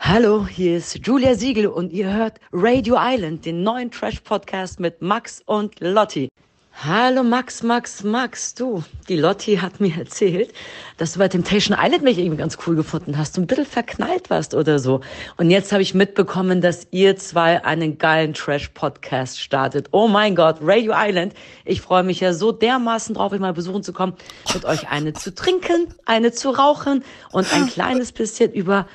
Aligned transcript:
Hallo, 0.00 0.46
hier 0.46 0.78
ist 0.78 1.06
Julia 1.06 1.34
Siegel 1.34 1.66
und 1.66 1.92
ihr 1.92 2.10
hört 2.10 2.38
Radio 2.52 2.96
Island, 2.98 3.44
den 3.44 3.62
neuen 3.62 3.90
Trash-Podcast 3.90 4.78
mit 4.80 5.02
Max 5.02 5.42
und 5.44 5.80
Lotti. 5.80 6.28
Hallo 6.72 7.24
Max, 7.24 7.64
Max, 7.64 8.04
Max, 8.04 8.54
du, 8.54 8.84
die 9.08 9.16
Lotti 9.16 9.56
hat 9.56 9.80
mir 9.80 9.98
erzählt, 9.98 10.54
dass 10.96 11.12
du 11.12 11.18
bei 11.18 11.26
Temptation 11.26 11.76
Island 11.78 12.04
mich 12.04 12.16
irgendwie 12.16 12.38
ganz 12.38 12.56
cool 12.64 12.76
gefunden 12.76 13.18
hast, 13.18 13.36
du 13.36 13.40
ein 13.40 13.48
bisschen 13.48 13.66
verknallt 13.66 14.30
warst 14.30 14.54
oder 14.54 14.78
so. 14.78 15.00
Und 15.36 15.50
jetzt 15.50 15.72
habe 15.72 15.82
ich 15.82 15.92
mitbekommen, 15.92 16.60
dass 16.60 16.86
ihr 16.92 17.16
zwei 17.16 17.64
einen 17.64 17.98
geilen 17.98 18.32
Trash-Podcast 18.32 19.40
startet. 19.40 19.88
Oh 19.90 20.06
mein 20.06 20.36
Gott, 20.36 20.58
Radio 20.62 20.94
Island. 20.96 21.34
Ich 21.64 21.80
freue 21.80 22.04
mich 22.04 22.20
ja 22.20 22.32
so 22.32 22.52
dermaßen 22.52 23.16
drauf, 23.16 23.32
euch 23.32 23.40
mal 23.40 23.52
besuchen 23.52 23.82
zu 23.82 23.92
kommen, 23.92 24.14
mit 24.54 24.64
euch 24.64 24.88
eine 24.88 25.12
zu 25.12 25.34
trinken, 25.34 25.92
eine 26.06 26.30
zu 26.30 26.50
rauchen 26.50 27.02
und 27.32 27.52
ein 27.52 27.66
kleines 27.70 28.12
bisschen 28.12 28.52
über 28.52 28.86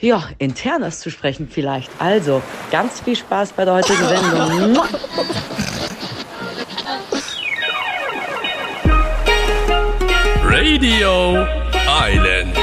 ja, 0.00 0.28
internes 0.38 1.00
zu 1.00 1.10
sprechen 1.10 1.48
vielleicht. 1.50 1.90
Also, 1.98 2.42
ganz 2.70 3.00
viel 3.00 3.16
Spaß 3.16 3.52
bei 3.52 3.64
der 3.64 3.74
heutigen 3.74 4.06
Sendung. 4.06 4.78
Radio 10.44 11.46
Island. 12.02 12.56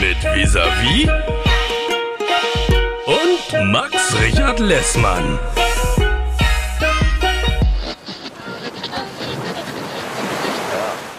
Mit 0.00 0.22
Visavi 0.34 1.10
und 3.06 3.72
Max 3.72 4.14
Richard 4.22 4.60
Lessmann. 4.60 5.40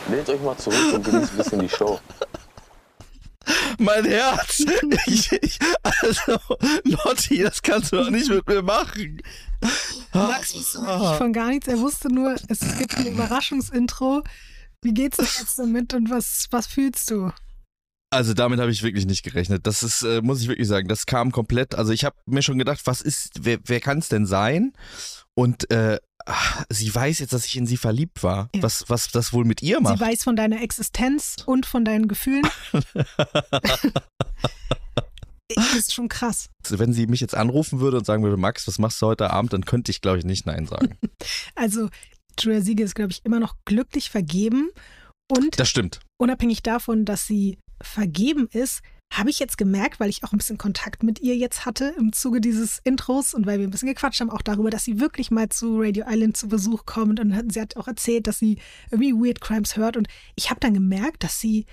Lehnt 0.09 0.29
euch 0.29 0.41
mal 0.41 0.55
zurück 0.57 0.93
und 0.93 1.03
genießt 1.03 1.33
ein 1.33 1.37
bisschen 1.37 1.59
die 1.59 1.69
Show. 1.69 1.99
Mein 3.77 4.05
Herz. 4.05 4.63
Ich, 5.05 5.31
ich, 5.31 5.59
also, 5.83 6.39
Lotti, 6.83 7.43
das 7.43 7.61
kannst 7.61 7.91
du 7.91 7.97
doch 7.97 8.09
nicht 8.09 8.29
mit 8.29 8.47
mir 8.47 8.61
machen. 8.61 9.21
Max 10.13 10.55
wusste 10.55 10.79
wirklich 10.79 11.17
von 11.17 11.33
gar 11.33 11.49
nichts. 11.49 11.67
Er 11.67 11.79
wusste 11.79 12.13
nur, 12.13 12.35
es 12.47 12.59
gibt 12.77 12.97
ein 12.97 13.07
Überraschungsintro. 13.07 14.23
Wie 14.81 14.93
geht's 14.93 15.17
dir 15.17 15.23
jetzt 15.23 15.59
damit 15.59 15.93
und 15.93 16.09
was, 16.09 16.47
was 16.51 16.67
fühlst 16.67 17.11
du? 17.11 17.31
Also 18.11 18.33
damit 18.33 18.59
habe 18.59 18.71
ich 18.71 18.81
wirklich 18.81 19.05
nicht 19.05 19.23
gerechnet. 19.23 19.67
Das 19.67 19.83
ist, 19.83 20.01
äh, 20.03 20.21
muss 20.21 20.41
ich 20.41 20.47
wirklich 20.47 20.67
sagen, 20.67 20.87
das 20.87 21.05
kam 21.05 21.31
komplett. 21.31 21.75
Also 21.75 21.93
ich 21.93 22.05
habe 22.05 22.15
mir 22.25 22.41
schon 22.41 22.57
gedacht, 22.57 22.81
was 22.85 23.01
ist, 23.01 23.41
wer, 23.41 23.59
wer 23.65 23.79
kann 23.79 23.99
es 23.99 24.07
denn 24.07 24.25
sein? 24.25 24.73
Und 25.35 25.69
äh, 25.69 25.99
ach, 26.25 26.65
sie 26.69 26.93
weiß 26.93 27.19
jetzt, 27.19 27.33
dass 27.33 27.45
ich 27.45 27.55
in 27.57 27.67
sie 27.67 27.77
verliebt 27.77 28.23
war. 28.23 28.49
Ja. 28.55 28.63
Was, 28.63 28.85
was 28.87 29.09
das 29.11 29.33
wohl 29.33 29.45
mit 29.45 29.61
ihr 29.61 29.79
macht? 29.81 29.97
Sie 29.97 30.03
weiß 30.03 30.23
von 30.23 30.35
deiner 30.35 30.61
Existenz 30.61 31.37
und 31.45 31.65
von 31.65 31.85
deinen 31.85 32.07
Gefühlen. 32.07 32.47
das 35.55 35.73
ist 35.75 35.93
schon 35.93 36.09
krass. 36.09 36.49
Wenn 36.69 36.93
sie 36.93 37.07
mich 37.07 37.21
jetzt 37.21 37.35
anrufen 37.35 37.79
würde 37.79 37.97
und 37.97 38.05
sagen 38.05 38.23
würde, 38.23 38.37
Max, 38.37 38.67
was 38.67 38.79
machst 38.79 39.01
du 39.01 39.07
heute 39.07 39.31
Abend, 39.31 39.53
dann 39.53 39.65
könnte 39.65 39.91
ich, 39.91 40.01
glaube 40.01 40.19
ich, 40.19 40.25
nicht 40.25 40.45
Nein 40.45 40.65
sagen. 40.67 40.97
Also, 41.55 41.89
Julia 42.39 42.61
Siegel 42.61 42.85
ist, 42.85 42.95
glaube 42.95 43.11
ich, 43.11 43.25
immer 43.25 43.39
noch 43.41 43.55
glücklich 43.65 44.09
vergeben. 44.09 44.69
Und 45.29 45.59
Das 45.59 45.69
stimmt. 45.69 45.99
unabhängig 46.17 46.63
davon, 46.63 47.03
dass 47.03 47.27
sie 47.27 47.57
vergeben 47.81 48.47
ist, 48.51 48.81
habe 49.13 49.29
ich 49.29 49.39
jetzt 49.39 49.57
gemerkt, 49.57 49.99
weil 49.99 50.09
ich 50.09 50.23
auch 50.23 50.31
ein 50.31 50.37
bisschen 50.37 50.57
Kontakt 50.57 51.03
mit 51.03 51.19
ihr 51.19 51.35
jetzt 51.35 51.65
hatte 51.65 51.93
im 51.97 52.13
Zuge 52.13 52.41
dieses 52.41 52.79
Intros 52.83 53.33
und 53.33 53.45
weil 53.45 53.59
wir 53.59 53.67
ein 53.67 53.71
bisschen 53.71 53.89
gequatscht 53.89 54.21
haben, 54.21 54.29
auch 54.29 54.41
darüber, 54.41 54.69
dass 54.69 54.85
sie 54.85 54.99
wirklich 54.99 55.31
mal 55.31 55.49
zu 55.49 55.79
Radio 55.79 56.05
Island 56.07 56.37
zu 56.37 56.47
Besuch 56.47 56.85
kommt. 56.85 57.19
Und 57.19 57.51
sie 57.51 57.59
hat 57.59 57.75
auch 57.75 57.87
erzählt, 57.87 58.27
dass 58.27 58.39
sie 58.39 58.59
irgendwie 58.91 59.13
Weird 59.13 59.41
Crimes 59.41 59.75
hört. 59.75 59.97
Und 59.97 60.07
ich 60.35 60.49
habe 60.49 60.59
dann 60.59 60.73
gemerkt, 60.73 61.23
dass 61.23 61.39
sie 61.39 61.65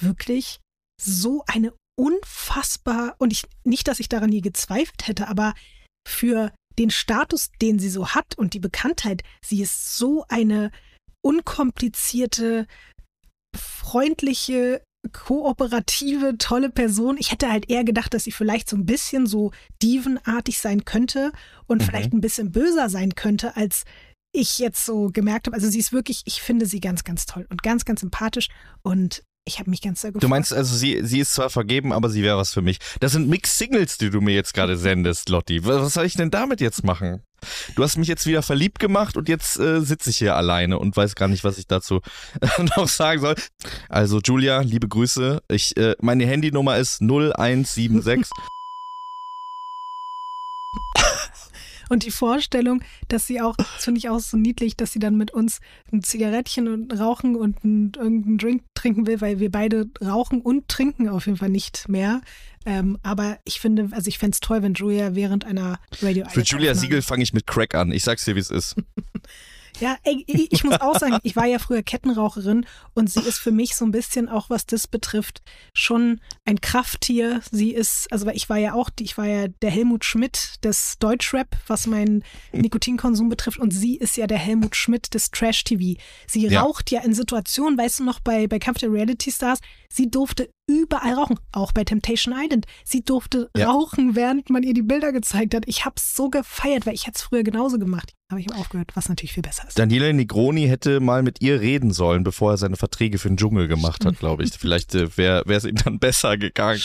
wirklich 0.00 0.60
so 1.00 1.44
eine 1.46 1.72
unfassbar 1.96 3.14
und 3.18 3.32
ich 3.32 3.44
nicht, 3.64 3.88
dass 3.88 4.00
ich 4.00 4.08
daran 4.08 4.32
je 4.32 4.40
gezweifelt 4.40 5.06
hätte, 5.06 5.28
aber 5.28 5.54
für 6.06 6.52
den 6.78 6.90
Status, 6.90 7.50
den 7.62 7.78
sie 7.78 7.88
so 7.88 8.08
hat 8.08 8.36
und 8.36 8.54
die 8.54 8.60
Bekanntheit, 8.60 9.22
sie 9.44 9.62
ist 9.62 9.96
so 9.96 10.24
eine 10.28 10.70
unkomplizierte, 11.22 12.66
freundliche, 13.56 14.82
kooperative, 15.12 16.36
tolle 16.38 16.70
Person. 16.70 17.16
Ich 17.18 17.30
hätte 17.30 17.50
halt 17.50 17.70
eher 17.70 17.84
gedacht, 17.84 18.14
dass 18.14 18.24
sie 18.24 18.32
vielleicht 18.32 18.68
so 18.68 18.76
ein 18.76 18.86
bisschen 18.86 19.26
so 19.26 19.50
dievenartig 19.82 20.58
sein 20.58 20.84
könnte 20.84 21.32
und 21.66 21.82
Mhm. 21.82 21.86
vielleicht 21.86 22.12
ein 22.12 22.20
bisschen 22.20 22.50
böser 22.52 22.88
sein 22.88 23.14
könnte, 23.14 23.56
als 23.56 23.84
ich 24.32 24.58
jetzt 24.58 24.84
so 24.84 25.10
gemerkt 25.12 25.46
habe. 25.46 25.54
Also 25.54 25.68
sie 25.68 25.78
ist 25.78 25.92
wirklich, 25.92 26.22
ich 26.24 26.42
finde 26.42 26.66
sie 26.66 26.80
ganz, 26.80 27.04
ganz 27.04 27.26
toll 27.26 27.46
und 27.50 27.62
ganz, 27.62 27.84
ganz 27.84 28.00
sympathisch 28.00 28.48
und 28.82 29.22
ich 29.46 29.58
habe 29.58 29.68
mich 29.68 29.82
ganz 29.82 30.00
sehr 30.00 30.10
gefreut. 30.10 30.22
Du 30.22 30.28
meinst 30.28 30.54
also, 30.54 30.74
sie, 30.74 31.00
sie 31.04 31.20
ist 31.20 31.34
zwar 31.34 31.50
vergeben, 31.50 31.92
aber 31.92 32.08
sie 32.08 32.22
wäre 32.22 32.38
was 32.38 32.54
für 32.54 32.62
mich. 32.62 32.78
Das 33.00 33.12
sind 33.12 33.28
Mixed 33.28 33.58
Signals, 33.58 33.98
die 33.98 34.08
du 34.08 34.22
mir 34.22 34.34
jetzt 34.34 34.54
gerade 34.54 34.78
sendest, 34.78 35.28
Lotti. 35.28 35.64
Was 35.66 35.92
soll 35.92 36.06
ich 36.06 36.14
denn 36.14 36.30
damit 36.30 36.62
jetzt 36.62 36.82
machen? 36.82 37.20
Du 37.74 37.82
hast 37.82 37.96
mich 37.96 38.08
jetzt 38.08 38.26
wieder 38.26 38.42
verliebt 38.42 38.78
gemacht 38.78 39.16
und 39.16 39.28
jetzt 39.28 39.58
äh, 39.58 39.80
sitze 39.80 40.10
ich 40.10 40.18
hier 40.18 40.36
alleine 40.36 40.78
und 40.78 40.96
weiß 40.96 41.14
gar 41.14 41.28
nicht, 41.28 41.44
was 41.44 41.58
ich 41.58 41.66
dazu 41.66 42.00
noch 42.76 42.88
sagen 42.88 43.20
soll. 43.20 43.34
Also 43.88 44.20
Julia, 44.24 44.60
liebe 44.60 44.88
Grüße. 44.88 45.42
Ich, 45.48 45.76
äh, 45.76 45.94
meine 46.00 46.26
Handynummer 46.26 46.76
ist 46.76 47.00
0176. 47.00 48.28
Und 51.94 52.04
die 52.04 52.10
Vorstellung, 52.10 52.82
dass 53.06 53.28
sie 53.28 53.40
auch, 53.40 53.54
das 53.56 53.84
finde 53.84 53.98
ich 53.98 54.08
auch 54.08 54.18
so 54.18 54.36
niedlich, 54.36 54.76
dass 54.76 54.90
sie 54.90 54.98
dann 54.98 55.16
mit 55.16 55.30
uns 55.30 55.60
ein 55.92 56.02
Zigarettchen 56.02 56.66
und 56.66 56.92
rauchen 56.98 57.36
und 57.36 57.62
ein, 57.62 57.92
irgendeinen 57.94 58.36
Drink 58.36 58.62
trinken 58.74 59.06
will, 59.06 59.20
weil 59.20 59.38
wir 59.38 59.48
beide 59.48 59.86
rauchen 60.04 60.40
und 60.40 60.66
trinken 60.66 61.08
auf 61.08 61.26
jeden 61.26 61.38
Fall 61.38 61.50
nicht 61.50 61.88
mehr. 61.88 62.20
Ähm, 62.66 62.98
aber 63.04 63.38
ich 63.44 63.60
finde, 63.60 63.90
also 63.92 64.08
ich 64.08 64.18
fände 64.18 64.34
es 64.34 64.40
toll, 64.40 64.60
wenn 64.62 64.74
Julia 64.74 65.14
während 65.14 65.44
einer 65.44 65.78
Radio 66.02 66.28
Für 66.28 66.40
Julia 66.40 66.74
Siegel 66.74 67.00
fange 67.00 67.22
ich 67.22 67.32
mit 67.32 67.46
Crack 67.46 67.76
an. 67.76 67.92
Ich 67.92 68.02
sag's 68.02 68.24
dir, 68.24 68.34
wie 68.34 68.40
es 68.40 68.50
ist. 68.50 68.74
Ja, 69.80 69.96
ey, 70.04 70.24
ich 70.26 70.62
muss 70.64 70.80
auch 70.80 70.98
sagen, 70.98 71.18
ich 71.24 71.34
war 71.36 71.46
ja 71.46 71.58
früher 71.58 71.82
Kettenraucherin 71.82 72.64
und 72.94 73.10
sie 73.10 73.20
ist 73.20 73.38
für 73.38 73.50
mich 73.50 73.74
so 73.74 73.84
ein 73.84 73.90
bisschen 73.90 74.28
auch, 74.28 74.48
was 74.48 74.66
das 74.66 74.86
betrifft, 74.86 75.42
schon 75.74 76.20
ein 76.44 76.60
Krafttier. 76.60 77.40
Sie 77.50 77.72
ist, 77.72 78.06
also 78.12 78.28
ich 78.28 78.48
war 78.48 78.56
ja 78.58 78.74
auch, 78.74 78.90
ich 79.00 79.18
war 79.18 79.26
ja 79.26 79.48
der 79.48 79.70
Helmut 79.70 80.04
Schmidt 80.04 80.64
des 80.64 80.98
Deutschrap, 81.00 81.56
was 81.66 81.86
meinen 81.86 82.22
Nikotinkonsum 82.52 83.28
betrifft 83.28 83.58
und 83.58 83.72
sie 83.72 83.96
ist 83.96 84.16
ja 84.16 84.26
der 84.26 84.38
Helmut 84.38 84.76
Schmidt 84.76 85.12
des 85.14 85.30
Trash-TV. 85.30 86.00
Sie 86.26 86.46
Ja. 86.46 86.62
raucht 86.62 86.90
ja 86.90 87.00
in 87.02 87.12
Situationen, 87.14 87.76
weißt 87.78 87.98
du 88.00 88.04
noch, 88.04 88.20
bei, 88.20 88.46
bei 88.46 88.58
Kampf 88.58 88.78
der 88.78 88.92
Reality 88.92 89.32
Stars, 89.32 89.58
sie 89.88 90.08
durfte 90.10 90.50
überall 90.66 91.14
rauchen, 91.14 91.38
auch 91.52 91.72
bei 91.72 91.84
Temptation 91.84 92.34
Island. 92.36 92.66
Sie 92.84 93.04
durfte 93.04 93.50
Ja. 93.56 93.70
rauchen, 93.70 94.14
während 94.14 94.48
man 94.50 94.62
ihr 94.62 94.72
die 94.72 94.82
Bilder 94.82 95.12
gezeigt 95.12 95.54
hat. 95.54 95.64
Ich 95.66 95.84
hab's 95.84 96.14
so 96.16 96.30
gefeiert, 96.30 96.86
weil 96.86 96.94
ich 96.94 97.06
hätte 97.06 97.16
es 97.16 97.22
früher 97.22 97.42
genauso 97.42 97.78
gemacht. 97.78 98.12
Aber 98.34 98.40
ich 98.40 98.48
habe 98.48 98.58
aufgehört, 98.58 98.90
was 98.94 99.08
natürlich 99.08 99.32
viel 99.32 99.44
besser 99.44 99.68
ist. 99.68 99.78
Daniele 99.78 100.12
Negroni 100.12 100.66
hätte 100.66 100.98
mal 100.98 101.22
mit 101.22 101.40
ihr 101.40 101.60
reden 101.60 101.92
sollen, 101.92 102.24
bevor 102.24 102.50
er 102.50 102.56
seine 102.56 102.74
Verträge 102.74 103.18
für 103.18 103.28
den 103.28 103.36
Dschungel 103.36 103.68
gemacht 103.68 104.04
hat, 104.04 104.18
glaube 104.18 104.42
ich. 104.42 104.50
Vielleicht 104.58 104.92
äh, 104.96 105.16
wäre 105.16 105.44
es 105.46 105.64
ihm 105.64 105.76
dann 105.76 106.00
besser 106.00 106.36
gegangen. 106.36 106.80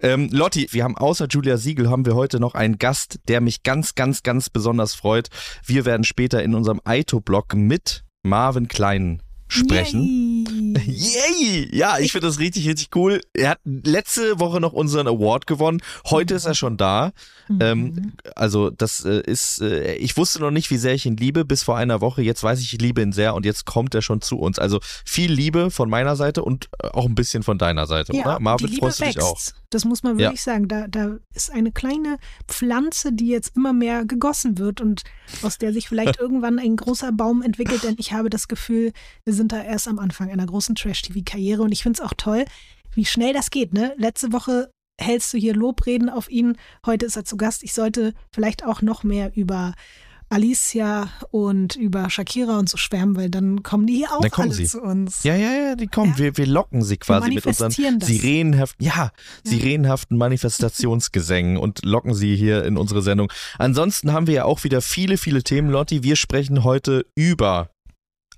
Ähm, 0.00 0.28
Lotti, 0.30 0.68
wir 0.70 0.84
haben 0.84 0.98
außer 0.98 1.28
Julia 1.30 1.56
Siegel 1.56 1.88
haben 1.88 2.04
wir 2.04 2.14
heute 2.14 2.40
noch 2.40 2.54
einen 2.54 2.76
Gast, 2.76 3.20
der 3.26 3.40
mich 3.40 3.62
ganz, 3.62 3.94
ganz, 3.94 4.22
ganz 4.22 4.50
besonders 4.50 4.94
freut. 4.94 5.30
Wir 5.64 5.86
werden 5.86 6.04
später 6.04 6.42
in 6.42 6.54
unserem 6.54 6.82
Aito-Blog 6.84 7.54
mit 7.54 8.04
Marvin 8.22 8.68
Klein 8.68 9.22
sprechen. 9.52 10.74
Yay. 10.86 10.86
Yay! 10.86 11.68
Ja, 11.76 11.98
ich 11.98 12.12
finde 12.12 12.26
das 12.26 12.38
richtig, 12.38 12.66
richtig 12.68 12.88
cool. 12.94 13.20
Er 13.34 13.50
hat 13.50 13.58
letzte 13.64 14.40
Woche 14.40 14.60
noch 14.60 14.72
unseren 14.72 15.06
Award 15.06 15.46
gewonnen. 15.46 15.80
Heute 16.06 16.34
ist 16.34 16.44
er 16.46 16.54
schon 16.54 16.76
da. 16.76 17.12
Ähm, 17.60 18.12
also 18.34 18.70
das 18.70 19.04
äh, 19.04 19.20
ist, 19.26 19.60
äh, 19.60 19.94
ich 19.96 20.16
wusste 20.16 20.40
noch 20.40 20.50
nicht, 20.50 20.70
wie 20.70 20.78
sehr 20.78 20.94
ich 20.94 21.04
ihn 21.06 21.16
liebe 21.16 21.44
bis 21.44 21.62
vor 21.62 21.76
einer 21.76 22.00
Woche. 22.00 22.22
Jetzt 22.22 22.42
weiß 22.42 22.60
ich, 22.60 22.72
ich 22.72 22.80
liebe 22.80 23.02
ihn 23.02 23.12
sehr 23.12 23.34
und 23.34 23.44
jetzt 23.44 23.66
kommt 23.66 23.94
er 23.94 24.00
schon 24.02 24.20
zu 24.22 24.38
uns. 24.38 24.58
Also 24.58 24.80
viel 25.04 25.30
Liebe 25.32 25.70
von 25.70 25.90
meiner 25.90 26.16
Seite 26.16 26.42
und 26.42 26.68
äh, 26.82 26.88
auch 26.88 27.04
ein 27.06 27.14
bisschen 27.14 27.42
von 27.42 27.58
deiner 27.58 27.86
Seite, 27.86 28.14
Ja, 28.16 28.22
oder? 28.22 28.40
Marvin, 28.40 28.68
freust 28.72 29.00
du 29.00 29.04
dich 29.04 29.16
wächst. 29.16 29.28
auch? 29.28 29.40
Das 29.70 29.84
muss 29.84 30.02
man 30.02 30.18
Ja. 30.18 30.26
wirklich 30.28 30.42
sagen. 30.42 30.68
Da, 30.68 30.86
da 30.88 31.16
ist 31.34 31.50
eine 31.50 31.72
kleine 31.72 32.18
Pflanze, 32.46 33.12
die 33.12 33.28
jetzt 33.28 33.56
immer 33.56 33.72
mehr 33.72 34.04
gegossen 34.04 34.58
wird 34.58 34.80
und 34.80 35.02
aus 35.42 35.58
der 35.58 35.72
sich 35.72 35.88
vielleicht 35.88 36.16
irgendwann 36.20 36.58
ein 36.58 36.76
großer 36.76 37.12
Baum 37.12 37.42
entwickelt. 37.42 37.82
Denn 37.82 37.96
ich 37.98 38.12
habe 38.12 38.30
das 38.30 38.48
Gefühl, 38.48 38.92
wir 39.24 39.34
sind 39.34 39.41
da 39.48 39.62
erst 39.62 39.88
am 39.88 39.98
Anfang 39.98 40.30
einer 40.30 40.46
großen 40.46 40.74
Trash-TV-Karriere. 40.74 41.62
Und 41.62 41.72
ich 41.72 41.82
finde 41.82 42.00
es 42.00 42.06
auch 42.06 42.14
toll, 42.16 42.44
wie 42.94 43.04
schnell 43.04 43.32
das 43.32 43.50
geht. 43.50 43.72
Ne? 43.72 43.94
Letzte 43.96 44.32
Woche 44.32 44.70
hältst 45.00 45.32
du 45.32 45.38
hier 45.38 45.54
Lobreden 45.54 46.08
auf 46.08 46.30
ihn. 46.30 46.56
Heute 46.86 47.06
ist 47.06 47.16
er 47.16 47.24
zu 47.24 47.36
Gast. 47.36 47.62
Ich 47.62 47.72
sollte 47.72 48.14
vielleicht 48.30 48.64
auch 48.64 48.82
noch 48.82 49.02
mehr 49.02 49.32
über 49.34 49.74
Alicia 50.32 51.10
und 51.30 51.76
über 51.76 52.08
Shakira 52.08 52.58
und 52.58 52.66
so 52.66 52.78
schwärmen, 52.78 53.16
weil 53.16 53.28
dann 53.28 53.62
kommen 53.62 53.86
die 53.86 53.96
hier 53.96 54.12
auch 54.12 54.22
Dann 54.22 54.32
alle 54.32 54.52
sie. 54.52 54.64
zu 54.64 54.80
uns. 54.80 55.24
Ja, 55.24 55.36
ja, 55.36 55.52
ja, 55.52 55.76
die 55.76 55.88
kommen. 55.88 56.12
Ja. 56.12 56.18
Wir, 56.18 56.36
wir 56.38 56.46
locken 56.46 56.82
sie 56.82 56.96
quasi 56.96 57.32
mit 57.32 57.44
unseren 57.44 57.98
das. 57.98 58.08
sirenenhaften, 58.08 58.84
ja, 58.84 59.12
sirenenhaften 59.44 60.16
Manifestationsgesängen 60.16 61.56
und 61.58 61.84
locken 61.84 62.14
sie 62.14 62.34
hier 62.34 62.64
in 62.64 62.78
unsere 62.78 63.02
Sendung. 63.02 63.30
Ansonsten 63.58 64.12
haben 64.12 64.26
wir 64.26 64.34
ja 64.34 64.44
auch 64.46 64.64
wieder 64.64 64.80
viele, 64.80 65.18
viele 65.18 65.42
Themen, 65.42 65.68
Lotti. 65.68 66.02
Wir 66.02 66.16
sprechen 66.16 66.64
heute 66.64 67.04
über 67.14 67.68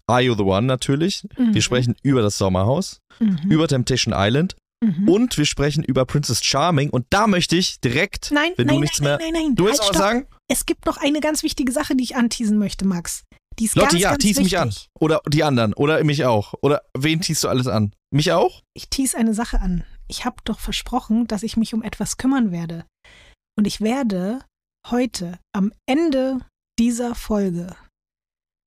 Are 0.06 0.20
You 0.20 0.34
the 0.34 0.42
One 0.42 0.66
natürlich. 0.66 1.26
Mhm. 1.38 1.54
Wir 1.54 1.62
sprechen 1.62 1.94
über 2.02 2.22
das 2.22 2.36
Sommerhaus, 2.38 3.00
Mhm. 3.20 3.38
über 3.50 3.68
Temptation 3.68 4.12
Island 4.16 4.56
Mhm. 4.82 5.08
und 5.08 5.38
wir 5.38 5.46
sprechen 5.46 5.82
über 5.84 6.04
Princess 6.04 6.44
Charming. 6.44 6.90
Und 6.90 7.06
da 7.10 7.26
möchte 7.26 7.56
ich 7.56 7.80
direkt, 7.80 8.30
Nein, 8.32 8.52
wenn 8.56 8.66
nein, 8.66 8.76
du 8.76 8.80
nichts 8.82 9.00
nein, 9.00 9.08
mehr. 9.08 9.18
nein, 9.18 9.32
nein, 9.32 9.42
nein. 9.48 9.54
Du 9.54 9.64
willst 9.64 9.80
halt, 9.80 9.88
stopp. 9.94 9.96
sagen? 10.02 10.26
Es 10.48 10.66
gibt 10.66 10.84
noch 10.86 10.98
eine 10.98 11.20
ganz 11.20 11.42
wichtige 11.42 11.72
Sache, 11.72 11.96
die 11.96 12.04
ich 12.04 12.16
anteasen 12.16 12.58
möchte, 12.58 12.84
Max. 12.84 13.24
Die 13.58 13.64
ist 13.66 13.76
Lotti, 13.76 13.90
ganz, 13.92 14.02
ja, 14.02 14.10
ganz 14.10 14.22
tease 14.22 14.40
wichtig. 14.40 14.52
mich 14.52 14.58
an. 14.58 14.74
Oder 15.00 15.20
die 15.28 15.44
anderen. 15.44 15.72
Oder 15.74 16.02
mich 16.04 16.24
auch. 16.24 16.54
Oder 16.60 16.82
wen 16.98 17.20
teast 17.20 17.44
du 17.44 17.48
alles 17.48 17.66
an? 17.68 17.94
Mich 18.12 18.32
auch? 18.32 18.62
Ich 18.74 18.88
tease 18.90 19.16
eine 19.16 19.32
Sache 19.32 19.60
an. 19.60 19.84
Ich 20.08 20.24
habe 20.24 20.36
doch 20.44 20.58
versprochen, 20.58 21.26
dass 21.28 21.42
ich 21.44 21.56
mich 21.56 21.72
um 21.72 21.82
etwas 21.82 22.16
kümmern 22.18 22.50
werde. 22.50 22.84
Und 23.56 23.66
ich 23.66 23.80
werde 23.80 24.40
heute 24.90 25.38
am 25.54 25.72
Ende 25.86 26.40
dieser 26.80 27.14
Folge 27.14 27.74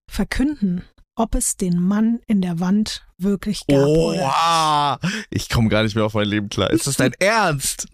verkünden, 0.09 0.83
ob 1.17 1.35
es 1.35 1.57
den 1.57 1.81
Mann 1.81 2.19
in 2.27 2.41
der 2.41 2.59
Wand 2.59 3.05
wirklich 3.17 3.65
gab 3.67 3.79
Oh, 3.79 4.15
ah, 4.21 4.99
ich 5.29 5.49
komme 5.49 5.67
gar 5.69 5.83
nicht 5.83 5.95
mehr 5.95 6.05
auf 6.05 6.13
mein 6.13 6.27
Leben 6.27 6.49
klar. 6.49 6.69
Ist 6.69 6.87
das 6.87 6.97
dein 6.97 7.13
Ernst? 7.19 7.87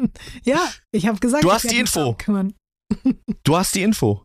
Ja, 0.44 0.70
ich 0.92 1.08
habe 1.08 1.20
gesagt, 1.20 1.44
Du 1.44 1.52
hast 1.52 1.70
die 1.72 1.80
Info. 1.80 2.16
Du 3.44 3.58
hast 3.58 3.74
die 3.76 3.82
Info. 3.82 4.24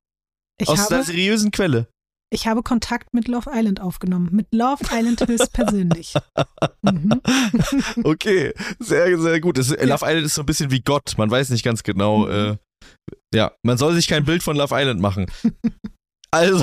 Ich 0.60 0.68
aus 0.68 0.80
habe, 0.80 0.96
einer 0.96 1.04
seriösen 1.04 1.52
Quelle. 1.52 1.86
ich 2.34 2.48
habe 2.48 2.62
Kontakt 2.64 3.14
mit 3.14 3.28
Love 3.28 3.50
Island 3.54 3.80
aufgenommen. 3.80 4.30
Mit 4.32 4.48
Love 4.52 4.84
Island 4.92 5.26
höchstpersönlich. 5.26 6.14
mhm. 6.82 7.20
Okay, 8.02 8.52
sehr, 8.80 9.16
sehr 9.18 9.40
gut. 9.40 9.58
Das, 9.58 9.70
Love 9.70 10.04
Island 10.04 10.26
ist 10.26 10.34
so 10.34 10.42
ein 10.42 10.46
bisschen 10.46 10.72
wie 10.72 10.80
Gott. 10.80 11.14
Man 11.16 11.30
weiß 11.30 11.50
nicht 11.50 11.64
ganz 11.64 11.84
genau. 11.84 12.26
Mhm. 12.26 12.32
Äh, 12.32 12.56
ja, 13.32 13.52
man 13.62 13.78
soll 13.78 13.94
sich 13.94 14.08
kein 14.08 14.24
Bild 14.24 14.42
von 14.42 14.56
Love 14.56 14.74
Island 14.76 15.00
machen. 15.00 15.26
Also, 16.30 16.62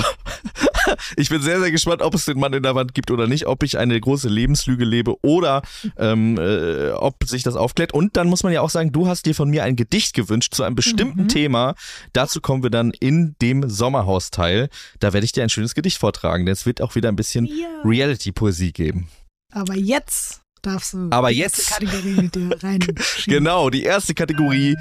ich 1.17 1.29
bin 1.29 1.41
sehr, 1.41 1.59
sehr 1.59 1.71
gespannt, 1.71 2.01
ob 2.01 2.13
es 2.15 2.25
den 2.25 2.39
Mann 2.39 2.53
in 2.53 2.63
der 2.63 2.75
Wand 2.75 2.93
gibt 2.93 3.11
oder 3.11 3.27
nicht, 3.27 3.45
ob 3.47 3.63
ich 3.63 3.77
eine 3.77 3.99
große 3.99 4.27
Lebenslüge 4.29 4.85
lebe 4.85 5.15
oder 5.23 5.61
ähm, 5.97 6.37
äh, 6.37 6.91
ob 6.91 7.23
sich 7.25 7.43
das 7.43 7.55
aufklärt. 7.55 7.93
Und 7.93 8.17
dann 8.17 8.27
muss 8.27 8.43
man 8.43 8.53
ja 8.53 8.61
auch 8.61 8.69
sagen, 8.69 8.91
du 8.91 9.07
hast 9.07 9.25
dir 9.25 9.35
von 9.35 9.49
mir 9.49 9.63
ein 9.63 9.75
Gedicht 9.75 10.13
gewünscht 10.13 10.53
zu 10.53 10.63
einem 10.63 10.75
bestimmten 10.75 11.23
Mhm. 11.23 11.27
Thema. 11.29 11.75
Dazu 12.13 12.41
kommen 12.41 12.63
wir 12.63 12.69
dann 12.69 12.91
in 12.91 13.35
dem 13.41 13.69
Sommerhausteil. 13.69 14.69
Da 14.99 15.13
werde 15.13 15.25
ich 15.25 15.31
dir 15.31 15.43
ein 15.43 15.49
schönes 15.49 15.75
Gedicht 15.75 15.97
vortragen, 15.97 16.45
denn 16.45 16.53
es 16.53 16.65
wird 16.65 16.81
auch 16.81 16.95
wieder 16.95 17.09
ein 17.09 17.15
bisschen 17.15 17.45
Ja. 17.45 17.67
Reality-Poesie 17.83 18.71
geben. 18.71 19.07
Aber 19.51 19.75
jetzt 19.75 20.41
darfst 20.61 20.93
du 20.93 21.07
Aber 21.11 21.29
die 21.29 21.37
jetzt- 21.37 21.59
erste 21.71 21.85
Kategorie 21.85 22.21
mit 22.21 22.35
dir 22.35 22.49
reinschieben. 22.63 23.03
Genau, 23.27 23.69
die 23.69 23.83
erste 23.83 24.13
Kategorie 24.13 24.75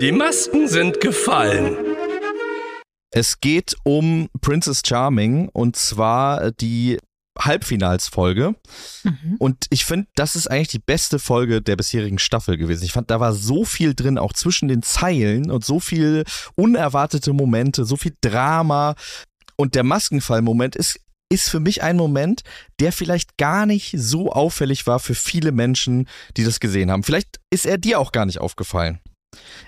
Die 0.00 0.12
Masken 0.12 0.68
sind 0.68 1.00
gefallen. 1.00 1.74
Es 3.16 3.40
geht 3.40 3.74
um 3.82 4.28
Princess 4.42 4.82
Charming 4.86 5.48
und 5.48 5.74
zwar 5.74 6.50
die 6.50 6.98
Halbfinalsfolge. 7.38 8.56
Mhm. 9.04 9.36
Und 9.38 9.64
ich 9.70 9.86
finde, 9.86 10.06
das 10.16 10.36
ist 10.36 10.50
eigentlich 10.50 10.68
die 10.68 10.80
beste 10.80 11.18
Folge 11.18 11.62
der 11.62 11.76
bisherigen 11.76 12.18
Staffel 12.18 12.58
gewesen. 12.58 12.84
Ich 12.84 12.92
fand, 12.92 13.10
da 13.10 13.18
war 13.18 13.32
so 13.32 13.64
viel 13.64 13.94
drin, 13.94 14.18
auch 14.18 14.34
zwischen 14.34 14.68
den 14.68 14.82
Zeilen 14.82 15.50
und 15.50 15.64
so 15.64 15.80
viel 15.80 16.24
unerwartete 16.56 17.32
Momente, 17.32 17.86
so 17.86 17.96
viel 17.96 18.14
Drama. 18.20 18.96
Und 19.56 19.76
der 19.76 19.82
Maskenfall-Moment 19.82 20.76
ist, 20.76 21.00
ist 21.32 21.48
für 21.48 21.60
mich 21.60 21.82
ein 21.82 21.96
Moment, 21.96 22.42
der 22.80 22.92
vielleicht 22.92 23.38
gar 23.38 23.64
nicht 23.64 23.94
so 23.96 24.30
auffällig 24.30 24.86
war 24.86 24.98
für 24.98 25.14
viele 25.14 25.52
Menschen, 25.52 26.06
die 26.36 26.44
das 26.44 26.60
gesehen 26.60 26.90
haben. 26.90 27.02
Vielleicht 27.02 27.40
ist 27.50 27.64
er 27.64 27.78
dir 27.78 27.98
auch 27.98 28.12
gar 28.12 28.26
nicht 28.26 28.40
aufgefallen. 28.40 29.00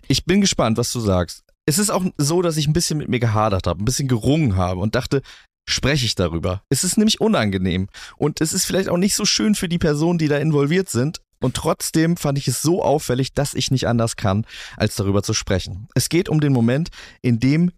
Ich 0.06 0.27
bin 0.27 0.43
gespannt, 0.43 0.77
was 0.77 0.93
du 0.93 1.00
sagst. 1.00 1.48
Es 1.69 1.79
ist 1.79 1.91
auch 1.91 2.03
so, 2.17 2.41
dass 2.41 2.56
ich 2.56 2.67
ein 2.67 2.73
bisschen 2.73 2.97
mit 2.97 3.11
mir 3.11 3.20
gehadert 3.20 3.67
habe, 3.67 3.82
ein 3.82 3.85
bisschen 3.85 4.09
gerungen 4.09 4.56
habe 4.56 4.81
und 4.81 4.94
dachte, 4.94 5.20
spreche 5.69 6.06
ich 6.06 6.15
darüber. 6.15 6.62
Es 6.70 6.82
ist 6.82 6.97
nämlich 6.97 7.20
unangenehm 7.20 7.88
und 8.17 8.41
es 8.41 8.55
ist 8.55 8.65
vielleicht 8.65 8.88
auch 8.88 8.97
nicht 8.97 9.15
so 9.15 9.26
schön 9.26 9.55
für 9.55 9.69
die 9.69 9.76
Personen, 9.76 10.19
die 10.19 10.29
da 10.29 10.38
involviert 10.38 10.88
sind. 10.88 11.20
Und 11.41 11.55
trotzdem 11.55 12.17
fand 12.17 12.38
ich 12.38 12.49
es 12.49 12.62
so 12.62 12.82
auffällig, 12.82 13.35
dass 13.35 13.53
ich 13.53 13.70
nicht 13.70 13.87
anders 13.87 14.17
kann, 14.17 14.47
als 14.79 14.97
darüber 14.97 15.23
zu 15.23 15.35
sprechen. 15.35 15.88
Es 15.94 16.09
geht 16.09 16.31
um 16.31 16.41
den 16.41 16.55
Moment, 16.55 16.88
in 17.20 17.38
dem 17.38 17.73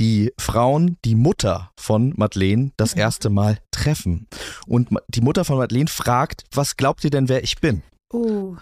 die 0.00 0.32
Frauen 0.40 0.96
die 1.04 1.14
Mutter 1.14 1.70
von 1.78 2.14
Madeleine 2.16 2.70
das 2.78 2.94
erste 2.94 3.28
Mal 3.28 3.58
treffen. 3.72 4.26
Und 4.66 4.88
die 5.08 5.20
Mutter 5.20 5.44
von 5.44 5.58
Madeleine 5.58 5.88
fragt, 5.88 6.44
was 6.54 6.78
glaubt 6.78 7.04
ihr 7.04 7.10
denn, 7.10 7.28
wer 7.28 7.44
ich 7.44 7.60
bin? 7.60 7.82
Oh, 8.10 8.56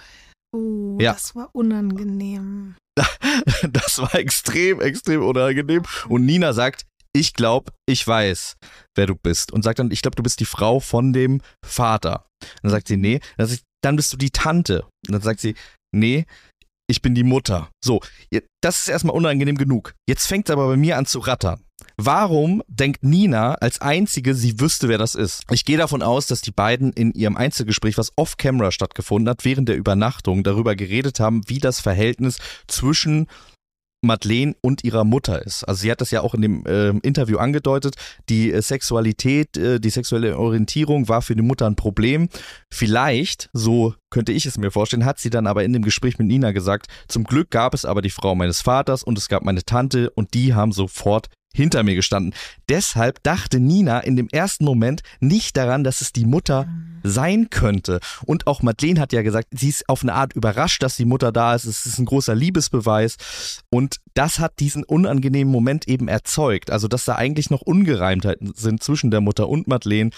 oh, 0.57 0.99
Ja. 1.01 1.13
das 1.13 1.35
war 1.35 1.51
unangenehm. 1.53 2.77
Das 3.71 3.99
war 3.99 4.15
extrem, 4.15 4.81
extrem 4.81 5.23
unangenehm. 5.23 5.83
Und 6.09 6.25
Nina 6.25 6.53
sagt, 6.53 6.87
ich 7.15 7.35
glaube, 7.35 7.73
ich 7.87 8.07
weiß, 8.07 8.57
wer 8.95 9.07
du 9.07 9.15
bist. 9.15 9.53
Und 9.53 9.63
sagt 9.63 9.79
dann, 9.79 9.91
ich 9.91 10.03
glaube, 10.03 10.17
du 10.17 10.23
bist 10.23 10.41
die 10.41 10.45
Frau 10.47 10.81
von 10.81 11.13
dem 11.13 11.41
Vater. 11.65 12.27
dann 12.63 12.71
sagt 12.71 12.89
sie, 12.89 12.97
nee. 12.97 13.21
Dann, 13.37 13.47
sie, 13.47 13.61
dann 13.83 13.97
bist 13.97 14.13
du 14.13 14.17
die 14.17 14.31
Tante. 14.31 14.85
Und 15.07 15.13
dann 15.13 15.23
sagt 15.23 15.41
sie, 15.41 15.55
nee, 15.95 16.27
ich 16.89 17.03
bin 17.03 17.15
die 17.15 17.25
Mutter. 17.25 17.71
So, 17.85 18.01
das 18.63 18.79
ist 18.79 18.89
erstmal 18.89 19.17
unangenehm 19.17 19.57
genug. 19.57 19.95
Jetzt 20.09 20.27
fängt 20.27 20.49
es 20.49 20.53
aber 20.53 20.69
bei 20.69 20.77
mir 20.77 20.97
an 20.97 21.07
zu 21.07 21.19
rattern. 21.19 21.63
Warum 21.99 22.63
denkt 22.69 23.05
Nina 23.05 23.55
als 23.55 23.81
einzige, 23.81 24.35
sie 24.35 24.61
wüsste, 24.61 24.89
wer 24.89 24.99
das 24.99 25.15
ist? 25.15 25.45
Ich 25.51 25.65
gehe 25.65 25.79
davon 25.79 26.03
aus, 26.03 26.27
dass 26.27 26.43
die 26.43 26.51
beiden 26.51 26.93
in 26.93 27.13
ihrem 27.13 27.39
Einzelgespräch, 27.39 27.97
was 27.97 28.13
off-camera 28.17 28.71
stattgefunden 28.71 29.31
hat, 29.31 29.47
während 29.47 29.71
der 29.71 29.77
Übernachtung 29.77 30.45
darüber 30.45 30.77
geredet 30.77 31.21
haben, 31.21 31.41
wie 31.47 31.59
das 31.59 31.81
Verhältnis 31.81 32.39
zwischen 32.67 33.29
Madeleine 34.03 34.55
und 34.61 34.85
ihrer 34.85 35.05
Mutter 35.05 35.45
ist. 35.45 35.65
Also 35.65 35.81
sie 35.81 35.91
hat 35.91 36.03
das 36.03 36.11
ja 36.11 36.21
auch 36.21 36.35
in 36.35 36.43
dem 36.43 36.65
ähm, 36.67 37.01
Interview 37.03 37.39
angedeutet. 37.39 37.97
Die 38.29 38.53
äh, 38.53 38.61
Sexualität, 38.61 39.57
äh, 39.57 39.81
die 39.81 39.89
sexuelle 39.89 40.39
Orientierung 40.39 41.09
war 41.09 41.23
für 41.23 41.35
die 41.35 41.43
Mutter 41.43 41.67
ein 41.67 41.77
Problem. 41.77 42.29
Vielleicht, 42.71 43.49
so 43.55 43.95
könnte 44.11 44.33
ich 44.33 44.45
es 44.45 44.59
mir 44.59 44.71
vorstellen, 44.71 45.07
hat 45.07 45.19
sie 45.19 45.31
dann 45.31 45.47
aber 45.47 45.65
in 45.65 45.73
dem 45.73 45.83
Gespräch 45.83 46.19
mit 46.19 46.29
Nina 46.29 46.53
gesagt, 46.53 46.89
zum 47.09 47.25
Glück 47.25 47.51
gab 47.51 47.73
es 47.73 47.87
aber 47.87 48.03
die 48.03 48.11
Frau 48.11 48.35
meines 48.35 48.61
Vaters 48.61 49.03
und 49.03 49.17
es 49.17 49.29
gab 49.29 49.45
meine 49.45 49.65
Tante 49.65 50.11
und 50.11 50.35
die 50.35 50.55
haben 50.55 50.73
sofort 50.73 51.29
hinter 51.57 51.83
mir 51.83 51.95
gestanden. 51.95 52.35
Deshalb 52.69 53.23
dachte 53.23 53.59
Nina 53.59 54.01
in 54.01 54.17
dem 54.17 54.29
ersten 54.31 54.65
Moment 54.65 55.03
nicht 55.21 55.57
daran, 55.57 55.85
dass 55.85 56.01
es 56.01 56.13
die 56.13 56.27
Mutter 56.27 56.69
sein 57.03 57.51
könnte. 57.51 58.01
Und 58.25 58.47
auch 58.47 58.63
Madeleine 58.63 59.01
hat 59.01 59.13
ja 59.13 59.23
gesagt, 59.23 59.49
sie 59.53 59.69
ist 59.69 59.89
auf 59.89 60.03
eine 60.03 60.15
Art 60.15 60.35
überrascht, 60.35 60.83
dass 60.83 60.97
die 60.97 61.05
Mutter 61.05 61.33
da 61.33 61.55
ist. 61.55 61.65
Es 61.65 61.87
ist 61.87 61.99
ein 61.99 62.05
großer 62.05 62.35
Liebesbeweis. 62.35 63.17
Und 63.71 63.97
das 64.15 64.39
hat 64.39 64.59
diesen 64.59 64.85
unangenehmen 64.85 65.53
Moment 65.53 65.89
eben 65.89 66.09
erzeugt. 66.09 66.71
Also, 66.71 66.89
dass 66.89 67.05
da 67.05 67.15
eigentlich 67.15 67.51
noch 67.51 67.63
Ungereimtheiten 67.63 68.53
sind 68.55 68.83
zwischen 68.83 69.11
der 69.11 69.21
Mutter 69.21 69.49
und 69.49 69.67
Madeleine. 69.67 70.11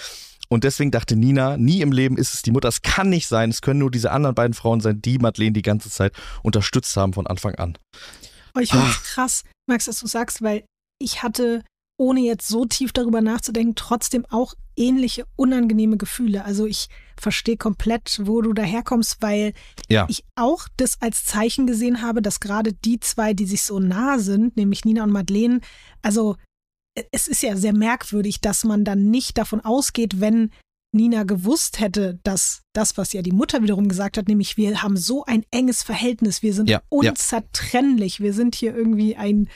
Und 0.48 0.64
deswegen 0.64 0.90
dachte 0.90 1.14
Nina, 1.14 1.56
nie 1.58 1.82
im 1.82 1.92
Leben 1.92 2.16
ist 2.16 2.34
es 2.34 2.42
die 2.42 2.50
Mutter. 2.50 2.68
Es 2.68 2.82
kann 2.82 3.10
nicht 3.10 3.28
sein. 3.28 3.50
Es 3.50 3.60
können 3.60 3.80
nur 3.80 3.90
diese 3.90 4.10
anderen 4.10 4.34
beiden 4.34 4.54
Frauen 4.54 4.80
sein, 4.80 5.02
die 5.02 5.18
Madeleine 5.18 5.52
die 5.52 5.62
ganze 5.62 5.90
Zeit 5.90 6.14
unterstützt 6.42 6.96
haben 6.96 7.12
von 7.12 7.26
Anfang 7.26 7.54
an. 7.56 7.76
Oh, 8.54 8.60
ich 8.60 8.70
finde 8.70 8.86
es 8.88 9.02
krass, 9.02 9.44
Max, 9.66 9.84
dass 9.84 10.00
du 10.00 10.06
sagst, 10.06 10.42
weil 10.42 10.64
ich 10.98 11.22
hatte, 11.22 11.62
ohne 11.96 12.20
jetzt 12.20 12.46
so 12.48 12.64
tief 12.64 12.92
darüber 12.92 13.20
nachzudenken, 13.20 13.74
trotzdem 13.74 14.24
auch 14.26 14.54
ähnliche 14.76 15.26
unangenehme 15.36 15.96
Gefühle. 15.96 16.44
Also 16.44 16.64
ich 16.66 16.88
verstehe 17.16 17.56
komplett, 17.56 18.20
wo 18.24 18.40
du 18.42 18.52
daherkommst, 18.52 19.16
weil 19.20 19.52
Ja. 19.88 20.06
ich 20.08 20.24
auch 20.36 20.68
das 20.76 21.00
als 21.00 21.24
Zeichen 21.24 21.66
gesehen 21.66 22.00
habe, 22.02 22.22
dass 22.22 22.38
gerade 22.38 22.72
die 22.72 23.00
zwei, 23.00 23.34
die 23.34 23.46
sich 23.46 23.62
so 23.62 23.80
nah 23.80 24.18
sind, 24.20 24.56
nämlich 24.56 24.84
Nina 24.84 25.02
und 25.02 25.10
Madeleine, 25.10 25.60
also 26.02 26.36
äh, 26.96 27.02
es 27.10 27.26
ist 27.26 27.42
ja 27.42 27.56
sehr 27.56 27.72
merkwürdig, 27.72 28.40
dass 28.40 28.62
man 28.62 28.84
dann 28.84 29.10
nicht 29.10 29.36
davon 29.36 29.60
ausgeht, 29.60 30.20
wenn 30.20 30.52
Nina 30.94 31.24
gewusst 31.24 31.80
hätte, 31.80 32.18
dass 32.22 32.62
das, 32.72 32.96
was 32.96 33.12
ja 33.12 33.20
die 33.20 33.32
Mutter 33.32 33.62
wiederum 33.62 33.88
gesagt 33.88 34.16
hat, 34.16 34.28
nämlich 34.28 34.56
wir 34.56 34.82
haben 34.82 34.96
so 34.96 35.24
ein 35.24 35.44
enges 35.50 35.82
Verhältnis, 35.82 36.42
wir 36.42 36.54
sind 36.54 36.70
Ja, 36.70 36.78
ja. 36.78 36.82
unzertrennlich, 36.88 38.20
wir 38.20 38.32
sind 38.32 38.54
hier 38.54 38.74
irgendwie 38.76 39.16
ein, 39.16 39.48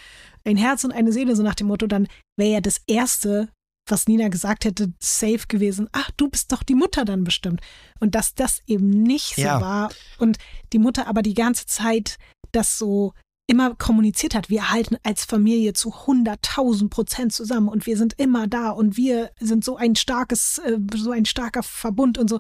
ein 0.45 0.57
Herz 0.57 0.85
und 0.85 0.93
eine 0.93 1.13
Seele, 1.13 1.37
so 1.37 1.43
nach 1.43 1.55
dem 1.55 1.67
Motto, 1.69 1.87
dann 1.87 2.09
wäre 2.37 2.53
ja 2.53 2.61
das 2.61 2.81
Erste, 2.87 3.49
was 3.89 4.07
Nina 4.07 4.29
gesagt 4.29 4.65
hätte, 4.65 4.93
safe 5.01 5.47
gewesen, 5.49 5.89
ach, 5.93 6.11
du 6.17 6.29
bist 6.29 6.53
doch 6.53 6.63
die 6.63 6.75
Mutter 6.75 7.05
dann 7.05 7.25
bestimmt. 7.25 7.61
Und 8.01 8.15
dass 8.15 8.35
das 8.35 8.61
eben 8.67 8.91
nicht 8.91 9.37
so 9.37 9.43
Ja. 9.43 9.61
war 9.61 9.91
und 10.19 10.39
die 10.73 10.79
Mutter 10.79 11.07
aber 11.07 11.23
die 11.23 11.35
ganze 11.35 11.67
Zeit 11.67 12.19
das 12.53 12.79
so 12.79 13.13
immer 13.49 13.75
kommuniziert 13.75 14.35
hat, 14.35 14.51
wir 14.51 14.71
halten 14.71 14.97
als 15.03 15.25
Familie 15.25 15.73
zu 15.73 15.91
100.000 15.91 16.89
Prozent 16.89 17.33
zusammen 17.33 17.69
und 17.69 17.87
wir 17.87 17.97
sind 17.97 18.15
immer 18.19 18.47
da 18.47 18.71
und 18.71 18.97
wir 18.97 19.31
sind 19.41 19.65
so 19.65 19.77
ein 19.77 19.97
starkes, 19.97 20.59
äh, 20.59 20.79
so 20.95 21.11
ein 21.11 21.25
starker 21.25 21.63
Verbund 21.63 22.19
und 22.19 22.31
so. 22.31 22.39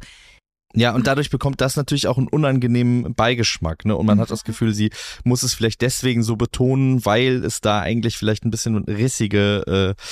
Ja, 0.75 0.95
und 0.95 1.07
dadurch 1.07 1.31
bekommt 1.31 1.61
das 1.61 1.76
natürlich 1.76 2.07
auch 2.07 2.19
einen 2.19 2.29
unangenehmen 2.29 3.14
Beigeschmack, 3.14 3.85
ne? 3.85 3.97
Und 3.97 4.07
man 4.07 4.21
hat 4.21 4.31
das 4.31 4.45
Gefühl, 4.45 4.73
sie 4.73 4.91
muss 5.25 5.43
es 5.43 5.55
vielleicht 5.55 5.83
deswegen 5.83 6.23
so 6.23 6.37
betonen, 6.37 7.05
weil 7.05 7.45
es 7.45 7.61
da 7.61 7.81
eigentlich 7.81 8.17
vielleicht 8.17 8.45
ein 8.45 8.50
bisschen 8.50 8.76
rissige 8.85 9.97
äh, 9.97 10.02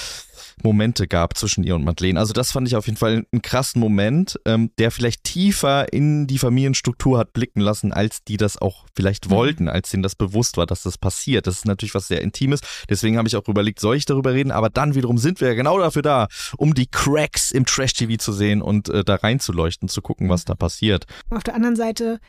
Momente 0.63 1.09
gab 1.09 1.37
zwischen 1.37 1.65
ihr 1.65 1.75
und 1.75 1.85
Madeleine. 1.85 2.19
Also 2.19 2.33
das 2.33 2.53
fand 2.53 2.69
ich 2.69 2.77
auf 2.77 2.87
jeden 2.87 2.99
Fall 2.99 3.25
einen 3.33 3.43
krassen 3.43 3.81
Moment, 3.81 4.39
ähm, 4.45 4.71
der 4.79 4.91
vielleicht 4.91 5.25
tiefer 5.25 5.93
in 5.93 6.27
die 6.27 6.39
Familienstruktur 6.39 7.19
hat 7.19 7.33
blicken 7.33 7.61
lassen, 7.61 7.93
als 7.93 8.25
die 8.25 8.37
das 8.37 8.61
auch 8.61 8.87
vielleicht 8.95 9.31
wollten, 9.31 9.69
als 9.69 9.91
denen 9.91 10.03
das 10.03 10.15
bewusst 10.15 10.57
war, 10.57 10.67
dass 10.67 10.83
das 10.83 10.99
passiert. 10.99 11.47
Das 11.47 11.57
ist 11.57 11.67
natürlich 11.67 11.95
was 11.95 12.09
sehr 12.09 12.21
Intimes. 12.21 12.61
Deswegen 12.89 13.17
habe 13.17 13.29
ich 13.29 13.37
auch 13.37 13.49
überlegt, 13.49 13.81
soll 13.81 13.97
ich 13.97 14.05
darüber 14.05 14.33
reden? 14.33 14.51
Aber 14.51 14.71
dann 14.71 14.95
wiederum 14.95 15.19
sind 15.19 15.41
wir 15.41 15.49
ja 15.49 15.55
genau 15.55 15.79
dafür 15.79 16.03
da, 16.03 16.29
um 16.57 16.75
die 16.75 16.87
Cracks 16.87 17.51
im 17.51 17.65
Trash-TV 17.65 18.17
zu 18.17 18.33
sehen 18.33 18.63
und 18.63 18.89
äh, 18.89 19.05
da 19.05 19.17
reinzuleuchten, 19.17 19.89
zu 19.89 20.03
gucken, 20.03 20.29
was 20.29 20.45
da 20.51 20.57
passiert. 20.57 21.07
Auf 21.31 21.43
der 21.43 21.55
anderen 21.55 21.77
Seite 21.77 22.21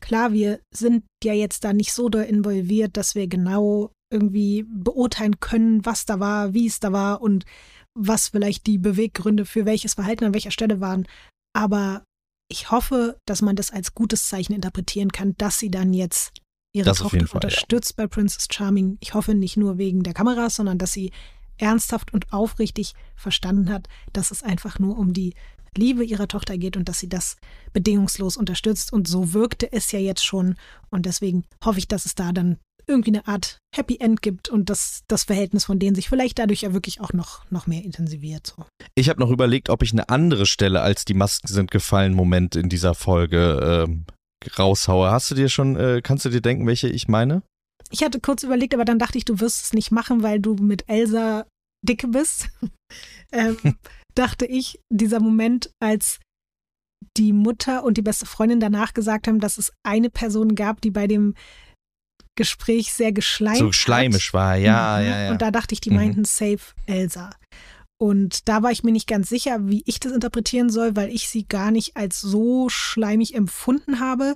klar, 0.00 0.32
wir 0.32 0.60
sind 0.70 1.04
ja 1.22 1.32
jetzt 1.32 1.64
da 1.64 1.72
nicht 1.72 1.92
so 1.92 2.08
doll 2.08 2.24
involviert, 2.24 2.96
dass 2.96 3.14
wir 3.14 3.26
genau 3.26 3.90
irgendwie 4.12 4.64
beurteilen 4.68 5.40
können, 5.40 5.84
was 5.84 6.04
da 6.04 6.20
war, 6.20 6.52
wie 6.54 6.66
es 6.66 6.78
da 6.80 6.92
war 6.92 7.20
und 7.20 7.44
was 7.94 8.28
vielleicht 8.28 8.66
die 8.66 8.78
Beweggründe 8.78 9.46
für 9.46 9.64
welches 9.64 9.94
Verhalten 9.94 10.24
an 10.24 10.34
welcher 10.34 10.50
Stelle 10.50 10.80
waren. 10.80 11.06
Aber 11.56 12.04
ich 12.50 12.70
hoffe, 12.70 13.18
dass 13.26 13.42
man 13.42 13.56
das 13.56 13.70
als 13.70 13.94
gutes 13.94 14.28
Zeichen 14.28 14.52
interpretieren 14.52 15.10
kann, 15.10 15.34
dass 15.38 15.58
sie 15.58 15.70
dann 15.70 15.94
jetzt 15.94 16.32
ihre 16.74 16.86
Das 16.86 16.98
Tochter 16.98 17.26
Fall, 17.26 17.36
unterstützt 17.38 17.96
bei 17.96 18.06
Princess 18.06 18.48
Charming. 18.50 18.98
Ich 19.00 19.14
hoffe 19.14 19.34
nicht 19.34 19.56
nur 19.56 19.78
wegen 19.78 20.02
der 20.02 20.12
Kameras, 20.12 20.56
sondern 20.56 20.78
dass 20.78 20.92
sie 20.92 21.12
ernsthaft 21.56 22.12
und 22.12 22.32
aufrichtig 22.32 22.94
verstanden 23.16 23.70
hat, 23.70 23.88
dass 24.12 24.32
es 24.32 24.42
einfach 24.42 24.78
nur 24.78 24.98
um 24.98 25.12
die 25.12 25.34
Liebe 25.76 26.04
ihrer 26.04 26.28
Tochter 26.28 26.56
geht 26.58 26.76
und 26.76 26.88
dass 26.88 27.00
sie 27.00 27.08
das 27.08 27.36
bedingungslos 27.72 28.36
unterstützt. 28.36 28.92
Und 28.92 29.08
so 29.08 29.32
wirkte 29.32 29.70
es 29.72 29.92
ja 29.92 29.98
jetzt 29.98 30.24
schon. 30.24 30.56
Und 30.90 31.06
deswegen 31.06 31.44
hoffe 31.64 31.78
ich, 31.78 31.88
dass 31.88 32.06
es 32.06 32.14
da 32.14 32.32
dann 32.32 32.58
irgendwie 32.86 33.10
eine 33.10 33.26
Art 33.26 33.58
Happy 33.74 33.96
End 33.98 34.22
gibt 34.22 34.48
und 34.48 34.70
dass 34.70 35.04
das 35.08 35.24
Verhältnis 35.24 35.64
von 35.64 35.78
denen 35.78 35.94
sich 35.94 36.08
vielleicht 36.08 36.38
dadurch 36.38 36.62
ja 36.62 36.72
wirklich 36.72 37.00
auch 37.00 37.12
noch, 37.12 37.50
noch 37.50 37.66
mehr 37.66 37.82
intensiviert. 37.82 38.54
So. 38.56 38.66
Ich 38.94 39.08
habe 39.08 39.20
noch 39.20 39.30
überlegt, 39.30 39.70
ob 39.70 39.82
ich 39.82 39.92
eine 39.92 40.08
andere 40.08 40.46
Stelle 40.46 40.82
als 40.82 41.04
die 41.04 41.14
Masken 41.14 41.48
sind 41.48 41.70
gefallen 41.70 42.14
Moment 42.14 42.56
in 42.56 42.68
dieser 42.68 42.94
Folge 42.94 43.86
ähm, 43.88 44.04
raushaue. 44.58 45.10
Hast 45.10 45.30
du 45.30 45.34
dir 45.34 45.48
schon, 45.48 45.76
äh, 45.76 46.00
kannst 46.02 46.24
du 46.24 46.30
dir 46.30 46.42
denken, 46.42 46.66
welche 46.66 46.88
ich 46.88 47.08
meine? 47.08 47.42
Ich 47.90 48.02
hatte 48.02 48.20
kurz 48.20 48.42
überlegt, 48.42 48.74
aber 48.74 48.84
dann 48.84 48.98
dachte 48.98 49.18
ich, 49.18 49.24
du 49.24 49.40
wirst 49.40 49.64
es 49.64 49.72
nicht 49.72 49.90
machen, 49.90 50.22
weil 50.22 50.40
du 50.40 50.54
mit 50.54 50.88
Elsa 50.88 51.46
dicke 51.82 52.08
bist. 52.08 52.48
ähm, 53.32 53.56
dachte 54.14 54.46
ich, 54.46 54.78
dieser 54.90 55.20
Moment, 55.20 55.70
als 55.80 56.20
die 57.16 57.32
Mutter 57.32 57.84
und 57.84 57.96
die 57.98 58.02
beste 58.02 58.26
Freundin 58.26 58.60
danach 58.60 58.94
gesagt 58.94 59.28
haben, 59.28 59.40
dass 59.40 59.58
es 59.58 59.72
eine 59.82 60.10
Person 60.10 60.54
gab, 60.54 60.80
die 60.80 60.90
bei 60.90 61.06
dem 61.06 61.34
Gespräch 62.36 62.92
sehr 62.92 63.12
geschleimt 63.12 63.58
so 63.58 63.70
schleimisch 63.72 64.32
war, 64.34 64.56
ja, 64.56 64.98
Mhm. 64.98 65.06
ja, 65.06 65.24
ja. 65.26 65.30
Und 65.30 65.42
da 65.42 65.50
dachte 65.50 65.74
ich, 65.74 65.80
die 65.80 65.90
Mhm. 65.90 65.96
meinten 65.96 66.24
safe 66.24 66.74
Elsa. 66.86 67.30
Und 68.00 68.48
da 68.48 68.62
war 68.62 68.72
ich 68.72 68.82
mir 68.82 68.90
nicht 68.90 69.06
ganz 69.06 69.28
sicher, 69.28 69.68
wie 69.68 69.82
ich 69.86 70.00
das 70.00 70.12
interpretieren 70.12 70.68
soll, 70.68 70.96
weil 70.96 71.10
ich 71.14 71.28
sie 71.28 71.46
gar 71.46 71.70
nicht 71.70 71.96
als 71.96 72.20
so 72.20 72.68
schleimig 72.68 73.34
empfunden 73.34 74.00
habe. 74.00 74.34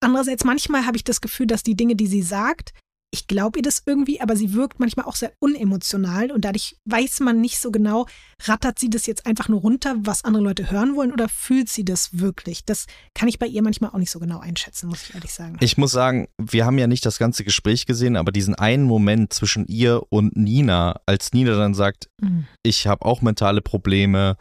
Andererseits, 0.00 0.44
manchmal 0.44 0.86
habe 0.86 0.96
ich 0.96 1.04
das 1.04 1.20
Gefühl, 1.20 1.46
dass 1.46 1.62
die 1.64 1.74
Dinge, 1.74 1.96
die 1.96 2.06
sie 2.06 2.22
sagt, 2.22 2.72
ich 3.14 3.26
glaube 3.26 3.58
ihr 3.58 3.62
das 3.62 3.82
irgendwie, 3.84 4.20
aber 4.22 4.36
sie 4.36 4.54
wirkt 4.54 4.80
manchmal 4.80 5.04
auch 5.04 5.16
sehr 5.16 5.32
unemotional 5.38 6.32
und 6.32 6.44
dadurch 6.46 6.76
weiß 6.86 7.20
man 7.20 7.40
nicht 7.42 7.58
so 7.58 7.70
genau, 7.70 8.06
rattert 8.44 8.78
sie 8.78 8.88
das 8.88 9.04
jetzt 9.06 9.26
einfach 9.26 9.48
nur 9.48 9.60
runter, 9.60 9.94
was 9.98 10.24
andere 10.24 10.42
Leute 10.42 10.70
hören 10.70 10.96
wollen 10.96 11.12
oder 11.12 11.28
fühlt 11.28 11.68
sie 11.68 11.84
das 11.84 12.18
wirklich? 12.18 12.64
Das 12.64 12.86
kann 13.14 13.28
ich 13.28 13.38
bei 13.38 13.46
ihr 13.46 13.62
manchmal 13.62 13.90
auch 13.90 13.98
nicht 13.98 14.10
so 14.10 14.18
genau 14.18 14.40
einschätzen, 14.40 14.88
muss 14.88 15.02
ich 15.08 15.14
ehrlich 15.14 15.32
sagen. 15.32 15.58
Ich 15.60 15.76
muss 15.76 15.92
sagen, 15.92 16.26
wir 16.40 16.64
haben 16.64 16.78
ja 16.78 16.86
nicht 16.86 17.04
das 17.04 17.18
ganze 17.18 17.44
Gespräch 17.44 17.84
gesehen, 17.84 18.16
aber 18.16 18.32
diesen 18.32 18.54
einen 18.54 18.84
Moment 18.84 19.32
zwischen 19.34 19.66
ihr 19.66 20.02
und 20.08 20.34
Nina, 20.36 21.00
als 21.06 21.32
Nina 21.32 21.56
dann 21.56 21.74
sagt, 21.74 22.08
Mhm. 22.22 22.46
ich 22.62 22.86
habe 22.86 23.04
auch 23.04 23.20
mentale 23.20 23.60
Probleme, 23.60 24.36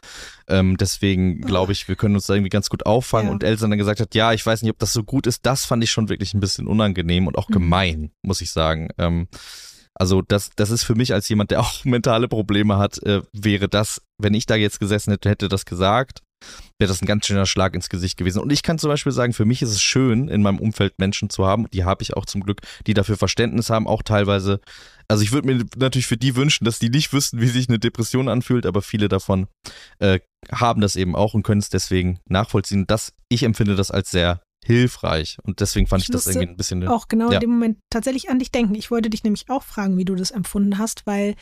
ähm, 0.52 0.78
deswegen 0.78 1.42
glaube 1.42 1.72
ich, 1.72 1.88
wir 1.88 1.96
können 1.96 2.16
uns 2.16 2.28
da 2.28 2.34
irgendwie 2.36 2.50
ganz 2.50 2.70
gut 2.70 2.86
auffangen. 2.86 3.28
Ja. 3.28 3.34
Und 3.34 3.44
Elsa 3.44 3.68
dann 3.68 3.78
gesagt 3.78 4.00
hat, 4.00 4.14
ja, 4.14 4.34
ich 4.34 4.46
weiß 4.46 4.62
nicht, 4.62 4.72
ob 4.72 4.80
das 4.80 4.94
so 4.94 5.04
gut 5.04 5.26
ist, 5.28 5.46
das 5.46 5.66
fand 5.66 5.84
ich 5.84 5.92
schon 5.92 6.10
wirklich 6.10 6.34
ein 6.34 6.40
bisschen 6.40 6.68
unangenehm 6.68 7.28
und 7.28 7.38
auch 7.38 7.50
Mhm. 7.50 7.54
gemein, 7.54 8.12
muss 8.22 8.42
ich 8.42 8.52
sagen. 8.52 8.90
Ähm, 8.98 9.28
also 9.94 10.22
das, 10.22 10.52
das 10.56 10.70
ist 10.72 10.84
für 10.84 10.96
mich 10.96 11.14
als 11.14 11.28
jemand, 11.30 11.52
der 11.52 11.60
auch 11.62 11.84
mentale 11.86 12.28
Probleme 12.28 12.78
hat, 12.78 13.02
äh, 13.04 13.22
wäre 13.34 13.68
das, 13.70 14.02
wenn 14.18 14.34
ich 14.34 14.46
da 14.46 14.56
jetzt 14.56 14.80
gesessen 14.80 15.12
hätte, 15.12 15.30
hätte 15.30 15.50
das 15.50 15.66
gesagt, 15.66 16.22
wäre 16.80 16.88
das 16.88 17.02
ein 17.02 17.06
ganz 17.06 17.28
schöner 17.28 17.46
Schlag 17.46 17.76
ins 17.76 17.88
Gesicht 17.90 18.18
gewesen. 18.18 18.40
Und 18.40 18.52
ich 18.52 18.64
kann 18.64 18.80
zum 18.80 18.90
Beispiel 18.90 19.12
sagen, 19.12 19.34
für 19.34 19.46
mich 19.46 19.62
ist 19.62 19.70
es 19.70 19.82
schön, 19.82 20.28
in 20.28 20.42
meinem 20.42 20.58
Umfeld 20.60 20.98
Menschen 20.98 21.30
zu 21.30 21.46
haben, 21.46 21.70
die 21.72 21.84
habe 21.84 22.02
ich 22.02 22.16
auch 22.16 22.26
zum 22.26 22.42
Glück, 22.42 22.62
die 22.88 22.96
dafür 22.96 23.16
Verständnis 23.16 23.70
haben, 23.70 23.86
auch 23.86 24.02
teilweise. 24.02 24.60
Also 25.08 25.24
ich 25.24 25.32
würde 25.34 25.48
mir 25.48 25.64
natürlich 25.76 26.08
für 26.08 26.18
die 26.18 26.36
wünschen, 26.36 26.66
dass 26.66 26.80
die 26.80 26.90
nicht 26.90 27.14
wüssten, 27.14 27.42
wie 27.42 27.48
sich 27.48 27.70
eine 27.70 27.78
Depression 27.78 28.28
anfühlt, 28.28 28.66
aber 28.66 28.82
viele 28.82 29.08
davon 29.08 29.48
äh, 30.00 30.20
haben 30.52 30.82
das 30.82 30.96
eben 30.96 31.16
auch 31.16 31.34
und 31.34 31.44
können 31.44 31.62
es 31.62 31.70
deswegen 31.70 32.20
nachvollziehen. 32.28 32.86
Das, 32.88 33.14
ich 33.30 33.44
empfinde 33.44 33.76
das 33.76 33.92
als 33.92 34.12
sehr 34.12 34.42
hilfreich 34.64 35.38
und 35.44 35.60
deswegen 35.60 35.88
fand 35.88 36.04
ich, 36.04 36.10
Ich 36.10 36.14
das 36.14 36.28
irgendwie 36.28 36.48
ein 36.48 36.58
bisschen. 36.58 36.88
auch 36.88 37.08
genau 37.08 37.30
Ja. 37.30 37.36
in 37.36 37.40
dem 37.42 37.50
Moment 37.52 37.80
tatsächlich 37.90 38.30
an 38.30 38.40
dich 38.40 38.52
denken. 38.52 38.76
Ich 38.76 38.92
wollte 38.92 39.10
dich 39.10 39.24
nämlich 39.24 39.50
auch 39.50 39.64
fragen, 39.64 39.98
wie 39.98 40.06
du 40.06 40.16
das 40.16 40.32
empfunden 40.32 40.78
hast, 40.78 41.08
weil 41.08 41.36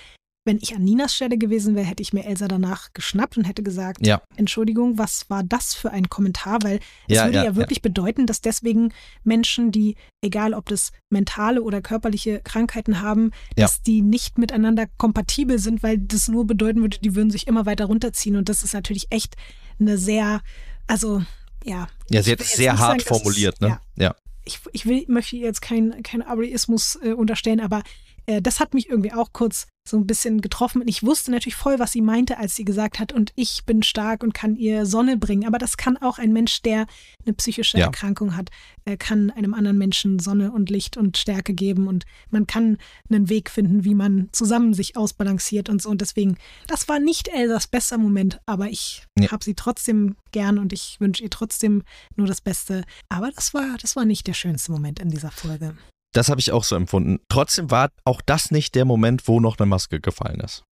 wenn 0.46 0.58
ich 0.62 0.76
an 0.76 0.84
Ninas 0.84 1.14
Stelle 1.14 1.38
gewesen 1.38 1.76
wäre, 1.76 1.86
hätte 1.86 2.02
ich 2.02 2.14
mir 2.14 2.26
Elsa 2.26 2.48
danach 2.48 2.94
geschnappt 2.94 3.38
und 3.38 3.44
hätte 3.44 3.62
gesagt, 3.62 4.06
Ja. 4.06 4.22
Entschuldigung, 4.36 4.98
was 4.98 5.30
war 5.30 5.44
das 5.44 5.74
für 5.74 5.92
ein 5.92 6.10
Kommentar? 6.10 6.60
Weil 6.64 6.80
es 7.08 7.18
Ja, 7.18 7.26
würde 7.26 7.38
ja, 7.38 7.44
ja, 7.46 7.56
wirklich 7.56 7.82
bedeuten, 7.82 8.26
dass 8.26 8.42
deswegen 8.42 8.94
Menschen, 9.24 9.72
die, 9.72 9.96
egal 10.22 10.54
ob 10.54 10.68
das 10.70 10.92
mentale 11.10 11.62
oder 11.62 11.82
körperliche 11.82 12.42
Krankheiten 12.44 13.02
haben, 13.02 13.32
dass 13.56 13.82
die 13.82 14.02
nicht 14.02 14.38
miteinander 14.38 14.88
kompatibel 14.98 15.60
sind, 15.60 15.84
weil 15.84 15.98
das 15.98 16.28
nur 16.30 16.48
bedeuten 16.48 16.82
würde, 16.82 17.00
die 17.00 17.16
würden 17.16 17.32
sich 17.32 17.48
immer 17.48 17.66
weiter 17.66 17.86
runterziehen. 17.86 18.36
Und 18.36 18.50
das 18.50 18.64
ist 18.64 18.74
natürlich 18.74 19.08
echt 19.12 19.36
eine 19.80 19.98
sehr, 19.98 20.42
also 20.88 21.22
ja. 21.64 21.90
Ja, 22.10 22.24
sie 22.24 22.32
hat 22.32 22.42
es 22.42 22.54
sehr 22.54 22.78
hart 22.78 23.02
sagen, 23.02 23.20
formuliert, 23.20 23.60
ne? 23.62 23.80
Ja, 23.98 24.16
ich, 24.46 24.60
ich 24.72 24.86
will, 24.86 25.06
möchte 25.08 25.36
jetzt 25.36 25.62
keinen 25.62 26.02
kein 26.02 26.22
Ableismus 26.22 26.98
äh, 27.04 27.12
unterstellen, 27.14 27.60
aber 27.60 27.84
äh, 28.30 28.42
das 28.42 28.60
hat 28.60 28.74
mich 28.76 28.90
irgendwie 28.90 29.12
auch 29.14 29.34
kurz 29.34 29.68
so 29.88 29.98
ein 29.98 30.06
bisschen 30.06 30.40
getroffen. 30.42 30.82
Und 30.82 30.88
ich 30.88 31.02
wusste 31.02 31.32
natürlich 31.32 31.56
voll, 31.56 31.80
was 31.80 31.92
sie 31.94 32.02
meinte, 32.02 32.38
als 32.38 32.56
sie 32.56 32.64
gesagt 32.64 33.00
hat, 33.00 33.12
und 33.12 33.32
ich 33.36 33.66
bin 33.66 33.82
stark 33.82 34.22
und 34.22 34.36
kann 34.36 34.56
ihr 34.56 34.86
Sonne 34.86 35.18
bringen. 35.18 35.48
Aber 35.48 35.58
das 35.58 35.78
kann 35.78 35.98
auch 35.98 36.20
ein 36.20 36.32
Mensch, 36.32 36.62
der 36.62 36.86
eine 37.26 37.34
psychische 37.34 37.80
Ja. 37.80 37.86
Erkrankung 37.86 38.36
hat, 38.38 38.50
äh, 38.86 38.98
kann 38.98 39.32
einem 39.32 39.56
anderen 39.56 39.80
Menschen 39.80 40.20
Sonne 40.20 40.52
und 40.52 40.70
Licht 40.70 40.96
und 40.96 41.18
Stärke 41.18 41.56
geben. 41.56 41.88
Und 41.88 42.06
man 42.30 42.46
kann 42.46 42.78
einen 43.10 43.30
Weg 43.30 43.50
finden, 43.50 43.84
wie 43.84 43.96
man 43.96 44.30
zusammen 44.32 44.76
sich 44.76 44.96
ausbalanciert 44.96 45.68
und 45.70 45.82
so. 45.82 45.90
Und 45.90 46.02
deswegen, 46.02 46.38
das 46.68 46.88
war 46.88 47.00
nicht 47.00 47.28
Elsas 47.30 47.66
bester 47.66 47.98
Moment, 47.98 48.40
aber 48.46 48.70
ich 48.70 49.04
Nee. 49.18 49.30
habe 49.30 49.44
sie 49.44 49.56
trotzdem 49.56 50.16
gern 50.32 50.60
und 50.60 50.72
ich 50.72 50.98
wünsche 51.00 51.24
ihr 51.24 51.32
trotzdem 51.32 51.82
nur 52.16 52.28
das 52.28 52.42
Beste. 52.42 52.84
Aber 53.10 53.32
das 53.32 53.56
war, 53.56 53.76
das 53.82 53.96
war 53.96 54.06
nicht 54.06 54.28
der 54.28 54.34
schönste 54.34 54.72
Moment 54.72 55.00
in 55.00 55.10
dieser 55.10 55.32
Folge. 55.32 55.76
Das 56.14 56.30
habe 56.30 56.40
ich 56.42 56.52
auch 56.52 56.64
so 56.64 56.76
empfunden. 56.76 57.20
Trotzdem 57.30 57.70
war 57.72 57.90
auch 58.04 58.22
das 58.22 58.52
nicht 58.52 58.76
der 58.76 58.86
Moment, 58.86 59.28
wo 59.28 59.40
noch 59.40 59.60
eine 59.60 59.68
Maske 59.68 60.00
gefallen 60.00 60.40
ist. 60.40 60.64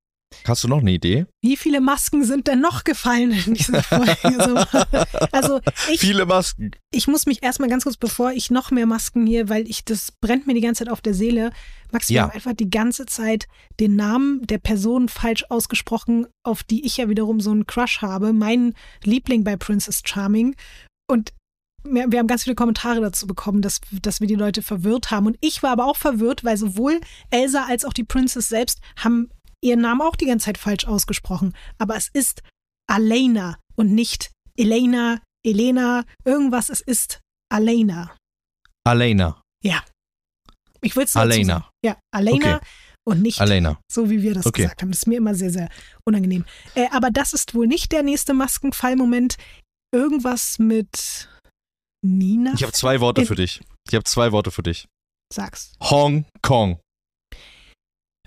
Hast 0.46 0.64
du 0.66 0.68
noch 0.68 0.80
eine 0.80 0.92
Idee? 0.92 1.26
Wie 1.42 1.56
viele 1.56 1.80
Masken 1.80 2.26
sind 2.26 2.48
denn 2.48 2.60
noch 2.60 2.84
gefallen 2.84 3.32
in 3.32 3.54
dieser 3.54 3.82
Folge? 3.84 4.18
So. 4.22 4.80
Also 5.32 5.62
ich, 5.90 6.02
Viele 6.02 6.26
Masken. 6.26 6.72
ich 6.92 7.08
muss 7.08 7.26
mich 7.28 7.44
erstmal 7.44 7.70
ganz 7.70 7.84
kurz, 7.86 7.96
bevor 7.96 8.32
ich 8.34 8.52
noch 8.52 8.70
mehr 8.72 8.86
Masken 8.88 9.26
hier, 9.26 9.48
weil 9.48 9.70
ich, 9.70 9.86
das 9.86 10.12
brennt 10.20 10.46
mir 10.46 10.54
die 10.54 10.60
ganze 10.60 10.84
Zeit 10.84 10.92
auf 10.92 11.00
der 11.00 11.14
Seele. 11.14 11.52
Max, 11.94 12.10
wir 12.10 12.16
Ja. 12.18 12.24
haben 12.24 12.32
einfach 12.32 12.54
die 12.54 12.70
ganze 12.70 13.06
Zeit 13.06 13.48
den 13.80 13.96
Namen 13.96 14.46
der 14.48 14.58
Person 14.58 15.08
falsch 15.08 15.46
ausgesprochen, 15.50 16.28
auf 16.44 16.62
die 16.62 16.86
ich 16.86 16.98
ja 16.98 17.08
wiederum 17.08 17.40
so 17.40 17.52
einen 17.52 17.66
Crush 17.66 18.02
habe. 18.02 18.34
Mein 18.34 18.74
Liebling 19.06 19.46
bei 19.46 19.56
Princess 19.56 20.02
Charming. 20.04 20.56
Und 21.10 21.32
wir, 21.84 22.12
wir 22.12 22.20
haben 22.20 22.28
ganz 22.28 22.44
viele 22.44 22.56
Kommentare 22.56 23.02
dazu 23.02 23.28
bekommen, 23.28 23.62
dass, 23.62 23.80
dass 24.02 24.20
wir 24.22 24.28
die 24.28 24.36
Leute 24.36 24.62
verwirrt 24.62 25.12
haben. 25.12 25.26
Und 25.28 25.38
ich 25.42 25.64
war 25.64 25.72
aber 25.72 25.86
auch 25.86 25.98
verwirrt, 25.98 26.44
weil 26.44 26.58
sowohl 26.58 27.00
Elsa 27.30 27.66
als 27.68 27.86
auch 27.86 27.94
die 27.94 28.04
Princess 28.04 28.50
selbst 28.50 28.80
haben 28.98 29.30
ihren 29.64 29.82
Namen 29.82 30.02
auch 30.02 30.16
die 30.16 30.26
ganze 30.26 30.46
Zeit 30.46 30.58
falsch 30.58 30.86
ausgesprochen. 30.86 31.54
Aber 31.78 31.96
es 31.96 32.10
ist 32.14 32.42
Alena 32.90 33.58
und 33.76 33.94
nicht 33.94 34.32
Elena, 34.58 35.22
Elena, 35.46 36.04
irgendwas. 36.26 36.70
Es 36.70 36.82
ist 36.82 37.20
Alena. 37.52 38.16
Alena. 38.86 39.42
Ich 40.82 40.96
will 40.96 41.04
es 41.06 41.16
Alena. 41.16 41.68
Ja, 41.84 41.98
Alena 42.14 42.56
Okay. 42.58 42.66
und 43.04 43.22
nicht 43.24 43.42
Alena. 43.42 43.80
so, 43.92 44.10
wie 44.12 44.22
wir 44.22 44.36
das 44.36 44.46
Okay. 44.46 44.62
gesagt 44.62 44.82
haben. 44.82 44.92
Das 44.92 45.00
ist 45.00 45.08
mir 45.08 45.18
immer 45.18 45.34
sehr, 45.34 45.50
sehr 45.50 45.70
unangenehm. 46.06 46.46
Äh, 46.76 46.88
aber 46.92 47.10
das 47.10 47.34
ist 47.34 47.56
wohl 47.56 47.68
nicht 47.68 47.92
der 47.92 48.04
nächste 48.04 48.34
Maskenfallmoment. 48.36 49.38
Irgendwas 49.94 50.60
mit 50.60 51.28
Nina? 52.18 52.54
Ich 52.56 52.64
habe 52.64 52.74
zwei 52.74 53.00
Worte 53.02 53.26
für 53.26 53.36
dich. 53.36 53.62
Ich 53.88 53.94
habe 53.96 54.04
zwei 54.06 54.32
Worte 54.32 54.52
für 54.52 54.64
dich. 54.64 54.88
Sag's. 55.34 55.74
Hong 55.82 56.26
Kong. 56.42 56.80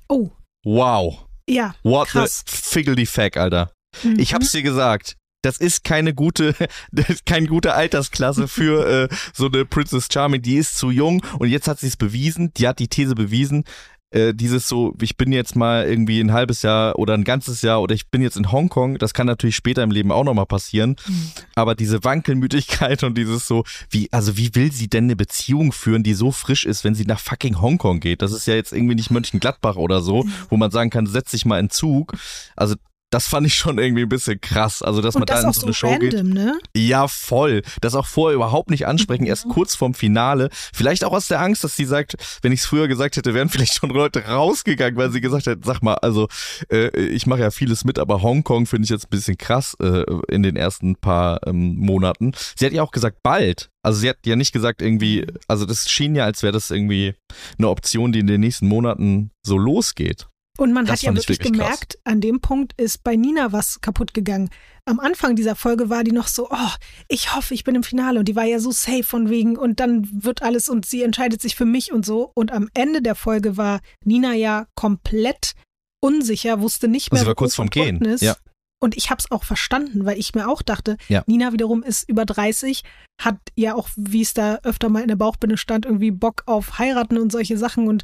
Oh, 0.09 0.31
Wow. 0.65 1.27
ja. 1.49 1.75
What 1.83 2.09
Krass. 2.09 2.45
the 2.47 2.57
figgledy 2.57 3.07
fack, 3.07 3.37
Alter. 3.37 3.73
Ich 4.19 4.31
Mhm. 4.31 4.35
hab's 4.35 4.53
dir 4.53 4.63
gesagt. 4.63 5.17
Das 5.43 5.57
ist 5.57 5.85
keine 5.85 6.13
gute, 6.13 6.55
ist 6.93 7.25
keine 7.25 7.47
gute 7.47 7.73
Altersklasse 7.73 8.47
für 8.47 8.87
äh, 9.11 9.15
so 9.33 9.47
eine 9.47 9.65
Princess 9.65 10.09
Charming. 10.13 10.43
Die 10.43 10.57
ist 10.57 10.77
zu 10.77 10.91
jung 10.91 11.25
und 11.39 11.49
jetzt 11.49 11.67
hat 11.67 11.79
sie 11.81 11.87
es 11.87 11.97
bewiesen. 11.97 12.53
Die 12.55 12.69
hat 12.69 12.79
die 12.79 12.89
These 12.89 13.15
bewiesen. 13.15 13.65
Äh, 14.13 14.35
dieses 14.35 14.69
so, 14.69 14.95
ich 15.01 15.17
bin 15.17 15.31
jetzt 15.31 15.55
mal 15.55 15.87
irgendwie 15.87 16.21
ein 16.21 16.33
halbes 16.33 16.63
Jahr 16.63 16.99
oder 16.99 17.15
ein 17.15 17.23
ganzes 17.23 17.63
Jahr 17.63 17.81
oder 17.81 17.95
ich 17.95 18.09
bin 18.09 18.23
jetzt 18.23 18.37
in 18.37 18.51
Hongkong. 18.51 18.99
Das 18.99 19.15
kann 19.15 19.27
natürlich 19.27 19.55
später 19.55 19.83
im 19.83 19.93
Leben 19.93 20.11
auch 20.11 20.25
nochmal 20.25 20.47
passieren. 20.47 20.97
Mhm. 21.07 21.31
Aber 21.55 21.77
diese 21.77 22.03
Wankelmütigkeit 22.03 23.05
und 23.05 23.17
dieses 23.17 23.47
so, 23.47 23.65
wie, 23.91 24.09
also 24.13 24.37
wie 24.37 24.55
will 24.55 24.73
sie 24.73 24.89
denn 24.89 25.05
eine 25.05 25.17
Beziehung 25.17 25.73
führen, 25.73 26.03
die 26.03 26.15
so 26.15 26.33
frisch 26.33 26.65
ist, 26.65 26.83
wenn 26.83 26.95
sie 26.95 27.05
nach 27.05 27.21
fucking 27.21 27.61
Hongkong 27.61 28.01
geht? 28.01 28.21
Das 28.23 28.33
ist 28.33 28.47
ja 28.47 28.55
jetzt 28.55 28.73
irgendwie 28.73 28.97
nicht 28.97 29.11
Mönchengladbach 29.11 29.77
oder 29.77 30.01
so, 30.01 30.27
wo 30.49 30.57
man 30.57 30.73
sagen 30.73 30.91
kann, 30.91 31.07
setz 31.07 31.31
dich 31.31 31.45
mal 31.45 31.61
in 31.61 31.71
Zug. 31.71 32.15
Also 32.57 32.75
das 33.11 33.27
fand 33.29 33.47
ich 33.47 33.55
schon 33.57 33.79
irgendwie 33.79 34.03
ein 34.03 34.09
bisschen 34.09 34.41
krass. 34.41 34.83
Also, 34.83 35.03
dass 35.03 35.17
Und 35.17 35.21
man 35.21 35.27
da 35.27 35.41
in 35.41 35.53
so 35.53 35.61
so 35.61 35.67
eine 35.67 35.75
Show 35.75 35.99
geht. 35.99 36.15
random, 36.15 36.33
ne? 36.33 36.59
Ja, 36.77 37.09
voll. 37.09 37.63
Das 37.81 37.95
auch 37.95 38.07
vorher 38.07 38.37
überhaupt 38.37 38.71
nicht 38.71 38.87
ansprechen, 38.87 39.27
erst 39.27 39.47
Mhm. 39.47 39.51
kurz 39.51 39.75
vorm 39.75 39.95
Finale. 39.95 40.49
Vielleicht 40.73 41.05
auch 41.05 41.13
aus 41.13 41.27
der 41.29 41.41
Angst, 41.41 41.65
dass 41.65 41.77
sie 41.77 41.85
sagt, 41.85 42.15
wenn 42.43 42.53
ich 42.53 42.61
es 42.61 42.67
früher 42.67 42.87
gesagt 42.89 43.17
hätte, 43.17 43.35
wären 43.35 43.49
vielleicht 43.51 43.75
schon 43.75 43.91
Leute 43.91 44.25
rausgegangen, 44.27 44.97
weil 44.97 45.11
sie 45.11 45.21
gesagt 45.21 45.47
hätten, 45.47 45.63
sag 45.65 45.83
mal, 45.83 45.95
also 45.95 46.29
äh, 46.71 46.89
ich 47.01 47.27
mache 47.27 47.41
ja 47.41 47.51
vieles 47.51 47.85
mit, 47.85 47.99
aber 47.99 48.23
Hongkong 48.23 48.67
finde 48.67 48.85
ich 48.85 48.91
jetzt 48.91 49.07
ein 49.07 49.11
bisschen 49.11 49.37
krass 49.39 49.77
äh, 49.83 50.05
in 50.29 50.43
den 50.43 50.57
ersten 50.57 50.97
paar 50.97 51.41
ähm, 51.47 51.77
Monaten. 51.77 52.33
Sie 52.57 52.65
hat 52.65 52.73
ja 52.73 52.83
auch 52.83 52.93
gesagt, 52.93 53.19
bald. 53.23 53.71
Also 53.83 53.99
sie 54.01 54.09
hat 54.11 54.19
ja 54.27 54.37
nicht 54.37 54.53
gesagt 54.53 54.83
irgendwie, 54.83 55.27
also 55.49 55.65
das 55.67 55.91
schien 55.91 56.15
ja, 56.15 56.25
als 56.25 56.43
wäre 56.43 56.53
das 56.53 56.71
irgendwie 56.71 57.15
eine 57.59 57.69
Option, 57.71 58.13
die 58.13 58.19
in 58.21 58.27
den 58.27 58.41
nächsten 58.41 58.69
Monaten 58.69 59.31
so 59.43 59.57
losgeht. 59.59 60.27
Und 60.59 60.73
man 60.73 60.85
Das 60.85 60.95
hat 60.99 61.03
ja 61.03 61.11
wirklich 61.15 61.39
wirklich 61.41 61.53
krass. 61.53 61.67
gemerkt, 61.67 61.99
an 62.05 62.21
dem 62.21 62.41
Punkt 62.41 62.75
ist 62.79 63.03
bei 63.03 63.17
Nina 63.17 63.53
was 63.53 63.81
kaputt 63.81 64.13
gegangen. 64.13 64.51
Am 64.85 65.01
Anfang 65.01 65.37
dieser 65.37 65.57
Folge 65.57 65.89
war 65.89 66.05
die 66.05 66.13
noch 66.13 66.27
so, 66.29 66.49
oh, 66.51 66.71
ich 67.09 67.35
hoffe, 67.35 67.55
ich 67.55 67.65
bin 67.65 67.75
im 67.77 67.83
Finale. 67.83 68.19
Und 68.19 68.27
die 68.27 68.37
war 68.37 68.45
ja 68.45 68.59
so 68.59 68.71
safe 68.71 69.05
von 69.05 69.31
wegen 69.31 69.57
und 69.57 69.81
dann 69.81 70.07
wird 70.25 70.43
alles 70.43 70.69
und 70.69 70.85
sie 70.85 71.03
entscheidet 71.03 71.41
sich 71.41 71.57
für 71.57 71.65
mich 71.65 71.93
und 71.93 72.05
so. 72.05 72.31
Und 72.35 72.53
am 72.53 72.69
Ende 72.75 73.01
der 73.01 73.15
Folge 73.15 73.57
war 73.57 73.81
Nina 74.05 74.35
ja 74.35 74.67
komplett 74.75 75.55
unsicher, 76.03 76.61
wusste 76.61 76.89
nicht 76.89 77.13
mehr, 77.13 77.21
Sie 77.23 77.27
war 77.27 77.35
kurz 77.35 77.55
vorm 77.55 77.71
Gehen, 77.71 78.01
ist. 78.03 78.23
ja. 78.23 78.37
Und 78.83 78.97
ich 78.97 79.11
habe 79.11 79.19
es 79.21 79.31
auch 79.31 79.45
verstanden, 79.45 80.07
weil 80.07 80.19
ich 80.19 80.35
mir 80.35 80.49
auch 80.49 80.63
dachte, 80.63 80.97
Ja. 81.09 81.23
Nina 81.27 81.53
wiederum 81.53 81.83
ist 81.83 82.09
über 82.09 82.25
30, 82.25 82.83
hat 83.21 83.37
ja 83.55 83.75
auch, 83.75 83.91
wie 83.97 84.23
es 84.23 84.33
da 84.33 84.59
öfter 84.63 84.89
mal 84.89 85.03
in 85.03 85.09
der 85.09 85.17
Bauchbinde 85.17 85.59
stand, 85.59 85.85
irgendwie 85.85 86.11
Bock 86.11 86.43
auf 86.47 86.79
heiraten 86.79 87.19
und 87.19 87.31
solche 87.31 87.59
Sachen. 87.59 87.87
Und 87.89 88.03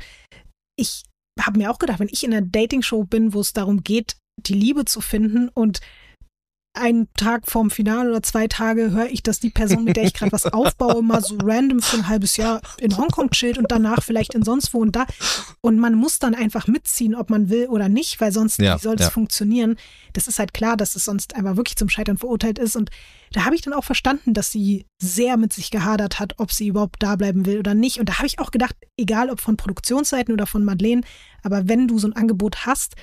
ich 0.79 1.05
habe 1.45 1.59
mir 1.59 1.71
auch 1.71 1.78
gedacht, 1.78 2.00
wenn 2.00 2.09
ich 2.11 2.25
in 2.25 2.33
einer 2.33 2.47
Dating-Show 2.47 3.05
bin, 3.05 3.35
wo 3.35 3.40
es 3.40 3.52
darum 3.52 3.83
geht, 3.83 4.16
die 4.37 4.55
Liebe 4.55 4.85
zu 4.85 5.00
finden 5.00 5.49
und 5.49 5.81
einen 6.76 7.09
Tag 7.14 7.49
vorm 7.50 7.71
Finale 7.71 8.11
oder 8.11 8.23
zwei 8.23 8.47
Tage 8.49 8.90
höre 8.90 9.06
ich, 9.06 9.23
dass 9.23 9.40
die 9.40 9.50
Person, 9.50 9.85
mit 9.85 9.97
der 9.97 10.04
ich 10.04 10.14
gerade 10.14 10.33
was 10.33 10.47
aufbaue, 10.52 11.02
mal 11.02 11.23
so 11.23 11.37
random 11.42 11.80
für 11.80 11.97
ein 11.99 12.09
halbes 12.09 12.37
Jahr 12.37 12.61
in 12.78 12.97
Hongkong 12.97 13.30
chillt 13.30 13.59
und 13.59 13.71
danach 13.71 14.02
vielleicht 14.02 14.35
in 14.35 14.42
sonst 14.42 14.73
wo 14.75 14.78
und 14.78 14.95
da. 14.95 15.06
Und 15.61 15.78
man 15.78 15.95
muss 15.95 16.18
dann 16.18 16.35
einfach 16.35 16.66
mitziehen, 16.66 17.14
ob 17.14 17.30
man 17.30 17.49
will 17.49 17.66
oder 17.66 17.88
nicht, 17.88 18.21
weil 18.21 18.33
sonst 18.33 18.59
Ja, 18.59 18.76
wie 18.76 18.83
soll 18.83 18.97
es 18.97 19.02
ja. 19.02 19.11
funktionieren? 19.11 19.76
Das 20.12 20.28
ist 20.28 20.38
halt 20.38 20.54
klar, 20.54 20.76
dass 20.76 20.97
es 20.97 21.04
sonst 21.04 21.35
einfach 21.35 21.56
wirklich 21.56 21.76
zum 21.76 21.88
Scheitern 21.88 22.18
verurteilt 22.18 22.59
ist. 22.59 22.76
Und 22.76 22.90
da 23.33 23.45
habe 23.45 23.54
ich 23.54 23.62
dann 23.62 23.75
auch 23.75 23.85
verstanden, 23.85 24.35
dass 24.35 24.50
sie 24.50 24.87
sehr 25.00 25.37
mit 25.37 25.52
sich 25.52 25.71
gehadert 25.71 26.21
hat, 26.21 26.35
ob 26.38 26.52
sie 26.52 26.68
überhaupt 26.68 27.02
da 27.02 27.16
bleiben 27.16 27.47
will 27.47 27.59
oder 27.59 27.75
nicht. 27.75 27.99
Und 27.99 28.09
da 28.09 28.18
habe 28.18 28.26
ich 28.26 28.38
auch 28.38 28.50
gedacht, 28.50 28.76
egal 28.97 29.30
ob 29.30 29.40
von 29.40 29.56
Produktionsseiten 29.56 30.33
oder 30.33 30.47
von 30.47 30.64
Madeleine, 30.64 31.02
aber 31.42 31.68
wenn 31.68 31.88
du 31.88 31.99
so 31.99 32.09
ein 32.09 32.14
Angebot 32.14 32.66
hast, 32.66 32.95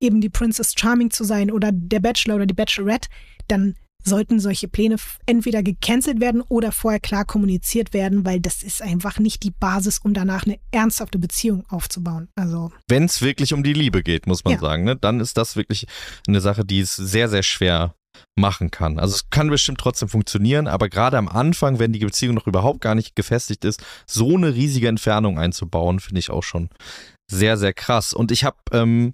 eben 0.00 0.20
die 0.20 0.28
Princess 0.28 0.74
Charming 0.76 1.10
zu 1.10 1.24
sein 1.24 1.50
oder 1.50 1.70
der 1.72 2.00
Bachelor 2.00 2.36
oder 2.36 2.46
die 2.46 2.54
Bachelorette, 2.54 3.08
dann 3.48 3.74
sollten 4.04 4.38
solche 4.38 4.68
Pläne 4.68 4.96
entweder 5.26 5.62
gecancelt 5.64 6.20
werden 6.20 6.40
oder 6.42 6.70
vorher 6.70 7.00
klar 7.00 7.24
kommuniziert 7.24 7.92
werden, 7.92 8.24
weil 8.24 8.38
das 8.40 8.62
ist 8.62 8.80
einfach 8.80 9.18
nicht 9.18 9.42
die 9.42 9.50
Basis, 9.50 9.98
um 9.98 10.14
danach 10.14 10.46
eine 10.46 10.60
ernsthafte 10.70 11.18
Beziehung 11.18 11.64
aufzubauen. 11.68 12.28
Also 12.36 12.70
Wenn 12.88 13.04
es 13.04 13.20
wirklich 13.20 13.52
um 13.52 13.64
die 13.64 13.72
Liebe 13.72 14.02
geht, 14.04 14.28
muss 14.28 14.44
man 14.44 14.54
Ja. 14.54 14.60
sagen, 14.60 14.84
ne? 14.84 14.94
dann 14.96 15.18
ist 15.18 15.36
das 15.36 15.56
wirklich 15.56 15.86
eine 16.28 16.40
Sache, 16.40 16.64
die 16.64 16.80
es 16.80 16.94
sehr, 16.94 17.28
sehr 17.28 17.42
schwer 17.42 17.94
machen 18.38 18.70
kann. 18.70 18.98
Also 18.98 19.14
es 19.14 19.28
kann 19.30 19.50
bestimmt 19.50 19.78
trotzdem 19.78 20.08
funktionieren, 20.08 20.68
aber 20.68 20.88
gerade 20.88 21.18
am 21.18 21.28
Anfang, 21.28 21.78
wenn 21.78 21.92
die 21.92 21.98
Beziehung 21.98 22.34
noch 22.34 22.46
überhaupt 22.46 22.80
gar 22.80 22.94
nicht 22.94 23.16
gefestigt 23.16 23.64
ist, 23.64 23.82
so 24.06 24.36
eine 24.36 24.54
riesige 24.54 24.88
Entfernung 24.88 25.38
einzubauen, 25.38 26.00
finde 26.00 26.20
ich 26.20 26.30
auch 26.30 26.42
schon 26.44 26.70
sehr, 27.30 27.56
sehr 27.56 27.72
krass. 27.74 28.12
Und 28.12 28.30
ich 28.30 28.44
habe 28.44 28.56
ähm, 28.72 29.12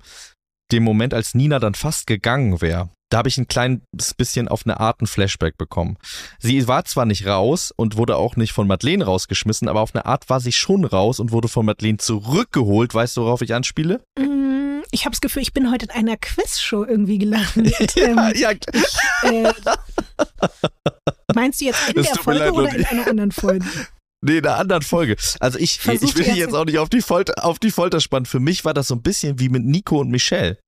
den 0.73 0.83
Moment, 0.83 1.15
als 1.15 1.35
Nina 1.35 1.59
dann 1.59 1.75
fast 1.75 2.07
gegangen 2.07 2.61
wäre, 2.61 2.91
da 3.11 3.19
habe 3.19 3.29
ich 3.29 3.37
ein 3.37 3.47
kleines 3.47 3.83
bisschen 4.17 4.49
auf 4.49 4.63
eine 4.65 4.81
Art 4.81 5.03
ein 5.03 5.07
Flashback 5.07 5.59
bekommen. 5.59 5.99
Sie 6.39 6.67
war 6.67 6.87
zwar 6.87 7.05
nicht 7.05 7.27
raus 7.27 7.71
und 7.77 7.99
wurde 7.99 8.17
auch 8.17 8.37
nicht 8.37 8.53
von 8.53 8.67
Madeleine 8.67 9.05
rausgeschmissen, 9.05 9.69
aber 9.69 9.83
auf 9.83 9.95
eine 9.95 10.07
Art 10.07 10.31
war 10.31 10.41
sie 10.41 10.53
schon 10.53 10.87
raus 10.87 11.21
und 11.21 11.31
wurde 11.31 11.49
von 11.49 11.67
Madeleine 11.67 11.99
zurückgeholt. 11.99 12.95
Weißt 12.95 13.19
du, 13.19 13.23
worauf 13.23 13.43
ich 13.43 13.53
anspiele? 13.53 14.01
mm, 14.19 14.81
ich 14.91 15.05
habe 15.05 15.11
das 15.11 15.21
Gefühl, 15.21 15.43
ich 15.43 15.53
bin 15.53 15.71
heute 15.71 15.87
in 15.87 15.91
einer 15.91 16.17
Quizshow 16.17 16.85
irgendwie 16.85 17.19
gelandet. 17.19 17.97
ähm, 17.97 18.33
ja, 18.35 18.53
äh, 19.23 19.53
meinst 21.35 21.61
du 21.61 21.67
jetzt 21.67 21.91
in 21.91 21.99
Es 21.99 22.07
der 22.07 22.23
Folge 22.23 22.51
oder 22.51 22.75
in 22.75 22.87
einer 22.87 23.09
anderen 23.09 23.33
Folge? 23.33 23.67
Nee, 24.25 24.39
in 24.39 24.47
einer 24.47 24.57
anderen 24.57 24.83
Folge. 24.83 25.17
Also 25.41 25.59
ich, 25.59 25.79
Versuch 25.79 26.09
ich 26.11 26.15
will 26.17 26.25
dich 26.25 26.35
jetzt- 26.37 26.39
jetzt 26.39 26.55
auch 26.55 26.65
nicht 26.65 26.79
auf 26.79 26.89
die, 26.89 27.03
Folter, 27.03 27.45
auf 27.45 27.59
die 27.59 27.71
Folter 27.73 28.01
spannen. 28.01 28.25
Für 28.27 28.39
mich 28.41 28.65
war 28.65 28.73
das 28.73 28.89
so 28.89 28.95
ein 28.95 29.03
bisschen 29.03 29.39
wie 29.41 29.49
mit 29.49 29.65
Nico 29.65 29.99
und 30.01 30.11
Michelle. 30.11 30.59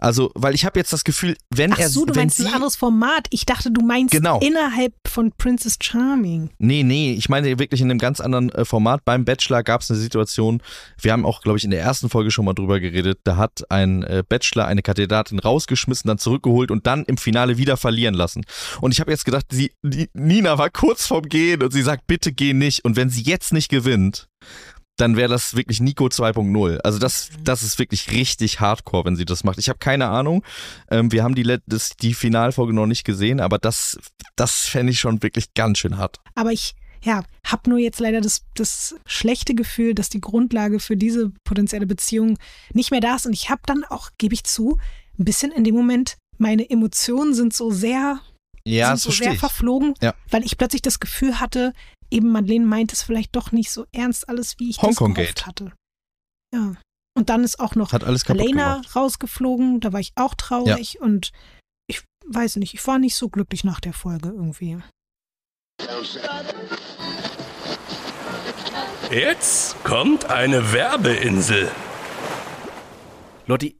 Also, 0.00 0.30
weil 0.34 0.54
ich 0.54 0.64
habe 0.64 0.78
jetzt 0.78 0.92
das 0.92 1.04
Gefühl, 1.04 1.36
wenn 1.50 1.72
Ach 1.72 1.78
er 1.78 1.88
so, 1.88 2.04
du 2.04 2.14
wenn 2.14 2.22
meinst 2.22 2.38
sie, 2.38 2.46
ein 2.46 2.54
anderes 2.54 2.76
Format. 2.76 3.26
Ich 3.30 3.46
dachte, 3.46 3.70
du 3.70 3.82
meinst 3.82 4.12
Genau. 4.12 4.40
innerhalb 4.40 4.94
von 5.06 5.32
Princess 5.36 5.76
Charming. 5.82 6.50
Nee, 6.58 6.82
nee, 6.82 7.12
ich 7.12 7.28
meine 7.28 7.58
wirklich 7.58 7.80
in 7.80 7.90
einem 7.90 7.98
ganz 7.98 8.20
anderen 8.20 8.50
äh, 8.50 8.64
Format. 8.64 9.04
Beim 9.04 9.24
Bachelor 9.24 9.62
gab 9.62 9.82
es 9.82 9.90
eine 9.90 10.00
Situation, 10.00 10.62
wir 11.00 11.12
haben 11.12 11.24
auch, 11.26 11.42
glaube 11.42 11.58
ich, 11.58 11.64
in 11.64 11.70
der 11.70 11.80
ersten 11.80 12.08
Folge 12.08 12.30
schon 12.30 12.44
mal 12.44 12.54
drüber 12.54 12.80
geredet, 12.80 13.20
da 13.24 13.36
hat 13.36 13.64
ein 13.70 14.02
äh, 14.02 14.22
Bachelor 14.28 14.66
eine 14.66 14.82
Kandidatin 14.82 15.38
rausgeschmissen, 15.38 16.08
dann 16.08 16.18
zurückgeholt 16.18 16.70
und 16.70 16.86
dann 16.86 17.04
im 17.04 17.16
Finale 17.16 17.58
wieder 17.58 17.76
verlieren 17.76 18.14
lassen. 18.14 18.42
Und 18.80 18.92
ich 18.92 19.00
habe 19.00 19.10
jetzt 19.10 19.24
gedacht, 19.24 19.46
sie, 19.50 19.72
die, 19.82 20.08
Nina 20.14 20.58
war 20.58 20.70
kurz 20.70 21.06
vorm 21.06 21.24
Gehen 21.28 21.62
und 21.62 21.72
sie 21.72 21.82
sagt, 21.82 22.06
bitte 22.06 22.32
geh 22.32 22.54
nicht. 22.54 22.84
Und 22.84 22.96
wenn 22.96 23.10
sie 23.10 23.22
jetzt 23.22 23.52
nicht 23.52 23.68
gewinnt, 23.68 24.28
dann 25.00 25.16
wäre 25.16 25.28
das 25.28 25.54
wirklich 25.56 25.80
Nico 25.80 26.06
2.0. 26.06 26.78
Also 26.78 26.98
das, 26.98 27.30
das 27.42 27.62
ist 27.62 27.78
wirklich 27.78 28.10
richtig 28.10 28.60
hardcore, 28.60 29.04
wenn 29.06 29.16
sie 29.16 29.24
das 29.24 29.44
macht. 29.44 29.58
Ich 29.58 29.68
habe 29.68 29.78
keine 29.78 30.08
Ahnung. 30.08 30.44
Ähm, 30.90 31.10
wir 31.12 31.22
haben 31.24 31.34
die, 31.34 31.58
das, 31.66 31.90
die 32.00 32.14
Finalfolge 32.14 32.72
noch 32.72 32.86
nicht 32.86 33.04
gesehen, 33.04 33.40
aber 33.40 33.58
das, 33.58 33.98
das 34.36 34.66
fände 34.66 34.92
ich 34.92 35.00
schon 35.00 35.22
wirklich 35.22 35.54
ganz 35.54 35.78
schön 35.78 35.96
hart. 35.96 36.18
Aber 36.34 36.52
ich, 36.52 36.74
ja, 37.02 37.24
habe 37.44 37.70
nur 37.70 37.78
jetzt 37.78 38.00
leider 38.00 38.20
das, 38.20 38.42
das 38.54 38.94
schlechte 39.06 39.54
Gefühl, 39.54 39.94
dass 39.94 40.08
die 40.10 40.20
Grundlage 40.20 40.80
für 40.80 40.96
diese 40.96 41.30
potenzielle 41.44 41.86
Beziehung 41.86 42.38
nicht 42.72 42.90
mehr 42.90 43.00
da 43.00 43.16
ist. 43.16 43.26
Und 43.26 43.32
ich 43.32 43.48
habe 43.50 43.62
dann 43.66 43.84
auch, 43.84 44.10
gebe 44.18 44.34
ich 44.34 44.44
zu, 44.44 44.78
ein 45.18 45.24
bisschen 45.24 45.52
in 45.52 45.64
dem 45.64 45.74
Moment, 45.74 46.16
meine 46.38 46.68
Emotionen 46.68 47.34
sind 47.34 47.52
so 47.54 47.70
sehr 47.70 48.20
Ja, 48.64 48.88
sind 48.96 49.00
so 49.00 49.10
sehr 49.10 49.34
verflogen, 49.34 49.94
Ja. 50.02 50.14
weil 50.30 50.44
ich 50.44 50.58
plötzlich 50.58 50.82
das 50.82 51.00
Gefühl 51.00 51.40
hatte, 51.40 51.72
eben 52.10 52.30
Madeleine 52.30 52.66
meint 52.66 52.92
es 52.92 53.02
vielleicht 53.02 53.34
doch 53.36 53.52
nicht 53.52 53.70
so 53.70 53.86
ernst 53.92 54.28
alles, 54.28 54.58
wie 54.58 54.70
ich 54.70 54.82
Hongkong 54.82 55.14
das 55.14 55.22
gehofft 55.22 55.46
hatte. 55.46 55.72
Ja. 56.54 56.74
Und 57.16 57.28
dann 57.28 57.44
ist 57.44 57.58
auch 57.60 57.74
noch 57.74 57.92
Hat 57.92 58.04
alles 58.04 58.24
Elena 58.24 58.76
gemacht. 58.76 58.96
rausgeflogen, 58.96 59.80
da 59.80 59.92
war 59.92 60.00
ich 60.00 60.12
auch 60.16 60.34
traurig 60.34 61.00
und 61.00 61.32
ich 61.86 62.02
weiß 62.26 62.56
nicht, 62.56 62.74
ich 62.74 62.86
war 62.86 62.98
nicht 62.98 63.16
so 63.16 63.28
glücklich 63.28 63.64
nach 63.64 63.80
der 63.80 63.92
Folge 63.92 64.28
irgendwie. 64.28 64.78
Jetzt 69.10 69.82
kommt 69.82 70.26
eine 70.26 70.72
Werbeinsel. 70.72 71.70
Lotti, 73.46 73.79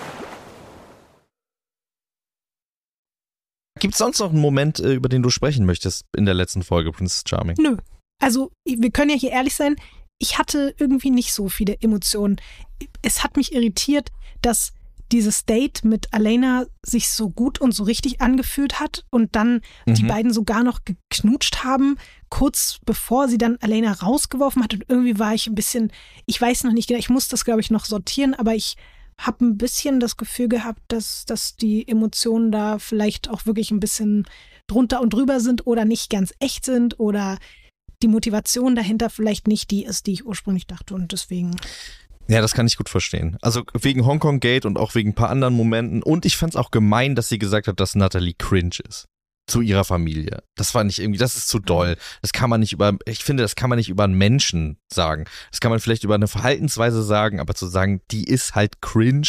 Gibt 3.79 3.93
es 3.93 3.97
sonst 3.99 4.19
noch 4.19 4.31
einen 4.31 4.41
Moment, 4.41 4.79
äh, 4.79 4.93
über 4.93 5.09
den 5.09 5.23
du 5.23 5.29
sprechen 5.29 5.65
möchtest 5.65 6.05
in 6.15 6.25
der 6.25 6.33
letzten 6.33 6.63
Folge, 6.63 6.91
Prince 6.91 7.23
Charming? 7.27 7.55
Nö. 7.59 7.77
Also, 8.21 8.51
wir 8.65 8.91
können 8.91 9.09
ja 9.11 9.15
hier 9.17 9.31
ehrlich 9.31 9.55
sein, 9.55 9.75
ich 10.19 10.37
hatte 10.37 10.75
irgendwie 10.77 11.09
nicht 11.09 11.33
so 11.33 11.49
viele 11.49 11.77
Emotionen. 11.81 12.39
Es 13.01 13.23
hat 13.23 13.37
mich 13.37 13.53
irritiert, 13.53 14.09
dass 14.41 14.73
dieses 15.11 15.45
Date 15.45 15.83
mit 15.83 16.07
Elena 16.13 16.65
sich 16.85 17.09
so 17.09 17.29
gut 17.29 17.59
und 17.59 17.73
so 17.73 17.83
richtig 17.83 18.21
angefühlt 18.21 18.79
hat 18.79 19.03
und 19.09 19.35
dann 19.35 19.61
die 19.87 20.03
Mhm. 20.03 20.07
beiden 20.07 20.33
sogar 20.33 20.63
noch 20.63 20.81
geknutscht 20.85 21.63
haben, 21.65 21.97
kurz 22.29 22.79
bevor 22.85 23.27
sie 23.27 23.37
dann 23.37 23.57
Elena 23.59 23.91
rausgeworfen 23.91 24.63
hat. 24.63 24.73
Und 24.73 24.85
irgendwie 24.87 25.19
war 25.19 25.33
ich 25.33 25.47
ein 25.47 25.55
bisschen, 25.55 25.91
ich 26.27 26.39
weiß 26.39 26.63
noch 26.63 26.71
nicht 26.71 26.87
genau, 26.87 26.99
ich 26.99 27.09
muss 27.09 27.27
das, 27.27 27.43
glaube 27.43 27.59
ich, 27.61 27.71
noch 27.71 27.83
sortieren, 27.85 28.35
aber 28.35 28.53
ich 28.55 28.75
habe 29.17 29.45
ein 29.45 29.57
bisschen 29.57 29.99
das 29.99 30.17
Gefühl 30.17 30.49
gehabt, 30.49 30.81
dass, 30.87 31.25
dass 31.25 31.55
die 31.55 31.87
Emotionen 31.87 32.51
da 32.51 32.79
vielleicht 32.79 33.29
auch 33.29 33.45
wirklich 33.45 33.71
ein 33.71 33.79
bisschen 33.79 34.25
drunter 34.67 35.01
und 35.01 35.13
drüber 35.13 35.39
sind 35.39 35.67
oder 35.67 35.85
nicht 35.85 36.09
ganz 36.09 36.33
echt 36.39 36.65
sind 36.65 36.99
oder 36.99 37.37
die 38.01 38.07
Motivation 38.07 38.75
dahinter 38.75 39.09
vielleicht 39.09 39.47
nicht 39.47 39.69
die 39.71 39.85
ist, 39.85 40.07
die 40.07 40.13
ich 40.13 40.25
ursprünglich 40.25 40.65
dachte. 40.65 40.95
Und 40.95 41.11
deswegen, 41.11 41.55
Ja, 42.27 42.41
das 42.41 42.53
kann 42.53 42.65
ich 42.65 42.77
gut 42.77 42.89
verstehen. 42.89 43.37
Also 43.41 43.63
wegen 43.79 44.05
Hongkong 44.05 44.39
Gate 44.39 44.65
und 44.65 44.77
auch 44.77 44.95
wegen 44.95 45.11
ein 45.11 45.15
paar 45.15 45.29
anderen 45.29 45.53
Momenten. 45.53 46.01
Und 46.01 46.25
ich 46.25 46.37
fand's 46.37 46.55
auch 46.55 46.71
gemein, 46.71 47.15
dass 47.15 47.29
sie 47.29 47.39
gesagt 47.39 47.67
hat, 47.67 47.79
dass 47.79 47.95
Natalie 47.95 48.33
cringe 48.33 48.77
ist. 48.87 49.05
Zu 49.47 49.61
ihrer 49.61 49.83
Familie. 49.83 50.43
Das 50.55 50.73
war 50.75 50.83
nicht 50.83 50.99
irgendwie, 50.99 51.17
das 51.19 51.35
ist 51.35 51.47
zu 51.49 51.59
doll. 51.59 51.97
Das 52.21 52.31
kann 52.31 52.49
man 52.49 52.59
nicht 52.59 52.73
über, 52.73 52.97
ich 53.05 53.23
finde, 53.23 53.43
das 53.43 53.55
kann 53.55 53.69
man 53.69 53.77
nicht 53.77 53.89
über 53.89 54.03
einen 54.05 54.13
Menschen 54.17 54.77
sagen. 54.93 55.25
Das 55.49 55.59
kann 55.59 55.71
man 55.71 55.79
vielleicht 55.79 56.03
über 56.03 56.15
eine 56.15 56.27
Verhaltensweise 56.27 57.03
sagen, 57.03 57.39
aber 57.39 57.53
zu 57.55 57.67
sagen, 57.67 58.01
die 58.11 58.23
ist 58.23 58.55
halt 58.55 58.81
cringe, 58.81 59.27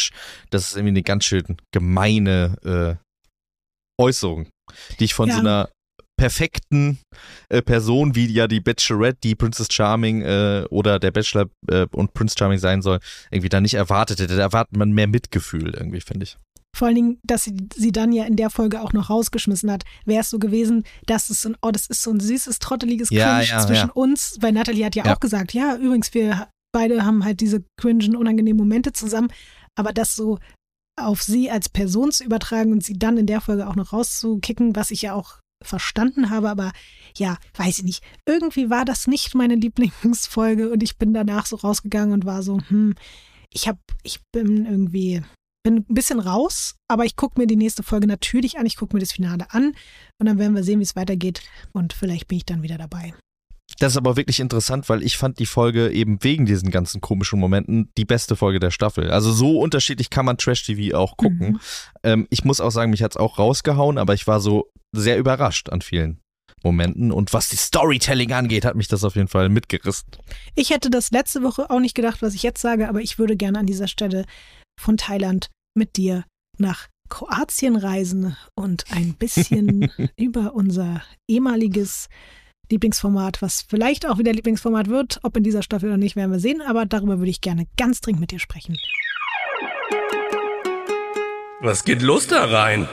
das 0.49 0.67
ist 0.67 0.75
irgendwie 0.75 0.89
eine 0.89 1.03
ganz 1.03 1.25
schön 1.25 1.57
gemeine 1.73 2.55
äh, 2.63 4.01
Äußerung, 4.01 4.47
die 4.99 5.05
ich 5.05 5.13
von 5.13 5.29
Ja. 5.29 5.35
so 5.35 5.39
einer 5.41 5.69
perfekten 6.15 6.99
äh, 7.49 7.61
Person, 7.61 8.15
wie 8.15 8.27
ja 8.31 8.47
die 8.47 8.61
Bachelorette, 8.61 9.19
die 9.23 9.35
Princess 9.35 9.67
Charming 9.71 10.21
äh, 10.21 10.63
oder 10.69 10.99
der 10.99 11.11
Bachelor 11.11 11.49
äh, 11.67 11.87
und 11.91 12.13
Prince 12.13 12.35
Charming 12.37 12.59
sein 12.59 12.81
soll, 12.81 12.99
irgendwie 13.31 13.49
da 13.49 13.59
nicht 13.59 13.73
erwartet 13.73 14.19
hätte. 14.19 14.35
Da 14.35 14.41
erwartet 14.43 14.77
man 14.77 14.91
mehr 14.91 15.07
Mitgefühl 15.07 15.73
irgendwie, 15.73 16.01
finde 16.01 16.25
ich. 16.25 16.37
Vor 16.75 16.87
allen 16.87 16.95
Dingen, 16.95 17.19
dass 17.23 17.43
sie 17.43 17.55
sie 17.75 17.91
dann 17.91 18.11
ja 18.11 18.25
in 18.25 18.35
der 18.35 18.49
Folge 18.49 18.81
auch 18.81 18.93
noch 18.93 19.09
rausgeschmissen 19.09 19.71
hat, 19.71 19.83
wäre 20.05 20.21
es 20.21 20.29
so 20.29 20.39
gewesen, 20.39 20.83
dass 21.05 21.29
es 21.29 21.41
so 21.43 21.49
ein, 21.49 21.57
oh, 21.61 21.71
das 21.71 21.87
ist 21.87 22.01
so 22.01 22.11
ein 22.11 22.19
süßes, 22.19 22.59
trotteliges 22.59 23.09
Ja, 23.11 23.37
Cringe 23.37 23.49
ja, 23.49 23.59
zwischen 23.65 23.87
ja. 23.87 23.93
uns, 23.93 24.37
weil 24.41 24.51
Natalie 24.53 24.85
hat 24.85 24.95
ja, 24.95 25.05
Ja. 25.05 25.13
auch 25.15 25.19
gesagt, 25.19 25.53
ja, 25.53 25.75
übrigens, 25.75 26.13
wir 26.13 26.47
beide 26.73 27.05
haben 27.05 27.23
halt 27.23 27.41
diese 27.41 27.63
cringen, 27.79 28.15
unangenehmen 28.15 28.57
Momente 28.57 28.91
zusammen, 28.93 29.29
aber 29.77 29.93
das 29.93 30.15
so 30.15 30.39
auf 30.99 31.21
sie 31.23 31.49
als 31.49 31.69
Person 31.69 32.11
zu 32.11 32.23
übertragen 32.23 32.71
und 32.71 32.83
sie 32.83 32.93
dann 32.93 33.17
in 33.17 33.25
der 33.25 33.41
Folge 33.41 33.67
auch 33.67 33.75
noch 33.75 33.93
rauszukicken, 33.93 34.75
was 34.75 34.91
ich 34.91 35.03
ja 35.03 35.13
auch 35.13 35.39
verstanden 35.63 36.29
habe, 36.29 36.49
aber 36.49 36.71
ja, 37.17 37.37
weiß 37.55 37.79
ich 37.79 37.83
nicht. 37.83 38.03
Irgendwie 38.27 38.69
war 38.69 38.85
das 38.85 39.07
nicht 39.07 39.33
meine 39.35 39.55
Lieblingsfolge 40.03 40.71
und 40.71 40.83
ich 40.83 40.97
bin 40.97 41.13
danach 41.13 41.45
so 41.45 41.55
rausgegangen 41.55 42.13
und 42.13 42.25
war 42.25 42.43
so, 42.43 42.59
hm, 42.67 42.95
ich 43.51 43.67
hab, 43.67 43.77
ich 44.03 44.19
bin 44.33 44.65
irgendwie, 44.65 45.21
bin 45.63 45.77
ein 45.77 45.93
bisschen 45.93 46.19
raus, 46.19 46.75
aber 46.87 47.05
ich 47.05 47.15
gucke 47.15 47.39
mir 47.39 47.47
die 47.47 47.55
nächste 47.55 47.83
Folge 47.83 48.05
natürlich 48.05 48.57
an, 48.57 48.65
ich 48.65 48.75
gucke 48.75 48.95
mir 48.95 48.99
das 48.99 49.13
Finale 49.13 49.47
an 49.51 49.73
und 50.19 50.27
dann 50.27 50.37
werden 50.37 50.55
wir 50.55 50.63
sehen, 50.63 50.79
wie 50.79 50.83
es 50.83 50.95
weitergeht 50.95 51.41
und 51.71 51.93
vielleicht 51.93 52.27
bin 52.27 52.37
ich 52.37 52.45
dann 52.45 52.61
wieder 52.61 52.77
dabei. 52.77 53.13
Das 53.79 53.93
ist 53.93 53.97
aber 53.97 54.17
wirklich 54.17 54.39
interessant, 54.39 54.87
weil 54.89 55.01
ich 55.03 55.17
fand 55.17 55.39
die 55.39 55.45
Folge 55.45 55.89
eben 55.89 56.23
wegen 56.23 56.45
diesen 56.45 56.69
ganzen 56.69 57.01
komischen 57.01 57.39
Momenten 57.39 57.89
die 57.97 58.05
beste 58.05 58.35
Folge 58.35 58.59
der 58.59 58.71
Staffel. 58.71 59.09
Also 59.09 59.31
so 59.31 59.59
unterschiedlich 59.59 60.09
kann 60.09 60.25
man 60.25 60.37
Trash-TV 60.37 60.95
auch 60.95 61.17
gucken. 61.17 61.53
Mhm. 61.53 61.59
Ähm, 62.03 62.27
ich 62.29 62.43
muss 62.43 62.61
auch 62.61 62.69
sagen, 62.69 62.91
mich 62.91 63.01
hat's 63.01 63.17
auch 63.17 63.39
rausgehauen, 63.39 63.97
aber 63.97 64.13
ich 64.13 64.27
war 64.27 64.39
so 64.41 64.69
sehr 64.93 65.17
überrascht 65.17 65.69
an 65.69 65.81
vielen 65.81 66.19
Momenten. 66.63 67.11
Und 67.11 67.33
was 67.33 67.49
die 67.49 67.55
Storytelling 67.55 68.31
angeht, 68.31 68.63
hat 68.65 68.75
mich 68.75 68.87
das 68.87 69.03
auf 69.03 69.15
jeden 69.15 69.27
Fall 69.27 69.49
mitgerissen. 69.49 70.07
Ich 70.55 70.69
hätte 70.69 70.89
das 70.89 71.11
letzte 71.11 71.41
Woche 71.41 71.69
auch 71.69 71.79
nicht 71.79 71.95
gedacht, 71.95 72.21
was 72.21 72.35
ich 72.35 72.43
jetzt 72.43 72.61
sage, 72.61 72.87
aber 72.87 73.01
ich 73.01 73.17
würde 73.17 73.35
gerne 73.35 73.59
an 73.59 73.65
dieser 73.65 73.87
Stelle 73.87 74.25
von 74.79 74.97
Thailand 74.97 75.49
mit 75.75 75.97
dir 75.97 76.25
nach 76.57 76.87
Kroatien 77.09 77.75
reisen 77.75 78.35
und 78.55 78.85
ein 78.91 79.13
bisschen 79.13 79.91
über 80.17 80.55
unser 80.55 81.03
ehemaliges 81.27 82.09
Lieblingsformat, 82.71 83.41
was 83.41 83.61
vielleicht 83.61 84.07
auch 84.07 84.17
wieder 84.17 84.33
Lieblingsformat 84.33 84.87
wird, 84.87 85.19
ob 85.23 85.37
in 85.37 85.43
dieser 85.43 85.63
Staffel 85.63 85.89
oder 85.89 85.97
nicht, 85.97 86.15
werden 86.15 86.31
wir 86.31 86.39
sehen, 86.39 86.61
aber 86.61 86.85
darüber 86.85 87.19
würde 87.19 87.29
ich 87.29 87.41
gerne 87.41 87.67
ganz 87.77 88.01
dringend 88.01 88.21
mit 88.21 88.31
dir 88.31 88.39
sprechen. 88.39 88.77
Was 91.61 91.83
geht 91.83 92.01
los 92.01 92.27
da 92.27 92.45
rein? 92.45 92.87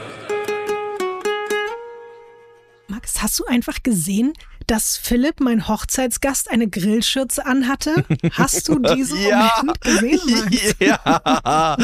Max, 2.87 3.21
hast 3.21 3.39
du 3.39 3.45
einfach 3.45 3.81
gesehen, 3.83 4.33
dass 4.71 4.95
Philipp, 4.95 5.41
mein 5.41 5.67
Hochzeitsgast, 5.67 6.49
eine 6.49 6.69
Grillschürze 6.69 7.45
anhatte? 7.45 8.05
Hast 8.31 8.69
du 8.69 8.79
diesen 8.95 9.19
Ja. 9.21 9.51
Moment 9.57 9.81
gesehen, 9.81 10.19
Max? 10.31 10.75
ja. 10.79 11.77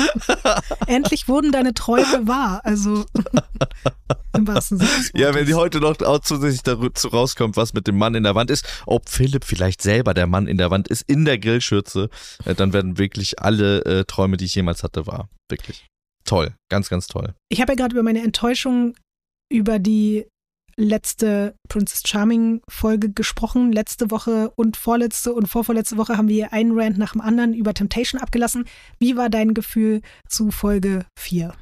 Endlich 0.88 1.28
wurden 1.28 1.52
deine 1.52 1.74
Träume 1.74 2.30
wahr. 2.30 2.62
Also 2.64 3.06
im 4.34 4.48
wahrsten 4.48 4.78
Sinne. 4.78 4.90
Ja, 5.16 5.34
wenn 5.34 5.46
die 5.46 5.54
heute 5.54 5.82
noch 5.82 5.98
zusätzlich 6.22 6.64
dazu 6.64 7.10
rauskommt, 7.10 7.58
was 7.58 7.74
mit 7.74 7.88
dem 7.88 7.98
Mann 7.98 8.16
in 8.16 8.24
der 8.24 8.36
Wand 8.36 8.50
ist, 8.52 8.66
ob 8.86 9.10
Philipp 9.10 9.44
vielleicht 9.44 9.82
selber 9.82 10.14
der 10.14 10.26
Mann 10.28 10.48
in 10.48 10.58
der 10.58 10.72
Wand 10.72 10.88
ist, 10.88 11.02
in 11.08 11.26
der 11.26 11.40
Grillschürze, 11.40 12.10
äh, 12.46 12.56
dann 12.56 12.72
werden 12.72 12.98
wirklich 12.98 13.42
alle 13.42 13.84
äh, 13.84 14.06
Träume, 14.06 14.38
die 14.38 14.46
ich 14.46 14.56
jemals 14.56 14.84
hatte, 14.84 15.06
wahr. 15.08 15.28
Wirklich. 15.50 15.86
Toll. 16.24 16.56
Ganz, 16.70 16.88
ganz 16.88 17.08
toll. 17.08 17.34
Ich 17.50 17.60
habe 17.60 17.74
ja 17.74 17.76
gerade 17.76 17.94
über 17.94 18.04
meine 18.04 18.24
Enttäuschung 18.24 18.96
über 19.50 19.78
die 19.78 20.26
letzte 20.80 21.56
Princess 21.68 22.04
Charming 22.06 22.62
Folge 22.70 23.12
gesprochen. 23.12 23.72
Letzte 23.72 24.12
Woche 24.12 24.52
und 24.56 24.78
vorletzte 24.78 25.34
und 25.34 25.48
vorvorletzte 25.48 25.98
Woche 25.98 26.18
haben 26.18 26.30
wir 26.30 26.54
einen 26.54 26.80
Rant 26.80 26.98
nach 26.98 27.14
dem 27.14 27.22
anderen 27.22 27.54
über 27.54 27.74
Temptation 27.74 28.22
abgelassen. 28.22 28.66
Wie 29.00 29.18
war 29.18 29.30
dein 29.30 29.54
Gefühl 29.54 30.02
zu 30.30 30.52
Folge 30.52 31.06
4? 31.20 31.54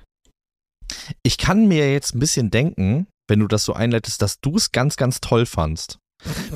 Ich 1.23 1.37
kann 1.37 1.67
mir 1.67 1.91
jetzt 1.91 2.13
ein 2.13 2.19
bisschen 2.19 2.51
denken, 2.51 3.07
wenn 3.27 3.39
du 3.39 3.47
das 3.47 3.65
so 3.65 3.73
einleitest, 3.73 4.21
dass 4.21 4.39
du 4.39 4.55
es 4.55 4.71
ganz, 4.71 4.97
ganz 4.97 5.21
toll 5.21 5.45
fandst. 5.45 5.97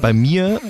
Bei 0.02 0.14
mir, 0.14 0.62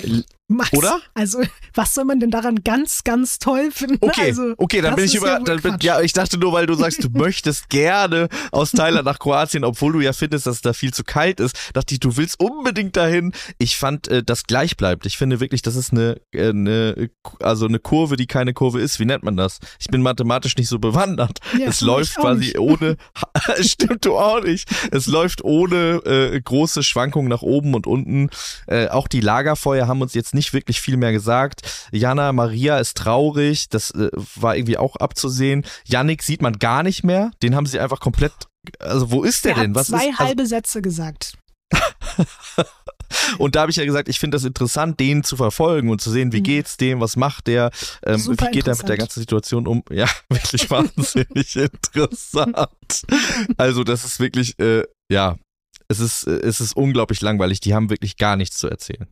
Max, 0.50 0.72
Oder? 0.72 1.00
Also, 1.14 1.40
was 1.74 1.94
soll 1.94 2.04
man 2.04 2.18
denn 2.18 2.32
daran 2.32 2.64
ganz, 2.64 3.04
ganz 3.04 3.38
toll 3.38 3.70
finden? 3.70 3.98
okay, 4.00 4.26
also, 4.26 4.54
okay, 4.56 4.80
dann 4.80 4.96
bin 4.96 5.04
ich 5.04 5.14
über, 5.14 5.28
ja 5.28 5.38
bin, 5.38 5.76
ja, 5.80 6.00
ich 6.00 6.12
dachte 6.12 6.38
nur, 6.38 6.52
weil 6.52 6.66
du 6.66 6.74
sagst, 6.74 7.04
du 7.04 7.08
möchtest 7.12 7.68
gerne 7.68 8.28
aus 8.50 8.72
Thailand 8.72 9.04
nach 9.04 9.20
Kroatien, 9.20 9.62
obwohl 9.62 9.92
du 9.92 10.00
ja 10.00 10.12
findest, 10.12 10.46
dass 10.46 10.56
es 10.56 10.62
da 10.62 10.72
viel 10.72 10.92
zu 10.92 11.04
kalt 11.04 11.38
ist, 11.38 11.70
dachte 11.72 11.94
ich, 11.94 12.00
du 12.00 12.16
willst 12.16 12.40
unbedingt 12.40 12.96
dahin. 12.96 13.32
Ich 13.58 13.76
fand, 13.76 14.08
äh, 14.08 14.24
das 14.24 14.44
gleich 14.44 14.76
bleibt. 14.76 15.06
Ich 15.06 15.16
finde 15.16 15.38
wirklich, 15.38 15.62
das 15.62 15.76
ist 15.76 15.92
eine, 15.92 16.20
äh, 16.32 16.48
eine, 16.48 17.10
also 17.40 17.66
eine 17.66 17.78
Kurve, 17.78 18.16
die 18.16 18.26
keine 18.26 18.52
Kurve 18.52 18.80
ist. 18.80 18.98
Wie 18.98 19.04
nennt 19.04 19.22
man 19.22 19.36
das? 19.36 19.60
Ich 19.78 19.86
bin 19.86 20.02
mathematisch 20.02 20.56
nicht 20.56 20.68
so 20.68 20.80
bewandert. 20.80 21.38
Ja, 21.56 21.68
es 21.68 21.80
läuft 21.80 22.16
quasi 22.16 22.46
nicht. 22.46 22.58
ohne, 22.58 22.96
stimmt 23.60 24.04
du 24.04 24.16
auch 24.16 24.42
nicht. 24.42 24.68
Es 24.90 25.06
läuft 25.06 25.44
ohne 25.44 26.00
äh, 26.04 26.40
große 26.40 26.82
Schwankungen 26.82 27.28
nach 27.28 27.42
oben 27.42 27.74
und 27.74 27.86
unten. 27.86 28.30
Äh, 28.66 28.88
auch 28.88 29.06
die 29.06 29.20
Lagerfeuer 29.20 29.86
haben 29.86 30.02
uns 30.02 30.14
jetzt 30.14 30.34
nicht 30.34 30.39
wirklich 30.52 30.80
viel 30.80 30.96
mehr 30.96 31.12
gesagt. 31.12 31.62
Jana 31.92 32.32
Maria 32.32 32.78
ist 32.78 32.96
traurig, 32.96 33.68
das 33.68 33.90
äh, 33.92 34.10
war 34.36 34.56
irgendwie 34.56 34.78
auch 34.78 34.96
abzusehen. 34.96 35.64
Yannick 35.86 36.22
sieht 36.22 36.42
man 36.42 36.58
gar 36.58 36.82
nicht 36.82 37.04
mehr, 37.04 37.30
den 37.42 37.54
haben 37.54 37.66
sie 37.66 37.78
einfach 37.80 38.00
komplett. 38.00 38.32
Also 38.78 39.10
wo 39.10 39.22
ist 39.22 39.44
der, 39.44 39.54
Der 39.54 39.64
denn? 39.64 39.74
Was 39.74 39.88
zwei 39.88 40.04
ist? 40.08 40.20
Also, 40.20 40.24
halbe 40.24 40.46
Sätze 40.46 40.82
gesagt. 40.82 41.34
und 43.38 43.54
da 43.54 43.60
habe 43.62 43.70
ich 43.70 43.76
ja 43.76 43.84
gesagt, 43.84 44.08
ich 44.08 44.18
finde 44.18 44.36
das 44.36 44.44
interessant, 44.44 44.98
den 45.00 45.22
zu 45.24 45.36
verfolgen 45.36 45.88
und 45.90 46.00
zu 46.00 46.10
sehen, 46.10 46.32
wie 46.32 46.40
Mhm. 46.40 46.44
geht's 46.44 46.76
dem, 46.76 47.00
was 47.00 47.16
macht 47.16 47.46
der, 47.46 47.70
ähm, 48.04 48.20
wie 48.26 48.50
geht 48.50 48.66
er 48.66 48.76
mit 48.76 48.88
der 48.88 48.96
ganzen 48.96 49.20
Situation 49.20 49.66
um. 49.66 49.82
Ja, 49.90 50.08
wirklich 50.28 50.70
wahnsinnig 50.70 51.56
interessant. 51.56 53.02
Also 53.56 53.84
das 53.84 54.04
ist 54.04 54.20
wirklich, 54.20 54.58
äh, 54.58 54.84
ja, 55.10 55.36
es 55.88 56.00
ist, 56.00 56.26
äh, 56.26 56.32
es 56.40 56.60
ist 56.60 56.76
unglaublich 56.76 57.20
langweilig. 57.20 57.60
Die 57.60 57.74
haben 57.74 57.90
wirklich 57.90 58.16
gar 58.16 58.36
nichts 58.36 58.58
zu 58.58 58.68
erzählen. 58.68 59.08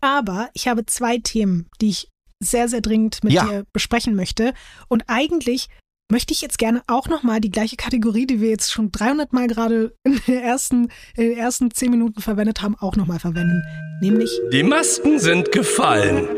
Aber 0.00 0.48
ich 0.54 0.68
habe 0.68 0.86
zwei 0.86 1.18
Themen, 1.18 1.68
die 1.80 1.90
ich 1.90 2.08
sehr, 2.42 2.68
sehr 2.68 2.80
dringend 2.80 3.22
mit 3.24 3.32
Ja. 3.32 3.44
dir 3.46 3.64
besprechen 3.72 4.14
möchte. 4.14 4.54
Und 4.88 5.04
eigentlich 5.08 5.68
möchte 6.10 6.32
ich 6.32 6.40
jetzt 6.40 6.56
gerne 6.58 6.82
auch 6.86 7.08
nochmal 7.08 7.40
die 7.40 7.50
gleiche 7.50 7.76
Kategorie, 7.76 8.26
die 8.26 8.40
wir 8.40 8.48
jetzt 8.48 8.72
schon 8.72 8.92
300 8.92 9.32
Mal 9.32 9.46
gerade 9.48 9.94
in, 10.04 10.20
der 10.28 10.42
ersten, 10.44 10.84
in 11.16 11.30
den 11.30 11.38
ersten 11.38 11.70
10 11.70 11.90
Minuten 11.90 12.20
verwendet 12.22 12.62
haben, 12.62 12.76
auch 12.76 12.96
nochmal 12.96 13.18
verwenden. 13.18 13.62
Nämlich, 14.00 14.30
Die 14.52 14.62
Masken 14.62 15.18
sind 15.18 15.50
gefallen. 15.52 16.28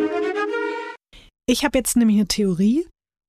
ich 1.47 1.65
habe 1.65 1.79
jetzt 1.79 1.97
nämlich 1.97 2.17
eine 2.17 2.27
Theorie 2.29 2.87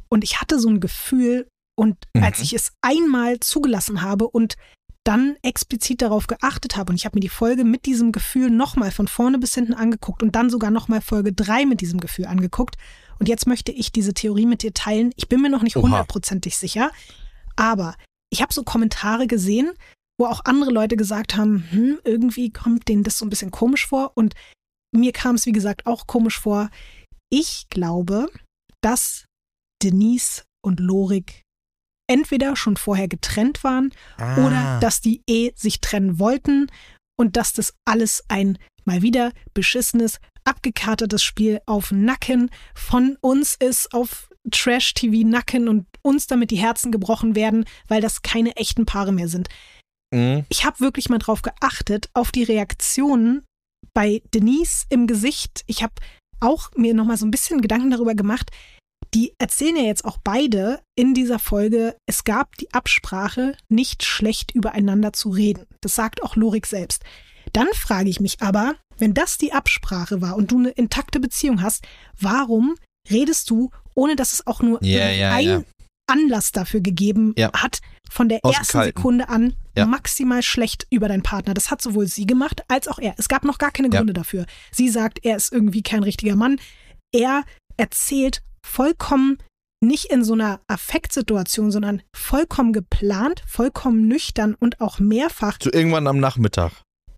und 0.09 0.23
ich 0.23 0.39
hatte 0.41 0.59
so 0.59 0.69
ein 0.69 0.79
Gefühl 0.79 1.47
und 1.77 1.97
Mhm. 2.15 2.23
als 2.23 2.39
ich 2.39 2.53
es 2.53 2.71
einmal 2.81 3.39
zugelassen 3.39 4.01
habe 4.01 4.27
und 4.29 4.55
dann 5.03 5.35
explizit 5.41 6.01
darauf 6.01 6.27
geachtet 6.27 6.77
habe 6.77 6.91
und 6.91 6.95
ich 6.95 7.05
habe 7.05 7.17
mir 7.17 7.21
die 7.21 7.29
Folge 7.29 7.63
mit 7.63 7.85
diesem 7.85 8.11
Gefühl 8.11 8.51
nochmal 8.51 8.91
von 8.91 9.07
vorne 9.07 9.39
bis 9.39 9.55
hinten 9.55 9.73
angeguckt 9.73 10.21
und 10.21 10.35
dann 10.35 10.49
sogar 10.49 10.69
nochmal 10.69 11.01
Folge 11.01 11.33
3 11.33 11.65
mit 11.65 11.81
diesem 11.81 11.99
Gefühl 11.99 12.25
angeguckt 12.25 12.75
und 13.19 13.27
jetzt 13.27 13.47
möchte 13.47 13.71
ich 13.71 13.91
diese 13.91 14.13
Theorie 14.13 14.45
mit 14.45 14.61
dir 14.61 14.73
teilen. 14.73 15.11
Ich 15.15 15.27
bin 15.27 15.41
mir 15.41 15.49
noch 15.49 15.63
nicht 15.63 15.75
hundertprozentig 15.75 16.57
sicher, 16.57 16.91
aber 17.55 17.95
ich 18.29 18.41
habe 18.41 18.53
so 18.53 18.63
Kommentare 18.63 19.25
gesehen, 19.27 19.71
wo 20.19 20.25
auch 20.25 20.45
andere 20.45 20.71
Leute 20.71 20.97
gesagt 20.97 21.35
haben, 21.35 21.65
hm, 21.71 21.99
irgendwie 22.03 22.51
kommt 22.51 22.87
denen 22.87 23.03
das 23.03 23.17
so 23.17 23.25
ein 23.25 23.29
bisschen 23.29 23.51
komisch 23.51 23.87
vor 23.87 24.11
und 24.15 24.35
mir 24.95 25.13
kam 25.13 25.35
es 25.35 25.45
wie 25.47 25.51
gesagt 25.51 25.87
auch 25.87 26.05
komisch 26.05 26.39
vor. 26.39 26.69
Ich 27.29 27.67
glaube, 27.69 28.27
dass 28.81 29.25
Denise 29.81 30.43
und 30.63 30.79
Lorik 30.79 31.41
entweder 32.11 32.55
schon 32.55 32.77
vorher 32.77 33.07
getrennt 33.07 33.63
waren 33.63 33.91
Ah. 34.17 34.45
oder 34.45 34.79
dass 34.81 35.01
die 35.01 35.21
eh 35.27 35.51
sich 35.55 35.79
trennen 35.79 36.19
wollten 36.19 36.67
und 37.17 37.37
dass 37.37 37.53
das 37.53 37.73
alles 37.85 38.23
ein 38.27 38.57
mal 38.83 39.01
wieder 39.01 39.31
beschissenes, 39.53 40.17
abgekatertes 40.43 41.23
Spiel 41.23 41.61
auf 41.65 41.91
Nacken 41.91 42.49
von 42.73 43.17
uns 43.21 43.55
ist, 43.55 43.93
auf 43.93 44.27
Trash-TV-Nacken 44.49 45.67
und 45.67 45.85
uns 46.01 46.27
damit 46.27 46.49
die 46.51 46.57
Herzen 46.57 46.91
gebrochen 46.91 47.35
werden, 47.35 47.65
weil 47.87 48.01
das 48.01 48.23
keine 48.23 48.55
echten 48.55 48.85
Paare 48.85 49.11
mehr 49.11 49.27
sind. 49.27 49.49
Mhm. 50.13 50.45
Ich 50.49 50.65
habe 50.65 50.79
wirklich 50.79 51.09
mal 51.09 51.19
drauf 51.19 51.41
geachtet, 51.43 52.09
auf 52.13 52.31
die 52.31 52.43
Reaktionen 52.43 53.43
bei 53.93 54.21
Denise 54.33 54.85
im 54.89 55.05
Gesicht. 55.07 55.63
Ich 55.67 55.83
habe 55.83 55.93
auch 56.39 56.71
mir 56.75 56.93
noch 56.95 57.05
mal 57.05 57.17
so 57.17 57.25
ein 57.25 57.31
bisschen 57.31 57.61
Gedanken 57.61 57.91
darüber 57.91 58.15
gemacht. 58.15 58.49
Die 59.13 59.33
erzählen 59.39 59.75
ja 59.75 59.83
jetzt 59.83 60.05
auch 60.05 60.17
beide 60.23 60.79
in 60.95 61.13
dieser 61.13 61.37
Folge, 61.39 61.97
es 62.05 62.23
gab 62.23 62.55
die 62.57 62.71
Absprache, 62.73 63.57
nicht 63.67 64.03
schlecht 64.03 64.51
übereinander 64.55 65.11
zu 65.11 65.29
reden. 65.29 65.65
Das 65.81 65.95
sagt 65.95 66.23
auch 66.23 66.35
Lorik 66.37 66.65
selbst. 66.65 67.03
Dann 67.51 67.67
frage 67.73 68.09
ich 68.09 68.21
mich 68.21 68.41
aber, 68.41 68.75
wenn 68.97 69.13
das 69.13 69.37
die 69.37 69.51
Absprache 69.51 70.21
war 70.21 70.37
und 70.37 70.51
du 70.51 70.59
eine 70.59 70.69
intakte 70.69 71.19
Beziehung 71.19 71.61
hast, 71.61 71.85
warum 72.19 72.75
redest 73.09 73.49
du, 73.49 73.69
ohne 73.95 74.15
dass 74.15 74.31
es 74.31 74.47
auch 74.47 74.61
nur 74.61 74.81
Ja, 74.83 75.09
ja, 75.09 75.31
einen 75.33 75.47
ja. 75.49 75.63
Anlass 76.07 76.51
dafür 76.53 76.79
gegeben 76.79 77.33
Ja. 77.37 77.51
hat, 77.53 77.81
von 78.09 78.29
der 78.29 78.39
Aus 78.43 78.55
ersten. 78.57 78.83
Sekunde 78.83 79.27
an 79.27 79.55
Ja. 79.77 79.85
maximal 79.85 80.41
schlecht 80.43 80.87
über 80.89 81.09
deinen 81.09 81.23
Partner. 81.23 81.53
Das 81.53 81.69
hat 81.71 81.81
sowohl 81.81 82.07
sie 82.07 82.25
gemacht 82.25 82.61
als 82.69 82.87
auch 82.87 82.99
er. 82.99 83.15
Es 83.17 83.27
gab 83.27 83.43
noch 83.43 83.57
gar 83.57 83.71
keine 83.71 83.89
Ja. 83.91 83.97
Gründe 83.99 84.13
dafür. 84.13 84.45
Sie 84.71 84.87
sagt, 84.87 85.19
er 85.25 85.35
ist 85.35 85.51
irgendwie 85.51 85.83
kein 85.83 86.03
richtiger 86.03 86.35
Mann. 86.37 86.59
Er 87.13 87.43
erzählt 87.77 88.41
vollkommen 88.65 89.37
nicht 89.83 90.05
in 90.05 90.23
so 90.23 90.33
einer 90.33 90.59
Affektsituation, 90.67 91.71
sondern 91.71 92.03
vollkommen 92.13 92.71
geplant, 92.71 93.41
vollkommen 93.47 94.07
nüchtern 94.07 94.55
und 94.55 94.79
auch 94.79 94.99
mehrfach 94.99 95.57
So 95.61 95.71
irgendwann 95.73 96.07
am 96.07 96.19
Nachmittag. 96.19 96.71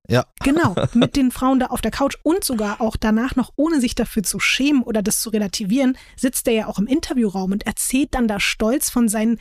Ja. 0.08 0.26
Genau, 0.44 0.76
mit 0.94 1.16
den 1.16 1.32
Frauen 1.32 1.60
da 1.60 1.68
auf 1.68 1.82
der 1.82 1.92
Couch 1.92 2.16
und 2.24 2.44
sogar 2.44 2.82
auch 2.82 2.96
danach 2.98 3.36
noch, 3.36 3.52
ohne 3.56 3.80
sich 3.80 3.96
dafür 3.96 4.24
zu 4.24 4.40
schämen 4.40 4.84
oder 4.84 5.02
das 5.02 5.22
zu 5.22 5.30
relativieren, 5.30 5.98
sitzt 6.16 6.48
er 6.48 6.54
ja 6.54 6.68
auch 6.68 6.80
im 6.80 6.88
Interviewraum 6.88 7.52
und 7.52 7.66
erzählt 7.66 8.14
dann 8.14 8.28
da 8.28 8.40
stolz 8.40 8.90
von 8.90 9.08
seinen 9.08 9.40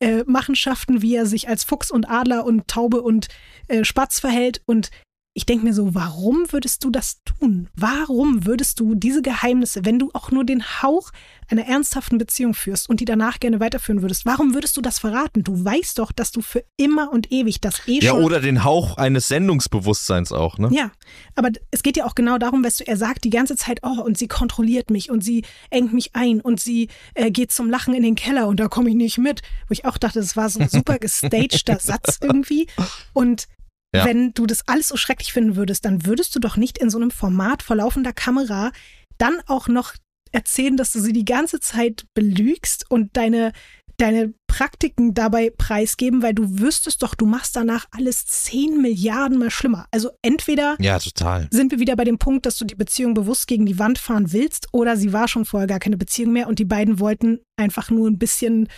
äh, 0.00 0.24
Machenschaften, 0.26 1.02
wie 1.02 1.14
er 1.14 1.26
sich 1.26 1.48
als 1.48 1.64
Fuchs 1.64 1.90
und 1.90 2.08
Adler 2.08 2.44
und 2.44 2.68
Taube 2.68 3.02
und 3.02 3.28
äh, 3.68 3.84
Spatz 3.84 4.20
verhält. 4.20 4.62
Und 4.66 4.90
ich 5.36 5.46
denke 5.46 5.64
mir 5.64 5.74
so, 5.74 5.96
warum 5.96 6.52
würdest 6.52 6.84
du 6.84 6.90
das 6.90 7.20
tun? 7.24 7.68
Warum 7.74 8.46
würdest 8.46 8.78
du 8.78 8.94
diese 8.94 9.20
Geheimnisse, 9.20 9.84
wenn 9.84 9.98
du 9.98 10.10
auch 10.12 10.30
nur 10.30 10.44
den 10.44 10.62
Hauch 10.62 11.10
einer 11.48 11.66
ernsthaften 11.66 12.18
Beziehung 12.18 12.54
führst 12.54 12.88
und 12.88 13.00
die 13.00 13.04
danach 13.04 13.40
gerne 13.40 13.58
weiterführen 13.58 14.00
würdest, 14.00 14.26
warum 14.26 14.54
würdest 14.54 14.76
du 14.76 14.80
das 14.80 15.00
verraten? 15.00 15.42
Du 15.42 15.64
weißt 15.64 15.98
doch, 15.98 16.12
dass 16.12 16.30
du 16.30 16.40
für 16.40 16.64
immer 16.76 17.12
und 17.12 17.32
ewig 17.32 17.60
das 17.60 17.86
eh 17.88 17.98
Ja, 17.98 18.12
schon 18.12 18.22
oder 18.22 18.40
den 18.40 18.62
Hauch 18.62 18.96
eines 18.96 19.26
Sendungsbewusstseins 19.26 20.30
auch, 20.30 20.58
ne? 20.58 20.68
ja, 20.72 20.92
aber 21.34 21.50
es 21.72 21.82
geht 21.82 21.96
ja 21.96 22.06
auch 22.06 22.14
genau 22.14 22.38
darum, 22.38 22.64
weißt 22.64 22.80
du, 22.80 22.86
er 22.86 22.96
sagt 22.96 23.24
die 23.24 23.30
ganze 23.30 23.56
Zeit, 23.56 23.80
oh, 23.82 24.00
und 24.02 24.16
sie 24.16 24.28
kontrolliert 24.28 24.90
mich 24.90 25.10
und 25.10 25.22
sie 25.22 25.44
engt 25.70 25.92
mich 25.92 26.14
ein 26.14 26.40
und 26.40 26.60
sie 26.60 26.88
äh, 27.14 27.32
geht 27.32 27.50
zum 27.50 27.68
Lachen 27.68 27.92
in 27.92 28.04
den 28.04 28.14
Keller 28.14 28.46
und 28.46 28.60
da 28.60 28.68
komme 28.68 28.88
ich 28.88 28.94
nicht 28.94 29.18
mit. 29.18 29.42
Wo 29.68 29.72
ich 29.72 29.84
auch 29.84 29.98
dachte, 29.98 30.20
das 30.20 30.36
war 30.36 30.48
so 30.48 30.60
ein 30.60 30.68
super 30.68 30.98
gestagter 31.00 31.80
Satz 31.80 32.18
irgendwie. 32.22 32.68
Und 33.12 33.48
Ja. 33.94 34.04
wenn 34.04 34.32
du 34.34 34.46
das 34.46 34.66
alles 34.68 34.88
so 34.88 34.96
schrecklich 34.96 35.32
finden 35.32 35.56
würdest, 35.56 35.84
dann 35.84 36.04
würdest 36.06 36.34
du 36.34 36.40
doch 36.40 36.56
nicht 36.56 36.78
in 36.78 36.90
so 36.90 36.98
einem 36.98 37.10
Format 37.10 37.62
vor 37.62 37.76
laufender 37.76 38.12
Kamera 38.12 38.72
dann 39.18 39.36
auch 39.46 39.68
noch 39.68 39.94
erzählen, 40.32 40.76
dass 40.76 40.92
du 40.92 41.00
sie 41.00 41.12
die 41.12 41.24
ganze 41.24 41.60
Zeit 41.60 42.04
belügst 42.14 42.90
und 42.90 43.16
deine 43.16 43.52
deine 43.96 44.34
Praktiken 44.48 45.14
dabei 45.14 45.50
preisgeben, 45.50 46.22
weil 46.22 46.34
du 46.34 46.58
wüsstest 46.58 47.02
doch, 47.02 47.14
du 47.14 47.26
machst 47.26 47.54
danach 47.56 47.86
alles 47.90 48.26
10 48.26 48.80
Milliarden 48.82 49.38
mal 49.38 49.50
schlimmer. 49.50 49.86
Also 49.90 50.10
entweder 50.22 50.76
Ja, 50.80 50.98
total. 50.98 51.48
sind 51.50 51.70
wir 51.70 51.78
wieder 51.78 51.94
bei 51.96 52.04
dem 52.04 52.18
Punkt, 52.18 52.46
dass 52.46 52.56
du 52.56 52.64
die 52.64 52.74
Beziehung 52.74 53.14
bewusst 53.14 53.46
gegen 53.46 53.66
die 53.66 53.78
Wand 53.78 53.98
fahren 53.98 54.32
willst 54.32 54.66
oder 54.72 54.96
sie 54.96 55.12
war 55.12 55.28
schon 55.28 55.44
vorher 55.44 55.66
gar 55.68 55.78
keine 55.78 55.96
Beziehung 55.96 56.32
mehr 56.32 56.48
und 56.48 56.58
die 56.58 56.64
beiden 56.64 56.98
wollten 56.98 57.40
einfach 57.56 57.90
nur 57.90 58.08
ein 58.08 58.18
bisschen, 58.18 58.68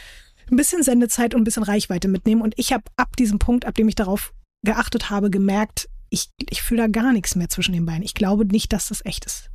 ein 0.51 0.57
bisschen 0.57 0.83
Sendezeit 0.83 1.35
und 1.35 1.41
ein 1.41 1.45
bisschen 1.45 1.63
Reichweite 1.63 2.09
mitnehmen. 2.09 2.43
Und 2.43 2.55
ich 2.59 2.73
habe 2.75 2.85
ab 2.97 3.17
diesem 3.17 3.39
Punkt, 3.39 3.65
ab 3.65 3.75
dem 3.75 3.89
ich 3.89 3.95
darauf 3.95 4.33
geachtet 4.67 5.09
habe, 5.11 5.31
gemerkt, 5.31 5.89
ich, 6.11 6.29
ich 6.51 6.63
fühle 6.63 6.83
da 6.83 6.89
gar 6.89 7.13
nichts 7.13 7.35
mehr 7.35 7.49
zwischen 7.49 7.73
den 7.73 7.87
beiden. 7.87 8.03
Ich 8.03 8.15
glaube 8.15 8.45
nicht, 8.45 8.73
dass 8.73 8.89
das 8.89 9.05
echt 9.05 9.25
ist. 9.25 9.51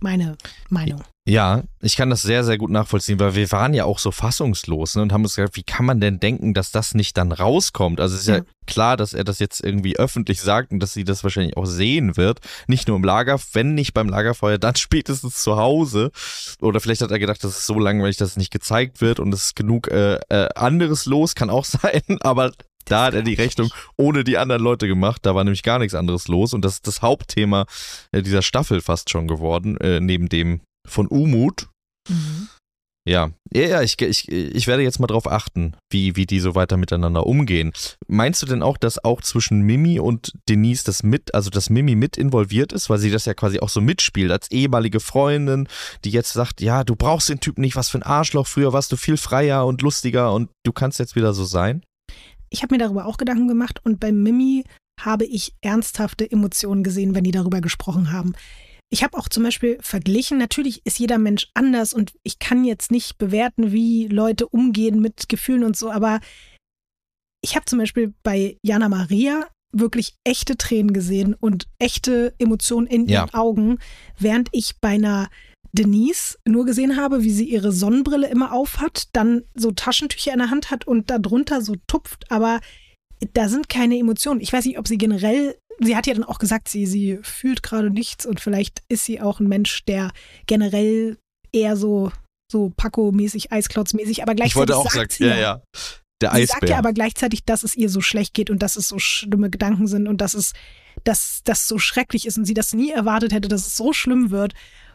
Meine 0.00 0.36
Meinung. 0.68 1.02
Ja, 1.28 1.62
ich 1.80 1.96
kann 1.96 2.10
das 2.10 2.22
sehr, 2.22 2.44
sehr 2.44 2.58
gut 2.58 2.70
nachvollziehen, 2.70 3.18
weil 3.18 3.34
wir 3.34 3.50
waren 3.50 3.72
ja 3.74 3.84
auch 3.84 3.98
so 3.98 4.12
fassungslos 4.12 4.94
ne, 4.94 5.02
und 5.02 5.12
haben 5.12 5.24
uns 5.24 5.34
gedacht, 5.34 5.56
wie 5.56 5.62
kann 5.64 5.86
man 5.86 6.00
denn 6.00 6.20
denken, 6.20 6.52
dass 6.54 6.70
das 6.70 6.94
nicht 6.94 7.16
dann 7.16 7.32
rauskommt? 7.32 7.98
Also 7.98 8.14
es 8.14 8.20
ist 8.20 8.28
ja, 8.28 8.36
Ja. 8.36 8.42
klar, 8.66 8.96
dass 8.98 9.14
er 9.14 9.24
das 9.24 9.38
jetzt 9.38 9.64
irgendwie 9.64 9.96
öffentlich 9.96 10.40
sagt 10.42 10.70
und 10.70 10.80
dass 10.80 10.92
sie 10.92 11.02
das 11.02 11.24
wahrscheinlich 11.24 11.56
auch 11.56 11.64
sehen 11.64 12.16
wird. 12.16 12.40
Nicht 12.68 12.86
nur 12.88 12.96
im 12.96 13.04
Lager, 13.04 13.40
wenn 13.54 13.74
nicht 13.74 13.94
beim 13.94 14.08
Lagerfeuer, 14.08 14.58
dann 14.58 14.76
spätestens 14.76 15.42
zu 15.42 15.56
Hause. 15.56 16.12
Oder 16.60 16.78
vielleicht 16.78 17.00
hat 17.00 17.10
er 17.10 17.18
gedacht, 17.18 17.42
das 17.42 17.58
ist 17.58 17.66
so 17.66 17.78
langweilig, 17.78 18.18
dass 18.18 18.30
es 18.30 18.36
nicht 18.36 18.52
gezeigt 18.52 19.00
wird 19.00 19.18
und 19.18 19.32
es 19.32 19.46
ist 19.46 19.56
genug 19.56 19.88
äh, 19.90 20.20
äh, 20.28 20.48
anderes 20.54 21.06
los, 21.06 21.34
kann 21.34 21.48
auch 21.50 21.64
sein, 21.64 22.02
aber 22.20 22.52
da 22.86 23.06
hat 23.06 23.14
er 23.14 23.22
die 23.22 23.34
Rechnung 23.34 23.70
ohne 23.96 24.24
die 24.24 24.38
anderen 24.38 24.62
Leute 24.62 24.88
gemacht. 24.88 25.26
Da 25.26 25.34
war 25.34 25.44
nämlich 25.44 25.62
gar 25.62 25.78
nichts 25.78 25.94
anderes 25.94 26.28
los. 26.28 26.54
Und 26.54 26.64
das 26.64 26.74
ist 26.74 26.86
das 26.86 27.02
Hauptthema 27.02 27.66
äh, 28.12 28.22
dieser 28.22 28.42
Staffel 28.42 28.80
fast 28.80 29.10
schon 29.10 29.28
geworden, 29.28 29.76
äh, 29.78 30.00
neben 30.00 30.28
dem 30.28 30.60
von 30.88 31.06
Umut. 31.08 31.68
Ja, 33.08 33.30
ja, 33.52 33.62
ja 33.62 33.82
ich, 33.82 34.00
ich, 34.00 34.28
ich 34.28 34.66
werde 34.66 34.82
jetzt 34.82 34.98
mal 34.98 35.06
drauf 35.06 35.30
achten, 35.30 35.76
wie, 35.92 36.16
wie 36.16 36.26
die 36.26 36.40
so 36.40 36.56
weiter 36.56 36.76
miteinander 36.76 37.24
umgehen. 37.24 37.72
Meinst 38.08 38.42
du 38.42 38.46
denn 38.46 38.62
auch, 38.62 38.76
dass 38.76 39.02
auch 39.04 39.20
zwischen 39.20 39.60
Mimi 39.60 40.00
und 40.00 40.32
Denise 40.48 40.84
das 40.84 41.04
mit, 41.04 41.32
also 41.32 41.48
dass 41.48 41.70
Mimi 41.70 41.94
mit 41.94 42.16
involviert 42.16 42.72
ist, 42.72 42.90
weil 42.90 42.98
sie 42.98 43.12
das 43.12 43.24
ja 43.24 43.34
quasi 43.34 43.60
auch 43.60 43.68
so 43.68 43.80
mitspielt, 43.80 44.32
als 44.32 44.50
ehemalige 44.50 44.98
Freundin, 44.98 45.68
die 46.04 46.10
jetzt 46.10 46.32
sagt, 46.32 46.60
ja, 46.60 46.82
du 46.82 46.96
brauchst 46.96 47.28
den 47.28 47.38
Typ 47.38 47.58
nicht, 47.58 47.76
was 47.76 47.88
für 47.88 47.98
ein 47.98 48.02
Arschloch, 48.02 48.48
früher 48.48 48.72
warst 48.72 48.90
du 48.90 48.96
viel 48.96 49.16
freier 49.16 49.66
und 49.66 49.82
lustiger 49.82 50.32
und 50.32 50.50
du 50.64 50.72
kannst 50.72 50.98
jetzt 50.98 51.14
wieder 51.14 51.32
so 51.32 51.44
sein? 51.44 51.82
Ich 52.50 52.62
habe 52.62 52.74
mir 52.74 52.78
darüber 52.78 53.06
auch 53.06 53.16
Gedanken 53.16 53.48
gemacht 53.48 53.80
und 53.84 54.00
bei 54.00 54.12
Mimi 54.12 54.64
habe 55.00 55.24
ich 55.24 55.54
ernsthafte 55.60 56.30
Emotionen 56.30 56.82
gesehen, 56.82 57.14
wenn 57.14 57.24
die 57.24 57.30
darüber 57.30 57.60
gesprochen 57.60 58.12
haben. 58.12 58.34
Ich 58.88 59.02
habe 59.02 59.18
auch 59.18 59.28
zum 59.28 59.42
Beispiel 59.42 59.78
verglichen, 59.80 60.38
natürlich 60.38 60.80
ist 60.86 60.98
jeder 60.98 61.18
Mensch 61.18 61.48
anders 61.54 61.92
und 61.92 62.14
ich 62.22 62.38
kann 62.38 62.64
jetzt 62.64 62.90
nicht 62.90 63.18
bewerten, 63.18 63.72
wie 63.72 64.06
Leute 64.06 64.46
umgehen 64.48 65.00
mit 65.00 65.28
Gefühlen 65.28 65.64
und 65.64 65.76
so, 65.76 65.90
aber 65.90 66.20
ich 67.42 67.56
habe 67.56 67.66
zum 67.66 67.78
Beispiel 67.78 68.14
bei 68.22 68.58
Jana 68.62 68.88
Maria 68.88 69.46
wirklich 69.72 70.14
echte 70.24 70.56
Tränen 70.56 70.92
gesehen 70.92 71.34
und 71.34 71.66
echte 71.78 72.34
Emotionen 72.38 72.86
in 72.86 73.08
Ja. 73.08 73.22
ihren 73.24 73.34
Augen, 73.34 73.78
während 74.18 74.48
ich 74.52 74.74
bei 74.80 74.90
einer 74.90 75.28
Denise 75.72 76.38
nur 76.46 76.64
gesehen 76.64 76.96
habe, 76.96 77.22
wie 77.22 77.30
sie 77.30 77.44
ihre 77.44 77.72
Sonnenbrille 77.72 78.28
immer 78.28 78.52
aufhat, 78.52 79.08
dann 79.12 79.42
so 79.54 79.72
Taschentücher 79.72 80.32
in 80.32 80.38
der 80.38 80.50
Hand 80.50 80.70
hat 80.70 80.86
und 80.86 81.10
darunter 81.10 81.62
so 81.62 81.74
tupft, 81.86 82.30
aber 82.30 82.60
da 83.34 83.48
sind 83.48 83.68
keine 83.68 83.98
Emotionen. 83.98 84.40
Ich 84.40 84.52
weiß 84.52 84.64
nicht, 84.66 84.78
ob 84.78 84.88
sie 84.88 84.98
generell, 84.98 85.56
sie 85.80 85.96
hat 85.96 86.06
ja 86.06 86.14
dann 86.14 86.24
auch 86.24 86.38
gesagt, 86.38 86.68
sie, 86.68 86.86
sie 86.86 87.18
fühlt 87.22 87.62
gerade 87.62 87.90
nichts 87.90 88.26
und 88.26 88.40
vielleicht 88.40 88.82
ist 88.88 89.04
sie 89.04 89.20
auch 89.20 89.40
ein 89.40 89.48
Mensch, 89.48 89.84
der 89.84 90.12
generell 90.46 91.18
eher 91.52 91.76
so, 91.76 92.12
so 92.50 92.72
Paco-mäßig, 92.76 93.52
Eisklotz-mäßig, 93.52 94.22
aber 94.22 94.34
gleichzeitig 94.34 94.52
Ich 94.52 94.56
wollte 94.56 94.76
auch 94.76 94.90
sagt 94.90 95.12
sagen, 95.12 95.24
sie 95.24 95.24
ja, 95.24 95.36
ja. 95.36 95.62
Der 96.22 96.34
Sie 96.34 96.46
sagt 96.46 96.62
ja 96.62 96.68
Eisbär. 96.68 96.78
aber 96.78 96.92
gleichzeitig, 96.94 97.44
dass 97.44 97.62
es 97.62 97.76
ihr 97.76 97.90
so 97.90 98.00
schlecht 98.00 98.32
geht 98.32 98.48
und 98.48 98.62
dass 98.62 98.76
es 98.76 98.88
so 98.88 98.98
schlimme 98.98 99.50
Gedanken 99.50 99.86
sind 99.86 100.08
und 100.08 100.22
dass 100.22 100.32
es 100.32 100.54
dass 101.04 101.42
das 101.44 101.68
so 101.68 101.78
schrecklich 101.78 102.26
ist 102.26 102.38
und 102.38 102.44
sie 102.44 102.54
das 102.54 102.72
nie 102.72 102.90
erwartet 102.90 103.32
hätte, 103.32 103.48
dass 103.48 103.66
es 103.66 103.76
so 103.76 103.92
schlimm 103.92 104.30
wird. 104.30 104.54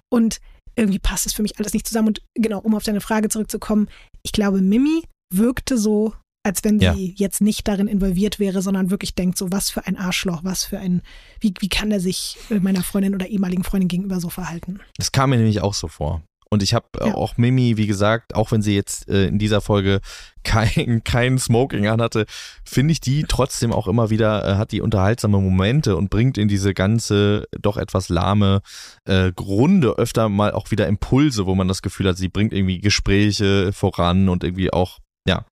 Und 0.09 0.39
irgendwie 0.75 0.99
passt 0.99 1.25
es 1.25 1.33
für 1.33 1.41
mich 1.41 1.57
alles 1.59 1.73
nicht 1.73 1.87
zusammen. 1.87 2.09
Und 2.09 2.21
genau, 2.35 2.59
um 2.59 2.75
auf 2.75 2.83
deine 2.83 3.01
Frage 3.01 3.29
zurückzukommen, 3.29 3.87
ich 4.23 4.31
glaube, 4.31 4.61
Mimi 4.61 5.03
wirkte 5.33 5.77
so, 5.77 6.13
als 6.43 6.63
wenn 6.63 6.79
sie 6.79 6.85
Ja. 6.85 6.93
jetzt 6.95 7.41
nicht 7.41 7.67
darin 7.67 7.87
involviert 7.87 8.39
wäre, 8.39 8.61
sondern 8.61 8.89
wirklich 8.89 9.13
denkt, 9.15 9.37
so 9.37 9.51
was 9.51 9.69
für 9.69 9.85
ein 9.85 9.97
Arschloch, 9.97 10.43
was 10.43 10.63
für 10.63 10.79
ein, 10.79 11.01
wie, 11.39 11.53
wie 11.59 11.69
kann 11.69 11.91
er 11.91 11.99
sich 11.99 12.37
äh, 12.49 12.59
meiner 12.59 12.83
Freundin 12.83 13.13
oder 13.13 13.27
ehemaligen 13.27 13.63
Freundin 13.63 13.87
gegenüber 13.89 14.19
so 14.19 14.29
verhalten? 14.29 14.79
Das 14.97 15.11
kam 15.11 15.29
mir 15.29 15.37
nämlich 15.37 15.61
auch 15.61 15.73
so 15.75 15.87
vor. 15.87 16.23
Und 16.53 16.61
ich 16.61 16.73
habe 16.73 16.85
Ja. 16.99 17.15
auch 17.15 17.37
Mimi, 17.37 17.77
wie 17.77 17.87
gesagt, 17.87 18.35
auch 18.35 18.51
wenn 18.51 18.61
sie 18.61 18.75
jetzt 18.75 19.07
äh, 19.07 19.25
in 19.27 19.39
dieser 19.39 19.61
Folge 19.61 20.01
kein, 20.43 21.01
kein 21.05 21.37
Smoking 21.39 21.87
anhatte, 21.87 22.25
finde 22.65 22.91
ich 22.91 22.99
die 22.99 23.23
trotzdem 23.27 23.71
auch 23.71 23.87
immer 23.87 24.09
wieder, 24.09 24.45
äh, 24.45 24.55
hat 24.57 24.73
die 24.73 24.81
unterhaltsame 24.81 25.39
Momente 25.39 25.95
und 25.95 26.09
bringt 26.09 26.37
in 26.37 26.49
diese 26.49 26.73
ganze 26.73 27.47
doch 27.61 27.77
etwas 27.77 28.09
lahme 28.09 28.61
äh, 29.05 29.31
Runde 29.39 29.97
öfter 29.97 30.27
mal 30.27 30.51
auch 30.51 30.71
wieder 30.71 30.87
Impulse, 30.87 31.45
wo 31.45 31.55
man 31.55 31.69
das 31.69 31.81
Gefühl 31.81 32.09
hat, 32.09 32.17
sie 32.17 32.27
bringt 32.27 32.51
irgendwie 32.51 32.79
Gespräche 32.79 33.71
voran 33.71 34.27
und 34.27 34.43
irgendwie 34.43 34.73
auch, 34.73 34.99
ja, 35.25 35.45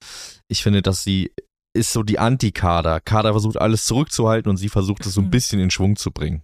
ich 0.49 0.63
finde, 0.63 0.81
dass 0.81 1.03
sie 1.05 1.31
ist 1.73 1.93
so 1.93 2.03
die 2.03 2.19
Anti-Kader. 2.19 2.99
Kader 2.99 3.31
versucht 3.31 3.57
alles 3.62 3.85
zurückzuhalten 3.85 4.49
und 4.49 4.57
sie 4.57 4.69
versucht 4.69 5.05
es 5.05 5.13
so 5.13 5.21
ein 5.21 5.27
Mhm. 5.27 5.31
bisschen 5.31 5.59
in 5.62 5.69
Schwung 5.71 5.95
zu 5.95 6.12
bringen. 6.12 6.41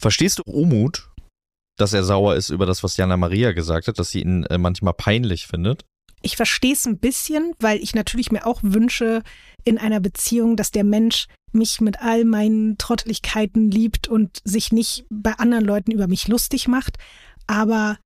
Verstehst 0.00 0.38
du 0.38 0.42
Omut? 0.46 1.10
Dass 1.76 1.92
er 1.92 2.04
sauer 2.04 2.34
ist 2.36 2.50
über 2.50 2.66
das, 2.66 2.82
was 2.82 2.96
Jana 2.96 3.16
Maria 3.16 3.52
gesagt 3.52 3.88
hat, 3.88 3.98
dass 3.98 4.10
sie 4.10 4.22
ihn 4.22 4.44
äh, 4.44 4.58
manchmal 4.58 4.94
peinlich 4.94 5.46
findet. 5.46 5.84
Ich 6.22 6.36
verstehe 6.36 6.72
es 6.72 6.86
ein 6.86 6.98
bisschen, 6.98 7.52
weil 7.60 7.78
ich 7.78 7.94
natürlich 7.94 8.32
mir 8.32 8.46
auch 8.46 8.60
wünsche 8.62 9.22
in 9.64 9.78
einer 9.78 10.00
Beziehung, 10.00 10.56
dass 10.56 10.70
der 10.70 10.84
Mensch 10.84 11.26
mich 11.52 11.80
mit 11.80 12.00
all 12.00 12.24
meinen 12.24 12.78
Trotteligkeiten 12.78 13.70
liebt 13.70 14.08
und 14.08 14.40
sich 14.44 14.72
nicht 14.72 15.04
bei 15.10 15.32
anderen 15.34 15.64
Leuten 15.64 15.90
über 15.92 16.08
mich 16.08 16.26
lustig 16.28 16.68
macht. 16.68 16.96
Aber 17.46 17.98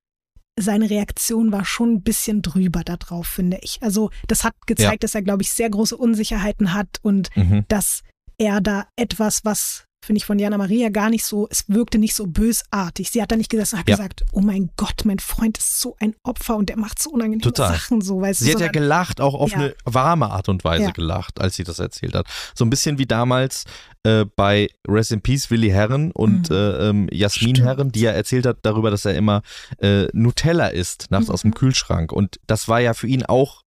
seine 0.59 0.91
Reaktion 0.91 1.53
war 1.53 1.65
schon 1.65 1.95
ein 1.95 2.03
bisschen 2.03 2.43
drüber 2.43 2.83
darauf, 2.85 3.27
finde 3.27 3.59
ich. 3.63 3.79
Also 3.83 4.11
das 4.27 4.45
hat 4.45 4.55
gezeigt, 4.67 5.05
dass 5.05 5.15
er, 5.15 5.23
glaube 5.23 5.43
ich, 5.43 5.51
sehr 5.53 5.71
große 5.71 5.97
Unsicherheiten 5.97 6.75
hat 6.75 6.99
und 7.03 7.35
Mhm. 7.37 7.65
dass 7.69 8.03
er 8.37 8.61
da 8.61 8.87
etwas, 8.97 9.45
was 9.45 9.85
finde 10.03 10.19
ich 10.19 10.25
von 10.25 10.39
Jana 10.39 10.57
Maria 10.57 10.89
gar 10.89 11.11
nicht 11.11 11.25
so, 11.25 11.47
es 11.51 11.65
wirkte 11.69 11.99
nicht 11.99 12.15
so 12.15 12.27
bösartig. 12.27 13.11
Sie 13.11 13.21
hat 13.21 13.31
da 13.31 13.37
nicht 13.37 13.51
gesessen 13.51 13.75
und 13.77 13.81
hat 13.81 13.89
Ja. 13.89 13.97
gesagt, 13.97 14.25
oh 14.33 14.41
mein 14.41 14.71
Gott, 14.77 15.03
mein 15.05 15.19
Freund 15.19 15.59
ist 15.59 15.81
so 15.81 15.95
ein 16.01 16.15
Opfer 16.23 16.57
und 16.57 16.69
der 16.71 16.79
macht 16.79 17.01
so 17.03 17.11
unangenehme 17.11 17.43
Total. 17.43 17.73
Sachen 17.75 18.01
so, 18.01 18.21
weißt 18.21 18.41
Sie 18.41 18.47
du. 18.47 18.53
hat 18.55 18.61
ja 18.61 18.67
sondern- 18.69 18.83
gelacht, 18.83 19.21
auch 19.21 19.35
auf 19.35 19.51
Ja. 19.53 19.59
eine 19.59 19.75
warme 19.85 20.31
Art 20.31 20.49
und 20.49 20.65
Weise 20.65 20.85
Ja. 20.85 20.91
gelacht, 20.91 21.41
als 21.41 21.55
sie 21.57 21.65
das 21.65 21.79
erzählt 21.79 22.15
hat. 22.15 22.27
So 22.55 22.65
ein 22.65 22.71
bisschen 22.71 22.99
wie 22.99 23.07
damals 23.07 23.65
äh, 24.03 24.25
bei 24.35 24.71
Rest 24.89 25.13
in 25.13 25.21
Peace 25.21 25.51
Willi 25.51 25.69
Herren 25.69 26.11
und 26.13 26.49
Mhm. 26.49 26.57
äh, 26.57 26.89
ähm, 26.89 27.09
Jasmin 27.13 27.55
Stimmt. 27.57 27.69
Herren, 27.69 27.93
die 27.93 28.01
ja 28.01 28.13
erzählt 28.13 28.47
hat 28.47 28.57
darüber, 28.63 28.91
dass 28.91 29.05
er 29.05 29.15
immer 29.15 29.43
äh, 29.79 30.07
Nutella 30.15 30.69
isst, 30.69 31.09
nachts 31.11 31.29
aus 31.29 31.43
dem 31.43 31.51
Mhm. 31.51 31.55
Kühlschrank. 31.55 32.11
Und 32.11 32.41
das 32.47 32.67
war 32.67 32.81
ja 32.81 32.95
für 32.95 33.07
ihn 33.09 33.27
auch 33.27 33.61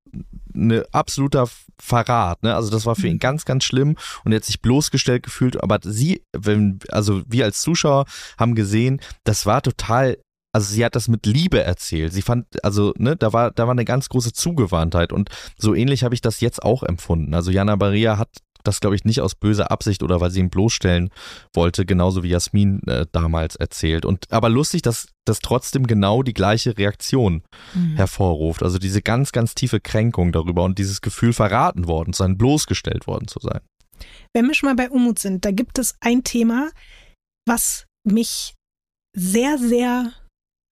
ein 0.55 0.83
absoluter 0.91 1.47
Verrat, 1.79 2.43
ne? 2.43 2.55
Also 2.55 2.69
das 2.69 2.85
war 2.85 2.95
für 2.95 3.07
ihn 3.07 3.15
Mhm. 3.15 3.19
ganz, 3.19 3.45
ganz 3.45 3.63
schlimm 3.63 3.95
und 4.23 4.31
er 4.31 4.37
hat 4.37 4.45
sich 4.45 4.61
bloßgestellt 4.61 5.23
gefühlt, 5.23 5.61
aber 5.61 5.79
sie, 5.83 6.23
wenn, 6.31 6.79
also 6.89 7.21
wir 7.27 7.45
als 7.45 7.61
Zuschauer 7.61 8.05
haben 8.37 8.55
gesehen, 8.55 9.01
das 9.23 9.45
war 9.45 9.61
total 9.61 10.17
also 10.55 10.71
sie 10.71 10.85
hat 10.85 10.95
das 10.95 11.07
mit 11.07 11.25
Liebe 11.25 11.63
erzählt. 11.63 12.13
Sie 12.13 12.21
fand, 12.21 12.45
also, 12.63 12.93
ne, 12.99 13.15
da 13.15 13.33
war, 13.33 13.49
da 13.49 13.63
war 13.63 13.71
eine 13.71 13.85
ganz 13.85 14.07
große 14.07 14.33
Zugewandtheit 14.33 15.11
und 15.11 15.29
so 15.57 15.73
ähnlich 15.73 16.03
habe 16.03 16.13
ich 16.13 16.21
das 16.21 16.41
jetzt 16.41 16.61
auch 16.61 16.83
empfunden. 16.83 17.33
Also 17.33 17.49
Jana 17.49 17.75
Maria 17.75 18.19
hat 18.19 18.29
das, 18.63 18.79
glaube 18.79 18.95
ich, 18.95 19.05
nicht 19.05 19.21
aus 19.21 19.35
böser 19.35 19.71
Absicht 19.71 20.03
oder 20.03 20.21
weil 20.21 20.31
sie 20.31 20.39
ihn 20.39 20.49
bloßstellen 20.49 21.09
wollte, 21.53 21.85
genauso 21.85 22.23
wie 22.23 22.29
Jasmin 22.29 22.81
äh, 22.87 23.05
damals 23.11 23.55
erzählt. 23.55 24.05
Und 24.05 24.31
aber 24.31 24.49
lustig, 24.49 24.81
dass 24.81 25.07
das 25.25 25.39
trotzdem 25.39 25.87
genau 25.87 26.23
die 26.23 26.33
gleiche 26.33 26.77
Reaktion 26.77 27.43
Mhm. 27.73 27.95
hervorruft. 27.95 28.63
Also 28.63 28.77
diese 28.79 29.01
ganz, 29.01 29.31
ganz 29.31 29.55
tiefe 29.55 29.79
Kränkung 29.79 30.31
darüber 30.31 30.63
und 30.63 30.77
dieses 30.79 31.01
Gefühl, 31.01 31.33
verraten 31.33 31.87
worden 31.87 32.13
zu 32.13 32.23
sein, 32.23 32.37
bloßgestellt 32.37 33.07
worden 33.07 33.27
zu 33.27 33.39
sein. 33.39 33.61
Wenn 34.33 34.47
wir 34.47 34.53
schon 34.53 34.67
mal 34.69 34.75
bei 34.75 34.89
Umut 34.89 35.19
sind, 35.19 35.45
da 35.45 35.51
gibt 35.51 35.79
es 35.79 35.95
ein 36.01 36.23
Thema, 36.23 36.69
was 37.47 37.85
mich 38.05 38.53
sehr, 39.15 39.57
sehr 39.57 40.11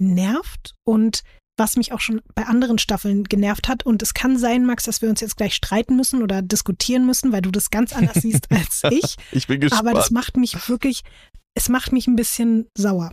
nervt 0.02 0.74
und 0.86 1.24
was 1.62 1.78
mich 1.78 1.94
auch 1.94 2.00
schon 2.00 2.22
bei 2.34 2.48
anderen 2.48 2.80
Staffeln 2.80 3.24
genervt 3.24 3.68
hat. 3.68 3.86
Und 3.86 4.02
es 4.02 4.16
kann 4.16 4.38
sein, 4.38 4.66
Max, 4.66 4.86
dass 4.86 5.04
wir 5.04 5.10
uns 5.10 5.22
jetzt 5.22 5.38
gleich 5.38 5.54
streiten 5.54 5.96
müssen 5.96 6.24
oder 6.24 6.42
diskutieren 6.42 7.06
müssen, 7.06 7.32
weil 7.32 7.44
du 7.44 7.52
das 7.52 7.70
ganz 7.70 7.94
anders 7.94 8.16
siehst 8.22 8.52
als 8.52 8.82
ich. 8.90 9.16
Ich 9.32 9.46
bin 9.46 9.62
gespannt. 9.62 9.88
Aber 9.88 9.94
das 9.94 10.10
macht 10.10 10.38
mich 10.38 10.68
wirklich, 10.68 11.04
es 11.54 11.70
macht 11.70 11.94
mich 11.94 12.08
ein 12.08 12.16
bisschen 12.16 12.68
sauer. 12.76 13.12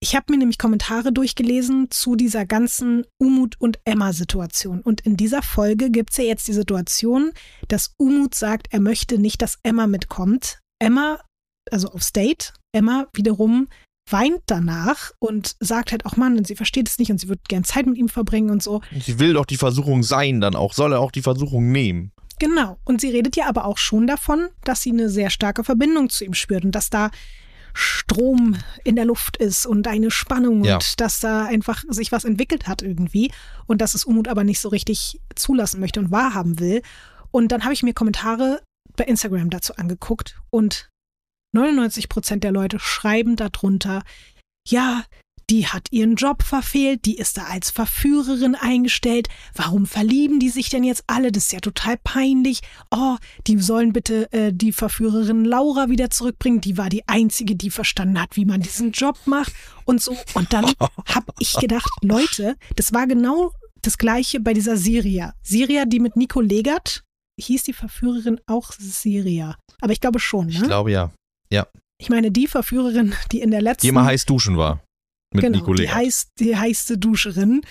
Ich 0.00 0.16
habe 0.16 0.26
mir 0.30 0.38
nämlich 0.38 0.58
Kommentare 0.58 1.12
durchgelesen 1.12 1.90
zu 1.90 2.16
dieser 2.16 2.44
ganzen 2.44 3.06
Umut 3.18 3.54
und 3.60 3.78
Emma-Situation. 3.84 4.80
Und 4.80 5.02
in 5.02 5.16
dieser 5.16 5.42
Folge 5.42 5.90
gibt 5.90 6.10
es 6.10 6.16
ja 6.18 6.24
jetzt 6.24 6.46
die 6.48 6.52
Situation, 6.52 7.30
dass 7.68 7.94
Umut 7.96 8.34
sagt, 8.34 8.66
er 8.72 8.80
möchte 8.80 9.16
nicht, 9.16 9.40
dass 9.40 9.58
Emma 9.62 9.86
mitkommt. 9.86 10.58
Emma, 10.82 11.20
also 11.70 11.88
auf 11.92 12.02
State, 12.02 12.52
Emma 12.74 13.06
wiederum 13.14 13.68
weint 14.10 14.40
danach 14.46 15.10
und 15.18 15.56
sagt 15.60 15.92
halt 15.92 16.06
auch, 16.06 16.16
Mann, 16.16 16.36
und 16.38 16.46
sie 16.46 16.56
versteht 16.56 16.88
es 16.88 16.98
nicht 16.98 17.10
und 17.10 17.18
sie 17.18 17.28
wird 17.28 17.48
gern 17.48 17.64
Zeit 17.64 17.86
mit 17.86 17.98
ihm 17.98 18.08
verbringen 18.08 18.50
und 18.50 18.62
so. 18.62 18.80
Sie 19.00 19.18
will 19.18 19.32
doch 19.32 19.46
die 19.46 19.56
Versuchung 19.56 20.02
sein, 20.02 20.40
dann 20.40 20.54
auch, 20.54 20.72
soll 20.74 20.92
er 20.92 21.00
auch 21.00 21.10
die 21.10 21.22
Versuchung 21.22 21.72
nehmen. 21.72 22.12
Genau. 22.38 22.78
Und 22.84 23.00
sie 23.00 23.08
redet 23.10 23.34
ja 23.36 23.46
aber 23.48 23.64
auch 23.64 23.78
schon 23.78 24.06
davon, 24.06 24.48
dass 24.64 24.82
sie 24.82 24.90
eine 24.90 25.08
sehr 25.08 25.30
starke 25.30 25.64
Verbindung 25.64 26.10
zu 26.10 26.24
ihm 26.24 26.34
spürt 26.34 26.64
und 26.64 26.72
dass 26.72 26.90
da 26.90 27.10
Strom 27.72 28.56
in 28.84 28.96
der 28.96 29.04
Luft 29.04 29.36
ist 29.36 29.66
und 29.66 29.86
eine 29.86 30.10
Spannung 30.10 30.64
Ja. 30.64 30.74
und 30.76 31.00
dass 31.00 31.20
da 31.20 31.44
einfach 31.44 31.82
sich 31.88 32.10
was 32.12 32.24
entwickelt 32.24 32.66
hat 32.66 32.82
irgendwie 32.82 33.30
und 33.66 33.80
dass 33.80 33.94
es 33.94 34.04
Umut 34.04 34.28
aber 34.28 34.44
nicht 34.44 34.60
so 34.60 34.68
richtig 34.70 35.20
zulassen 35.34 35.80
möchte 35.80 36.00
und 36.00 36.10
wahrhaben 36.10 36.58
will. 36.58 36.82
Und 37.30 37.52
dann 37.52 37.64
habe 37.64 37.74
ich 37.74 37.82
mir 37.82 37.92
Kommentare 37.92 38.62
bei 38.96 39.04
Instagram 39.04 39.50
dazu 39.50 39.74
angeguckt 39.76 40.40
und 40.50 40.88
99 41.56 42.08
Prozent 42.08 42.44
der 42.44 42.52
Leute 42.52 42.78
schreiben 42.78 43.36
darunter, 43.36 44.02
ja, 44.68 45.04
die 45.48 45.68
hat 45.68 45.92
ihren 45.92 46.16
Job 46.16 46.42
verfehlt, 46.42 47.04
die 47.04 47.16
ist 47.16 47.36
da 47.36 47.44
als 47.44 47.70
Verführerin 47.70 48.56
eingestellt. 48.56 49.28
Warum 49.54 49.86
verlieben 49.86 50.40
die 50.40 50.48
sich 50.48 50.70
denn 50.70 50.82
jetzt 50.82 51.04
alle? 51.06 51.30
Das 51.30 51.44
ist 51.44 51.52
ja 51.52 51.60
total 51.60 51.96
peinlich. 52.02 52.62
Oh, 52.90 53.16
die 53.46 53.58
sollen 53.60 53.92
bitte 53.92 54.30
äh, 54.32 54.52
die 54.52 54.72
Verführerin 54.72 55.44
Laura 55.44 55.88
wieder 55.88 56.10
zurückbringen. 56.10 56.60
Die 56.60 56.76
war 56.76 56.88
die 56.88 57.06
einzige, 57.06 57.54
die 57.54 57.70
verstanden 57.70 58.20
hat, 58.20 58.36
wie 58.36 58.44
man 58.44 58.60
diesen 58.60 58.90
Job 58.90 59.18
macht 59.26 59.52
und 59.84 60.02
so. 60.02 60.16
Und 60.34 60.52
dann 60.52 60.64
habe 61.14 61.32
ich 61.38 61.54
gedacht, 61.54 61.90
Leute, 62.02 62.56
das 62.74 62.92
war 62.92 63.06
genau 63.06 63.52
das 63.82 63.98
gleiche 63.98 64.40
bei 64.40 64.52
dieser 64.52 64.76
Siria. 64.76 65.32
Siria, 65.42 65.84
die 65.84 66.00
mit 66.00 66.16
Nico 66.16 66.40
Legert, 66.40 67.04
hieß 67.40 67.62
die 67.62 67.72
Verführerin 67.72 68.40
auch 68.46 68.72
Siria. 68.72 69.56
Aber 69.80 69.92
ich 69.92 70.00
glaube 70.00 70.18
schon, 70.18 70.48
Ich 70.48 70.60
ne? 70.60 70.66
glaube 70.66 70.90
ja. 70.90 71.12
Ich 71.98 72.10
meine, 72.10 72.30
die 72.30 72.46
Verführerin, 72.46 73.14
die 73.32 73.40
in 73.40 73.50
der 73.50 73.62
letzten 73.62 73.86
Die 73.86 73.88
immer 73.88 74.04
heiß 74.04 74.26
duschen 74.26 74.58
war. 74.58 74.82
Mit 75.34 75.42
genau, 75.44 75.58
Nico 75.58 75.72
die, 75.72 75.88
heißt, 75.90 76.28
die 76.38 76.54
heiße 76.54 76.98
Duscherin. 76.98 77.62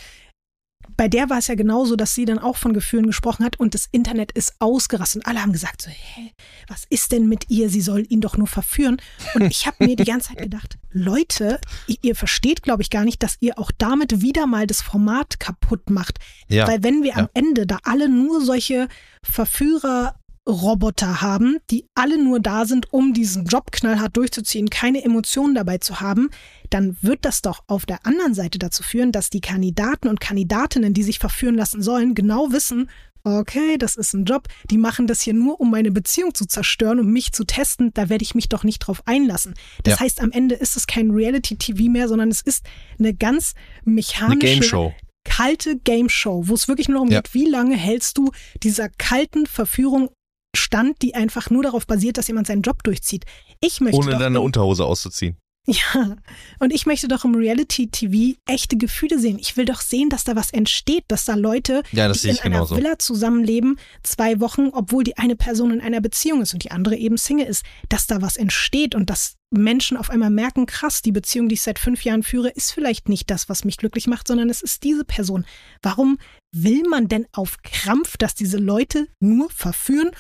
bei 0.98 1.08
der 1.08 1.30
war 1.30 1.38
es 1.38 1.46
ja 1.48 1.54
genauso, 1.56 1.96
dass 1.96 2.16
sie 2.16 2.26
dann 2.26 2.40
auch 2.40 2.58
von 2.58 2.74
Gefühlen 2.74 3.06
gesprochen 3.06 3.46
hat 3.46 3.60
und 3.60 3.76
das 3.76 3.88
Internet 3.92 4.32
ist 4.32 4.56
ausgerastet. 4.60 5.22
Und 5.24 5.28
alle 5.30 5.42
haben 5.44 5.52
gesagt 5.52 5.82
so, 5.84 5.90
hä, 5.92 6.32
was 6.68 6.86
ist 6.90 7.12
denn 7.12 7.28
mit 7.28 7.50
ihr? 7.52 7.70
Sie 7.70 7.82
soll 7.82 8.06
ihn 8.10 8.20
doch 8.22 8.36
nur 8.36 8.48
verführen. 8.48 8.98
Und 9.36 9.44
ich 9.44 9.68
habe 9.68 9.86
mir 9.86 9.96
die 9.96 10.06
ganze 10.06 10.30
Zeit 10.30 10.40
gedacht, 10.40 10.78
Leute, 10.92 11.60
ihr, 11.88 11.98
ihr 12.02 12.16
versteht, 12.16 12.64
glaube 12.64 12.82
ich, 12.82 12.90
gar 12.90 13.04
nicht, 13.04 13.22
dass 13.22 13.38
ihr 13.42 13.60
auch 13.60 13.72
damit 13.78 14.22
wieder 14.22 14.48
mal 14.48 14.66
das 14.66 14.82
Format 14.82 15.40
kaputt 15.40 15.90
macht. 15.92 16.18
Ja. 16.48 16.68
Weil 16.68 16.82
wenn 16.84 17.04
wir 17.04 17.12
Ja. 17.12 17.18
am 17.18 17.30
Ende 17.36 17.68
da 17.68 17.78
alle 17.84 18.10
nur 18.10 18.42
solche 18.44 18.88
Verführer 19.24 20.16
Roboter 20.48 21.22
haben, 21.22 21.58
die 21.72 21.86
alle 21.96 22.22
nur 22.24 22.40
da 22.40 22.66
sind, 22.66 22.94
um 22.94 23.14
diesen 23.14 23.46
Job 23.46 23.72
knallhart 23.72 24.16
durchzuziehen, 24.16 24.70
keine 24.70 25.04
Emotionen 25.04 25.56
dabei 25.56 25.80
zu 25.80 26.02
haben, 26.02 26.30
dann 26.70 26.96
wird 27.02 27.26
das 27.26 27.42
doch 27.42 27.64
auf 27.68 27.86
der 27.86 28.06
anderen 28.06 28.34
Seite 28.36 28.60
dazu 28.60 28.84
führen, 28.84 29.12
dass 29.12 29.30
die 29.30 29.42
Kandidaten 29.42 30.08
und 30.08 30.20
Kandidatinnen, 30.20 30.94
die 30.94 31.04
sich 31.04 31.18
verführen 31.20 31.56
lassen 31.56 31.82
sollen, 31.82 32.14
genau 32.14 32.52
wissen, 32.52 32.90
okay, 33.24 33.80
das 33.80 33.96
ist 33.96 34.14
ein 34.14 34.26
Job, 34.26 34.48
die 34.70 34.78
machen 34.78 35.08
das 35.08 35.22
hier 35.22 35.34
nur, 35.34 35.60
um 35.60 35.72
meine 35.72 35.90
Beziehung 35.90 36.36
zu 36.36 36.46
zerstören, 36.46 37.00
um 37.00 37.08
mich 37.12 37.32
zu 37.32 37.44
testen, 37.44 37.92
da 37.96 38.08
werde 38.10 38.22
ich 38.24 38.36
mich 38.36 38.50
doch 38.50 38.64
nicht 38.64 38.78
drauf 38.80 39.02
einlassen. 39.08 39.56
Das 39.84 39.96
Ja. 39.96 40.00
heißt, 40.02 40.22
am 40.22 40.32
Ende 40.32 40.54
ist 40.54 40.78
es 40.78 40.86
kein 40.86 41.10
Reality-TV 41.10 41.90
mehr, 41.90 42.08
sondern 42.08 42.30
es 42.30 42.42
ist 42.42 42.64
eine 43.00 43.16
ganz 43.16 43.56
Eine 43.84 43.96
mechanische, 43.96 44.46
Game 44.46 44.62
Show. 44.62 44.94
kalte 45.24 45.76
Game 45.78 46.08
Show, 46.08 46.44
wo 46.46 46.54
es 46.54 46.68
wirklich 46.68 46.88
nur 46.88 46.98
darum 46.98 47.10
Ja. 47.10 47.22
geht, 47.22 47.34
wie 47.34 47.46
lange 47.50 47.76
hältst 47.76 48.20
du 48.20 48.30
dieser 48.62 48.90
kalten 48.90 49.48
Verführung 49.48 50.10
stand, 50.56 51.02
die 51.02 51.16
einfach 51.16 51.50
nur 51.50 51.64
darauf 51.64 51.88
basiert, 51.88 52.18
dass 52.18 52.28
jemand 52.28 52.48
seinen 52.48 52.62
Job 52.62 52.84
durchzieht. 52.84 53.26
Ich 53.62 53.82
möchte 53.82 53.98
Ohne 54.00 54.18
deine 54.18 54.42
Unterhose 54.42 54.86
auszuziehen. 54.86 55.38
ja, 55.68 56.16
und 56.60 56.72
ich 56.72 56.86
möchte 56.86 57.08
doch 57.08 57.26
im 57.26 57.34
Reality-TV 57.34 58.38
echte 58.46 58.78
Gefühle 58.78 59.18
sehen. 59.20 59.40
Ich 59.40 59.58
will 59.58 59.66
doch 59.66 59.82
sehen, 59.82 60.10
dass 60.10 60.24
da 60.24 60.36
was 60.36 60.52
entsteht, 60.52 61.06
dass 61.08 61.26
da 61.26 61.34
Leute, 61.34 61.82
Ja, 61.92 62.08
das 62.08 62.22
die 62.22 62.30
in 62.30 62.40
einer 62.40 62.56
genauso. 62.58 62.78
Villa 62.78 63.00
zusammenleben, 63.00 63.80
zwei 64.04 64.40
Wochen, 64.40 64.70
obwohl 64.74 65.04
die 65.04 65.18
eine 65.18 65.36
Person 65.36 65.72
in 65.72 65.82
einer 65.82 66.02
Beziehung 66.02 66.42
ist 66.44 66.54
und 66.54 66.64
die 66.64 66.70
andere 66.72 66.96
eben 66.98 67.18
Single 67.18 67.48
ist, 67.48 67.64
dass 67.90 68.06
da 68.06 68.22
was 68.22 68.38
entsteht 68.38 68.94
und 68.94 69.10
dass 69.10 69.38
Menschen 69.50 69.98
auf 69.98 70.10
einmal 70.12 70.30
merken, 70.30 70.66
krass, 70.68 71.02
die 71.02 71.12
Beziehung, 71.12 71.50
die 71.50 71.56
ich 71.56 71.62
seit 71.62 71.80
fünf 71.80 72.04
Jahren 72.04 72.24
führe, 72.24 72.50
ist 72.50 72.72
vielleicht 72.72 73.10
nicht 73.10 73.32
das, 73.32 73.48
was 73.50 73.64
mich 73.64 73.78
glücklich 73.78 74.06
macht, 74.06 74.28
sondern 74.28 74.50
es 74.52 74.62
ist 74.62 74.84
diese 74.84 75.06
Person. 75.06 75.46
Warum 75.82 76.18
will 76.52 76.84
man 76.90 77.08
denn 77.08 77.26
auf 77.32 77.58
Krampf, 77.64 78.18
dass 78.18 78.36
diese 78.36 78.58
Leute 78.58 79.08
nur 79.20 79.50
verführen 79.50 80.12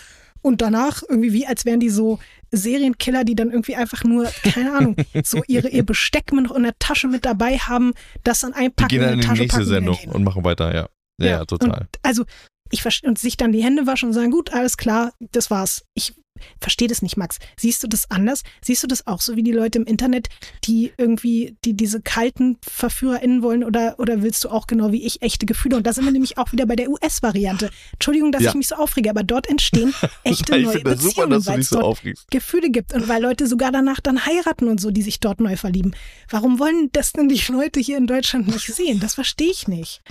und 0.45 0.61
danach 0.61 1.01
irgendwie 1.09 1.33
wie, 1.33 1.47
als 1.47 1.65
wären 1.65 1.79
die 1.79 1.89
so 1.89 2.19
Serienkiller, 2.51 3.23
die 3.23 3.33
dann 3.35 3.49
irgendwie 3.49 3.75
einfach 3.75 4.03
nur, 4.03 4.25
keine 4.43 4.73
Ahnung, 4.73 4.95
so 5.23 5.41
ihre, 5.47 5.69
ihr 5.69 5.83
Besteck 5.83 6.31
mit 6.31 6.45
noch 6.45 6.55
in 6.55 6.63
der 6.63 6.77
Tasche 6.77 7.07
mit 7.07 7.25
dabei 7.25 7.57
haben, 7.57 7.93
das 8.23 8.41
dann 8.41 8.51
Die 8.51 8.59
einpacken, 8.59 8.89
gehen 8.89 9.01
dann 9.01 9.13
in 9.13 9.15
in 9.15 9.21
die 9.21 9.23
die 9.23 9.27
Tasche 9.27 9.41
nächste 9.41 9.57
packen, 9.57 9.69
Sendung 9.69 9.97
und 10.13 10.23
machen 10.23 10.43
weiter, 10.45 10.73
ja. 10.73 10.87
Ja, 11.19 11.27
ja, 11.27 11.45
total. 11.45 11.87
Also 12.03 12.25
ich 12.69 12.81
verste- 12.81 13.07
und 13.07 13.17
sich 13.17 13.37
dann 13.37 13.51
die 13.53 13.63
Hände 13.63 13.87
waschen 13.87 14.09
und 14.09 14.13
sagen, 14.13 14.31
gut, 14.31 14.53
alles 14.53 14.77
klar, 14.77 15.13
das 15.31 15.49
war's. 15.49 15.85
Ich 15.95 16.13
verstehe 16.59 16.87
das 16.87 17.01
nicht, 17.01 17.17
Max. 17.17 17.37
Siehst 17.57 17.83
du 17.83 17.87
das 17.87 18.09
anders? 18.11 18.43
Siehst 18.63 18.83
du 18.83 18.87
das 18.87 19.07
auch 19.07 19.21
so 19.21 19.35
wie 19.35 19.43
die 19.43 19.51
Leute 19.51 19.79
im 19.79 19.85
Internet, 19.85 20.27
die 20.63 20.91
irgendwie, 20.97 21.55
die 21.65 21.73
diese 21.75 22.01
kalten 22.01 22.57
VerführerInnen 22.67 23.41
wollen 23.41 23.63
oder, 23.63 23.95
oder 23.99 24.21
willst 24.21 24.43
du 24.43 24.49
auch 24.49 24.67
genau 24.67 24.91
wie 24.91 25.05
ich 25.05 25.21
echte 25.21 25.45
Gefühle? 25.45 25.77
Und 25.77 25.87
da 25.87 25.93
sind 25.93 26.05
wir 26.05 26.11
nämlich 26.11 26.37
auch 26.37 26.51
wieder 26.51 26.65
bei 26.65 26.75
der 26.75 26.89
US-Variante. 26.89 27.69
Entschuldigung, 27.93 28.31
dass 28.31 28.43
Ja. 28.43 28.49
ich 28.49 28.55
mich 28.55 28.67
so 28.67 28.75
aufrege, 28.75 29.09
aber 29.09 29.23
dort 29.23 29.47
entstehen 29.47 29.93
echte 30.23 30.59
neue 30.59 30.79
Beziehungen, 30.81 31.45
weil 31.45 31.59
es 31.59 31.69
so. 31.69 31.95
Gefühle 32.29 32.69
gibt 32.69 32.93
und 32.93 33.07
weil 33.07 33.21
Leute 33.21 33.47
sogar 33.47 33.71
danach 33.71 33.99
dann 33.99 34.25
heiraten 34.25 34.67
und 34.67 34.79
so, 34.81 34.91
die 34.91 35.01
sich 35.01 35.19
dort 35.19 35.39
neu 35.39 35.55
verlieben. 35.57 35.95
Warum 36.29 36.59
wollen 36.59 36.89
das 36.93 37.13
denn 37.13 37.29
die 37.29 37.41
Leute 37.51 37.79
hier 37.79 37.97
in 37.97 38.07
Deutschland 38.07 38.47
nicht 38.47 38.67
sehen? 38.67 38.99
Das 38.99 39.13
verstehe 39.15 39.51
ich 39.51 39.67
nicht. 39.67 40.01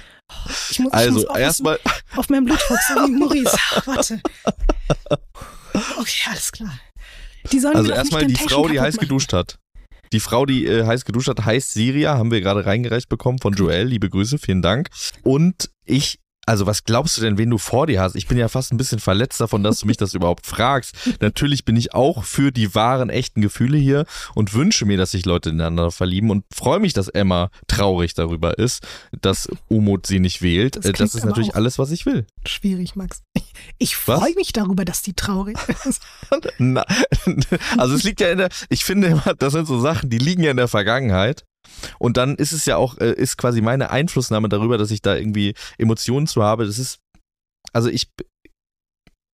Ich 0.70 0.78
muss, 0.78 0.92
Also, 0.92 1.28
erstmal, 1.34 1.78
auf 2.16 2.28
meinem 2.28 2.46
Blutdruck, 2.46 2.78
wie 3.06 3.10
Maurice. 3.12 3.56
Warte. 3.84 4.20
Okay, 5.98 6.30
alles 6.30 6.52
klar. 6.52 6.78
Die 7.52 7.58
sollen 7.58 7.76
also 7.76 7.92
erstmal 7.92 8.26
die 8.26 8.36
Frau, 8.36 8.68
die 8.68 8.80
heiß 8.80 8.96
machen. 8.96 9.08
geduscht 9.08 9.32
hat. 9.32 9.58
Die 10.12 10.20
Frau, 10.20 10.46
die 10.46 10.66
äh, 10.66 10.86
heiß 10.86 11.04
geduscht 11.04 11.28
hat, 11.28 11.44
heißt 11.44 11.72
Siria, 11.72 12.16
haben 12.16 12.30
wir 12.30 12.40
gerade 12.40 12.64
reingereicht 12.64 13.08
bekommen 13.08 13.38
von 13.40 13.52
Joel. 13.54 13.86
Liebe 13.86 14.08
Grüße, 14.08 14.38
vielen 14.38 14.62
Dank. 14.62 14.88
Und 15.22 15.70
ich, 15.84 16.20
also 16.46 16.66
was 16.66 16.84
glaubst 16.84 17.16
du 17.16 17.22
denn, 17.22 17.38
wen 17.38 17.50
du 17.50 17.58
vor 17.58 17.86
dir 17.86 18.00
hast? 18.00 18.14
Ich 18.14 18.26
bin 18.26 18.38
ja 18.38 18.48
fast 18.48 18.72
ein 18.72 18.76
bisschen 18.76 18.98
verletzt 18.98 19.40
davon, 19.40 19.62
dass 19.62 19.80
du 19.80 19.86
mich 19.86 19.96
das 19.96 20.14
überhaupt 20.14 20.46
fragst. 20.46 20.94
Natürlich 21.20 21.64
bin 21.64 21.76
ich 21.76 21.94
auch 21.94 22.24
für 22.24 22.52
die 22.52 22.74
wahren, 22.74 23.10
echten 23.10 23.40
Gefühle 23.40 23.78
hier 23.78 24.04
und 24.34 24.54
wünsche 24.54 24.84
mir, 24.84 24.96
dass 24.96 25.12
sich 25.12 25.24
Leute 25.24 25.50
ineinander 25.50 25.90
verlieben 25.90 26.30
und 26.30 26.44
freue 26.52 26.80
mich, 26.80 26.92
dass 26.92 27.08
Emma 27.08 27.50
traurig 27.66 28.14
darüber 28.14 28.58
ist, 28.58 28.86
dass 29.20 29.48
Umut 29.68 30.06
sie 30.06 30.20
nicht 30.20 30.42
wählt. 30.42 30.76
Das 30.76 30.86
Äh, 30.86 30.92
das 30.92 31.14
ist 31.14 31.24
natürlich 31.24 31.54
alles, 31.54 31.78
was 31.78 31.90
ich 31.90 32.06
will. 32.06 32.26
Schwierig, 32.46 32.96
Max. 32.96 33.22
Ich 33.78 33.96
freue 33.96 34.34
mich 34.34 34.52
darüber, 34.52 34.84
dass 34.84 35.02
die 35.02 35.14
traurig 35.14 35.56
ist. 35.84 36.02
Na, 36.58 36.84
also 37.78 37.94
es 37.94 38.02
liegt 38.04 38.20
ja 38.20 38.30
in 38.30 38.38
der, 38.38 38.48
ich 38.68 38.84
finde 38.84 39.08
immer, 39.08 39.34
das 39.38 39.52
sind 39.52 39.66
so 39.66 39.80
Sachen, 39.80 40.10
die 40.10 40.18
liegen 40.18 40.42
ja 40.42 40.50
in 40.50 40.56
der 40.56 40.68
Vergangenheit. 40.68 41.44
Und 41.98 42.16
dann 42.16 42.36
ist 42.36 42.52
es 42.52 42.66
ja 42.66 42.76
auch, 42.76 42.98
äh, 42.98 43.12
ist 43.12 43.36
quasi 43.36 43.60
meine 43.60 43.90
Einflussnahme 43.90 44.48
darüber, 44.48 44.78
dass 44.78 44.90
ich 44.90 45.02
da 45.02 45.16
irgendwie 45.16 45.54
Emotionen 45.78 46.26
zu 46.26 46.42
habe. 46.42 46.66
Das 46.66 46.78
ist, 46.78 46.98
also 47.72 47.88
ich, 47.88 48.08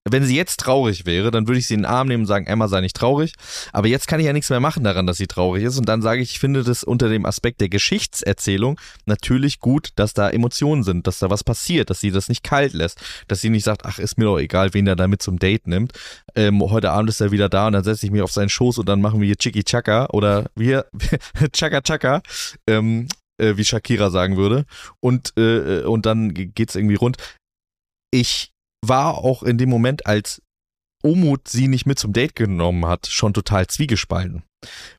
wenn 0.08 0.24
sie 0.24 0.34
jetzt 0.34 0.60
traurig 0.60 1.04
wäre, 1.04 1.30
dann 1.30 1.46
würde 1.46 1.58
ich 1.58 1.66
sie 1.66 1.74
in 1.74 1.80
den 1.80 1.86
Arm 1.86 2.08
nehmen 2.08 2.22
und 2.22 2.26
sagen, 2.26 2.46
Emma 2.46 2.68
sei 2.68 2.80
nicht 2.80 2.96
traurig. 2.96 3.34
Aber 3.72 3.86
jetzt 3.86 4.08
kann 4.08 4.18
ich 4.18 4.26
ja 4.26 4.32
nichts 4.32 4.48
mehr 4.48 4.60
machen 4.60 4.82
daran, 4.82 5.06
dass 5.06 5.18
sie 5.18 5.26
traurig 5.26 5.62
ist. 5.62 5.76
Und 5.78 5.88
dann 5.88 6.00
sage 6.00 6.22
ich, 6.22 6.30
ich 6.30 6.38
finde 6.38 6.64
das 6.64 6.84
unter 6.84 7.10
dem 7.10 7.26
Aspekt 7.26 7.60
der 7.60 7.68
Geschichtserzählung 7.68 8.80
natürlich 9.04 9.60
gut, 9.60 9.90
dass 9.96 10.14
da 10.14 10.30
Emotionen 10.30 10.84
sind, 10.84 11.06
dass 11.06 11.18
da 11.18 11.28
was 11.28 11.44
passiert, 11.44 11.90
dass 11.90 12.00
sie 12.00 12.10
das 12.10 12.28
nicht 12.28 12.42
kalt 12.42 12.72
lässt, 12.72 12.98
dass 13.28 13.42
sie 13.42 13.50
nicht 13.50 13.64
sagt, 13.64 13.84
ach, 13.84 13.98
ist 13.98 14.16
mir 14.16 14.24
doch 14.24 14.38
egal, 14.38 14.72
wen 14.72 14.86
er 14.86 14.96
da 14.96 15.06
mit 15.06 15.20
zum 15.20 15.38
Date 15.38 15.66
nimmt. 15.66 15.92
Ähm, 16.34 16.62
heute 16.62 16.92
Abend 16.92 17.10
ist 17.10 17.20
er 17.20 17.30
wieder 17.30 17.50
da 17.50 17.66
und 17.66 17.74
dann 17.74 17.84
setze 17.84 18.06
ich 18.06 18.12
mich 18.12 18.22
auf 18.22 18.32
seinen 18.32 18.48
Schoß 18.48 18.78
und 18.78 18.88
dann 18.88 19.02
machen 19.02 19.20
wir 19.20 19.26
hier 19.26 19.36
Chiki 19.36 19.64
Chaka 19.64 20.06
oder 20.12 20.46
wir 20.54 20.86
Chaka 21.52 21.82
Chaka, 21.82 22.22
ähm, 22.66 23.06
äh, 23.36 23.56
wie 23.58 23.64
Shakira 23.64 24.08
sagen 24.08 24.38
würde. 24.38 24.64
Und, 25.00 25.36
äh, 25.36 25.82
und 25.82 26.06
dann 26.06 26.32
geht's 26.32 26.74
irgendwie 26.74 26.94
rund. 26.94 27.18
Ich 28.12 28.50
war 28.84 29.18
auch 29.18 29.42
in 29.42 29.58
dem 29.58 29.68
Moment, 29.68 30.06
als 30.06 30.42
Omut 31.02 31.48
sie 31.48 31.68
nicht 31.68 31.86
mit 31.86 31.98
zum 31.98 32.12
Date 32.12 32.36
genommen 32.36 32.86
hat, 32.86 33.06
schon 33.06 33.32
total 33.32 33.66
zwiegespalten. 33.66 34.42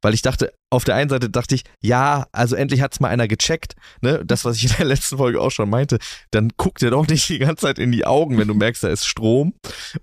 Weil 0.01 0.15
ich 0.15 0.23
dachte, 0.23 0.51
auf 0.71 0.83
der 0.83 0.95
einen 0.95 1.09
Seite 1.09 1.29
dachte 1.29 1.53
ich, 1.53 1.63
ja, 1.81 2.25
also 2.31 2.55
endlich 2.55 2.81
hat's 2.81 2.99
mal 2.99 3.09
einer 3.09 3.27
gecheckt, 3.27 3.75
ne, 4.01 4.23
das, 4.25 4.43
was 4.43 4.57
ich 4.57 4.71
in 4.71 4.77
der 4.77 4.85
letzten 4.87 5.17
Folge 5.17 5.39
auch 5.39 5.51
schon 5.51 5.69
meinte, 5.69 5.99
dann 6.31 6.49
guck 6.57 6.79
dir 6.79 6.89
doch 6.89 7.07
nicht 7.07 7.29
die 7.29 7.39
ganze 7.39 7.67
Zeit 7.67 7.77
in 7.77 7.91
die 7.91 8.05
Augen, 8.05 8.37
wenn 8.39 8.47
du 8.47 8.55
merkst, 8.55 8.83
da 8.83 8.89
ist 8.89 9.05
Strom. 9.05 9.53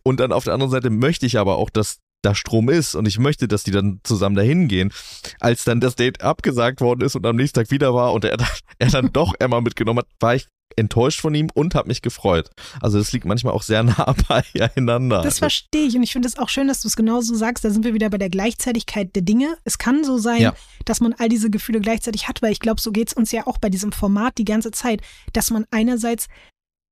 Und 0.05 0.21
dann 0.21 0.33
auf 0.33 0.45
der 0.45 0.55
anderen 0.55 0.71
Seite 0.71 0.91
möchte 0.91 1.27
ich 1.27 1.39
aber 1.39 1.57
auch, 1.57 1.71
dass 1.71 1.99
da 2.23 2.35
Strom 2.35 2.69
ist 2.69 2.95
und 2.95 3.07
ich 3.07 3.19
möchte, 3.19 3.47
dass 3.47 3.63
die 3.63 3.71
dann 3.71 4.01
zusammen 4.03 4.35
dahin 4.37 4.69
gehen. 4.69 4.93
Als 5.41 5.65
dann 5.65 5.81
das 5.81 5.95
Date 5.95 6.23
abgesagt 6.23 6.81
worden 6.81 7.03
ist 7.03 7.15
und 7.15 7.25
am 7.27 7.37
nächsten 7.37 7.61
Tag 7.61 7.71
wieder 7.71 7.95
war 7.95 8.13
und 8.13 8.25
er, 8.25 8.37
er 8.79 8.91
dann 8.91 9.13
doch 9.13 9.35
Emma 9.39 9.61
mitgenommen 9.61 10.01
hat, 10.01 10.09
war 10.21 10.35
ich 10.35 10.47
enttäuscht 10.77 11.21
von 11.21 11.35
ihm 11.35 11.49
und 11.55 11.75
habe 11.75 11.89
mich 11.89 12.03
gefreut. 12.03 12.51
Also 12.81 12.99
das 12.99 13.13
liegt 13.13 13.25
manchmal 13.25 13.53
auch 13.53 13.63
sehr 13.63 13.83
nah 13.85 14.15
beieinander. 14.29 15.23
Das 15.23 15.39
verstehe 15.39 15.87
ich 15.87 15.97
und 15.97 16.03
ich 16.03 16.13
finde 16.13 16.29
es 16.29 16.39
auch 16.39 16.49
schön, 16.49 16.69
dass 16.69 16.81
du 16.83 16.89
es 16.89 16.97
genauso 16.97 17.35
sagst. 17.35 17.65
Da 17.65 17.71
sind 17.71 17.85
wir 17.85 17.95
wieder 17.95 18.11
bei 18.11 18.19
der 18.19 18.31
Gleichzeitigkeit 18.31 19.15
der 19.15 19.23
Dinge. 19.23 19.57
Es 19.65 19.79
kann 19.79 20.05
so 20.05 20.19
sein, 20.19 20.41
Ja. 20.43 20.55
dass 20.85 21.01
man 21.01 21.15
all 21.19 21.29
diese 21.29 21.51
Gefühle 21.51 21.81
gleichzeitig 21.81 22.29
hat, 22.29 22.43
weil 22.43 22.53
ich 22.53 22.61
glaube, 22.61 22.81
so 22.81 22.93
geht 22.93 23.09
es 23.09 23.15
uns 23.15 23.33
ja 23.33 23.47
auch 23.47 23.59
bei 23.59 23.69
diesem 23.71 23.93
Format 23.93 24.39
die 24.39 24.45
ganze 24.45 24.71
Zeit, 24.71 25.01
dass 25.33 25.51
man 25.51 25.67
einerseits 25.71 26.29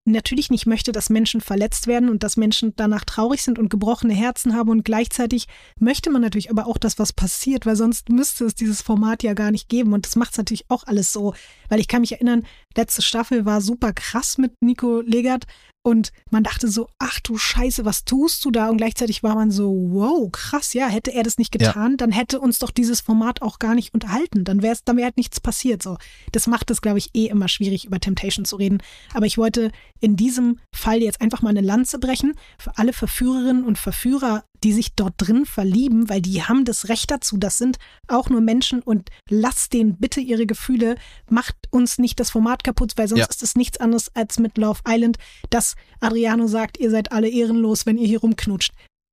natürlich 0.06 0.50
nicht 0.50 0.66
möchte, 0.66 0.92
dass 0.92 1.10
Menschen 1.10 1.40
verletzt 1.40 1.86
werden 1.86 2.08
und 2.08 2.22
dass 2.22 2.36
Menschen 2.36 2.74
danach 2.76 3.04
traurig 3.04 3.42
sind 3.42 3.58
und 3.58 3.68
gebrochene 3.68 4.14
Herzen 4.14 4.54
haben. 4.54 4.70
Und 4.70 4.84
gleichzeitig 4.84 5.46
möchte 5.78 6.10
man 6.10 6.22
natürlich 6.22 6.50
aber 6.50 6.66
auch, 6.66 6.78
dass 6.78 6.98
was 6.98 7.12
passiert, 7.12 7.66
weil 7.66 7.76
sonst 7.76 8.08
müsste 8.08 8.44
es 8.44 8.54
dieses 8.54 8.82
Format 8.82 9.22
ja 9.22 9.34
gar 9.34 9.50
nicht 9.50 9.68
geben. 9.68 9.92
Und 9.92 10.06
das 10.06 10.16
macht 10.16 10.32
es 10.32 10.38
natürlich 10.38 10.70
auch 10.70 10.84
alles 10.84 11.12
so, 11.12 11.34
weil 11.68 11.80
ich 11.80 11.88
kann 11.88 12.00
mich 12.00 12.12
erinnern, 12.12 12.46
letzte 12.76 13.02
Staffel 13.02 13.44
war 13.44 13.60
super 13.60 13.92
krass 13.92 14.38
mit 14.38 14.52
Nico 14.60 15.00
Legert 15.00 15.46
und 15.86 16.10
man 16.32 16.42
dachte 16.42 16.66
so, 16.66 16.88
ach 16.98 17.20
du 17.20 17.38
Scheiße, 17.38 17.84
was 17.84 18.04
tust 18.04 18.44
du 18.44 18.50
da? 18.50 18.70
Und 18.70 18.78
gleichzeitig 18.78 19.22
war 19.22 19.36
man 19.36 19.52
so, 19.52 19.70
wow, 19.70 20.28
krass, 20.32 20.72
ja, 20.74 20.88
hätte 20.88 21.14
er 21.14 21.22
das 21.22 21.38
nicht 21.38 21.54
Ja. 21.54 21.68
getan, 21.68 21.96
dann 21.96 22.10
hätte 22.10 22.40
uns 22.40 22.58
doch 22.58 22.72
dieses 22.72 23.00
Format 23.00 23.40
auch 23.40 23.60
gar 23.60 23.76
nicht 23.76 23.94
unterhalten. 23.94 24.42
Dann 24.42 24.62
wäre 24.62 24.72
es, 24.72 24.82
dann 24.82 24.96
wäre 24.96 25.04
halt 25.04 25.16
nichts 25.16 25.38
passiert. 25.38 25.84
So, 25.84 25.96
das 26.32 26.48
macht 26.48 26.72
es, 26.72 26.82
glaube 26.82 26.98
ich, 26.98 27.10
eh 27.14 27.26
immer 27.26 27.46
schwierig, 27.46 27.84
über 27.84 28.00
Temptation 28.00 28.44
zu 28.44 28.56
reden. 28.56 28.82
Aber 29.14 29.26
ich 29.26 29.38
wollte 29.38 29.70
in 30.00 30.16
diesem 30.16 30.58
Fall 30.74 31.02
jetzt 31.02 31.20
einfach 31.20 31.40
mal 31.40 31.50
eine 31.50 31.60
Lanze 31.60 32.00
brechen 32.00 32.34
für 32.58 32.76
alle 32.78 32.92
Verführerinnen 32.92 33.62
und 33.62 33.78
Verführer, 33.78 34.42
die 34.64 34.72
sich 34.72 34.94
dort 34.94 35.14
drin 35.18 35.46
verlieben, 35.46 36.08
weil 36.08 36.20
die 36.20 36.42
haben 36.42 36.64
das 36.64 36.88
Recht 36.88 37.10
dazu. 37.10 37.36
Das 37.36 37.58
sind 37.58 37.78
auch 38.08 38.28
nur 38.30 38.40
Menschen 38.40 38.82
und 38.82 39.10
lasst 39.28 39.72
denen 39.72 39.96
bitte 39.98 40.20
ihre 40.20 40.46
Gefühle. 40.46 40.96
Macht 41.30 41.56
uns 41.70 41.98
nicht 41.98 42.18
das 42.20 42.30
Format 42.30 42.64
kaputt, 42.64 42.92
weil 42.96 43.08
sonst 43.08 43.20
Ja. 43.20 43.26
ist 43.28 43.42
es 43.42 43.54
nichts 43.56 43.78
anderes 43.78 44.14
als 44.14 44.38
mit 44.38 44.58
Love 44.58 44.80
Island, 44.86 45.18
dass 45.50 45.74
Adriano 46.00 46.46
sagt, 46.46 46.78
ihr 46.78 46.90
seid 46.90 47.12
alle 47.12 47.28
ehrenlos, 47.28 47.86
wenn 47.86 47.98
ihr 47.98 48.06
hier 48.06 48.20
rumknutscht. 48.20 48.72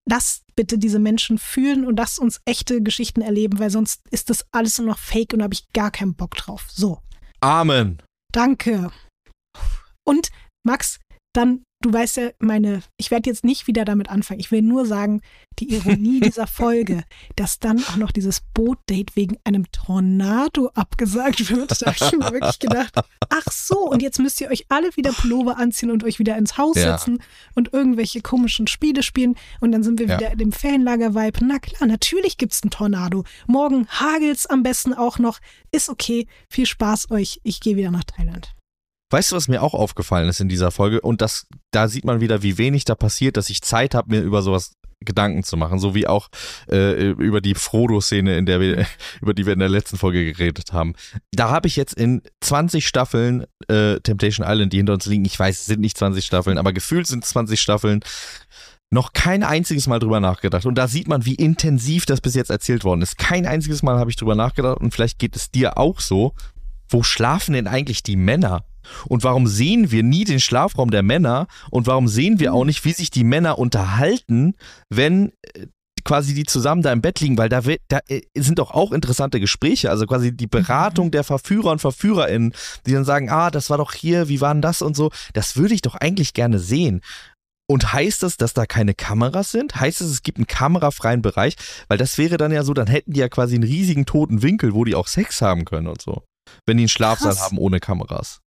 Lasst 0.10 0.44
bitte 0.56 0.78
diese 0.78 1.00
Menschen 1.00 1.38
fühlen 1.38 1.86
und 1.86 1.98
lasst 1.98 2.20
uns 2.20 2.42
echte 2.46 2.82
Geschichten 2.84 3.22
erleben, 3.22 3.60
weil 3.60 3.70
sonst 3.70 4.02
ist 4.12 4.30
das 4.30 4.46
alles 4.52 4.78
nur 4.78 4.88
noch 4.88 4.98
fake 5.00 5.34
und 5.34 5.42
habe 5.42 5.54
ich 5.54 5.72
gar 5.74 5.92
keinen 5.92 6.14
Bock 6.16 6.36
drauf. 6.36 6.66
So, 6.70 7.00
Amen. 7.40 8.02
danke. 8.34 8.92
Und 10.06 10.30
Max, 10.66 11.00
dann, 11.34 11.64
du 11.84 11.94
weißt 11.94 12.18
ja, 12.18 12.30
meine, 12.40 12.82
ich 12.98 13.12
werde 13.12 13.30
jetzt 13.30 13.44
nicht 13.44 13.68
wieder 13.68 13.86
damit 13.86 14.10
anfangen. 14.10 14.40
Ich 14.40 14.52
will 14.52 14.62
nur 14.62 14.86
sagen, 14.86 15.22
die 15.60 15.74
Ironie 15.76 16.20
dieser 16.22 16.48
Folge, 16.48 17.04
dass 17.36 17.60
dann 17.60 17.84
auch 17.84 17.98
noch 17.98 18.12
dieses 18.12 18.42
Bootdate 18.54 19.16
wegen 19.16 19.38
einem 19.44 19.72
Tornado 19.72 20.72
abgesagt 20.74 21.50
wird. 21.50 21.82
Da 21.82 21.86
habe 21.94 21.98
ich 22.06 22.12
mir 22.14 22.32
wirklich 22.32 22.60
gedacht, 22.60 22.96
ach 23.30 23.52
so, 23.52 23.78
und 23.90 24.02
jetzt 24.02 24.20
müsst 24.20 24.42
ihr 24.42 24.50
euch 24.50 24.66
alle 24.70 24.96
wieder 24.96 25.12
Pullover 25.12 25.58
anziehen 25.58 25.92
und 25.92 26.04
euch 26.04 26.18
wieder 26.20 26.38
ins 26.38 26.58
Haus 26.58 26.78
Ja. 26.78 26.98
setzen 26.98 27.20
und 27.54 27.74
irgendwelche 27.74 28.22
komischen 28.22 28.68
Spiele 28.68 29.04
spielen. 29.04 29.36
Und 29.60 29.72
dann 29.74 29.84
sind 29.84 30.00
wir 30.00 30.08
Ja. 30.08 30.18
wieder 30.18 30.32
in 30.32 30.38
dem 30.40 30.52
Ferienlager-Vibe. 30.52 31.46
Na 31.46 31.60
klar, 31.60 31.88
natürlich 31.88 32.38
gibt's 32.38 32.64
einen 32.64 32.72
Tornado. 32.72 33.24
Morgen 33.46 33.88
hagelt's 33.90 34.46
am 34.46 34.64
besten 34.64 34.94
auch 34.94 35.20
noch. 35.20 35.40
Ist 35.72 35.90
okay. 35.90 36.28
Viel 36.50 36.66
Spaß 36.66 37.12
euch. 37.12 37.40
Ich 37.44 37.60
gehe 37.60 37.76
wieder 37.76 37.92
nach 37.92 38.04
Thailand. 38.06 38.54
Weißt 39.14 39.32
du, 39.32 39.36
was 39.36 39.48
mir 39.48 39.62
auch 39.62 39.76
aufgefallen 39.76 40.28
ist 40.28 40.42
in 40.42 40.50
dieser 40.50 40.72
Folge? 40.72 41.00
Und 41.00 41.22
das, 41.22 41.46
da 41.70 41.88
sieht 41.88 42.04
man 42.04 42.20
wieder, 42.20 42.42
wie 42.42 42.58
wenig 42.58 42.84
da 42.84 42.96
passiert, 42.96 43.38
dass 43.38 43.52
ich 43.52 43.62
Zeit 43.62 43.94
habe, 43.94 44.10
mir 44.10 44.22
über 44.24 44.42
sowas 44.42 44.74
Gedanken 45.02 45.44
zu 45.44 45.56
machen, 45.56 45.78
so 45.78 45.94
wie 45.94 46.08
auch 46.08 46.30
äh, 46.68 47.12
über 47.12 47.40
die 47.40 47.54
Frodo-Szene, 47.54 48.40
über 49.22 49.34
die 49.36 49.46
wir 49.46 49.54
in 49.54 49.60
der 49.60 49.70
letzten 49.70 49.98
Folge 49.98 50.26
geredet 50.26 50.74
haben. 50.74 50.96
Da 51.32 51.52
habe 51.52 51.68
ich 51.68 51.76
jetzt 51.76 51.94
in 51.94 52.24
20 52.42 52.88
Staffeln 52.88 53.46
äh, 53.68 54.00
Temptation 54.00 54.48
Island, 54.50 54.74
die 54.74 54.78
hinter 54.78 54.94
uns 54.94 55.06
liegen, 55.06 55.26
ich 55.26 55.38
weiß, 55.38 55.60
es 55.60 55.66
sind 55.68 55.82
nicht 55.82 55.96
20 55.96 56.26
Staffeln, 56.26 56.58
aber 56.58 56.74
gefühlt 56.74 57.06
sind 57.06 57.24
es 57.24 57.30
20 57.30 57.62
Staffeln, 57.62 58.00
noch 58.90 59.14
kein 59.14 59.44
einziges 59.44 59.86
Mal 59.86 60.00
drüber 60.00 60.22
nachgedacht. 60.22 60.66
Und 60.66 60.74
da 60.74 60.88
sieht 60.88 61.08
man, 61.08 61.24
wie 61.24 61.36
intensiv 61.36 62.08
das 62.08 62.20
bis 62.20 62.34
jetzt 62.34 62.50
erzählt 62.50 62.84
worden 62.84 63.04
ist. 63.04 63.20
Kein 63.20 63.46
einziges 63.46 63.84
Mal 63.84 64.00
habe 64.00 64.10
ich 64.10 64.16
drüber 64.16 64.34
nachgedacht 64.34 64.80
und 64.80 64.92
vielleicht 64.92 65.20
geht 65.20 65.36
es 65.36 65.52
dir 65.52 65.78
auch 65.78 66.00
so. 66.00 66.34
Wo 66.90 67.04
schlafen 67.04 67.54
denn 67.54 67.68
eigentlich 67.68 68.02
die 68.02 68.16
Männer? 68.16 68.66
Und 69.08 69.24
warum 69.24 69.48
sehen 69.48 69.92
wir 69.92 70.04
nie 70.04 70.24
den 70.24 70.40
Schlafraum 70.40 70.92
der 70.92 71.04
Männer? 71.04 71.48
Und 71.72 71.88
warum 71.88 72.08
sehen 72.08 72.40
wir 72.40 72.54
auch 72.54 72.66
nicht, 72.66 72.84
wie 72.86 72.94
sich 72.94 73.10
die 73.12 73.24
Männer 73.24 73.58
unterhalten, 73.60 74.56
wenn 74.90 75.32
äh, 75.56 75.68
quasi 76.06 76.34
die 76.34 76.44
zusammen 76.44 76.82
da 76.82 76.92
im 76.92 77.02
Bett 77.02 77.20
liegen? 77.20 77.38
Weil 77.38 77.50
da, 77.50 77.66
wird- 77.66 77.82
da 77.88 78.00
äh, 78.08 78.22
sind 78.36 78.60
doch 78.60 78.72
auch 78.72 78.92
interessante 78.92 79.40
Gespräche. 79.40 79.90
Also 79.90 80.06
quasi 80.06 80.36
die 80.36 80.48
Beratung 80.48 81.12
der 81.12 81.24
Verführer 81.24 81.72
und 81.72 81.80
VerführerInnen, 81.80 82.54
die 82.86 82.92
dann 82.94 83.06
sagen, 83.06 83.30
ah, 83.30 83.52
das 83.52 83.70
war 83.70 83.78
doch 83.78 83.94
hier, 83.94 84.28
wie 84.30 84.42
war 84.42 84.54
denn 84.54 84.62
das 84.62 84.82
und 84.82 84.96
so. 84.96 85.12
Das 85.34 85.56
würde 85.56 85.74
ich 85.74 85.82
doch 85.82 85.96
eigentlich 85.96 86.34
gerne 86.34 86.60
sehen. 86.60 87.02
Und 87.66 87.94
heißt 87.94 88.22
das, 88.24 88.36
dass 88.36 88.54
da 88.54 88.66
keine 88.66 88.94
Kameras 88.94 89.52
sind? 89.52 89.80
Heißt 89.80 90.02
es, 90.02 90.12
es 90.12 90.22
gibt 90.22 90.38
einen 90.38 90.48
kamerafreien 90.48 91.22
Bereich? 91.22 91.56
Weil 91.88 91.98
das 91.98 92.18
wäre 92.18 92.36
dann 92.36 92.52
ja 92.52 92.64
so, 92.64 92.74
dann 92.74 92.88
hätten 92.88 93.14
die 93.14 93.22
ja 93.22 93.30
quasi 93.30 93.56
einen 93.56 93.64
riesigen 93.64 94.06
toten 94.06 94.42
Winkel, 94.42 94.74
wo 94.74 94.84
die 94.84 94.96
auch 94.96 95.08
Sex 95.08 95.42
haben 95.42 95.64
können 95.64 95.88
und 95.88 96.02
so. 96.02 96.24
Wenn 96.66 96.76
die 96.76 96.84
einen 96.84 96.90
Schlafsaal 96.90 97.32
Krass. 97.32 97.42
haben 97.42 97.58
ohne 97.58 97.80
Kameras. 97.80 98.42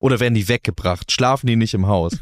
Oder 0.00 0.20
werden 0.20 0.34
die 0.34 0.48
weggebracht? 0.48 1.10
Schlafen 1.10 1.46
die 1.46 1.56
nicht 1.56 1.74
im 1.74 1.86
Haus? 1.86 2.18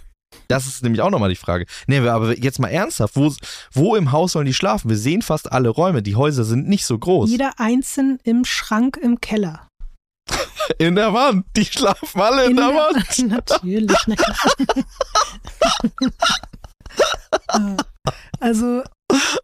Das 0.49 0.67
ist 0.67 0.83
nämlich 0.83 1.01
auch 1.03 1.11
nochmal 1.11 1.29
die 1.29 1.37
Frage. 1.37 1.67
Nee, 1.87 1.99
aber 1.99 2.37
jetzt 2.39 2.59
mal 2.59 2.69
ernsthaft, 2.69 3.17
wo, 3.17 3.33
wo 3.73 3.97
im 3.97 4.13
Haus 4.13 4.33
sollen 4.33 4.47
die 4.47 4.55
schlafen? 4.55 4.91
Wir 4.91 4.97
sehen 4.99 5.23
fast 5.23 5.51
alle 5.53 5.69
Räume. 5.69 6.03
Die 6.03 6.17
Häuser 6.17 6.45
sind 6.45 6.69
nicht 6.69 6.85
so 6.85 6.99
groß. 6.99 7.31
Jeder 7.31 7.59
einzeln 7.59 8.19
im 8.23 8.45
Schrank 8.45 8.99
im 9.01 9.21
Keller. 9.21 9.69
In 10.79 10.95
der 10.97 11.15
Wand. 11.15 11.47
Die 11.57 11.65
schlafen 11.65 12.21
alle 12.21 12.47
in, 12.47 12.57
der, 12.57 12.67
Wand. 12.67 13.29
Natürlich. 13.29 13.97
Also, 18.41 18.83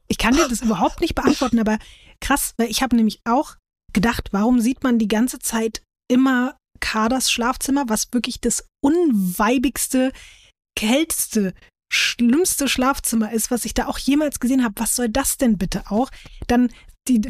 ich 0.09 0.19
kann 0.19 0.35
dir 0.35 0.49
das 0.49 0.61
überhaupt 0.61 1.01
nicht 1.01 1.15
beantworten, 1.15 1.59
aber 1.59 1.79
krass, 2.21 2.55
weil 2.57 2.71
ich 2.71 2.83
habe 2.83 2.97
nämlich 2.97 3.21
auch 3.25 3.57
gedacht, 3.93 4.29
warum 4.33 4.61
sieht 4.61 4.83
man 4.83 4.99
die 4.99 5.09
ganze 5.09 5.39
Zeit 5.39 5.83
immer 6.09 6.57
Kaders 6.83 7.31
Schlafzimmer, 7.31 7.85
was 7.87 8.09
wirklich 8.13 8.41
das 8.41 8.65
unweibigste, 8.81 10.13
kälteste, 10.77 11.55
schlimmste 11.91 12.69
Schlafzimmer 12.69 13.33
ist, 13.33 13.51
was 13.51 13.65
ich 13.65 13.73
da 13.73 13.87
auch 13.87 13.99
jemals 13.99 14.41
gesehen 14.41 14.65
habe. 14.65 14.75
Was 14.77 14.97
soll 14.97 15.09
das 15.09 15.39
denn 15.39 15.57
bitte 15.57 15.91
auch? 15.91 16.11
Dann 16.49 16.71
die, 17.09 17.21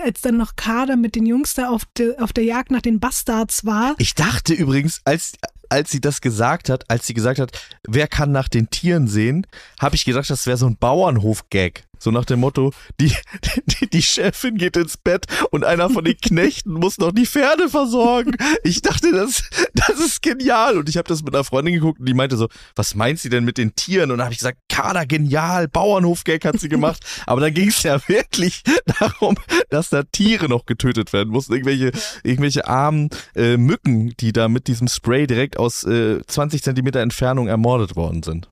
als 0.00 0.22
dann 0.22 0.36
noch 0.36 0.56
Kader 0.56 0.96
mit 0.96 1.14
den 1.14 1.26
Jungs 1.26 1.54
da 1.54 1.68
auf, 1.68 1.84
de, 1.96 2.18
auf 2.18 2.32
der 2.32 2.44
Jagd 2.44 2.70
nach 2.70 2.82
den 2.82 2.98
Bastards 2.98 3.64
war. 3.64 3.94
Ich 3.98 4.14
dachte 4.14 4.54
übrigens, 4.54 5.00
als, 5.04 5.34
als 5.68 5.90
sie 5.90 6.00
das 6.00 6.20
gesagt 6.20 6.68
hat, 6.68 6.90
als 6.90 7.06
sie 7.06 7.14
gesagt 7.14 7.38
hat, 7.38 7.50
wer 7.86 8.08
kann 8.08 8.32
nach 8.32 8.48
den 8.48 8.70
Tieren 8.70 9.08
sehen, 9.08 9.46
habe 9.80 9.96
ich 9.96 10.04
gedacht, 10.04 10.30
das 10.30 10.46
wäre 10.46 10.56
so 10.56 10.66
ein 10.66 10.76
Bauernhof-Gag. 10.76 11.84
So 12.04 12.10
nach 12.10 12.26
dem 12.26 12.40
Motto, 12.40 12.72
die, 13.00 13.12
die, 13.66 13.88
die 13.88 14.02
Chefin 14.02 14.56
geht 14.56 14.76
ins 14.76 14.98
Bett 14.98 15.24
und 15.50 15.64
einer 15.64 15.88
von 15.88 16.04
den 16.04 16.18
Knechten 16.18 16.72
muss 16.72 16.98
noch 16.98 17.12
die 17.12 17.24
Pferde 17.24 17.70
versorgen. 17.70 18.36
Ich 18.62 18.82
dachte, 18.82 19.10
das, 19.10 19.48
das 19.74 19.98
ist 20.00 20.20
genial. 20.20 20.76
Und 20.76 20.90
ich 20.90 20.98
habe 20.98 21.08
das 21.08 21.22
mit 21.22 21.34
einer 21.34 21.44
Freundin 21.44 21.72
geguckt 21.72 22.00
und 22.00 22.06
die 22.06 22.12
meinte 22.12 22.36
so, 22.36 22.48
was 22.76 22.94
meint 22.94 23.20
sie 23.20 23.30
denn 23.30 23.44
mit 23.44 23.56
den 23.56 23.74
Tieren? 23.74 24.10
Und 24.10 24.18
da 24.18 24.24
habe 24.24 24.34
ich 24.34 24.38
gesagt, 24.38 24.58
Kader, 24.68 25.06
genial, 25.06 25.66
Bauernhof-Gag 25.68 26.44
hat 26.44 26.60
sie 26.60 26.68
gemacht. 26.68 27.02
Aber 27.26 27.40
da 27.40 27.48
ging 27.48 27.68
es 27.68 27.82
ja 27.82 27.98
wirklich 28.06 28.62
darum, 28.98 29.36
dass 29.70 29.88
da 29.88 30.02
Tiere 30.02 30.50
noch 30.50 30.66
getötet 30.66 31.14
werden 31.14 31.30
mussten. 31.30 31.54
Irgendwelche, 31.54 31.92
irgendwelche 32.22 32.68
armen 32.68 33.08
äh, 33.34 33.56
Mücken, 33.56 34.14
die 34.20 34.32
da 34.34 34.48
mit 34.48 34.66
diesem 34.66 34.88
Spray 34.88 35.26
direkt 35.26 35.53
aus 35.58 35.84
äh, 35.84 36.20
20 36.26 36.62
Zentimeter 36.62 37.00
Entfernung 37.00 37.48
ermordet 37.48 37.96
worden 37.96 38.22
sind. 38.22 38.48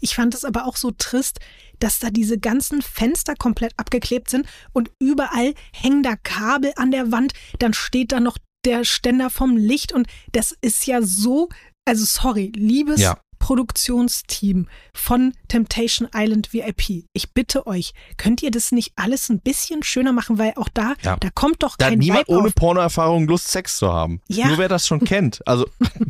Ich 0.00 0.14
fand 0.14 0.34
es 0.34 0.44
aber 0.44 0.66
auch 0.66 0.76
so 0.76 0.92
trist, 0.96 1.40
dass 1.78 1.98
da 1.98 2.10
diese 2.10 2.38
ganzen 2.38 2.82
Fenster 2.82 3.34
komplett 3.34 3.72
abgeklebt 3.76 4.30
sind 4.30 4.46
und 4.72 4.90
überall 5.00 5.54
hängen 5.72 6.02
da 6.02 6.16
Kabel 6.16 6.72
an 6.76 6.90
der 6.90 7.12
Wand. 7.12 7.32
Dann 7.58 7.74
steht 7.74 8.12
da 8.12 8.20
noch 8.20 8.38
der 8.64 8.84
Ständer 8.84 9.30
vom 9.30 9.56
Licht 9.56 9.92
und 9.92 10.06
das 10.32 10.54
ist 10.60 10.86
ja 10.86 11.02
so, 11.02 11.48
also 11.86 12.04
sorry, 12.04 12.52
liebes 12.54 13.00
Ja. 13.00 13.18
Produktionsteam 13.46 14.66
von 14.92 15.32
Temptation 15.48 16.08
Island 16.14 16.52
VIP. 16.52 17.04
Ich 17.12 17.32
bitte 17.32 17.66
euch, 17.66 17.92
könnt 18.16 18.42
ihr 18.42 18.50
das 18.50 18.72
nicht 18.72 18.92
alles 18.96 19.28
ein 19.28 19.40
bisschen 19.40 19.82
schöner 19.82 20.12
machen, 20.12 20.38
weil 20.38 20.54
auch 20.56 20.68
da, 20.72 20.94
Ja. 21.02 21.16
da 21.16 21.30
kommt 21.30 21.62
doch 21.62 21.76
Da 21.76 21.90
kein 21.90 21.98
niemand 21.98 22.26
Vibe 22.28 22.38
ohne. 22.38 22.50
Pornoerfahrung 22.50 23.26
Lust, 23.28 23.48
Sex 23.48 23.76
zu 23.76 23.92
haben. 23.92 24.20
Ja. 24.28 24.48
Nur 24.48 24.58
wer 24.58 24.68
das 24.68 24.86
schon 24.86 25.00
kennt. 25.04 25.46
Also, 25.46 25.66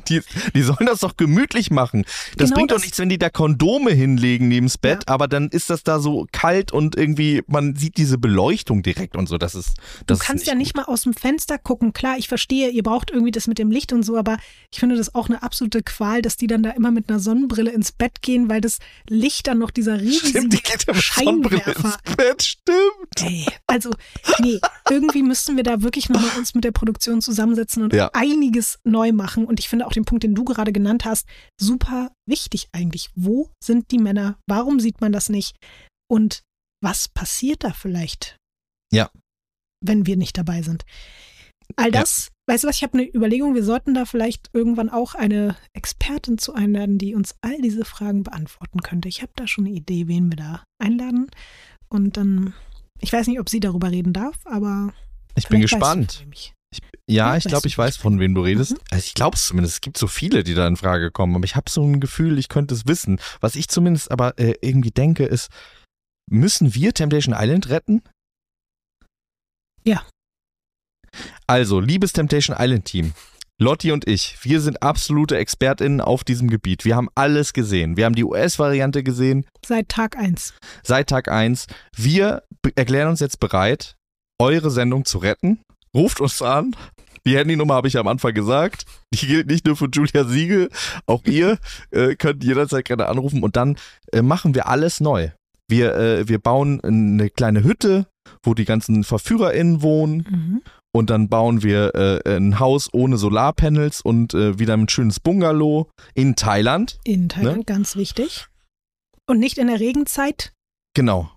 die, 0.09 0.22
die 0.55 0.62
sollen 0.62 0.87
das 0.87 1.01
doch 1.01 1.16
gemütlich 1.16 1.70
machen. 1.70 2.05
Das 2.37 2.49
Genau 2.51 2.57
bringt 2.59 2.70
doch 2.70 2.76
das- 2.76 2.84
nichts, 2.84 2.99
wenn 2.99 3.09
die 3.09 3.18
da 3.18 3.28
Kondome 3.30 3.91
hinlegen 3.93 4.49
neben's 4.49 4.78
Bett, 4.78 5.09
aber 5.09 5.28
dann 5.28 5.49
ist 5.49 5.68
das 5.70 5.82
da 5.82 5.99
so 6.01 6.26
kalt 6.32 6.72
und 6.72 6.97
irgendwie, 6.97 7.43
man 7.49 7.74
sieht 7.76 7.97
diese 7.97 8.18
Beleuchtung 8.18 8.82
direkt 8.82 9.16
und 9.16 9.28
so. 9.28 9.37
Das 9.39 9.55
ist. 9.55 9.76
Du 10.01 10.05
Das 10.07 10.20
kannst 10.20 10.45
ist 10.45 10.49
ja 10.49 10.55
nicht 10.55 10.76
mal 10.76 10.84
aus 10.84 11.03
dem 11.03 11.12
Fenster 11.14 11.59
gucken. 11.59 11.93
Klar, 11.93 12.16
ich 12.18 12.28
verstehe, 12.28 12.70
ihr 12.70 12.82
braucht 12.82 13.11
irgendwie 13.11 13.32
das 13.32 13.47
mit 13.47 13.59
dem 13.59 13.70
Licht 13.70 13.93
und 13.93 14.03
so, 14.05 14.16
aber 14.16 14.39
ich 14.72 14.78
finde 14.80 14.97
das 14.97 15.14
auch 15.14 15.28
eine 15.28 15.43
absolute 15.43 15.82
Qual, 15.82 16.22
dass 16.22 16.37
die 16.37 16.47
dann 16.47 16.62
da 16.62 16.70
immer 16.70 16.91
mit 16.91 17.09
einer 17.11 17.18
Sonnenbrille 17.26 17.70
ins 17.70 17.92
Bett 17.92 18.22
gehen, 18.22 18.48
weil 18.48 18.60
das 18.62 18.78
Licht 19.10 19.46
dann 19.46 19.58
noch 19.58 19.70
dieser 19.70 20.00
riesige 20.00 20.28
Stimmt, 20.28 20.52
die 20.54 20.62
geht 20.62 20.86
ja 20.86 20.94
mit 20.94 21.02
Sonnenbrille 21.02 21.62
ins 21.74 22.16
Bett, 22.16 22.42
stimmt. 22.42 23.20
Ey, 23.20 23.46
also, 23.66 23.90
nee, 24.38 24.58
irgendwie 24.88 25.22
müssten 25.22 25.56
wir 25.56 25.62
da 25.64 25.82
wirklich 25.82 26.08
nochmal 26.08 26.38
uns 26.38 26.54
mit 26.54 26.64
der 26.64 26.72
Produktion 26.72 27.20
zusammensetzen 27.20 27.82
und 27.82 27.92
Ja. 27.92 28.10
einiges 28.14 28.78
neu 28.84 29.12
machen. 29.12 29.44
Und 29.44 29.60
ich 29.60 29.68
finde 29.68 29.86
auch 29.86 29.92
den 29.92 30.04
Punkt, 30.04 30.24
den 30.24 30.34
du 30.34 30.44
gerade 30.44 30.72
genannt 30.72 31.04
hast, 31.04 31.26
super 31.60 32.12
wichtig 32.26 32.68
eigentlich. 32.72 33.10
Wo 33.14 33.50
sind 33.62 33.90
die 33.90 33.98
Männer? 33.98 34.38
Warum 34.48 34.80
sieht 34.80 35.00
man 35.00 35.12
das 35.12 35.28
nicht? 35.28 35.56
Und 36.08 36.42
was 36.82 37.08
passiert 37.08 37.64
da 37.64 37.72
vielleicht? 37.72 38.36
Ja. 38.92 39.10
Wenn 39.84 40.06
wir 40.06 40.16
nicht 40.16 40.38
dabei 40.38 40.62
sind. 40.62 40.84
All 41.74 41.86
Ja. 41.92 42.00
das, 42.00 42.28
weißt 42.48 42.64
du 42.64 42.68
was, 42.68 42.76
ich 42.76 42.82
habe 42.84 42.98
eine 42.98 43.08
Überlegung, 43.12 43.54
wir 43.54 43.64
sollten 43.64 43.92
da 43.94 44.04
vielleicht 44.04 44.50
irgendwann 44.52 44.88
auch 44.88 45.14
eine 45.14 45.56
Expertin 45.72 46.38
zu 46.38 46.54
einladen, 46.54 46.98
die 46.98 47.14
uns 47.14 47.34
all 47.40 47.60
diese 47.60 47.84
Fragen 47.84 48.22
beantworten 48.22 48.80
könnte. 48.80 49.08
Ich 49.08 49.22
habe 49.22 49.32
da 49.36 49.46
schon 49.48 49.66
eine 49.66 49.74
Idee, 49.74 50.06
wen 50.08 50.30
wir 50.30 50.36
da 50.36 50.64
einladen. 50.78 51.26
Und 51.88 52.16
dann, 52.16 52.54
ich 53.00 53.12
weiß 53.12 53.26
nicht, 53.26 53.40
ob 53.40 53.48
sie 53.48 53.60
darüber 53.60 53.90
reden 53.90 54.12
darf, 54.12 54.36
aber. 54.44 54.92
Ich 55.36 55.48
bin 55.48 55.58
vielleicht 55.60 55.74
weißt 55.74 55.82
du 55.82 55.98
gespannt. 56.00 56.20
nämlich. 56.20 56.52
Ja, 57.08 57.30
Ja, 57.32 57.36
ich 57.36 57.44
glaube, 57.44 57.68
ich 57.68 57.76
weiß, 57.78 57.96
von 57.96 58.18
wem 58.18 58.34
du 58.34 58.40
redest. 58.42 58.72
Mhm. 58.72 58.78
Also 58.90 59.04
ich 59.06 59.14
glaube 59.14 59.36
es 59.36 59.46
zumindest. 59.46 59.74
Es 59.76 59.80
gibt 59.80 59.96
so 59.98 60.06
viele, 60.06 60.42
die 60.44 60.54
da 60.54 60.66
in 60.66 60.76
Frage 60.76 61.10
kommen. 61.10 61.34
Aber 61.36 61.44
ich 61.44 61.56
habe 61.56 61.70
so 61.70 61.82
ein 61.82 62.00
Gefühl, 62.00 62.38
ich 62.38 62.48
könnte 62.48 62.74
es 62.74 62.86
wissen. 62.86 63.20
Was 63.40 63.54
ich 63.54 63.68
zumindest 63.68 64.10
aber 64.10 64.38
äh, 64.38 64.54
irgendwie 64.60 64.90
denke, 64.90 65.24
ist, 65.24 65.48
müssen 66.28 66.74
wir 66.74 66.92
Temptation 66.94 67.34
Island 67.38 67.68
retten? 67.68 68.02
Ja. 69.84 70.04
Also, 71.46 71.80
liebes 71.80 72.12
Temptation 72.12 72.56
Island 72.58 72.84
Team. 72.84 73.12
Lotti 73.58 73.90
und 73.90 74.06
ich, 74.06 74.36
wir 74.42 74.60
sind 74.60 74.82
absolute 74.82 75.38
ExpertInnen 75.38 76.02
auf 76.02 76.24
diesem 76.24 76.48
Gebiet. 76.50 76.84
Wir 76.84 76.94
haben 76.94 77.08
alles 77.14 77.54
gesehen. 77.54 77.96
Wir 77.96 78.04
haben 78.04 78.14
die 78.14 78.24
US-Variante 78.24 79.02
gesehen 79.02 79.46
Seit 79.64 79.88
Tag 79.88 80.18
eins. 80.18 80.52
seit 80.82 81.08
Tag 81.08 81.28
1. 81.28 81.66
Wir 81.96 82.42
erklären 82.74 83.08
uns 83.08 83.20
jetzt 83.20 83.40
bereit, 83.40 83.96
eure 84.38 84.70
Sendung 84.70 85.06
zu 85.06 85.16
retten. 85.18 85.60
Ruft 85.94 86.20
uns 86.20 86.42
an. 86.42 86.76
Die 87.26 87.36
Handynummer 87.38 87.74
habe 87.74 87.88
ich 87.88 87.96
am 87.96 88.08
Anfang 88.08 88.34
gesagt. 88.34 88.84
Die 89.14 89.26
gilt 89.26 89.46
nicht 89.46 89.64
nur 89.64 89.74
für 89.74 89.88
Julia 89.90 90.24
Siegel. 90.24 90.68
Auch 91.06 91.24
ihr 91.24 91.58
äh, 91.92 92.14
könnt 92.14 92.44
jederzeit 92.44 92.84
gerne 92.84 93.06
anrufen 93.06 93.42
und 93.42 93.56
dann 93.56 93.76
äh, 94.12 94.20
machen 94.20 94.54
wir 94.54 94.68
alles 94.68 95.00
neu. 95.00 95.30
Wir, 95.66 95.94
äh, 95.96 96.28
wir 96.28 96.38
bauen 96.38 96.80
eine 96.82 97.30
kleine 97.30 97.64
Hütte, 97.64 98.06
wo 98.42 98.52
die 98.52 98.66
ganzen 98.66 99.02
VerführerInnen 99.02 99.80
wohnen 99.80 100.26
Mhm. 100.30 100.62
Und 100.97 101.11
dann 101.11 101.28
bauen 101.28 101.62
wir 101.62 101.94
äh, 101.94 102.36
ein 102.36 102.59
Haus 102.59 102.88
ohne 102.92 103.18
Solarpanels 103.18 104.01
und 104.01 104.32
äh, 104.32 104.59
wieder 104.59 104.74
ein 104.74 104.88
schönes 104.88 105.20
Bungalow 105.20 105.90
in 106.14 106.36
Thailand. 106.36 106.99
In 107.05 107.28
Thailand, 107.28 107.66
ganz 107.66 107.97
wichtig. 107.97 108.47
Und 109.26 109.38
nicht 109.38 109.59
in 109.59 109.66
der 109.66 109.78
Regenzeit. 109.78 110.53
Genau. 110.94 111.30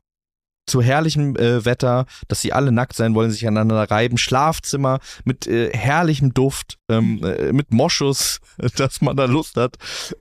Zu 0.65 0.81
herrlichem 0.81 1.35
äh, 1.35 1.65
Wetter, 1.65 2.05
dass 2.29 2.41
sie 2.41 2.53
alle 2.53 2.71
nackt 2.71 2.95
sein 2.95 3.15
wollen, 3.15 3.31
sich 3.31 3.45
aneinander 3.45 3.91
reiben. 3.91 4.17
Schlafzimmer 4.17 4.99
mit 5.25 5.45
äh, 5.47 5.71
herrlichem 5.75 6.33
Duft, 6.33 6.77
ähm, 6.89 7.21
äh, 7.23 7.51
mit 7.51 7.73
Moschus, 7.73 8.39
dass 8.77 9.01
man 9.01 9.17
da 9.17 9.25
Lust 9.25 9.57
hat 9.57 9.75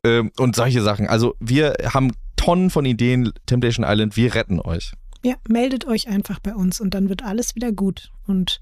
ähm, 0.05 0.33
und 0.39 0.57
solche 0.57 0.83
Sachen. 0.83 1.07
Also 1.07 1.37
wir 1.39 1.77
haben 1.93 2.13
Tonnen 2.37 2.71
von 2.71 2.85
Ideen, 2.85 3.33
Temptation 3.47 3.87
Island, 3.89 4.17
wir 4.17 4.35
retten 4.35 4.59
euch. 4.61 4.95
Ja, 5.23 5.35
meldet 5.49 5.87
euch 5.87 6.09
einfach 6.09 6.41
bei 6.41 6.55
uns 6.55 6.81
und 6.81 6.95
dann 6.95 7.09
wird 7.09 7.23
alles 7.23 7.55
wieder 7.55 7.71
gut. 7.71 8.11
Und 8.27 8.61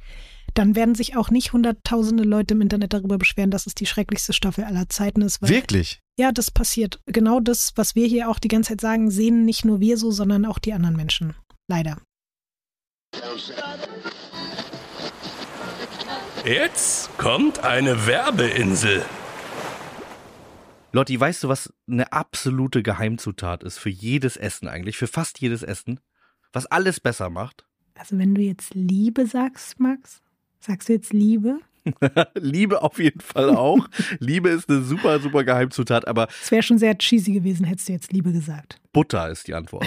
dann 0.58 0.74
werden 0.74 0.94
sich 0.94 1.16
auch 1.16 1.30
nicht 1.30 1.52
hunderttausende 1.52 2.24
Leute 2.24 2.54
im 2.54 2.62
Internet 2.62 2.92
darüber 2.92 3.18
beschweren, 3.18 3.50
dass 3.50 3.66
es 3.66 3.74
die 3.74 3.86
schrecklichste 3.86 4.32
Staffel 4.32 4.64
aller 4.64 4.88
Zeiten 4.88 5.20
ist. 5.20 5.42
Weil, 5.42 5.50
Wirklich? 5.50 6.00
Ja, 6.18 6.32
das 6.32 6.50
passiert. 6.50 7.00
Genau 7.06 7.40
das, 7.40 7.72
was 7.76 7.94
wir 7.94 8.06
hier 8.06 8.30
auch 8.30 8.38
die 8.38 8.48
ganze 8.48 8.70
Zeit 8.70 8.80
sagen, 8.80 9.10
sehen 9.10 9.44
nicht 9.44 9.64
nur 9.64 9.80
wir 9.80 9.98
so, 9.98 10.10
sondern 10.10 10.46
auch 10.46 10.58
die 10.58 10.72
anderen 10.72 10.96
Menschen. 10.96 11.34
Leider. 11.68 11.98
Jetzt 16.44 17.16
kommt 17.18 17.62
eine 17.64 18.06
Werbeinsel. 18.06 19.04
Lotti, 20.92 21.20
weißt 21.20 21.44
du, 21.44 21.48
was 21.48 21.74
eine 21.86 22.12
absolute 22.12 22.82
Geheimzutat 22.82 23.62
ist 23.62 23.78
für 23.78 23.90
jedes 23.90 24.38
Essen 24.38 24.68
eigentlich, 24.68 24.96
für 24.96 25.06
fast 25.08 25.40
jedes 25.40 25.62
Essen? 25.62 26.00
Was 26.52 26.64
alles 26.64 27.00
besser 27.00 27.28
macht? 27.28 27.66
Also 27.98 28.16
wenn 28.16 28.34
du 28.34 28.40
jetzt 28.40 28.74
Liebe 28.74 29.26
sagst, 29.26 29.80
Max, 29.80 30.22
sagst 30.66 30.88
du 30.88 30.92
jetzt 30.92 31.12
Liebe? 31.12 31.60
Liebe 32.34 32.82
auf 32.82 32.98
jeden 32.98 33.20
Fall 33.20 33.54
auch. 33.54 33.86
Liebe 34.18 34.48
ist 34.48 34.68
eine 34.68 34.82
super, 34.82 35.20
super 35.20 35.44
Geheimzutat, 35.44 36.06
aber 36.08 36.28
Es 36.42 36.50
wäre 36.50 36.62
schon 36.62 36.78
sehr 36.78 36.98
cheesy 36.98 37.32
gewesen, 37.32 37.64
hättest 37.64 37.88
du 37.88 37.92
jetzt 37.92 38.12
Liebe 38.12 38.32
gesagt. 38.32 38.80
Butter 38.92 39.30
ist 39.30 39.46
die 39.46 39.54
Antwort. 39.54 39.86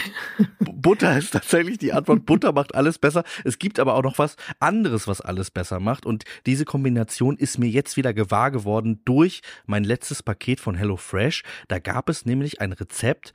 Butter 0.60 1.18
ist 1.18 1.32
tatsächlich 1.32 1.80
die 1.80 1.92
Antwort. 1.94 2.26
Butter 2.26 2.52
macht 2.54 2.76
alles 2.76 3.00
besser. 3.00 3.24
Es 3.44 3.58
gibt 3.58 3.80
aber 3.80 3.96
auch 3.96 4.04
noch 4.04 4.20
was 4.20 4.36
anderes, 4.60 5.08
was 5.08 5.20
alles 5.20 5.50
besser 5.50 5.80
macht. 5.80 6.06
Und 6.06 6.26
diese 6.46 6.64
Kombination 6.64 7.36
ist 7.36 7.58
mir 7.58 7.70
jetzt 7.70 7.98
wieder 7.98 8.14
gewahr 8.14 8.52
geworden 8.52 9.02
durch 9.06 9.42
mein 9.66 9.84
letztes 9.84 10.22
Paket 10.22 10.60
von 10.60 10.76
HelloFresh. 10.76 11.44
Da 11.68 11.80
gab 11.80 12.08
es 12.08 12.26
nämlich 12.26 12.62
ein 12.62 12.72
Rezept. 12.72 13.34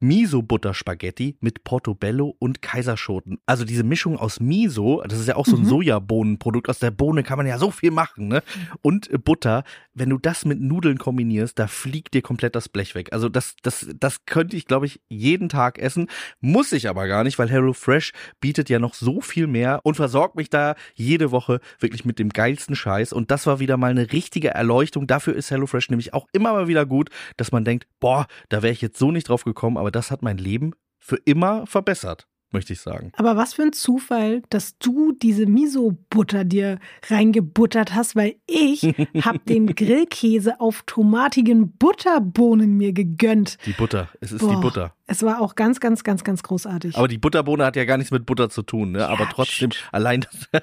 Miso-Butter-Spaghetti 0.00 1.36
mit 1.40 1.64
Portobello 1.64 2.34
und 2.38 2.62
Kaiserschoten. 2.62 3.38
Also 3.46 3.64
diese 3.64 3.84
Mischung 3.84 4.18
aus 4.18 4.40
Miso, 4.40 5.02
das 5.06 5.18
ist 5.18 5.28
ja 5.28 5.36
auch 5.36 5.46
so 5.46 5.56
ein 5.56 5.62
Mhm. 5.62 5.68
Sojabohnenprodukt. 5.68 6.68
Aus 6.68 6.78
der 6.78 6.90
Bohne 6.90 7.22
kann 7.22 7.38
man 7.38 7.46
ja 7.46 7.58
so 7.58 7.70
viel 7.70 7.90
machen, 7.90 8.28
ne? 8.28 8.42
Und 8.82 9.08
Butter, 9.24 9.64
wenn 9.94 10.10
du 10.10 10.18
das 10.18 10.44
mit 10.44 10.60
Nudeln 10.60 10.98
kombinierst, 10.98 11.58
da 11.58 11.66
fliegt 11.66 12.14
dir 12.14 12.22
komplett 12.22 12.54
das 12.54 12.68
Blech 12.68 12.94
weg. 12.94 13.12
Also 13.12 13.28
das, 13.28 13.56
das, 13.62 13.86
das 13.98 14.24
könnte 14.26 14.56
ich, 14.56 14.66
glaube 14.66 14.86
ich, 14.86 15.00
jeden 15.08 15.48
Tag 15.48 15.78
essen. 15.78 16.08
Muss 16.40 16.72
ich 16.72 16.88
aber 16.88 17.06
gar 17.06 17.24
nicht, 17.24 17.38
weil 17.38 17.48
HelloFresh 17.50 18.12
bietet 18.40 18.68
ja 18.68 18.78
noch 18.78 18.94
so 18.94 19.20
viel 19.20 19.46
mehr 19.46 19.80
und 19.84 19.94
versorgt 19.94 20.36
mich 20.36 20.50
da 20.50 20.74
jede 20.94 21.30
Woche 21.30 21.60
wirklich 21.78 22.04
mit 22.04 22.18
dem 22.18 22.30
geilsten 22.30 22.76
Scheiß. 22.76 23.12
Und 23.12 23.30
das 23.30 23.46
war 23.46 23.58
wieder 23.60 23.76
mal 23.76 23.90
eine 23.90 24.12
richtige 24.12 24.50
Erleuchtung. 24.50 25.06
Dafür 25.06 25.34
ist 25.34 25.50
HelloFresh 25.50 25.90
nämlich 25.90 26.14
auch 26.14 26.26
immer 26.32 26.52
mal 26.52 26.68
wieder 26.68 26.86
gut, 26.86 27.10
dass 27.36 27.52
man 27.52 27.64
denkt, 27.64 27.86
boah, 28.00 28.26
da 28.48 28.62
wäre 28.62 28.72
ich 28.72 28.82
jetzt 28.82 28.98
so 28.98 29.10
nicht 29.10 29.28
drauf 29.28 29.44
gekommen, 29.44 29.78
aber 29.78 29.85
das 29.90 30.10
hat 30.10 30.22
mein 30.22 30.38
Leben 30.38 30.72
für 30.98 31.16
immer 31.16 31.66
verbessert, 31.66 32.26
möchte 32.50 32.72
ich 32.72 32.80
sagen. 32.80 33.12
Aber 33.16 33.36
was 33.36 33.54
für 33.54 33.62
ein 33.62 33.72
Zufall, 33.72 34.42
dass 34.50 34.78
du 34.78 35.12
diese 35.12 35.46
Miso-Butter 35.46 36.44
dir 36.44 36.78
reingebuttert 37.08 37.94
hast, 37.94 38.16
weil 38.16 38.36
ich 38.46 38.82
habe 39.22 39.38
den 39.40 39.66
Grillkäse 39.74 40.60
auf 40.60 40.82
tomatigen 40.86 41.76
Butterbohnen 41.76 42.76
mir 42.76 42.92
gegönnt. 42.92 43.58
Die 43.66 43.72
Butter, 43.72 44.08
es 44.20 44.32
ist 44.32 44.42
die 44.42 44.46
Boah, 44.46 44.60
Butter. 44.60 44.94
Es 45.06 45.22
war 45.22 45.40
auch 45.40 45.54
ganz, 45.54 45.80
ganz, 45.80 46.02
ganz, 46.02 46.24
ganz 46.24 46.42
großartig. 46.42 46.96
Aber 46.96 47.08
die 47.08 47.18
Butterbohne 47.18 47.64
hat 47.64 47.76
ja 47.76 47.84
gar 47.84 47.98
nichts 47.98 48.10
mit 48.10 48.26
Butter 48.26 48.50
zu 48.50 48.62
tun, 48.62 48.92
ne? 48.92 49.06
Aber 49.08 49.28
trotzdem, 49.28 49.70
allein, 49.92 50.22
dass, 50.22 50.62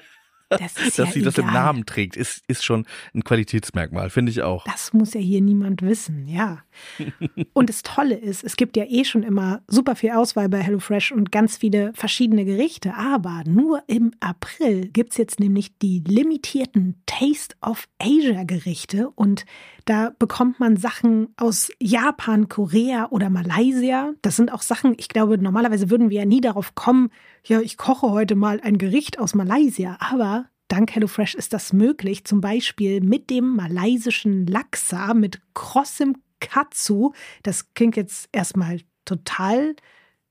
das 0.58 0.74
dass 0.74 0.96
ja 0.96 1.06
sie 1.06 1.22
das 1.22 1.38
im 1.38 1.44
egal. 1.44 1.54
Namen 1.54 1.86
trägt, 1.86 2.16
ist, 2.16 2.42
ist 2.48 2.64
schon 2.64 2.86
ein 3.14 3.24
Qualitätsmerkmal, 3.24 4.10
finde 4.10 4.30
ich 4.30 4.42
auch. 4.42 4.64
Das 4.64 4.92
muss 4.92 5.14
ja 5.14 5.20
hier 5.20 5.40
niemand 5.40 5.82
wissen, 5.82 6.26
ja. 6.26 6.62
Und 7.52 7.68
das 7.68 7.82
Tolle 7.82 8.14
ist, 8.14 8.44
es 8.44 8.56
gibt 8.56 8.76
ja 8.76 8.84
eh 8.84 9.04
schon 9.04 9.22
immer 9.22 9.62
super 9.68 9.96
viel 9.96 10.10
Auswahl 10.10 10.48
bei 10.48 10.60
HelloFresh 10.60 11.12
und 11.12 11.32
ganz 11.32 11.56
viele 11.56 11.92
verschiedene 11.94 12.44
Gerichte. 12.44 12.94
Aber 12.94 13.42
nur 13.46 13.82
im 13.86 14.12
April 14.20 14.88
gibt 14.88 15.12
es 15.12 15.18
jetzt 15.18 15.40
nämlich 15.40 15.78
die 15.78 16.02
limitierten 16.06 16.96
Taste 17.06 17.56
of 17.60 17.88
Asia 17.98 18.44
Gerichte. 18.44 19.10
Und 19.10 19.44
da 19.84 20.12
bekommt 20.18 20.60
man 20.60 20.76
Sachen 20.76 21.28
aus 21.36 21.70
Japan, 21.78 22.48
Korea 22.48 23.08
oder 23.10 23.30
Malaysia. 23.30 24.12
Das 24.22 24.36
sind 24.36 24.52
auch 24.52 24.62
Sachen, 24.62 24.94
ich 24.96 25.08
glaube, 25.08 25.38
normalerweise 25.38 25.90
würden 25.90 26.10
wir 26.10 26.20
ja 26.20 26.24
nie 26.24 26.40
darauf 26.40 26.74
kommen, 26.74 27.10
ja, 27.44 27.60
ich 27.60 27.76
koche 27.76 28.10
heute 28.10 28.34
mal 28.34 28.60
ein 28.62 28.78
Gericht 28.78 29.18
aus 29.18 29.34
Malaysia. 29.34 29.96
Aber 30.00 30.46
Dank 30.68 30.94
HelloFresh 30.94 31.34
ist 31.34 31.52
das 31.52 31.72
möglich, 31.72 32.24
zum 32.24 32.40
Beispiel 32.40 33.00
mit 33.00 33.28
dem 33.28 33.56
malaysischen 33.56 34.46
Laksa, 34.46 35.12
mit 35.12 35.40
krossem 35.52 36.16
Katsu. 36.40 37.12
Das 37.42 37.74
klingt 37.74 37.96
jetzt 37.96 38.28
erstmal 38.32 38.80
total 39.04 39.76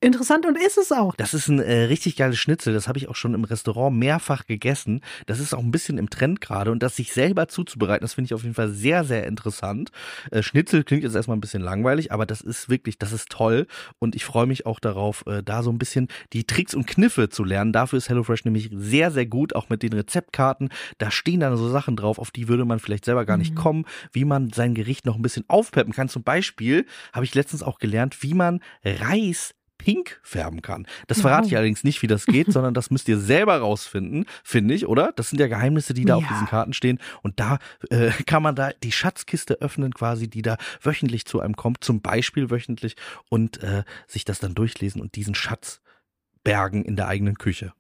interessant 0.03 0.45
und 0.45 0.57
ist 0.57 0.77
es 0.77 0.91
auch. 0.91 1.15
Das 1.15 1.33
ist 1.33 1.47
ein 1.47 1.59
äh, 1.59 1.83
richtig 1.83 2.15
geiles 2.15 2.37
Schnitzel, 2.37 2.73
das 2.73 2.87
habe 2.87 2.97
ich 2.97 3.09
auch 3.09 3.15
schon 3.15 3.33
im 3.33 3.43
Restaurant 3.43 3.97
mehrfach 3.97 4.45
gegessen. 4.45 5.01
Das 5.25 5.39
ist 5.39 5.53
auch 5.53 5.59
ein 5.59 5.71
bisschen 5.71 5.97
im 5.97 6.09
Trend 6.09 6.41
gerade 6.41 6.71
und 6.71 6.83
das 6.83 6.95
sich 6.95 7.13
selber 7.13 7.47
zuzubereiten, 7.47 8.03
das 8.03 8.13
finde 8.13 8.27
ich 8.27 8.33
auf 8.33 8.43
jeden 8.43 8.55
Fall 8.55 8.69
sehr, 8.69 9.03
sehr 9.03 9.25
interessant. 9.25 9.91
Äh, 10.31 10.43
Schnitzel 10.43 10.83
klingt 10.83 11.03
jetzt 11.03 11.15
erstmal 11.15 11.37
ein 11.37 11.41
bisschen 11.41 11.61
langweilig, 11.61 12.11
aber 12.11 12.25
das 12.25 12.41
ist 12.41 12.69
wirklich, 12.69 12.97
das 12.97 13.11
ist 13.11 13.29
toll 13.29 13.67
und 13.99 14.15
ich 14.15 14.25
freue 14.25 14.45
mich 14.45 14.65
auch 14.65 14.79
darauf, 14.79 15.25
äh, 15.25 15.41
da 15.41 15.63
so 15.63 15.71
ein 15.71 15.77
bisschen 15.77 16.07
die 16.33 16.45
Tricks 16.45 16.73
und 16.73 16.85
Kniffe 16.85 17.29
zu 17.29 17.43
lernen. 17.43 17.73
Dafür 17.73 17.97
ist 17.97 18.09
HelloFresh 18.09 18.45
nämlich 18.45 18.69
sehr, 18.73 19.11
sehr 19.11 19.25
gut, 19.25 19.55
auch 19.55 19.69
mit 19.69 19.83
den 19.83 19.93
Rezeptkarten. 19.93 20.69
Da 20.97 21.11
stehen 21.11 21.39
dann 21.39 21.55
so 21.57 21.69
Sachen 21.69 21.95
drauf, 21.95 22.19
auf 22.19 22.31
die 22.31 22.47
würde 22.47 22.65
man 22.65 22.79
vielleicht 22.79 23.05
selber 23.05 23.25
gar 23.25 23.37
nicht 23.37 23.55
kommen, 23.55 23.85
wie 24.11 24.25
man 24.25 24.51
sein 24.51 24.73
Gericht 24.73 25.05
noch 25.05 25.15
ein 25.15 25.21
bisschen 25.21 25.45
aufpeppen 25.47 25.93
kann. 25.93 26.09
Zum 26.09 26.23
Beispiel 26.23 26.85
habe 27.13 27.25
ich 27.25 27.33
letztens 27.35 27.63
auch 27.63 27.79
gelernt, 27.79 28.21
wie 28.21 28.33
man 28.33 28.59
Reis 28.83 29.53
pink 29.83 30.17
färben 30.23 30.61
kann. 30.61 30.87
Das 31.07 31.19
verrate 31.19 31.47
ich 31.47 31.57
allerdings 31.57 31.83
nicht, 31.83 32.01
wie 32.01 32.07
das 32.07 32.25
geht, 32.25 32.47
sondern 32.53 32.73
das 32.73 32.89
müsst 32.89 33.09
ihr 33.09 33.19
selber 33.19 33.57
rausfinden, 33.57 34.25
finde 34.41 34.73
ich, 34.75 34.87
oder? 34.87 35.11
Das 35.17 35.29
sind 35.29 35.39
ja 35.39 35.47
Geheimnisse, 35.47 35.93
die 35.93 36.05
da 36.05 36.15
auf 36.15 36.23
Ja. 36.23 36.29
diesen 36.29 36.47
Karten 36.47 36.71
stehen. 36.71 36.99
Und 37.21 37.41
da 37.41 37.59
äh, 37.89 38.11
kann 38.25 38.41
man 38.41 38.55
da 38.55 38.71
die 38.81 38.93
Schatzkiste 38.93 39.55
öffnen, 39.61 39.93
quasi, 39.93 40.29
die 40.29 40.41
da 40.41 40.55
wöchentlich 40.81 41.25
zu 41.25 41.41
einem 41.41 41.57
kommt, 41.57 41.83
zum 41.83 42.01
Beispiel 42.01 42.49
wöchentlich, 42.49 42.95
und 43.29 43.61
äh, 43.61 43.83
sich 44.07 44.23
das 44.23 44.39
dann 44.39 44.55
durchlesen 44.55 45.01
und 45.01 45.15
diesen 45.15 45.35
Schatz 45.35 45.81
bergen 46.45 46.85
in 46.85 46.95
der 46.95 47.07
eigenen 47.09 47.37
Küche. 47.37 47.73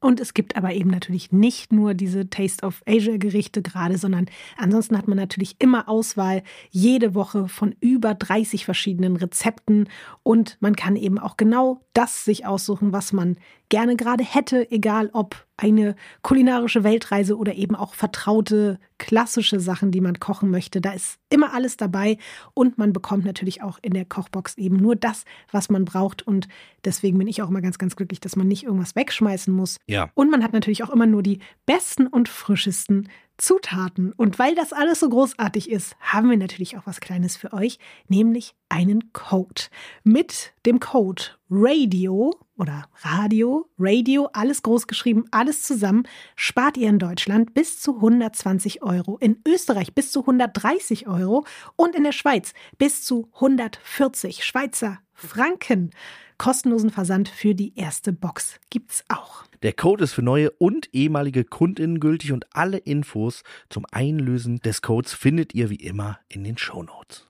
Und 0.00 0.20
es 0.20 0.32
gibt 0.32 0.54
aber 0.56 0.72
eben 0.74 0.90
natürlich 0.90 1.32
nicht 1.32 1.72
nur 1.72 1.92
diese 1.92 2.30
Taste 2.30 2.64
of 2.64 2.82
Asia 2.86 3.16
Gerichte 3.16 3.62
gerade, 3.62 3.98
sondern 3.98 4.26
ansonsten 4.56 4.96
hat 4.96 5.08
man 5.08 5.16
natürlich 5.16 5.56
immer 5.58 5.88
Auswahl 5.88 6.44
jede 6.70 7.16
Woche 7.16 7.48
von 7.48 7.74
über 7.80 8.14
30 8.14 8.64
verschiedenen 8.64 9.16
Rezepten. 9.16 9.88
Und 10.22 10.56
man 10.60 10.76
kann 10.76 10.94
eben 10.94 11.18
auch 11.18 11.36
genau 11.36 11.80
das 11.94 12.24
sich 12.24 12.46
aussuchen, 12.46 12.92
was 12.92 13.12
man 13.12 13.38
gerne 13.70 13.96
gerade 13.96 14.22
hätte, 14.22 14.70
egal 14.70 15.10
ob 15.12 15.47
eine 15.58 15.96
kulinarische 16.22 16.84
Weltreise 16.84 17.36
oder 17.36 17.54
eben 17.54 17.74
auch 17.74 17.94
vertraute 17.94 18.78
klassische 18.96 19.60
Sachen, 19.60 19.90
die 19.90 20.00
man 20.00 20.20
kochen 20.20 20.50
möchte. 20.50 20.80
Da 20.80 20.92
ist 20.92 21.18
immer 21.30 21.52
alles 21.52 21.76
dabei 21.76 22.16
und 22.54 22.78
man 22.78 22.92
bekommt 22.92 23.24
natürlich 23.24 23.62
auch 23.62 23.78
in 23.82 23.92
der 23.92 24.04
Kochbox 24.04 24.56
eben 24.56 24.76
nur 24.76 24.96
das, 24.96 25.24
was 25.50 25.68
man 25.68 25.84
braucht 25.84 26.22
und 26.22 26.48
deswegen 26.84 27.18
bin 27.18 27.26
ich 27.26 27.42
auch 27.42 27.50
immer 27.50 27.60
ganz, 27.60 27.76
ganz 27.76 27.96
glücklich, 27.96 28.20
dass 28.20 28.36
man 28.36 28.48
nicht 28.48 28.64
irgendwas 28.64 28.94
wegschmeißen 28.94 29.52
muss. 29.52 29.78
Ja. 29.86 30.10
Und 30.14 30.30
man 30.30 30.42
hat 30.42 30.52
natürlich 30.52 30.84
auch 30.84 30.90
immer 30.90 31.06
nur 31.06 31.22
die 31.22 31.40
besten 31.66 32.06
und 32.06 32.28
frischesten 32.28 33.08
Zutaten. 33.38 34.12
Und 34.12 34.38
weil 34.38 34.54
das 34.54 34.72
alles 34.72 35.00
so 35.00 35.08
großartig 35.08 35.70
ist, 35.70 35.96
haben 36.00 36.28
wir 36.28 36.36
natürlich 36.36 36.76
auch 36.76 36.86
was 36.86 37.00
Kleines 37.00 37.36
für 37.36 37.52
euch, 37.52 37.78
nämlich 38.08 38.54
einen 38.68 39.12
Code. 39.12 39.62
Mit 40.04 40.52
dem 40.66 40.80
Code 40.80 41.22
Radio 41.48 42.34
oder 42.56 42.88
Radio, 43.02 43.70
Radio, 43.78 44.28
alles 44.32 44.62
groß 44.62 44.86
geschrieben, 44.88 45.24
alles 45.30 45.62
zusammen, 45.62 46.02
spart 46.36 46.76
ihr 46.76 46.88
in 46.88 46.98
Deutschland 46.98 47.54
bis 47.54 47.80
zu 47.80 47.94
120 47.96 48.82
Euro, 48.82 49.16
in 49.18 49.40
Österreich 49.46 49.94
bis 49.94 50.10
zu 50.10 50.20
130 50.20 51.06
Euro 51.06 51.46
und 51.76 51.94
in 51.94 52.04
der 52.04 52.12
Schweiz 52.12 52.52
bis 52.76 53.04
zu 53.04 53.30
140 53.34 54.44
Schweizer 54.44 54.98
Franken. 55.12 55.90
Kostenlosen 56.38 56.90
Versand 56.90 57.28
für 57.28 57.56
die 57.56 57.76
erste 57.76 58.12
Box 58.12 58.60
gibt's 58.70 59.04
auch. 59.08 59.44
Der 59.62 59.72
Code 59.72 60.04
ist 60.04 60.12
für 60.12 60.22
neue 60.22 60.52
und 60.52 60.88
ehemalige 60.94 61.44
KundInnen 61.44 61.98
gültig 61.98 62.30
und 62.30 62.46
alle 62.54 62.78
Infos 62.78 63.42
zum 63.68 63.84
Einlösen 63.90 64.60
des 64.60 64.80
Codes 64.80 65.14
findet 65.14 65.52
ihr 65.52 65.68
wie 65.68 65.76
immer 65.76 66.20
in 66.28 66.44
den 66.44 66.56
Shownotes. 66.56 67.26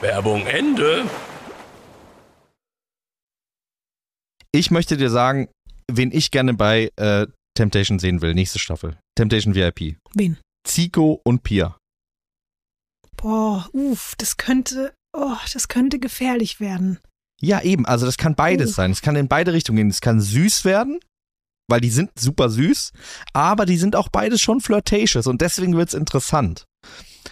Werbung 0.00 0.46
Ende. 0.46 1.08
Ich 4.50 4.72
möchte 4.72 4.96
dir 4.96 5.10
sagen, 5.10 5.48
wen 5.88 6.10
ich 6.10 6.32
gerne 6.32 6.54
bei 6.54 6.90
äh, 6.96 7.28
Temptation 7.54 8.00
sehen 8.00 8.20
will, 8.20 8.34
nächste 8.34 8.58
Staffel. 8.58 8.98
Temptation 9.14 9.54
VIP. 9.54 9.96
Wen? 10.12 10.38
Zico 10.66 11.20
und 11.24 11.44
Pia. 11.44 11.76
Boah, 13.16 13.68
uff, 13.72 14.14
das 14.16 14.36
könnte, 14.38 14.94
oh, 15.12 15.36
das 15.52 15.68
könnte 15.68 15.98
gefährlich 15.98 16.60
werden. 16.60 16.98
Ja, 17.40 17.62
eben. 17.62 17.86
Also 17.86 18.06
das 18.06 18.16
kann 18.18 18.34
beides 18.34 18.70
Oh. 18.70 18.74
sein. 18.74 18.90
Es 18.90 19.00
kann 19.02 19.16
in 19.16 19.28
beide 19.28 19.52
Richtungen 19.52 19.76
gehen. 19.76 19.90
Es 19.90 20.00
kann 20.00 20.20
süß 20.20 20.64
werden, 20.64 21.00
weil 21.68 21.80
die 21.80 21.90
sind 21.90 22.10
super 22.18 22.50
süß, 22.50 22.92
aber 23.32 23.64
die 23.66 23.78
sind 23.78 23.96
auch 23.96 24.08
beides 24.08 24.40
schon 24.40 24.60
flirtatious 24.60 25.26
und 25.26 25.40
deswegen 25.40 25.76
wird's 25.76 25.94
interessant. 25.94 26.64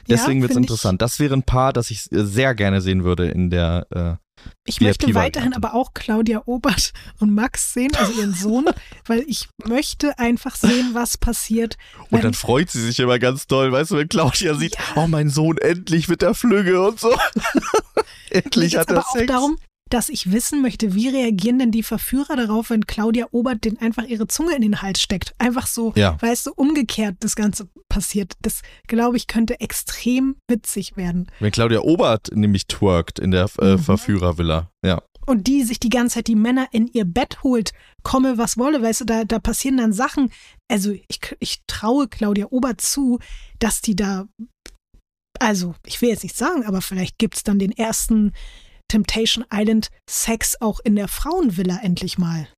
Deswegen 0.08 0.40
ja, 0.40 0.46
find 0.48 0.58
ich- 0.60 0.62
interessant. 0.70 1.02
Das 1.02 1.18
wäre 1.20 1.34
ein 1.34 1.42
Paar, 1.42 1.72
das 1.72 1.90
ich 1.90 2.10
äh, 2.12 2.24
sehr 2.24 2.54
gerne 2.54 2.80
sehen 2.80 3.04
würde 3.04 3.28
in 3.28 3.50
der. 3.50 3.86
Äh, 3.90 4.14
Ich 4.66 4.80
möchte 4.80 5.12
weiterhin 5.14 5.52
aber 5.52 5.74
auch 5.74 5.92
Claudia 5.94 6.42
Obert 6.46 6.92
und 7.20 7.34
Max 7.34 7.72
sehen, 7.74 7.90
also 7.96 8.12
ihren 8.12 8.32
Sohn, 8.34 8.66
weil 9.06 9.24
ich 9.26 9.48
möchte 9.66 10.18
einfach 10.18 10.54
sehen, 10.56 10.90
was 10.94 11.18
passiert. 11.18 11.76
und 12.10 12.22
dann 12.24 12.34
freut 12.34 12.70
sie 12.70 12.80
sich 12.80 12.98
immer 13.00 13.18
ganz 13.18 13.46
doll, 13.46 13.72
weißt 13.72 13.90
du, 13.90 13.96
wenn 13.96 14.08
Claudia 14.08 14.54
sieht, 14.54 14.76
Ja. 14.76 15.02
oh 15.02 15.06
mein 15.08 15.28
Sohn 15.30 15.58
endlich 15.58 16.08
mit 16.08 16.22
der 16.22 16.34
Flügge 16.34 16.80
und 16.86 16.98
so. 17.00 17.12
Endlich 18.30 18.76
hat 18.76 18.90
er 18.90 19.04
Sex. 19.12 19.26
darum, 19.26 19.56
dass 19.90 20.08
ich 20.08 20.32
wissen 20.32 20.62
möchte, 20.62 20.94
wie 20.94 21.08
reagieren 21.08 21.58
denn 21.58 21.70
die 21.70 21.82
Verführer 21.82 22.36
darauf, 22.36 22.70
wenn 22.70 22.86
Claudia 22.86 23.26
Obert 23.30 23.64
den 23.64 23.78
einfach 23.78 24.04
ihre 24.04 24.26
Zunge 24.28 24.54
in 24.54 24.62
den 24.62 24.82
Hals 24.82 25.00
steckt. 25.00 25.34
Einfach 25.38 25.66
so, 25.66 25.92
Ja. 25.96 26.16
weißt 26.20 26.46
du, 26.46 26.52
umgekehrt 26.54 27.16
das 27.20 27.36
Ganze 27.36 27.68
passiert. 27.88 28.34
Das, 28.42 28.62
glaube 28.86 29.16
ich, 29.16 29.26
könnte 29.26 29.60
extrem 29.60 30.36
witzig 30.48 30.96
werden. 30.96 31.30
Wenn 31.40 31.52
Claudia 31.52 31.80
Obert 31.80 32.30
nämlich 32.34 32.66
twerkt 32.66 33.18
in 33.18 33.30
der 33.30 33.48
äh, 33.60 33.74
Mhm. 33.74 33.78
Verführervilla. 33.78 34.70
Ja. 34.84 35.02
Und 35.26 35.46
die 35.46 35.62
sich 35.62 35.78
die 35.78 35.90
ganze 35.90 36.14
Zeit 36.16 36.26
die 36.28 36.36
Männer 36.36 36.68
in 36.72 36.86
ihr 36.86 37.04
Bett 37.04 37.42
holt, 37.42 37.72
komme 38.02 38.38
was 38.38 38.56
wolle, 38.56 38.80
weißt 38.80 39.02
du, 39.02 39.04
da, 39.04 39.24
da 39.24 39.38
passieren 39.38 39.76
dann 39.76 39.92
Sachen. 39.92 40.30
Also 40.70 40.92
ich, 40.92 41.20
ich 41.38 41.58
traue 41.66 42.08
Claudia 42.08 42.46
Obert 42.50 42.80
zu, 42.80 43.18
dass 43.58 43.82
die 43.82 43.94
da, 43.94 44.26
also 45.38 45.74
ich 45.86 46.00
will 46.00 46.08
jetzt 46.08 46.22
nicht 46.22 46.36
sagen, 46.36 46.64
aber 46.64 46.80
vielleicht 46.80 47.18
gibt's 47.18 47.42
dann 47.42 47.58
den 47.58 47.72
ersten 47.72 48.32
Temptation 48.88 49.44
Island 49.52 49.88
Sex 50.08 50.60
auch 50.60 50.80
in 50.80 50.96
der 50.96 51.08
Frauenvilla 51.08 51.80
endlich 51.82 52.18
mal. 52.18 52.48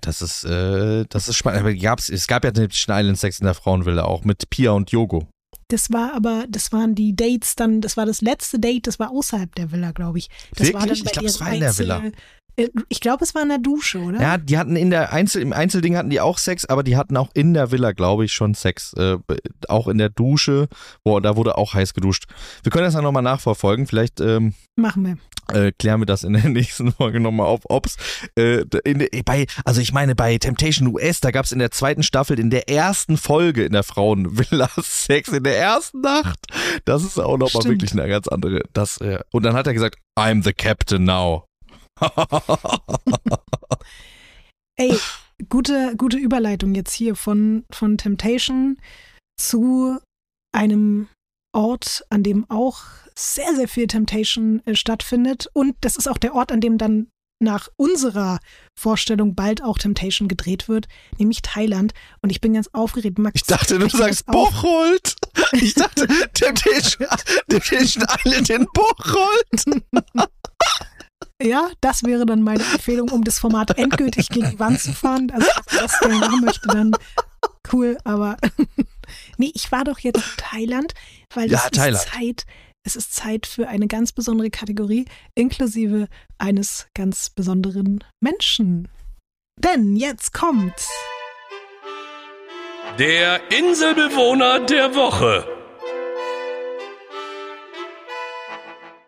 Das 0.00 0.22
ist, 0.22 0.44
äh, 0.44 1.04
das 1.08 1.28
ist 1.28 1.36
spannend. 1.36 1.60
Aber 1.60 1.72
gab's, 1.74 2.08
es 2.08 2.26
gab 2.26 2.44
ja 2.44 2.50
den 2.50 2.68
Island 2.70 3.18
Sex 3.18 3.38
in 3.38 3.44
der 3.44 3.54
Frauenvilla 3.54 4.04
auch 4.04 4.24
mit 4.24 4.50
Pia 4.50 4.72
und 4.72 4.90
Yogo. 4.90 5.28
Das 5.68 5.92
war 5.92 6.14
aber, 6.14 6.46
das 6.48 6.72
waren 6.72 6.94
die 6.94 7.14
Dates 7.14 7.54
dann, 7.54 7.82
das 7.82 7.96
war 7.96 8.06
das 8.06 8.22
letzte 8.22 8.58
Date, 8.58 8.86
das 8.86 8.98
war 8.98 9.10
außerhalb 9.10 9.54
der 9.54 9.70
Villa, 9.70 9.92
glaube 9.92 10.18
ich. 10.18 10.28
Das 10.56 10.72
war 10.72 10.82
Wirklich? 10.82 11.04
dann 11.04 11.04
bei 11.04 11.10
Ich 11.10 11.12
glaub, 11.12 11.24
es 11.26 11.40
war 11.40 11.52
in 11.52 11.60
der 11.60 11.78
Villa. 11.78 12.02
Äh, 12.58 12.68
Ich 12.88 13.00
glaube, 13.00 13.24
es 13.24 13.34
war 13.34 13.42
in 13.42 13.48
der 13.48 13.58
Dusche, 13.58 13.98
oder? 14.00 14.20
Ja, 14.20 14.36
die 14.38 14.58
hatten 14.58 14.76
in 14.76 14.90
der 14.90 15.12
Einzel, 15.12 15.40
im 15.40 15.52
Einzelding 15.52 15.96
hatten 15.96 16.10
die 16.10 16.20
auch 16.20 16.36
Sex, 16.38 16.64
aber 16.66 16.82
die 16.82 16.96
hatten 16.96 17.16
auch 17.16 17.30
in 17.34 17.54
der 17.54 17.70
Villa, 17.70 17.92
glaube 17.92 18.24
ich, 18.24 18.32
schon 18.32 18.54
Sex. 18.54 18.92
Äh, 18.94 19.16
auch 19.68 19.88
in 19.88 19.98
der 19.98 20.10
Dusche. 20.10 20.68
Boah, 21.04 21.20
da 21.22 21.36
wurde 21.36 21.56
auch 21.56 21.74
heiß 21.74 21.94
geduscht. 21.94 22.24
Wir 22.62 22.70
können 22.72 22.84
das 22.84 22.94
dann 22.94 23.04
nochmal 23.04 23.22
nachverfolgen. 23.22 23.86
Vielleicht 23.86 24.20
ähm, 24.20 24.54
Machen 24.76 25.04
wir. 25.06 25.56
äh, 25.56 25.72
klären 25.72 26.00
wir 26.00 26.06
das 26.06 26.22
in 26.24 26.34
der 26.34 26.44
nächsten 26.48 26.92
Folge 26.92 27.20
nochmal 27.20 27.46
auf, 27.46 27.60
ob's 27.64 27.96
äh, 28.36 28.64
in, 28.84 29.06
bei, 29.24 29.46
also 29.64 29.80
ich 29.80 29.92
meine, 29.92 30.14
bei 30.14 30.36
Temptation 30.38 30.88
US, 30.88 31.20
da 31.20 31.30
gab's 31.30 31.52
in 31.52 31.58
der 31.58 31.70
zweiten 31.70 32.02
Staffel, 32.02 32.38
in 32.38 32.50
der 32.50 32.68
ersten 32.68 33.16
Folge 33.16 33.64
in 33.64 33.72
der 33.72 33.82
Frauenvilla 33.82 34.68
Sex 34.82 35.28
in 35.30 35.44
der 35.44 35.58
ersten 35.58 36.00
Nacht. 36.00 36.38
Das 36.84 37.02
ist 37.02 37.18
auch 37.18 37.38
nochmal 37.38 37.64
wirklich 37.64 37.92
eine 37.92 38.06
ganz 38.08 38.28
andere. 38.28 38.62
Das, 38.72 38.98
äh, 38.98 39.18
und 39.32 39.42
dann 39.44 39.54
hat 39.54 39.66
er 39.66 39.74
gesagt, 39.74 39.96
I'm 40.18 40.42
the 40.44 40.52
captain 40.52 41.04
now. 41.04 41.44
Ey, 44.76 44.98
gute, 45.48 45.94
gute 45.96 46.18
Überleitung 46.18 46.74
jetzt 46.74 46.92
hier 46.92 47.16
von, 47.16 47.64
von 47.70 47.98
Temptation 47.98 48.78
zu 49.36 49.98
einem 50.52 51.08
Ort, 51.52 52.04
an 52.10 52.22
dem 52.22 52.48
auch 52.50 52.82
sehr, 53.16 53.54
sehr 53.54 53.68
viel 53.68 53.86
Temptation 53.86 54.62
äh, 54.66 54.74
stattfindet. 54.74 55.48
Und 55.52 55.76
das 55.80 55.96
ist 55.96 56.08
auch 56.08 56.18
der 56.18 56.34
Ort, 56.34 56.52
an 56.52 56.60
dem 56.60 56.78
dann 56.78 57.08
nach 57.40 57.68
unserer 57.76 58.40
Vorstellung 58.78 59.34
bald 59.34 59.62
auch 59.62 59.78
Temptation 59.78 60.28
gedreht 60.28 60.68
wird, 60.68 60.88
nämlich 61.18 61.42
Thailand. 61.42 61.92
Und 62.20 62.30
ich 62.30 62.40
bin 62.40 62.54
ganz 62.54 62.68
aufgeregt. 62.72 63.18
Max, 63.18 63.40
Ich 63.40 63.46
dachte, 63.46 63.78
du 63.78 63.88
sagst. 63.88 64.26
Bocholt. 64.26 65.14
Ich 65.52 65.74
dachte, 65.74 66.06
Temptation, 66.34 67.06
Temptation 67.48 68.04
Island 68.24 68.50
in 68.50 68.66
Bocholt. 68.72 69.64
Ja, 71.40 71.70
das 71.80 72.02
wäre 72.02 72.26
dann 72.26 72.42
meine 72.42 72.64
Empfehlung, 72.64 73.10
um 73.10 73.22
das 73.22 73.38
Format 73.38 73.78
endgültig 73.78 74.28
gegen 74.28 74.50
die 74.50 74.58
Wand 74.58 74.80
zu 74.80 74.92
fahren. 74.92 75.30
Also, 75.30 75.46
wenn 75.70 75.78
das 75.78 75.98
gerne 76.00 76.18
machen 76.18 76.40
möchte, 76.44 76.66
dann 76.68 76.90
cool. 77.72 77.96
Aber 78.02 78.36
nee, 79.36 79.52
ich 79.54 79.70
war 79.70 79.84
doch 79.84 80.00
jetzt 80.00 80.16
in 80.16 80.36
Thailand, 80.36 80.94
weil 81.32 81.48
Ja, 81.50 81.62
es 81.64 81.70
Thailand. 81.70 82.04
ist 82.04 82.12
Zeit. 82.12 82.46
Es 82.84 82.96
ist 82.96 83.14
Zeit 83.14 83.46
für 83.46 83.68
eine 83.68 83.86
ganz 83.86 84.12
besondere 84.12 84.50
Kategorie, 84.50 85.04
inklusive 85.36 86.08
eines 86.38 86.88
ganz 86.94 87.30
besonderen 87.30 88.02
Menschen. 88.20 88.88
Denn 89.60 89.94
jetzt 89.96 90.32
kommt 90.32 90.74
Der 92.98 93.40
Inselbewohner 93.52 94.60
der 94.60 94.94
Woche. 94.96 95.46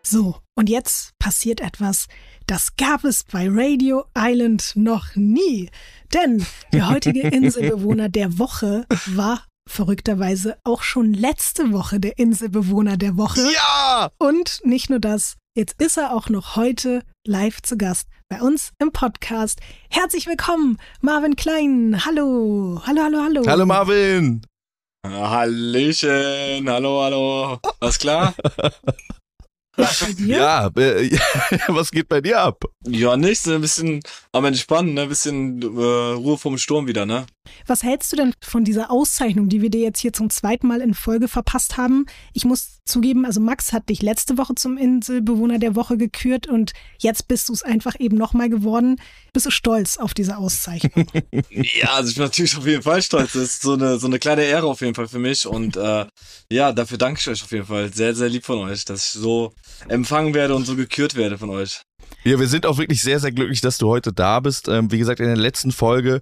So, 0.02 0.36
und 0.60 0.68
jetzt 0.68 1.18
passiert 1.18 1.62
etwas, 1.62 2.06
das 2.46 2.76
gab 2.76 3.04
es 3.04 3.24
bei 3.24 3.48
Radio 3.50 4.04
Island 4.14 4.72
noch 4.74 5.16
nie. 5.16 5.70
Denn 6.12 6.44
der 6.74 6.90
heutige 6.90 7.20
Inselbewohner 7.28 8.10
der 8.10 8.38
Woche 8.38 8.84
war 9.06 9.46
verrückterweise 9.66 10.58
auch 10.62 10.82
schon 10.82 11.14
letzte 11.14 11.72
Woche 11.72 11.98
der 11.98 12.18
Inselbewohner 12.18 12.98
der 12.98 13.16
Woche. 13.16 13.40
Ja! 13.40 14.10
Und 14.18 14.60
nicht 14.62 14.90
nur 14.90 14.98
das, 14.98 15.38
jetzt 15.56 15.80
ist 15.80 15.96
er 15.96 16.12
auch 16.14 16.28
noch 16.28 16.56
heute 16.56 17.04
live 17.26 17.62
zu 17.62 17.78
Gast 17.78 18.06
bei 18.28 18.42
uns 18.42 18.72
im 18.78 18.92
Podcast. 18.92 19.60
Herzlich 19.88 20.26
willkommen, 20.26 20.76
Marvin 21.00 21.36
Klein. 21.36 22.04
Hallo, 22.04 22.82
hallo, 22.86 23.00
hallo, 23.02 23.22
hallo. 23.22 23.42
Hallo 23.46 23.64
Marvin. 23.64 24.42
Hallöchen, 25.06 26.68
hallo, 26.68 27.02
hallo. 27.02 27.58
Alles 27.80 27.98
klar? 27.98 28.34
Bei 29.76 30.12
dir? 30.12 30.38
Ja, 30.38 30.66
äh, 30.76 31.10
was 31.68 31.90
geht 31.90 32.08
bei 32.08 32.20
dir 32.20 32.40
ab? 32.40 32.64
Ja, 32.86 33.16
nichts, 33.16 33.48
ein 33.48 33.60
bisschen 33.60 34.00
am 34.32 34.44
Entspannen, 34.44 34.94
ne? 34.94 35.02
Ein 35.02 35.08
bisschen 35.08 35.62
äh, 35.62 36.12
Ruhe 36.14 36.36
vom 36.38 36.58
Sturm 36.58 36.86
wieder, 36.86 37.06
ne? 37.06 37.26
Was 37.66 37.82
hältst 37.82 38.12
du 38.12 38.16
denn 38.16 38.32
von 38.42 38.64
dieser 38.64 38.90
Auszeichnung, 38.90 39.48
die 39.48 39.62
wir 39.62 39.70
dir 39.70 39.80
jetzt 39.80 40.00
hier 40.00 40.12
zum 40.12 40.30
zweiten 40.30 40.66
Mal 40.66 40.80
in 40.80 40.94
Folge 40.94 41.28
verpasst 41.28 41.76
haben? 41.76 42.06
Ich 42.32 42.44
muss 42.44 42.80
zugeben, 42.84 43.24
also 43.24 43.40
Max 43.40 43.72
hat 43.72 43.88
dich 43.88 44.02
letzte 44.02 44.38
Woche 44.38 44.54
zum 44.54 44.76
Inselbewohner 44.76 45.58
der 45.58 45.76
Woche 45.76 45.96
gekürt 45.96 46.48
und 46.48 46.72
jetzt 46.98 47.28
bist 47.28 47.48
du 47.48 47.52
es 47.52 47.62
einfach 47.62 47.94
eben 47.98 48.16
nochmal 48.16 48.50
geworden. 48.50 49.00
Bist 49.32 49.46
du 49.46 49.50
stolz 49.50 49.96
auf 49.96 50.14
diese 50.14 50.36
Auszeichnung? 50.36 51.06
Ja, 51.50 51.94
also 51.94 52.10
ich 52.10 52.16
bin 52.16 52.24
natürlich 52.24 52.56
auf 52.56 52.66
jeden 52.66 52.82
Fall 52.82 53.02
stolz. 53.02 53.32
Das 53.32 53.42
ist 53.42 53.62
so 53.62 53.74
eine, 53.74 53.98
so 53.98 54.06
eine 54.06 54.18
kleine 54.18 54.42
Ehre 54.42 54.66
auf 54.66 54.80
jeden 54.80 54.94
Fall 54.94 55.08
für 55.08 55.18
mich. 55.18 55.46
Und 55.46 55.76
äh, 55.76 56.06
ja, 56.50 56.72
dafür 56.72 56.98
danke 56.98 57.20
ich 57.20 57.28
euch 57.28 57.42
auf 57.42 57.52
jeden 57.52 57.66
Fall. 57.66 57.92
Sehr, 57.92 58.14
sehr 58.14 58.28
lieb 58.28 58.44
von 58.44 58.58
euch, 58.58 58.84
dass 58.84 59.06
ich 59.06 59.20
so 59.20 59.52
empfangen 59.88 60.34
werde 60.34 60.54
und 60.54 60.64
so 60.64 60.76
gekürt 60.76 61.16
werde 61.16 61.38
von 61.38 61.50
euch. 61.50 61.82
Ja, 62.24 62.38
wir 62.38 62.48
sind 62.48 62.66
auch 62.66 62.78
wirklich 62.78 63.02
sehr, 63.02 63.20
sehr 63.20 63.32
glücklich, 63.32 63.60
dass 63.60 63.78
du 63.78 63.88
heute 63.88 64.12
da 64.12 64.40
bist. 64.40 64.68
Ähm, 64.68 64.90
wie 64.90 64.98
gesagt, 64.98 65.20
in 65.20 65.26
der 65.26 65.36
letzten 65.36 65.72
Folge 65.72 66.20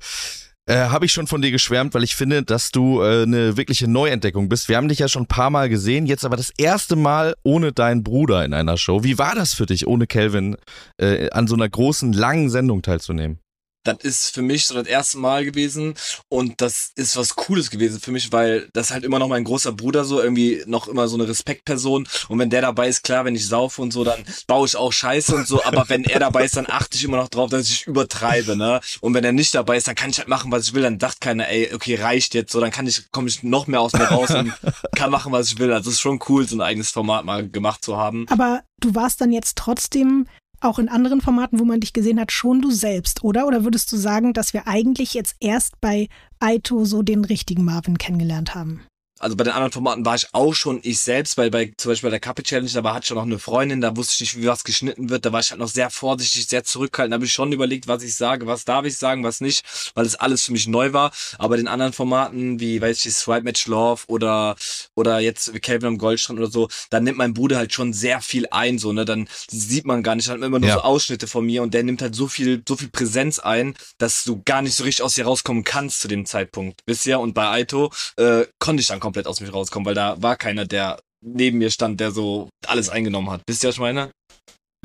äh, 0.69 0.89
habe 0.89 1.07
ich 1.07 1.13
schon 1.13 1.27
von 1.27 1.41
dir 1.41 1.51
geschwärmt, 1.51 1.95
weil 1.95 2.05
ich 2.05 2.15
finde, 2.15 2.43
dass 2.43 2.71
du 2.71 3.01
äh, 3.01 3.23
eine 3.23 3.57
wirkliche 3.57 3.89
Neuentdeckung 3.89 4.49
bist. 4.49 4.69
Wir 4.69 4.77
haben 4.77 4.89
dich 4.89 4.99
ja 4.99 5.09
schon 5.09 5.23
ein 5.23 5.27
paar 5.27 5.51
Mal 5.51 5.69
gesehen, 5.69 6.07
jetzt 6.07 6.25
aber 6.25 6.37
das 6.37 6.53
erste 6.59 6.95
Mal 6.95 7.35
ohne 7.43 7.73
deinen 7.73 8.03
Bruder 8.05 8.45
in 8.45 8.53
einer 8.53 8.77
Show. 8.77 9.03
Wie 9.03 9.19
war 9.19 9.35
das 9.35 9.55
für 9.55 9.67
dich, 9.67 9.87
ohne 9.87 10.07
Kelvin 10.07 10.57
äh, 10.99 11.31
an 11.31 11.47
so 11.47 11.55
einer 11.55 11.69
großen, 11.69 12.13
langen 12.13 12.51
Sendung 12.51 12.83
teilzunehmen? 12.83 13.41
Das 13.85 13.99
ist 14.03 14.35
für 14.35 14.43
mich 14.43 14.67
so 14.67 14.75
das 14.75 14.87
erste 14.87 15.19
Mal 15.19 15.45
gewesen 15.45 15.95
und 16.29 16.61
das 16.61 16.93
ist 16.95 17.17
was 17.17 17.37
Cooles 17.37 17.71
gewesen 17.71 18.01
für 18.01 18.13
mich, 18.13 18.33
weil 18.33 18.69
das 18.73 18.91
halt 18.91 19.05
immer 19.05 19.19
noch 19.19 19.29
mein 19.29 19.45
großer 19.45 19.73
Bruder 19.73 20.05
so 20.05 20.21
irgendwie 20.21 20.63
noch 20.67 20.89
immer 20.89 21.09
so 21.09 21.17
eine 21.17 21.29
Respektperson 21.29 22.09
und 22.29 22.39
wenn 22.39 22.51
der 22.51 22.63
dabei 22.63 22.89
ist, 22.89 23.03
klar, 23.03 23.25
wenn 23.25 23.35
ich 23.35 23.47
saufe 23.47 23.81
und 23.83 23.93
so, 23.93 24.05
dann 24.05 24.25
baue 24.47 24.67
ich 24.67 24.77
auch 24.77 24.93
Scheiße 24.93 25.35
und 25.35 25.47
so, 25.47 25.65
aber 25.65 25.89
wenn 25.89 26.05
er 26.05 26.21
dabei 26.21 26.45
ist, 26.45 26.57
dann 26.57 26.67
achte 26.69 26.97
ich 26.97 27.05
immer 27.05 27.17
noch 27.17 27.29
drauf, 27.29 27.51
dass 27.51 27.69
ich 27.71 27.87
übertreibe, 27.87 28.57
ne? 28.57 28.81
Und 29.01 29.15
wenn 29.15 29.25
er 29.25 29.33
nicht 29.33 29.55
dabei 29.55 29.77
ist, 29.77 29.89
dann 29.89 29.95
kann 29.95 30.11
ich 30.11 30.19
halt 30.19 30.29
machen, 30.29 30.51
was 30.53 30.65
ich 30.65 30.75
will, 30.75 30.83
dann 30.83 30.99
dacht 30.99 31.21
keiner, 31.21 31.49
ey, 31.49 31.73
okay, 31.75 31.95
reicht 31.97 32.35
jetzt, 32.35 32.53
so, 32.53 32.61
dann 32.61 32.71
kann 32.71 32.87
ich, 32.87 33.11
komme 33.11 33.29
ich 33.29 33.43
noch 33.43 33.67
mehr 33.67 33.81
aus 33.81 33.93
mir 33.93 34.05
raus 34.05 34.31
und 34.31 34.53
kann 34.97 35.11
machen, 35.11 35.33
was 35.33 35.49
ich 35.49 35.59
will. 35.59 35.73
Also 35.73 35.91
ist 35.91 36.01
schon 36.01 36.21
cool, 36.29 36.47
so 36.47 36.57
ein 36.57 36.61
eigenes 36.61 36.91
Format 36.91 37.25
mal 37.25 37.49
gemacht 37.49 37.85
zu 37.85 37.97
haben. 37.97 38.27
Aber 38.29 38.63
du 38.81 38.95
warst 38.95 39.21
dann 39.21 39.33
jetzt 39.33 39.57
trotzdem 39.57 40.27
auch 40.61 40.79
in 40.79 40.89
anderen 40.89 41.21
Formaten, 41.21 41.59
wo 41.59 41.65
man 41.65 41.81
dich 41.81 41.93
gesehen 41.93 42.21
hat, 42.21 42.33
schon 42.33 42.61
du 42.61 42.71
selbst, 42.71 43.25
oder? 43.25 43.47
Oder 43.47 43.65
würdest 43.65 43.93
du 43.93 43.97
sagen, 43.97 44.33
dass 44.33 44.53
wir 44.53 44.67
eigentlich 44.67 45.15
jetzt 45.15 45.37
erst 45.41 45.81
bei 45.81 46.09
Aito 46.41 46.85
so 46.85 47.03
den 47.03 47.25
richtigen 47.25 47.65
Marvin 47.65 47.99
kennengelernt 47.99 48.55
haben? 48.55 48.83
Also 49.19 49.37
bei 49.37 49.45
den 49.45 49.53
anderen 49.53 49.73
Formaten 49.73 50.05
war 50.05 50.15
ich 50.15 50.29
auch 50.33 50.55
schon 50.55 50.81
ich 50.83 51.01
selbst, 51.01 51.37
weil 51.39 51.51
bei 51.51 51.73
zum 51.77 51.91
Beispiel 51.91 52.09
bei 52.09 52.13
der 52.13 52.21
Kappe 52.21 52.43
Challenge, 52.43 52.71
da 52.71 52.85
war 52.85 52.95
hatte 52.95 53.05
ich 53.05 53.09
schon 53.09 53.17
noch 53.17 53.25
eine 53.25 53.39
Freundin, 53.39 53.81
da 53.81 53.97
wusste 53.97 54.15
ich 54.15 54.21
nicht, 54.35 54.43
wie 54.43 54.47
was 54.49 54.65
geschnitten 54.65 55.11
wird, 55.11 55.25
da 55.25 55.33
war 55.33 55.41
ich 55.41 55.51
halt 55.51 55.61
noch 55.61 55.69
sehr 55.69 55.91
vorsichtig, 55.91 56.47
sehr 56.47 56.65
zurückhaltend, 56.65 57.13
da 57.13 57.15
habe 57.17 57.25
ich 57.25 57.33
schon 57.33 57.53
überlegt, 57.53 57.89
was 57.89 58.03
ich 58.03 58.15
sage, 58.17 58.47
was 58.47 58.65
darf 58.65 58.85
ich 58.85 58.97
sagen, 58.97 59.25
was 59.25 59.41
nicht, 59.41 59.65
weil 59.95 60.07
es 60.07 60.15
alles 60.15 60.45
für 60.45 60.53
mich 60.53 60.67
neu 60.69 60.93
war. 60.93 61.13
Aber 61.39 61.57
den 61.57 61.69
anderen 61.69 61.93
Formaten, 61.93 62.61
wie 62.61 62.81
weiß 62.81 63.05
ich, 63.05 63.15
Swipe 63.15 63.43
Match 63.43 63.67
Love 63.67 64.03
oder 64.09 64.57
oder 64.95 65.21
jetzt 65.21 65.53
Calvin 65.63 65.89
am 65.89 65.99
Goldstrand 65.99 66.39
oder 66.39 66.51
so, 66.51 66.69
dann 66.91 67.05
nimmt 67.05 67.19
mein 67.19 67.35
Bruder 67.35 67.57
halt 67.57 67.73
schon 67.73 67.93
sehr 67.93 68.21
viel 68.21 68.47
ein, 68.51 68.79
so 68.79 68.93
ne, 68.93 69.05
dann 69.05 69.29
sieht 69.51 69.85
man 69.87 70.03
gar 70.03 70.15
nicht, 70.15 70.29
dann 70.29 70.41
hat 70.41 70.47
immer 70.47 70.59
nur 70.59 70.69
Ja. 70.69 70.75
so 70.77 70.81
Ausschnitte 70.83 71.27
von 71.27 71.45
mir 71.47 71.63
und 71.63 71.75
der 71.75 71.83
nimmt 71.83 72.03
halt 72.03 72.15
so 72.15 72.29
viel 72.29 72.63
so 72.67 72.77
viel 72.77 72.89
Präsenz 72.89 73.39
ein, 73.39 73.75
dass 73.99 74.25
du 74.25 74.43
gar 74.45 74.63
nicht 74.63 74.75
so 74.75 74.85
richtig 74.85 75.03
aus 75.05 75.15
dir 75.15 75.25
rauskommen 75.25 75.65
kannst 75.65 76.01
zu 76.01 76.09
dem 76.09 76.27
Zeitpunkt. 76.27 76.85
Bisher 76.87 77.21
und 77.21 77.35
bei 77.35 77.49
Aito 77.49 77.93
äh, 78.17 78.45
konnte 78.59 78.81
ich 78.81 78.87
dann 78.89 79.01
komplett 79.09 79.27
aus 79.27 79.41
mir 79.41 79.49
rauskommen, 79.49 79.87
weil 79.87 79.95
da 79.95 80.21
war 80.21 80.37
keiner, 80.37 80.67
der 80.67 81.01
neben 81.25 81.57
mir 81.59 81.71
stand, 81.71 81.99
der 81.99 82.11
so 82.11 82.51
alles 82.67 82.91
eingenommen 82.91 83.31
hat. 83.31 83.41
Wisst 83.49 83.65
ihr, 83.65 83.69
was 83.69 83.77
ich 83.77 83.81
meine? 83.81 84.11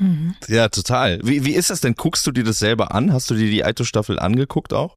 Mhm. 0.02 0.34
Ja, 0.48 0.70
total. 0.70 1.20
Wie, 1.22 1.44
wie 1.44 1.52
ist 1.52 1.68
das 1.68 1.82
denn? 1.82 1.94
Guckst 1.94 2.26
du 2.26 2.32
dir 2.32 2.42
das 2.42 2.58
selber 2.58 2.94
an? 2.94 3.12
Hast 3.12 3.28
du 3.30 3.34
dir 3.34 3.50
die 3.50 3.64
Aito-Staffel 3.64 4.18
angeguckt 4.18 4.72
auch? 4.72 4.94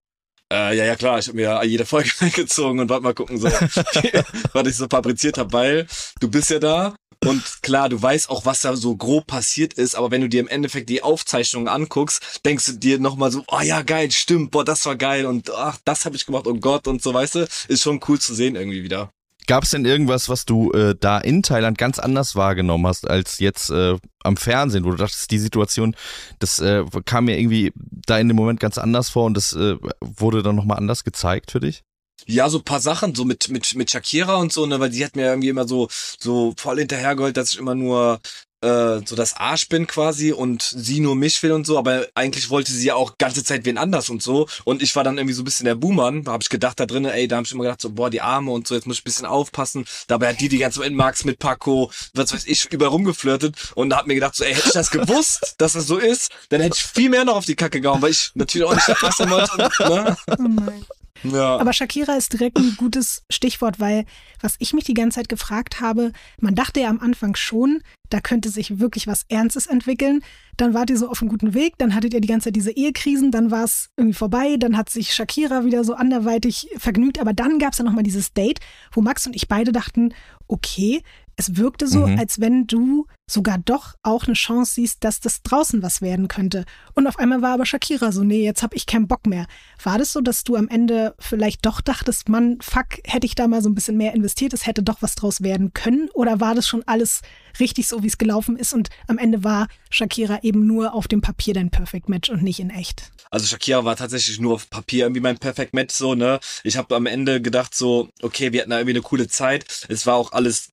Äh, 0.52 0.78
ja, 0.78 0.86
ja, 0.86 0.96
klar. 0.96 1.20
Ich 1.20 1.28
habe 1.28 1.36
mir 1.36 1.62
jede 1.66 1.86
Folge 1.86 2.10
reingezogen 2.22 2.80
und 2.80 2.90
warte 2.90 3.04
mal 3.04 3.14
gucken, 3.14 3.38
so, 3.38 3.48
was 4.54 4.68
ich 4.68 4.78
so 4.78 4.88
fabriziert 4.90 5.38
habe, 5.38 5.52
weil 5.52 5.88
du 6.22 6.30
bist 6.30 6.50
ja 6.50 6.60
da 6.60 6.96
und 7.26 7.44
klar, 7.64 7.90
du 7.90 8.02
weißt 8.02 8.30
auch, 8.30 8.46
was 8.46 8.62
da 8.62 8.76
so 8.76 8.96
grob 8.96 9.28
passiert 9.28 9.74
ist, 9.74 9.96
aber 9.96 10.12
wenn 10.12 10.22
du 10.22 10.30
dir 10.30 10.40
im 10.40 10.48
Endeffekt 10.48 10.88
die 10.90 11.04
Aufzeichnungen 11.04 11.68
anguckst, 11.68 12.42
denkst 12.46 12.66
du 12.68 12.72
dir 12.74 13.00
nochmal 13.00 13.32
so, 13.32 13.44
oh 13.48 13.60
ja, 13.60 13.82
geil, 13.82 14.12
stimmt, 14.12 14.52
boah, 14.52 14.64
das 14.64 14.86
war 14.86 14.96
geil 14.96 15.26
und 15.26 15.50
ach, 15.52 15.78
das 15.84 16.06
habe 16.06 16.16
ich 16.16 16.26
gemacht, 16.26 16.48
oh 16.48 16.54
Gott 16.54 16.88
und 16.88 17.02
so, 17.02 17.14
weißt 17.14 17.36
du, 17.36 17.48
ist 17.68 17.82
schon 17.82 18.00
cool 18.08 18.20
zu 18.20 18.34
sehen 18.34 18.56
irgendwie 18.56 18.84
wieder. 18.84 19.10
Gab 19.48 19.64
es 19.64 19.72
denn 19.72 19.86
irgendwas, 19.86 20.28
was 20.28 20.46
du 20.46 20.72
äh, 20.74 20.94
da 21.00 21.18
in 21.20 21.42
Thailand 21.42 21.78
ganz 21.78 22.00
anders 22.00 22.36
wahrgenommen 22.36 22.86
hast 22.86 23.10
als 23.10 23.40
jetzt 23.40 23.70
äh, 23.70 23.96
am 24.24 24.38
Fernsehen, 24.38 24.84
wo 24.84 24.92
du 24.92 24.98
dachtest, 24.98 25.32
die 25.32 25.40
Situation, 25.40 25.96
das 26.40 26.60
äh, 26.60 26.84
kam 27.06 27.26
mir 27.26 27.40
irgendwie 27.40 27.72
da 27.76 28.20
in 28.20 28.28
dem 28.28 28.36
Moment 28.36 28.60
ganz 28.60 28.78
anders 28.78 29.10
vor 29.10 29.26
und 29.26 29.36
das 29.36 29.54
äh, 29.54 29.78
wurde 30.02 30.44
dann 30.44 30.56
nochmal 30.56 30.78
anders 30.78 31.06
gezeigt 31.06 31.52
für 31.52 31.62
dich? 31.62 31.84
Ja, 32.26 32.50
so 32.50 32.62
paar 32.62 32.82
Sachen, 32.82 33.16
so 33.16 33.24
mit, 33.24 33.48
mit, 33.50 33.74
mit 33.76 33.90
Shakira 33.90 34.36
und 34.36 34.52
so, 34.52 34.66
ne, 34.66 34.80
weil 34.80 34.90
die 34.90 35.06
hat 35.06 35.16
mir 35.16 35.28
irgendwie 35.28 35.50
immer 35.50 35.68
so, 35.68 35.88
so 36.20 36.54
voll 36.58 36.80
hinterhergeholt, 36.80 37.38
dass 37.38 37.54
ich 37.54 37.60
immer 37.60 37.76
nur 37.76 38.20
äh, 38.62 39.00
so 39.06 39.16
das 39.16 39.36
Arsch 39.36 39.70
bin 39.70 39.88
quasi 39.88 40.32
und 40.32 40.64
sie 40.64 41.00
nur 41.00 41.16
mich 41.16 41.42
will 41.44 41.52
und 41.52 41.66
so, 41.66 41.78
aber 41.78 42.08
eigentlich 42.16 42.50
wollte 42.50 42.72
sie 42.72 42.88
ja 42.88 42.96
auch 42.96 43.18
ganze 43.18 43.44
Zeit 43.44 43.66
wen 43.66 43.78
anders 43.78 44.10
und 44.10 44.24
so 44.24 44.48
und 44.64 44.82
ich 44.82 44.96
war 44.96 45.04
dann 45.04 45.18
irgendwie 45.18 45.34
so 45.34 45.42
ein 45.42 45.46
bisschen 45.46 45.66
der 45.66 45.76
Buhmann, 45.76 46.24
da 46.24 46.32
hab 46.32 46.42
ich 46.42 46.50
gedacht 46.50 46.80
da 46.80 46.86
drinnen, 46.86 47.12
ey, 47.12 47.28
da 47.28 47.38
hab 47.38 47.46
ich 47.46 47.52
immer 47.52 47.64
gedacht 47.64 47.82
so, 47.82 47.92
boah, 47.92 48.10
die 48.10 48.22
Arme 48.22 48.52
und 48.52 48.68
so, 48.68 48.76
jetzt 48.76 48.88
muss 48.88 48.98
ich 48.98 49.02
ein 49.02 49.06
bisschen 49.06 49.26
aufpassen, 49.26 49.86
dabei 50.08 50.30
hat 50.30 50.42
die 50.42 50.50
die 50.50 50.58
ganze 50.58 50.82
Zeit 50.82 50.92
Max 50.92 51.24
mit 51.26 51.40
Paco, 51.40 51.92
was 52.14 52.34
weiß 52.34 52.46
ich, 52.46 52.66
überall 52.72 52.92
rumgeflirtet 52.92 53.56
und 53.76 53.90
da 53.90 53.98
hab 53.98 54.08
mir 54.08 54.16
gedacht 54.16 54.36
so, 54.36 54.44
ey, 54.44 54.54
hätte 54.54 54.68
ich 54.68 54.74
das 54.74 54.92
gewusst, 54.92 55.56
dass 55.60 55.74
das 55.74 55.86
so 55.88 55.98
ist, 55.98 56.32
dann 56.50 56.62
hätte 56.62 56.78
ich 56.78 56.84
viel 56.84 57.10
mehr 57.10 57.26
noch 57.26 57.36
auf 57.36 57.46
die 57.46 57.56
Kacke 57.56 57.82
gehauen, 57.82 58.02
weil 58.02 58.12
ich 58.12 58.32
natürlich 58.34 58.68
auch 58.68 58.74
nicht 58.74 58.88
der 58.88 58.98
Erste 59.02 59.30
wollte, 59.30 59.58
ne? 59.58 60.18
Oh 60.30 60.44
nein. 60.44 60.86
Ja. 61.24 61.58
Aber 61.58 61.74
Shakira 61.74 62.16
ist 62.16 62.34
direkt 62.34 62.58
ein 62.58 62.76
gutes 62.78 63.24
Stichwort, 63.30 63.80
weil 63.80 64.06
was 64.42 64.56
ich 64.60 64.74
mich 64.74 64.84
die 64.84 64.94
ganze 64.94 65.16
Zeit 65.16 65.30
gefragt 65.30 65.82
habe, 65.82 66.12
man 66.40 66.56
dachte 66.56 66.82
ja 66.82 66.90
am 66.90 67.00
Anfang 67.00 67.36
schon, 67.36 67.82
da 68.10 68.22
könnte 68.22 68.50
sich 68.50 68.80
wirklich 68.80 69.08
was 69.08 69.26
Ernstes 69.30 69.68
entwickeln. 69.68 70.22
Dann 70.56 70.74
wart 70.74 70.90
ihr 70.90 70.98
so 70.98 71.10
auf 71.10 71.22
einem 71.22 71.30
guten 71.30 71.54
Weg, 71.54 71.74
dann 71.78 71.94
hattet 71.94 72.14
ihr 72.14 72.22
die 72.22 72.28
ganze 72.28 72.46
Zeit 72.46 72.56
diese 72.56 72.72
Ehekrisen, 72.72 73.32
dann 73.32 73.52
war 73.52 73.64
es 73.64 73.90
irgendwie 73.98 74.18
vorbei, 74.18 74.58
dann 74.58 74.78
hat 74.78 74.90
sich 74.90 75.14
Shakira 75.14 75.66
wieder 75.66 75.84
so 75.84 75.94
anderweitig 75.94 76.70
vergnügt, 76.78 77.20
aber 77.20 77.34
dann 77.34 77.60
gab 77.60 77.74
es 77.74 77.80
ja 77.80 77.86
nochmal 77.86 78.04
dieses 78.04 78.34
Date, 78.34 78.60
wo 78.92 79.02
Max 79.02 79.28
und 79.28 79.36
ich 79.36 79.48
beide 79.48 79.72
dachten, 79.72 80.14
okay, 80.48 81.04
es 81.40 81.56
wirkte 81.56 81.88
so, 81.88 82.08
Mhm. 82.08 82.20
als 82.20 82.40
wenn 82.42 82.66
du 82.68 83.06
sogar 83.30 83.58
doch 83.60 83.94
auch 84.04 84.24
eine 84.26 84.34
Chance 84.34 84.74
siehst, 84.76 85.04
dass 85.04 85.20
das 85.20 85.44
draußen 85.44 85.84
was 85.84 86.02
werden 86.02 86.28
könnte. 86.28 86.66
Und 86.96 87.08
auf 87.08 87.20
einmal 87.20 87.42
war 87.42 87.54
aber 87.54 87.66
Shakira 87.66 88.12
so, 88.12 88.24
nee, 88.24 88.44
jetzt 88.44 88.64
hab 88.64 88.74
ich 88.74 88.86
keinen 88.86 89.08
Bock 89.08 89.28
mehr. 89.28 89.46
War 89.84 89.98
das 90.00 90.14
so, 90.14 90.22
dass 90.22 90.44
du 90.44 90.56
am 90.56 90.68
Ende 90.68 91.14
vielleicht 91.20 91.66
doch 91.66 91.82
dachtest, 91.82 92.30
Mann, 92.30 92.58
fuck, 92.62 92.86
hätte 93.06 93.26
ich 93.28 93.36
da 93.36 93.48
mal 93.48 93.62
so 93.62 93.70
ein 93.70 93.76
bisschen 93.76 93.98
mehr 93.98 94.14
investiert, 94.16 94.54
es 94.54 94.66
hätte 94.66 94.82
doch 94.82 95.02
was 95.02 95.16
draus 95.16 95.42
werden 95.42 95.74
können? 95.74 96.10
Oder 96.14 96.40
war 96.40 96.56
das 96.56 96.68
schon 96.68 96.84
alles 96.88 97.22
richtig 97.60 97.88
so, 97.88 98.02
wie 98.02 98.08
es 98.08 98.18
gelaufen 98.18 98.56
ist 98.58 98.74
und 98.74 98.90
am 99.08 99.18
Ende 99.18 99.44
war 99.44 99.68
Shakira 99.90 100.40
eben 100.42 100.66
nur 100.66 100.94
auf 100.94 101.08
dem 101.08 101.22
Papier 101.22 101.54
dein 101.54 101.70
Perfect 101.70 102.10
Match 102.10 102.30
und 102.30 102.42
nicht 102.44 102.60
in 102.60 102.70
echt? 102.70 103.12
Also 103.30 103.46
Shakira 103.46 103.84
war 103.84 103.96
tatsächlich 103.98 104.40
nur 104.40 104.54
auf 104.56 104.70
Papier 104.70 105.06
irgendwie 105.06 105.22
mein 105.22 105.38
Perfect 105.38 105.74
Match 105.74 105.94
so, 105.94 106.16
ne? 106.16 106.40
Ich 106.64 106.78
habe 106.78 106.96
am 106.96 107.06
Ende 107.06 107.42
gedacht 107.42 107.76
so, 107.76 108.10
okay, 108.22 108.54
wir 108.54 108.62
hatten 108.62 108.70
da 108.72 108.78
irgendwie 108.78 108.94
eine 108.96 109.02
coole 109.02 109.28
Zeit. 109.28 109.66
Es 109.90 110.06
war 110.08 110.16
auch 110.16 110.32
alles 110.32 110.70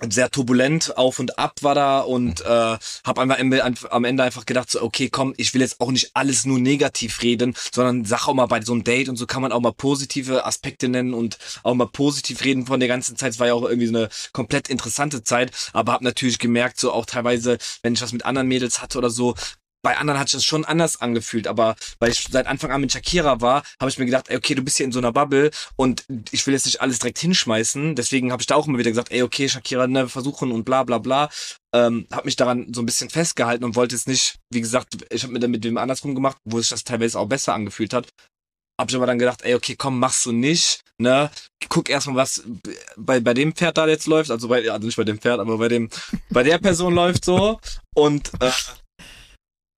sehr 0.00 0.30
turbulent, 0.30 0.96
auf 0.96 1.20
und 1.20 1.38
ab 1.38 1.62
war 1.62 1.74
da 1.74 2.00
und 2.00 2.40
äh, 2.40 2.44
habe 2.44 3.20
einfach 3.20 3.38
am 3.38 3.52
Ende- 3.52 3.92
am 3.92 4.04
Ende 4.04 4.24
einfach 4.24 4.44
gedacht 4.44 4.70
so, 4.70 4.82
okay, 4.82 5.08
komm, 5.08 5.34
ich 5.36 5.54
will 5.54 5.60
jetzt 5.60 5.80
auch 5.80 5.92
nicht 5.92 6.10
alles 6.14 6.44
nur 6.44 6.58
negativ 6.58 7.22
reden, 7.22 7.54
sondern 7.72 8.04
sag 8.04 8.26
auch 8.26 8.34
mal 8.34 8.46
bei 8.46 8.60
so 8.60 8.72
einem 8.72 8.82
Date 8.82 9.08
und 9.08 9.16
so 9.16 9.26
kann 9.26 9.40
man 9.40 9.52
auch 9.52 9.60
mal 9.60 9.72
positive 9.72 10.44
Aspekte 10.44 10.88
nennen 10.88 11.14
und 11.14 11.38
auch 11.62 11.74
mal 11.74 11.86
positiv 11.86 12.44
reden 12.44 12.66
von 12.66 12.80
der 12.80 12.88
ganzen 12.88 13.16
Zeit. 13.16 13.32
Es 13.32 13.38
war 13.38 13.46
ja 13.46 13.54
auch 13.54 13.62
irgendwie 13.62 13.86
so 13.86 13.96
eine 13.96 14.08
komplett 14.32 14.68
interessante 14.68 15.22
Zeit, 15.22 15.52
aber 15.72 15.92
habe 15.92 16.04
natürlich 16.04 16.38
gemerkt, 16.40 16.80
so 16.80 16.92
auch 16.92 17.06
teilweise, 17.06 17.58
wenn 17.82 17.94
ich 17.94 18.02
was 18.02 18.12
mit 18.12 18.24
anderen 18.24 18.48
Mädels 18.48 18.82
hatte 18.82 18.98
oder 18.98 19.10
so, 19.10 19.34
bei 19.84 19.98
anderen 19.98 20.18
hat 20.18 20.28
sich 20.28 20.38
das 20.38 20.44
schon 20.44 20.64
anders 20.64 21.00
angefühlt, 21.02 21.46
aber 21.46 21.76
weil 22.00 22.10
ich 22.10 22.26
seit 22.30 22.46
Anfang 22.46 22.72
an 22.72 22.80
mit 22.80 22.90
Shakira 22.90 23.42
war, 23.42 23.62
habe 23.78 23.90
ich 23.90 23.98
mir 23.98 24.06
gedacht, 24.06 24.30
ey, 24.30 24.36
okay, 24.36 24.54
du 24.54 24.62
bist 24.62 24.78
hier 24.78 24.86
in 24.86 24.92
so 24.92 24.98
einer 24.98 25.12
Bubble 25.12 25.50
und 25.76 26.04
ich 26.32 26.46
will 26.46 26.54
jetzt 26.54 26.64
nicht 26.64 26.80
alles 26.80 26.98
direkt 26.98 27.18
hinschmeißen. 27.18 27.94
Deswegen 27.94 28.32
habe 28.32 28.40
ich 28.40 28.46
da 28.46 28.54
auch 28.56 28.66
immer 28.66 28.78
wieder 28.78 28.90
gesagt, 28.90 29.12
ey, 29.12 29.22
okay, 29.22 29.46
Shakira, 29.46 29.86
ne, 29.86 30.08
versuchen 30.08 30.52
und 30.52 30.64
bla 30.64 30.84
bla 30.84 30.98
bla. 30.98 31.28
Ähm, 31.74 32.06
habe 32.10 32.24
mich 32.24 32.36
daran 32.36 32.72
so 32.74 32.80
ein 32.80 32.86
bisschen 32.86 33.10
festgehalten 33.10 33.62
und 33.62 33.76
wollte 33.76 33.94
jetzt 33.94 34.08
nicht, 34.08 34.36
wie 34.50 34.62
gesagt, 34.62 34.96
ich 35.10 35.22
habe 35.22 35.34
mir 35.34 35.40
dann 35.40 35.50
mit 35.50 35.64
dem 35.64 35.76
andersrum 35.76 36.14
gemacht, 36.14 36.38
wo 36.44 36.58
sich 36.58 36.70
das 36.70 36.84
teilweise 36.84 37.20
auch 37.20 37.26
besser 37.26 37.52
angefühlt 37.52 37.92
hat. 37.92 38.08
Hab 38.80 38.88
ich 38.88 38.96
aber 38.96 39.06
dann 39.06 39.18
gedacht, 39.18 39.42
ey, 39.42 39.54
okay, 39.54 39.76
komm, 39.76 39.98
machst 39.98 40.24
du 40.24 40.32
nicht, 40.32 40.80
ne? 40.98 41.30
Guck 41.68 41.90
erstmal, 41.90 42.16
was 42.16 42.42
bei, 42.96 43.20
bei 43.20 43.34
dem 43.34 43.54
Pferd 43.54 43.76
da 43.76 43.86
jetzt 43.86 44.06
läuft, 44.06 44.30
also 44.30 44.48
bei, 44.48 44.68
also 44.70 44.86
nicht 44.86 44.96
bei 44.96 45.04
dem 45.04 45.18
Pferd, 45.18 45.40
aber 45.40 45.58
bei 45.58 45.68
dem, 45.68 45.90
bei 46.30 46.42
der 46.42 46.58
Person 46.58 46.94
läuft 47.00 47.24
so 47.24 47.60
und 47.94 48.32
äh, 48.40 48.50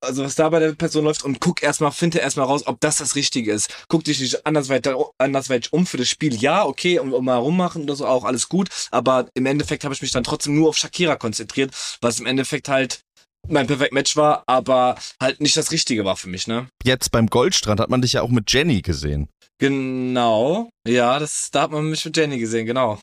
also 0.06 0.24
was 0.24 0.34
da 0.34 0.48
bei 0.48 0.60
der 0.60 0.72
Person 0.72 1.04
läuft 1.04 1.24
und 1.24 1.40
guck 1.40 1.62
erstmal, 1.62 1.92
finde 1.92 2.18
erstmal 2.18 2.46
raus, 2.46 2.66
ob 2.66 2.80
das 2.80 2.96
das 2.96 3.14
Richtige 3.16 3.52
ist. 3.52 3.70
Guck 3.88 4.04
dich 4.04 4.20
nicht 4.20 4.46
andersweitig, 4.46 4.92
andersweitig 5.18 5.72
um 5.72 5.86
für 5.86 5.96
das 5.96 6.08
Spiel. 6.08 6.34
Ja, 6.34 6.64
okay, 6.64 6.98
und, 6.98 7.12
und 7.12 7.24
mal 7.24 7.36
rummachen 7.36 7.82
oder 7.82 7.96
so 7.96 8.06
auch 8.06 8.24
alles 8.24 8.48
gut, 8.48 8.68
aber 8.90 9.28
im 9.34 9.46
Endeffekt 9.46 9.84
habe 9.84 9.94
ich 9.94 10.02
mich 10.02 10.12
dann 10.12 10.24
trotzdem 10.24 10.54
nur 10.54 10.68
auf 10.68 10.76
Shakira 10.76 11.16
konzentriert, 11.16 11.72
was 12.00 12.20
im 12.20 12.26
Endeffekt 12.26 12.68
halt 12.68 13.00
mein 13.48 13.66
Perfect 13.66 13.92
Match 13.92 14.16
war, 14.16 14.42
aber 14.46 14.96
halt 15.20 15.40
nicht 15.40 15.56
das 15.56 15.70
Richtige 15.70 16.04
war 16.04 16.16
für 16.16 16.28
mich, 16.28 16.46
ne? 16.46 16.68
Jetzt 16.82 17.10
beim 17.12 17.26
Goldstrand 17.28 17.80
hat 17.80 17.90
man 17.90 18.02
dich 18.02 18.14
ja 18.14 18.22
auch 18.22 18.30
mit 18.30 18.50
Jenny 18.50 18.82
gesehen. 18.82 19.28
Genau. 19.58 20.68
Ja, 20.86 21.18
das, 21.18 21.50
da 21.50 21.62
hat 21.62 21.70
man 21.70 21.88
mich 21.88 22.04
mit 22.04 22.16
Jenny 22.16 22.38
gesehen, 22.38 22.66
genau. 22.66 22.98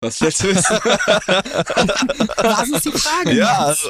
Was 0.00 0.20
willst 0.20 0.44
du 0.44 0.48
wissen? 0.48 0.76
Was 2.36 2.68
ist 2.68 2.84
die 2.84 2.92
Frage? 2.92 3.32
Ja, 3.32 3.64
also, 3.66 3.88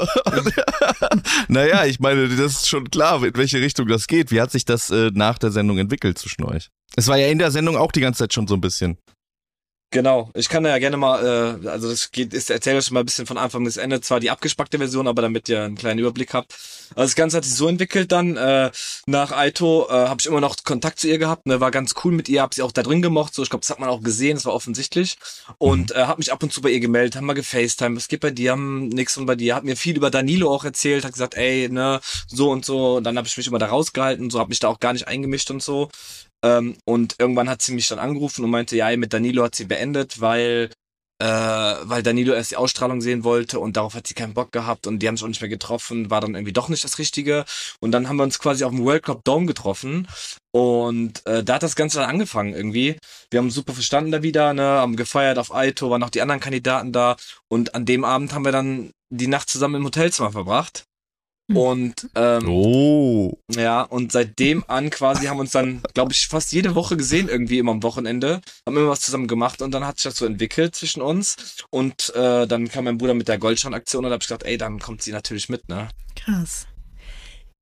naja, 1.48 1.84
ich 1.84 2.00
meine, 2.00 2.28
das 2.28 2.52
ist 2.52 2.68
schon 2.68 2.90
klar, 2.90 3.22
in 3.22 3.36
welche 3.36 3.60
Richtung 3.60 3.86
das 3.88 4.06
geht. 4.06 4.30
Wie 4.30 4.40
hat 4.40 4.50
sich 4.50 4.64
das 4.64 4.90
äh, 4.90 5.10
nach 5.12 5.36
der 5.36 5.50
Sendung 5.50 5.76
entwickelt 5.76 6.18
zwischen 6.18 6.44
euch? 6.44 6.70
Es 6.96 7.08
war 7.08 7.18
ja 7.18 7.28
in 7.28 7.38
der 7.38 7.50
Sendung 7.50 7.76
auch 7.76 7.92
die 7.92 8.00
ganze 8.00 8.20
Zeit 8.20 8.32
schon 8.32 8.46
so 8.46 8.54
ein 8.54 8.62
bisschen. 8.62 8.96
Genau, 9.90 10.30
ich 10.34 10.50
kann 10.50 10.64
da 10.64 10.68
ja 10.68 10.78
gerne 10.78 10.98
mal, 10.98 11.58
äh, 11.64 11.66
also 11.66 11.88
das 11.88 12.12
geht, 12.12 12.34
ist, 12.34 12.50
erzähle 12.50 12.76
euch 12.76 12.90
mal 12.90 13.00
ein 13.00 13.06
bisschen 13.06 13.24
von 13.24 13.38
Anfang 13.38 13.64
bis 13.64 13.78
Ende, 13.78 14.02
zwar 14.02 14.20
die 14.20 14.28
abgespackte 14.28 14.76
Version, 14.76 15.08
aber 15.08 15.22
damit 15.22 15.48
ihr 15.48 15.62
einen 15.62 15.76
kleinen 15.76 15.98
Überblick 15.98 16.34
habt. 16.34 16.52
Also 16.90 17.04
das 17.04 17.14
Ganze 17.14 17.38
hat 17.38 17.44
sich 17.46 17.54
so 17.54 17.68
entwickelt 17.68 18.12
dann, 18.12 18.36
äh, 18.36 18.70
nach 19.06 19.32
Aito 19.32 19.86
äh, 19.88 19.92
habe 19.92 20.20
ich 20.20 20.26
immer 20.26 20.42
noch 20.42 20.56
Kontakt 20.62 21.00
zu 21.00 21.08
ihr 21.08 21.16
gehabt, 21.16 21.46
ne, 21.46 21.60
war 21.60 21.70
ganz 21.70 21.94
cool 22.04 22.12
mit 22.12 22.28
ihr, 22.28 22.42
hab 22.42 22.52
sie 22.52 22.60
auch 22.60 22.72
da 22.72 22.82
drin 22.82 23.00
gemocht, 23.00 23.34
so 23.34 23.42
ich 23.42 23.48
glaube, 23.48 23.62
das 23.62 23.70
hat 23.70 23.78
man 23.78 23.88
auch 23.88 24.02
gesehen, 24.02 24.34
das 24.34 24.44
war 24.44 24.52
offensichtlich. 24.52 25.16
Und 25.56 25.92
äh, 25.92 26.02
habe 26.02 26.18
mich 26.18 26.34
ab 26.34 26.42
und 26.42 26.52
zu 26.52 26.60
bei 26.60 26.68
ihr 26.68 26.80
gemeldet, 26.80 27.16
haben 27.16 27.24
mal 27.24 27.32
gefacetime, 27.32 27.96
was 27.96 28.08
geht 28.08 28.20
bei 28.20 28.30
dir, 28.30 28.52
haben 28.52 28.88
nix 28.88 29.16
und 29.16 29.24
bei 29.24 29.36
dir, 29.36 29.54
hat 29.54 29.64
mir 29.64 29.76
viel 29.76 29.96
über 29.96 30.10
Danilo 30.10 30.52
auch 30.52 30.64
erzählt, 30.66 31.06
hat 31.06 31.14
gesagt, 31.14 31.34
ey, 31.34 31.70
ne, 31.70 32.00
so 32.26 32.50
und 32.50 32.66
so, 32.66 32.96
und 32.96 33.04
dann 33.04 33.16
habe 33.16 33.26
ich 33.26 33.38
mich 33.38 33.46
immer 33.46 33.58
da 33.58 33.68
rausgehalten, 33.68 34.28
so 34.28 34.38
habe 34.38 34.50
mich 34.50 34.60
da 34.60 34.68
auch 34.68 34.80
gar 34.80 34.92
nicht 34.92 35.08
eingemischt 35.08 35.50
und 35.50 35.62
so. 35.62 35.88
Ähm, 36.44 36.76
und 36.84 37.16
irgendwann 37.18 37.48
hat 37.48 37.62
sie 37.62 37.72
mich 37.74 37.88
dann 37.88 37.98
angerufen 37.98 38.44
und 38.44 38.50
meinte, 38.50 38.76
ja, 38.76 38.96
mit 38.96 39.12
Danilo 39.12 39.44
hat 39.44 39.54
sie 39.54 39.64
beendet, 39.64 40.20
weil 40.20 40.70
äh, 41.20 41.26
weil 41.26 42.02
Danilo 42.02 42.32
erst 42.32 42.52
die 42.52 42.56
Ausstrahlung 42.56 43.00
sehen 43.00 43.24
wollte 43.24 43.58
und 43.58 43.76
darauf 43.76 43.94
hat 43.94 44.06
sie 44.06 44.14
keinen 44.14 44.34
Bock 44.34 44.52
gehabt 44.52 44.86
und 44.86 45.00
die 45.00 45.08
haben 45.08 45.16
sich 45.16 45.24
auch 45.24 45.28
nicht 45.28 45.40
mehr 45.40 45.48
getroffen, 45.48 46.10
war 46.10 46.20
dann 46.20 46.34
irgendwie 46.34 46.52
doch 46.52 46.68
nicht 46.68 46.84
das 46.84 46.98
Richtige. 46.98 47.44
Und 47.80 47.90
dann 47.90 48.08
haben 48.08 48.16
wir 48.16 48.22
uns 48.22 48.38
quasi 48.38 48.64
auf 48.64 48.70
dem 48.70 48.84
World 48.84 49.02
Cup 49.02 49.24
Dome 49.24 49.46
getroffen 49.46 50.06
und 50.52 51.26
äh, 51.26 51.42
da 51.42 51.54
hat 51.54 51.62
das 51.62 51.76
Ganze 51.76 51.98
dann 51.98 52.10
angefangen 52.10 52.54
irgendwie. 52.54 52.96
Wir 53.30 53.40
haben 53.40 53.50
super 53.50 53.72
verstanden 53.72 54.12
da 54.12 54.22
wieder, 54.22 54.54
ne, 54.54 54.62
haben 54.62 54.96
gefeiert 54.96 55.38
auf 55.38 55.52
Aito, 55.52 55.90
waren 55.90 56.02
auch 56.04 56.10
die 56.10 56.22
anderen 56.22 56.40
Kandidaten 56.40 56.92
da 56.92 57.16
und 57.48 57.74
an 57.74 57.84
dem 57.84 58.04
Abend 58.04 58.32
haben 58.32 58.44
wir 58.44 58.52
dann 58.52 58.92
die 59.10 59.26
Nacht 59.26 59.48
zusammen 59.48 59.76
im 59.76 59.84
Hotelzimmer 59.84 60.32
verbracht. 60.32 60.84
Und 61.54 62.08
ähm, 62.14 62.46
Oh. 62.48 63.38
ja, 63.50 63.82
und 63.82 64.12
seitdem 64.12 64.64
an 64.68 64.90
quasi 64.90 65.26
haben 65.26 65.38
wir 65.38 65.42
uns 65.42 65.52
dann, 65.52 65.82
glaube 65.94 66.12
ich, 66.12 66.28
fast 66.28 66.52
jede 66.52 66.74
Woche 66.74 66.96
gesehen, 66.96 67.28
irgendwie 67.28 67.58
immer 67.58 67.72
am 67.72 67.82
Wochenende. 67.82 68.40
Haben 68.66 68.76
immer 68.76 68.88
was 68.90 69.00
zusammen 69.00 69.26
gemacht 69.28 69.62
und 69.62 69.72
dann 69.72 69.86
hat 69.86 69.96
sich 69.98 70.04
das 70.04 70.16
so 70.16 70.26
entwickelt 70.26 70.74
zwischen 70.74 71.00
uns. 71.00 71.36
Und 71.70 72.14
äh, 72.14 72.46
dann 72.46 72.68
kam 72.68 72.84
mein 72.84 72.98
Bruder 72.98 73.14
mit 73.14 73.28
der 73.28 73.38
Goldschan-Aktion 73.38 74.04
und 74.04 74.10
da 74.10 74.14
hab 74.14 74.22
ich 74.22 74.28
gedacht, 74.28 74.42
ey, 74.44 74.58
dann 74.58 74.78
kommt 74.78 75.02
sie 75.02 75.12
natürlich 75.12 75.48
mit, 75.48 75.68
ne? 75.68 75.88
Krass. 76.16 76.66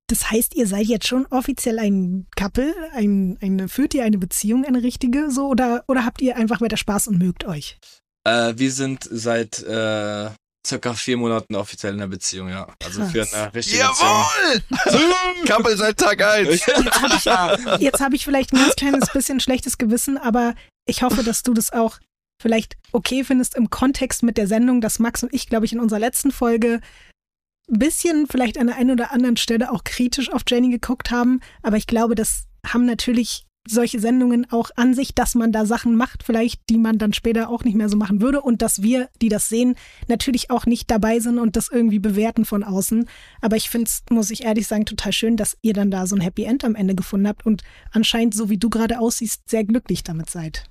Das 0.08 0.30
heißt, 0.30 0.54
ihr 0.54 0.66
seid 0.66 0.86
jetzt 0.86 1.06
schon 1.08 1.26
offiziell 1.26 1.78
ein 1.80 2.26
Couple, 2.36 2.72
ein, 2.92 3.38
eine, 3.40 3.68
führt 3.68 3.92
ihr 3.94 4.04
eine 4.04 4.18
Beziehung, 4.18 4.64
eine 4.64 4.82
richtige, 4.82 5.30
so, 5.30 5.48
oder, 5.48 5.84
oder 5.88 6.04
habt 6.04 6.20
ihr 6.22 6.36
einfach 6.36 6.60
weiter 6.60 6.76
Spaß 6.76 7.08
und 7.08 7.18
mögt 7.18 7.44
euch? 7.44 7.78
Äh, 8.24 8.54
wir 8.56 8.70
sind 8.70 9.08
seit 9.10 9.62
äh, 9.64 10.30
circa 10.66 10.94
vier 10.94 11.16
Monaten 11.16 11.54
offiziell 11.54 11.92
in 11.92 11.98
der 12.00 12.06
Beziehung, 12.06 12.48
ja. 12.48 12.66
Also 12.84 13.04
für 13.06 13.26
eine 13.32 13.54
richtige 13.54 13.78
Jawohl! 13.78 14.62
Couple 15.46 15.76
seit 15.76 15.96
Tag 15.96 16.22
1. 16.22 16.48
Beziehung. 16.48 16.84
Jetzt 17.80 18.00
habe 18.00 18.16
ich 18.16 18.24
vielleicht 18.24 18.52
ein 18.52 18.58
ganz 18.58 18.76
kleines 18.76 19.10
bisschen 19.12 19.40
schlechtes 19.40 19.78
Gewissen, 19.78 20.18
aber 20.18 20.54
ich 20.86 21.02
hoffe, 21.02 21.22
dass 21.22 21.42
du 21.42 21.54
das 21.54 21.72
auch 21.72 21.98
vielleicht 22.40 22.76
okay 22.92 23.24
findest 23.24 23.54
im 23.54 23.70
Kontext 23.70 24.22
mit 24.22 24.36
der 24.36 24.46
Sendung, 24.46 24.80
dass 24.80 24.98
Max 24.98 25.22
und 25.22 25.32
ich, 25.32 25.48
glaube 25.48 25.64
ich, 25.64 25.72
in 25.72 25.80
unserer 25.80 26.00
letzten 26.00 26.30
Folge 26.30 26.80
ein 27.68 27.78
bisschen 27.78 28.26
vielleicht 28.26 28.58
an 28.58 28.68
der 28.68 28.76
einen 28.76 28.92
oder 28.92 29.12
anderen 29.12 29.36
Stelle 29.36 29.72
auch 29.72 29.84
kritisch 29.84 30.30
auf 30.30 30.42
Jenny 30.46 30.70
geguckt 30.70 31.10
haben. 31.10 31.40
Aber 31.62 31.76
ich 31.76 31.86
glaube, 31.86 32.14
das 32.14 32.44
haben 32.64 32.86
natürlich 32.86 33.45
solche 33.68 34.00
Sendungen 34.00 34.50
auch 34.50 34.70
an 34.76 34.94
sich, 34.94 35.14
dass 35.14 35.34
man 35.34 35.52
da 35.52 35.66
Sachen 35.66 35.96
macht, 35.96 36.22
vielleicht, 36.22 36.68
die 36.70 36.78
man 36.78 36.98
dann 36.98 37.12
später 37.12 37.48
auch 37.48 37.64
nicht 37.64 37.76
mehr 37.76 37.88
so 37.88 37.96
machen 37.96 38.20
würde 38.20 38.40
und 38.40 38.62
dass 38.62 38.82
wir, 38.82 39.08
die 39.20 39.28
das 39.28 39.48
sehen, 39.48 39.74
natürlich 40.08 40.50
auch 40.50 40.66
nicht 40.66 40.90
dabei 40.90 41.20
sind 41.20 41.38
und 41.38 41.56
das 41.56 41.68
irgendwie 41.70 41.98
bewerten 41.98 42.44
von 42.44 42.64
außen. 42.64 43.08
Aber 43.40 43.56
ich 43.56 43.70
finde 43.70 43.88
es, 43.88 44.02
muss 44.10 44.30
ich 44.30 44.44
ehrlich 44.44 44.66
sagen, 44.66 44.84
total 44.84 45.12
schön, 45.12 45.36
dass 45.36 45.56
ihr 45.62 45.72
dann 45.72 45.90
da 45.90 46.06
so 46.06 46.16
ein 46.16 46.20
Happy 46.20 46.44
End 46.44 46.64
am 46.64 46.74
Ende 46.74 46.94
gefunden 46.94 47.28
habt 47.28 47.46
und 47.46 47.62
anscheinend, 47.90 48.34
so 48.34 48.50
wie 48.50 48.58
du 48.58 48.70
gerade 48.70 49.00
aussiehst, 49.00 49.48
sehr 49.48 49.64
glücklich 49.64 50.02
damit 50.02 50.30
seid. 50.30 50.64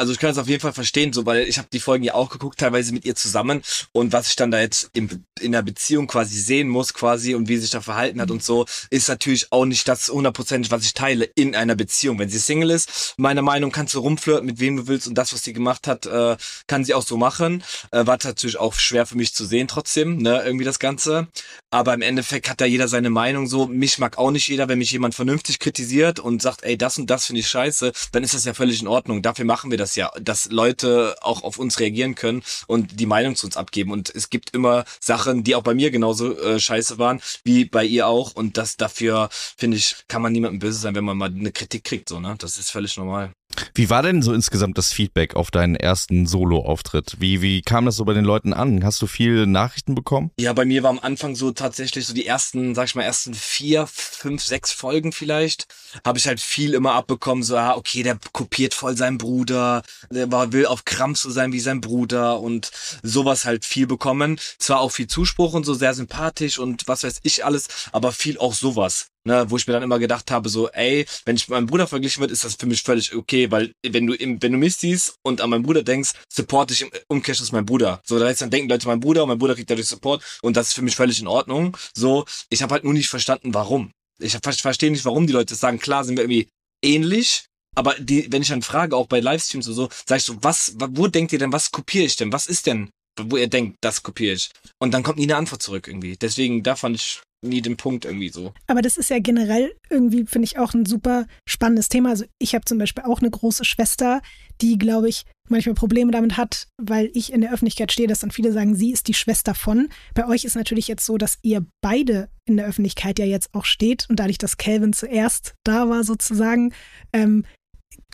Also 0.00 0.14
ich 0.14 0.18
kann 0.18 0.30
es 0.30 0.38
auf 0.38 0.48
jeden 0.48 0.62
Fall 0.62 0.72
verstehen, 0.72 1.12
so 1.12 1.26
weil 1.26 1.46
ich 1.46 1.58
habe 1.58 1.68
die 1.70 1.78
Folgen 1.78 2.04
ja 2.04 2.14
auch 2.14 2.30
geguckt, 2.30 2.58
teilweise 2.58 2.94
mit 2.94 3.04
ihr 3.04 3.14
zusammen 3.14 3.60
und 3.92 4.14
was 4.14 4.28
ich 4.28 4.36
dann 4.36 4.50
da 4.50 4.58
jetzt 4.58 4.88
im, 4.94 5.26
in 5.38 5.52
der 5.52 5.60
Beziehung 5.60 6.06
quasi 6.06 6.40
sehen 6.40 6.70
muss 6.70 6.94
quasi 6.94 7.34
und 7.34 7.48
wie 7.48 7.56
sie 7.56 7.62
sich 7.62 7.70
da 7.70 7.82
verhalten 7.82 8.18
hat 8.18 8.30
und 8.30 8.42
so, 8.42 8.64
ist 8.88 9.10
natürlich 9.10 9.52
auch 9.52 9.66
nicht 9.66 9.86
das 9.88 10.08
hundertprozentig, 10.08 10.70
was 10.70 10.84
ich 10.84 10.94
teile 10.94 11.26
in 11.34 11.54
einer 11.54 11.74
Beziehung. 11.74 12.18
Wenn 12.18 12.30
sie 12.30 12.38
Single 12.38 12.70
ist, 12.70 13.12
meiner 13.18 13.42
Meinung 13.42 13.72
kannst 13.72 13.92
du 13.92 13.98
rumflirten 13.98 14.46
mit 14.46 14.58
wem 14.58 14.78
du 14.78 14.86
willst 14.86 15.06
und 15.06 15.16
das, 15.16 15.34
was 15.34 15.42
sie 15.42 15.52
gemacht 15.52 15.86
hat, 15.86 16.06
äh, 16.06 16.38
kann 16.66 16.82
sie 16.82 16.94
auch 16.94 17.04
so 17.04 17.18
machen. 17.18 17.62
Äh, 17.90 18.06
war 18.06 18.16
natürlich 18.24 18.58
auch 18.58 18.72
schwer 18.76 19.04
für 19.04 19.18
mich 19.18 19.34
zu 19.34 19.44
sehen 19.44 19.68
trotzdem, 19.68 20.16
ne, 20.16 20.42
irgendwie 20.42 20.64
das 20.64 20.78
Ganze. 20.78 21.28
Aber 21.70 21.92
im 21.92 22.00
Endeffekt 22.00 22.48
hat 22.48 22.62
da 22.62 22.64
jeder 22.64 22.88
seine 22.88 23.10
Meinung 23.10 23.46
so. 23.46 23.66
Mich 23.66 23.98
mag 23.98 24.16
auch 24.16 24.30
nicht 24.30 24.48
jeder, 24.48 24.66
wenn 24.68 24.78
mich 24.78 24.92
jemand 24.92 25.14
vernünftig 25.14 25.58
kritisiert 25.58 26.20
und 26.20 26.40
sagt, 26.40 26.64
ey, 26.64 26.78
das 26.78 26.96
und 26.96 27.10
das 27.10 27.26
finde 27.26 27.40
ich 27.40 27.48
scheiße, 27.48 27.92
dann 28.12 28.24
ist 28.24 28.32
das 28.32 28.46
ja 28.46 28.54
völlig 28.54 28.80
in 28.80 28.88
Ordnung. 28.88 29.20
Dafür 29.20 29.44
machen 29.44 29.70
wir 29.70 29.76
das 29.76 29.89
ja, 29.96 30.10
dass 30.20 30.50
Leute 30.50 31.16
auch 31.20 31.42
auf 31.42 31.58
uns 31.58 31.78
reagieren 31.80 32.14
können 32.14 32.42
und 32.66 32.98
die 33.00 33.06
Meinung 33.06 33.36
zu 33.36 33.46
uns 33.46 33.56
abgeben. 33.56 33.92
Und 33.92 34.14
es 34.14 34.30
gibt 34.30 34.54
immer 34.54 34.84
Sachen, 35.00 35.44
die 35.44 35.54
auch 35.54 35.62
bei 35.62 35.74
mir 35.74 35.90
genauso 35.90 36.36
äh, 36.38 36.60
scheiße 36.60 36.98
waren, 36.98 37.20
wie 37.44 37.64
bei 37.64 37.84
ihr 37.84 38.06
auch. 38.06 38.34
Und 38.34 38.56
das 38.56 38.76
dafür, 38.76 39.28
finde 39.30 39.76
ich, 39.76 39.96
kann 40.08 40.22
man 40.22 40.32
niemandem 40.32 40.60
böse 40.60 40.78
sein, 40.78 40.94
wenn 40.94 41.04
man 41.04 41.16
mal 41.16 41.30
eine 41.30 41.52
Kritik 41.52 41.84
kriegt, 41.84 42.08
so, 42.08 42.20
ne? 42.20 42.34
Das 42.38 42.58
ist 42.58 42.70
völlig 42.70 42.96
normal. 42.96 43.32
Wie 43.74 43.90
war 43.90 44.02
denn 44.02 44.22
so 44.22 44.32
insgesamt 44.32 44.78
das 44.78 44.92
Feedback 44.92 45.34
auf 45.34 45.50
deinen 45.50 45.76
ersten 45.76 46.26
Solo-Auftritt? 46.26 47.16
Wie, 47.18 47.42
wie 47.42 47.62
kam 47.62 47.86
das 47.86 47.96
so 47.96 48.04
bei 48.04 48.14
den 48.14 48.24
Leuten 48.24 48.52
an? 48.52 48.84
Hast 48.84 49.02
du 49.02 49.06
viele 49.06 49.46
Nachrichten 49.46 49.94
bekommen? 49.94 50.30
Ja, 50.38 50.52
bei 50.52 50.64
mir 50.64 50.82
war 50.82 50.90
am 50.90 50.98
Anfang 50.98 51.34
so 51.34 51.50
tatsächlich 51.50 52.06
so 52.06 52.14
die 52.14 52.26
ersten, 52.26 52.74
sag 52.74 52.86
ich 52.86 52.94
mal, 52.94 53.02
ersten 53.02 53.34
vier, 53.34 53.86
fünf, 53.86 54.42
sechs 54.42 54.72
Folgen 54.72 55.12
vielleicht, 55.12 55.66
habe 56.04 56.18
ich 56.18 56.26
halt 56.26 56.40
viel 56.40 56.74
immer 56.74 56.92
abbekommen, 56.92 57.42
so, 57.42 57.56
ah, 57.56 57.76
okay, 57.76 58.02
der 58.02 58.18
kopiert 58.32 58.74
voll 58.74 58.96
seinen 58.96 59.18
Bruder, 59.18 59.82
der 60.10 60.30
war, 60.30 60.52
will 60.52 60.66
auf 60.66 60.84
Krampf 60.84 61.18
so 61.18 61.30
sein 61.30 61.52
wie 61.52 61.60
sein 61.60 61.80
Bruder 61.80 62.40
und 62.40 62.70
sowas 63.02 63.44
halt 63.44 63.64
viel 63.64 63.86
bekommen. 63.86 64.38
Zwar 64.58 64.80
auch 64.80 64.92
viel 64.92 65.06
Zuspruch 65.06 65.54
und 65.54 65.64
so, 65.64 65.74
sehr 65.74 65.94
sympathisch 65.94 66.58
und 66.58 66.88
was 66.88 67.02
weiß 67.02 67.20
ich 67.22 67.44
alles, 67.44 67.68
aber 67.92 68.12
viel 68.12 68.38
auch 68.38 68.54
sowas. 68.54 69.09
Ne, 69.26 69.44
wo 69.50 69.58
ich 69.58 69.66
mir 69.66 69.74
dann 69.74 69.82
immer 69.82 69.98
gedacht 69.98 70.30
habe, 70.30 70.48
so, 70.48 70.70
ey, 70.70 71.04
wenn 71.26 71.36
ich 71.36 71.46
mit 71.46 71.50
meinem 71.50 71.66
Bruder 71.66 71.86
verglichen 71.86 72.22
wird, 72.22 72.30
ist 72.30 72.42
das 72.42 72.54
für 72.54 72.64
mich 72.64 72.82
völlig 72.82 73.14
okay, 73.14 73.50
weil 73.50 73.72
wenn 73.86 74.06
du 74.06 74.14
im, 74.14 74.40
wenn 74.42 74.52
du 74.52 74.56
mich 74.56 74.76
siehst 74.76 75.16
und 75.22 75.42
an 75.42 75.50
meinen 75.50 75.62
Bruder 75.62 75.82
denkst, 75.82 76.12
support 76.32 76.70
ich 76.70 76.80
im 76.80 76.90
Umkehrschluss 77.06 77.52
mein 77.52 77.66
Bruder. 77.66 78.00
So, 78.06 78.18
da 78.18 78.24
heißt 78.24 78.40
dann 78.40 78.48
denken 78.50 78.70
Leute 78.70 78.86
mein 78.86 79.00
Bruder 79.00 79.22
und 79.24 79.28
mein 79.28 79.38
Bruder 79.38 79.54
kriegt 79.54 79.68
dadurch 79.68 79.88
Support 79.88 80.22
und 80.40 80.56
das 80.56 80.68
ist 80.68 80.72
für 80.74 80.80
mich 80.80 80.96
völlig 80.96 81.20
in 81.20 81.26
Ordnung. 81.26 81.76
So, 81.94 82.24
ich 82.48 82.62
habe 82.62 82.72
halt 82.72 82.84
nur 82.84 82.94
nicht 82.94 83.10
verstanden, 83.10 83.52
warum. 83.52 83.92
Ich, 84.22 84.34
hab- 84.34 84.46
ich 84.46 84.62
verstehe 84.62 84.90
nicht, 84.90 85.04
warum 85.04 85.26
die 85.26 85.34
Leute 85.34 85.54
sagen. 85.54 85.78
Klar 85.78 86.04
sind 86.04 86.16
wir 86.16 86.24
irgendwie 86.24 86.48
ähnlich, 86.82 87.44
aber 87.76 87.94
die, 87.98 88.32
wenn 88.32 88.40
ich 88.40 88.48
dann 88.48 88.62
frage, 88.62 88.96
auch 88.96 89.06
bei 89.06 89.20
Livestreams 89.20 89.68
und 89.68 89.74
so, 89.74 89.90
sag 90.06 90.16
ich 90.16 90.24
so, 90.24 90.42
was, 90.42 90.76
wo 90.78 91.08
denkt 91.08 91.32
ihr 91.34 91.38
denn, 91.38 91.52
was 91.52 91.70
kopiere 91.70 92.06
ich 92.06 92.16
denn? 92.16 92.32
Was 92.32 92.46
ist 92.46 92.66
denn, 92.66 92.88
wo 93.20 93.36
ihr 93.36 93.48
denkt, 93.48 93.76
das 93.82 94.02
kopiere 94.02 94.34
ich? 94.34 94.48
Und 94.78 94.92
dann 94.92 95.02
kommt 95.02 95.18
nie 95.18 95.24
eine 95.24 95.36
Antwort 95.36 95.62
zurück 95.62 95.88
irgendwie. 95.88 96.16
Deswegen, 96.16 96.62
da 96.62 96.74
fand 96.74 96.96
ich 96.96 97.20
nie 97.42 97.62
den 97.62 97.76
Punkt 97.76 98.04
irgendwie 98.04 98.28
so. 98.28 98.52
Aber 98.66 98.82
das 98.82 98.96
ist 98.96 99.10
ja 99.10 99.18
generell 99.18 99.72
irgendwie, 99.88 100.26
finde 100.26 100.46
ich, 100.46 100.58
auch 100.58 100.74
ein 100.74 100.86
super 100.86 101.26
spannendes 101.46 101.88
Thema. 101.88 102.10
Also 102.10 102.24
ich 102.38 102.54
habe 102.54 102.64
zum 102.64 102.78
Beispiel 102.78 103.04
auch 103.04 103.20
eine 103.20 103.30
große 103.30 103.64
Schwester, 103.64 104.20
die, 104.60 104.78
glaube 104.78 105.08
ich, 105.08 105.24
manchmal 105.48 105.74
Probleme 105.74 106.12
damit 106.12 106.36
hat, 106.36 106.68
weil 106.80 107.10
ich 107.14 107.32
in 107.32 107.40
der 107.40 107.52
Öffentlichkeit 107.52 107.92
stehe, 107.92 108.08
dass 108.08 108.20
dann 108.20 108.30
viele 108.30 108.52
sagen, 108.52 108.74
sie 108.74 108.92
ist 108.92 109.08
die 109.08 109.14
Schwester 109.14 109.54
von. 109.54 109.88
Bei 110.14 110.26
euch 110.28 110.44
ist 110.44 110.54
natürlich 110.54 110.86
jetzt 110.86 111.04
so, 111.04 111.18
dass 111.18 111.38
ihr 111.42 111.66
beide 111.80 112.28
in 112.44 112.56
der 112.56 112.66
Öffentlichkeit 112.66 113.18
ja 113.18 113.24
jetzt 113.24 113.52
auch 113.52 113.64
steht 113.64 114.06
und 114.08 114.20
dadurch, 114.20 114.38
dass 114.38 114.56
Calvin 114.56 114.92
zuerst 114.92 115.54
da 115.64 115.88
war 115.88 116.04
sozusagen, 116.04 116.72
ähm, 117.12 117.44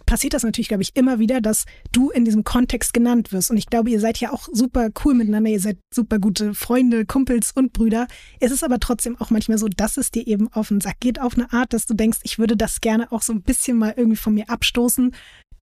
passiert 0.06 0.34
das 0.34 0.44
natürlich, 0.44 0.68
glaube 0.68 0.82
ich, 0.82 0.94
immer 0.94 1.18
wieder, 1.18 1.40
dass 1.40 1.64
du 1.92 2.10
in 2.10 2.24
diesem 2.24 2.44
Kontext 2.44 2.94
genannt 2.94 3.32
wirst. 3.32 3.50
Und 3.50 3.56
ich 3.56 3.66
glaube, 3.66 3.90
ihr 3.90 4.00
seid 4.00 4.18
ja 4.18 4.32
auch 4.32 4.48
super 4.50 4.88
cool 5.04 5.14
miteinander, 5.14 5.50
ihr 5.50 5.60
seid 5.60 5.78
super 5.92 6.18
gute 6.18 6.54
Freunde, 6.54 7.04
Kumpels 7.04 7.52
und 7.52 7.72
Brüder. 7.72 8.06
Es 8.40 8.52
ist 8.52 8.64
aber 8.64 8.78
trotzdem 8.78 9.16
auch 9.20 9.30
manchmal 9.30 9.58
so, 9.58 9.68
dass 9.68 9.96
es 9.96 10.10
dir 10.10 10.26
eben 10.26 10.50
auf 10.52 10.68
den 10.68 10.80
Sack 10.80 11.00
geht, 11.00 11.20
auf 11.20 11.34
eine 11.34 11.52
Art, 11.52 11.72
dass 11.72 11.86
du 11.86 11.94
denkst, 11.94 12.20
ich 12.22 12.38
würde 12.38 12.56
das 12.56 12.80
gerne 12.80 13.10
auch 13.12 13.22
so 13.22 13.32
ein 13.32 13.42
bisschen 13.42 13.76
mal 13.76 13.94
irgendwie 13.96 14.16
von 14.16 14.34
mir 14.34 14.48
abstoßen. 14.48 15.14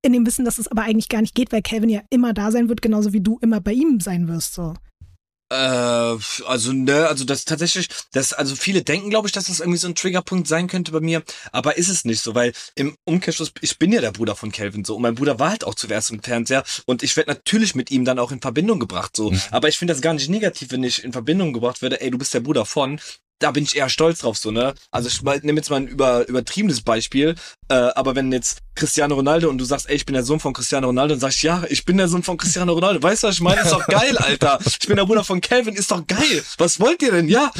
In 0.05 0.11
dem 0.11 0.25
Wissen, 0.25 0.43
dass 0.43 0.57
es 0.57 0.67
aber 0.67 0.81
eigentlich 0.81 1.07
gar 1.07 1.21
nicht 1.21 1.33
geht, 1.33 1.53
weil 1.53 1.61
Calvin 1.61 1.89
ja 1.89 2.01
immer 2.09 2.33
da 2.33 2.51
sein 2.51 2.67
wird, 2.67 2.81
genauso 2.81 3.13
wie 3.13 3.21
du 3.21 3.39
immer 3.41 3.61
bei 3.61 3.71
ihm 3.71 4.01
sein 4.01 4.27
wirst. 4.27 4.53
So. 4.53 4.73
Äh, 5.53 6.17
also 6.47 6.73
ne, 6.73 7.07
also 7.07 7.25
das 7.25 7.45
tatsächlich, 7.45 7.87
das 8.11 8.33
also 8.33 8.55
viele 8.55 8.81
denken, 8.81 9.11
glaube 9.11 9.27
ich, 9.27 9.33
dass 9.33 9.45
das 9.45 9.59
irgendwie 9.59 9.77
so 9.77 9.87
ein 9.87 9.93
Triggerpunkt 9.93 10.47
sein 10.47 10.67
könnte 10.67 10.91
bei 10.91 10.99
mir, 10.99 11.21
aber 11.51 11.77
ist 11.77 11.89
es 11.89 12.05
nicht 12.05 12.21
so, 12.21 12.33
weil 12.33 12.53
im 12.73 12.97
Umkehrschluss, 13.05 13.53
ich 13.61 13.77
bin 13.77 13.91
ja 13.91 14.01
der 14.01 14.11
Bruder 14.11 14.35
von 14.35 14.51
Calvin 14.51 14.83
so 14.83 14.95
und 14.95 15.03
mein 15.03 15.13
Bruder 15.13 15.37
war 15.37 15.51
halt 15.51 15.63
auch 15.63 15.75
zuerst 15.75 16.09
im 16.09 16.23
Fernseher 16.23 16.63
und 16.87 17.03
ich 17.03 17.15
werde 17.17 17.31
natürlich 17.31 17.75
mit 17.75 17.91
ihm 17.91 18.03
dann 18.03 18.17
auch 18.17 18.31
in 18.31 18.41
Verbindung 18.41 18.79
gebracht 18.79 19.15
so, 19.15 19.31
aber 19.51 19.67
ich 19.67 19.77
finde 19.77 19.93
das 19.93 20.01
gar 20.01 20.13
nicht 20.15 20.29
negativ, 20.29 20.71
wenn 20.71 20.83
ich 20.83 21.03
in 21.03 21.11
Verbindung 21.11 21.53
gebracht 21.53 21.83
werde, 21.83 22.01
ey, 22.01 22.09
du 22.09 22.17
bist 22.17 22.33
der 22.33 22.39
Bruder 22.39 22.65
von, 22.65 22.99
da 23.39 23.51
bin 23.51 23.63
ich 23.63 23.75
eher 23.75 23.89
stolz 23.89 24.19
drauf, 24.19 24.37
so, 24.37 24.51
ne? 24.51 24.73
Also 24.91 25.09
ich 25.09 25.21
nehme 25.43 25.59
jetzt 25.59 25.69
mal 25.69 25.77
ein 25.77 25.87
über, 25.87 26.27
übertriebenes 26.27 26.81
Beispiel, 26.81 27.35
äh, 27.67 27.73
aber 27.73 28.15
wenn 28.15 28.31
jetzt 28.31 28.59
Cristiano 28.75 29.15
Ronaldo 29.15 29.49
und 29.49 29.57
du 29.57 29.65
sagst, 29.65 29.89
ey, 29.89 29.95
ich 29.95 30.05
bin 30.05 30.13
der 30.13 30.23
Sohn 30.23 30.39
von 30.39 30.53
Cristiano 30.53 30.87
Ronaldo, 30.87 31.13
dann 31.15 31.19
sag 31.19 31.31
ich, 31.31 31.43
ja, 31.43 31.63
ich 31.69 31.85
bin 31.85 31.97
der 31.97 32.07
Sohn 32.07 32.23
von 32.23 32.37
Cristiano 32.37 32.73
Ronaldo. 32.73 33.03
Weißt 33.03 33.23
du, 33.23 33.27
was 33.27 33.35
ich 33.35 33.41
meine? 33.41 33.61
Ist 33.61 33.71
doch 33.71 33.85
geil, 33.87 34.17
Alter. 34.17 34.59
Ich 34.65 34.79
bin 34.79 34.95
der 34.95 35.05
Bruder 35.05 35.23
von 35.23 35.41
Calvin, 35.41 35.75
ist 35.75 35.91
doch 35.91 36.05
geil. 36.07 36.43
Was 36.57 36.79
wollt 36.79 37.01
ihr 37.01 37.11
denn? 37.11 37.27
Ja, 37.27 37.51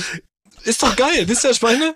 ist 0.63 0.81
doch 0.83 0.95
geil. 0.95 1.27
Wisst 1.27 1.43
ihr, 1.43 1.53
meine? 1.61 1.95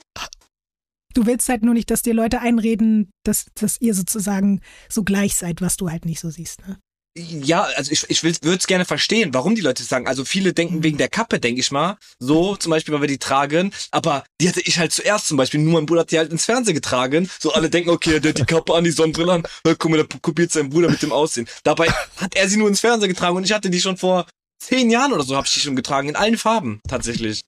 Du 1.14 1.26
willst 1.26 1.50
halt 1.50 1.64
nur 1.64 1.74
nicht, 1.74 1.90
dass 1.90 2.02
dir 2.02 2.14
Leute 2.14 2.42
einreden, 2.42 3.10
dass, 3.24 3.46
dass 3.56 3.82
ihr 3.82 3.94
sozusagen 3.94 4.62
so 4.90 5.04
gleich 5.04 5.36
seid, 5.36 5.62
was 5.62 5.78
du 5.78 5.90
halt 5.90 6.06
nicht 6.06 6.20
so 6.20 6.30
siehst. 6.30 6.68
Ne? 6.68 6.78
Ja, 7.18 7.64
also 7.64 7.92
ich, 7.92 8.06
ich 8.10 8.24
würde 8.24 8.58
es 8.58 8.68
gerne 8.68 8.86
verstehen, 8.86 9.34
warum 9.34 9.56
die 9.56 9.62
Leute 9.62 9.84
sagen. 9.84 10.08
Also 10.08 10.24
viele 10.24 10.54
denken 10.54 10.84
wegen 10.84 10.98
der 10.98 11.10
Kappe, 11.10 11.40
denke 11.40 11.60
ich 11.62 11.72
mal. 11.72 11.98
So, 12.20 12.56
zum 12.56 12.70
Beispiel, 12.70 12.94
weil 12.94 13.02
wir 13.02 13.08
die 13.08 13.18
tragen. 13.18 13.74
Aber 13.92 14.24
die 14.40 14.48
hatte 14.48 14.62
ich 14.62 14.78
halt 14.78 14.92
zuerst 14.92 15.28
zum 15.28 15.38
Beispiel. 15.38 15.60
Nur 15.60 15.74
mein 15.74 15.86
Bruder 15.88 16.02
hat 16.02 16.12
die 16.12 16.20
halt 16.20 16.32
ins 16.32 16.46
Fernsehen 16.46 16.76
getragen. 16.76 17.30
So 17.40 17.54
alle 17.54 17.70
denken, 17.70 17.90
okay, 17.90 18.20
der 18.20 18.30
hat 18.30 18.38
die 18.38 18.46
Kappe 18.46 18.76
an, 18.76 18.84
die 18.84 18.92
Sonnenbrille 18.92 19.34
an. 19.34 19.44
Na, 19.64 19.74
guck 19.74 19.90
mal, 19.90 19.98
der 19.98 20.08
kopiert 20.22 20.52
seinen 20.52 20.70
Bruder 20.70 20.90
mit 20.90 21.02
dem 21.02 21.12
Aussehen. 21.12 21.48
Dabei 21.64 21.88
hat 22.18 22.36
er 22.36 22.48
sie 22.48 22.58
nur 22.58 22.68
ins 22.68 22.82
Fernsehen 22.82 23.10
getragen 23.10 23.36
und 23.36 23.44
ich 23.44 23.52
hatte 23.52 23.70
die 23.70 23.82
schon 23.82 23.98
vor 23.98 24.28
zehn 24.60 24.90
Jahren 24.90 25.14
oder 25.14 25.24
so, 25.24 25.36
habe 25.36 25.48
ich 25.48 25.54
die 25.54 25.60
schon 25.60 25.76
getragen. 25.76 26.10
In 26.10 26.16
allen 26.16 26.38
Farben, 26.38 26.82
tatsächlich. 26.88 27.42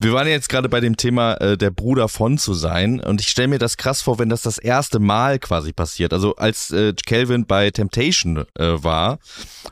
Wir 0.00 0.12
waren 0.12 0.26
ja 0.26 0.32
jetzt 0.32 0.48
gerade 0.48 0.68
bei 0.68 0.80
dem 0.80 0.96
Thema, 0.96 1.34
äh, 1.34 1.56
der 1.56 1.70
Bruder 1.70 2.08
von 2.08 2.36
zu 2.38 2.54
sein. 2.54 3.00
Und 3.00 3.20
ich 3.20 3.28
stelle 3.28 3.48
mir 3.48 3.58
das 3.58 3.76
krass 3.76 4.02
vor, 4.02 4.18
wenn 4.18 4.28
das 4.28 4.42
das 4.42 4.58
erste 4.58 4.98
Mal 4.98 5.38
quasi 5.38 5.72
passiert. 5.72 6.12
Also 6.12 6.36
als 6.36 6.70
äh, 6.70 6.92
Calvin 7.06 7.46
bei 7.46 7.70
Temptation 7.70 8.44
äh, 8.58 8.82
war 8.82 9.18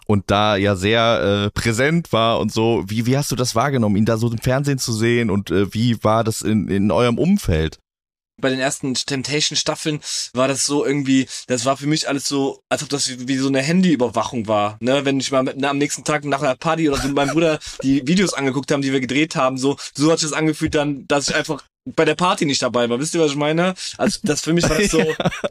und 0.06 0.30
da 0.30 0.56
ja 0.56 0.76
sehr 0.76 1.46
äh, 1.46 1.50
präsent 1.50 2.12
war 2.12 2.40
und 2.40 2.52
so. 2.52 2.84
Wie, 2.86 3.06
wie 3.06 3.16
hast 3.16 3.30
du 3.32 3.36
das 3.36 3.54
wahrgenommen, 3.54 3.96
ihn 3.96 4.04
da 4.04 4.16
so 4.16 4.30
im 4.30 4.38
Fernsehen 4.38 4.78
zu 4.78 4.92
sehen? 4.92 5.30
Und 5.30 5.50
äh, 5.50 5.74
wie 5.74 6.02
war 6.04 6.24
das 6.24 6.42
in, 6.42 6.68
in 6.68 6.90
eurem 6.90 7.18
Umfeld? 7.18 7.81
Bei 8.40 8.50
den 8.50 8.60
ersten 8.60 8.94
Temptation-Staffeln 8.94 10.00
war 10.34 10.48
das 10.48 10.66
so 10.66 10.84
irgendwie, 10.84 11.26
das 11.46 11.64
war 11.64 11.76
für 11.76 11.86
mich 11.86 12.08
alles 12.08 12.26
so, 12.26 12.62
als 12.68 12.82
ob 12.82 12.88
das 12.88 13.08
wie, 13.08 13.28
wie 13.28 13.36
so 13.36 13.48
eine 13.48 13.62
Handyüberwachung 13.62 14.48
war. 14.48 14.76
Ne? 14.80 15.04
Wenn 15.04 15.20
ich 15.20 15.30
mal 15.30 15.42
mit, 15.42 15.56
na, 15.58 15.70
am 15.70 15.78
nächsten 15.78 16.04
Tag 16.04 16.24
nach 16.24 16.42
einer 16.42 16.56
Party 16.56 16.88
oder 16.88 16.98
so 16.98 17.08
mit 17.08 17.16
meinem 17.16 17.32
Bruder 17.32 17.58
die 17.82 18.06
Videos 18.06 18.34
angeguckt 18.34 18.70
haben, 18.70 18.82
die 18.82 18.92
wir 18.92 19.00
gedreht 19.00 19.36
haben, 19.36 19.58
so, 19.58 19.76
so 19.94 20.10
hat 20.10 20.18
sich 20.18 20.30
das 20.30 20.38
angefühlt 20.38 20.74
dann, 20.74 21.06
dass 21.06 21.28
ich 21.28 21.34
einfach 21.34 21.62
bei 21.84 22.04
der 22.04 22.14
Party 22.14 22.44
nicht 22.46 22.62
dabei 22.62 22.88
war. 22.88 22.98
Wisst 23.00 23.14
ihr, 23.14 23.20
was 23.20 23.32
ich 23.32 23.36
meine? 23.36 23.74
Also 23.98 24.20
das 24.22 24.40
für 24.40 24.52
mich 24.52 24.68
war 24.68 24.78
das 24.78 24.90
so, 24.90 25.04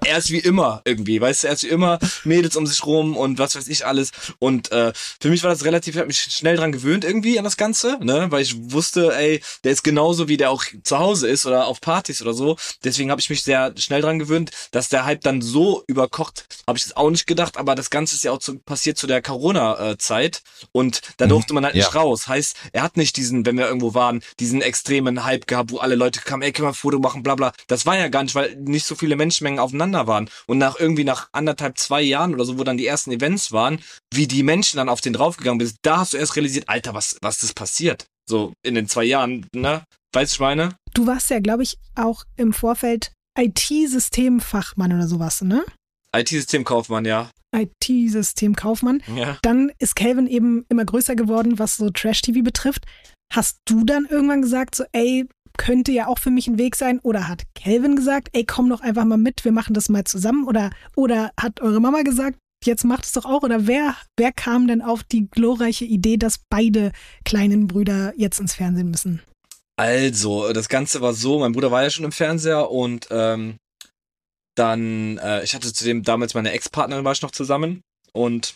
er 0.05 0.17
ist 0.17 0.31
wie 0.31 0.39
immer 0.39 0.81
irgendwie, 0.85 1.19
weißt 1.19 1.43
du, 1.43 1.47
er 1.47 1.53
ist 1.53 1.63
wie 1.63 1.67
immer, 1.69 1.99
Mädels 2.23 2.55
um 2.55 2.65
sich 2.65 2.85
rum 2.85 3.17
und 3.17 3.37
was 3.37 3.55
weiß 3.55 3.67
ich 3.67 3.85
alles. 3.85 4.11
Und 4.39 4.71
äh, 4.71 4.93
für 5.19 5.29
mich 5.29 5.43
war 5.43 5.49
das 5.49 5.65
relativ, 5.65 5.95
ich 5.95 5.99
hab 5.99 6.07
mich 6.07 6.21
schnell 6.21 6.55
dran 6.55 6.71
gewöhnt 6.71 7.03
irgendwie 7.03 7.37
an 7.37 7.43
das 7.43 7.57
Ganze, 7.57 7.97
ne? 8.01 8.27
Weil 8.29 8.43
ich 8.43 8.55
wusste, 8.71 9.13
ey, 9.15 9.41
der 9.63 9.73
ist 9.73 9.83
genauso 9.83 10.27
wie 10.27 10.37
der 10.37 10.51
auch 10.51 10.63
zu 10.83 10.99
Hause 10.99 11.27
ist 11.27 11.45
oder 11.45 11.67
auf 11.67 11.81
Partys 11.81 12.21
oder 12.21 12.33
so. 12.33 12.55
Deswegen 12.83 13.11
habe 13.11 13.19
ich 13.19 13.29
mich 13.29 13.43
sehr 13.43 13.73
schnell 13.77 14.01
dran 14.01 14.19
gewöhnt, 14.19 14.51
dass 14.71 14.87
der 14.89 15.05
Hype 15.05 15.21
dann 15.21 15.41
so 15.41 15.83
überkocht, 15.87 16.45
habe 16.67 16.77
ich 16.77 16.85
jetzt 16.85 16.95
auch 16.95 17.09
nicht 17.09 17.27
gedacht, 17.27 17.57
aber 17.57 17.75
das 17.75 17.89
Ganze 17.89 18.15
ist 18.15 18.23
ja 18.23 18.31
auch 18.31 18.39
zu, 18.39 18.57
passiert 18.59 18.97
zu 18.97 19.05
der 19.07 19.21
Corona-Zeit 19.21 20.41
und 20.71 21.01
da 21.17 21.27
durfte 21.27 21.53
man 21.53 21.65
halt 21.65 21.75
Ja. 21.75 21.85
nicht 21.85 21.95
raus. 21.95 22.27
Heißt, 22.27 22.55
er 22.71 22.83
hat 22.83 22.97
nicht 22.97 23.17
diesen, 23.17 23.45
wenn 23.45 23.57
wir 23.57 23.67
irgendwo 23.67 23.93
waren, 23.93 24.21
diesen 24.39 24.61
extremen 24.61 25.23
Hype 25.23 25.47
gehabt, 25.47 25.71
wo 25.71 25.77
alle 25.79 25.95
Leute 25.95 26.20
kamen, 26.25 26.43
ey, 26.43 26.51
können 26.51 26.67
wir 26.67 26.71
ein 26.71 26.75
Foto 26.75 26.99
machen, 26.99 27.23
bla 27.23 27.35
bla. 27.35 27.53
Das 27.67 27.85
war 27.85 27.97
ja 27.97 28.07
gar 28.07 28.23
nicht, 28.23 28.35
weil 28.35 28.55
nicht 28.55 28.85
so 28.85 28.95
viele 28.95 29.15
Menschenmengen 29.15 29.59
aufeinander 29.59 30.07
waren. 30.07 30.29
Und 30.47 30.57
nach 30.57 30.79
irgendwie 30.79 31.03
nach 31.03 31.29
anderthalb, 31.31 31.77
zwei 31.77 32.01
Jahren 32.01 32.33
oder 32.33 32.45
so, 32.45 32.57
wo 32.57 32.63
dann 32.63 32.77
die 32.77 32.85
ersten 32.85 33.11
Events 33.11 33.51
waren, 33.51 33.79
wie 34.13 34.27
die 34.27 34.43
Menschen 34.43 34.77
dann 34.77 34.89
auf 34.89 35.01
den 35.01 35.13
draufgegangen 35.13 35.65
sind, 35.65 35.77
da 35.81 35.97
hast 35.97 36.13
du 36.13 36.17
erst 36.17 36.35
realisiert, 36.35 36.69
Alter, 36.69 36.93
was, 36.93 37.17
was 37.21 37.43
ist 37.43 37.55
passiert? 37.55 38.05
So 38.29 38.53
in 38.63 38.75
den 38.75 38.87
zwei 38.87 39.03
Jahren, 39.03 39.47
ne? 39.53 39.83
Weißt 40.13 40.33
du, 40.33 40.35
ich 40.35 40.39
meine? 40.39 40.75
Du 40.93 41.07
warst 41.07 41.29
ja, 41.29 41.39
glaube 41.39 41.63
ich, 41.63 41.77
auch 41.95 42.23
im 42.35 42.53
Vorfeld 42.53 43.11
IT-Systemfachmann 43.37 44.93
oder 44.93 45.07
sowas, 45.07 45.41
ne? 45.41 45.63
IT-Systemkaufmann, 46.15 47.05
ja. 47.05 47.29
IT-Systemkaufmann. 47.55 49.01
Ja. 49.15 49.37
Dann 49.41 49.71
ist 49.79 49.95
Calvin 49.95 50.27
eben 50.27 50.65
immer 50.69 50.85
größer 50.85 51.15
geworden, 51.15 51.59
was 51.59 51.77
so 51.77 51.89
Trash-TV 51.89 52.41
betrifft. 52.43 52.85
Hast 53.33 53.57
du 53.65 53.85
dann 53.85 54.05
irgendwann 54.05 54.41
gesagt, 54.41 54.75
so, 54.75 54.83
ey, 54.91 55.27
könnte 55.61 55.91
ja 55.91 56.07
auch 56.07 56.17
für 56.17 56.31
mich 56.31 56.47
ein 56.47 56.57
Weg 56.57 56.75
sein? 56.75 56.99
Oder 57.03 57.27
hat 57.27 57.43
Calvin 57.53 57.95
gesagt, 57.95 58.29
ey, 58.33 58.43
komm 58.43 58.67
doch 58.67 58.81
einfach 58.81 59.05
mal 59.05 59.19
mit, 59.19 59.45
wir 59.45 59.51
machen 59.51 59.75
das 59.75 59.89
mal 59.89 60.03
zusammen? 60.05 60.47
Oder, 60.47 60.71
oder 60.95 61.31
hat 61.39 61.61
eure 61.61 61.79
Mama 61.79 62.01
gesagt, 62.01 62.39
jetzt 62.65 62.83
macht 62.83 63.05
es 63.05 63.11
doch 63.11 63.25
auch? 63.25 63.43
Oder 63.43 63.67
wer, 63.67 63.95
wer 64.17 64.31
kam 64.31 64.67
denn 64.67 64.81
auf 64.81 65.03
die 65.03 65.29
glorreiche 65.29 65.85
Idee, 65.85 66.17
dass 66.17 66.39
beide 66.49 66.91
kleinen 67.25 67.67
Brüder 67.67 68.11
jetzt 68.17 68.39
ins 68.39 68.55
Fernsehen 68.55 68.89
müssen? 68.89 69.21
Also, 69.75 70.51
das 70.51 70.67
Ganze 70.67 70.99
war 71.01 71.13
so, 71.13 71.37
mein 71.37 71.51
Bruder 71.51 71.69
war 71.69 71.83
ja 71.83 71.91
schon 71.91 72.05
im 72.05 72.11
Fernseher 72.11 72.71
und 72.71 73.07
ähm, 73.11 73.57
dann, 74.55 75.19
äh, 75.19 75.43
ich 75.43 75.53
hatte 75.53 75.71
zudem 75.71 76.01
damals 76.01 76.33
meine 76.33 76.53
Ex-Partnerin 76.53 77.05
war 77.05 77.13
ich 77.13 77.21
noch 77.21 77.31
zusammen 77.31 77.81
und 78.13 78.55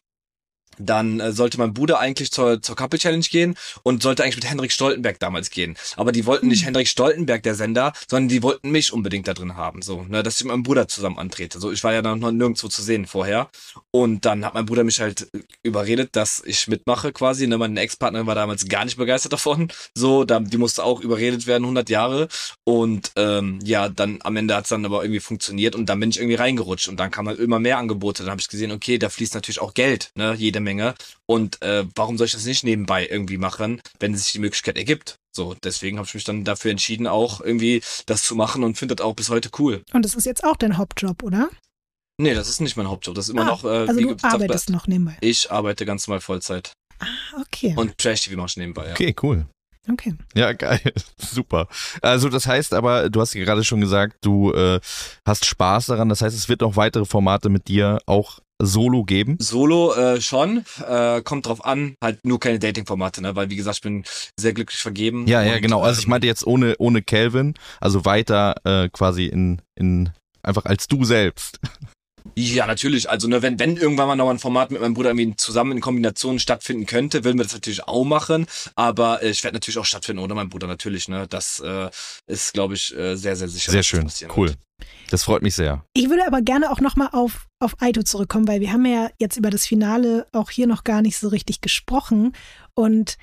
dann 0.78 1.20
äh, 1.20 1.32
sollte 1.32 1.58
mein 1.58 1.74
Bruder 1.74 2.00
eigentlich 2.00 2.32
zur, 2.32 2.62
zur 2.62 2.76
Couple 2.76 3.00
Challenge 3.00 3.26
gehen 3.30 3.56
und 3.84 4.04
sollte 4.04 4.24
eigentlich 4.24 4.36
mit 4.36 4.50
Henrik 4.50 4.72
Stoltenberg 4.72 5.20
damals 5.20 5.50
gehen. 5.50 5.76
Aber 5.96 6.12
die 6.12 6.26
wollten 6.26 6.48
nicht 6.48 6.66
Henrik 6.66 6.88
Stoltenberg, 6.88 7.44
der 7.44 7.56
Sender, 7.56 7.94
sondern 8.08 8.30
die 8.30 8.44
wollten 8.44 8.72
mich 8.72 8.94
unbedingt 8.94 9.28
da 9.28 9.34
drin 9.34 9.56
haben. 9.56 9.82
So, 9.82 10.04
ne, 10.04 10.24
dass 10.24 10.38
ich 10.38 10.44
mit 10.44 10.52
meinem 10.52 10.64
Bruder 10.64 10.88
zusammen 10.88 11.18
antrete. 11.18 11.60
So, 11.60 11.72
ich 11.72 11.84
war 11.84 11.94
ja 11.94 12.02
dann 12.02 12.20
noch 12.20 12.32
nirgendwo 12.32 12.68
zu 12.68 12.82
sehen 12.82 13.06
vorher. 13.06 13.50
Und 13.92 14.26
dann 14.26 14.46
hat 14.46 14.54
mein 14.54 14.66
Bruder 14.66 14.84
mich 14.84 15.00
halt 15.00 15.28
überredet, 15.64 16.16
dass 16.16 16.42
ich 16.46 16.68
mitmache 16.68 17.12
quasi. 17.12 17.48
Ne, 17.48 17.58
meine 17.58 17.80
Ex-Partnerin 17.80 18.28
war 18.28 18.36
damals 18.36 18.68
gar 18.68 18.86
nicht 18.86 18.98
begeistert 18.98 19.34
davon. 19.34 19.72
So, 19.94 20.24
da, 20.24 20.40
die 20.40 20.58
musste 20.58 20.84
auch 20.84 21.02
überredet 21.02 21.48
werden, 21.48 21.64
100 21.64 21.90
Jahre. 21.90 22.28
Und 22.64 23.12
ähm, 23.16 23.60
ja, 23.64 23.90
dann 23.90 24.20
am 24.24 24.36
Ende 24.36 24.56
hat's 24.56 24.70
dann 24.70 24.86
aber 24.86 25.04
irgendwie 25.04 25.20
funktioniert 25.20 25.76
und 25.76 25.88
dann 25.88 26.00
bin 26.00 26.10
ich 26.10 26.18
irgendwie 26.18 26.36
reingerutscht 26.36 26.88
und 26.88 26.98
dann 27.00 27.12
kamen 27.12 27.30
halt 27.30 27.40
immer 27.40 27.60
mehr 27.60 27.78
Angebote. 27.78 28.24
Dann 28.24 28.32
habe 28.32 28.42
ich 28.42 28.48
gesehen, 28.48 28.72
okay, 28.72 28.98
da 28.98 29.10
fließt 29.10 29.34
natürlich 29.34 29.62
auch 29.62 29.74
Geld, 29.74 30.12
ne, 30.16 30.34
jede 30.38 30.60
Menge. 30.66 30.95
Und 31.26 31.61
äh, 31.61 31.86
warum 31.95 32.18
soll 32.18 32.26
ich 32.28 32.34
das 32.34 32.43
nicht 32.45 32.66
nebenbei 32.66 33.07
irgendwie 33.07 33.38
machen, 33.38 33.82
wenn 33.99 34.16
sich 34.16 34.34
die 34.34 34.39
Möglichkeit 34.39 34.78
ergibt? 34.78 35.16
So, 35.36 35.53
deswegen 35.63 35.97
habe 35.97 36.07
ich 36.07 36.13
mich 36.13 36.24
dann 36.26 36.43
dafür 36.43 36.72
entschieden, 36.72 37.07
auch 37.07 37.39
irgendwie 37.41 37.82
das 38.05 38.24
zu 38.24 38.36
machen 38.36 38.63
und 38.63 38.78
finde 38.78 38.95
das 38.95 39.05
auch 39.05 39.13
bis 39.16 39.30
heute 39.30 39.49
cool. 39.59 39.84
Und 39.93 40.03
das 40.03 40.16
ist 40.16 40.26
jetzt 40.26 40.43
auch 40.43 40.55
dein 40.57 40.78
Hauptjob, 40.78 41.24
oder? 41.24 41.49
Nee, 42.18 42.34
das 42.34 42.47
ist 42.47 42.61
nicht 42.61 42.78
mein 42.78 42.88
Hauptjob. 42.89 43.16
Das 43.16 43.26
ist 43.28 43.34
immer 43.34 43.41
Ah, 43.43 43.45
noch. 43.45 43.63
Äh, 43.66 43.68
also 43.68 43.97
wie 43.97 44.03
du 44.03 44.16
gesagt, 44.16 44.34
arbeitest 44.34 44.70
noch 44.70 44.88
nebenbei. 44.88 45.18
Ich 45.22 45.51
arbeite 45.51 45.86
ganz 45.86 46.07
normal 46.07 46.22
Vollzeit. 46.22 46.72
Okay, 47.41 47.74
Und 47.76 47.97
Trash-TV 47.97 48.38
mache 48.38 48.47
ich 48.47 48.57
nebenbei, 48.57 48.86
ja. 48.88 48.91
Okay, 48.93 49.13
cool. 49.22 49.45
okay. 49.91 50.16
Ja, 50.34 50.53
geil. 50.53 50.80
Super. 51.18 51.68
Also 52.01 52.30
das 52.30 52.47
heißt 52.47 52.74
aber, 52.74 53.09
du 53.09 53.20
hast 53.20 53.34
ja 53.34 53.43
gerade 53.43 53.66
schon 53.66 53.82
gesagt, 53.82 54.16
du 54.22 54.53
äh, 54.53 54.80
hast 55.28 55.45
Spaß 55.45 55.88
daran. 55.88 56.07
Das 56.07 56.22
heißt, 56.22 56.36
es 56.36 56.47
wird 56.47 56.61
noch 56.61 56.78
weitere 56.78 57.03
Formate 57.03 57.49
mit 57.49 57.68
dir 57.68 57.99
auch 58.05 58.39
solo 58.62 59.03
geben. 59.03 59.38
Solo 59.39 59.93
äh, 59.93 60.22
schon, 60.22 60.64
äh, 60.88 61.22
kommt 61.22 61.45
drauf 61.45 61.66
an, 61.66 61.95
halt 62.01 62.26
nur 62.26 62.39
keine 62.39 62.60
Dating-Formate, 62.60 63.22
ne? 63.22 63.36
Weil 63.36 63.49
wie 63.49 63.56
gesagt, 63.56 63.78
ich 63.78 63.84
bin 63.84 64.03
sehr 64.39 64.53
glücklich 64.53 64.80
vergeben. 64.80 65.28
Ja, 65.28 65.43
ja, 65.43 65.60
genau. 65.60 65.82
Also 65.82 65.99
ich 65.99 66.06
ähm, 66.06 66.12
meinte 66.12 66.28
jetzt 66.28 66.45
ohne, 66.47 66.76
ohne 66.80 67.01
Calvin, 67.01 67.53
also 67.80 68.06
weiter 68.06 68.56
äh, 68.64 68.89
quasi 68.89 69.26
in, 69.26 69.62
in 69.76 70.12
einfach 70.41 70.66
als 70.66 70.88
du 70.88 71.03
selbst. 71.03 71.60
Ja, 72.34 72.66
natürlich. 72.66 73.10
Also 73.10 73.28
ne, 73.28 73.42
wenn, 73.42 73.60
wenn 73.60 73.78
irgendwann 73.78 74.08
mal 74.08 74.16
noch 74.16 74.30
ein 74.30 74.40
Format 74.40 74.72
mit 74.72 74.82
meinem 74.82 74.96
Bruder 74.96 75.12
irgendwie 75.12 75.36
zusammen 75.36 75.74
in 75.74 75.82
Kombination 75.82 76.40
stattfinden 76.40 76.86
könnte, 76.86 77.24
würden 77.24 77.38
wir 77.38 77.44
das 77.44 77.54
natürlich 77.54 77.88
auch 77.88 78.04
machen. 78.04 78.48
Aber 78.76 79.22
äh, 79.22 79.30
ich 79.30 79.44
werde 79.44 79.56
natürlich 79.56 79.78
auch 79.78 79.86
stattfinden 79.86 80.24
ohne 80.24 80.34
meinen 80.34 80.50
Bruder 80.50 80.68
natürlich. 80.68 81.08
Ne, 81.08 81.28
das 81.28 81.60
äh, 81.60 81.90
ist, 82.28 82.54
glaube 82.54 82.74
ich, 82.74 82.96
äh, 82.96 83.16
sehr, 83.16 83.36
sehr 83.36 83.48
sicher. 83.48 83.72
Sehr 83.72 83.84
schön. 83.84 84.10
Cool. 84.36 84.50
wird. 84.50 84.60
Das 85.10 85.24
freut 85.24 85.44
mich 85.44 85.56
sehr. 85.56 85.86
Ich 85.94 86.10
würde 86.10 86.26
aber 86.26 86.42
gerne 86.42 86.72
auch 86.72 86.82
nochmal 86.82 87.10
auf, 87.12 87.48
auf 87.60 87.82
Aito 87.82 88.04
zurückkommen, 88.04 88.48
weil 88.48 88.60
wir 88.60 88.72
haben 88.72 88.86
ja 88.86 89.10
jetzt 89.20 89.38
über 89.38 89.50
das 89.50 89.66
Finale 89.66 90.28
auch 90.32 90.50
hier 90.50 90.68
noch 90.68 90.84
gar 90.84 91.02
nicht 91.02 91.18
so 91.18 91.28
richtig 91.28 91.62
gesprochen. 91.62 92.36
Und 92.74 93.18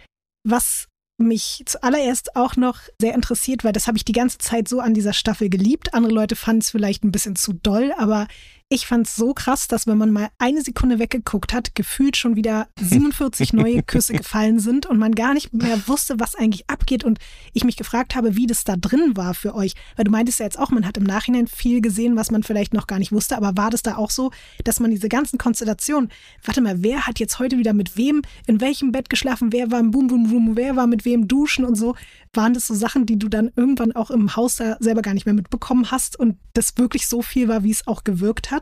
was 0.45 0.89
mich 1.19 1.63
zuallererst 1.67 2.37
auch 2.37 2.57
noch 2.57 2.81
sehr 3.01 3.15
interessiert, 3.15 3.65
weil 3.65 3.73
das 3.73 3.87
habe 3.87 3.97
ich 3.97 4.05
die 4.05 4.13
ganze 4.13 4.39
Zeit 4.39 4.69
so 4.69 4.81
an 4.81 4.95
dieser 4.95 5.13
Staffel 5.13 5.49
geliebt. 5.49 5.95
Andere 5.95 6.13
Leute 6.13 6.37
fanden 6.37 6.61
es 6.61 6.71
vielleicht 6.71 7.05
ein 7.05 7.13
bisschen 7.13 7.37
zu 7.37 7.53
doll, 7.53 7.93
aber 7.97 8.29
ich 8.73 8.87
fand 8.87 9.07
es 9.07 9.17
so 9.17 9.35
krass, 9.35 9.69
dass 9.69 9.87
wenn 9.87 9.99
man 9.99 10.11
mal 10.11 10.31
eine 10.39 10.63
Sekunde 10.63 10.99
weggeguckt 10.99 11.53
hat, 11.53 11.75
gefühlt 11.75 12.17
schon 12.17 12.37
wieder 12.37 12.69
47 12.81 13.53
neue 13.53 13.83
Küsse 13.83 14.15
gefallen 14.15 14.61
sind 14.61 14.87
und 14.87 14.97
man 14.97 15.15
gar 15.15 15.35
nicht 15.35 15.53
mehr 15.53 15.87
wusste, 15.89 16.19
was 16.19 16.35
eigentlich 16.35 16.71
abgeht. 16.71 17.05
Und 17.05 17.19
ich 17.53 17.65
mich 17.65 17.77
gefragt 17.77 18.15
habe, 18.15 18.35
wie 18.35 18.47
das 18.47 18.65
da 18.65 18.77
drin 18.77 19.15
war 19.15 19.35
für 19.35 19.55
euch. 19.55 19.75
Weil 19.97 20.07
du 20.07 20.11
meintest 20.11 20.41
ja 20.41 20.47
jetzt 20.47 20.59
auch, 20.59 20.71
man 20.71 20.87
hat 20.87 20.97
im 20.97 21.05
Nachhinein 21.05 21.49
viel 21.49 21.83
gesehen, 21.83 22.17
was 22.17 22.31
man 22.31 22.45
vielleicht 22.45 22.73
noch 22.73 22.87
gar 22.87 22.99
nicht 22.99 23.13
wusste. 23.13 23.37
Aber 23.37 23.59
war 23.59 23.69
das 23.69 23.83
da 23.83 23.97
auch 23.97 24.11
so, 24.11 24.31
dass 24.65 24.81
man 24.81 24.91
diese 24.91 25.11
ganzen 25.11 25.37
Konstellationen, 25.37 26.11
warte 26.43 26.63
mal, 26.63 26.83
wer 26.83 27.07
hat 27.07 27.21
jetzt 27.21 27.39
heute 27.39 27.59
wieder 27.59 27.75
mit 27.75 27.99
wem 27.99 28.23
in 28.47 28.63
welchem 28.63 28.91
Bett 28.91 29.11
geschlafen, 29.11 29.53
wer 29.53 29.71
war 29.71 29.81
im 29.81 29.91
Boom 29.91 30.07
Boom 30.07 30.31
Boom, 30.31 30.57
wer 30.57 30.77
war 30.77 30.87
mit 30.87 31.05
wem 31.05 31.29
duschen 31.29 31.67
und 31.67 31.75
so, 31.75 31.95
waren 32.33 32.55
das 32.55 32.69
so 32.69 32.75
Sachen, 32.75 33.05
die 33.05 33.19
du 33.19 33.29
dann 33.29 33.51
irgendwann 33.55 33.93
auch 33.93 34.11
im 34.11 34.35
Haus 34.35 34.57
da 34.57 34.79
selber 34.81 35.03
gar 35.03 35.13
nicht 35.13 35.27
mehr 35.27 35.35
mitbekommen 35.35 35.91
hast 35.91 36.19
und 36.19 36.39
das 36.55 36.79
wirklich 36.79 37.07
so 37.07 37.21
viel 37.21 37.49
war, 37.49 37.65
wie 37.65 37.71
es 37.71 37.87
auch 37.87 38.05
gewirkt 38.05 38.51
hat? 38.51 38.62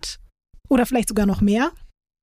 Oder 0.68 0.86
vielleicht 0.86 1.08
sogar 1.08 1.26
noch 1.26 1.40
mehr? 1.40 1.72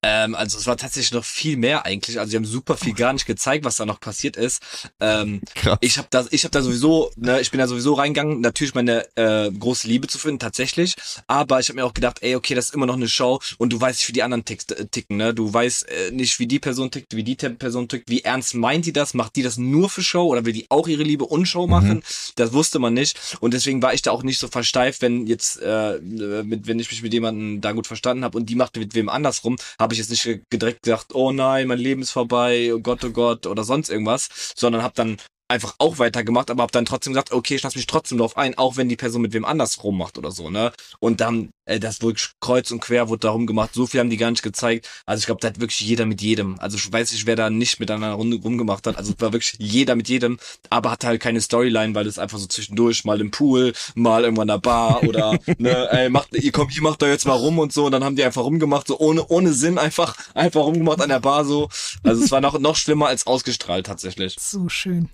Ähm, 0.04 0.36
also 0.36 0.58
es 0.58 0.68
war 0.68 0.78
tatsächlich 0.78 1.12
noch 1.12 1.26
viel 1.26 1.58
mehr 1.58 1.86
eigentlich. 1.86 2.20
Also 2.20 2.30
sie 2.32 2.38
haben 2.38 2.46
super 2.46 2.78
viel 2.78 2.94
gar 2.94 3.14
nicht 3.14 3.26
gezeigt, 3.26 3.66
was 3.66 3.78
da 3.78 3.86
noch 3.86 4.00
passiert 4.00 4.38
ist. 4.38 4.62
Ähm, 5.00 5.42
Krass. 5.56 5.78
ich 5.82 5.98
habe 5.98 6.08
da, 6.12 6.26
ich 6.30 6.44
habe 6.44 6.52
da 6.52 6.62
sowieso, 6.62 7.12
ne, 7.16 7.42
ich 7.42 7.50
bin 7.50 7.60
da 7.60 7.68
sowieso 7.68 7.94
reingegangen, 7.94 8.42
natürlich 8.42 8.76
meine 8.76 9.06
äh, 9.16 9.52
große 9.52 9.88
Liebe 9.88 10.08
zu 10.08 10.20
finden, 10.20 10.40
tatsächlich. 10.40 10.96
Aber 11.26 11.60
ich 11.60 11.70
habe 11.70 11.78
mir 11.78 11.86
auch 11.86 11.96
gedacht, 11.96 12.20
ey, 12.22 12.36
okay, 12.36 12.54
das 12.54 12.66
ist 12.66 12.76
immer 12.76 12.86
noch 12.86 12.96
eine 12.96 13.10
Show 13.10 13.40
und 13.58 13.74
du 13.74 13.82
weißt 13.82 14.00
nicht, 14.00 14.08
wie 14.08 14.14
die 14.14 14.24
anderen 14.24 14.46
tick, 14.46 14.70
äh, 14.72 14.86
ticken, 14.86 15.18
ne? 15.18 15.34
Du 15.34 15.52
weißt 15.52 15.90
äh, 15.90 16.12
nicht, 16.12 16.38
wie 16.40 16.48
die 16.48 16.60
Person 16.60 16.92
tickt, 16.92 17.16
wie 17.16 17.24
die 17.24 17.36
Person 17.36 17.88
tickt, 17.88 18.10
wie 18.10 18.22
ernst 18.22 18.54
meint 18.54 18.86
die 18.86 18.94
das? 18.94 19.16
Macht 19.16 19.36
die 19.36 19.44
das 19.44 19.58
nur 19.58 19.90
für 19.90 20.04
Show 20.04 20.28
oder 20.28 20.46
will 20.46 20.54
die 20.54 20.68
auch 20.70 20.88
ihre 20.88 21.04
Liebe 21.04 21.26
und 21.26 21.48
Show 21.48 21.66
machen? 21.66 22.04
Das 22.36 22.54
wusste 22.54 22.78
man 22.78 22.94
nicht 22.94 23.38
und 23.40 23.54
deswegen 23.54 23.82
war 23.82 23.94
ich 23.94 24.04
da 24.04 24.12
auch 24.12 24.24
nicht 24.24 24.38
so 24.38 24.48
versteift, 24.48 25.02
wenn 25.02 25.26
jetzt, 25.26 25.60
äh, 25.62 26.00
mit, 26.00 26.68
wenn 26.68 26.80
ich 26.80 26.92
mich 26.92 27.02
mit 27.02 27.14
jemandem 27.14 27.62
da 27.62 27.72
gut 27.72 27.88
verstanden 27.88 28.24
habe 28.24 28.38
und 28.38 28.48
die 28.48 28.56
macht 28.56 28.78
mit 28.78 28.94
wem 28.94 29.10
andersrum, 29.10 29.58
habe 29.88 29.94
ich 29.94 30.00
jetzt 30.00 30.10
nicht 30.10 30.42
direkt 30.52 30.84
gedacht, 30.84 31.16
oh 31.16 31.32
nein, 31.32 31.66
mein 31.68 31.80
Leben 31.80 32.02
ist 32.02 32.12
vorbei, 32.12 32.74
oh 32.74 32.80
Gott, 32.80 33.06
oh 33.06 33.12
Gott 33.12 33.48
oder 33.48 33.64
sonst 33.64 33.90
irgendwas, 33.90 34.28
sondern 34.54 34.84
habe 34.84 34.94
dann 34.96 35.18
einfach 35.48 35.76
auch 35.78 36.00
weitergemacht, 36.00 36.52
aber 36.52 36.64
habe 36.64 36.72
dann 36.72 36.86
trotzdem 36.86 37.14
gesagt, 37.14 37.32
okay, 37.32 37.56
ich 37.56 37.64
lasse 37.64 37.78
mich 37.78 37.88
trotzdem 37.88 38.18
drauf 38.18 38.38
ein, 38.38 38.58
auch 38.58 38.78
wenn 38.78 38.90
die 38.90 38.96
Person 38.96 39.22
mit 39.22 39.34
wem 39.34 39.46
anders 39.46 39.84
rummacht 39.84 40.18
oder 40.18 40.32
so, 40.32 40.50
ne? 40.50 40.74
Und 41.00 41.22
dann, 41.22 41.50
äh, 41.66 41.80
das 41.80 42.02
wirklich 42.02 42.32
kreuz 42.40 42.72
und 42.72 42.82
quer 42.82 43.10
wurde 43.10 43.22
da 43.22 43.30
rumgemacht, 43.32 43.74
so 43.74 43.86
viel 43.88 44.00
haben 44.00 44.10
die 44.10 44.18
gar 44.18 44.32
nicht 44.32 44.44
gezeigt. 44.44 44.90
Also 45.06 45.22
ich 45.22 45.26
glaube, 45.26 45.40
da 45.42 45.48
hat 45.48 45.60
wirklich 45.60 45.80
jeder 45.80 46.06
mit 46.06 46.22
jedem. 46.22 46.60
Also 46.60 46.78
ich 46.78 46.92
weiß 46.92 47.12
nicht, 47.12 47.26
wer 47.26 47.36
da 47.36 47.50
nicht 47.50 47.80
miteinander 47.80 48.14
rum, 48.14 48.34
rumgemacht 48.34 48.88
hat. 48.88 48.98
Also 48.98 49.14
es 49.14 49.22
war 49.22 49.34
wirklich 49.34 49.56
jeder 49.60 49.96
mit 49.96 50.10
jedem, 50.10 50.38
aber 50.70 50.92
hatte 50.92 51.08
halt 51.08 51.22
keine 51.22 51.40
Storyline, 51.40 51.96
weil 51.96 52.08
es 52.08 52.20
einfach 52.20 52.40
so 52.40 52.48
zwischendurch 52.48 53.06
mal 53.06 53.22
im 53.22 53.32
Pool, 53.32 53.74
mal 53.96 54.24
irgendwann 54.24 54.50
in 54.50 54.54
der 54.54 54.60
Bar 54.60 55.04
oder 55.04 55.38
ne, 55.58 55.90
ey, 55.92 56.10
macht, 56.10 56.34
ihr 56.34 56.52
kommt, 56.52 56.76
ihr 56.76 56.84
macht 56.84 57.02
da 57.02 57.08
jetzt 57.08 57.26
mal 57.26 57.34
rum 57.34 57.60
und 57.60 57.72
so 57.72 57.86
und 57.86 57.92
dann 57.94 58.04
haben 58.04 58.16
die 58.16 58.24
einfach 58.24 58.44
rumgemacht, 58.44 58.88
so 58.88 59.00
ohne, 59.00 59.26
ohne 59.28 59.54
Sinn 59.54 59.78
einfach, 59.78 60.16
einfach 60.34 60.62
rumgemacht 60.62 61.02
an 61.02 61.10
der 61.10 61.20
Bar 61.20 61.46
so. 61.46 61.70
Also 62.04 62.24
es 62.24 62.32
war 62.32 62.42
noch, 62.42 62.60
noch 62.60 62.76
schlimmer 62.76 63.08
als 63.08 63.28
ausgestrahlt 63.28 63.86
tatsächlich. 63.86 64.36
So 64.40 64.68
schön. 64.70 65.10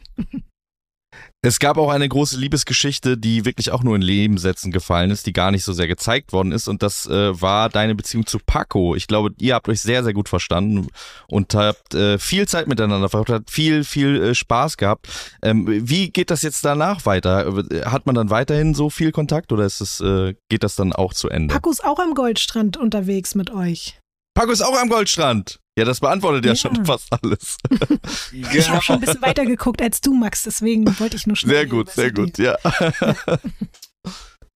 Es 1.46 1.60
gab 1.60 1.78
auch 1.78 1.90
eine 1.90 2.08
große 2.08 2.38
Liebesgeschichte, 2.38 3.18
die 3.18 3.44
wirklich 3.44 3.72
auch 3.72 3.84
nur 3.84 3.98
in 3.98 4.02
Nebensätzen 4.02 4.72
gefallen 4.72 5.12
ist, 5.12 5.26
die 5.26 5.34
gar 5.34 5.52
nicht 5.52 5.66
so 5.66 5.74
sehr 5.74 5.90
gezeigt 5.90 6.32
worden 6.32 6.54
ist. 6.54 6.70
Und 6.70 6.82
das 6.82 7.06
äh, 7.06 7.42
war 7.42 7.68
deine 7.68 7.96
Beziehung 7.96 8.26
zu 8.26 8.40
Paco. 8.40 8.96
Ich 8.96 9.08
glaube, 9.08 9.32
ihr 9.40 9.56
habt 9.56 9.68
euch 9.68 9.82
sehr, 9.82 10.06
sehr 10.06 10.14
gut 10.14 10.30
verstanden 10.30 10.88
und 11.28 11.54
habt 11.54 11.96
äh, 11.96 12.18
viel 12.18 12.48
Zeit 12.48 12.68
miteinander 12.68 13.10
verbracht, 13.10 13.30
habt 13.30 13.52
viel, 13.52 13.84
viel 13.84 14.24
äh, 14.24 14.36
Spaß 14.36 14.78
gehabt. 14.78 15.10
Ähm, 15.42 15.68
wie 15.68 16.12
geht 16.12 16.32
das 16.32 16.44
jetzt 16.44 16.64
danach 16.64 17.06
weiter? 17.06 17.66
Hat 17.86 18.06
man 18.06 18.16
dann 18.16 18.30
weiterhin 18.30 18.74
so 18.74 18.90
viel 18.90 19.12
Kontakt 19.12 19.52
oder 19.52 19.66
ist 19.66 19.82
es, 19.82 20.00
äh, 20.00 20.36
geht 20.48 20.64
das 20.64 20.76
dann 20.76 20.94
auch 20.94 21.14
zu 21.14 21.28
Ende? 21.28 21.54
Paco 21.54 21.72
ist 21.72 21.84
auch 21.84 22.00
am 22.00 22.14
Goldstrand 22.14 22.78
unterwegs 22.78 23.36
mit 23.36 23.52
euch. 23.52 24.00
Paco 24.34 24.52
ist 24.52 24.62
auch 24.62 24.80
am 24.80 24.88
Goldstrand. 24.88 25.60
Ja, 25.78 25.86
das 25.86 26.00
beantwortet 26.00 26.46
ja, 26.46 26.52
ja 26.52 26.56
schon 26.56 26.86
fast 26.86 27.08
alles. 27.12 27.58
Ich 28.32 28.70
habe 28.70 28.82
schon 28.82 28.96
ein 28.96 29.02
bisschen 29.02 29.22
weiter 29.22 29.46
geguckt 29.46 29.82
als 29.82 30.02
du, 30.02 30.14
Max, 30.14 30.44
deswegen 30.44 30.86
wollte 31.00 31.18
ich 31.18 31.26
nur 31.26 31.36
schnell. 31.36 31.56
Sehr 31.56 31.66
gut, 31.66 31.90
sehr 31.90 32.12
gut, 32.12 32.38
ja. 32.38 32.58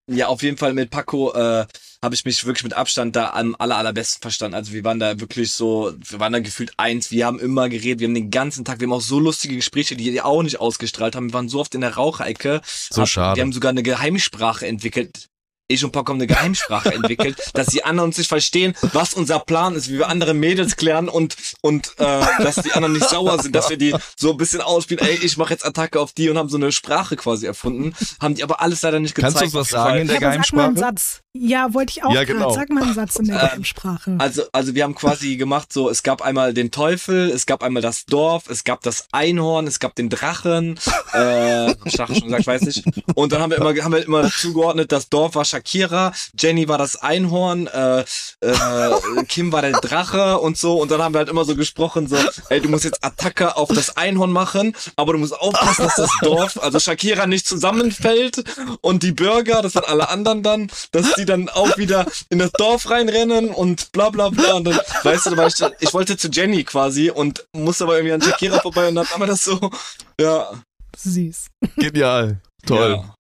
Ja, 0.10 0.28
auf 0.28 0.42
jeden 0.42 0.58
Fall 0.58 0.74
mit 0.74 0.90
Paco 0.90 1.34
äh, 1.34 1.66
habe 2.02 2.16
ich 2.16 2.24
mich 2.24 2.46
wirklich 2.46 2.64
mit 2.64 2.74
Abstand 2.74 3.16
da 3.18 3.32
am 3.32 3.56
aller, 3.60 3.78
allerbesten 3.78 4.22
verstanden. 4.22 4.56
Also 4.56 4.72
wir 4.72 4.84
waren 4.86 5.00
da 5.00 5.20
wirklich 5.20 5.52
so, 5.52 5.94
wir 5.98 6.20
waren 6.20 6.32
da 6.32 6.40
gefühlt 6.40 6.72
eins. 6.78 7.12
Wir 7.12 7.26
haben 7.26 7.40
immer 7.40 7.68
geredet, 7.68 8.00
wir 8.00 8.08
haben 8.08 8.14
den 8.14 8.32
ganzen 8.32 8.64
Tag, 8.64 8.80
wir 8.80 8.88
haben 8.88 8.94
auch 8.94 9.02
so 9.02 9.20
lustige 9.20 9.56
Gespräche, 9.56 9.98
die 9.98 10.12
die 10.12 10.22
auch 10.22 10.44
nicht 10.44 10.62
ausgestrahlt 10.62 11.16
haben. 11.16 11.30
Wir 11.30 11.34
waren 11.34 11.50
so 11.50 11.60
oft 11.60 11.76
in 11.76 11.82
der 11.82 11.96
Raucherecke. 11.96 12.62
So 12.64 13.02
Hab, 13.02 13.10
schade. 13.10 13.36
Wir 13.36 13.44
haben 13.44 13.52
sogar 13.52 13.72
eine 13.72 13.84
Geheimsprache 13.84 14.66
entwickelt 14.66 15.28
ich 15.68 15.84
und 15.84 15.92
Paco 15.92 16.12
haben 16.12 16.18
eine 16.18 16.28
Geheimsprache 16.28 16.94
entwickelt, 16.94 17.38
dass 17.54 17.68
die 17.68 17.84
anderen 17.84 18.10
uns 18.10 18.18
nicht 18.18 18.28
verstehen, 18.28 18.74
was 18.94 19.14
unser 19.14 19.40
Plan 19.40 19.76
ist, 19.76 19.90
wie 19.90 20.00
wir 20.00 20.08
andere 20.08 20.34
Mädels 20.34 20.76
klären 20.76 21.10
und 21.10 21.36
und 21.62 21.94
äh, 21.98 22.04
dass 22.40 22.56
die 22.56 22.72
anderen 22.72 22.94
nicht 22.94 23.10
sauer 23.10 23.42
sind, 23.42 23.56
dass 23.56 23.70
wir 23.70 23.78
die 23.78 23.96
so 24.16 24.32
ein 24.32 24.38
bisschen 24.38 24.62
ausspielen, 24.62 25.06
ey, 25.06 25.16
ich 25.16 25.38
mache 25.38 25.54
jetzt 25.54 25.66
Attacke 25.66 26.00
auf 26.00 26.14
die 26.14 26.30
und 26.30 26.38
haben 26.38 26.50
so 26.50 26.58
eine 26.58 26.72
Sprache 26.72 27.16
quasi 27.16 27.46
erfunden, 27.46 27.94
haben 28.22 28.36
die 28.36 28.44
aber 28.44 28.62
alles 28.62 28.82
leider 28.82 29.00
nicht 29.00 29.16
gezeigt. 29.16 29.36
Kannst 29.36 29.54
du 29.54 29.58
uns 29.60 29.68
was 29.68 29.70
sagen 29.70 30.02
in 30.02 30.08
der 30.08 30.16
ja, 30.16 30.20
Geheimsprache? 30.32 30.46
Sag 30.48 30.56
mal 30.56 30.66
einen 30.68 30.78
Satz. 30.98 31.22
Ja, 31.40 31.74
wollte 31.74 31.92
ich 31.92 32.04
auch 32.04 32.14
Ja, 32.14 32.24
genau. 32.24 32.52
Sag 32.52 32.70
mal 32.70 32.84
einen 32.84 32.94
Satz 32.94 33.18
in 33.18 33.26
der 33.26 33.36
Ähm, 33.36 33.42
Geheimsprache. 33.42 34.16
Also, 34.20 34.44
also 34.52 34.74
wir 34.76 34.84
haben 34.84 34.96
quasi 34.96 35.38
gemacht 35.38 35.72
so, 35.72 35.90
es 35.90 36.04
gab 36.04 36.22
einmal 36.22 36.54
den 36.54 36.72
Teufel, 36.72 37.30
es 37.30 37.46
gab 37.46 37.64
einmal 37.64 37.82
das 37.82 38.06
Dorf, 38.06 38.50
es 38.50 38.64
gab 38.64 38.82
das 38.82 39.08
Einhorn, 39.12 39.68
es 39.68 39.80
gab 39.80 39.96
den 39.96 40.10
Drachen, 40.10 40.80
äh, 41.14 41.76
Drachen 41.76 42.16
schon 42.16 42.24
gesagt, 42.24 42.42
ich 42.42 42.48
weiß 42.48 42.62
nicht. 42.64 42.84
Und 43.16 43.32
dann 43.32 43.42
haben 43.42 43.52
wir 43.52 43.58
immer, 43.58 43.84
haben 43.84 43.94
wir 43.94 44.04
immer 44.04 44.30
zugeordnet, 44.32 44.92
das 44.92 45.10
Dorf 45.10 45.36
war 45.36 45.46
Shakira, 45.58 46.14
Jenny 46.38 46.68
war 46.68 46.78
das 46.78 46.98
Einhorn, 46.98 47.68
äh, 47.68 48.02
äh, 48.42 49.24
Kim 49.28 49.52
war 49.52 49.62
der 49.62 49.74
Drache 49.74 50.40
und 50.40 50.58
so. 50.58 50.80
Und 50.80 50.92
dann 50.92 51.02
haben 51.02 51.14
wir 51.14 51.20
halt 51.20 51.30
immer 51.30 51.46
so 51.46 51.56
gesprochen, 51.56 52.08
so, 52.08 52.18
ey, 52.50 52.62
du 52.62 52.70
musst 52.70 52.84
jetzt 52.84 53.04
Attacke 53.04 53.58
auf 53.58 53.70
das 53.70 53.98
Einhorn 53.98 54.32
machen, 54.32 54.76
aber 54.96 55.14
du 55.14 55.20
musst 55.20 55.34
aufpassen, 55.34 55.86
dass 55.86 55.96
das 55.96 56.12
Dorf, 56.22 56.60
also 56.62 56.80
Shakira 56.80 57.26
nicht 57.26 57.48
zusammenfällt 57.48 58.44
und 58.82 59.04
die 59.04 59.12
Bürger, 59.12 59.62
das 59.62 59.74
sind 59.74 59.88
alle 59.88 60.10
anderen 60.10 60.44
dann, 60.44 60.72
dass 60.92 61.14
die 61.16 61.26
dann 61.26 61.50
auch 61.50 61.78
wieder 61.78 62.06
in 62.30 62.40
das 62.40 62.52
Dorf 62.52 62.90
reinrennen 62.90 63.50
und 63.50 63.92
bla 63.92 64.10
bla 64.10 64.30
bla. 64.30 64.54
Und 64.54 64.66
dann, 64.66 64.80
weißt 65.04 65.26
du, 65.28 65.42
ich, 65.48 65.88
ich 65.88 65.94
wollte 65.94 66.18
zu 66.18 66.30
Jenny 66.30 66.64
quasi 66.64 67.10
und 67.10 67.46
musste 67.54 67.86
aber 67.86 67.96
irgendwie 67.96 68.14
an 68.14 68.22
Shakira 68.22 68.60
vorbei 68.60 68.90
und 68.90 68.96
dann 68.96 69.10
haben 69.10 69.22
wir 69.22 69.28
das 69.28 69.44
so, 69.44 69.72
ja. 70.20 70.52
Süß. 70.96 71.48
Genial. 71.78 72.42
Toll. 72.66 73.02
Ja. 73.04 73.17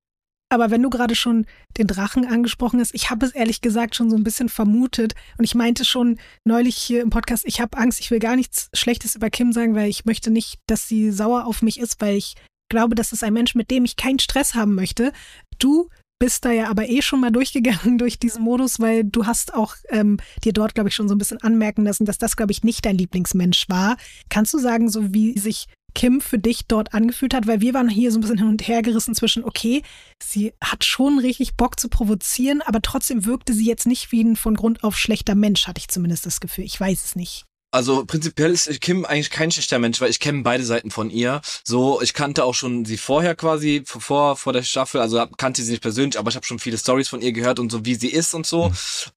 Aber 0.49 0.71
wenn 0.71 0.81
du 0.81 0.89
gerade 0.89 1.15
schon 1.15 1.45
den 1.77 1.87
Drachen 1.87 2.25
angesprochen 2.25 2.79
hast, 2.79 2.93
ich 2.93 3.09
habe 3.09 3.25
es 3.25 3.33
ehrlich 3.33 3.61
gesagt 3.61 3.95
schon 3.95 4.09
so 4.09 4.15
ein 4.15 4.23
bisschen 4.23 4.47
vermutet 4.47 5.13
und 5.37 5.43
ich 5.43 5.55
meinte 5.55 5.83
schon 5.83 6.19
neulich 6.45 6.77
hier 6.77 7.01
im 7.01 7.09
Podcast, 7.09 7.43
ich 7.45 7.59
habe 7.59 7.77
Angst, 7.77 7.99
ich 7.99 8.11
will 8.11 8.19
gar 8.19 8.35
nichts 8.35 8.69
Schlechtes 8.73 9.15
über 9.15 9.29
Kim 9.29 9.51
sagen, 9.51 9.75
weil 9.75 9.89
ich 9.89 10.05
möchte 10.05 10.31
nicht, 10.31 10.59
dass 10.67 10.87
sie 10.87 11.11
sauer 11.11 11.45
auf 11.45 11.61
mich 11.61 11.79
ist, 11.79 11.99
weil 11.99 12.15
ich 12.15 12.35
glaube, 12.69 12.95
das 12.95 13.11
ist 13.11 13.23
ein 13.23 13.33
Mensch, 13.33 13.55
mit 13.55 13.71
dem 13.71 13.83
ich 13.83 13.97
keinen 13.97 14.19
Stress 14.19 14.55
haben 14.55 14.75
möchte. 14.75 15.11
Du 15.59 15.89
bist 16.19 16.45
da 16.45 16.51
ja 16.51 16.69
aber 16.69 16.89
eh 16.89 17.01
schon 17.01 17.19
mal 17.19 17.31
durchgegangen 17.31 17.97
durch 17.97 18.17
diesen 18.17 18.43
Modus, 18.43 18.79
weil 18.79 19.03
du 19.03 19.25
hast 19.25 19.53
auch 19.53 19.75
ähm, 19.89 20.17
dir 20.43 20.53
dort, 20.53 20.75
glaube 20.75 20.89
ich, 20.89 20.95
schon 20.95 21.07
so 21.07 21.15
ein 21.15 21.17
bisschen 21.17 21.41
anmerken 21.41 21.83
lassen, 21.83 22.05
dass 22.05 22.17
das, 22.17 22.35
glaube 22.35 22.51
ich, 22.51 22.63
nicht 22.63 22.85
dein 22.85 22.97
Lieblingsmensch 22.97 23.69
war. 23.69 23.97
Kannst 24.29 24.53
du 24.53 24.59
sagen, 24.59 24.89
so 24.89 25.13
wie 25.13 25.37
sich 25.37 25.67
Kim 25.97 26.21
für 26.21 26.37
dich 26.37 26.67
dort 26.67 26.93
angefühlt 26.93 27.33
hat, 27.33 27.47
weil 27.47 27.59
wir 27.59 27.73
waren 27.73 27.89
hier 27.89 28.11
so 28.11 28.19
ein 28.19 28.21
bisschen 28.21 28.37
hin 28.37 28.47
und 28.47 28.67
her 28.67 28.83
gerissen 28.83 29.15
zwischen, 29.15 29.43
okay, 29.43 29.81
sie 30.21 30.53
hat 30.63 30.85
schon 30.85 31.17
richtig 31.17 31.55
Bock 31.55 31.79
zu 31.79 31.89
provozieren, 31.89 32.61
aber 32.61 32.83
trotzdem 32.83 33.25
wirkte 33.25 33.51
sie 33.51 33.65
jetzt 33.65 33.87
nicht 33.87 34.11
wie 34.11 34.23
ein 34.23 34.35
von 34.35 34.53
Grund 34.53 34.83
auf 34.83 34.95
schlechter 34.95 35.33
Mensch, 35.33 35.65
hatte 35.65 35.79
ich 35.79 35.87
zumindest 35.87 36.27
das 36.27 36.39
Gefühl. 36.39 36.65
Ich 36.65 36.79
weiß 36.79 37.03
es 37.03 37.15
nicht. 37.15 37.46
Also 37.69 38.05
prinzipiell 38.05 38.51
ist 38.51 38.79
Kim 38.79 39.03
eigentlich 39.03 39.29
kein 39.29 39.51
schlechter 39.51 39.77
Mensch, 39.77 39.99
weil 39.99 40.09
ich 40.09 40.21
kenne 40.21 40.41
beide 40.41 40.63
Seiten 40.63 40.89
von 40.89 41.09
ihr. 41.09 41.41
So, 41.65 42.01
ich 42.01 42.13
kannte 42.13 42.45
auch 42.45 42.53
schon 42.53 42.85
sie 42.85 42.95
vorher 42.95 43.35
quasi, 43.35 43.83
vor, 43.85 44.37
vor 44.37 44.53
der 44.53 44.63
Staffel, 44.63 45.01
also 45.01 45.25
kannte 45.37 45.61
sie 45.61 45.71
nicht 45.71 45.81
persönlich, 45.81 46.17
aber 46.17 46.29
ich 46.29 46.37
habe 46.37 46.45
schon 46.45 46.59
viele 46.59 46.77
Stories 46.77 47.09
von 47.09 47.21
ihr 47.21 47.33
gehört 47.33 47.59
und 47.59 47.69
so, 47.69 47.83
wie 47.83 47.95
sie 47.95 48.07
ist 48.07 48.33
und 48.33 48.47
so. 48.47 48.71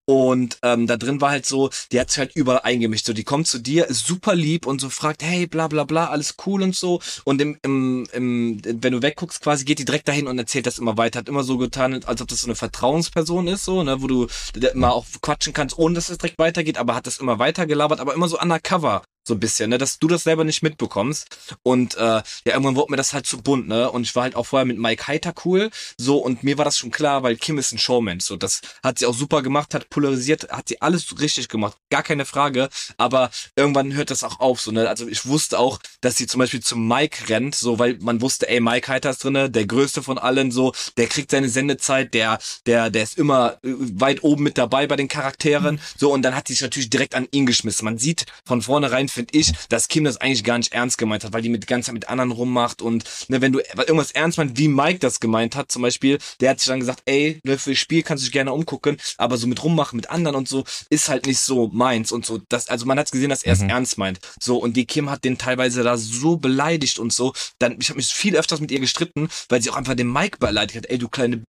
Und 0.05 0.59
ähm, 0.63 0.89
da 0.89 0.97
drin 0.97 1.21
war 1.21 1.31
halt 1.31 1.47
so, 1.47 1.71
die 1.93 2.01
hat 2.01 2.11
sich 2.11 2.19
halt 2.19 2.35
überall 2.35 2.63
eingemischt. 2.63 3.07
So, 3.07 3.13
die 3.13 3.23
kommt 3.23 3.47
zu 3.47 3.61
dir, 3.61 3.87
ist 3.87 4.05
super 4.05 4.35
lieb 4.35 4.67
und 4.67 4.81
so 4.81 4.91
fragt, 4.91 5.23
hey, 5.23 5.47
bla 5.47 5.69
bla 5.69 5.85
bla, 5.85 6.09
alles 6.09 6.35
cool 6.45 6.63
und 6.63 6.75
so. 6.75 7.01
Und 7.23 7.41
im, 7.41 7.57
im, 7.63 8.09
im, 8.13 8.61
wenn 8.65 8.93
du 8.93 9.01
wegguckst, 9.01 9.43
quasi 9.43 9.65
geht 9.65 9.79
die 9.79 9.85
direkt 9.85 10.09
dahin 10.09 10.27
und 10.27 10.37
erzählt 10.39 10.67
das 10.67 10.79
immer 10.79 10.97
weiter. 10.97 11.21
Hat 11.21 11.29
immer 11.29 11.45
so 11.45 11.57
getan, 11.57 12.03
als 12.05 12.21
ob 12.21 12.27
das 12.27 12.41
so 12.41 12.49
eine 12.49 12.57
Vertrauensperson 12.57 13.47
ist, 13.47 13.65
so, 13.65 13.85
ne, 13.85 14.03
wo 14.03 14.09
du 14.09 14.27
immer 14.75 14.93
auch 14.93 15.07
quatschen 15.23 15.53
kannst, 15.53 15.79
ohne 15.79 15.95
dass 15.95 16.09
es 16.09 16.19
direkt 16.19 16.39
weitergeht, 16.41 16.79
aber 16.79 16.97
hat 16.97 17.07
das 17.07 17.19
immer 17.19 17.39
weiter 17.39 17.67
gelabert, 17.67 18.01
aber 18.01 18.13
immer 18.13 18.27
so 18.27 18.40
undercover. 18.41 19.03
So 19.31 19.37
ein 19.37 19.39
bisschen, 19.39 19.71
ne, 19.71 19.79
dass 19.79 20.01
du 20.01 20.09
das 20.09 20.25
selber 20.25 20.43
nicht 20.43 20.61
mitbekommst. 20.61 21.29
Und 21.63 21.97
äh, 21.97 22.01
ja, 22.01 22.25
irgendwann 22.45 22.75
wurde 22.75 22.91
mir 22.91 22.97
das 22.97 23.13
halt 23.13 23.27
zu 23.27 23.41
bunt, 23.41 23.69
ne? 23.69 23.89
Und 23.89 24.03
ich 24.03 24.17
war 24.17 24.25
halt 24.25 24.35
auch 24.35 24.45
vorher 24.45 24.67
mit 24.67 24.77
Mike 24.77 25.07
Heiter 25.07 25.33
cool. 25.45 25.71
So, 25.97 26.19
und 26.19 26.43
mir 26.43 26.59
war 26.59 26.65
das 26.65 26.77
schon 26.77 26.91
klar, 26.91 27.23
weil 27.23 27.37
Kim 27.37 27.57
ist 27.57 27.71
ein 27.71 27.79
Showman. 27.79 28.19
So, 28.19 28.35
das 28.35 28.61
hat 28.83 28.99
sie 28.99 29.07
auch 29.07 29.15
super 29.15 29.43
gemacht, 29.43 29.73
hat 29.73 29.89
polarisiert, 29.89 30.51
hat 30.51 30.67
sie 30.67 30.81
alles 30.83 31.21
richtig 31.21 31.49
gemacht. 31.49 31.77
Gar 31.91 32.03
keine 32.03 32.25
Frage. 32.25 32.71
Aber 32.97 33.31
irgendwann 33.55 33.93
hört 33.93 34.11
das 34.11 34.25
auch 34.25 34.41
auf. 34.41 34.61
So, 34.61 34.73
ne? 34.73 34.89
Also 34.89 35.07
ich 35.07 35.25
wusste 35.27 35.61
auch, 35.61 35.79
dass 36.01 36.17
sie 36.17 36.27
zum 36.27 36.41
Beispiel 36.41 36.59
zum 36.59 36.89
Mike 36.89 37.29
rennt, 37.29 37.55
so 37.55 37.79
weil 37.79 37.99
man 38.01 38.21
wusste, 38.21 38.49
ey, 38.49 38.59
Mike 38.59 38.89
Heiter 38.89 39.11
ist 39.11 39.23
drinne, 39.23 39.49
der 39.49 39.65
größte 39.65 40.03
von 40.03 40.19
allen, 40.19 40.51
so, 40.51 40.73
der 40.97 41.07
kriegt 41.07 41.31
seine 41.31 41.49
Sendezeit, 41.49 42.15
der, 42.15 42.41
der, 42.67 42.91
der 42.91 43.05
ist 43.05 43.17
immer 43.17 43.59
äh, 43.63 43.75
weit 43.79 44.25
oben 44.25 44.43
mit 44.43 44.59
dabei 44.59 44.89
bei 44.89 44.97
den 44.97 45.07
Charakteren. 45.07 45.81
So, 45.97 46.13
und 46.13 46.23
dann 46.23 46.35
hat 46.35 46.49
sie 46.49 46.55
sich 46.55 46.63
natürlich 46.63 46.91
direkt 46.91 47.15
an 47.15 47.29
ihn 47.31 47.47
geschmissen. 47.47 47.85
Man 47.85 47.99
sieht 47.99 48.27
von 48.45 48.61
vornherein, 48.61 49.09
finde 49.21 49.39
ich, 49.39 49.53
dass 49.69 49.89
Kim 49.89 50.05
das 50.05 50.17
eigentlich 50.17 50.45
gar 50.45 50.59
nicht 50.59 50.73
ernst 50.73 50.99
gemeint 50.99 51.25
hat, 51.25 51.33
weil 51.33 51.43
die 51.43 51.49
mit 51.49 51.69
Zeit 51.69 51.93
mit 51.93 52.09
anderen 52.09 52.33
rummacht 52.33 52.83
und 52.83 53.05
ne, 53.29 53.41
wenn 53.41 53.53
du 53.53 53.61
irgendwas 53.77 54.11
ernst 54.11 54.39
meinst, 54.39 54.57
wie 54.57 54.69
Mike 54.69 54.99
das 54.99 55.21
gemeint 55.21 55.57
hat, 55.57 55.71
zum 55.71 55.83
Beispiel, 55.83 56.19
der 56.41 56.51
hat 56.51 56.61
sich 56.61 56.69
dann 56.69 56.81
gesagt, 56.81 57.03
ey, 57.05 57.41
ne, 57.45 57.59
für 57.59 57.71
das 57.71 57.79
Spiel 57.79 58.03
kannst 58.03 58.23
du 58.23 58.27
dich 58.27 58.33
gerne 58.33 58.53
umgucken, 58.53 58.97
aber 59.19 59.37
so 59.37 59.47
mit 59.47 59.63
rummachen 59.63 59.97
mit 59.97 60.11
anderen 60.11 60.37
und 60.37 60.49
so 60.49 60.65
ist 60.89 61.09
halt 61.09 61.27
nicht 61.27 61.39
so 61.39 61.69
meins 61.73 62.13
und 62.13 62.25
so. 62.25 62.41
Das, 62.49 62.69
also 62.69 62.87
man 62.87 62.99
hat 62.99 63.11
gesehen, 63.11 63.31
dass 63.31 63.43
er 63.43 63.53
es 63.53 63.63
ernst 63.63 63.99
meint. 63.99 64.21
So 64.41 64.59
und 64.59 64.77
die 64.77 64.87
Kim 64.87 65.11
hat 65.11 65.25
den 65.25 65.39
teilweise 65.39 65.83
da 65.83 65.97
so 65.97 66.37
beleidigt 66.37 66.99
und 66.99 67.13
so. 67.13 67.33
Dann, 67.59 67.77
ich 67.81 67.89
habe 67.89 67.99
mich 67.99 68.09
viel 68.09 68.37
öfters 68.37 68.61
mit 68.61 68.71
ihr 68.71 68.81
gestritten, 68.81 69.29
weil 69.49 69.63
sie 69.63 69.71
auch 69.71 69.77
einfach 69.77 69.95
den 69.95 70.13
Mike 70.13 70.39
beleidigt 70.39 70.77
hat. 70.77 70.87
Ey, 70.91 70.99
du 70.99 71.09
kleine 71.09 71.43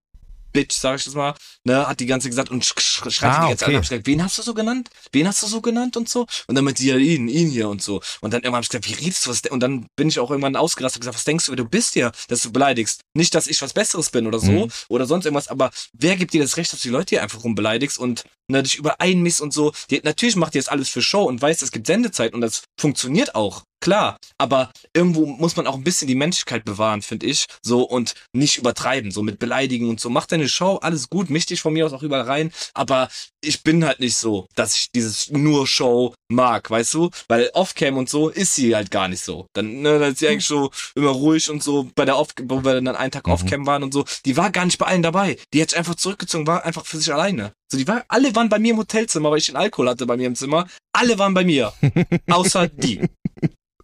Bitch, 0.54 0.74
sag 0.78 0.98
ich 1.00 1.06
das 1.06 1.14
mal, 1.14 1.34
ne, 1.64 1.88
hat 1.88 2.00
die 2.00 2.06
ganze 2.06 2.30
gesagt 2.30 2.50
und 2.50 2.66
sch 2.66 2.74
sch 2.80 3.10
schreit 3.10 3.32
Ah, 3.32 3.46
die 3.46 3.52
jetzt 3.52 3.64
okay. 3.64 3.72
an. 3.72 3.76
Hab 3.78 3.84
ich 3.84 3.90
gesagt, 3.90 4.08
wen 4.08 4.24
hast 4.24 4.38
du 4.38 4.42
so 4.42 4.54
genannt? 4.54 4.90
Wen 5.12 5.28
hast 5.28 5.42
du 5.44 5.48
so 5.48 5.62
genannt 5.62 5.98
und 5.98 6.10
so? 6.10 6.26
Und 6.48 6.56
dann 6.56 6.64
meinte 6.66 6.82
sie 6.82 6.90
ja 6.90 6.98
ihn, 6.98 7.28
ihn 7.28 7.50
hier 7.50 7.70
und 7.70 7.82
so. 7.82 8.02
Und 8.22 8.34
dann 8.34 8.42
irgendwann 8.42 8.58
hab 8.58 8.64
ich 8.64 8.70
gesagt, 8.70 8.90
wie 8.90 8.94
redest 9.04 9.26
du 9.26 9.30
was? 9.30 9.42
Und 9.50 9.60
dann 9.62 9.88
bin 9.96 10.10
ich 10.10 10.20
auch 10.20 10.30
irgendwann 10.30 10.56
ausgerastet 10.56 10.98
und 10.98 11.02
gesagt, 11.02 11.16
was 11.18 11.24
denkst 11.24 11.46
du, 11.46 11.52
wer 11.52 11.58
du 11.58 11.66
bist 11.66 11.94
hier, 11.94 12.12
dass 12.28 12.42
du 12.42 12.52
beleidigst? 12.52 13.02
Nicht, 13.14 13.34
dass 13.36 13.48
ich 13.48 13.62
was 13.62 13.74
Besseres 13.74 14.10
bin 14.10 14.28
oder 14.28 14.40
so 14.40 14.52
Mhm. 14.52 14.72
oder 14.90 15.06
sonst 15.06 15.26
irgendwas, 15.26 15.48
aber 15.48 15.72
wer 15.94 16.16
gibt 16.18 16.34
dir 16.34 16.42
das 16.42 16.58
Recht, 16.58 16.74
dass 16.74 16.82
du 16.82 16.90
die 16.90 16.94
Leute 16.94 17.10
hier 17.12 17.24
einfach 17.24 17.44
rumbeleidigst 17.44 17.98
und 17.98 18.24
ne, 18.48 18.64
dich 18.64 18.76
über 18.76 18.98
und 19.00 19.54
so? 19.54 19.72
Die, 19.90 20.02
natürlich 20.04 20.36
macht 20.36 20.54
die 20.54 20.60
das 20.60 20.68
alles 20.68 20.90
für 20.90 21.02
Show 21.02 21.24
und 21.24 21.42
weiß, 21.42 21.62
es 21.62 21.72
gibt 21.72 21.88
Sendezeit 21.88 22.34
und 22.34 22.42
das 22.42 22.64
funktioniert 22.80 23.36
auch. 23.36 23.64
Klar, 23.82 24.18
aber 24.38 24.72
irgendwo 24.94 25.26
muss 25.26 25.56
man 25.56 25.66
auch 25.68 25.76
ein 25.76 25.84
bisschen 25.84 26.08
die 26.08 26.16
Menschlichkeit 26.16 26.64
bewahren, 26.64 27.02
finde 27.02 27.26
ich. 27.26 27.48
So 27.64 27.84
und 27.84 28.14
nicht 28.32 28.58
übertreiben, 28.58 29.12
so 29.12 29.24
mit 29.24 29.40
Beleidigen 29.40 29.90
und 29.90 30.00
so. 30.00 30.10
Mach 30.10 30.28
deine 30.28 30.48
Show, 30.48 30.78
alles 30.78 31.10
gut, 31.10 31.30
dich 31.30 31.62
von 31.62 31.74
mir 31.74 31.86
aus 31.86 31.94
auch 31.94 32.04
überall 32.04 32.24
rein. 32.24 32.52
Aber 32.74 33.10
ich 33.44 33.64
bin 33.64 33.84
halt 33.84 34.00
nicht 34.00 34.16
so, 34.16 34.48
dass 34.56 34.76
ich 34.76 34.92
dieses 34.92 35.32
nur 35.32 35.66
Show 35.66 36.14
mag, 36.30 36.70
weißt 36.70 36.94
du? 36.94 37.10
Weil 37.28 37.50
Offcam 37.54 37.98
und 37.98 38.08
so 38.08 38.30
ist 38.30 38.54
sie 38.56 38.76
halt 38.76 38.92
gar 38.92 39.08
nicht 39.08 39.24
so. 39.24 39.48
Dann, 39.54 39.82
ne, 39.82 39.98
dann 39.98 40.12
ist 40.12 40.20
sie 40.20 40.28
eigentlich 40.28 40.46
so 40.46 40.70
immer 40.96 41.10
ruhig 41.10 41.50
und 41.50 41.64
so 41.64 41.90
bei 41.96 42.06
der 42.06 42.18
Off, 42.18 42.30
wo 42.44 42.64
wir 42.64 42.80
dann 42.80 42.96
einen 42.96 43.12
Tag 43.12 43.26
Mhm. 43.28 43.34
Offcam 43.34 43.66
waren 43.66 43.84
und 43.84 43.94
so. 43.94 44.06
Die 44.26 44.38
war 44.38 44.52
gar 44.52 44.66
nicht 44.66 44.78
bei 44.78 44.86
allen 44.86 45.04
dabei. 45.04 45.38
Die 45.54 45.62
hat 45.62 45.72
sich 45.72 45.80
einfach 45.80 45.96
zurückgezogen, 45.96 46.48
war 46.48 46.66
einfach 46.66 46.86
für 46.86 46.98
sich 46.98 47.12
alleine. 47.12 47.54
So, 47.72 47.78
die 47.78 47.88
war, 47.88 48.04
alle 48.08 48.36
waren 48.36 48.50
bei 48.50 48.60
mir 48.60 48.74
im 48.74 48.80
Hotelzimmer, 48.80 49.32
weil 49.32 49.40
ich 49.40 49.48
den 49.48 49.56
Alkohol 49.56 49.90
hatte 49.90 50.06
bei 50.06 50.18
mir 50.18 50.28
im 50.28 50.36
Zimmer. 50.36 50.68
Alle 50.94 51.18
waren 51.18 51.34
bei 51.34 51.44
mir. 51.44 51.74
Außer 52.30 52.68
die. 52.68 53.02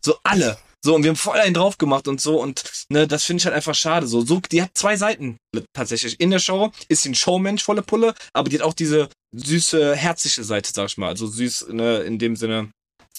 So 0.08 0.18
alle. 0.24 0.58
So, 0.86 0.96
und 0.96 1.04
wir 1.04 1.10
haben 1.10 1.18
voll 1.18 1.38
einen 1.38 1.54
drauf 1.54 1.78
gemacht 1.78 2.08
und 2.08 2.22
so. 2.22 2.40
Und 2.42 2.64
ne, 2.88 3.08
das 3.08 3.26
finde 3.26 3.42
ich 3.42 3.46
halt 3.46 3.54
einfach 3.54 3.76
schade. 3.76 4.08
So, 4.08 4.22
so, 4.22 4.40
die 4.40 4.62
hat 4.62 4.72
zwei 4.74 4.96
Seiten 4.96 5.36
tatsächlich. 5.74 6.18
In 6.22 6.32
der 6.32 6.40
Show 6.40 6.72
ist 6.88 7.04
sie 7.04 7.10
ein 7.10 7.16
Showmensch, 7.16 7.62
volle 7.62 7.82
Pulle, 7.82 8.16
aber 8.32 8.48
die 8.48 8.56
hat 8.56 8.62
auch 8.62 8.74
diese 8.74 9.10
süße, 9.36 9.98
herzliche 9.98 10.46
Seite, 10.46 10.72
sag 10.74 10.88
ich 10.88 10.98
mal. 10.98 11.10
Also 11.10 11.28
süß, 11.28 11.68
ne, 11.72 11.98
in 12.04 12.20
dem 12.20 12.38
Sinne, 12.38 12.72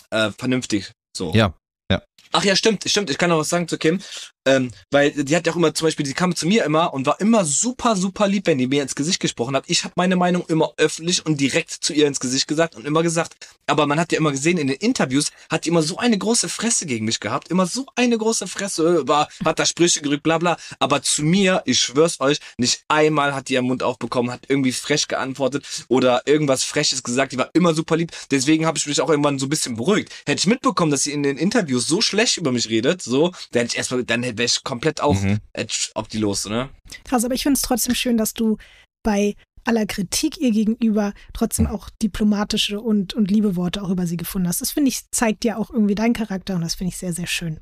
äh, 0.08 0.30
vernünftig. 0.38 0.90
So. 1.14 1.34
Ja, 1.34 1.52
ja. 1.92 2.02
Ach 2.32 2.44
ja, 2.44 2.56
stimmt, 2.56 2.88
stimmt. 2.88 3.10
Ich 3.10 3.18
kann 3.18 3.28
noch 3.28 3.38
was 3.38 3.50
sagen 3.50 3.68
zu 3.68 3.76
Kim. 3.76 4.00
Ähm, 4.48 4.70
weil 4.90 5.10
die 5.10 5.36
hat 5.36 5.46
ja 5.46 5.52
auch 5.52 5.56
immer 5.56 5.74
zum 5.74 5.86
Beispiel, 5.86 6.06
die 6.06 6.14
kam 6.14 6.34
zu 6.34 6.46
mir 6.46 6.64
immer 6.64 6.94
und 6.94 7.04
war 7.04 7.20
immer 7.20 7.44
super, 7.44 7.96
super 7.96 8.26
lieb, 8.26 8.46
wenn 8.46 8.56
die 8.56 8.66
mir 8.66 8.82
ins 8.82 8.94
Gesicht 8.94 9.20
gesprochen 9.20 9.54
hat. 9.54 9.64
Ich 9.66 9.84
habe 9.84 9.92
meine 9.96 10.16
Meinung 10.16 10.42
immer 10.48 10.72
öffentlich 10.78 11.26
und 11.26 11.38
direkt 11.38 11.70
zu 11.70 11.92
ihr 11.92 12.06
ins 12.06 12.18
Gesicht 12.18 12.48
gesagt 12.48 12.74
und 12.74 12.86
immer 12.86 13.02
gesagt. 13.02 13.36
Aber 13.66 13.86
man 13.86 14.00
hat 14.00 14.10
ja 14.10 14.18
immer 14.18 14.30
gesehen, 14.32 14.56
in 14.56 14.68
den 14.68 14.76
Interviews 14.76 15.30
hat 15.50 15.66
die 15.66 15.68
immer 15.68 15.82
so 15.82 15.98
eine 15.98 16.16
große 16.16 16.48
Fresse 16.48 16.86
gegen 16.86 17.04
mich 17.04 17.20
gehabt. 17.20 17.48
Immer 17.48 17.66
so 17.66 17.84
eine 17.94 18.16
große 18.16 18.46
Fresse, 18.46 19.06
war, 19.06 19.28
hat 19.44 19.58
da 19.58 19.66
Sprüche 19.66 20.00
gerückt, 20.00 20.22
bla 20.22 20.38
bla. 20.38 20.56
Aber 20.78 21.02
zu 21.02 21.22
mir, 21.22 21.62
ich 21.66 21.78
schwör's 21.78 22.18
euch, 22.20 22.38
nicht 22.56 22.84
einmal 22.88 23.34
hat 23.34 23.50
die 23.50 23.54
ihren 23.54 23.66
Mund 23.66 23.82
aufbekommen, 23.82 24.30
hat 24.30 24.46
irgendwie 24.48 24.72
frech 24.72 25.08
geantwortet 25.08 25.66
oder 25.88 26.22
irgendwas 26.24 26.64
Freches 26.64 27.02
gesagt. 27.02 27.32
Die 27.32 27.38
war 27.38 27.50
immer 27.52 27.74
super 27.74 27.98
lieb. 27.98 28.12
Deswegen 28.30 28.64
habe 28.64 28.78
ich 28.78 28.86
mich 28.86 28.98
auch 29.02 29.10
irgendwann 29.10 29.38
so 29.38 29.44
ein 29.44 29.50
bisschen 29.50 29.76
beruhigt. 29.76 30.10
Hätte 30.24 30.38
ich 30.38 30.46
mitbekommen, 30.46 30.90
dass 30.90 31.02
sie 31.02 31.12
in 31.12 31.22
den 31.22 31.36
Interviews 31.36 31.86
so 31.86 32.00
schlecht 32.00 32.38
über 32.38 32.50
mich 32.50 32.70
redet, 32.70 33.02
so, 33.02 33.32
dann 33.52 33.62
hätte 33.62 33.72
ich 33.72 33.76
erstmal, 33.76 34.04
dann 34.04 34.22
wäre 34.38 34.46
ich 34.46 34.64
komplett 34.64 35.00
auf, 35.00 35.22
Mhm. 35.22 35.38
Edge 35.52 35.90
auf 35.94 36.08
die 36.08 36.18
los, 36.18 36.46
ne? 36.46 36.70
Krass, 37.04 37.24
aber 37.24 37.34
ich 37.34 37.42
finde 37.42 37.56
es 37.56 37.62
trotzdem 37.62 37.94
schön, 37.94 38.16
dass 38.16 38.34
du 38.34 38.56
bei 39.02 39.34
aller 39.64 39.86
Kritik 39.86 40.38
ihr 40.38 40.50
gegenüber 40.50 41.12
trotzdem 41.34 41.66
auch 41.66 41.90
diplomatische 42.02 42.80
und, 42.80 43.12
und 43.14 43.30
liebe 43.30 43.54
Worte 43.54 43.82
auch 43.82 43.90
über 43.90 44.06
sie 44.06 44.16
gefunden 44.16 44.48
hast. 44.48 44.62
Das 44.62 44.70
finde 44.70 44.88
ich, 44.88 45.02
zeigt 45.10 45.44
ja 45.44 45.56
auch 45.58 45.70
irgendwie 45.70 45.94
deinen 45.94 46.14
Charakter 46.14 46.54
und 46.54 46.62
das 46.62 46.74
finde 46.74 46.88
ich 46.88 46.96
sehr, 46.96 47.12
sehr 47.12 47.26
schön. 47.26 47.60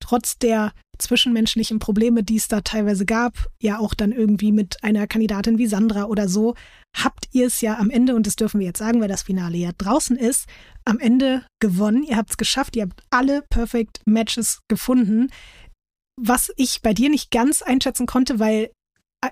Trotz 0.00 0.38
der 0.38 0.72
zwischenmenschlichen 0.98 1.78
Probleme, 1.78 2.22
die 2.22 2.36
es 2.36 2.48
da 2.48 2.62
teilweise 2.62 3.06
gab, 3.06 3.46
ja 3.62 3.78
auch 3.78 3.94
dann 3.94 4.12
irgendwie 4.12 4.50
mit 4.50 4.82
einer 4.82 5.06
Kandidatin 5.06 5.58
wie 5.58 5.66
Sandra 5.66 6.04
oder 6.04 6.28
so, 6.28 6.54
habt 6.96 7.28
ihr 7.32 7.46
es 7.46 7.60
ja 7.60 7.78
am 7.78 7.90
Ende, 7.90 8.14
und 8.14 8.26
das 8.26 8.36
dürfen 8.36 8.60
wir 8.60 8.66
jetzt 8.66 8.78
sagen, 8.78 9.00
weil 9.00 9.08
das 9.08 9.22
Finale 9.22 9.56
ja 9.56 9.70
draußen 9.76 10.16
ist, 10.16 10.46
am 10.84 10.98
Ende 10.98 11.44
gewonnen. 11.60 12.02
Ihr 12.02 12.16
habt 12.16 12.30
es 12.30 12.36
geschafft, 12.36 12.76
ihr 12.76 12.82
habt 12.82 13.02
alle 13.10 13.42
Perfect 13.50 14.00
Matches 14.06 14.60
gefunden 14.68 15.28
was 16.16 16.52
ich 16.56 16.82
bei 16.82 16.94
dir 16.94 17.08
nicht 17.10 17.30
ganz 17.30 17.62
einschätzen 17.62 18.06
konnte, 18.06 18.38
weil 18.38 18.70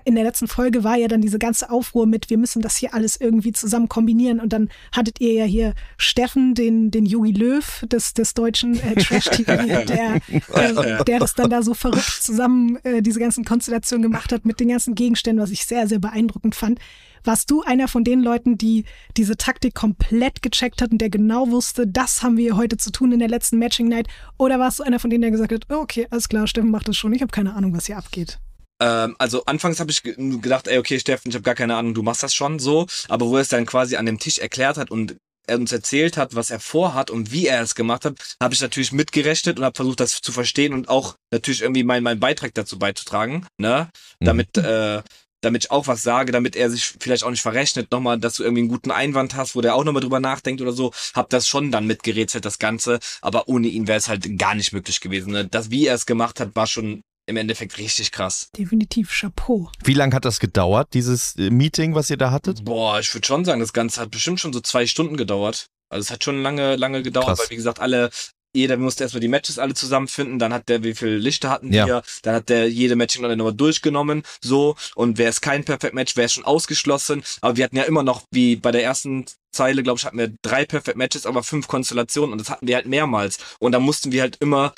in 0.03 0.15
der 0.15 0.23
letzten 0.23 0.47
Folge 0.47 0.83
war 0.83 0.97
ja 0.97 1.07
dann 1.07 1.21
diese 1.21 1.39
ganze 1.39 1.69
Aufruhr 1.69 2.05
mit, 2.05 2.29
wir 2.29 2.37
müssen 2.37 2.61
das 2.61 2.75
hier 2.75 2.93
alles 2.93 3.19
irgendwie 3.19 3.51
zusammen 3.53 3.87
kombinieren 3.87 4.39
und 4.39 4.51
dann 4.51 4.69
hattet 4.91 5.21
ihr 5.21 5.33
ja 5.33 5.45
hier 5.45 5.73
Steffen, 5.97 6.53
den, 6.53 6.91
den 6.91 7.05
Jogi 7.05 7.31
Löw 7.31 7.85
des, 7.87 8.13
des 8.13 8.33
deutschen 8.33 8.79
äh, 8.79 8.95
Trash-TV, 9.01 9.85
der, 9.85 10.15
äh, 10.15 11.03
der 11.03 11.19
das 11.19 11.35
dann 11.35 11.49
da 11.49 11.61
so 11.61 11.73
verrückt 11.73 12.19
zusammen 12.21 12.77
äh, 12.83 13.01
diese 13.01 13.19
ganzen 13.19 13.45
Konstellationen 13.45 14.01
gemacht 14.03 14.31
hat 14.31 14.45
mit 14.45 14.59
den 14.59 14.69
ganzen 14.69 14.95
Gegenständen, 14.95 15.41
was 15.41 15.51
ich 15.51 15.65
sehr, 15.65 15.87
sehr 15.87 15.99
beeindruckend 15.99 16.55
fand. 16.55 16.79
Warst 17.23 17.49
du 17.49 17.63
einer 17.63 17.87
von 17.87 18.03
den 18.03 18.21
Leuten, 18.21 18.57
die 18.57 18.85
diese 19.17 19.35
Taktik 19.37 19.73
komplett 19.73 20.43
gecheckt 20.43 20.81
hat 20.81 20.91
und 20.91 20.99
der 20.99 21.09
genau 21.09 21.49
wusste, 21.49 21.87
das 21.87 22.21
haben 22.21 22.37
wir 22.37 22.55
heute 22.55 22.77
zu 22.77 22.91
tun 22.91 23.11
in 23.11 23.19
der 23.19 23.29
letzten 23.29 23.57
Matching 23.57 23.87
Night? 23.87 24.07
Oder 24.37 24.59
warst 24.59 24.79
du 24.79 24.83
einer 24.83 24.99
von 24.99 25.09
denen, 25.09 25.21
der 25.21 25.31
gesagt 25.31 25.51
hat, 25.51 25.65
okay, 25.69 26.07
alles 26.11 26.29
klar, 26.29 26.45
Steffen 26.45 26.69
macht 26.69 26.87
das 26.87 26.97
schon, 26.97 27.13
ich 27.13 27.21
habe 27.21 27.31
keine 27.31 27.55
Ahnung, 27.55 27.73
was 27.75 27.87
hier 27.87 27.97
abgeht? 27.97 28.39
Ähm, 28.81 29.15
also 29.19 29.45
anfangs 29.45 29.79
habe 29.79 29.91
ich 29.91 30.03
ge- 30.03 30.15
gedacht, 30.39 30.67
ey, 30.67 30.77
okay, 30.77 30.99
Steffen, 30.99 31.29
ich 31.29 31.35
habe 31.35 31.43
gar 31.43 31.55
keine 31.55 31.75
Ahnung, 31.75 31.93
du 31.93 32.03
machst 32.03 32.23
das 32.23 32.33
schon 32.33 32.59
so. 32.59 32.87
Aber 33.07 33.27
wo 33.27 33.35
er 33.35 33.41
es 33.41 33.49
dann 33.49 33.65
quasi 33.65 33.95
an 33.95 34.05
dem 34.05 34.19
Tisch 34.19 34.39
erklärt 34.39 34.77
hat 34.77 34.91
und 34.91 35.15
er 35.47 35.57
uns 35.57 35.71
erzählt 35.71 36.17
hat, 36.17 36.35
was 36.35 36.49
er 36.49 36.59
vorhat 36.59 37.11
und 37.11 37.31
wie 37.31 37.45
er 37.47 37.61
es 37.61 37.75
gemacht 37.75 38.03
hat, 38.05 38.35
habe 38.41 38.53
ich 38.53 38.61
natürlich 38.61 38.91
mitgerechnet 38.91 39.59
und 39.59 39.65
habe 39.65 39.75
versucht, 39.75 39.99
das 39.99 40.19
zu 40.21 40.31
verstehen 40.31 40.73
und 40.73 40.89
auch 40.89 41.15
natürlich 41.31 41.61
irgendwie 41.61 41.83
meinen 41.83 42.03
mein 42.03 42.19
Beitrag 42.19 42.53
dazu 42.55 42.79
beizutragen, 42.79 43.45
ne? 43.59 43.89
Damit, 44.19 44.57
äh, 44.57 45.03
damit 45.41 45.65
ich 45.65 45.71
auch 45.71 45.85
was 45.85 46.01
sage, 46.01 46.31
damit 46.31 46.55
er 46.55 46.71
sich 46.71 46.95
vielleicht 46.99 47.23
auch 47.23 47.29
nicht 47.29 47.43
verrechnet, 47.43 47.91
nochmal, 47.91 48.17
dass 48.19 48.35
du 48.35 48.43
irgendwie 48.43 48.61
einen 48.61 48.69
guten 48.69 48.89
Einwand 48.89 49.35
hast, 49.35 49.55
wo 49.55 49.61
der 49.61 49.75
auch 49.75 49.83
nochmal 49.83 50.01
drüber 50.01 50.19
nachdenkt 50.19 50.61
oder 50.61 50.71
so. 50.71 50.91
Hab 51.13 51.29
das 51.29 51.47
schon 51.47 51.71
dann 51.71 51.85
mitgerätselt, 51.85 52.45
das 52.45 52.57
Ganze, 52.57 52.99
aber 53.21 53.47
ohne 53.47 53.67
ihn 53.67 53.87
wäre 53.87 53.99
es 53.99 54.07
halt 54.07 54.39
gar 54.39 54.55
nicht 54.55 54.73
möglich 54.73 54.99
gewesen. 54.99 55.31
Ne? 55.33 55.45
Das, 55.45 55.69
wie 55.69 55.85
er 55.85 55.93
es 55.93 56.07
gemacht 56.07 56.39
hat, 56.39 56.55
war 56.55 56.65
schon 56.65 57.03
im 57.27 57.37
Endeffekt 57.37 57.77
richtig 57.77 58.11
krass. 58.11 58.49
Definitiv 58.57 59.11
Chapeau. 59.11 59.69
Wie 59.83 59.93
lange 59.93 60.15
hat 60.15 60.25
das 60.25 60.39
gedauert, 60.39 60.89
dieses 60.93 61.35
äh, 61.37 61.49
Meeting, 61.49 61.95
was 61.95 62.09
ihr 62.09 62.17
da 62.17 62.31
hattet? 62.31 62.63
Boah, 62.65 62.99
ich 62.99 63.13
würde 63.13 63.25
schon 63.25 63.45
sagen, 63.45 63.59
das 63.59 63.73
Ganze 63.73 64.01
hat 64.01 64.11
bestimmt 64.11 64.39
schon 64.39 64.53
so 64.53 64.59
zwei 64.61 64.85
Stunden 64.85 65.17
gedauert. 65.17 65.67
Also 65.89 66.03
es 66.05 66.11
hat 66.11 66.23
schon 66.23 66.41
lange, 66.41 66.75
lange 66.75 67.03
gedauert, 67.03 67.27
Krass. 67.27 67.39
weil 67.39 67.49
wie 67.51 67.55
gesagt, 67.55 67.79
alle, 67.79 68.09
jeder 68.55 68.77
musste 68.77 69.03
erstmal 69.03 69.21
die 69.21 69.27
Matches 69.27 69.59
alle 69.59 69.73
zusammenfinden, 69.73 70.39
dann 70.39 70.53
hat 70.53 70.67
der, 70.69 70.83
wie 70.83 70.95
viele 70.95 71.17
Lichter 71.17 71.49
hatten 71.49 71.71
Ja. 71.73 71.85
wir, 71.85 72.03
dann 72.23 72.35
hat 72.35 72.49
der 72.49 72.69
jede 72.69 72.95
Matching 72.95 73.21
dann 73.21 73.37
nochmal 73.37 73.53
durchgenommen, 73.53 74.23
so, 74.41 74.75
und 74.95 75.17
wäre 75.17 75.29
es 75.29 75.41
kein 75.41 75.63
Perfect 75.63 75.93
Match, 75.93 76.15
wäre 76.15 76.25
es 76.25 76.33
schon 76.33 76.45
ausgeschlossen, 76.45 77.23
aber 77.41 77.57
wir 77.57 77.65
hatten 77.65 77.75
ja 77.77 77.83
immer 77.83 78.01
noch, 78.03 78.23
wie 78.31 78.55
bei 78.55 78.71
der 78.71 78.83
ersten 78.83 79.25
Zeile, 79.51 79.83
glaube 79.83 79.99
ich, 79.99 80.05
hatten 80.05 80.17
wir 80.17 80.33
drei 80.41 80.65
Perfect 80.65 80.97
Matches, 80.97 81.25
aber 81.25 81.43
fünf 81.43 81.67
Konstellationen 81.67 82.31
und 82.33 82.39
das 82.39 82.49
hatten 82.49 82.67
wir 82.67 82.75
halt 82.75 82.87
mehrmals 82.87 83.37
und 83.59 83.71
da 83.73 83.79
mussten 83.79 84.11
wir 84.11 84.21
halt 84.21 84.37
immer 84.39 84.73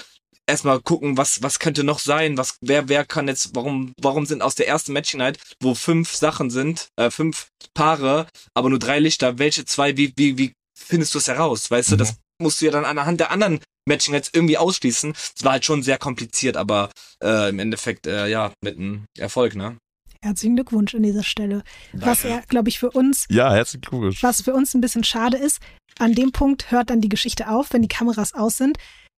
erstmal 0.48 0.80
gucken, 0.82 1.18
was, 1.18 1.44
was 1.44 1.60
könnte 1.60 1.84
noch 1.84 2.00
sein, 2.00 2.38
was, 2.38 2.56
wer, 2.62 2.90
wer 2.90 3.06
kann 3.06 3.28
jetzt, 3.28 3.56
warum, 3.56 3.94
warum 4.02 4.26
sind 4.26 4.42
aus 4.42 4.56
der 4.56 4.68
ersten 4.68 4.94
Matching 4.94 5.20
Night, 5.20 5.40
wo 5.62 5.76
fünf 5.76 6.16
Sachen 6.16 6.50
sind, 6.50 6.88
äh, 6.96 7.10
fünf 7.12 7.48
Paare, 7.74 8.28
aber 8.56 8.70
nur 8.70 8.80
drei 8.80 9.00
Lichter, 9.00 9.38
welche 9.40 9.66
zwei, 9.66 9.98
wie, 9.98 10.14
wie, 10.16 10.38
wie 10.38 10.54
findest 10.78 11.14
du 11.14 11.20
es 11.20 11.28
heraus? 11.28 11.70
Weißt 11.70 11.92
du, 11.92 11.96
Mhm. 11.96 12.00
das 12.00 12.16
musst 12.42 12.62
du 12.62 12.66
ja 12.66 12.72
dann 12.72 12.86
anhand 12.86 13.20
der 13.20 13.32
anderen 13.32 13.60
Matching 13.88 14.14
Nights 14.14 14.30
irgendwie 14.34 14.58
ausschließen. 14.58 15.14
Es 15.36 15.44
war 15.44 15.54
halt 15.54 15.66
schon 15.66 15.84
sehr 15.84 15.98
kompliziert, 15.98 16.58
aber 16.58 16.90
äh, 17.24 17.50
im 17.50 17.60
Endeffekt, 17.60 18.06
äh, 18.08 18.28
ja, 18.28 18.52
mit 18.64 18.78
einem 18.78 19.06
Erfolg, 19.18 19.56
ne? 19.56 19.78
Herzlichen 20.22 20.56
Glückwunsch 20.56 20.96
an 20.96 21.04
dieser 21.04 21.24
Stelle. 21.24 21.64
Was 21.94 22.22
Danke. 22.24 22.36
ja, 22.38 22.42
glaube 22.48 22.70
ich, 22.70 22.80
für 22.80 22.90
uns 22.92 23.26
Ja, 23.30 23.54
herzlichen 23.54 23.82
Glückwunsch. 23.82 24.24
Was 24.24 24.42
für 24.42 24.54
uns 24.54 24.74
ein 24.74 24.82
bisschen 24.82 25.04
schade 25.04 25.38
ist, 25.38 25.60
an 26.00 26.16
dem 26.16 26.32
Punkt 26.32 26.72
hört 26.72 26.90
dann 26.90 27.02
die 27.02 27.10
Geschichte 27.10 27.50
auf, 27.50 27.72
wenn 27.72 27.82
die 27.84 27.88
Kameras 27.88 28.34
aus 28.34 28.58
sind. 28.58 28.78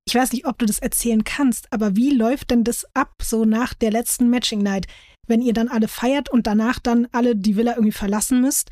Ich 0.09 0.15
weiß 0.15 0.31
nicht, 0.33 0.47
ob 0.47 0.57
du 0.57 0.65
das 0.65 0.79
erzählen 0.79 1.23
kannst, 1.23 1.71
aber 1.71 1.95
wie 1.95 2.09
läuft 2.09 2.49
denn 2.49 2.63
das 2.63 2.83
ab, 2.95 3.13
so 3.21 3.45
nach 3.45 3.75
der 3.75 3.91
letzten 3.91 4.31
Matching 4.31 4.63
Night? 4.63 4.87
Wenn 5.27 5.39
ihr 5.39 5.53
dann 5.53 5.67
alle 5.67 5.87
feiert 5.87 6.29
und 6.29 6.47
danach 6.47 6.79
dann 6.79 7.07
alle 7.11 7.35
die 7.35 7.55
Villa 7.55 7.73
irgendwie 7.73 7.91
verlassen 7.91 8.41
müsst, 8.41 8.71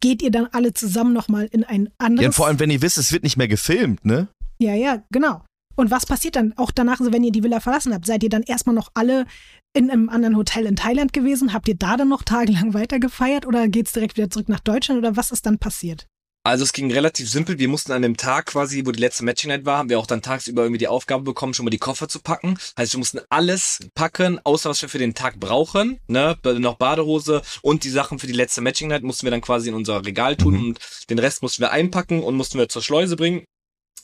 geht 0.00 0.22
ihr 0.22 0.30
dann 0.30 0.46
alle 0.52 0.72
zusammen 0.72 1.12
nochmal 1.12 1.48
in 1.52 1.64
ein 1.64 1.90
anderes... 1.98 2.22
Ja, 2.22 2.28
und 2.28 2.32
vor 2.32 2.46
allem, 2.46 2.58
wenn 2.60 2.70
ihr 2.70 2.80
wisst, 2.80 2.96
es 2.96 3.12
wird 3.12 3.24
nicht 3.24 3.36
mehr 3.36 3.48
gefilmt, 3.48 4.06
ne? 4.06 4.28
Ja, 4.58 4.74
ja, 4.74 5.02
genau. 5.10 5.42
Und 5.76 5.90
was 5.90 6.06
passiert 6.06 6.36
dann 6.36 6.54
auch 6.56 6.70
danach, 6.70 7.00
also 7.00 7.12
wenn 7.12 7.24
ihr 7.24 7.32
die 7.32 7.42
Villa 7.42 7.60
verlassen 7.60 7.92
habt? 7.92 8.06
Seid 8.06 8.22
ihr 8.22 8.30
dann 8.30 8.42
erstmal 8.42 8.74
noch 8.74 8.90
alle 8.94 9.26
in 9.74 9.90
einem 9.90 10.08
anderen 10.08 10.36
Hotel 10.38 10.64
in 10.64 10.76
Thailand 10.76 11.12
gewesen? 11.12 11.52
Habt 11.52 11.68
ihr 11.68 11.76
da 11.76 11.98
dann 11.98 12.08
noch 12.08 12.22
tagelang 12.22 12.72
weiter 12.74 13.00
gefeiert 13.00 13.46
oder 13.46 13.68
geht's 13.68 13.92
direkt 13.92 14.16
wieder 14.16 14.30
zurück 14.30 14.48
nach 14.48 14.60
Deutschland 14.60 14.96
oder 14.96 15.18
was 15.18 15.30
ist 15.30 15.44
dann 15.44 15.58
passiert? 15.58 16.06
Also 16.42 16.64
es 16.64 16.72
ging 16.72 16.90
relativ 16.90 17.28
simpel. 17.30 17.58
Wir 17.58 17.68
mussten 17.68 17.92
an 17.92 18.00
dem 18.00 18.16
Tag 18.16 18.46
quasi, 18.46 18.86
wo 18.86 18.92
die 18.92 19.00
letzte 19.00 19.24
Matching 19.26 19.48
Night 19.48 19.66
war, 19.66 19.76
haben 19.76 19.90
wir 19.90 19.98
auch 19.98 20.06
dann 20.06 20.22
tagsüber 20.22 20.62
irgendwie 20.62 20.78
die 20.78 20.88
Aufgabe 20.88 21.22
bekommen, 21.22 21.52
schon 21.52 21.64
mal 21.66 21.70
die 21.70 21.76
Koffer 21.78 22.08
zu 22.08 22.18
packen. 22.20 22.56
Heißt, 22.78 22.94
wir 22.94 22.98
mussten 22.98 23.20
alles 23.28 23.80
packen, 23.94 24.40
außer 24.44 24.70
was 24.70 24.80
wir 24.80 24.88
für 24.88 24.98
den 24.98 25.14
Tag 25.14 25.38
brauchen. 25.38 26.00
Ne? 26.06 26.38
Noch 26.58 26.76
Badehose 26.76 27.42
und 27.60 27.84
die 27.84 27.90
Sachen 27.90 28.18
für 28.18 28.26
die 28.26 28.32
letzte 28.32 28.62
Matching 28.62 28.88
Night 28.88 29.02
mussten 29.02 29.26
wir 29.26 29.30
dann 29.30 29.42
quasi 29.42 29.68
in 29.68 29.74
unser 29.74 30.04
Regal 30.04 30.34
tun 30.36 30.54
Mhm. 30.54 30.64
und 30.64 30.80
den 31.10 31.18
Rest 31.18 31.42
mussten 31.42 31.60
wir 31.62 31.72
einpacken 31.72 32.22
und 32.22 32.36
mussten 32.36 32.58
wir 32.58 32.70
zur 32.70 32.82
Schleuse 32.82 33.16
bringen. 33.16 33.44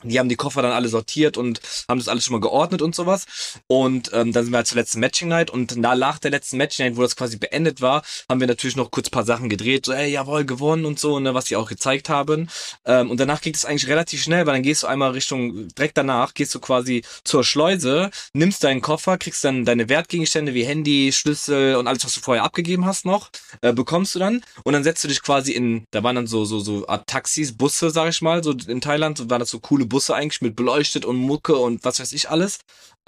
Die 0.02 0.18
haben 0.18 0.28
die 0.28 0.36
Koffer 0.36 0.62
dann 0.62 0.72
alle 0.72 0.88
sortiert 0.88 1.36
und 1.36 1.60
haben 1.88 1.98
das 1.98 2.08
alles 2.08 2.24
schon 2.24 2.32
mal 2.32 2.40
geordnet 2.40 2.82
und 2.82 2.94
sowas. 2.94 3.26
Und 3.66 4.10
ähm, 4.12 4.32
dann 4.32 4.44
sind 4.44 4.52
wir 4.52 4.58
halt 4.58 4.66
zur 4.66 4.76
letzten 4.76 5.00
Matching 5.00 5.28
Night 5.28 5.50
und 5.50 5.74
na, 5.76 5.94
nach 5.94 6.18
der 6.18 6.30
letzten 6.30 6.56
Matching 6.56 6.86
Night, 6.86 6.96
wo 6.96 7.02
das 7.02 7.16
quasi 7.16 7.36
beendet 7.36 7.80
war, 7.80 8.02
haben 8.28 8.40
wir 8.40 8.46
natürlich 8.46 8.76
noch 8.76 8.90
kurz 8.90 9.10
paar 9.10 9.24
Sachen 9.24 9.48
gedreht, 9.48 9.86
so 9.86 9.92
ey, 9.92 10.10
jawohl, 10.10 10.44
gewonnen 10.44 10.84
und 10.84 10.98
so, 10.98 11.18
ne, 11.20 11.34
was 11.34 11.46
die 11.46 11.56
auch 11.56 11.68
gezeigt 11.68 12.08
haben. 12.08 12.48
Ähm, 12.84 13.10
und 13.10 13.18
danach 13.18 13.40
geht 13.40 13.56
es 13.56 13.64
eigentlich 13.64 13.88
relativ 13.88 14.22
schnell, 14.22 14.46
weil 14.46 14.54
dann 14.54 14.62
gehst 14.62 14.82
du 14.82 14.86
einmal 14.86 15.12
Richtung, 15.12 15.68
direkt 15.68 15.96
danach 15.96 16.34
gehst 16.34 16.54
du 16.54 16.60
quasi 16.60 17.02
zur 17.24 17.44
Schleuse, 17.44 18.10
nimmst 18.32 18.64
deinen 18.64 18.80
Koffer, 18.80 19.18
kriegst 19.18 19.44
dann 19.44 19.64
deine 19.64 19.88
Wertgegenstände 19.88 20.54
wie 20.54 20.64
Handy, 20.64 21.12
Schlüssel 21.12 21.76
und 21.76 21.86
alles, 21.86 22.04
was 22.04 22.14
du 22.14 22.20
vorher 22.20 22.44
abgegeben 22.44 22.86
hast 22.86 23.04
noch, 23.04 23.30
äh, 23.62 23.72
bekommst 23.72 24.14
du 24.14 24.18
dann 24.18 24.42
und 24.64 24.72
dann 24.72 24.84
setzt 24.84 25.02
du 25.04 25.08
dich 25.08 25.22
quasi 25.22 25.52
in, 25.52 25.86
da 25.90 26.02
waren 26.02 26.16
dann 26.16 26.26
so, 26.26 26.44
so, 26.44 26.60
so 26.60 26.86
Art 26.86 27.06
Taxis, 27.06 27.56
Busse, 27.56 27.90
sag 27.90 28.10
ich 28.10 28.22
mal, 28.22 28.42
so 28.44 28.52
in 28.52 28.80
Thailand, 28.80 29.18
so 29.18 29.30
waren 29.30 29.40
das 29.40 29.50
so 29.50 29.60
coole 29.60 29.85
Busse 29.88 30.14
eigentlich 30.14 30.40
mit 30.40 30.56
beleuchtet 30.56 31.04
und 31.04 31.16
Mucke 31.16 31.56
und 31.56 31.84
was 31.84 32.00
weiß 32.00 32.12
ich 32.12 32.30
alles. 32.30 32.58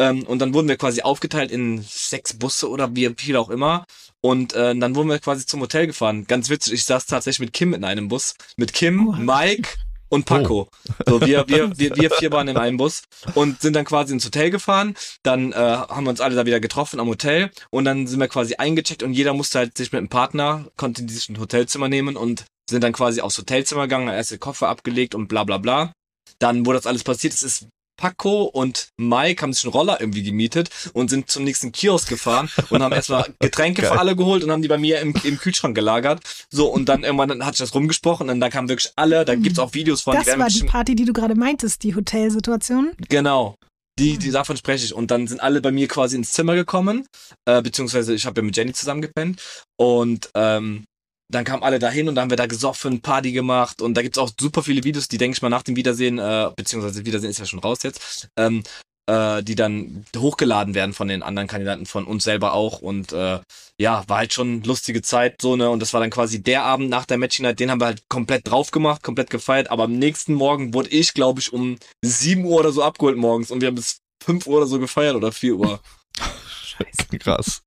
Ähm, 0.00 0.24
und 0.24 0.38
dann 0.38 0.54
wurden 0.54 0.68
wir 0.68 0.76
quasi 0.76 1.02
aufgeteilt 1.02 1.50
in 1.50 1.82
sechs 1.82 2.34
Busse 2.34 2.68
oder 2.70 2.94
wie 2.94 3.12
viel 3.16 3.36
auch 3.36 3.50
immer. 3.50 3.84
Und 4.20 4.52
äh, 4.54 4.76
dann 4.76 4.94
wurden 4.94 5.08
wir 5.08 5.18
quasi 5.18 5.46
zum 5.46 5.60
Hotel 5.60 5.86
gefahren. 5.86 6.26
Ganz 6.26 6.50
witzig, 6.50 6.74
ich 6.74 6.84
saß 6.84 7.06
tatsächlich 7.06 7.40
mit 7.40 7.52
Kim 7.52 7.74
in 7.74 7.84
einem 7.84 8.08
Bus. 8.08 8.34
Mit 8.56 8.72
Kim, 8.72 9.08
Oh. 9.08 9.12
Mike 9.12 9.68
und 10.08 10.24
Paco. 10.24 10.68
So, 11.06 11.20
wir, 11.20 11.46
wir, 11.48 11.76
wir, 11.78 11.96
wir 11.96 12.10
vier 12.10 12.32
waren 12.32 12.48
in 12.48 12.56
einem 12.56 12.78
Bus 12.78 13.02
und 13.34 13.60
sind 13.60 13.74
dann 13.76 13.84
quasi 13.84 14.12
ins 14.14 14.24
Hotel 14.24 14.50
gefahren. 14.50 14.94
Dann 15.22 15.52
äh, 15.52 15.56
haben 15.56 16.04
wir 16.04 16.10
uns 16.10 16.20
alle 16.20 16.34
da 16.34 16.46
wieder 16.46 16.60
getroffen 16.60 16.98
am 17.00 17.08
Hotel 17.08 17.50
und 17.70 17.84
dann 17.84 18.06
sind 18.06 18.18
wir 18.18 18.28
quasi 18.28 18.54
eingecheckt 18.56 19.02
und 19.02 19.12
jeder 19.12 19.34
musste 19.34 19.58
halt 19.58 19.76
sich 19.76 19.92
mit 19.92 19.98
einem 19.98 20.08
Partner, 20.08 20.66
konnte 20.76 21.06
sich 21.08 21.28
ein 21.28 21.38
Hotelzimmer 21.38 21.88
nehmen 21.88 22.16
und 22.16 22.44
sind 22.68 22.84
dann 22.84 22.92
quasi 22.92 23.20
aufs 23.20 23.38
Hotelzimmer 23.38 23.82
gegangen, 23.82 24.08
erst 24.08 24.30
den 24.30 24.40
Koffer 24.40 24.68
abgelegt 24.68 25.14
und 25.14 25.28
bla 25.28 25.44
bla 25.44 25.58
bla. 25.58 25.92
Dann, 26.40 26.66
wo 26.66 26.72
das 26.72 26.86
alles 26.86 27.04
passiert 27.04 27.34
ist, 27.34 27.42
ist 27.42 27.66
Paco 27.98 28.44
und 28.44 28.88
Mike 28.96 29.42
haben 29.42 29.52
sich 29.52 29.64
einen 29.64 29.72
Roller 29.72 30.00
irgendwie 30.00 30.22
gemietet 30.22 30.70
und 30.94 31.10
sind 31.10 31.30
zum 31.30 31.44
nächsten 31.44 31.72
Kiosk 31.72 32.08
gefahren 32.08 32.48
und 32.70 32.82
haben 32.82 32.92
erstmal 32.92 33.26
Getränke 33.40 33.82
für 33.82 33.98
alle 33.98 34.16
geholt 34.16 34.42
und 34.44 34.50
haben 34.50 34.62
die 34.62 34.68
bei 34.68 34.78
mir 34.78 35.00
im, 35.00 35.14
im 35.24 35.36
Kühlschrank 35.36 35.74
gelagert. 35.74 36.20
So, 36.50 36.68
und 36.68 36.88
dann 36.88 37.02
irgendwann 37.02 37.28
dann 37.28 37.44
hat 37.44 37.56
sich 37.56 37.66
das 37.66 37.74
rumgesprochen 37.74 38.30
und 38.30 38.40
dann 38.40 38.50
kamen 38.50 38.68
wirklich 38.68 38.92
alle, 38.96 39.24
da 39.24 39.34
gibt's 39.34 39.58
auch 39.58 39.74
Videos 39.74 40.00
von, 40.00 40.14
Das 40.14 40.26
werden 40.26 40.40
war 40.40 40.48
die 40.48 40.62
Party, 40.62 40.94
die 40.94 41.04
du 41.04 41.12
gerade 41.12 41.34
meintest, 41.34 41.82
die 41.82 41.94
Hotelsituation. 41.94 42.92
Genau. 43.08 43.56
Die, 43.98 44.16
die 44.16 44.30
davon 44.30 44.56
spreche 44.56 44.84
ich. 44.84 44.94
Und 44.94 45.10
dann 45.10 45.26
sind 45.26 45.40
alle 45.40 45.60
bei 45.60 45.72
mir 45.72 45.88
quasi 45.88 46.14
ins 46.14 46.32
Zimmer 46.32 46.54
gekommen, 46.54 47.04
äh, 47.46 47.60
beziehungsweise 47.60 48.14
ich 48.14 48.26
habe 48.26 48.40
ja 48.40 48.44
mit 48.44 48.56
Jenny 48.56 48.72
zusammen 48.72 49.02
gepennt. 49.02 49.42
Und 49.76 50.30
ähm, 50.36 50.84
dann 51.30 51.44
kamen 51.44 51.62
alle 51.62 51.78
dahin 51.78 52.08
und 52.08 52.14
dann 52.14 52.22
haben 52.22 52.30
wir 52.30 52.36
da 52.36 52.46
gesoffen, 52.46 53.00
Party 53.00 53.32
gemacht 53.32 53.82
und 53.82 53.94
da 53.94 54.02
gibt's 54.02 54.18
auch 54.18 54.30
super 54.38 54.62
viele 54.62 54.84
Videos, 54.84 55.08
die 55.08 55.18
denke 55.18 55.36
ich 55.36 55.42
mal 55.42 55.48
nach 55.50 55.62
dem 55.62 55.76
Wiedersehen, 55.76 56.18
äh, 56.18 56.50
beziehungsweise 56.56 57.04
Wiedersehen 57.04 57.30
ist 57.30 57.38
ja 57.38 57.46
schon 57.46 57.58
raus 57.58 57.82
jetzt, 57.82 58.28
ähm, 58.36 58.62
äh, 59.06 59.42
die 59.42 59.54
dann 59.54 60.06
hochgeladen 60.16 60.74
werden 60.74 60.94
von 60.94 61.08
den 61.08 61.22
anderen 61.22 61.46
Kandidaten, 61.46 61.84
von 61.84 62.04
uns 62.04 62.24
selber 62.24 62.54
auch 62.54 62.80
und 62.80 63.12
äh, 63.12 63.40
ja, 63.78 64.04
war 64.08 64.18
halt 64.18 64.32
schon 64.32 64.62
lustige 64.62 65.02
Zeit 65.02 65.42
so 65.42 65.56
ne 65.56 65.68
und 65.68 65.80
das 65.80 65.92
war 65.92 66.00
dann 66.00 66.10
quasi 66.10 66.42
der 66.42 66.62
Abend 66.62 66.88
nach 66.88 67.04
der 67.04 67.18
Matching 67.18 67.44
Night, 67.44 67.60
den 67.60 67.70
haben 67.70 67.80
wir 67.80 67.86
halt 67.86 68.08
komplett 68.08 68.48
drauf 68.48 68.70
gemacht, 68.70 69.02
komplett 69.02 69.28
gefeiert, 69.28 69.70
aber 69.70 69.84
am 69.84 69.92
nächsten 69.92 70.32
Morgen 70.32 70.72
wurde 70.72 70.88
ich, 70.88 71.12
glaube 71.12 71.40
ich, 71.40 71.52
um 71.52 71.78
7 72.02 72.44
Uhr 72.44 72.60
oder 72.60 72.72
so 72.72 72.82
abgeholt 72.82 73.18
morgens 73.18 73.50
und 73.50 73.60
wir 73.60 73.68
haben 73.68 73.74
bis 73.74 73.98
5 74.24 74.46
Uhr 74.46 74.58
oder 74.58 74.66
so 74.66 74.78
gefeiert 74.78 75.14
oder 75.14 75.30
4 75.30 75.56
Uhr. 75.56 75.80
Scheiße. 76.62 77.18
Krass. 77.18 77.62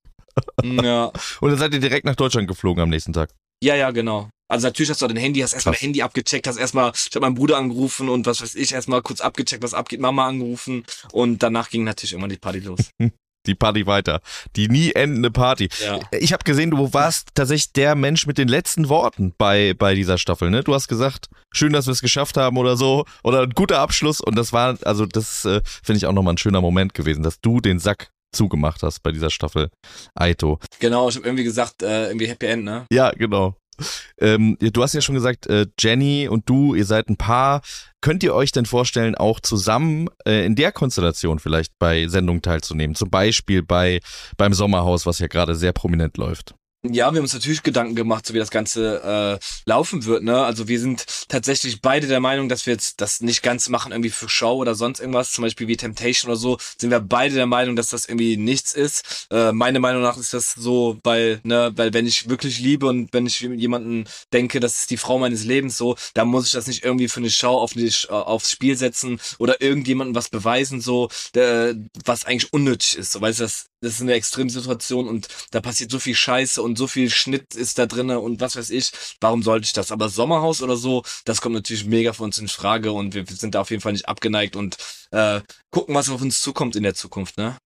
ja. 0.63 1.11
Und 1.41 1.49
dann 1.49 1.59
seid 1.59 1.73
ihr 1.73 1.79
direkt 1.79 2.05
nach 2.05 2.15
Deutschland 2.15 2.47
geflogen 2.47 2.81
am 2.81 2.89
nächsten 2.89 3.13
Tag. 3.13 3.29
Ja, 3.63 3.75
ja, 3.75 3.91
genau. 3.91 4.29
Also 4.51 4.67
natürlich 4.67 4.89
hast 4.89 5.01
du 5.01 5.07
dein 5.07 5.17
Handy, 5.17 5.39
hast 5.39 5.53
erstmal 5.53 5.75
Handy 5.75 6.01
abgecheckt, 6.01 6.45
hast 6.45 6.57
erstmal, 6.57 6.91
ich 6.93 7.15
habe 7.15 7.21
meinen 7.21 7.35
Bruder 7.35 7.57
angerufen 7.57 8.09
und 8.09 8.25
was 8.25 8.41
weiß 8.41 8.55
ich, 8.55 8.73
erstmal 8.73 9.01
kurz 9.01 9.21
abgecheckt, 9.21 9.63
was 9.63 9.73
abgeht, 9.73 10.01
Mama 10.01 10.27
angerufen 10.27 10.83
und 11.13 11.41
danach 11.41 11.69
ging 11.69 11.85
natürlich 11.85 12.11
irgendwann 12.11 12.31
die 12.31 12.37
Party 12.37 12.59
los. 12.59 12.91
Die 13.47 13.55
Party 13.55 13.87
weiter. 13.87 14.21
Die 14.55 14.67
nie 14.67 14.91
endende 14.91 15.31
Party. 15.31 15.67
Ja. 15.83 15.99
Ich 16.11 16.31
habe 16.31 16.43
gesehen, 16.43 16.69
du 16.69 16.93
warst 16.93 17.29
tatsächlich 17.33 17.73
der 17.73 17.95
Mensch 17.95 18.27
mit 18.27 18.37
den 18.37 18.47
letzten 18.47 18.87
Worten 18.87 19.33
bei, 19.35 19.73
bei 19.73 19.95
dieser 19.95 20.19
Staffel. 20.19 20.51
Ne? 20.51 20.63
Du 20.63 20.75
hast 20.75 20.87
gesagt, 20.87 21.27
schön, 21.51 21.73
dass 21.73 21.87
wir 21.87 21.91
es 21.91 22.01
geschafft 22.01 22.37
haben 22.37 22.57
oder 22.57 22.77
so. 22.77 23.03
Oder 23.23 23.41
ein 23.41 23.49
guter 23.49 23.79
Abschluss. 23.79 24.21
Und 24.21 24.35
das 24.35 24.53
war, 24.53 24.77
also 24.83 25.07
das 25.07 25.43
äh, 25.45 25.61
finde 25.81 25.97
ich 25.97 26.05
auch 26.05 26.13
nochmal 26.13 26.35
ein 26.35 26.37
schöner 26.37 26.61
Moment 26.61 26.93
gewesen, 26.93 27.23
dass 27.23 27.41
du 27.41 27.61
den 27.61 27.79
Sack 27.79 28.11
zugemacht 28.31 28.83
hast 28.83 29.01
bei 29.03 29.11
dieser 29.11 29.29
Staffel 29.29 29.69
Aito. 30.15 30.59
Genau, 30.79 31.09
ich 31.09 31.15
habe 31.15 31.27
irgendwie 31.27 31.43
gesagt, 31.43 31.83
äh, 31.83 32.07
irgendwie 32.07 32.27
Happy 32.27 32.45
End, 32.45 32.63
ne? 32.63 32.85
Ja, 32.91 33.11
genau. 33.11 33.55
Ähm, 34.19 34.57
du 34.59 34.83
hast 34.83 34.93
ja 34.93 35.01
schon 35.01 35.15
gesagt, 35.15 35.47
äh, 35.47 35.65
Jenny 35.79 36.27
und 36.27 36.47
du, 36.47 36.75
ihr 36.75 36.85
seid 36.85 37.09
ein 37.09 37.17
Paar. 37.17 37.61
Könnt 38.01 38.23
ihr 38.23 38.33
euch 38.33 38.51
denn 38.51 38.65
vorstellen, 38.65 39.15
auch 39.15 39.39
zusammen 39.39 40.07
äh, 40.25 40.45
in 40.45 40.55
der 40.55 40.71
Konstellation 40.71 41.39
vielleicht 41.39 41.73
bei 41.79 42.07
Sendungen 42.07 42.41
teilzunehmen? 42.41 42.95
Zum 42.95 43.09
Beispiel 43.09 43.63
bei 43.63 43.99
beim 44.37 44.53
Sommerhaus, 44.53 45.05
was 45.05 45.19
ja 45.19 45.27
gerade 45.27 45.55
sehr 45.55 45.73
prominent 45.73 46.17
läuft. 46.17 46.55
Ja, 46.83 47.11
wir 47.11 47.17
haben 47.17 47.25
uns 47.25 47.33
natürlich 47.35 47.61
Gedanken 47.61 47.93
gemacht, 47.93 48.25
so 48.25 48.33
wie 48.33 48.39
das 48.39 48.49
Ganze 48.49 49.39
äh, 49.39 49.69
laufen 49.69 50.05
wird. 50.05 50.23
Ne? 50.23 50.43
Also 50.43 50.67
wir 50.67 50.79
sind 50.79 51.05
tatsächlich 51.27 51.79
beide 51.79 52.07
der 52.07 52.19
Meinung, 52.19 52.49
dass 52.49 52.65
wir 52.65 52.73
jetzt 52.73 53.01
das 53.01 53.21
nicht 53.21 53.43
ganz 53.43 53.69
machen 53.69 53.91
irgendwie 53.91 54.09
für 54.09 54.27
Show 54.27 54.55
oder 54.55 54.73
sonst 54.73 54.99
irgendwas, 54.99 55.31
zum 55.31 55.43
Beispiel 55.43 55.67
wie 55.67 55.77
Temptation 55.77 56.31
oder 56.31 56.39
so, 56.39 56.57
sind 56.79 56.89
wir 56.89 56.99
beide 56.99 57.35
der 57.35 57.45
Meinung, 57.45 57.75
dass 57.75 57.89
das 57.89 58.05
irgendwie 58.05 58.35
nichts 58.35 58.73
ist. 58.73 59.27
Äh, 59.29 59.51
meine 59.51 59.79
Meinung 59.79 60.01
nach 60.01 60.17
ist 60.17 60.33
das 60.33 60.53
so, 60.53 60.97
weil, 61.03 61.39
ne, 61.43 61.71
weil 61.75 61.93
wenn 61.93 62.07
ich 62.07 62.29
wirklich 62.29 62.59
liebe 62.59 62.87
und 62.87 63.13
wenn 63.13 63.27
ich 63.27 63.41
jemanden 63.41 64.05
denke, 64.33 64.59
das 64.59 64.79
ist 64.79 64.89
die 64.89 64.97
Frau 64.97 65.19
meines 65.19 65.43
Lebens 65.43 65.77
so, 65.77 65.95
dann 66.15 66.29
muss 66.29 66.47
ich 66.47 66.53
das 66.53 66.65
nicht 66.65 66.83
irgendwie 66.83 67.09
für 67.09 67.19
eine 67.19 67.29
Show 67.29 67.59
auf 67.59 67.75
äh, 67.75 67.91
aufs 68.09 68.49
Spiel 68.49 68.75
setzen 68.75 69.19
oder 69.37 69.61
irgendjemandem 69.61 70.15
was 70.15 70.29
beweisen, 70.29 70.81
so, 70.81 71.09
der, 71.35 71.75
was 72.05 72.25
eigentlich 72.25 72.51
unnötig 72.53 72.97
ist. 72.97 73.11
So, 73.11 73.21
weißt 73.21 73.39
du, 73.39 73.43
das, 73.43 73.67
das 73.81 73.93
ist 73.93 74.01
eine 74.01 74.13
Extremsituation 74.13 75.07
und 75.07 75.27
da 75.51 75.59
passiert 75.59 75.91
so 75.91 75.99
viel 75.99 76.15
Scheiße 76.15 76.61
und 76.61 76.77
so 76.77 76.87
viel 76.87 77.09
Schnitt 77.09 77.55
ist 77.55 77.79
da 77.79 77.87
drinne 77.87 78.19
und 78.19 78.39
was 78.39 78.55
weiß 78.55 78.69
ich. 78.69 78.91
Warum 79.19 79.43
sollte 79.43 79.65
ich 79.65 79.73
das? 79.73 79.91
Aber 79.91 80.09
Sommerhaus 80.09 80.61
oder 80.61 80.77
so, 80.77 81.03
das 81.25 81.41
kommt 81.41 81.55
natürlich 81.55 81.85
mega 81.85 82.13
für 82.13 82.23
uns 82.23 82.37
in 82.37 82.47
Frage 82.47 82.91
und 82.91 83.15
wir 83.15 83.25
sind 83.25 83.55
da 83.55 83.61
auf 83.61 83.71
jeden 83.71 83.81
Fall 83.81 83.93
nicht 83.93 84.07
abgeneigt 84.07 84.55
und 84.55 84.77
äh, 85.11 85.41
gucken, 85.71 85.95
was 85.95 86.09
auf 86.09 86.21
uns 86.21 86.41
zukommt 86.41 86.75
in 86.75 86.83
der 86.83 86.93
Zukunft, 86.93 87.37
ne? 87.37 87.57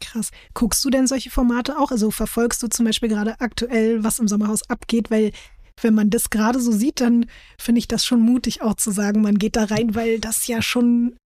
Krass. 0.00 0.30
Guckst 0.52 0.84
du 0.84 0.90
denn 0.90 1.06
solche 1.06 1.30
Formate 1.30 1.78
auch? 1.78 1.90
Also 1.90 2.10
verfolgst 2.10 2.62
du 2.62 2.68
zum 2.68 2.84
Beispiel 2.84 3.08
gerade 3.08 3.40
aktuell, 3.40 4.04
was 4.04 4.18
im 4.18 4.28
Sommerhaus 4.28 4.68
abgeht? 4.68 5.10
Weil 5.10 5.32
wenn 5.80 5.94
man 5.94 6.10
das 6.10 6.30
gerade 6.30 6.60
so 6.60 6.72
sieht, 6.72 7.00
dann 7.00 7.26
finde 7.58 7.78
ich 7.78 7.88
das 7.88 8.04
schon 8.04 8.20
mutig 8.20 8.62
auch 8.62 8.74
zu 8.74 8.90
sagen, 8.90 9.22
man 9.22 9.38
geht 9.38 9.56
da 9.56 9.64
rein, 9.64 9.94
weil 9.94 10.20
das 10.20 10.46
ja 10.46 10.60
schon 10.60 11.16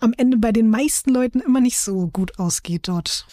am 0.00 0.12
Ende 0.16 0.36
bei 0.36 0.52
den 0.52 0.70
meisten 0.70 1.10
Leuten 1.10 1.40
immer 1.40 1.60
nicht 1.60 1.78
so 1.78 2.08
gut 2.08 2.38
ausgeht 2.38 2.88
dort. 2.88 3.26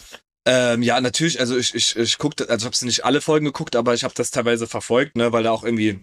Ähm, 0.45 0.81
ja, 0.81 0.99
natürlich, 1.01 1.39
also 1.39 1.57
ich, 1.57 1.75
ich, 1.75 1.95
ich 1.95 2.17
guckte, 2.17 2.49
also 2.49 2.67
ich 2.67 2.73
habe 2.73 2.85
nicht 2.85 3.05
alle 3.05 3.21
Folgen 3.21 3.45
geguckt, 3.45 3.75
aber 3.75 3.93
ich 3.93 4.03
habe 4.03 4.13
das 4.15 4.31
teilweise 4.31 4.67
verfolgt, 4.67 5.15
ne, 5.15 5.31
weil 5.31 5.43
da 5.43 5.51
auch 5.51 5.63
irgendwie 5.63 6.01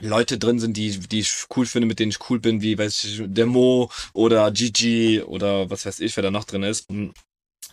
Leute 0.00 0.38
drin 0.38 0.58
sind, 0.58 0.76
die, 0.76 0.98
die 0.98 1.20
ich 1.20 1.44
cool 1.56 1.66
finde, 1.66 1.86
mit 1.86 1.98
denen 1.98 2.10
ich 2.10 2.30
cool 2.30 2.40
bin, 2.40 2.62
wie, 2.62 2.78
weiß 2.78 3.04
ich, 3.04 3.22
der 3.26 3.46
Mo 3.46 3.90
oder 4.12 4.50
Gigi 4.50 5.20
oder 5.22 5.68
was 5.70 5.84
weiß 5.84 6.00
ich, 6.00 6.16
wer 6.16 6.22
da 6.22 6.30
noch 6.30 6.44
drin 6.44 6.62
ist. 6.62 6.88
Hm. 6.88 7.12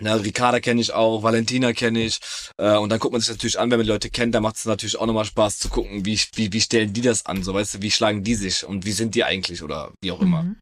Na, 0.02 0.16
Ricarda 0.16 0.62
kenne 0.62 0.80
ich 0.80 0.94
auch, 0.94 1.24
Valentina 1.24 1.74
kenne 1.74 2.04
ich. 2.04 2.20
Äh, 2.58 2.78
und 2.78 2.90
dann 2.90 3.00
guckt 3.00 3.12
man 3.12 3.22
sich 3.22 3.30
natürlich 3.30 3.60
an, 3.60 3.70
wenn 3.70 3.80
man 3.80 3.88
Leute 3.88 4.10
kennt, 4.10 4.34
dann 4.34 4.44
macht 4.44 4.56
es 4.56 4.66
natürlich 4.66 4.98
auch 4.98 5.06
nochmal 5.06 5.26
Spaß 5.26 5.60
zu 5.60 5.70
gucken, 5.70 6.06
wie, 6.06 6.20
wie, 6.36 6.54
wie 6.54 6.62
stellen 6.62 6.94
die 6.94 7.02
das 7.02 7.26
an, 7.26 7.44
so 7.44 7.54
weißt 7.54 7.76
du, 7.76 7.82
wie 7.82 7.92
schlagen 7.92 8.24
die 8.24 8.36
sich 8.36 8.64
und 8.66 8.86
wie 8.86 8.94
sind 8.94 9.16
die 9.16 9.26
eigentlich 9.26 9.62
oder 9.62 9.92
wie 10.02 10.12
auch 10.12 10.22
immer. 10.22 10.44
Mhm. 10.44 10.56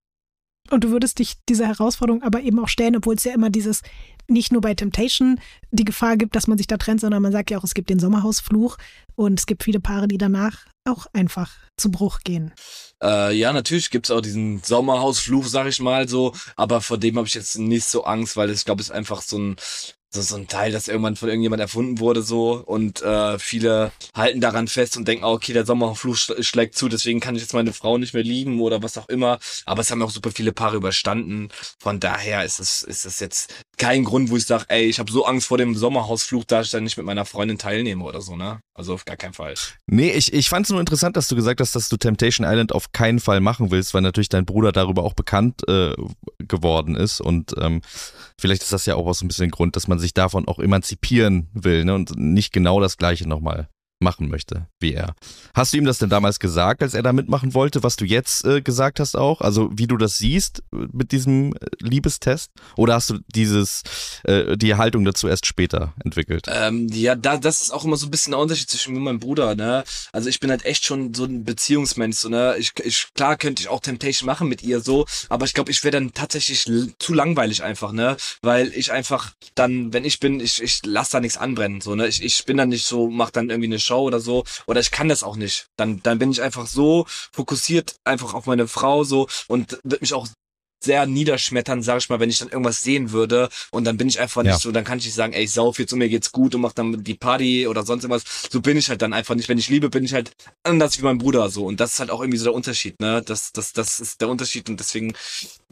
Und 0.71 0.83
du 0.83 0.89
würdest 0.89 1.19
dich 1.19 1.35
dieser 1.47 1.67
Herausforderung 1.67 2.23
aber 2.23 2.41
eben 2.41 2.59
auch 2.59 2.67
stellen, 2.67 2.95
obwohl 2.95 3.15
es 3.15 3.23
ja 3.23 3.33
immer 3.33 3.49
dieses, 3.49 3.81
nicht 4.27 4.51
nur 4.51 4.61
bei 4.61 4.73
Temptation 4.73 5.39
die 5.71 5.85
Gefahr 5.85 6.17
gibt, 6.17 6.35
dass 6.35 6.47
man 6.47 6.57
sich 6.57 6.67
da 6.67 6.77
trennt, 6.77 7.01
sondern 7.01 7.21
man 7.21 7.31
sagt 7.31 7.51
ja 7.51 7.57
auch, 7.57 7.63
es 7.63 7.73
gibt 7.73 7.89
den 7.89 7.99
Sommerhausfluch 7.99 8.77
und 9.15 9.39
es 9.39 9.45
gibt 9.45 9.63
viele 9.63 9.79
Paare, 9.79 10.07
die 10.07 10.17
danach 10.17 10.65
auch 10.85 11.05
einfach 11.13 11.51
zu 11.77 11.91
Bruch 11.91 12.19
gehen. 12.23 12.53
Äh, 13.01 13.35
ja, 13.35 13.53
natürlich 13.53 13.89
gibt's 13.89 14.11
auch 14.11 14.21
diesen 14.21 14.61
Sommerhausfluch, 14.63 15.45
sag 15.47 15.67
ich 15.67 15.79
mal 15.79 16.07
so, 16.07 16.33
aber 16.55 16.81
vor 16.81 16.97
dem 16.97 17.17
habe 17.17 17.27
ich 17.27 17.33
jetzt 17.33 17.57
nicht 17.57 17.85
so 17.85 18.03
Angst, 18.03 18.37
weil 18.37 18.49
ich 18.49 18.65
glaube, 18.65 18.81
es 18.81 18.89
ist 18.89 18.95
einfach 18.95 19.21
so 19.21 19.37
ein 19.37 19.55
so, 20.09 20.21
so 20.21 20.35
ein 20.35 20.47
Teil, 20.47 20.71
das 20.71 20.87
irgendwann 20.87 21.15
von 21.15 21.27
irgendjemand 21.27 21.61
erfunden 21.61 21.99
wurde 21.99 22.21
so 22.21 22.63
und 22.65 23.01
äh, 23.01 23.37
viele 23.39 23.91
halten 24.15 24.39
daran 24.39 24.67
fest 24.67 24.95
und 24.95 25.07
denken, 25.07 25.25
okay, 25.25 25.53
der 25.53 25.65
Sommerfluch 25.65 26.15
sch 26.15 26.31
schlägt 26.39 26.75
zu, 26.75 26.87
deswegen 26.87 27.19
kann 27.19 27.35
ich 27.35 27.41
jetzt 27.41 27.53
meine 27.53 27.73
Frau 27.73 27.97
nicht 27.97 28.13
mehr 28.13 28.23
lieben 28.23 28.61
oder 28.61 28.81
was 28.81 28.97
auch 28.97 29.09
immer. 29.09 29.37
Aber 29.65 29.81
es 29.81 29.91
haben 29.91 30.01
auch 30.01 30.11
super 30.11 30.31
viele 30.31 30.53
Paare 30.53 30.77
überstanden. 30.77 31.49
Von 31.79 31.99
daher 31.99 32.45
ist 32.45 32.59
es 32.59 32.83
ist 32.83 33.05
es 33.05 33.19
jetzt 33.19 33.53
kein 33.77 34.05
Grund, 34.05 34.29
wo 34.29 34.37
ich 34.37 34.45
sage, 34.45 34.65
ey, 34.69 34.85
ich 34.85 34.99
habe 34.99 35.11
so 35.11 35.25
Angst 35.25 35.47
vor 35.47 35.57
dem 35.57 35.75
Sommerhausfluch, 35.75 36.45
dass 36.45 36.67
ich 36.67 36.71
dann 36.71 36.83
nicht 36.83 36.97
mit 36.97 37.05
meiner 37.05 37.25
Freundin 37.25 37.57
teilnehme 37.57 38.03
oder 38.03 38.21
so, 38.21 38.35
ne? 38.35 38.59
Also 38.73 38.93
auf 38.93 39.05
gar 39.05 39.17
keinen 39.17 39.33
Fall. 39.33 39.55
Nee, 39.87 40.11
ich, 40.11 40.33
ich 40.33 40.49
fand 40.49 40.65
es 40.65 40.71
nur 40.71 40.79
interessant, 40.79 41.17
dass 41.17 41.27
du 41.27 41.35
gesagt 41.35 41.59
hast, 41.59 41.75
dass 41.75 41.89
du 41.89 41.97
Temptation 41.97 42.47
Island 42.47 42.73
auf 42.73 42.91
keinen 42.91 43.19
Fall 43.19 43.39
machen 43.39 43.71
willst, 43.71 43.93
weil 43.93 44.01
natürlich 44.01 44.29
dein 44.29 44.45
Bruder 44.45 44.71
darüber 44.71 45.03
auch 45.03 45.13
bekannt 45.13 45.67
äh, 45.67 45.93
geworden 46.39 46.95
ist. 46.95 47.19
Und 47.19 47.55
ähm, 47.59 47.81
vielleicht 48.39 48.63
ist 48.63 48.73
das 48.73 48.85
ja 48.85 48.95
auch 48.95 49.11
so 49.13 49.25
ein 49.25 49.27
bisschen 49.27 49.51
Grund, 49.51 49.75
dass 49.75 49.87
man 49.87 49.99
sich 49.99 50.13
davon 50.13 50.47
auch 50.47 50.59
emanzipieren 50.59 51.49
will 51.53 51.85
ne? 51.85 51.95
und 51.95 52.17
nicht 52.17 52.53
genau 52.53 52.79
das 52.79 52.97
Gleiche 52.97 53.27
nochmal 53.27 53.69
machen 53.99 54.29
möchte 54.29 54.67
wie 54.79 54.93
er. 54.93 55.15
Hast 55.55 55.73
du 55.73 55.77
ihm 55.77 55.85
das 55.85 55.97
denn 55.97 56.09
damals 56.09 56.39
gesagt, 56.39 56.83
als 56.83 56.93
er 56.93 57.01
da 57.01 57.13
mitmachen 57.13 57.53
wollte, 57.53 57.81
was 57.83 57.95
du 57.95 58.05
jetzt 58.05 58.45
äh, 58.45 58.61
gesagt 58.61 58.99
hast 58.99 59.15
auch? 59.15 59.41
Also 59.41 59.69
wie 59.73 59.87
du 59.87 59.97
das 59.97 60.17
siehst 60.17 60.59
äh, 60.71 60.87
mit 60.91 61.11
diesem 61.11 61.53
äh, 61.53 61.57
Liebestest? 61.79 62.51
Oder 62.75 62.95
hast 62.95 63.09
du 63.09 63.19
dieses 63.33 63.81
äh, 64.23 64.55
die 64.55 64.75
Haltung 64.75 65.03
dazu 65.03 65.27
erst 65.27 65.47
später 65.47 65.93
entwickelt? 66.03 66.45
Ähm, 66.47 66.87
ja, 66.91 67.15
da, 67.15 67.37
das 67.37 67.61
ist 67.61 67.71
auch 67.71 67.85
immer 67.85 67.97
so 67.97 68.07
ein 68.07 68.11
bisschen 68.11 68.31
der 68.31 68.39
Unterschied 68.39 68.69
zwischen 68.69 68.93
mir 68.93 68.99
und 68.99 69.05
meinem 69.05 69.19
Bruder, 69.19 69.55
ne? 69.55 69.83
Also 70.11 70.29
ich 70.29 70.39
bin 70.39 70.51
halt 70.51 70.65
echt 70.65 70.85
schon 70.85 71.13
so 71.13 71.25
ein 71.25 71.43
Beziehungsmensch, 71.43 72.17
so, 72.17 72.29
ne? 72.29 72.55
Ich, 72.59 72.73
ich, 72.83 73.07
klar 73.15 73.35
könnte 73.35 73.61
ich 73.63 73.67
auch 73.67 73.79
Temptation 73.79 74.27
machen 74.27 74.47
mit 74.47 74.61
ihr 74.61 74.79
so, 74.79 75.07
aber 75.29 75.45
ich 75.45 75.53
glaube, 75.53 75.71
ich 75.71 75.83
wäre 75.83 75.91
dann 75.91 76.13
tatsächlich 76.13 76.65
zu 76.99 77.13
langweilig 77.13 77.63
einfach, 77.63 77.93
ne? 77.93 78.15
Weil 78.43 78.71
ich 78.73 78.91
einfach 78.91 79.33
dann, 79.55 79.91
wenn 79.91 80.05
ich 80.05 80.19
bin, 80.19 80.39
ich, 80.39 80.61
ich 80.61 80.81
lass 80.85 81.09
da 81.09 81.19
nichts 81.19 81.37
anbrennen, 81.37 81.81
so, 81.81 81.95
ne? 81.95 82.07
Ich, 82.07 82.21
ich 82.21 82.45
bin 82.45 82.57
dann 82.57 82.69
nicht 82.69 82.85
so, 82.85 83.09
mach 83.09 83.31
dann 83.31 83.49
irgendwie 83.49 83.69
eine 83.69 83.79
Show 83.87 84.01
oder 84.01 84.19
so, 84.19 84.43
oder 84.67 84.79
ich 84.81 84.91
kann 84.91 85.09
das 85.09 85.23
auch 85.23 85.35
nicht. 85.37 85.67
Dann, 85.77 86.01
dann 86.03 86.19
bin 86.19 86.31
ich 86.31 86.41
einfach 86.41 86.67
so 86.67 87.05
fokussiert 87.31 87.95
einfach 88.03 88.33
auf 88.33 88.45
meine 88.45 88.67
Frau 88.67 89.03
so 89.03 89.27
und 89.47 89.79
wird 89.83 90.01
mich 90.01 90.13
auch 90.13 90.27
sehr 90.83 91.07
niederschmettern, 91.07 91.81
sag 91.81 91.97
ich 91.97 92.09
mal, 92.09 92.19
wenn 92.19 92.29
ich 92.29 92.37
dann 92.37 92.49
irgendwas 92.49 92.83
sehen 92.83 93.11
würde 93.11 93.49
und 93.71 93.83
dann 93.83 93.97
bin 93.97 94.07
ich 94.07 94.19
einfach 94.19 94.43
nicht 94.43 94.51
Ja. 94.51 94.59
so, 94.59 94.71
dann 94.71 94.83
kann 94.83 94.99
ich 94.99 95.05
nicht 95.05 95.15
sagen, 95.15 95.33
ey, 95.33 95.45
ich 95.45 95.51
sauf 95.51 95.79
jetzt 95.79 95.91
und 95.91 95.97
mir 95.99 96.07
geht's 96.07 96.31
gut 96.31 96.53
und 96.53 96.61
mach 96.61 96.73
dann 96.73 97.03
die 97.03 97.15
Party 97.15 97.67
oder 97.67 97.83
sonst 97.83 98.03
irgendwas. 98.03 98.23
So 98.51 98.61
bin 98.61 98.77
ich 98.77 98.87
halt 98.89 99.01
dann 99.01 99.11
einfach 99.11 99.33
nicht. 99.33 99.49
Wenn 99.49 99.57
ich 99.57 99.69
liebe, 99.69 99.89
bin 99.89 100.03
ich 100.03 100.13
halt 100.13 100.31
anders 100.63 100.99
wie 100.99 101.03
mein 101.03 101.17
Bruder 101.17 101.49
so 101.49 101.65
und 101.65 101.79
das 101.79 101.93
ist 101.93 101.99
halt 101.99 102.11
auch 102.11 102.21
irgendwie 102.21 102.37
so 102.37 102.45
der 102.45 102.53
Unterschied, 102.53 102.99
ne? 103.01 103.23
Das, 103.25 103.51
das, 103.53 103.73
das 103.73 103.99
ist 103.99 104.21
der 104.21 104.29
Unterschied 104.29 104.69
und 104.69 104.79
deswegen, 104.79 105.15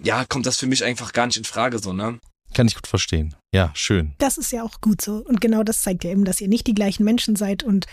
ja, 0.01 0.25
kommt 0.25 0.47
das 0.47 0.57
für 0.57 0.67
mich 0.67 0.83
einfach 0.83 1.13
gar 1.13 1.27
nicht 1.27 1.37
in 1.37 1.45
Frage 1.45 1.77
so, 1.77 1.93
ne? 1.93 2.19
Kann 2.55 2.67
ich 2.67 2.75
gut 2.75 2.87
verstehen. 2.87 3.35
Ja, 3.53 3.71
schön. 3.73 4.13
Das 4.17 4.37
ist 4.37 4.51
ja 4.53 4.63
auch 4.63 4.79
gut 4.79 5.01
so. 5.01 5.17
Und 5.17 5.41
genau 5.41 5.63
das 5.63 5.81
zeigt 5.81 6.05
ja 6.05 6.11
eben, 6.11 6.23
dass 6.23 6.39
ihr 6.39 6.47
nicht 6.47 6.65
die 6.67 6.73
gleichen 6.73 7.03
Menschen 7.03 7.35
seid. 7.35 7.63
Und 7.63 7.85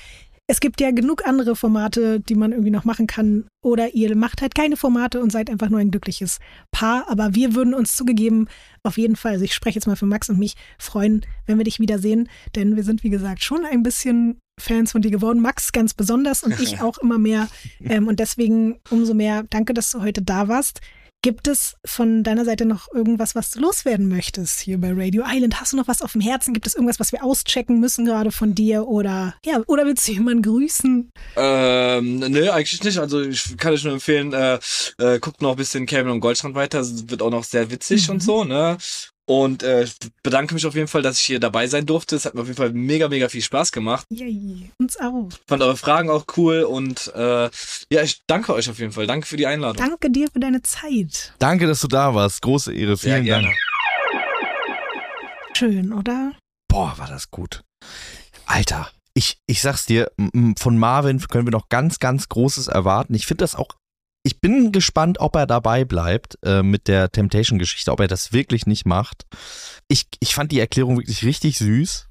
es 0.47 0.61
gibt 0.61 0.81
ja 0.81 0.93
genug 0.93 1.27
andere 1.27 1.57
Formate, 1.57 2.21
die 2.21 2.37
man 2.37 2.53
irgendwie 2.53 2.71
noch 2.71 2.85
machen 2.85 3.09
kann. 3.09 3.49
Oder 3.65 3.95
ihr 3.95 4.15
macht 4.15 4.41
halt 4.41 4.55
keine 4.55 4.77
Formate 4.77 5.21
und 5.21 5.33
seid 5.33 5.51
einfach 5.51 5.69
nur 5.69 5.81
ein 5.81 5.91
glückliches 5.91 6.39
Paar. 6.71 7.11
Aber 7.11 7.35
wir 7.35 7.57
würden 7.57 7.75
uns 7.75 7.97
zugegeben 7.97 8.49
auf 8.85 8.99
jeden 8.99 9.17
Fall, 9.17 9.33
also 9.33 9.45
ich 9.45 9.53
spreche 9.53 9.79
jetzt 9.79 9.87
mal 9.87 9.97
für 9.97 10.07
Max 10.07 10.29
und 10.29 10.39
mich, 10.39 10.55
freuen, 10.79 11.27
wenn 11.47 11.59
wir 11.59 11.65
dich 11.65 11.81
wiedersehen. 11.81 12.29
Denn 12.55 12.77
wir 12.77 12.85
sind, 12.85 13.03
wie 13.03 13.11
gesagt, 13.11 13.43
schon 13.43 13.65
ein 13.65 13.83
bisschen 13.83 14.39
Fans 14.61 14.93
von 14.93 15.03
dir 15.03 15.11
geworden. 15.11 15.41
Max 15.41 15.73
ganz 15.73 15.93
besonders 15.93 16.45
und 16.45 16.61
ich 16.61 16.81
auch 16.83 16.99
immer 16.99 17.19
mehr. 17.19 17.49
Ähm, 17.81 18.07
und 18.07 18.21
deswegen 18.21 18.79
umso 18.91 19.13
mehr 19.13 19.43
danke, 19.51 19.75
dass 19.75 19.91
du 19.91 20.03
heute 20.03 20.23
da 20.23 20.47
warst. 20.47 20.81
Gibt 21.25 21.47
es 21.47 21.77
von 21.85 22.25
deiner 22.25 22.45
Seite 22.45 22.65
noch 22.65 22.93
irgendwas, 22.93 23.37
was 23.37 23.53
du 23.53 23.61
loswerden 23.61 24.09
möchtest 24.09 24.59
hier 24.59 24.81
bei 24.81 24.91
Radio 24.93 25.23
Island? 25.25 25.61
Hast 25.61 25.73
du 25.73 25.77
noch 25.77 25.87
was 25.87 26.03
auf 26.03 26.13
dem 26.13 26.21
Herzen? 26.21 26.53
Gibt 26.53 26.67
es 26.67 26.75
irgendwas, 26.75 26.99
was 26.99 27.13
wir 27.13 27.23
auschecken 27.23 27.79
müssen 27.79 28.05
gerade 28.05 28.33
von 28.33 28.57
dir? 28.57 28.89
Oder 28.89 29.37
ja, 29.45 29.63
oder 29.69 29.85
willst 29.85 30.09
du 30.09 30.13
jemanden 30.13 30.43
grüßen? 30.43 31.13
Ähm, 31.37 32.19
nö, 32.19 32.51
eigentlich 32.51 32.83
nicht. 32.83 32.99
Also 32.99 33.21
ich 33.23 33.57
kann 33.57 33.73
euch 33.73 33.85
nur 33.85 33.93
empfehlen, 33.93 34.33
äh, 34.33 34.59
äh, 34.99 35.21
guckt 35.21 35.43
noch 35.43 35.53
ein 35.53 35.57
bisschen 35.57 35.87
Cameron 35.87 36.15
und 36.17 36.21
Goldstrand 36.21 36.57
weiter. 36.57 36.81
Es 36.81 37.09
wird 37.09 37.23
auch 37.23 37.31
noch 37.31 37.45
sehr 37.45 37.71
witzig 37.71 38.09
Mhm. 38.09 38.15
und 38.15 38.21
so, 38.25 38.43
ne? 38.43 38.77
Und 39.33 39.63
äh, 39.63 39.85
ich 39.85 39.97
bedanke 40.23 40.53
mich 40.53 40.67
auf 40.67 40.75
jeden 40.75 40.89
Fall, 40.89 41.01
dass 41.01 41.17
ich 41.17 41.25
hier 41.25 41.41
dabei 41.41 41.67
sein 41.67 41.87
durfte. 41.87 42.17
Es 42.17 42.27
hat 42.27 42.35
mir 42.35 42.43
auf 42.43 42.49
jeden 42.49 42.59
Fall 42.59 42.75
mega, 42.75 43.09
mega 43.09 43.31
viel 43.31 43.41
Spaß 43.41 43.73
gemacht. 43.73 44.05
Yay, 44.11 44.71
uns 44.79 44.99
auch. 44.99 45.31
Fand 45.49 45.63
eure 45.63 45.79
Fragen 45.79 46.11
auch 46.11 46.27
cool 46.37 46.65
und 46.65 47.11
äh, 47.15 47.49
ja, 47.91 48.03
ich 48.03 48.21
danke 48.27 48.53
euch 48.53 48.69
auf 48.69 48.79
jeden 48.79 48.93
Fall. 48.93 49.07
Danke 49.07 49.27
für 49.27 49.39
die 49.39 49.47
Einladung. 49.47 49.79
Danke 49.79 50.11
dir 50.11 50.29
für 50.31 50.39
deine 50.39 50.61
Zeit. 50.61 51.33
Danke, 51.39 51.67
dass 51.67 51.81
du 51.81 51.89
da 51.89 52.15
warst. 52.15 52.43
Große 52.43 52.75
Ehre. 52.75 52.95
Sehr 52.95 53.15
Vielen 53.15 53.25
gerne. 53.25 53.45
Dank. 53.45 53.57
Schön, 55.57 55.95
oder? 55.95 56.33
Boah, 56.69 56.93
war 56.99 57.09
das 57.09 57.31
gut. 57.31 57.63
Alter, 58.45 58.91
ich, 59.15 59.39
ich 59.47 59.63
sag's 59.63 59.87
dir, 59.87 60.13
von 60.59 60.77
Marvin 60.77 61.21
können 61.21 61.47
wir 61.47 61.53
noch 61.53 61.71
ganz, 61.71 62.01
ganz 62.01 62.29
Großes 62.29 62.69
erwarten. 62.69 63.15
Ich 63.15 63.27
finde 63.27 63.45
das 63.45 63.55
auch, 63.55 63.69
ich 64.25 64.41
bin 64.41 64.73
gespannt, 64.73 65.19
ob 65.21 65.37
er 65.37 65.47
dabei 65.47 65.85
bleibt 65.85 66.39
äh, 66.45 66.63
mit 66.63 66.89
der 66.89 67.11
Temptation-Geschichte, 67.11 67.91
ob 67.91 68.01
er 68.01 68.09
das 68.09 68.33
wirklich 68.33 68.67
nicht 68.67 68.87
macht. 68.87 69.27
Ich, 69.89 70.07
ich 70.21 70.35
fand 70.35 70.53
die 70.53 70.61
Erklärung 70.61 70.99
wirklich 70.99 71.25
richtig 71.25 71.59
süß 71.59 72.09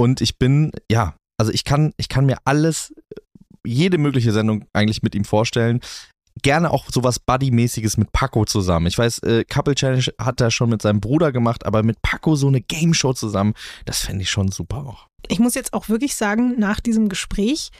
und 0.00 0.20
ich 0.20 0.38
bin, 0.38 0.72
ja, 0.90 1.14
also 1.38 1.52
ich 1.52 1.64
kann, 1.64 1.92
ich 1.96 2.08
kann 2.08 2.26
mir 2.26 2.38
alles, 2.44 2.92
jede 3.64 3.98
mögliche 3.98 4.32
Sendung 4.32 4.64
eigentlich 4.72 5.02
mit 5.02 5.14
ihm 5.14 5.24
vorstellen. 5.24 5.80
Gerne 6.42 6.70
auch 6.70 6.86
sowas 6.90 7.20
Buddy-mäßiges 7.20 7.98
mit 7.98 8.10
Paco 8.10 8.44
zusammen. 8.44 8.86
Ich 8.86 8.98
weiß, 8.98 9.20
äh, 9.20 9.44
Couple 9.44 9.74
Challenge 9.74 10.06
hat 10.18 10.40
er 10.40 10.50
schon 10.50 10.70
mit 10.70 10.82
seinem 10.82 11.00
Bruder 11.00 11.30
gemacht, 11.30 11.64
aber 11.66 11.82
mit 11.82 12.00
Paco 12.02 12.34
so 12.34 12.48
eine 12.48 12.60
Game 12.60 12.94
Show 12.94 13.12
zusammen, 13.12 13.54
das 13.84 14.00
fände 14.00 14.22
ich 14.22 14.30
schon 14.30 14.50
super 14.50 14.78
auch. 14.78 15.06
Ich 15.28 15.38
muss 15.38 15.54
jetzt 15.54 15.74
auch 15.74 15.88
wirklich 15.88 16.16
sagen, 16.16 16.58
nach 16.58 16.80
diesem 16.80 17.08
Gespräch 17.08 17.70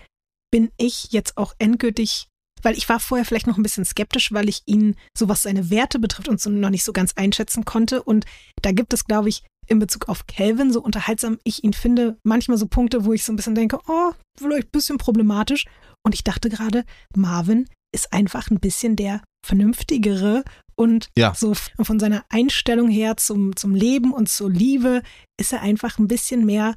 bin 0.52 0.70
ich 0.76 1.12
jetzt 1.12 1.38
auch 1.38 1.54
endgültig, 1.58 2.28
weil 2.62 2.76
ich 2.76 2.88
war 2.88 3.00
vorher 3.00 3.24
vielleicht 3.24 3.46
noch 3.46 3.56
ein 3.56 3.62
bisschen 3.62 3.84
skeptisch, 3.84 4.32
weil 4.32 4.48
ich 4.48 4.62
ihn, 4.66 4.96
so 5.16 5.28
was 5.28 5.42
seine 5.42 5.70
Werte 5.70 5.98
betrifft, 5.98 6.28
und 6.28 6.40
so 6.40 6.50
noch 6.50 6.70
nicht 6.70 6.84
so 6.84 6.92
ganz 6.92 7.12
einschätzen 7.14 7.64
konnte. 7.64 8.02
Und 8.02 8.24
da 8.62 8.72
gibt 8.72 8.92
es, 8.92 9.04
glaube 9.04 9.28
ich, 9.28 9.42
in 9.68 9.78
Bezug 9.78 10.08
auf 10.08 10.26
Calvin, 10.26 10.72
so 10.72 10.80
unterhaltsam 10.80 11.38
ich 11.44 11.62
ihn 11.64 11.72
finde, 11.72 12.18
manchmal 12.24 12.58
so 12.58 12.66
Punkte, 12.66 13.04
wo 13.04 13.12
ich 13.12 13.24
so 13.24 13.32
ein 13.32 13.36
bisschen 13.36 13.54
denke, 13.54 13.78
oh, 13.86 14.12
vielleicht 14.38 14.68
ein 14.68 14.72
bisschen 14.72 14.98
problematisch. 14.98 15.66
Und 16.04 16.14
ich 16.14 16.24
dachte 16.24 16.48
gerade, 16.48 16.84
Marvin 17.14 17.68
ist 17.94 18.12
einfach 18.12 18.50
ein 18.50 18.58
bisschen 18.58 18.96
der 18.96 19.22
vernünftigere 19.46 20.44
und 20.74 21.08
Ja. 21.16 21.34
so 21.34 21.54
von 21.80 22.00
seiner 22.00 22.24
Einstellung 22.28 22.88
her 22.88 23.16
zum, 23.16 23.54
zum 23.54 23.74
Leben 23.74 24.12
und 24.12 24.28
zur 24.28 24.50
Liebe 24.50 25.02
ist 25.38 25.52
er 25.52 25.60
einfach 25.60 25.98
ein 25.98 26.08
bisschen 26.08 26.44
mehr 26.44 26.74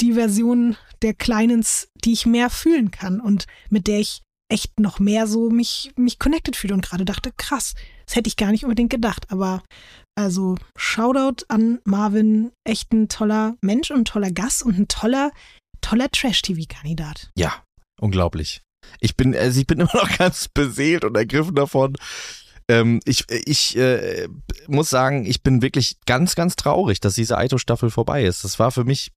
die 0.00 0.14
Version 0.14 0.76
der 1.02 1.14
Kleinens, 1.14 1.88
die 2.04 2.12
ich 2.12 2.26
mehr 2.26 2.48
fühlen 2.48 2.90
kann 2.90 3.20
und 3.20 3.46
mit 3.68 3.86
der 3.86 4.00
ich 4.00 4.22
echt 4.50 4.80
noch 4.80 4.98
mehr 4.98 5.26
so 5.26 5.50
mich, 5.50 5.92
mich 5.96 6.18
connected 6.18 6.56
fühle 6.56 6.74
und 6.74 6.84
gerade 6.84 7.04
dachte, 7.04 7.32
krass, 7.36 7.74
das 8.06 8.16
hätte 8.16 8.28
ich 8.28 8.36
gar 8.36 8.50
nicht 8.50 8.64
unbedingt 8.64 8.90
gedacht. 8.90 9.26
Aber 9.30 9.62
also 10.14 10.56
Shoutout 10.76 11.44
an 11.48 11.78
Marvin, 11.84 12.52
echt 12.64 12.92
ein 12.92 13.08
toller 13.08 13.56
Mensch 13.62 13.90
und 13.90 14.00
ein 14.00 14.04
toller 14.04 14.30
Gast 14.30 14.62
und 14.62 14.78
ein 14.78 14.88
toller, 14.88 15.30
toller 15.80 16.10
Trash-TV-Kandidat. 16.10 17.30
Ja, 17.36 17.64
unglaublich. 18.00 18.62
Ich 19.00 19.16
bin, 19.16 19.34
also 19.36 19.60
ich 19.60 19.66
bin 19.66 19.80
immer 19.80 19.94
noch 19.94 20.18
ganz 20.18 20.48
beseelt 20.48 21.04
und 21.04 21.16
ergriffen 21.16 21.54
davon. 21.54 21.96
Ähm, 22.68 23.00
ich 23.04 23.24
ich 23.30 23.76
äh, 23.76 24.28
muss 24.68 24.90
sagen, 24.90 25.26
ich 25.26 25.42
bin 25.42 25.62
wirklich 25.62 25.96
ganz, 26.06 26.34
ganz 26.34 26.56
traurig, 26.56 27.00
dass 27.00 27.14
diese 27.14 27.38
Aito-Staffel 27.38 27.90
vorbei 27.90 28.24
ist. 28.24 28.44
Das 28.44 28.58
war 28.58 28.70
für 28.70 28.84
mich, 28.84 29.12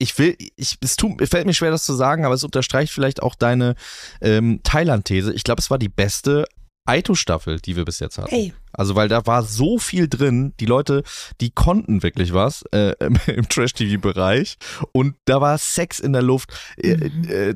ich 0.00 0.18
will, 0.18 0.34
ich, 0.56 0.78
es 0.80 0.96
tut, 0.96 1.28
fällt 1.28 1.46
mir 1.46 1.54
schwer, 1.54 1.70
das 1.70 1.84
zu 1.84 1.94
sagen, 1.94 2.24
aber 2.24 2.34
es 2.34 2.42
unterstreicht 2.42 2.92
vielleicht 2.92 3.22
auch 3.22 3.34
deine 3.34 3.74
ähm, 4.20 4.60
Thailand-These. 4.64 5.32
Ich 5.34 5.44
glaube, 5.44 5.60
es 5.60 5.70
war 5.70 5.78
die 5.78 5.90
beste 5.90 6.46
Aito-Staffel, 6.86 7.60
die 7.60 7.76
wir 7.76 7.84
bis 7.84 8.00
jetzt 8.00 8.18
hatten. 8.18 8.34
Ey, 8.34 8.54
Also, 8.72 8.94
weil 8.96 9.08
da 9.08 9.26
war 9.26 9.42
so 9.42 9.78
viel 9.78 10.08
drin. 10.08 10.54
Die 10.58 10.66
Leute, 10.66 11.02
die 11.40 11.50
konnten 11.50 12.02
wirklich 12.02 12.32
was 12.32 12.64
äh, 12.72 12.94
im, 12.98 13.16
im 13.26 13.48
Trash-TV-Bereich. 13.48 14.56
Und 14.92 15.16
da 15.26 15.40
war 15.40 15.58
Sex 15.58 16.00
in 16.00 16.14
der 16.14 16.22
Luft. 16.22 16.52
Äh, 16.78 16.92
äh, 16.92 17.54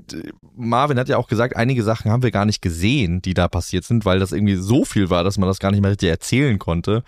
Marvin 0.55 0.99
hat 0.99 1.09
ja 1.09 1.17
auch 1.17 1.29
gesagt, 1.29 1.57
einige 1.57 1.83
Sachen 1.83 2.11
haben 2.11 2.23
wir 2.23 2.31
gar 2.31 2.45
nicht 2.45 2.61
gesehen, 2.61 3.23
die 3.23 3.35
da 3.35 3.49
passiert 3.49 3.85
sind, 3.85 4.05
weil 4.05 4.19
das 4.19 4.33
irgendwie 4.33 4.57
so 4.57 4.85
viel 4.85 5.09
war, 5.09 5.25
dass 5.25 5.39
man 5.39 5.49
das 5.49 5.59
gar 5.59 5.71
nicht 5.71 5.81
mehr 5.81 5.91
richtig 5.91 6.11
erzählen 6.11 6.59
konnte. 6.59 7.03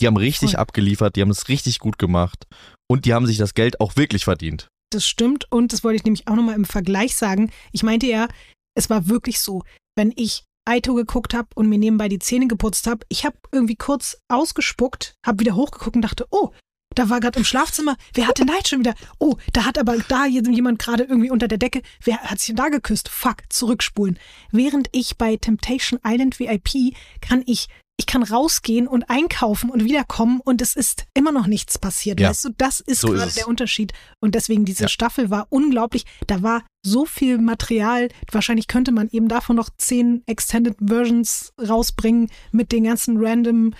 Die 0.00 0.06
haben 0.06 0.16
richtig 0.16 0.52
Voll. 0.52 0.60
abgeliefert, 0.60 1.16
die 1.16 1.22
haben 1.22 1.30
es 1.30 1.48
richtig 1.48 1.78
gut 1.78 1.98
gemacht. 1.98 2.44
Und 2.86 3.06
die 3.06 3.14
haben 3.14 3.26
sich 3.26 3.38
das 3.38 3.54
Geld 3.54 3.80
auch 3.80 3.96
wirklich 3.96 4.24
verdient. 4.24 4.68
Das 4.94 5.04
stimmt 5.04 5.50
und 5.50 5.72
das 5.72 5.82
wollte 5.82 5.96
ich 5.96 6.04
nämlich 6.04 6.28
auch 6.28 6.36
nochmal 6.36 6.54
im 6.54 6.64
Vergleich 6.64 7.16
sagen. 7.16 7.50
Ich 7.72 7.82
meinte 7.82 8.06
ja, 8.06 8.28
es 8.76 8.90
war 8.90 9.08
wirklich 9.08 9.40
so, 9.40 9.62
wenn 9.96 10.12
ich 10.14 10.44
Aito 10.64 10.94
geguckt 10.94 11.34
habe 11.34 11.48
und 11.56 11.68
mir 11.68 11.78
nebenbei 11.78 12.08
die 12.08 12.20
Zähne 12.20 12.46
geputzt 12.46 12.86
habe, 12.86 13.04
ich 13.08 13.24
habe 13.24 13.36
irgendwie 13.50 13.74
kurz 13.74 14.18
ausgespuckt, 14.28 15.16
habe 15.26 15.40
wieder 15.40 15.56
hochgeguckt 15.56 15.96
und 15.96 16.02
dachte, 16.02 16.26
oh, 16.30 16.52
da 16.94 17.10
war 17.10 17.18
gerade 17.18 17.40
im 17.40 17.44
Schlafzimmer, 17.44 17.96
wer 18.14 18.28
hat 18.28 18.38
denn 18.38 18.46
da 18.46 18.54
jetzt 18.54 18.68
schon 18.68 18.78
wieder? 18.78 18.94
Oh, 19.18 19.34
da 19.52 19.64
hat 19.64 19.78
aber 19.78 19.98
da 19.98 20.26
jemand 20.26 20.78
gerade 20.78 21.02
irgendwie 21.02 21.30
unter 21.30 21.48
der 21.48 21.58
Decke, 21.58 21.82
wer 22.04 22.18
hat 22.18 22.38
sich 22.38 22.54
da 22.54 22.68
geküsst? 22.68 23.08
Fuck, 23.08 23.38
zurückspulen. 23.48 24.16
Während 24.52 24.88
ich 24.92 25.18
bei 25.18 25.36
Temptation 25.36 25.98
Island 26.04 26.38
VIP 26.38 26.94
kann 27.20 27.42
ich 27.46 27.68
ich 27.96 28.06
kann 28.06 28.22
rausgehen 28.24 28.88
und 28.88 29.08
einkaufen 29.08 29.70
und 29.70 29.84
wiederkommen 29.84 30.40
und 30.40 30.60
es 30.60 30.74
ist 30.74 31.04
immer 31.14 31.30
noch 31.30 31.46
nichts 31.46 31.78
passiert. 31.78 32.18
Ja, 32.18 32.30
Weißt 32.30 32.44
du, 32.44 32.48
das 32.56 32.80
ist 32.80 33.00
so 33.00 33.12
ist 33.12 33.18
gerade 33.18 33.28
es. 33.28 33.34
der 33.36 33.46
Unterschied. 33.48 33.92
Und 34.20 34.34
deswegen, 34.34 34.64
diese 34.64 34.84
Ja. 34.84 34.88
Staffel 34.88 35.30
war 35.30 35.46
unglaublich. 35.50 36.04
Da 36.26 36.42
war 36.42 36.64
so 36.84 37.06
viel 37.06 37.38
Material. 37.38 38.08
Wahrscheinlich 38.32 38.66
könnte 38.66 38.90
man 38.90 39.08
eben 39.10 39.28
davon 39.28 39.54
noch 39.56 39.70
zehn 39.78 40.22
Extended 40.26 40.76
Versions 40.84 41.52
rausbringen 41.60 42.30
mit 42.50 42.72
den 42.72 42.84
ganzen 42.84 43.16
random 43.24 43.74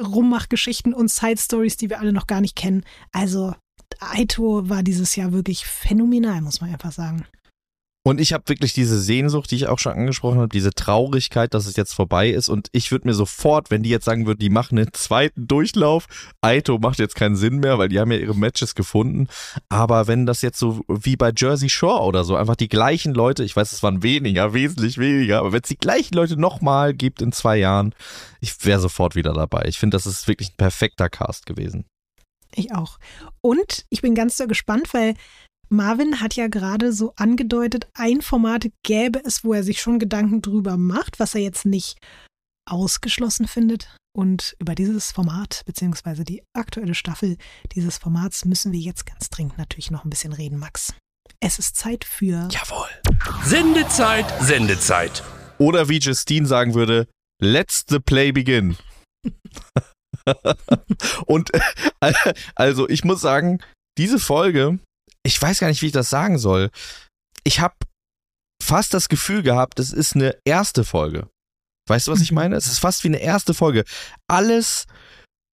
Rummachgeschichten 0.00 0.92
und 0.94 1.10
Side 1.10 1.38
Stories, 1.40 1.76
die 1.76 1.90
wir 1.90 2.00
alle 2.00 2.12
noch 2.12 2.26
gar 2.26 2.40
nicht 2.40 2.56
kennen. 2.56 2.84
Also, 3.12 3.54
Aito 4.00 4.68
war 4.68 4.82
dieses 4.82 5.16
Jahr 5.16 5.32
wirklich 5.32 5.64
phänomenal, 5.66 6.40
muss 6.40 6.60
man 6.60 6.70
einfach 6.72 6.92
sagen. 6.92 7.24
Und 8.02 8.18
ich 8.18 8.32
habe 8.32 8.48
wirklich 8.48 8.72
diese 8.72 8.98
Sehnsucht, 8.98 9.50
die 9.50 9.56
ich 9.56 9.66
auch 9.66 9.78
schon 9.78 9.92
angesprochen 9.92 10.38
habe, 10.38 10.48
diese 10.48 10.70
Traurigkeit, 10.70 11.52
dass 11.52 11.66
es 11.66 11.76
jetzt 11.76 11.92
vorbei 11.92 12.30
ist. 12.30 12.48
Und 12.48 12.68
ich 12.72 12.90
würde 12.90 13.06
mir 13.06 13.12
sofort, 13.12 13.70
wenn 13.70 13.82
die 13.82 13.90
jetzt 13.90 14.06
sagen 14.06 14.26
würden, 14.26 14.38
die 14.38 14.48
machen 14.48 14.78
einen 14.78 14.94
zweiten 14.94 15.46
Durchlauf, 15.46 16.06
Aito 16.40 16.78
macht 16.78 16.98
jetzt 16.98 17.14
keinen 17.14 17.36
Sinn 17.36 17.58
mehr, 17.58 17.76
weil 17.78 17.90
die 17.90 18.00
haben 18.00 18.10
ja 18.10 18.16
ihre 18.16 18.34
Matches 18.34 18.74
gefunden. 18.74 19.28
Aber 19.68 20.06
wenn 20.06 20.24
das 20.24 20.40
jetzt 20.40 20.58
so 20.58 20.82
wie 20.88 21.16
bei 21.16 21.30
Jersey 21.36 21.68
Shore 21.68 22.04
oder 22.04 22.24
so, 22.24 22.36
einfach 22.36 22.56
die 22.56 22.70
gleichen 22.70 23.12
Leute, 23.12 23.44
ich 23.44 23.54
weiß, 23.54 23.70
es 23.70 23.82
waren 23.82 24.02
weniger, 24.02 24.54
wesentlich 24.54 24.96
weniger, 24.96 25.40
aber 25.40 25.52
wenn 25.52 25.60
es 25.62 25.68
die 25.68 25.76
gleichen 25.76 26.14
Leute 26.14 26.40
nochmal 26.40 26.94
gibt 26.94 27.20
in 27.20 27.32
zwei 27.32 27.58
Jahren, 27.58 27.94
ich 28.40 28.64
wäre 28.64 28.80
sofort 28.80 29.14
wieder 29.14 29.34
dabei. 29.34 29.64
Ich 29.66 29.78
finde, 29.78 29.96
das 29.96 30.06
ist 30.06 30.26
wirklich 30.26 30.52
ein 30.52 30.56
perfekter 30.56 31.10
Cast 31.10 31.44
gewesen. 31.44 31.84
Ich 32.54 32.74
auch. 32.74 32.98
Und 33.42 33.84
ich 33.90 34.00
bin 34.00 34.14
ganz 34.14 34.38
so 34.38 34.46
gespannt, 34.46 34.92
weil 34.94 35.14
Marvin 35.72 36.20
hat 36.20 36.34
ja 36.34 36.48
gerade 36.48 36.92
so 36.92 37.12
angedeutet, 37.16 37.88
ein 37.94 38.22
Format 38.22 38.66
gäbe 38.82 39.22
es, 39.24 39.44
wo 39.44 39.54
er 39.54 39.62
sich 39.62 39.80
schon 39.80 40.00
Gedanken 40.00 40.42
drüber 40.42 40.76
macht, 40.76 41.20
was 41.20 41.34
er 41.34 41.42
jetzt 41.42 41.64
nicht 41.64 41.96
ausgeschlossen 42.68 43.46
findet. 43.46 43.94
Und 44.12 44.56
über 44.58 44.74
dieses 44.74 45.12
Format, 45.12 45.62
beziehungsweise 45.66 46.24
die 46.24 46.42
aktuelle 46.52 46.94
Staffel 46.94 47.36
dieses 47.72 47.98
Formats, 47.98 48.44
müssen 48.44 48.72
wir 48.72 48.80
jetzt 48.80 49.06
ganz 49.06 49.30
dringend 49.30 49.58
natürlich 49.58 49.92
noch 49.92 50.04
ein 50.04 50.10
bisschen 50.10 50.32
reden, 50.32 50.58
Max. 50.58 50.94
Es 51.38 51.60
ist 51.60 51.76
Zeit 51.76 52.04
für. 52.04 52.48
Jawohl. 52.50 52.88
Sendezeit, 53.44 54.26
Sendezeit. 54.40 55.22
Oder 55.58 55.88
wie 55.88 55.98
Justine 55.98 56.46
sagen 56.46 56.74
würde, 56.74 57.06
let's 57.40 57.84
the 57.88 58.00
play 58.00 58.32
begin. 58.32 58.76
Und 61.26 61.50
also 62.56 62.88
ich 62.88 63.04
muss 63.04 63.20
sagen, 63.20 63.60
diese 63.96 64.18
Folge, 64.18 64.80
ich 65.24 65.40
weiß 65.40 65.60
gar 65.60 65.68
nicht, 65.68 65.82
wie 65.82 65.86
ich 65.86 65.92
das 65.92 66.10
sagen 66.10 66.38
soll. 66.38 66.70
Ich 67.44 67.60
habe 67.60 67.74
fast 68.62 68.94
das 68.94 69.08
Gefühl 69.08 69.42
gehabt, 69.42 69.78
das 69.78 69.92
ist 69.92 70.14
eine 70.14 70.36
erste 70.44 70.84
Folge. 70.84 71.28
Weißt 71.88 72.06
du, 72.06 72.12
was 72.12 72.20
ich 72.20 72.32
meine? 72.32 72.56
Es 72.56 72.66
ist 72.66 72.78
fast 72.78 73.02
wie 73.04 73.08
eine 73.08 73.20
erste 73.20 73.54
Folge. 73.54 73.84
Alles 74.28 74.86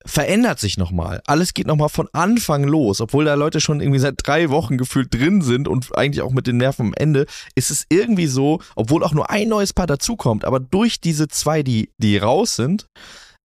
verändert 0.06 0.60
sich 0.60 0.78
nochmal. 0.78 1.22
Alles 1.26 1.54
geht 1.54 1.68
nochmal 1.68 1.90
von 1.90 2.08
Anfang 2.14 2.64
los. 2.64 3.02
Obwohl 3.02 3.26
da 3.26 3.34
Leute 3.34 3.60
schon 3.60 3.82
irgendwie 3.82 4.00
seit 4.00 4.16
drei 4.24 4.50
Wochen 4.50 4.78
gefühlt 4.78 5.14
drin 5.14 5.42
sind 5.42 5.68
und 5.68 5.98
eigentlich 5.98 6.22
auch 6.22 6.32
mit 6.32 6.48
den 6.48 6.58
Nerven 6.58 6.88
am 6.88 6.94
Ende, 6.96 7.26
ist 7.56 7.72
es 7.72 7.86
irgendwie 7.90 8.28
so, 8.28 8.62
obwohl 8.76 9.04
auch 9.04 9.14
nur 9.14 9.30
ein 9.30 9.50
neues 9.50 9.74
Paar 9.74 9.88
dazukommt, 9.88 10.46
aber 10.46 10.60
durch 10.60 11.02
diese 11.02 11.28
zwei, 11.28 11.64
die, 11.64 11.90
die 11.98 12.18
raus 12.18 12.56
sind, 12.56 12.88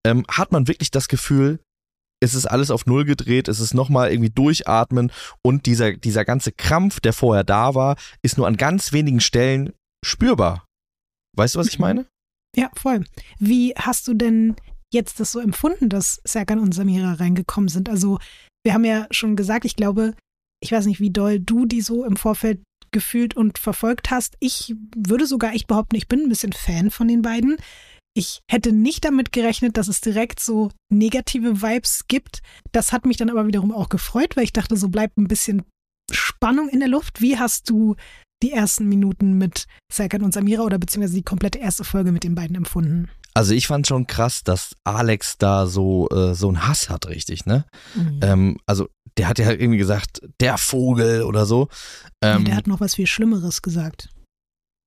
ähm, 0.07 0.25
hat 0.29 0.53
man 0.53 0.69
wirklich 0.69 0.91
das 0.91 1.09
Gefühl, 1.09 1.61
es 2.23 2.35
ist 2.35 2.47
alles 2.47 2.71
auf 2.71 2.87
Null 2.87 3.05
gedreht, 3.05 3.49
es 3.49 3.61
ist 3.61 3.75
nochmal 3.75 4.13
irgendwie 4.13 4.31
durchatmen 4.31 5.11
und 5.43 5.67
dieser, 5.67 5.93
dieser 5.93 6.25
ganze 6.25 6.53
Krampf, 6.53 7.01
der 7.01 7.13
vorher 7.13 7.45
da 7.45 7.75
war, 7.75 7.97
ist 8.23 8.39
nur 8.39 8.47
an 8.47 8.57
ganz 8.57 8.93
wenigen 8.93 9.21
Stellen 9.21 9.73
spürbar. 10.05 10.67
Weißt 11.37 11.55
du, 11.55 11.59
was 11.59 11.69
ich 11.69 11.79
meine? 11.79 12.07
Ja, 12.57 12.71
voll. 12.75 13.05
Wie 13.39 13.75
hast 13.77 14.07
du 14.07 14.15
denn 14.15 14.57
jetzt 14.93 15.21
das 15.21 15.33
so 15.33 15.41
empfunden, 15.41 15.89
dass 15.89 16.21
Serkan 16.25 16.61
und 16.61 16.75
Samira 16.75 17.15
reingekommen 17.15 17.69
sind? 17.69 17.89
Also, 17.89 18.19
wir 18.63 18.75
haben 18.75 18.85
ja 18.85 19.07
schon 19.11 19.37
gesagt, 19.37 19.65
ich 19.65 19.75
glaube, 19.75 20.15
ich 20.63 20.71
weiß 20.71 20.87
nicht, 20.87 21.01
wie 21.01 21.11
doll 21.11 21.41
du 21.41 21.67
die 21.67 21.81
so 21.81 22.05
im 22.05 22.17
Vorfeld 22.17 22.61
gefühlt 22.93 23.35
und 23.35 23.59
verfolgt 23.59 24.11
hast. 24.11 24.37
Ich 24.39 24.75
würde 24.95 25.27
sogar 25.27 25.55
echt 25.55 25.67
behaupten, 25.67 25.97
ich 25.97 26.09
bin 26.09 26.21
ein 26.21 26.29
bisschen 26.29 26.53
Fan 26.53 26.91
von 26.91 27.09
den 27.09 27.23
beiden. 27.23 27.57
Ich 28.15 28.41
hätte 28.51 28.73
nicht 28.73 29.05
damit 29.05 29.33
gerechnet, 29.33 29.77
dass 29.77 29.89
es 29.89 30.01
direkt 30.01 30.41
so 30.41 30.71
negative 30.91 31.63
Vibes 31.63 32.07
gibt. 32.09 32.43
Das 32.71 32.93
hat 32.93 33.07
mich 33.07 33.17
dann 33.17 33.31
aber 33.31 33.47
wiederum 33.47 33.73
auch 33.73 33.89
gefreut, 33.89 34.37
weil 34.37 34.45
ich 34.45 34.53
dachte, 34.53 34.77
so 34.77 34.89
bleibt 34.89 35.17
ein 35.17 35.29
bisschen 35.29 35.63
Spannung 36.11 36.69
in 36.69 36.81
der 36.81 36.89
Luft. 36.89 37.23
Wie 37.23 37.39
hast 37.39 37.71
du 37.71 37.97
die 38.43 38.53
ersten 38.53 38.89
Minuten 38.89 39.39
mit 39.39 39.67
Serkan 39.91 40.23
und 40.23 40.35
Samira 40.35 40.63
oder 40.63 40.79
beziehungsweise 40.79 41.15
die 41.15 41.23
komplette 41.23 41.59
erste 41.59 41.85
Folge 41.85 42.13
mit 42.13 42.25
den 42.25 42.35
beiden 42.35 42.57
empfunden? 42.57 43.09
Also 43.35 43.55
ich 43.55 43.67
fand 43.67 43.87
schon 43.87 44.07
krass, 44.07 44.43
dass 44.45 44.77
Alex 44.85 45.39
da 45.39 45.67
so 45.67 46.09
äh, 46.11 46.35
so 46.35 46.49
einen 46.49 46.67
Hass 46.67 46.91
hat, 46.91 47.09
richtig, 47.09 47.47
ne? 47.47 47.65
Mhm. 47.95 48.21
Ähm, 48.23 48.59
also 48.67 48.89
der 49.17 49.29
hat 49.29 49.39
ja 49.39 49.47
halt 49.47 49.61
irgendwie 49.61 49.79
gesagt, 49.79 50.21
der 50.41 50.59
Vogel 50.59 51.23
oder 51.23 51.47
so. 51.47 51.69
Ähm, 52.23 52.43
nee, 52.43 52.45
der 52.51 52.57
hat 52.57 52.67
noch 52.67 52.81
was 52.81 52.97
viel 52.97 53.07
Schlimmeres 53.07 53.63
gesagt. 53.63 54.11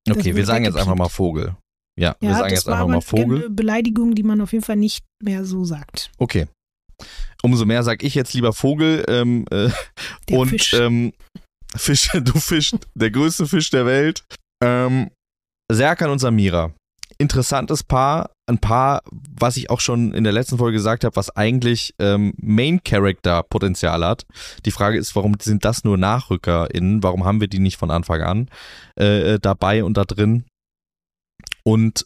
Okay, 0.07 0.35
wir 0.35 0.45
sagen 0.45 0.65
jetzt 0.65 0.77
einfach 0.77 0.95
mal 0.95 1.09
Vogel. 1.09 1.55
Ja, 1.99 2.15
ja 2.21 2.29
wir 2.29 2.35
sagen 2.35 2.53
jetzt 2.53 2.69
einfach 2.69 2.87
mal 2.87 3.01
Vogel. 3.01 3.37
Eine 3.37 3.49
Beleidigung, 3.49 4.15
die 4.15 4.23
man 4.23 4.41
auf 4.41 4.51
jeden 4.51 4.63
Fall 4.63 4.75
nicht 4.75 5.05
mehr 5.23 5.45
so 5.45 5.63
sagt. 5.63 6.11
Okay. 6.17 6.47
Umso 7.41 7.65
mehr 7.65 7.83
sag 7.83 8.03
ich 8.03 8.15
jetzt 8.15 8.33
lieber 8.33 8.53
Vogel 8.53 9.05
ähm, 9.07 9.45
äh, 9.51 9.69
und 10.31 10.49
Fisch. 10.49 10.73
Ähm, 10.73 11.13
Fisch, 11.75 12.09
du 12.13 12.39
Fisch, 12.39 12.73
der 12.93 13.11
größte 13.11 13.47
Fisch 13.47 13.69
der 13.69 13.85
Welt. 13.85 14.23
Ähm, 14.63 15.11
Serkan 15.71 16.09
und 16.09 16.19
Samira 16.19 16.73
interessantes 17.17 17.83
Paar, 17.83 18.31
ein 18.47 18.59
Paar, 18.59 19.01
was 19.11 19.57
ich 19.57 19.69
auch 19.69 19.79
schon 19.79 20.13
in 20.13 20.23
der 20.23 20.33
letzten 20.33 20.57
Folge 20.57 20.77
gesagt 20.77 21.03
habe, 21.03 21.15
was 21.15 21.35
eigentlich 21.35 21.93
ähm, 21.99 22.33
Main 22.37 22.83
Character 22.83 23.43
Potenzial 23.43 24.05
hat. 24.05 24.25
Die 24.65 24.71
Frage 24.71 24.97
ist, 24.97 25.15
warum 25.15 25.35
sind 25.41 25.65
das 25.65 25.83
nur 25.83 25.97
NachrückerInnen? 25.97 27.03
Warum 27.03 27.25
haben 27.25 27.41
wir 27.41 27.47
die 27.47 27.59
nicht 27.59 27.77
von 27.77 27.91
Anfang 27.91 28.21
an 28.21 28.49
äh, 28.99 29.33
äh, 29.33 29.39
dabei 29.39 29.83
und 29.83 29.97
da 29.97 30.03
drin? 30.03 30.45
Und 31.65 32.05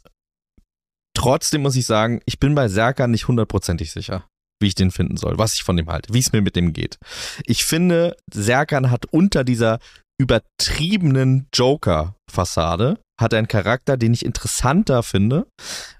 trotzdem 1.16 1.62
muss 1.62 1.76
ich 1.76 1.86
sagen, 1.86 2.22
ich 2.26 2.40
bin 2.40 2.56
bei 2.56 2.68
Serkan 2.68 3.12
nicht 3.12 3.28
hundertprozentig 3.28 3.92
sicher, 3.92 4.28
wie 4.62 4.68
ich 4.68 4.76
den 4.76 4.92
finden 4.92 5.18
soll, 5.18 5.38
was 5.38 5.54
ich 5.54 5.64
von 5.64 5.78
dem 5.78 5.90
halte, 5.90 6.14
wie 6.14 6.20
es 6.20 6.32
mir 6.32 6.42
mit 6.42 6.56
dem 6.56 6.74
geht. 6.74 6.98
Ich 7.46 7.66
finde, 7.66 8.16
Serkan 8.32 8.90
hat 8.92 9.06
unter 9.06 9.44
dieser 9.44 9.80
übertriebenen 10.20 11.48
Joker-Fassade 11.54 13.00
hat 13.20 13.34
einen 13.34 13.48
Charakter, 13.48 13.98
den 13.98 14.14
ich 14.14 14.26
interessanter 14.26 15.04
finde. 15.04 15.48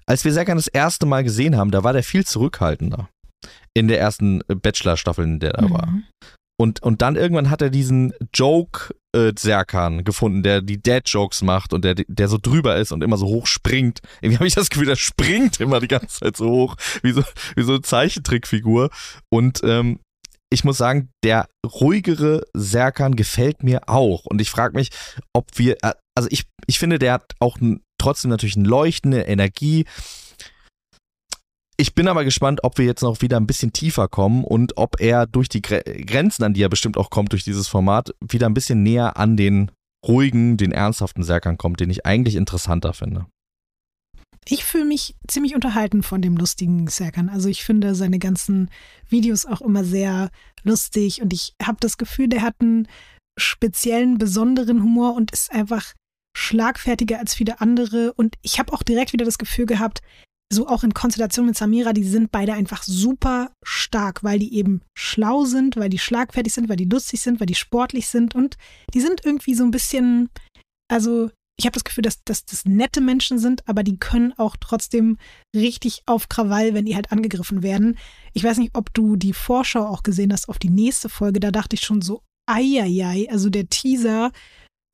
Als 0.06 0.24
wir 0.24 0.32
Serkan 0.32 0.56
das 0.56 0.68
erste 0.68 1.06
Mal 1.06 1.22
gesehen 1.22 1.56
haben, 1.56 1.70
da 1.70 1.84
war 1.84 1.92
der 1.92 2.02
viel 2.02 2.24
zurückhaltender. 2.24 3.08
In 3.74 3.88
der 3.88 4.00
ersten 4.00 4.40
Bachelor-Staffel, 4.48 5.24
in 5.24 5.40
der 5.40 5.54
er 5.54 5.68
mhm. 5.68 5.72
war. 5.72 5.94
Und, 6.58 6.82
und 6.82 7.02
dann 7.02 7.16
irgendwann 7.16 7.50
hat 7.50 7.62
er 7.62 7.70
diesen 7.70 8.12
Joke 8.34 8.94
äh, 9.12 9.32
Serkan 9.36 10.04
gefunden, 10.04 10.42
der 10.42 10.62
die 10.62 10.82
Dad-Jokes 10.82 11.42
macht 11.42 11.72
und 11.72 11.84
der, 11.84 11.94
der 11.94 12.28
so 12.28 12.38
drüber 12.40 12.76
ist 12.76 12.92
und 12.92 13.02
immer 13.02 13.16
so 13.16 13.26
hoch 13.26 13.46
springt. 13.46 14.00
Irgendwie 14.20 14.38
habe 14.38 14.46
ich 14.46 14.54
das 14.54 14.70
Gefühl, 14.70 14.86
der 14.86 14.96
springt 14.96 15.60
immer 15.60 15.80
die 15.80 15.88
ganze 15.88 16.20
Zeit 16.20 16.36
so 16.36 16.48
hoch, 16.48 16.76
wie 17.02 17.12
so, 17.12 17.22
wie 17.56 17.62
so 17.62 17.72
eine 17.72 17.82
Zeichentrickfigur. 17.82 18.90
Und 19.28 19.60
ähm, 19.64 20.00
ich 20.50 20.64
muss 20.64 20.78
sagen, 20.78 21.10
der 21.22 21.48
ruhigere 21.64 22.42
Serkan 22.54 23.14
gefällt 23.14 23.62
mir 23.62 23.88
auch. 23.88 24.26
Und 24.26 24.40
ich 24.40 24.50
frage 24.50 24.76
mich, 24.76 24.90
ob 25.32 25.46
wir, 25.56 25.76
äh, 25.82 25.92
also 26.14 26.28
ich, 26.30 26.44
ich 26.66 26.78
finde, 26.78 26.98
der 26.98 27.14
hat 27.14 27.32
auch 27.38 27.56
trotzdem 27.98 28.30
natürlich 28.30 28.56
eine 28.56 28.68
leuchtende 28.68 29.22
Energie. 29.22 29.86
Ich 31.80 31.94
bin 31.94 32.08
aber 32.08 32.24
gespannt, 32.24 32.62
ob 32.62 32.76
wir 32.76 32.84
jetzt 32.84 33.00
noch 33.00 33.22
wieder 33.22 33.38
ein 33.38 33.46
bisschen 33.46 33.72
tiefer 33.72 34.06
kommen 34.06 34.44
und 34.44 34.76
ob 34.76 35.00
er 35.00 35.26
durch 35.26 35.48
die 35.48 35.62
Grenzen, 35.62 36.44
an 36.44 36.52
die 36.52 36.62
er 36.62 36.68
bestimmt 36.68 36.98
auch 36.98 37.08
kommt 37.08 37.32
durch 37.32 37.42
dieses 37.42 37.68
Format, 37.68 38.14
wieder 38.20 38.50
ein 38.50 38.52
bisschen 38.52 38.82
näher 38.82 39.16
an 39.16 39.38
den 39.38 39.70
ruhigen, 40.06 40.58
den 40.58 40.72
ernsthaften 40.72 41.22
Serkan 41.22 41.56
kommt, 41.56 41.80
den 41.80 41.88
ich 41.88 42.04
eigentlich 42.04 42.36
interessanter 42.36 42.92
finde. 42.92 43.24
Ich 44.46 44.66
fühle 44.66 44.84
mich 44.84 45.16
ziemlich 45.26 45.54
unterhalten 45.54 46.02
von 46.02 46.20
dem 46.20 46.36
lustigen 46.36 46.86
Serkan. 46.86 47.30
Also 47.30 47.48
ich 47.48 47.64
finde 47.64 47.94
seine 47.94 48.18
ganzen 48.18 48.68
Videos 49.08 49.46
auch 49.46 49.62
immer 49.62 49.82
sehr 49.82 50.30
lustig 50.62 51.22
und 51.22 51.32
ich 51.32 51.54
habe 51.62 51.78
das 51.80 51.96
Gefühl, 51.96 52.28
der 52.28 52.42
hat 52.42 52.56
einen 52.60 52.88
speziellen, 53.38 54.18
besonderen 54.18 54.82
Humor 54.82 55.14
und 55.14 55.30
ist 55.30 55.50
einfach 55.50 55.94
schlagfertiger 56.36 57.18
als 57.18 57.32
viele 57.32 57.62
andere. 57.62 58.12
Und 58.12 58.36
ich 58.42 58.58
habe 58.58 58.70
auch 58.74 58.82
direkt 58.82 59.14
wieder 59.14 59.24
das 59.24 59.38
Gefühl 59.38 59.64
gehabt, 59.64 60.02
so 60.52 60.66
auch 60.66 60.82
in 60.82 60.94
Konstellation 60.94 61.46
mit 61.46 61.56
Samira, 61.56 61.92
die 61.92 62.04
sind 62.04 62.32
beide 62.32 62.54
einfach 62.54 62.82
super 62.82 63.52
stark, 63.64 64.24
weil 64.24 64.38
die 64.38 64.54
eben 64.54 64.82
schlau 64.96 65.44
sind, 65.44 65.76
weil 65.76 65.88
die 65.88 65.98
schlagfertig 65.98 66.52
sind, 66.52 66.68
weil 66.68 66.76
die 66.76 66.86
lustig 66.86 67.20
sind, 67.20 67.38
weil 67.38 67.46
die 67.46 67.54
sportlich 67.54 68.08
sind 68.08 68.34
und 68.34 68.56
die 68.92 69.00
sind 69.00 69.24
irgendwie 69.24 69.54
so 69.54 69.62
ein 69.62 69.70
bisschen, 69.70 70.28
also 70.88 71.30
ich 71.56 71.66
habe 71.66 71.74
das 71.74 71.84
Gefühl, 71.84 72.02
dass, 72.02 72.24
dass 72.24 72.46
das 72.46 72.64
nette 72.64 73.00
Menschen 73.00 73.38
sind, 73.38 73.68
aber 73.68 73.82
die 73.82 73.98
können 73.98 74.32
auch 74.38 74.56
trotzdem 74.58 75.18
richtig 75.54 76.02
auf 76.06 76.28
Krawall, 76.28 76.74
wenn 76.74 76.86
die 76.86 76.96
halt 76.96 77.12
angegriffen 77.12 77.62
werden. 77.62 77.98
Ich 78.32 78.42
weiß 78.42 78.58
nicht, 78.58 78.74
ob 78.74 78.92
du 78.94 79.16
die 79.16 79.34
Vorschau 79.34 79.86
auch 79.86 80.02
gesehen 80.02 80.32
hast 80.32 80.48
auf 80.48 80.58
die 80.58 80.70
nächste 80.70 81.10
Folge. 81.10 81.38
Da 81.38 81.50
dachte 81.50 81.74
ich 81.74 81.82
schon 81.82 82.00
so, 82.00 82.22
eieiei, 82.46 83.28
also 83.30 83.50
der 83.50 83.68
Teaser 83.68 84.32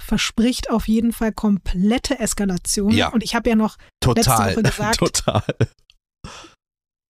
verspricht 0.03 0.71
auf 0.71 0.89
jeden 0.89 1.13
Fall 1.13 1.33
komplette 1.33 2.19
Eskalation. 2.19 2.93
Ja. 2.93 3.09
Und 3.09 3.23
ich 3.23 3.35
habe 3.35 3.49
ja 3.49 3.57
noch 3.57 3.77
total, 4.01 4.17
letzte 4.17 4.57
Woche 4.57 4.63
gesagt, 4.63 4.99
total. 5.25 5.45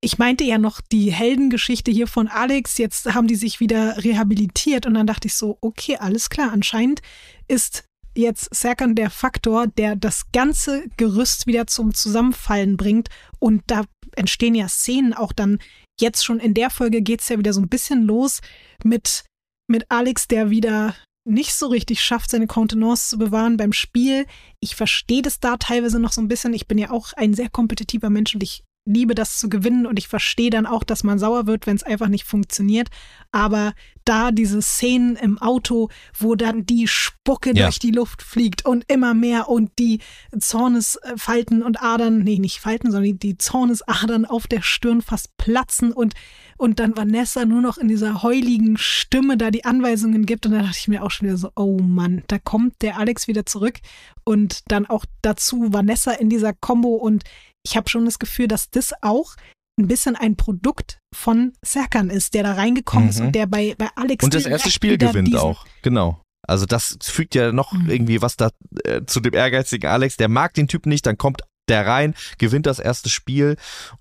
Ich 0.02 0.18
meinte 0.18 0.44
ja 0.44 0.58
noch 0.58 0.80
die 0.80 1.12
Heldengeschichte 1.12 1.90
hier 1.90 2.06
von 2.06 2.28
Alex. 2.28 2.78
Jetzt 2.78 3.12
haben 3.12 3.26
die 3.26 3.34
sich 3.34 3.60
wieder 3.60 4.04
rehabilitiert 4.04 4.86
und 4.86 4.94
dann 4.94 5.06
dachte 5.06 5.28
ich 5.28 5.34
so, 5.34 5.58
okay, 5.60 5.96
alles 5.96 6.30
klar. 6.30 6.52
Anscheinend 6.52 7.00
ist 7.48 7.84
jetzt 8.16 8.54
Serkan 8.54 8.94
der 8.94 9.10
Faktor, 9.10 9.66
der 9.66 9.96
das 9.96 10.30
ganze 10.32 10.84
Gerüst 10.96 11.46
wieder 11.46 11.66
zum 11.66 11.94
Zusammenfallen 11.94 12.76
bringt. 12.76 13.08
Und 13.38 13.62
da 13.66 13.84
entstehen 14.14 14.54
ja 14.54 14.68
Szenen 14.68 15.12
auch 15.12 15.32
dann. 15.32 15.58
Jetzt 15.98 16.24
schon 16.24 16.40
in 16.40 16.54
der 16.54 16.70
Folge 16.70 17.00
geht 17.00 17.22
es 17.22 17.28
ja 17.28 17.38
wieder 17.38 17.52
so 17.52 17.60
ein 17.60 17.68
bisschen 17.68 18.02
los 18.02 18.40
mit, 18.84 19.24
mit 19.66 19.90
Alex, 19.90 20.28
der 20.28 20.50
wieder 20.50 20.94
nicht 21.26 21.54
so 21.54 21.66
richtig 21.66 22.02
schafft, 22.02 22.30
seine 22.30 22.46
Kontenance 22.46 23.10
zu 23.10 23.18
bewahren 23.18 23.56
beim 23.56 23.72
Spiel. 23.72 24.26
Ich 24.60 24.76
verstehe 24.76 25.22
das 25.22 25.40
da 25.40 25.56
teilweise 25.56 25.98
noch 25.98 26.12
so 26.12 26.20
ein 26.20 26.28
bisschen. 26.28 26.54
Ich 26.54 26.68
bin 26.68 26.78
ja 26.78 26.90
auch 26.90 27.12
ein 27.14 27.34
sehr 27.34 27.48
kompetitiver 27.48 28.10
Mensch 28.10 28.34
und 28.34 28.42
ich 28.42 28.64
liebe 28.86 29.14
das 29.14 29.38
zu 29.38 29.48
gewinnen 29.48 29.84
und 29.86 29.98
ich 29.98 30.08
verstehe 30.08 30.50
dann 30.50 30.64
auch, 30.64 30.84
dass 30.84 31.04
man 31.04 31.18
sauer 31.18 31.46
wird, 31.46 31.66
wenn 31.66 31.76
es 31.76 31.82
einfach 31.82 32.08
nicht 32.08 32.24
funktioniert. 32.24 32.88
Aber 33.32 33.74
da 34.04 34.30
diese 34.30 34.62
Szenen 34.62 35.16
im 35.16 35.38
Auto, 35.38 35.88
wo 36.16 36.36
dann 36.36 36.64
die 36.64 36.86
Spucke 36.86 37.50
ja. 37.54 37.64
durch 37.64 37.78
die 37.78 37.90
Luft 37.90 38.22
fliegt 38.22 38.64
und 38.64 38.84
immer 38.86 39.12
mehr 39.12 39.48
und 39.48 39.72
die 39.78 40.00
Zornesfalten 40.38 41.62
und 41.62 41.82
Adern, 41.82 42.20
nee, 42.20 42.38
nicht 42.38 42.60
Falten, 42.60 42.92
sondern 42.92 43.18
die 43.18 43.36
Zornesadern 43.36 44.24
auf 44.24 44.46
der 44.46 44.62
Stirn 44.62 45.02
fast 45.02 45.36
platzen 45.36 45.92
und, 45.92 46.14
und 46.56 46.78
dann 46.78 46.96
Vanessa 46.96 47.44
nur 47.44 47.60
noch 47.60 47.78
in 47.78 47.88
dieser 47.88 48.22
heuligen 48.22 48.78
Stimme 48.78 49.36
da 49.36 49.50
die 49.50 49.64
Anweisungen 49.64 50.24
gibt. 50.24 50.46
Und 50.46 50.52
da 50.52 50.62
dachte 50.62 50.78
ich 50.78 50.88
mir 50.88 51.02
auch 51.02 51.10
schon 51.10 51.26
wieder 51.26 51.36
so, 51.36 51.50
oh 51.56 51.78
Mann, 51.82 52.22
da 52.28 52.38
kommt 52.38 52.80
der 52.82 52.98
Alex 52.98 53.26
wieder 53.26 53.44
zurück 53.44 53.80
und 54.24 54.60
dann 54.68 54.86
auch 54.86 55.04
dazu 55.22 55.72
Vanessa 55.72 56.12
in 56.12 56.30
dieser 56.30 56.52
Combo 56.52 56.94
und 56.94 57.24
ich 57.66 57.76
habe 57.76 57.88
schon 57.88 58.04
das 58.04 58.20
Gefühl, 58.20 58.46
dass 58.46 58.70
das 58.70 58.92
auch 59.02 59.34
ein 59.78 59.88
bisschen 59.88 60.14
ein 60.14 60.36
Produkt 60.36 61.00
von 61.12 61.52
Serkan 61.62 62.10
ist, 62.10 62.34
der 62.34 62.44
da 62.44 62.52
reingekommen 62.52 63.06
mhm. 63.06 63.10
ist 63.10 63.20
und 63.20 63.32
der 63.32 63.46
bei, 63.46 63.74
bei 63.76 63.88
Alex 63.96 64.24
und 64.24 64.34
das 64.34 64.46
erste 64.46 64.70
Spiel 64.70 64.96
gewinnt 64.96 65.34
auch, 65.36 65.66
genau. 65.82 66.22
Also 66.46 66.64
das 66.64 66.96
fügt 67.02 67.34
ja 67.34 67.50
noch 67.50 67.72
mhm. 67.72 67.90
irgendwie 67.90 68.22
was 68.22 68.36
da 68.36 68.50
äh, 68.84 69.04
zu 69.04 69.18
dem 69.18 69.34
ehrgeizigen 69.34 69.90
Alex. 69.90 70.16
Der 70.16 70.28
mag 70.28 70.54
den 70.54 70.68
Typ 70.68 70.86
nicht, 70.86 71.04
dann 71.04 71.18
kommt 71.18 71.42
der 71.68 71.84
rein, 71.84 72.14
gewinnt 72.38 72.66
das 72.66 72.78
erste 72.78 73.10
Spiel 73.10 73.56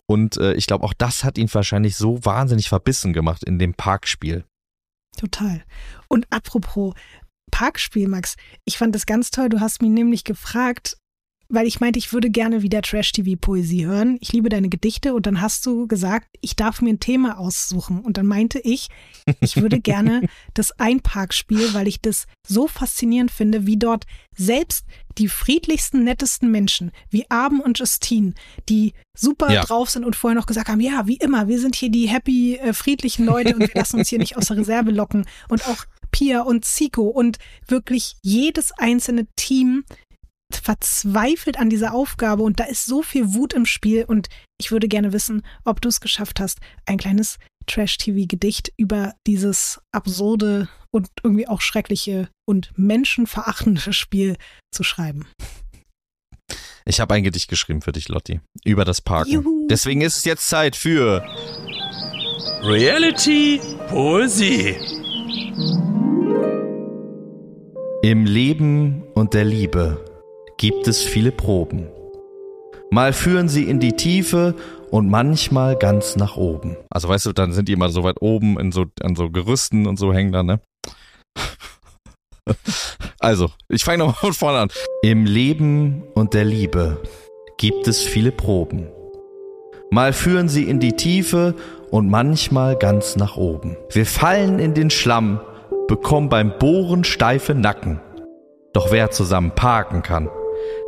und 0.06 0.38
äh, 0.38 0.54
ich 0.54 0.68
glaube 0.68 0.86
auch 0.86 0.94
das 0.94 1.24
hat 1.24 1.40
ihn 1.40 1.52
wahrscheinlich 1.52 1.96
so 1.96 2.24
wahnsinnig 2.24 2.70
verbissen 2.70 3.14
gemacht 3.14 3.44
in 3.44 3.58
dem 3.58 3.74
Parkspiel. 3.74 4.46
Total. 5.18 5.64
Und 6.08 6.28
apropos 6.30 6.94
Parkspiel, 7.52 8.08
Max, 8.08 8.36
ich 8.66 8.78
fand 8.78 8.94
das 8.94 9.06
ganz 9.06 9.32
toll. 9.32 9.50
Du 9.50 9.60
hast 9.60 9.82
mich 9.82 9.92
nämlich 9.92 10.24
gefragt, 10.24 10.98
weil 11.50 11.68
ich 11.68 11.80
meinte, 11.80 12.00
ich 12.00 12.12
würde 12.12 12.30
gerne 12.30 12.62
wieder 12.62 12.82
Trash-TV-Poesie 12.82 13.86
hören. 13.86 14.18
Ich 14.20 14.34
liebe 14.34 14.50
deine 14.50 14.70
Gedichte 14.70 15.14
und 15.14 15.26
dann 15.26 15.42
hast 15.42 15.66
du 15.66 15.88
gesagt, 15.88 16.28
ich 16.42 16.56
darf 16.56 16.82
mir 16.82 16.90
ein 16.90 17.00
Thema 17.00 17.38
aussuchen. 17.38 18.02
Und 18.02 18.18
dann 18.18 18.26
meinte 18.26 18.60
ich, 18.60 18.90
ich 19.42 19.58
würde 19.58 19.80
gerne 19.80 20.28
das 20.54 20.72
Einparkspiel, 20.80 21.74
weil 21.74 21.88
ich 21.88 22.02
das 22.02 22.26
so 22.48 22.68
faszinierend 22.68 23.32
finde, 23.32 23.66
wie 23.66 23.78
dort 23.78 24.06
selbst 24.36 24.86
die 25.18 25.30
friedlichsten, 25.30 26.04
nettesten 26.04 26.52
Menschen, 26.52 26.92
wie 27.10 27.30
Abend 27.30 27.64
und 27.64 27.80
Justine, 27.80 28.34
die 28.68 28.94
super 29.16 29.52
ja. 29.54 29.64
drauf 29.64 29.90
sind 29.90 30.04
und 30.04 30.16
vorher 30.16 30.38
noch 30.38 30.46
gesagt 30.46 30.68
haben, 30.68 30.82
ja, 30.82 31.08
wie 31.08 31.16
immer, 31.18 31.48
wir 31.48 31.60
sind 31.60 31.76
hier 31.76 31.90
die 31.90 32.08
happy, 32.08 32.58
äh, 32.58 32.74
friedlichen 32.74 33.26
Leute 33.26 33.56
und 33.56 33.62
wir 33.62 33.76
lassen 33.76 34.00
uns 34.00 34.10
hier 34.10 34.20
nicht 34.20 34.36
aus 34.36 34.48
der 34.48 34.58
Reserve 34.58 34.92
locken. 34.92 35.26
Und 35.48 35.68
auch 35.68 35.86
Pia 36.12 36.42
und 36.42 36.66
Zico 36.66 37.04
und 37.04 37.40
wirklich 37.68 38.16
jedes 38.22 38.72
einzelne 38.72 39.28
Team 39.36 39.84
verzweifelt 40.54 41.58
an 41.58 41.70
dieser 41.70 41.94
Aufgabe 41.94 42.44
und 42.44 42.60
da 42.60 42.66
ist 42.66 42.86
so 42.86 43.02
viel 43.02 43.34
Wut 43.34 43.54
im 43.54 43.66
Spiel 43.66 44.06
und 44.06 44.30
ich 44.60 44.72
würde 44.72 44.88
gerne 44.88 45.14
wissen, 45.14 45.44
ob 45.64 45.82
du 45.82 45.90
es 45.90 46.00
geschafft 46.00 46.40
hast, 46.40 46.60
ein 46.86 46.98
kleines 46.98 47.38
Trash-TV-Gedicht 47.68 48.72
über 48.78 49.14
dieses 49.26 49.80
absurde 49.92 50.70
und 50.92 51.10
irgendwie 51.24 51.48
auch 51.48 51.62
schreckliche 51.62 52.30
und 52.48 52.72
menschenverachtende 52.78 53.92
Spiel 53.94 54.38
zu 54.72 54.84
schreiben. 54.84 55.28
Ich 56.86 57.00
habe 57.00 57.16
ein 57.16 57.24
Gedicht 57.24 57.50
geschrieben 57.50 57.82
für 57.82 57.92
dich, 57.92 58.10
Lotti, 58.10 58.40
über 58.64 58.86
das 58.86 59.02
Parken. 59.02 59.32
Juhu. 59.32 59.68
Deswegen 59.68 60.02
ist 60.02 60.18
es 60.18 60.26
jetzt 60.26 60.48
Zeit 60.48 60.76
für 60.76 61.26
Reality 62.62 63.60
Poesie. 63.90 64.76
Im 68.04 68.26
Leben 68.26 69.02
und 69.16 69.34
der 69.34 69.46
Liebe 69.46 70.15
gibt 70.58 70.88
es 70.88 71.04
viele 71.04 71.32
Proben. 71.32 71.88
Mal 72.92 73.14
führen 73.14 73.50
sie 73.50 73.64
in 73.64 73.80
die 73.80 73.94
Tiefe 73.94 74.56
und 74.92 75.10
manchmal 75.10 75.76
ganz 75.76 76.16
nach 76.16 76.38
oben. 76.38 76.78
Also 76.90 77.10
weißt 77.10 77.26
du, 77.26 77.34
dann 77.34 77.52
sind 77.52 77.68
die 77.68 77.74
immer 77.74 77.90
so 77.90 78.04
weit 78.04 78.22
oben 78.22 78.60
in 78.60 78.72
so, 78.72 78.86
an 79.02 79.16
so 79.16 79.30
Gerüsten 79.30 79.88
und 79.88 79.98
so 79.98 80.14
hängen 80.14 80.32
da, 80.32 80.44
ne? 80.44 80.60
Also, 83.20 83.50
ich 83.70 83.84
fange 83.84 84.00
nochmal 84.00 84.16
von 84.16 84.34
vorne 84.34 84.60
an. 84.60 84.70
Im 85.02 85.26
Leben 85.26 86.04
und 86.14 86.36
der 86.36 86.46
Liebe 86.46 87.02
gibt 87.58 87.88
es 87.88 88.04
viele 88.04 88.32
Proben. 88.32 88.88
Mal 89.90 90.14
führen 90.14 90.48
sie 90.48 90.64
in 90.64 90.80
die 90.80 90.94
Tiefe 90.94 91.56
und 91.90 92.08
manchmal 92.08 92.76
ganz 92.76 93.16
nach 93.16 93.36
oben. 93.36 93.78
Wir 93.92 94.06
fallen 94.06 94.60
in 94.60 94.76
den 94.76 94.92
Schlamm, 94.92 95.40
bekommen 95.88 96.30
beim 96.30 96.58
Bohren 96.60 97.04
steife 97.04 97.56
Nacken. 97.56 98.00
Doch 98.74 98.92
wer 98.92 99.10
zusammen 99.10 99.52
parken 99.52 100.04
kann, 100.04 100.30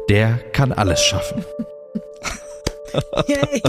der 0.09 0.37
kann 0.51 0.71
alles 0.71 1.01
schaffen. 1.03 1.43
Yay. 3.27 3.61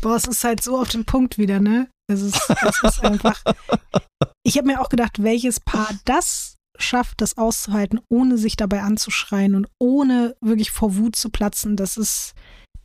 Boah, 0.00 0.16
es 0.16 0.26
ist 0.26 0.44
halt 0.44 0.62
so 0.62 0.78
auf 0.78 0.88
den 0.88 1.04
Punkt 1.04 1.38
wieder, 1.38 1.60
ne? 1.60 1.88
Es 2.08 2.22
ist, 2.22 2.40
es 2.48 2.82
ist 2.82 3.04
einfach. 3.04 3.42
Ich 4.44 4.56
habe 4.56 4.68
mir 4.68 4.80
auch 4.80 4.88
gedacht, 4.88 5.22
welches 5.22 5.58
Paar 5.60 5.90
das 6.04 6.56
schafft, 6.78 7.20
das 7.20 7.36
auszuhalten, 7.36 8.00
ohne 8.08 8.38
sich 8.38 8.56
dabei 8.56 8.82
anzuschreien 8.82 9.54
und 9.54 9.66
ohne 9.78 10.36
wirklich 10.40 10.70
vor 10.70 10.96
Wut 10.96 11.16
zu 11.16 11.30
platzen, 11.30 11.76
das 11.76 11.96
ist, 11.96 12.34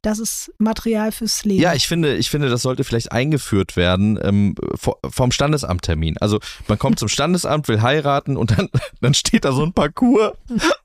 das 0.02 0.18
ist 0.18 0.52
Material 0.57 1.11
fürs 1.11 1.45
Leben. 1.45 1.61
Ja, 1.61 1.73
ich 1.73 1.88
finde, 1.88 2.15
ich 2.15 2.30
finde, 2.30 2.49
das 2.49 2.64
sollte 2.64 2.84
vielleicht 2.84 3.11
eingeführt 3.11 3.76
werden 3.76 4.19
ähm, 4.22 4.56
vom 4.78 5.32
Standesamttermin. 5.32 6.18
Also 6.19 6.40
man 6.68 6.80
kommt 6.80 6.98
zum 6.98 7.07
Standesamt, 7.07 7.68
will 7.68 7.82
heiraten 7.82 8.36
und 8.36 8.57
dann, 8.57 8.69
dann 9.02 9.14
steht 9.14 9.45
da 9.45 9.52
so 9.52 9.64
ein 9.64 9.73
Parcours 9.73 10.34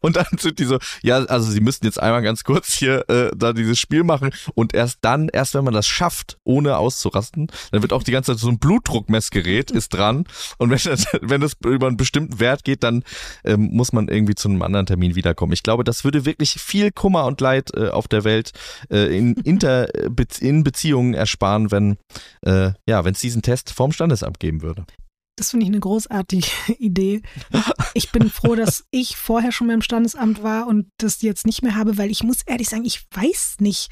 und 0.00 0.16
dann 0.16 0.26
sind 0.38 0.58
die 0.58 0.64
so, 0.64 0.78
ja, 1.02 1.24
also 1.24 1.50
sie 1.50 1.60
müssten 1.60 1.86
jetzt 1.86 2.00
einmal 2.00 2.22
ganz 2.22 2.44
kurz 2.44 2.74
hier 2.74 3.08
äh, 3.08 3.30
da 3.34 3.52
dieses 3.52 3.78
Spiel 3.78 4.04
machen 4.04 4.30
und 4.54 4.74
erst 4.74 4.98
dann, 5.00 5.28
erst 5.32 5.54
wenn 5.54 5.64
man 5.64 5.74
das 5.74 5.86
schafft, 5.86 6.36
ohne 6.44 6.76
auszurasten, 6.76 7.48
dann 7.72 7.82
wird 7.82 7.92
auch 7.94 8.02
die 8.02 8.12
ganze 8.12 8.32
Zeit 8.32 8.40
so 8.40 8.48
ein 8.48 8.58
Blutdruckmessgerät 8.58 9.70
ist 9.70 9.94
dran 9.94 10.26
und 10.58 10.70
wenn 10.70 10.78
das, 10.84 11.06
wenn 11.22 11.40
das 11.40 11.52
über 11.64 11.86
einen 11.86 11.96
bestimmten 11.96 12.38
Wert 12.38 12.64
geht, 12.64 12.82
dann 12.82 13.02
ähm, 13.44 13.70
muss 13.72 13.92
man 13.94 14.08
irgendwie 14.08 14.34
zu 14.34 14.48
einem 14.48 14.60
anderen 14.60 14.84
Termin 14.84 15.14
wiederkommen. 15.14 15.52
Ich 15.52 15.62
glaube, 15.62 15.84
das 15.84 16.04
würde 16.04 16.26
wirklich 16.26 16.60
viel 16.60 16.92
Kummer 16.92 17.24
und 17.24 17.40
Leid 17.40 17.70
äh, 17.74 17.88
auf 17.88 18.08
der 18.08 18.24
Welt 18.24 18.52
äh, 18.90 19.05
in, 19.08 19.34
inter, 19.44 19.88
Be 20.10 20.26
in 20.40 20.62
Beziehungen 20.64 21.14
ersparen, 21.14 21.70
wenn 21.70 21.96
äh, 22.44 22.72
ja, 22.88 23.04
wenn 23.04 23.12
es 23.14 23.20
diesen 23.20 23.42
Test 23.42 23.70
vorm 23.70 23.92
Standesamt 23.92 24.40
geben 24.40 24.62
würde. 24.62 24.84
Das 25.38 25.50
finde 25.50 25.64
ich 25.64 25.70
eine 25.70 25.80
großartige 25.80 26.46
Idee. 26.78 27.20
Ich 27.94 28.10
bin 28.10 28.30
froh, 28.30 28.54
dass 28.54 28.84
ich 28.90 29.16
vorher 29.16 29.52
schon 29.52 29.66
beim 29.68 29.82
Standesamt 29.82 30.42
war 30.42 30.66
und 30.66 30.88
das 30.98 31.20
jetzt 31.22 31.44
nicht 31.46 31.62
mehr 31.62 31.74
habe, 31.76 31.98
weil 31.98 32.10
ich 32.10 32.22
muss 32.22 32.38
ehrlich 32.46 32.68
sagen, 32.70 32.84
ich 32.86 33.04
weiß 33.14 33.56
nicht, 33.60 33.88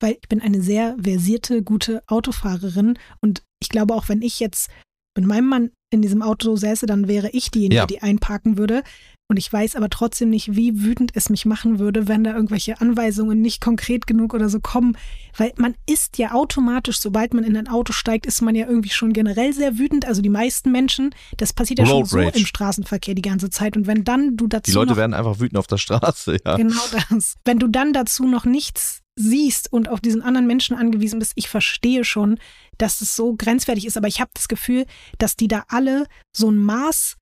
weil 0.00 0.12
ich 0.20 0.28
bin 0.28 0.40
eine 0.40 0.62
sehr 0.62 0.96
versierte, 0.98 1.62
gute 1.62 2.02
Autofahrerin 2.06 2.98
und 3.20 3.42
ich 3.62 3.68
glaube 3.68 3.94
auch, 3.94 4.08
wenn 4.08 4.22
ich 4.22 4.40
jetzt 4.40 4.70
mit 5.16 5.26
meinem 5.26 5.48
Mann 5.48 5.70
in 5.92 6.02
diesem 6.02 6.20
Auto 6.22 6.56
säße, 6.56 6.86
dann 6.86 7.08
wäre 7.08 7.30
ich 7.30 7.50
diejenige, 7.50 7.76
Ja. 7.76 7.86
die 7.86 8.02
einparken 8.02 8.58
würde. 8.58 8.82
Und 9.28 9.38
ich 9.38 9.52
weiß 9.52 9.74
aber 9.74 9.90
trotzdem 9.90 10.30
nicht, 10.30 10.54
wie 10.54 10.84
wütend 10.84 11.10
es 11.14 11.30
mich 11.30 11.46
machen 11.46 11.80
würde, 11.80 12.06
wenn 12.06 12.22
da 12.22 12.32
irgendwelche 12.32 12.80
Anweisungen 12.80 13.40
nicht 13.40 13.60
konkret 13.60 14.06
genug 14.06 14.34
oder 14.34 14.48
so 14.48 14.60
kommen. 14.60 14.96
Weil 15.36 15.52
man 15.56 15.74
ist 15.86 16.16
ja 16.18 16.32
automatisch, 16.32 17.00
sobald 17.00 17.34
man 17.34 17.42
in 17.42 17.56
ein 17.56 17.66
Auto 17.66 17.92
steigt, 17.92 18.24
ist 18.24 18.40
man 18.40 18.54
ja 18.54 18.68
irgendwie 18.68 18.90
schon 18.90 19.12
generell 19.12 19.52
sehr 19.52 19.78
wütend. 19.78 20.04
Also 20.04 20.22
die 20.22 20.28
meisten 20.28 20.70
Menschen, 20.70 21.12
das 21.38 21.52
passiert 21.52 21.80
ja 21.80 21.86
schon 21.86 21.96
Road 21.96 22.08
so 22.08 22.18
Rage. 22.18 22.38
im 22.38 22.46
Straßenverkehr 22.46 23.14
die 23.16 23.22
ganze 23.22 23.50
Zeit. 23.50 23.76
Und 23.76 23.88
wenn 23.88 24.04
dann 24.04 24.36
du 24.36 24.46
dazu 24.46 24.70
Die 24.70 24.76
Leute 24.76 24.92
noch 24.92 24.96
werden 24.96 25.14
einfach 25.14 25.40
wütend 25.40 25.58
auf 25.58 25.66
der 25.66 25.78
Straße, 25.78 26.36
ja. 26.44 26.56
Genau 26.56 26.82
das. 27.10 27.34
Wenn 27.44 27.58
du 27.58 27.66
dann 27.66 27.92
dazu 27.92 28.26
noch 28.26 28.44
nichts 28.44 29.02
siehst 29.16 29.72
und 29.72 29.88
auf 29.88 30.00
diesen 30.00 30.22
anderen 30.22 30.46
Menschen 30.46 30.76
angewiesen 30.76 31.18
bist, 31.18 31.32
ich 31.34 31.48
verstehe 31.48 32.04
schon, 32.04 32.38
dass 32.78 33.00
es 33.00 33.16
so 33.16 33.34
grenzwertig 33.34 33.86
ist, 33.86 33.96
aber 33.96 34.06
ich 34.06 34.20
habe 34.20 34.30
das 34.34 34.46
Gefühl, 34.46 34.84
dass 35.18 35.34
die 35.34 35.48
da 35.48 35.64
alle 35.68 36.06
so 36.32 36.48
ein 36.48 36.58
Maß 36.58 37.16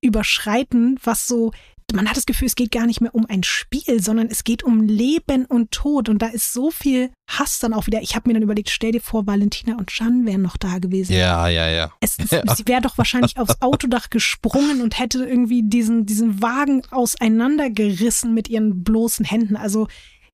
überschreiten, 0.00 0.98
was 1.02 1.26
so, 1.26 1.52
man 1.92 2.08
hat 2.08 2.16
das 2.16 2.26
Gefühl, 2.26 2.46
es 2.46 2.54
geht 2.54 2.70
gar 2.70 2.86
nicht 2.86 3.00
mehr 3.00 3.14
um 3.14 3.26
ein 3.26 3.42
Spiel, 3.42 4.02
sondern 4.02 4.28
es 4.28 4.44
geht 4.44 4.62
um 4.62 4.82
Leben 4.82 5.46
und 5.46 5.70
Tod 5.70 6.08
und 6.08 6.20
da 6.20 6.26
ist 6.26 6.52
so 6.52 6.70
viel 6.70 7.10
Hass 7.28 7.58
dann 7.58 7.72
auch 7.72 7.86
wieder. 7.86 8.02
Ich 8.02 8.14
habe 8.14 8.28
mir 8.28 8.34
dann 8.34 8.42
überlegt, 8.42 8.70
stell 8.70 8.92
dir 8.92 9.00
vor, 9.00 9.26
Valentina 9.26 9.76
und 9.76 9.90
Jan 9.96 10.26
wären 10.26 10.42
noch 10.42 10.56
da 10.56 10.78
gewesen. 10.78 11.14
Ja, 11.14 11.48
ja, 11.48 11.68
ja. 11.68 11.92
Es, 12.00 12.16
Sie 12.56 12.66
wäre 12.66 12.82
doch 12.82 12.98
wahrscheinlich 12.98 13.38
aufs 13.38 13.60
Autodach 13.62 14.10
gesprungen 14.10 14.82
und 14.82 14.98
hätte 14.98 15.24
irgendwie 15.24 15.62
diesen, 15.62 16.04
diesen 16.04 16.42
Wagen 16.42 16.82
auseinandergerissen 16.90 18.34
mit 18.34 18.48
ihren 18.48 18.84
bloßen 18.84 19.24
Händen. 19.24 19.56
Also 19.56 19.88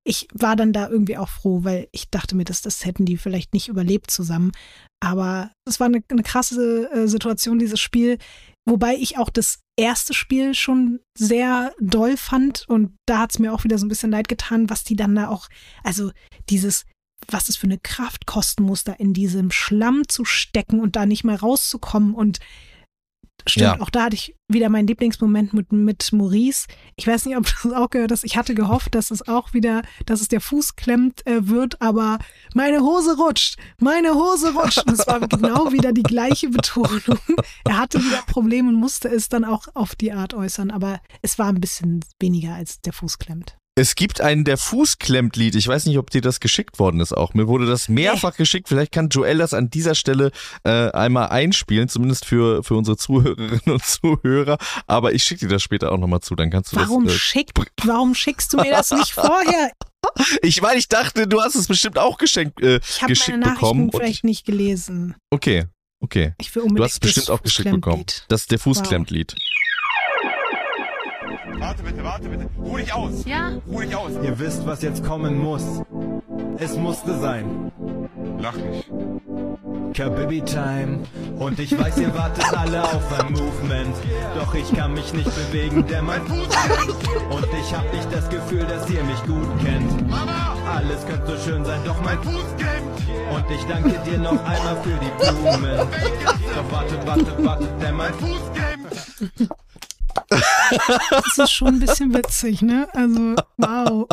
ich 0.05 0.28
war 0.35 0.55
dann 0.55 0.73
da 0.73 0.89
irgendwie 0.89 1.16
auch 1.16 1.31
froh, 1.31 1.65
weil 1.65 1.89
ich 1.91 2.11
dachte 2.11 2.36
mir, 2.36 2.45
dass 2.45 2.61
das 2.61 2.85
hätten 2.85 3.07
die 3.07 3.16
vielleicht 3.16 3.55
nicht 3.55 3.69
überlebt 3.69 4.11
zusammen. 4.11 4.53
Aber 5.01 5.51
es 5.66 5.81
war 5.81 5.86
eine, 5.86 6.03
eine 6.09 6.23
krasse 6.23 6.91
äh, 6.93 7.09
Situation, 7.09 7.59
dieses 7.59 7.81
Spiel. 7.81 8.19
Wobei 8.66 8.95
ich 8.95 9.19
auch 9.19 9.28
das 9.28 9.61
erste 9.77 10.15
Spiel 10.15 10.55
schon 10.55 11.01
sehr 11.16 11.74
doll 11.81 12.16
fand 12.16 12.65
und 12.69 12.97
da 13.07 13.19
hat 13.19 13.32
es 13.32 13.39
mir 13.39 13.53
auch 13.53 13.65
wieder 13.65 13.77
so 13.77 13.85
ein 13.85 13.91
bisschen 13.91 14.11
leid 14.11 14.28
getan, 14.28 14.70
was 14.70 14.85
die 14.85 14.97
dann 14.97 15.15
da 15.15 15.28
auch, 15.28 15.49
also 15.82 16.12
dieses, 16.49 16.85
was 17.28 17.49
es 17.49 17.57
für 17.57 17.66
eine 17.66 17.78
Kraft 17.78 18.27
kosten 18.27 18.62
muss, 18.62 18.85
da 18.85 18.93
in 18.93 19.12
diesem 19.12 19.51
Schlamm 19.51 20.09
zu 20.09 20.24
stecken 20.24 20.81
und 20.81 20.97
da 20.97 21.05
nicht 21.05 21.24
mehr 21.24 21.41
rauszukommen 21.41 22.15
und 22.15 22.39
Stimmt, 23.47 23.77
Ja. 23.77 23.81
auch 23.81 23.91
da 23.91 24.05
hatte 24.05 24.15
ich 24.16 24.35
wieder 24.49 24.69
meinen 24.69 24.87
Lieblingsmoment 24.87 25.53
mit, 25.53 25.73
mit 25.73 26.12
Maurice. 26.12 26.66
Ich 26.97 27.07
weiß 27.07 27.27
nicht, 27.27 27.37
ob 27.37 27.45
du 27.45 27.53
das 27.69 27.73
auch 27.73 27.91
gehört 27.91 28.11
hast. 28.12 28.25
Ich 28.25 28.37
hatte 28.37 28.55
gehofft, 28.55 28.95
dass 28.95 29.11
es 29.11 29.27
auch 29.29 29.53
wieder, 29.53 29.83
dass 30.07 30.21
es 30.21 30.29
der 30.29 30.41
Fuß 30.41 30.77
klemmt 30.77 31.27
äh, 31.27 31.49
wird, 31.49 31.81
aber 31.83 32.19
meine 32.55 32.81
Hose 32.81 33.16
rutscht, 33.16 33.57
meine 33.79 34.15
Hose 34.15 34.55
rutscht. 34.55 34.87
Und 34.87 34.93
es 34.99 35.07
war 35.07 35.21
genau 35.29 35.73
wieder 35.73 35.93
die 35.93 36.03
gleiche 36.03 36.49
Betonung. 36.49 37.19
Er 37.66 37.79
hatte 37.79 37.99
wieder 37.99 38.23
Probleme 38.27 38.69
und 38.69 38.77
musste 38.77 39.09
es 39.09 39.29
dann 39.29 39.45
auch 39.45 39.69
auf 39.75 39.95
die 39.95 40.12
Art 40.12 40.35
äußern, 40.35 40.71
aber 40.71 41.01
es 41.23 41.39
war 41.39 41.47
ein 41.49 41.61
bisschen 41.61 42.05
weniger 42.21 42.55
als 42.55 42.81
der 42.83 42.93
Fuß 42.93 43.19
klemmt. 43.19 43.57
Es 43.77 43.97
gibt 43.97 44.21
einen 44.21 44.45
der 44.45 44.57
Fußklemmt-Lied. 44.57 45.57
Ich 45.57 45.67
weiß 45.67 45.87
nicht, 45.87 45.99
ob 45.99 46.09
dir 46.11 46.21
das 46.21 46.39
geschickt 46.39 46.79
worden 46.79 47.01
ist 47.01 47.13
auch. 47.13 47.35
Mir 47.35 47.49
wurde 47.49 47.67
das 47.67 47.89
mehrfach 47.89 48.37
geschickt. 48.37 48.69
Vielleicht 48.69 48.93
kann 48.93 49.09
Joel 49.09 49.39
das 49.39 49.53
an 49.53 49.69
dieser 49.69 49.97
Stelle 49.97 50.31
äh, 50.63 50.91
einmal 50.93 51.31
einspielen, 51.31 51.89
zumindest 51.89 52.25
für, 52.25 52.63
für 52.63 52.77
unsere 52.77 52.97
Zuhörerinnen 52.97 53.63
und 53.67 53.85
Zuhörer. 53.85 54.59
Aber 54.87 55.13
ich 55.13 55.25
schicke 55.25 55.47
dir 55.47 55.55
das 55.55 55.63
später 55.65 55.91
auch 55.91 55.99
nochmal 55.99 56.21
zu. 56.21 56.37
Dann 56.37 56.51
kannst 56.51 56.71
du 56.73 56.77
Warum, 56.77 57.07
das. 57.07 57.15
Äh, 57.15 57.19
schickt, 57.19 57.59
warum 57.83 58.15
schickst 58.15 58.53
du 58.53 58.59
mir 58.59 58.71
das 58.71 58.93
nicht 58.93 59.11
vorher? 59.13 59.73
ich, 60.43 60.63
weil 60.63 60.79
ich 60.79 60.87
dachte, 60.87 61.27
du 61.27 61.41
hast 61.41 61.57
es 61.57 61.67
bestimmt 61.67 61.99
auch 61.99 62.19
geschenkt, 62.19 62.61
äh, 62.63 62.77
Ich 62.89 63.03
habe 63.03 63.13
geschickt 63.13 63.41
meine 63.41 63.55
bekommen. 63.55 63.87
Nachrichten 63.87 63.97
Und 63.97 64.01
vielleicht 64.05 64.23
nicht 64.25 64.47
gelesen. 64.47 65.17
okay, 65.31 65.65
okay. 65.99 66.35
Ich 66.41 66.55
will 66.55 66.63
unbedingt 66.63 66.79
Du 66.79 66.85
hast 66.85 66.93
es 66.93 67.01
bestimmt 67.01 67.31
auch 67.31 67.43
geschickt 67.43 67.73
bekommen. 67.73 68.05
Das 68.29 68.43
ist 68.43 68.53
der 68.53 68.61
Fußklemmt-Lied. 68.61 69.35
Warte 71.59 71.83
bitte, 71.83 72.05
warte 72.05 72.29
bitte. 72.29 72.47
Ruh 72.63 72.77
dich 72.77 72.93
aus. 72.93 73.25
Ja? 73.25 73.53
Ruh 73.69 73.81
dich 73.81 73.95
aus. 73.95 74.13
Ihr 74.23 74.39
wisst, 74.39 74.67
was 74.67 74.83
jetzt 74.83 75.05
kommen 75.05 75.39
muss. 75.39 75.65
Es 76.59 76.77
musste 76.77 77.19
sein. 77.19 77.73
Lach 78.39 78.57
nicht. 78.57 78.91
Kabibi 79.95 80.43
Time. 80.43 81.01
Und 81.39 81.59
ich 81.59 81.79
weiß, 81.79 81.99
ihr 81.99 82.15
wartet 82.15 82.53
alle 82.53 82.83
auf 82.83 83.21
ein 83.21 83.33
Movement. 83.33 83.97
Doch 84.35 84.55
ich 84.55 84.73
kann 84.75 84.93
mich 84.95 85.13
nicht 85.15 85.31
bewegen, 85.35 85.87
denn 85.87 86.05
mein 86.05 86.27
Fuß. 86.27 86.49
Und 87.31 87.47
ich 87.61 87.75
hab 87.75 87.93
nicht 87.93 88.13
das 88.13 88.29
Gefühl, 88.29 88.65
dass 88.65 88.91
ihr 88.91 89.03
mich 89.05 89.23
gut 89.25 89.49
kennt. 89.65 90.11
Mama! 90.11 90.57
Alles 90.67 91.07
könnte 91.07 91.37
so 91.37 91.51
schön 91.51 91.65
sein, 91.65 91.81
doch 91.85 92.01
mein 92.03 92.21
Fuß. 92.23 92.57
Klemmt. 92.59 93.35
Und 93.35 93.51
ich 93.51 93.65
danke 93.67 93.99
dir 94.05 94.19
noch 94.19 94.45
einmal 94.45 94.77
für 94.83 94.99
die 94.99 95.11
Blumen. 95.19 95.89
Doch 96.55 96.73
wartet, 96.73 97.07
wartet, 97.07 97.45
wartet, 97.45 97.69
denn 97.83 97.95
mein 97.95 98.15
Fuß. 98.15 98.31
Fuß 98.31 98.53
klemmt. 98.53 99.51
Das 101.11 101.39
ist 101.39 101.53
schon 101.53 101.69
ein 101.69 101.81
bisschen 101.81 102.12
witzig, 102.15 102.62
ne? 102.62 102.89
Also, 102.95 103.36
wow. 103.57 104.07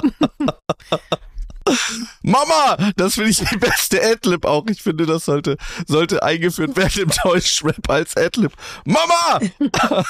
Mama! 2.23 2.91
Das 2.95 3.15
finde 3.15 3.29
ich 3.29 3.37
die 3.39 3.57
beste 3.57 4.01
Adlib 4.03 4.45
auch. 4.45 4.65
Ich 4.67 4.81
finde, 4.81 5.05
das 5.05 5.25
sollte, 5.25 5.57
sollte 5.87 6.23
eingeführt 6.23 6.75
werden 6.75 7.03
im 7.03 7.11
Deutschrap 7.23 7.89
als 7.89 8.17
Adlib. 8.17 8.53
Mama! 8.85 9.39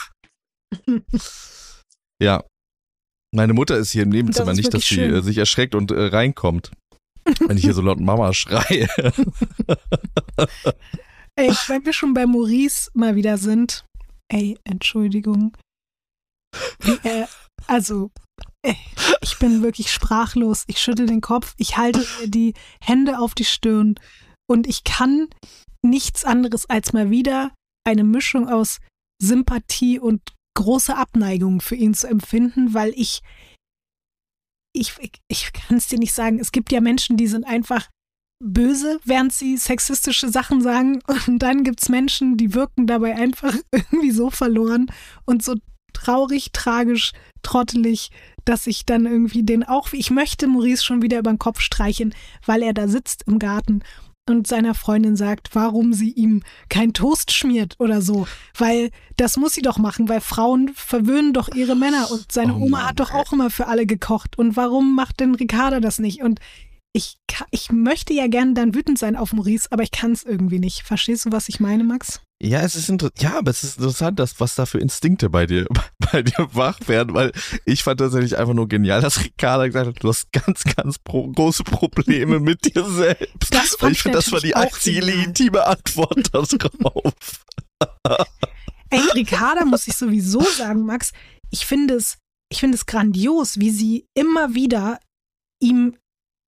ja. 2.21 2.43
Meine 3.33 3.53
Mutter 3.53 3.77
ist 3.77 3.91
hier 3.91 4.03
im 4.03 4.09
Nebenzimmer, 4.09 4.47
Das 4.47 4.57
nicht, 4.57 4.73
dass 4.73 4.83
sie 4.85 4.95
schön. 4.95 5.13
äh, 5.13 5.21
sich 5.21 5.37
erschreckt 5.37 5.75
und 5.75 5.91
äh, 5.91 6.07
reinkommt. 6.07 6.71
Wenn 7.47 7.57
ich 7.57 7.63
hier 7.63 7.73
so 7.73 7.81
laut 7.81 7.99
Mama 7.99 8.33
schreie. 8.33 8.89
Ey, 11.37 11.53
wenn 11.67 11.85
wir 11.85 11.93
schon 11.93 12.13
bei 12.13 12.25
Maurice 12.25 12.89
mal 12.93 13.15
wieder 13.15 13.37
sind. 13.37 13.85
Ey, 14.29 14.57
Entschuldigung. 14.63 15.55
Er, 17.03 17.29
also, 17.67 18.11
ey, 18.63 18.77
ich 19.21 19.39
bin 19.39 19.63
wirklich 19.63 19.91
sprachlos. 19.91 20.63
Ich 20.67 20.79
schüttel 20.79 21.05
den 21.05 21.21
Kopf. 21.21 21.53
Ich 21.57 21.77
halte 21.77 22.05
die 22.25 22.53
Hände 22.81 23.19
auf 23.19 23.33
die 23.35 23.45
Stirn. 23.45 23.95
Und 24.49 24.67
ich 24.67 24.83
kann 24.83 25.27
nichts 25.83 26.25
anderes 26.25 26.69
als 26.69 26.93
mal 26.93 27.09
wieder 27.09 27.53
eine 27.87 28.03
Mischung 28.03 28.49
aus 28.49 28.79
Sympathie 29.21 29.99
und 29.99 30.21
großer 30.55 30.97
Abneigung 30.97 31.61
für 31.61 31.75
ihn 31.75 31.93
zu 31.93 32.07
empfinden, 32.07 32.73
weil 32.73 32.93
ich, 32.95 33.21
ich, 34.73 34.93
ich 35.27 35.53
kann 35.53 35.77
es 35.77 35.87
dir 35.87 35.99
nicht 35.99 36.13
sagen. 36.13 36.39
Es 36.39 36.51
gibt 36.51 36.71
ja 36.71 36.81
Menschen, 36.81 37.17
die 37.17 37.27
sind 37.27 37.45
einfach 37.45 37.89
böse, 38.43 38.99
während 39.05 39.31
sie 39.31 39.57
sexistische 39.57 40.29
Sachen 40.29 40.61
sagen. 40.61 41.01
Und 41.27 41.39
dann 41.39 41.63
gibt's 41.63 41.89
Menschen, 41.89 42.37
die 42.37 42.53
wirken 42.53 42.87
dabei 42.87 43.15
einfach 43.15 43.55
irgendwie 43.71 44.11
so 44.11 44.29
verloren 44.29 44.91
und 45.25 45.43
so 45.43 45.55
traurig, 45.93 46.51
tragisch, 46.53 47.11
trottelig, 47.43 48.11
dass 48.45 48.67
ich 48.67 48.85
dann 48.85 49.05
irgendwie 49.05 49.43
den 49.43 49.63
auch, 49.63 49.93
ich 49.93 50.11
möchte 50.11 50.47
Maurice 50.47 50.83
schon 50.83 51.01
wieder 51.01 51.19
über 51.19 51.31
den 51.31 51.39
Kopf 51.39 51.61
streichen, 51.61 52.13
weil 52.45 52.63
er 52.63 52.73
da 52.73 52.87
sitzt 52.87 53.23
im 53.27 53.39
Garten 53.39 53.83
und 54.29 54.47
seiner 54.47 54.73
Freundin 54.73 55.15
sagt, 55.15 55.49
warum 55.53 55.93
sie 55.93 56.11
ihm 56.11 56.43
kein 56.69 56.93
Toast 56.93 57.31
schmiert 57.31 57.75
oder 57.79 58.01
so. 58.01 58.27
Weil 58.57 58.91
das 59.17 59.37
muss 59.37 59.53
sie 59.53 59.61
doch 59.61 59.77
machen, 59.77 60.09
weil 60.09 60.21
Frauen 60.21 60.71
verwöhnen 60.73 61.33
doch 61.33 61.53
ihre 61.53 61.75
Männer 61.75 62.09
und 62.11 62.31
seine 62.31 62.53
Oh 62.53 62.63
Oma 62.63 62.77
Mann, 62.77 62.87
hat 62.87 62.99
doch 62.99 63.13
auch 63.13 63.33
immer 63.33 63.49
für 63.49 63.67
alle 63.67 63.85
gekocht. 63.85 64.37
Und 64.37 64.55
warum 64.55 64.95
macht 64.95 65.19
denn 65.19 65.35
Ricarda 65.35 65.79
das 65.79 65.99
nicht? 65.99 66.21
Und 66.21 66.39
ich, 66.93 67.17
ich 67.51 67.71
möchte 67.71 68.13
ja 68.13 68.27
gerne 68.27 68.53
dann 68.53 68.75
wütend 68.75 68.99
sein 68.99 69.15
auf 69.15 69.31
Maurice, 69.31 69.67
aber 69.71 69.83
ich 69.83 69.91
kann 69.91 70.11
es 70.11 70.23
irgendwie 70.23 70.59
nicht. 70.59 70.83
Verstehst 70.83 71.25
du, 71.25 71.31
was 71.31 71.47
ich 71.47 71.59
meine, 71.59 71.83
Max? 71.83 72.21
Ja, 72.43 72.61
es 72.61 72.75
ist 72.75 72.91
ja, 73.19 73.37
aber 73.37 73.51
es 73.51 73.63
ist 73.63 73.77
interessant, 73.77 74.19
dass, 74.19 74.39
was 74.39 74.55
da 74.55 74.65
für 74.65 74.79
Instinkte 74.79 75.29
bei 75.29 75.45
dir, 75.45 75.67
bei 76.11 76.23
dir 76.23 76.49
wach 76.53 76.79
werden, 76.87 77.13
weil 77.13 77.31
ich 77.65 77.83
fand 77.83 77.99
tatsächlich 77.99 78.37
einfach 78.37 78.53
nur 78.53 78.67
genial, 78.67 78.99
dass 78.99 79.23
Ricarda 79.23 79.67
gesagt 79.67 79.87
hat, 79.87 80.03
du 80.03 80.09
hast 80.09 80.31
ganz, 80.33 80.63
ganz 80.63 80.97
pro 80.99 81.27
große 81.31 81.63
Probleme 81.63 82.39
mit 82.39 82.75
dir 82.75 82.83
selbst. 82.89 83.53
Das 83.53 83.75
fand 83.75 83.93
ich 83.93 84.01
finde, 84.01 84.17
das 84.17 84.31
war 84.31 84.39
die 84.39 84.55
einzige 84.55 85.01
legitime 85.01 85.65
Antwort 85.65 86.33
darauf. 86.33 87.13
Ey, 88.89 88.99
Ricarda 89.13 89.63
muss 89.63 89.87
ich 89.87 89.95
sowieso 89.95 90.41
sagen, 90.41 90.85
Max, 90.85 91.13
ich 91.51 91.65
finde 91.65 91.93
es, 91.93 92.17
ich 92.51 92.59
finde 92.59 92.75
es 92.75 92.85
grandios, 92.85 93.59
wie 93.59 93.71
sie 93.71 94.07
immer 94.13 94.55
wieder 94.55 94.99
ihm 95.61 95.95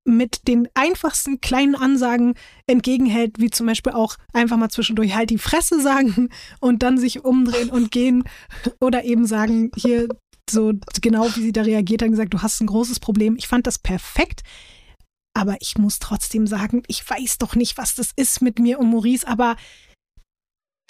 mit 0.05 0.47
den 0.47 0.67
einfachsten 0.73 1.39
kleinen 1.41 1.75
Ansagen 1.75 2.33
entgegenhält, 2.67 3.39
wie 3.39 3.49
zum 3.49 3.67
Beispiel 3.67 3.93
auch 3.93 4.17
einfach 4.33 4.57
mal 4.57 4.69
zwischendurch 4.69 5.15
halt 5.15 5.29
die 5.29 5.37
Fresse 5.37 5.81
sagen 5.81 6.29
und 6.59 6.83
dann 6.83 6.97
sich 6.97 7.23
umdrehen 7.23 7.69
und 7.69 7.91
gehen 7.91 8.23
oder 8.79 9.05
eben 9.05 9.25
sagen, 9.25 9.71
hier 9.75 10.07
so 10.49 10.73
genau 11.01 11.25
wie 11.35 11.41
sie 11.41 11.51
da 11.53 11.61
reagiert 11.61 12.01
hat, 12.01 12.09
gesagt, 12.09 12.33
du 12.33 12.41
hast 12.41 12.59
ein 12.61 12.67
großes 12.67 12.99
Problem. 12.99 13.35
Ich 13.37 13.47
fand 13.47 13.65
das 13.65 13.79
perfekt. 13.79 14.41
Aber 15.35 15.57
ich 15.61 15.77
muss 15.77 15.99
trotzdem 15.99 16.45
sagen, 16.45 16.83
ich 16.87 17.09
weiß 17.09 17.39
doch 17.39 17.55
nicht, 17.55 17.77
was 17.77 17.95
das 17.95 18.11
ist 18.15 18.41
mit 18.41 18.59
mir 18.59 18.79
und 18.79 18.91
Maurice, 18.91 19.27
aber 19.27 19.55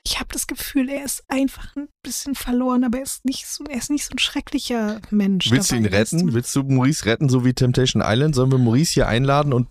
ich 0.06 0.20
habe 0.20 0.30
das 0.34 0.48
Gefühl, 0.48 0.90
er 0.90 1.04
ist 1.06 1.24
einfach 1.30 1.76
ein 1.76 1.88
bisschen 2.04 2.36
verloren, 2.36 2.84
aber 2.84 2.98
er 2.98 3.04
ist 3.04 3.24
nicht 3.26 3.48
so, 3.48 3.64
er 3.66 3.78
ist 3.78 3.90
nicht 3.90 4.06
so 4.06 4.12
ein 4.14 4.20
schrecklicher 4.20 5.02
Mensch. 5.12 5.50
Willst 5.50 5.72
du 5.72 5.76
ihn 5.76 5.84
dabei, 5.84 5.98
retten? 6.00 6.34
Willst 6.34 6.56
du 6.56 6.64
Maurice 6.64 7.06
retten, 7.06 7.30
so 7.30 7.46
wie 7.46 7.54
Temptation 7.54 8.04
Island? 8.06 8.36
Sollen 8.36 8.52
wir 8.52 8.58
Maurice 8.58 8.94
hier 8.94 9.08
einladen 9.08 9.54
und, 9.54 9.68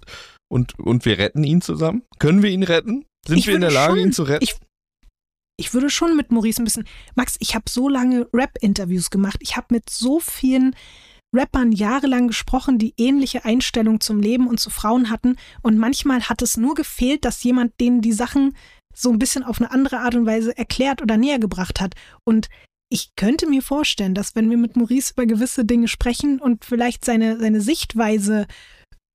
und, 0.50 0.78
und 0.78 1.04
wir 1.04 1.18
retten 1.18 1.44
ihn 1.44 1.60
zusammen? 1.60 2.02
Können 2.18 2.42
wir 2.42 2.50
ihn 2.50 2.62
retten? 2.62 3.04
Sind 3.26 3.38
Ich 3.38 3.46
wir 3.46 3.54
in 3.56 3.60
der 3.60 3.70
Lage, 3.70 3.94
schon- 3.96 4.04
ihn 4.06 4.12
zu 4.12 4.22
retten? 4.22 4.42
Ich, 4.44 4.54
ich 5.58 5.74
würde 5.74 5.90
schon 5.90 6.16
mit 6.16 6.30
Maurice 6.32 6.62
ein 6.62 6.64
bisschen. 6.64 6.88
Max, 7.14 7.36
ich 7.40 7.54
habe 7.54 7.64
so 7.68 7.88
lange 7.88 8.26
Rap-Interviews 8.32 9.10
gemacht. 9.10 9.36
Ich 9.40 9.56
habe 9.56 9.66
mit 9.70 9.90
so 9.90 10.18
vielen 10.18 10.74
Rappern 11.34 11.72
jahrelang 11.72 12.26
gesprochen, 12.26 12.78
die 12.78 12.94
ähnliche 12.96 13.44
Einstellungen 13.44 14.00
zum 14.00 14.20
Leben 14.20 14.48
und 14.48 14.60
zu 14.60 14.70
Frauen 14.70 15.08
hatten. 15.10 15.36
Und 15.62 15.78
manchmal 15.78 16.22
hat 16.28 16.42
es 16.42 16.56
nur 16.56 16.74
gefehlt, 16.74 17.24
dass 17.24 17.42
jemand 17.42 17.78
denen 17.80 18.00
die 18.00 18.12
Sachen 18.12 18.56
so 18.94 19.10
ein 19.10 19.18
bisschen 19.18 19.44
auf 19.44 19.60
eine 19.60 19.70
andere 19.70 19.98
Art 19.98 20.14
und 20.14 20.26
Weise 20.26 20.56
erklärt 20.56 21.02
oder 21.02 21.16
näher 21.16 21.38
gebracht 21.38 21.80
hat. 21.80 21.94
Und 22.24 22.48
ich 22.90 23.14
könnte 23.16 23.48
mir 23.48 23.62
vorstellen, 23.62 24.14
dass 24.14 24.34
wenn 24.34 24.50
wir 24.50 24.58
mit 24.58 24.76
Maurice 24.76 25.12
über 25.14 25.26
gewisse 25.26 25.64
Dinge 25.64 25.88
sprechen 25.88 26.40
und 26.40 26.64
vielleicht 26.64 27.04
seine, 27.04 27.38
seine 27.38 27.60
Sichtweise 27.60 28.46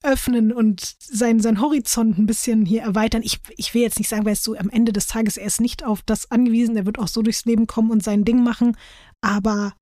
öffnen 0.04 0.52
und 0.52 0.96
sein, 1.00 1.40
sein 1.40 1.62
Horizont 1.62 2.18
ein 2.18 2.28
bisschen 2.28 2.66
hier 2.66 2.82
erweitern. 2.84 3.24
Ich, 3.24 3.40
ich 3.58 3.74
will 3.74 3.82
jetzt 3.82 3.98
nicht 3.98 4.10
sagen, 4.10 4.26
weißt 4.26 4.46
du, 4.46 4.56
am 4.56 4.70
Ende 4.70 4.94
des 4.94 5.08
Tages, 5.08 5.38
er 5.38 5.48
ist 5.48 5.62
nicht 5.62 5.84
auf 5.84 6.02
das 6.04 6.30
angewiesen, 6.32 6.78
er 6.78 6.86
wird 6.86 7.00
auch 7.00 7.08
so 7.08 7.22
durchs 7.22 7.46
Leben 7.46 7.68
kommen 7.68 7.92
und 7.92 8.04
sein 8.04 8.24
Ding 8.24 8.44
machen, 8.44 8.78
aber 9.22 9.74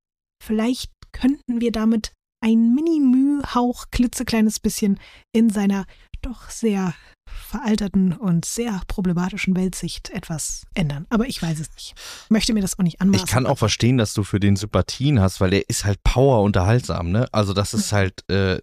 vielleicht 0.44 0.92
könnten 1.12 1.60
wir 1.62 1.72
damit 1.72 2.14
ein 2.42 2.76
Mini-Müh-Hauch, 2.76 3.86
klitzekleines 3.92 4.60
bisschen 4.60 5.00
in 5.34 5.50
seiner 5.50 5.86
doch 6.22 6.50
sehr 6.50 6.94
veralterten 7.28 8.14
und 8.14 8.46
sehr 8.46 8.82
problematischen 8.88 9.56
Weltsicht 9.56 10.10
etwas 10.10 10.64
ändern. 10.74 11.06
Aber 11.10 11.28
ich 11.28 11.42
weiß 11.42 11.60
es 11.60 11.74
nicht. 11.76 11.94
Möchte 12.30 12.54
mir 12.54 12.62
das 12.62 12.78
auch 12.78 12.84
nicht 12.84 13.02
anmaßen. 13.02 13.26
Ich 13.26 13.32
kann 13.32 13.46
auch 13.46 13.58
verstehen, 13.58 13.98
dass 13.98 14.14
du 14.14 14.24
für 14.24 14.40
den 14.40 14.56
Sympathien 14.56 15.20
hast, 15.20 15.42
weil 15.42 15.54
er 15.54 15.70
ist 15.70 15.86
halt 15.86 16.04
Power 16.04 16.42
unterhaltsam, 16.42 17.12
ne? 17.12 17.28
Also 17.32 17.54
das 17.54 17.74
ist 17.74 17.92
halt, 17.92 18.30
äh, 18.30 18.60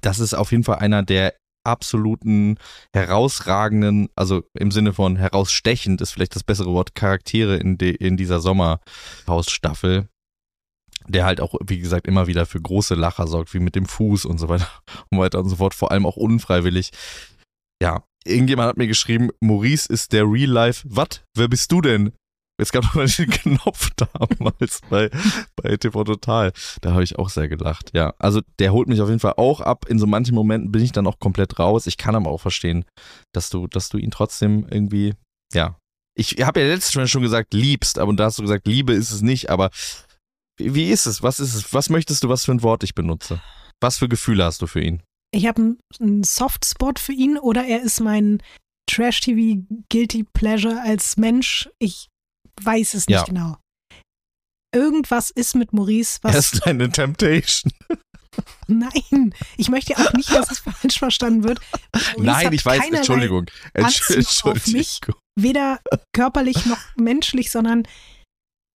das 0.00 0.18
ist 0.18 0.34
auf 0.34 0.50
jeden 0.50 0.64
Fall 0.64 0.76
einer 0.76 1.02
der 1.02 1.34
absoluten 1.64 2.58
herausragenden, 2.94 4.08
also 4.16 4.42
im 4.54 4.70
Sinne 4.70 4.92
von 4.92 5.16
herausstechend 5.16 6.00
ist 6.00 6.12
vielleicht 6.12 6.34
das 6.34 6.44
bessere 6.44 6.72
Wort, 6.72 6.94
Charaktere 6.94 7.56
in, 7.56 7.76
de, 7.78 7.94
in 7.94 8.16
dieser 8.16 8.40
Sommerhausstaffel, 8.40 10.08
der 11.06 11.24
halt 11.24 11.40
auch, 11.40 11.54
wie 11.66 11.78
gesagt, 11.78 12.06
immer 12.06 12.26
wieder 12.26 12.46
für 12.46 12.60
große 12.60 12.94
Lacher 12.94 13.26
sorgt, 13.26 13.54
wie 13.54 13.60
mit 13.60 13.74
dem 13.74 13.86
Fuß 13.86 14.24
und 14.24 14.38
so 14.38 14.48
weiter 14.48 14.68
und 15.10 15.18
weiter 15.18 15.40
und 15.40 15.48
so 15.48 15.56
fort, 15.56 15.74
vor 15.74 15.90
allem 15.90 16.06
auch 16.06 16.16
unfreiwillig. 16.16 16.90
Ja, 17.82 18.04
irgendjemand 18.24 18.68
hat 18.68 18.76
mir 18.76 18.86
geschrieben, 18.86 19.30
Maurice 19.40 19.88
ist 19.92 20.12
der 20.12 20.24
Real 20.24 20.50
Life, 20.50 20.86
was? 20.88 21.22
Wer 21.34 21.48
bist 21.48 21.70
du 21.72 21.80
denn? 21.80 22.12
Es 22.60 22.72
gab 22.72 22.92
mal 22.94 23.06
den 23.06 23.30
Knopf 23.30 23.90
damals 23.96 24.80
bei, 24.90 25.10
bei 25.56 25.76
TV 25.76 26.04
Total. 26.04 26.52
Da 26.80 26.92
habe 26.92 27.04
ich 27.04 27.18
auch 27.18 27.28
sehr 27.28 27.48
gelacht. 27.48 27.92
Ja, 27.94 28.14
also 28.18 28.40
der 28.58 28.72
holt 28.72 28.88
mich 28.88 29.00
auf 29.00 29.08
jeden 29.08 29.20
Fall 29.20 29.34
auch 29.36 29.60
ab. 29.60 29.86
In 29.88 29.98
so 29.98 30.06
manchen 30.06 30.34
Momenten 30.34 30.72
bin 30.72 30.82
ich 30.82 30.92
dann 30.92 31.06
auch 31.06 31.20
komplett 31.20 31.58
raus. 31.58 31.86
Ich 31.86 31.96
kann 31.96 32.16
aber 32.16 32.30
auch 32.30 32.40
verstehen, 32.40 32.84
dass 33.32 33.48
du, 33.50 33.68
dass 33.68 33.88
du 33.88 33.98
ihn 33.98 34.10
trotzdem 34.10 34.66
irgendwie, 34.68 35.14
ja. 35.54 35.76
Ich 36.16 36.44
habe 36.44 36.60
ja 36.60 36.66
letztes 36.66 36.96
Mal 36.96 37.06
schon 37.06 37.22
gesagt, 37.22 37.54
liebst, 37.54 37.96
aber 37.96 38.12
da 38.12 38.24
hast 38.24 38.38
du 38.38 38.42
gesagt, 38.42 38.66
Liebe 38.66 38.92
ist 38.92 39.12
es 39.12 39.22
nicht, 39.22 39.50
aber 39.50 39.70
wie 40.58 40.90
ist 40.90 41.06
es? 41.06 41.22
Was 41.22 41.38
ist 41.38 41.54
es? 41.54 41.72
Was 41.72 41.90
möchtest 41.90 42.24
du, 42.24 42.28
was 42.28 42.44
für 42.44 42.50
ein 42.50 42.64
Wort 42.64 42.82
ich 42.82 42.96
benutze? 42.96 43.40
Was 43.80 43.98
für 43.98 44.08
Gefühle 44.08 44.44
hast 44.44 44.60
du 44.60 44.66
für 44.66 44.80
ihn? 44.80 45.00
Ich 45.30 45.46
habe 45.46 45.76
einen- 46.00 46.24
Softspot 46.24 46.98
für 46.98 47.12
ihn 47.12 47.38
oder 47.38 47.64
er 47.64 47.82
ist 47.82 48.00
mein 48.00 48.42
Trash-TV 48.90 49.62
Guilty 49.90 50.24
Pleasure 50.32 50.80
als 50.82 51.16
Mensch. 51.16 51.68
Ich 51.78 52.08
weiß 52.62 52.94
es 52.94 53.06
nicht 53.06 53.16
Ja. 53.16 53.24
genau. 53.24 53.56
Irgendwas 54.74 55.30
ist 55.30 55.54
mit 55.54 55.72
Maurice, 55.72 56.18
was. 56.22 56.32
Er 56.34 56.38
ist 56.38 56.66
eine 56.66 56.90
Temptation. 56.90 57.72
Nein, 58.68 59.34
ich 59.56 59.68
möchte 59.68 59.96
auch 59.98 60.12
nicht, 60.12 60.30
dass 60.30 60.50
es 60.50 60.60
falsch 60.60 60.98
verstanden 60.98 61.42
wird. 61.44 61.60
Maurice 61.94 62.14
Nein, 62.18 62.52
ich 62.52 62.64
weiß, 62.64 62.88
Entschuldigung. 62.90 63.46
Anziehung 63.74 64.24
auf 64.54 64.66
mich. 64.68 65.00
Weder 65.36 65.80
körperlich 66.14 66.66
noch 66.66 66.78
menschlich, 66.96 67.50
sondern 67.50 67.86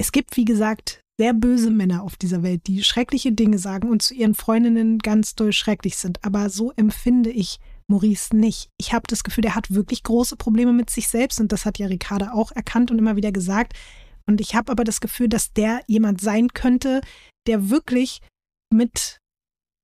es 0.00 0.10
gibt, 0.12 0.36
wie 0.36 0.44
gesagt, 0.44 1.00
sehr 1.18 1.34
böse 1.34 1.70
Männer 1.70 2.02
auf 2.02 2.16
dieser 2.16 2.42
Welt, 2.42 2.66
die 2.66 2.82
schreckliche 2.82 3.32
Dinge 3.32 3.58
sagen 3.58 3.90
und 3.90 4.02
zu 4.02 4.14
ihren 4.14 4.34
Freundinnen 4.34 4.98
ganz 4.98 5.34
doll 5.34 5.52
schrecklich 5.52 5.96
sind. 5.96 6.24
Aber 6.24 6.48
so 6.50 6.72
empfinde 6.76 7.30
ich 7.30 7.58
Maurice 7.88 8.34
nicht. 8.34 8.70
Ich 8.78 8.92
habe 8.92 9.04
das 9.08 9.22
Gefühl, 9.22 9.42
der 9.42 9.54
hat 9.54 9.74
wirklich 9.74 10.02
große 10.02 10.36
Probleme 10.36 10.72
mit 10.72 10.90
sich 10.90 11.08
selbst 11.08 11.40
und 11.40 11.52
das 11.52 11.66
hat 11.66 11.78
ja 11.78 11.86
Ricarda 11.86 12.32
auch 12.32 12.52
erkannt 12.52 12.90
und 12.90 12.98
immer 12.98 13.16
wieder 13.16 13.32
gesagt. 13.32 13.74
Und 14.26 14.40
ich 14.40 14.54
habe 14.54 14.72
aber 14.72 14.84
das 14.84 15.00
Gefühl, 15.00 15.28
dass 15.28 15.52
der 15.52 15.82
jemand 15.86 16.20
sein 16.20 16.48
könnte, 16.52 17.00
der 17.46 17.70
wirklich 17.70 18.20
mit 18.72 19.18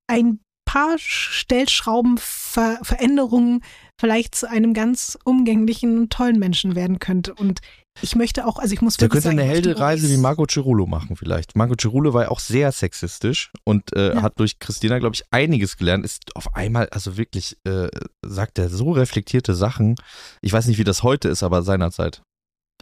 ein 0.08 0.40
paar 0.64 0.98
Stellschrauben 0.98 2.18
Ver 2.18 2.78
Veränderungen 2.82 3.62
vielleicht 3.98 4.34
zu 4.34 4.48
einem 4.48 4.74
ganz 4.74 5.18
umgänglichen 5.24 5.98
und 5.98 6.12
tollen 6.12 6.38
Menschen 6.38 6.74
werden 6.74 6.98
könnte. 6.98 7.34
Und 7.34 7.60
ich 8.02 8.16
möchte 8.16 8.46
auch, 8.46 8.58
also 8.58 8.72
ich 8.74 8.80
muss 8.80 8.96
Der 8.96 9.06
wirklich 9.06 9.22
könnte 9.24 9.36
sagen, 9.36 9.38
eine 9.40 9.48
Heldereise 9.48 10.08
wie 10.10 10.16
Marco 10.16 10.46
Cirulo 10.46 10.86
machen 10.86 11.16
vielleicht. 11.16 11.56
Marco 11.56 11.74
Cirulo 11.74 12.12
war 12.14 12.24
ja 12.24 12.28
auch 12.30 12.40
sehr 12.40 12.72
sexistisch 12.72 13.50
und 13.64 13.94
äh, 13.96 14.14
Ja. 14.14 14.22
hat 14.22 14.38
durch 14.38 14.58
Christina, 14.58 14.98
glaube 14.98 15.14
ich, 15.14 15.24
einiges 15.30 15.76
gelernt. 15.76 16.04
Ist 16.04 16.34
auf 16.36 16.54
einmal, 16.54 16.88
also 16.90 17.16
wirklich, 17.16 17.56
äh, 17.64 17.88
sagt 18.24 18.58
er 18.58 18.68
so 18.68 18.92
reflektierte 18.92 19.54
Sachen. 19.54 19.96
Ich 20.42 20.52
weiß 20.52 20.66
nicht, 20.66 20.78
wie 20.78 20.84
das 20.84 21.02
heute 21.02 21.28
ist, 21.28 21.42
aber 21.42 21.62
seinerzeit. 21.62 22.22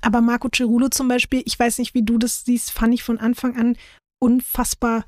Aber 0.03 0.21
Marco 0.21 0.49
Cirulo 0.55 0.89
zum 0.89 1.09
Beispiel, 1.09 1.43
ich 1.47 1.59
weiß 1.59 1.79
nicht, 1.79 1.95
wie 1.95 2.03
du 2.05 2.19
das 2.19 2.45
siehst, 2.45 2.71
fand 2.71 2.93
ich 2.95 3.03
von 3.03 3.19
Anfang 3.19 3.57
an 3.57 3.77
unfassbar 4.23 5.07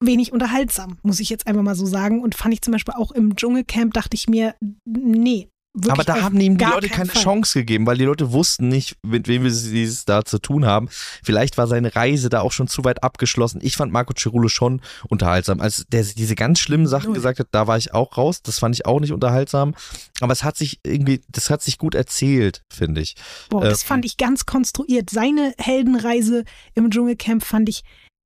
wenig 0.00 0.32
unterhaltsam, 0.32 0.98
muss 1.02 1.18
ich 1.20 1.28
jetzt 1.28 1.46
einfach 1.46 1.62
mal 1.62 1.74
so 1.74 1.86
sagen. 1.86 2.22
Und 2.22 2.34
fand 2.34 2.54
ich 2.54 2.62
zum 2.62 2.72
Beispiel 2.72 2.94
auch 2.94 3.12
im 3.12 3.36
Dschungelcamp, 3.36 3.94
dachte 3.94 4.14
ich 4.14 4.28
mir, 4.28 4.54
nee. 4.84 5.48
Wirklich 5.78 5.92
Aber 5.92 6.04
da 6.04 6.20
haben 6.22 6.40
ihm 6.40 6.58
die 6.58 6.64
Leute 6.64 6.88
keine 6.88 7.10
Fall. 7.10 7.22
Chance 7.22 7.58
gegeben, 7.60 7.86
weil 7.86 7.96
die 7.96 8.04
Leute 8.04 8.32
wussten 8.32 8.68
nicht, 8.68 8.96
mit 9.02 9.28
wem 9.28 9.42
wir 9.44 9.50
es 9.50 10.04
da 10.04 10.24
zu 10.24 10.38
tun 10.38 10.66
haben. 10.66 10.88
Vielleicht 11.22 11.56
war 11.58 11.66
seine 11.66 11.94
Reise 11.96 12.28
da 12.28 12.40
auch 12.40 12.52
schon 12.52 12.68
zu 12.68 12.84
weit 12.84 13.02
abgeschlossen. 13.02 13.60
Ich 13.62 13.76
fand 13.76 13.92
Marco 13.92 14.12
Cirulo 14.14 14.48
schon 14.48 14.80
unterhaltsam. 15.08 15.60
Als 15.60 15.84
der 15.88 16.02
diese 16.04 16.34
ganz 16.34 16.58
schlimmen 16.60 16.86
Sachen 16.86 17.06
Null. 17.06 17.14
gesagt 17.14 17.38
hat, 17.38 17.48
da 17.50 17.66
war 17.66 17.76
ich 17.78 17.94
auch 17.94 18.16
raus. 18.16 18.42
Das 18.42 18.58
fand 18.58 18.74
ich 18.74 18.86
auch 18.86 19.00
nicht 19.00 19.12
unterhaltsam. 19.12 19.74
Aber 20.20 20.32
es 20.32 20.44
hat 20.44 20.56
sich 20.56 20.80
irgendwie, 20.84 21.20
das 21.28 21.50
hat 21.50 21.62
sich 21.62 21.78
gut 21.78 21.94
erzählt, 21.94 22.62
finde 22.72 23.00
ich. 23.00 23.14
Boah, 23.48 23.62
das 23.64 23.82
Ähm, 23.82 23.86
fand 23.88 24.04
ich 24.04 24.16
ganz 24.16 24.46
konstruiert. 24.46 25.10
Seine 25.10 25.52
Heldenreise 25.58 26.44
im 26.74 26.90
Dschungelcamp 26.90 27.44
fand 27.44 27.68
ich 27.68 27.82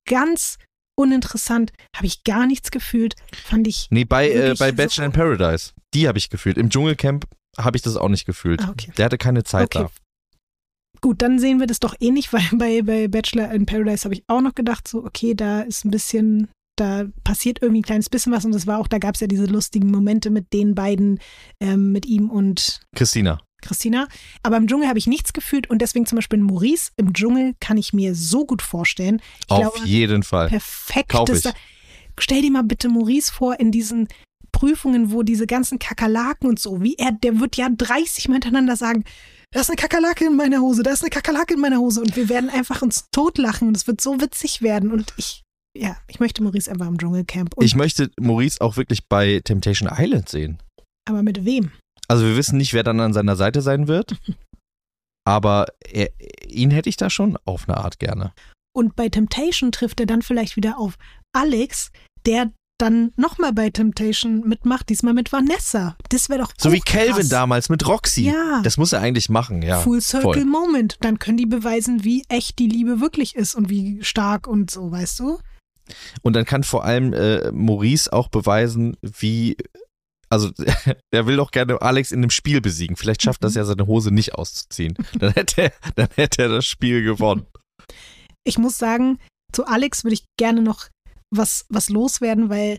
ganz 0.09 0.59
uninteressant. 0.95 1.73
Habe 1.97 2.07
ich 2.07 2.23
gar 2.25 2.47
nichts 2.47 2.71
gefühlt. 2.71 3.15
Fand 3.45 3.67
ich. 3.67 3.87
Nee, 3.91 4.05
bei, 4.05 4.31
äh, 4.31 4.55
bei 4.59 4.71
so- 4.71 4.77
Bachelor 4.77 5.07
in 5.07 5.13
Paradise. 5.13 5.71
Die 5.95 6.07
habe 6.09 6.19
ich 6.19 6.31
gefühlt. 6.31 6.57
Im 6.59 6.71
Dschungelcamp 6.71 7.27
habe 7.59 7.77
ich 7.77 7.83
das 7.83 7.97
auch 7.97 8.09
nicht 8.09 8.27
gefühlt. 8.27 8.63
Ah, 8.63 8.71
okay. 8.71 8.93
Der 8.97 9.07
hatte 9.07 9.19
keine 9.19 9.45
Zeit 9.45 9.75
Okay. 9.75 9.87
Gut, 11.01 11.21
dann 11.21 11.41
sehen 11.41 11.59
wir 11.59 11.67
das 11.67 11.81
doch 11.81 11.95
ähnlich, 12.01 12.33
weil 12.33 12.49
bei, 12.53 12.83
bei 12.83 13.09
Bachelor 13.09 13.51
in 13.53 13.67
Paradise 13.67 14.05
habe 14.05 14.15
ich 14.15 14.25
auch 14.29 14.41
noch 14.41 14.55
gedacht, 14.55 14.89
so, 14.89 15.05
okay, 15.05 15.35
da 15.35 15.63
ist 15.63 15.85
ein 15.85 15.91
bisschen, 15.91 16.49
da 16.77 17.05
passiert 17.25 17.61
irgendwie 17.61 17.81
ein 17.81 17.85
kleines 17.85 18.09
bisschen 18.09 18.33
was 18.33 18.45
und 18.45 18.53
das 18.53 18.67
war 18.67 18.79
auch, 18.79 18.89
da 18.89 18.99
gab 18.99 19.15
es 19.15 19.21
ja 19.21 19.27
diese 19.27 19.47
lustigen 19.47 19.91
Momente 19.91 20.31
mit 20.31 20.53
den 20.53 20.75
beiden, 20.75 21.19
ähm, 21.61 21.93
mit 21.93 22.07
ihm 22.07 22.31
und 22.31 22.81
da. 22.93 22.99
Christina. 22.99 23.41
Christina. 23.63 24.09
Aber 24.43 24.57
im 24.57 24.67
Dschungel 24.67 24.89
habe 24.89 24.99
ich 24.99 25.07
nichts 25.07 25.33
gefühlt 25.33 25.71
und 25.71 25.81
deswegen 25.81 26.05
zum 26.05 26.17
Beispiel 26.17 26.41
Maurice 26.41 26.91
im 26.97 27.13
Dschungel 27.13 27.55
kann 27.61 27.77
ich 27.77 27.93
mir 27.93 28.15
so 28.15 28.45
gut 28.45 28.61
vorstellen. 28.61 29.23
Ich 29.45 29.51
Auf 29.51 29.75
glaube, 29.75 29.89
jeden 29.89 30.25
Fall. 30.25 30.49
perfekt. 30.49 31.11
Kauf 31.11 31.29
ich. 31.29 31.43
Da, 31.43 31.53
stell 32.19 32.43
dir 32.43 32.51
mal 32.51 32.65
bitte 32.65 32.89
Maurice 32.89 33.33
vor 33.33 33.59
in 33.61 33.71
diesen 33.71 34.09
Prüfungen, 34.63 35.11
wo 35.11 35.25
diese 35.25 35.49
ganzen 35.49 35.81
Kakerlaken 35.81 36.49
und 36.49 36.61
so, 36.61 36.81
wie 36.83 36.95
er, 36.95 37.11
der 37.11 37.41
wird 37.41 37.57
ja 37.57 37.69
30 37.69 38.29
Mal 38.29 38.35
hintereinander 38.35 38.77
sagen, 38.77 39.03
da 39.51 39.61
ist 39.61 39.69
eine 39.69 39.77
Kakerlake 39.77 40.25
in 40.25 40.37
meiner 40.37 40.61
Hose, 40.61 40.85
da 40.85 40.93
ist 40.93 41.03
eine 41.03 41.11
Kakerlake 41.11 41.55
in 41.55 41.61
meiner 41.61 41.79
Hose 41.79 42.01
und 42.01 42.15
wir 42.15 42.29
werden 42.29 42.49
einfach 42.49 42.81
uns 42.81 43.09
totlachen 43.11 43.67
und 43.67 43.77
es 43.77 43.89
wird 43.89 44.01
so 44.01 44.21
witzig 44.21 44.63
werden 44.63 44.93
und 44.93 45.15
ich, 45.17 45.43
ja, 45.77 45.97
ich 46.07 46.21
möchte 46.21 46.45
Maurice 46.45 46.71
einfach 46.71 46.87
im 46.87 46.97
Dschungelcamp. 46.97 47.57
Ich 47.61 47.75
möchte 47.75 48.13
Maurice 48.21 48.61
auch 48.61 48.77
wirklich 48.77 49.09
bei 49.09 49.41
Temptation 49.43 49.91
Island 49.93 50.29
sehen. 50.29 50.63
aber 51.09 51.25
mit 51.25 51.45
wem? 51.45 51.73
Also 52.07 52.25
wir 52.25 52.37
wissen 52.37 52.57
nicht, 52.57 52.73
wer 52.73 52.85
dann 52.85 53.01
an 53.01 53.13
seiner 53.13 53.35
Seite 53.35 53.63
sein 53.63 53.89
wird. 53.89 54.17
Aber 55.25 55.67
er, 55.81 56.11
ihn 56.49 56.73
hätte 56.73 56.89
ich 56.89 56.97
da 56.97 57.11
schon 57.11 57.39
auf 57.45 57.69
eine 57.69 57.79
Art 57.79 58.01
gerne. 58.01 58.33
Und 58.75 58.97
bei 58.97 59.09
Temptation 59.09 59.71
trifft 59.71 60.01
er 60.01 60.07
dann 60.07 60.21
vielleicht 60.21 60.57
wieder 60.57 60.79
auf 60.79 60.99
Alex, 61.33 61.93
der 62.27 62.51
dann 62.83 63.13
nochmal 63.17 63.53
bei 63.53 63.71
Temptation 63.71 64.41
mitmacht, 64.41 64.89
diesmal 64.89 65.15
mit 65.15 65.31
Vanessa. 65.33 65.97
Das 66.09 66.29
wäre 66.29 66.41
doch 66.41 66.53
So 66.59 66.73
wie 66.73 66.81
Calvin 66.81 67.29
damals 67.29 67.69
mit 67.69 67.87
Roxy. 67.87 68.25
Ja. 68.25 68.61
Das 68.65 68.77
muss 68.77 68.93
er 68.93 69.01
eigentlich 69.01 69.29
machen, 69.29 69.63
ja. 69.63 69.79
Full 69.79 70.01
Circle 70.01 70.33
voll. 70.35 70.45
Moment. 70.45 70.97
Dann 71.01 71.21
können 71.21 71.37
die 71.37 71.47
beweisen, 71.47 72.03
wie 72.03 72.25
echt 72.29 72.59
die 72.59 72.67
Liebe 72.67 73.01
wirklich 73.01 73.37
ist 73.37 73.55
und 73.55 73.71
wie 73.71 74.03
stark 74.03 74.49
und 74.49 74.71
so, 74.71 74.91
weißt 74.91 75.21
du? 75.21 75.39
Und 76.23 76.35
dann 76.35 76.45
kann 76.45 76.65
vor 76.65 76.85
allem 76.85 77.13
äh, 77.13 77.53
Maurice 77.53 78.13
auch 78.13 78.29
beweisen, 78.29 78.97
wie. 79.01 79.57
Also, 80.29 80.51
er 81.13 81.27
will 81.27 81.37
doch 81.37 81.51
gerne 81.53 81.81
Alex 81.83 82.11
in 82.11 82.21
dem 82.21 82.31
Spiel 82.31 82.61
besiegen. 82.61 82.97
Vielleicht 82.97 83.23
schafft 83.23 83.43
Mhm. 83.43 83.47
das 83.47 83.55
ja, 83.55 83.65
seine 83.65 83.87
Hose 83.87 84.11
nicht 84.13 84.35
auszuziehen. 84.35 84.95
Dann 85.19 85.33
hätte 85.35 85.63
er, 85.63 85.73
dann 85.95 86.09
hätte 86.17 86.43
er 86.43 86.49
das 86.49 86.67
Spiel 86.67 87.05
gewonnen. 87.05 87.47
Ich 88.45 88.59
muss 88.59 88.77
sagen, 88.77 89.19
zu 89.53 89.67
Alex 89.67 90.03
würde 90.03 90.15
ich 90.15 90.25
gerne 90.37 90.63
noch 90.63 90.89
was, 91.33 91.65
was 91.69 91.89
loswerden, 91.89 92.49
weil 92.49 92.79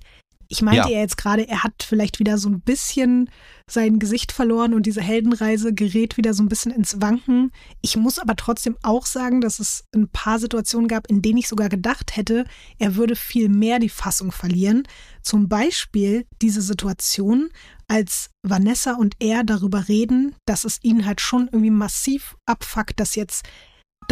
ich 0.50 0.62
meinte 0.62 0.90
Ja. 0.90 0.96
ja 0.96 1.00
jetzt 1.00 1.18
gerade, 1.18 1.48
er 1.48 1.64
hat 1.64 1.84
vielleicht 1.84 2.20
wieder 2.20 2.38
so 2.38 2.48
ein 2.48 2.62
bisschen 2.62 3.30
sein 3.68 3.98
Gesicht 3.98 4.32
verloren 4.32 4.74
und 4.74 4.86
diese 4.86 5.02
Heldenreise 5.02 5.74
gerät 5.74 6.18
wieder 6.18 6.34
so 6.34 6.44
ein 6.44 6.50
bisschen 6.50 6.72
ins 6.72 7.02
Wanken. 7.02 7.52
Ich 7.82 7.96
muss 7.98 8.20
aber 8.20 8.36
trotzdem 8.36 8.78
auch 8.84 9.06
sagen, 9.06 9.42
dass 9.42 9.60
es 9.60 9.86
ein 9.96 10.10
paar 10.10 10.38
Situationen 10.38 10.88
gab, 10.88 11.08
in 11.10 11.22
denen 11.22 11.38
ich 11.40 11.48
sogar 11.48 11.70
gedacht 11.70 12.16
hätte, 12.16 12.46
er 12.78 12.96
würde 12.96 13.16
viel 13.16 13.50
mehr 13.50 13.80
die 13.80 13.90
Fassung 13.90 14.32
verlieren. 14.32 14.84
Zum 15.22 15.48
Beispiel 15.50 16.28
diese 16.42 16.62
Situation, 16.62 17.50
als 17.88 18.30
Vanessa 18.44 18.94
und 18.94 19.16
er 19.20 19.44
darüber 19.44 19.88
reden, 19.88 20.36
dass 20.46 20.66
es 20.66 20.80
ihnen 20.84 21.06
halt 21.06 21.22
schon 21.22 21.48
irgendwie 21.52 21.72
massiv 21.72 22.36
abfuckt, 22.46 23.00
dass 23.00 23.16
jetzt 23.16 23.44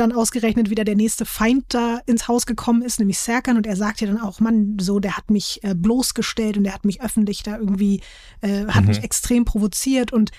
dann 0.01 0.11
ausgerechnet 0.11 0.69
wieder 0.69 0.83
der 0.83 0.95
nächste 0.95 1.25
Feind 1.25 1.65
da 1.69 1.99
ins 2.05 2.27
Haus 2.27 2.45
gekommen 2.45 2.81
ist, 2.81 2.99
nämlich 2.99 3.19
Serkan. 3.19 3.57
Und 3.57 3.65
er 3.67 3.75
sagt 3.75 4.01
ja 4.01 4.07
dann 4.07 4.19
auch, 4.19 4.39
Mann, 4.39 4.77
so, 4.79 4.99
der 4.99 5.17
hat 5.17 5.31
mich 5.31 5.63
äh, 5.63 5.73
bloßgestellt 5.75 6.57
und 6.57 6.63
der 6.65 6.73
hat 6.73 6.85
mich 6.85 7.01
öffentlich 7.01 7.43
da 7.43 7.57
irgendwie, 7.57 8.01
äh, 8.41 8.65
hat 8.67 8.83
Mhm. 8.83 8.89
mich 8.89 9.03
extrem 9.03 9.45
provoziert. 9.45 10.11
Und 10.11 10.31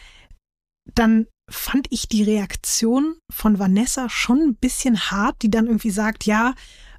dann 0.95 1.27
fand 1.51 1.87
ich 1.91 2.09
die 2.09 2.23
Reaktion 2.23 3.17
von 3.33 3.59
Vanessa 3.59 4.09
schon 4.09 4.39
ein 4.41 4.55
bisschen 4.57 4.99
hart, 5.11 5.37
die 5.43 5.51
dann 5.51 5.67
irgendwie 5.67 5.91
sagt, 5.91 6.25
ja, 6.27 6.55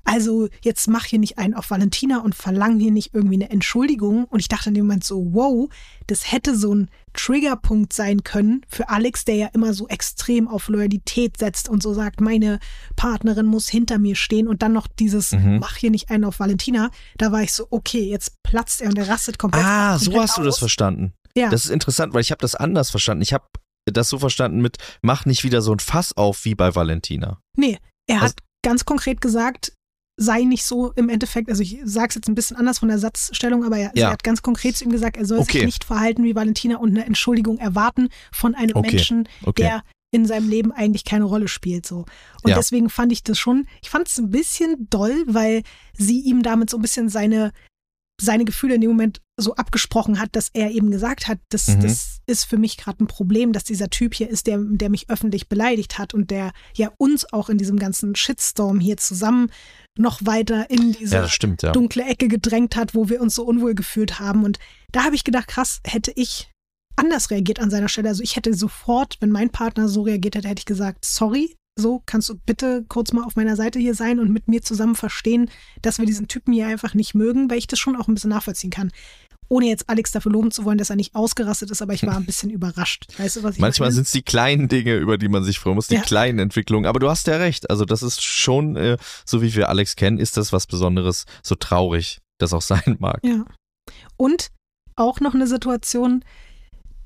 also 0.06 0.50
jetzt 0.62 0.88
mach 0.88 1.06
hier 1.06 1.20
nicht 1.20 1.38
einen 1.38 1.54
auf 1.54 1.70
Valentina 1.70 2.20
und 2.20 2.36
verlang 2.36 2.80
hier 2.80 2.92
nicht 2.92 3.14
irgendwie 3.14 3.36
eine 3.36 3.50
Entschuldigung. 3.50 4.26
Und 4.26 4.40
ich 4.42 4.48
dachte 4.50 4.70
in 4.70 4.76
dem 4.76 4.86
Moment 4.86 5.04
so, 5.04 5.34
wow, 5.34 5.70
das 6.08 6.32
hätte 6.32 6.58
so 6.58 6.74
ein 6.76 6.90
Triggerpunkt 7.14 7.94
sein 7.94 8.24
können 8.24 8.62
für 8.68 8.90
Alex, 8.90 9.24
der 9.26 9.36
ja 9.36 9.48
immer 9.54 9.74
so 9.74 9.88
extrem 9.88 10.48
auf 10.48 10.68
Loyalität 10.68 11.38
setzt 11.38 11.70
und 11.70 11.82
so 11.82 11.94
sagt, 11.94 12.20
meine 12.22 12.60
Partnerin 12.96 13.46
muss 13.46 13.70
hinter 13.70 13.98
mir 13.98 14.16
stehen 14.16 14.48
und 14.48 14.62
dann 14.62 14.74
noch 14.74 14.88
dieses, 14.88 15.32
Mhm. 15.32 15.60
mach 15.60 15.78
hier 15.78 15.90
nicht 15.92 16.10
einen 16.12 16.26
auf 16.26 16.40
Valentina. 16.40 16.90
Da 17.18 17.32
war 17.32 17.42
ich 17.42 17.54
so, 17.54 17.68
okay, 17.70 18.04
jetzt 18.10 18.42
platzt 18.44 18.82
er 18.82 18.90
und 18.90 18.98
er 18.98 19.08
rastet 19.08 19.40
komplett. 19.40 19.64
Ah, 19.64 19.98
so 19.98 20.14
hast 20.20 20.38
du 20.38 20.44
das 20.44 20.56
aus. 20.56 20.60
verstanden. 20.60 21.14
Ja. 21.36 21.50
Das 21.50 21.66
ist 21.66 21.72
interessant, 21.72 22.14
weil 22.14 22.22
ich 22.22 22.32
habe 22.32 22.42
das 22.42 22.56
anders 22.56 22.92
verstanden. 22.92 23.22
Ich 23.24 23.34
habe 23.34 23.46
das 23.86 24.10
so 24.10 24.20
verstanden 24.20 24.62
mit, 24.62 24.78
mach 25.02 25.26
nicht 25.26 25.44
wieder 25.44 25.62
so 25.62 25.72
ein 25.72 25.80
Fass 25.80 26.16
auf 26.16 26.46
wie 26.46 26.56
bei 26.56 26.76
Valentina. 26.76 27.40
Nee, 27.58 27.80
er 28.08 28.16
Also- 28.22 28.28
hat 28.28 28.40
ganz 28.64 28.86
konkret 28.86 29.22
gesagt, 29.22 29.74
sei 30.18 30.44
nicht 30.44 30.64
so 30.64 30.92
im 30.92 31.10
Endeffekt, 31.10 31.50
also 31.50 31.62
ich 31.64 31.80
sage 31.84 32.10
es 32.10 32.16
jetzt 32.16 32.28
ein 32.28 32.36
bisschen 32.36 32.56
anders 32.58 32.80
von 32.80 32.88
der 32.90 33.00
Satzstellung, 33.00 33.64
aber 33.64 33.78
er, 33.78 33.92
Ja. 33.96 34.12
hat 34.12 34.24
ganz 34.24 34.42
konkret 34.42 34.78
zu 34.78 34.84
ihm 34.84 34.92
gesagt, 34.92 35.18
er 35.18 35.26
soll 35.26 35.40
Okay. 35.40 35.58
sich 35.60 35.66
nicht 35.66 35.84
verhalten 35.84 36.24
wie 36.24 36.36
Valentina 36.36 36.78
und 36.78 36.92
eine 36.92 37.06
Entschuldigung 37.06 37.58
erwarten 37.58 38.10
von 38.32 38.54
einem 38.56 38.76
Okay. 38.76 38.92
Menschen, 38.92 39.28
Okay. 39.44 39.64
der 39.64 39.84
in 40.12 40.26
seinem 40.28 40.48
Leben 40.48 40.72
eigentlich 40.72 41.04
keine 41.06 41.24
Rolle 41.26 41.48
spielt. 41.48 41.88
So. 41.88 42.06
Und 42.44 42.50
Ja. 42.52 42.56
deswegen 42.56 42.90
fand 42.92 43.12
ich 43.12 43.24
das 43.24 43.40
schon, 43.40 43.66
ich 43.82 43.90
fand 43.90 44.08
es 44.08 44.20
ein 44.20 44.30
bisschen 44.30 44.88
doll, 44.92 45.24
weil 45.26 45.64
sie 45.98 46.20
ihm 46.20 46.44
damit 46.44 46.70
so 46.70 46.78
ein 46.78 46.82
bisschen 46.84 47.10
seine, 47.10 47.52
seine 48.22 48.46
Gefühle 48.46 48.76
in 48.76 48.82
dem 48.82 48.92
Moment 48.92 49.22
so 49.40 49.56
abgesprochen 49.56 50.20
hat, 50.20 50.30
dass 50.36 50.50
er 50.54 50.72
eben 50.72 50.92
gesagt 50.92 51.28
hat, 51.28 51.40
das, 51.50 51.68
Mhm. 51.68 51.82
das 51.82 52.20
ist 52.28 52.44
für 52.46 52.58
mich 52.58 52.78
gerade 52.78 53.04
ein 53.04 53.08
Problem, 53.08 53.52
dass 53.54 53.64
dieser 53.64 53.90
Typ 53.90 54.14
hier 54.14 54.30
ist, 54.30 54.46
der, 54.48 54.60
der 54.60 54.90
mich 54.90 55.10
öffentlich 55.10 55.50
beleidigt 55.50 55.98
hat 55.98 56.14
und 56.14 56.30
der 56.30 56.52
ja 56.76 56.92
uns 56.98 57.32
auch 57.34 57.50
in 57.50 57.58
diesem 57.58 57.78
ganzen 57.80 58.16
Shitstorm 58.16 58.80
hier 58.80 58.98
zusammen 58.98 59.50
noch 59.98 60.26
weiter 60.26 60.70
in 60.70 60.94
diese 60.94 61.16
Ja, 61.16 61.28
stimmt, 61.28 61.64
ja. 61.64 61.72
dunkle 61.72 62.04
Ecke 62.06 62.28
gedrängt 62.28 62.76
hat, 62.76 62.94
wo 62.96 63.10
wir 63.10 63.20
uns 63.22 63.36
so 63.36 63.44
unwohl 63.44 63.74
gefühlt 63.74 64.20
haben. 64.20 64.44
Und 64.44 64.60
da 64.92 65.04
habe 65.04 65.16
ich 65.16 65.24
gedacht, 65.24 65.48
krass, 65.48 65.80
hätte 65.84 66.12
ich 66.16 66.52
anders 66.96 67.32
reagiert 67.32 67.60
an 67.60 67.72
seiner 67.72 67.90
Stelle. 67.90 68.10
Also 68.10 68.22
ich 68.22 68.36
hätte 68.36 68.54
sofort, 68.54 69.18
wenn 69.20 69.32
mein 69.32 69.50
Partner 69.50 69.88
so 69.90 70.04
reagiert 70.04 70.36
hätte, 70.36 70.48
hätte 70.48 70.60
ich 70.62 70.66
gesagt, 70.66 71.04
sorry, 71.04 71.56
so 71.76 72.02
kannst 72.06 72.30
du 72.30 72.36
bitte 72.36 72.86
kurz 72.88 73.14
mal 73.14 73.24
auf 73.24 73.36
meiner 73.36 73.56
Seite 73.56 73.80
hier 73.80 73.96
sein 73.96 74.20
und 74.20 74.32
mit 74.32 74.48
mir 74.48 74.62
zusammen 74.62 74.96
verstehen, 74.96 75.50
dass 75.82 75.98
wir 76.00 76.06
diesen 76.06 76.28
Typen 76.28 76.54
hier 76.54 76.68
einfach 76.68 76.94
nicht 76.94 77.16
mögen, 77.16 77.50
weil 77.50 77.58
ich 77.58 77.68
das 77.68 77.80
schon 77.80 77.96
auch 77.96 78.08
ein 78.08 78.14
bisschen 78.14 78.30
nachvollziehen 78.30 78.70
kann. 78.70 78.92
Ohne 79.50 79.68
jetzt 79.68 79.90
Alex 79.90 80.12
dafür 80.12 80.32
loben 80.32 80.52
zu 80.52 80.66
wollen, 80.66 80.78
dass 80.78 80.90
er 80.90 80.96
nicht 80.96 81.16
ausgerastet 81.16 81.70
ist, 81.70 81.82
aber 81.82 81.94
ich 81.94 82.04
war 82.06 82.16
ein 82.16 82.26
bisschen 82.28 82.50
überrascht. 82.50 83.08
Weißt 83.18 83.38
du, 83.38 83.44
was 83.44 83.56
ich 83.56 83.62
Manchmal 83.62 83.92
sind 83.92 84.06
es 84.06 84.12
die 84.12 84.22
kleinen 84.22 84.68
Dinge, 84.68 84.96
über 84.96 85.18
die 85.18 85.28
man 85.28 85.44
sich 85.44 85.60
freuen 85.60 85.76
muss, 85.76 85.88
die 85.88 85.96
Ja. 85.96 86.02
kleinen 86.02 86.40
Entwicklungen. 86.40 86.86
Aber 86.86 87.00
du 87.00 87.10
hast 87.10 87.28
ja 87.28 87.38
recht. 87.38 87.70
Also 87.70 87.86
das 87.86 88.04
ist 88.04 88.24
schon, 88.24 88.76
äh, 88.76 88.98
so 89.26 89.42
wie 89.42 89.54
wir 89.56 89.70
Alex 89.70 89.96
kennen, 89.96 90.18
ist 90.18 90.38
das 90.38 90.54
was 90.54 90.66
Besonderes, 90.68 91.26
so 91.44 91.56
traurig 91.56 92.20
das 92.40 92.54
auch 92.54 92.62
sein 92.62 92.98
mag. 93.00 93.20
Ja. 93.24 93.46
Und 94.16 94.50
auch 94.96 95.20
noch 95.20 95.34
eine 95.34 95.48
Situation, 95.48 96.24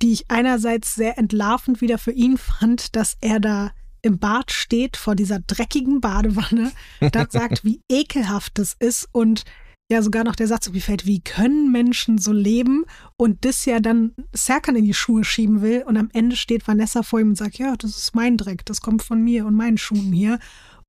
die 0.02 0.11
ich 0.14 0.30
einerseits 0.30 0.94
sehr 0.94 1.18
entlarvend 1.18 1.81
wieder 1.81 1.98
für 1.98 2.11
ihn 2.11 2.38
fand, 2.38 2.95
dass 2.95 3.18
er 3.22 3.39
da 3.39 3.72
im 4.02 4.19
Bad 4.19 4.52
steht 4.52 4.98
vor 4.98 5.15
dieser 5.15 5.40
dreckigen 5.40 6.02
Badewanne, 6.02 6.72
dann 7.11 7.30
sagt, 7.30 7.64
wie 7.64 7.82
ekelhaft 7.90 8.57
das 8.57 8.76
ist 8.80 9.07
und 9.11 9.44
ja 9.90 10.02
sogar 10.02 10.24
noch 10.24 10.36
der 10.36 10.48
Satz 10.48 10.69
fällt, 10.80 11.06
wie 11.06 11.22
können 11.22 11.72
Menschen 11.72 12.18
so 12.18 12.34
leben 12.34 12.86
und 13.18 13.45
das 13.45 13.65
ja 13.65 13.80
dann 13.80 14.14
Serkan 14.34 14.76
in 14.76 14.86
die 14.86 14.94
Schuhe 14.94 15.24
schieben 15.24 15.61
will 15.61 15.84
und 15.88 15.98
am 15.98 16.10
Ende 16.14 16.36
steht 16.36 16.68
Vanessa 16.68 17.03
vor 17.03 17.19
ihm 17.19 17.30
und 17.30 17.38
sagt, 17.38 17.57
ja, 17.57 17.76
das 17.78 17.98
ist 17.98 18.15
mein 18.15 18.38
Dreck, 18.38 18.65
das 18.65 18.82
kommt 18.82 19.02
von 19.02 19.24
mir 19.24 19.45
und 19.45 19.56
meinen 19.56 19.78
Schuhen 19.78 20.11
hier. 20.11 20.40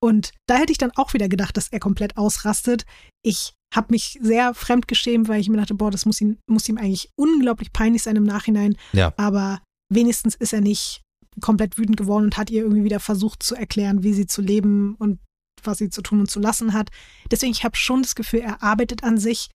Und 0.01 0.33
da 0.47 0.57
hätte 0.57 0.73
ich 0.73 0.79
dann 0.79 0.93
auch 0.95 1.13
wieder 1.13 1.29
gedacht, 1.29 1.57
dass 1.57 1.69
er 1.69 1.81
komplett 1.81 2.17
ausrastet. 2.17 2.87
Ich 3.25 3.55
habe 3.75 3.89
mich 3.91 4.19
sehr 4.23 4.55
fremdgeschämt, 4.55 5.29
weil 5.29 5.41
ich 5.41 5.49
mir 5.49 5.57
dachte, 5.57 5.75
boah, 5.75 5.91
das 5.91 6.07
muss 6.07 6.21
ihm, 6.21 6.39
muss 6.49 6.69
ihm 6.69 6.79
eigentlich 6.79 7.11
unglaublich 7.17 7.73
peinlich 7.73 8.03
sein 8.03 8.17
im 8.17 8.25
Nachhinein. 8.25 8.77
Ja. 8.93 9.13
Aber 9.17 9.61
wenigstens 9.93 10.35
ist 10.37 10.53
er 10.53 10.61
nicht 10.61 11.03
komplett 11.41 11.79
wütend 11.79 11.97
geworden 11.97 12.25
und 12.25 12.37
hat 12.37 12.51
ihr 12.51 12.63
irgendwie 12.63 12.85
wieder 12.85 13.01
versucht 13.01 13.43
zu 13.43 13.55
erklären, 13.55 14.03
wie 14.03 14.13
sie 14.13 14.27
zu 14.27 14.43
leben 14.43 14.95
und 14.97 15.19
was 15.63 15.79
sie 15.79 15.91
zu 15.91 16.03
tun 16.03 16.21
und 16.21 16.31
zu 16.31 16.41
lassen 16.41 16.73
hat. 16.73 16.91
Deswegen, 17.31 17.53
ich 17.53 17.65
habe 17.65 17.77
schon 17.77 18.03
das 18.03 18.15
Gefühl, 18.15 18.41
er 18.41 18.63
arbeitet 18.63 19.03
an 19.03 19.19
sich. 19.19 19.51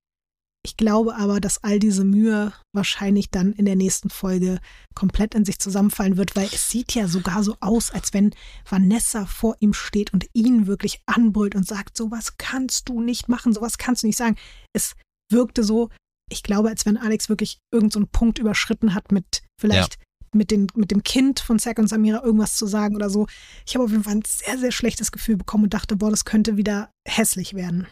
Ich 0.65 0.77
glaube 0.77 1.15
aber, 1.15 1.41
dass 1.41 1.61
all 1.63 1.77
diese 1.77 2.05
Mühe 2.05 2.53
wahrscheinlich 2.73 3.29
dann 3.29 3.51
in 3.51 3.65
der 3.65 3.75
nächsten 3.75 4.09
Folge 4.09 4.59
komplett 4.95 5.35
in 5.35 5.43
sich 5.43 5.59
zusammenfallen 5.59 6.15
wird, 6.15 6.37
weil 6.37 6.45
es 6.45 6.69
sieht 6.69 6.93
ja 6.95 7.07
sogar 7.07 7.43
so 7.43 7.57
aus, 7.59 7.91
als 7.91 8.13
wenn 8.13 8.33
Vanessa 8.67 9.25
vor 9.25 9.57
ihm 9.59 9.73
steht 9.73 10.13
und 10.13 10.25
ihn 10.33 10.65
wirklich 10.65 11.01
anbrüllt 11.05 11.55
und 11.55 11.67
sagt, 11.67 11.97
sowas 11.97 12.37
kannst 12.37 12.87
du 12.87 13.01
nicht 13.01 13.27
machen, 13.27 13.53
sowas 13.53 13.77
kannst 13.77 14.03
du 14.03 14.07
nicht 14.07 14.17
sagen. 14.17 14.37
Es 14.71 14.95
wirkte 15.29 15.65
so, 15.65 15.89
ich 16.31 16.43
glaube, 16.43 16.69
als 16.69 16.85
wenn 16.85 16.97
Alex 16.97 17.27
wirklich 17.27 17.59
irgendeinen 17.71 18.05
so 18.05 18.09
Punkt 18.11 18.39
überschritten 18.39 18.93
hat 18.93 19.11
mit 19.11 19.43
vielleicht 19.59 19.99
mit, 20.33 20.51
den, 20.51 20.67
mit 20.75 20.91
dem 20.91 21.03
Kind 21.03 21.39
von 21.39 21.59
Zack 21.59 21.79
und 21.79 21.87
Samira 21.87 22.23
irgendwas 22.23 22.55
zu 22.55 22.65
sagen 22.65 22.95
oder 22.95 23.09
so. 23.09 23.27
Ich 23.65 23.75
habe 23.75 23.85
auf 23.85 23.91
jeden 23.91 24.03
Fall 24.03 24.15
ein 24.15 24.23
sehr, 24.25 24.57
sehr 24.57 24.71
schlechtes 24.71 25.11
Gefühl 25.11 25.37
bekommen 25.37 25.65
und 25.65 25.73
dachte, 25.73 25.95
boah, 25.95 26.09
das 26.09 26.25
könnte 26.25 26.57
wieder 26.57 26.91
hässlich 27.07 27.53
werden. 27.53 27.87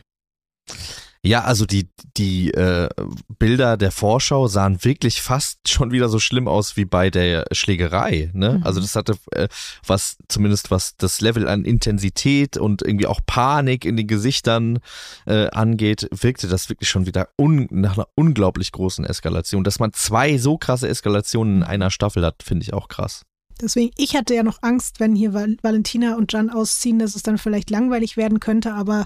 Ja, 1.23 1.43
also 1.43 1.67
die, 1.67 1.87
die 2.17 2.51
äh, 2.51 2.89
Bilder 3.37 3.77
der 3.77 3.91
Vorschau 3.91 4.47
sahen 4.47 4.83
wirklich 4.83 5.21
fast 5.21 5.59
schon 5.69 5.91
wieder 5.91 6.09
so 6.09 6.19
schlimm 6.19 6.47
aus 6.47 6.77
wie 6.77 6.85
bei 6.85 7.11
der 7.11 7.45
Schlägerei. 7.51 8.31
Ne? 8.33 8.57
Mhm. 8.57 8.63
Also 8.63 8.81
das 8.81 8.95
hatte 8.95 9.15
äh, 9.31 9.47
was, 9.85 10.17
zumindest 10.27 10.71
was 10.71 10.95
das 10.97 11.21
Level 11.21 11.47
an 11.47 11.63
Intensität 11.63 12.57
und 12.57 12.81
irgendwie 12.81 13.05
auch 13.05 13.19
Panik 13.25 13.85
in 13.85 13.97
den 13.97 14.07
Gesichtern 14.07 14.79
äh, 15.27 15.47
angeht, 15.51 16.07
wirkte 16.11 16.47
das 16.47 16.69
wirklich 16.69 16.89
schon 16.89 17.05
wieder 17.05 17.29
un 17.37 17.67
nach 17.69 17.97
einer 17.97 18.07
unglaublich 18.15 18.71
großen 18.71 19.05
Eskalation. 19.05 19.63
Dass 19.63 19.79
man 19.79 19.93
zwei 19.93 20.39
so 20.39 20.57
krasse 20.57 20.87
Eskalationen 20.87 21.57
in 21.57 21.63
einer 21.63 21.91
Staffel 21.91 22.25
hat, 22.25 22.41
finde 22.41 22.63
ich 22.63 22.73
auch 22.73 22.87
krass. 22.87 23.25
Deswegen, 23.61 23.91
ich 23.95 24.15
hatte 24.15 24.33
ja 24.33 24.41
noch 24.41 24.63
Angst, 24.63 24.99
wenn 24.99 25.13
hier 25.13 25.35
Val 25.35 25.55
Valentina 25.61 26.15
und 26.15 26.33
Jan 26.33 26.49
ausziehen, 26.49 26.97
dass 26.97 27.15
es 27.15 27.21
dann 27.21 27.37
vielleicht 27.37 27.69
langweilig 27.69 28.17
werden 28.17 28.39
könnte, 28.39 28.73
aber 28.73 29.05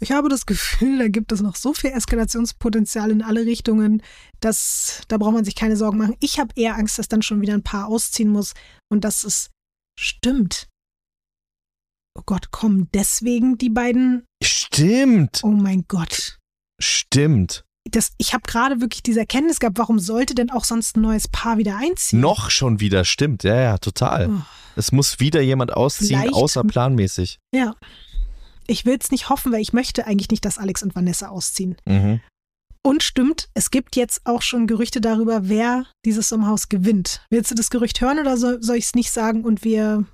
ich 0.00 0.12
habe 0.12 0.28
das 0.28 0.46
Gefühl, 0.46 0.98
da 0.98 1.08
gibt 1.08 1.32
es 1.32 1.40
noch 1.40 1.56
so 1.56 1.72
viel 1.74 1.90
Eskalationspotenzial 1.90 3.10
in 3.10 3.22
alle 3.22 3.44
Richtungen, 3.46 4.02
dass 4.40 5.02
da 5.08 5.16
braucht 5.18 5.34
man 5.34 5.44
sich 5.44 5.54
keine 5.54 5.76
Sorgen 5.76 5.98
machen. 5.98 6.16
Ich 6.20 6.38
habe 6.38 6.52
eher 6.56 6.76
Angst, 6.76 6.98
dass 6.98 7.08
dann 7.08 7.22
schon 7.22 7.40
wieder 7.40 7.54
ein 7.54 7.62
Paar 7.62 7.86
ausziehen 7.88 8.28
muss 8.30 8.54
und 8.90 9.04
dass 9.04 9.24
es 9.24 9.50
stimmt. 9.98 10.68
Oh 12.18 12.22
Gott, 12.24 12.50
kommen 12.50 12.88
deswegen 12.94 13.58
die 13.58 13.70
beiden. 13.70 14.24
Stimmt. 14.42 15.40
Oh 15.42 15.48
mein 15.48 15.84
Gott. 15.88 16.38
Stimmt. 16.80 17.64
Das, 17.88 18.12
ich 18.18 18.32
habe 18.34 18.42
gerade 18.46 18.80
wirklich 18.80 19.02
diese 19.02 19.20
Erkenntnis 19.20 19.60
gehabt, 19.60 19.78
warum 19.78 19.98
sollte 20.00 20.34
denn 20.34 20.50
auch 20.50 20.64
sonst 20.64 20.96
ein 20.96 21.02
neues 21.02 21.28
Paar 21.28 21.56
wieder 21.58 21.76
einziehen? 21.76 22.20
Noch 22.20 22.50
schon 22.50 22.80
wieder, 22.80 23.04
stimmt. 23.04 23.44
Ja, 23.44 23.54
ja, 23.60 23.78
total. 23.78 24.28
Oh. 24.30 24.42
Es 24.74 24.92
muss 24.92 25.20
wieder 25.20 25.40
jemand 25.40 25.72
ausziehen, 25.72 26.20
Vielleicht- 26.20 26.34
außer 26.34 26.64
planmäßig. 26.64 27.38
Ja. 27.54 27.74
Ich 28.68 28.84
will 28.84 28.98
es 29.00 29.10
nicht 29.10 29.28
hoffen, 29.28 29.52
weil 29.52 29.60
ich 29.60 29.72
möchte 29.72 30.06
eigentlich 30.06 30.30
nicht, 30.30 30.44
dass 30.44 30.58
Alex 30.58 30.82
und 30.82 30.94
Vanessa 30.94 31.28
ausziehen. 31.28 31.76
Mhm. 31.86 32.20
Und 32.82 33.02
stimmt, 33.02 33.48
es 33.54 33.70
gibt 33.72 33.96
jetzt 33.96 34.20
auch 34.26 34.42
schon 34.42 34.68
Gerüchte 34.68 35.00
darüber, 35.00 35.48
wer 35.48 35.86
dieses 36.04 36.28
Sommerhaus 36.28 36.68
gewinnt. 36.68 37.26
Willst 37.30 37.50
du 37.50 37.56
das 37.56 37.70
Gerücht 37.70 38.00
hören 38.00 38.20
oder 38.20 38.36
soll, 38.36 38.62
soll 38.62 38.76
ich 38.76 38.84
es 38.84 38.94
nicht 38.94 39.10
sagen 39.10 39.44
und 39.44 39.64
wir 39.64 40.04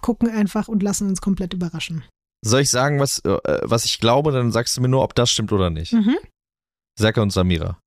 gucken 0.00 0.30
einfach 0.30 0.68
und 0.68 0.82
lassen 0.82 1.08
uns 1.08 1.20
komplett 1.20 1.52
überraschen? 1.52 2.04
Soll 2.42 2.62
ich 2.62 2.70
sagen, 2.70 2.98
was, 2.98 3.18
äh, 3.24 3.38
was 3.62 3.84
ich 3.84 3.98
glaube, 3.98 4.32
dann 4.32 4.52
sagst 4.52 4.76
du 4.76 4.80
mir 4.80 4.88
nur, 4.88 5.02
ob 5.02 5.14
das 5.14 5.30
stimmt 5.30 5.52
oder 5.52 5.70
nicht. 5.70 5.92
Mhm. 5.92 6.16
Serka 6.98 7.20
und 7.20 7.30
Samira. 7.30 7.78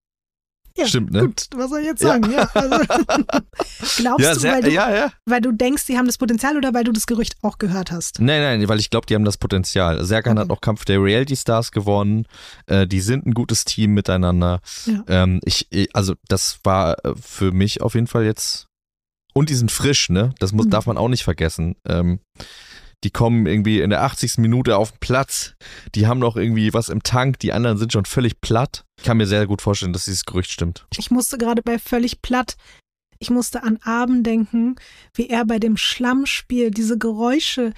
Ja, 0.77 0.87
Stimmt, 0.87 1.11
ne? 1.11 1.21
Gut, 1.21 1.47
was 1.55 1.69
soll 1.69 1.79
ich 1.81 1.85
jetzt 1.87 2.01
sagen? 2.01 2.31
Ja. 2.31 2.43
also, 2.53 2.77
glaubst 3.97 4.25
ja, 4.25 4.33
du, 4.33 4.39
sehr, 4.39 4.53
weil 4.53 4.63
du, 4.63 4.71
ja, 4.71 4.93
ja. 4.95 5.11
weil 5.25 5.41
du 5.41 5.51
denkst, 5.51 5.83
sie 5.83 5.97
haben 5.97 6.05
das 6.05 6.17
Potenzial 6.17 6.57
oder 6.57 6.73
weil 6.73 6.83
du 6.83 6.91
das 6.91 7.07
Gerücht 7.07 7.35
auch 7.41 7.57
gehört 7.57 7.91
hast? 7.91 8.19
Nein, 8.19 8.41
nein, 8.41 8.67
weil 8.69 8.79
ich 8.79 8.89
glaube, 8.89 9.05
die 9.05 9.15
haben 9.15 9.25
das 9.25 9.37
Potenzial. 9.37 10.03
Serkan 10.05 10.37
Okay. 10.37 10.41
hat 10.45 10.49
auch 10.51 10.61
Kampf 10.61 10.85
der 10.85 11.01
Reality 11.01 11.35
Stars 11.35 11.71
gewonnen. 11.71 12.25
Äh, 12.67 12.87
die 12.87 13.01
sind 13.01 13.25
ein 13.25 13.33
gutes 13.33 13.65
Team 13.65 13.93
miteinander. 13.93 14.59
Ja. 14.85 15.03
Ähm, 15.07 15.39
ich, 15.43 15.67
ich- 15.71 15.93
also 15.95 16.15
das 16.27 16.59
war 16.63 17.03
äh, 17.05 17.13
für 17.21 17.51
mich 17.51 17.81
auf 17.81 17.95
jeden 17.95 18.07
Fall 18.07 18.23
jetzt. 18.23 18.67
Und 19.33 19.49
die 19.49 19.55
sind 19.55 19.71
frisch, 19.71 20.09
ne? 20.09 20.33
Das 20.39 20.51
muss, 20.51 20.65
Mhm. 20.65 20.71
darf 20.71 20.85
man 20.87 20.97
auch 20.97 21.07
nicht 21.07 21.23
vergessen. 21.23 21.75
Ähm, 21.87 22.19
die 23.03 23.09
kommen 23.11 23.45
irgendwie 23.47 23.81
in 23.81 23.89
der 23.89 24.03
80. 24.03 24.37
Minute 24.37 24.77
auf 24.77 24.91
den 24.91 24.99
Platz. 24.99 25.55
Die 25.95 26.07
haben 26.07 26.19
noch 26.19 26.35
irgendwie 26.35 26.73
was 26.73 26.89
im 26.89 27.03
Tank. 27.03 27.39
Die 27.39 27.53
anderen 27.53 27.77
sind 27.77 27.93
schon 27.93 28.05
völlig 28.05 28.41
platt. 28.41 28.85
Ich 28.97 29.05
kann 29.05 29.17
mir 29.17 29.27
sehr 29.27 29.47
gut 29.47 29.61
vorstellen, 29.61 29.93
dass 29.93 30.05
dieses 30.05 30.25
Gerücht 30.25 30.51
stimmt. 30.51 30.85
Ich 30.97 31.09
musste 31.09 31.37
gerade 31.37 31.61
bei 31.63 31.79
völlig 31.79 32.21
platt, 32.21 32.55
ich 33.21 33.29
musste 33.29 33.61
an 33.61 33.77
Abend 33.83 34.25
denken, 34.25 34.75
wie 35.13 35.29
er 35.29 35.45
bei 35.45 35.59
dem 35.59 35.77
Schlammspiel 35.77 36.71
diese 36.71 36.97
Geräusche. 36.97 37.71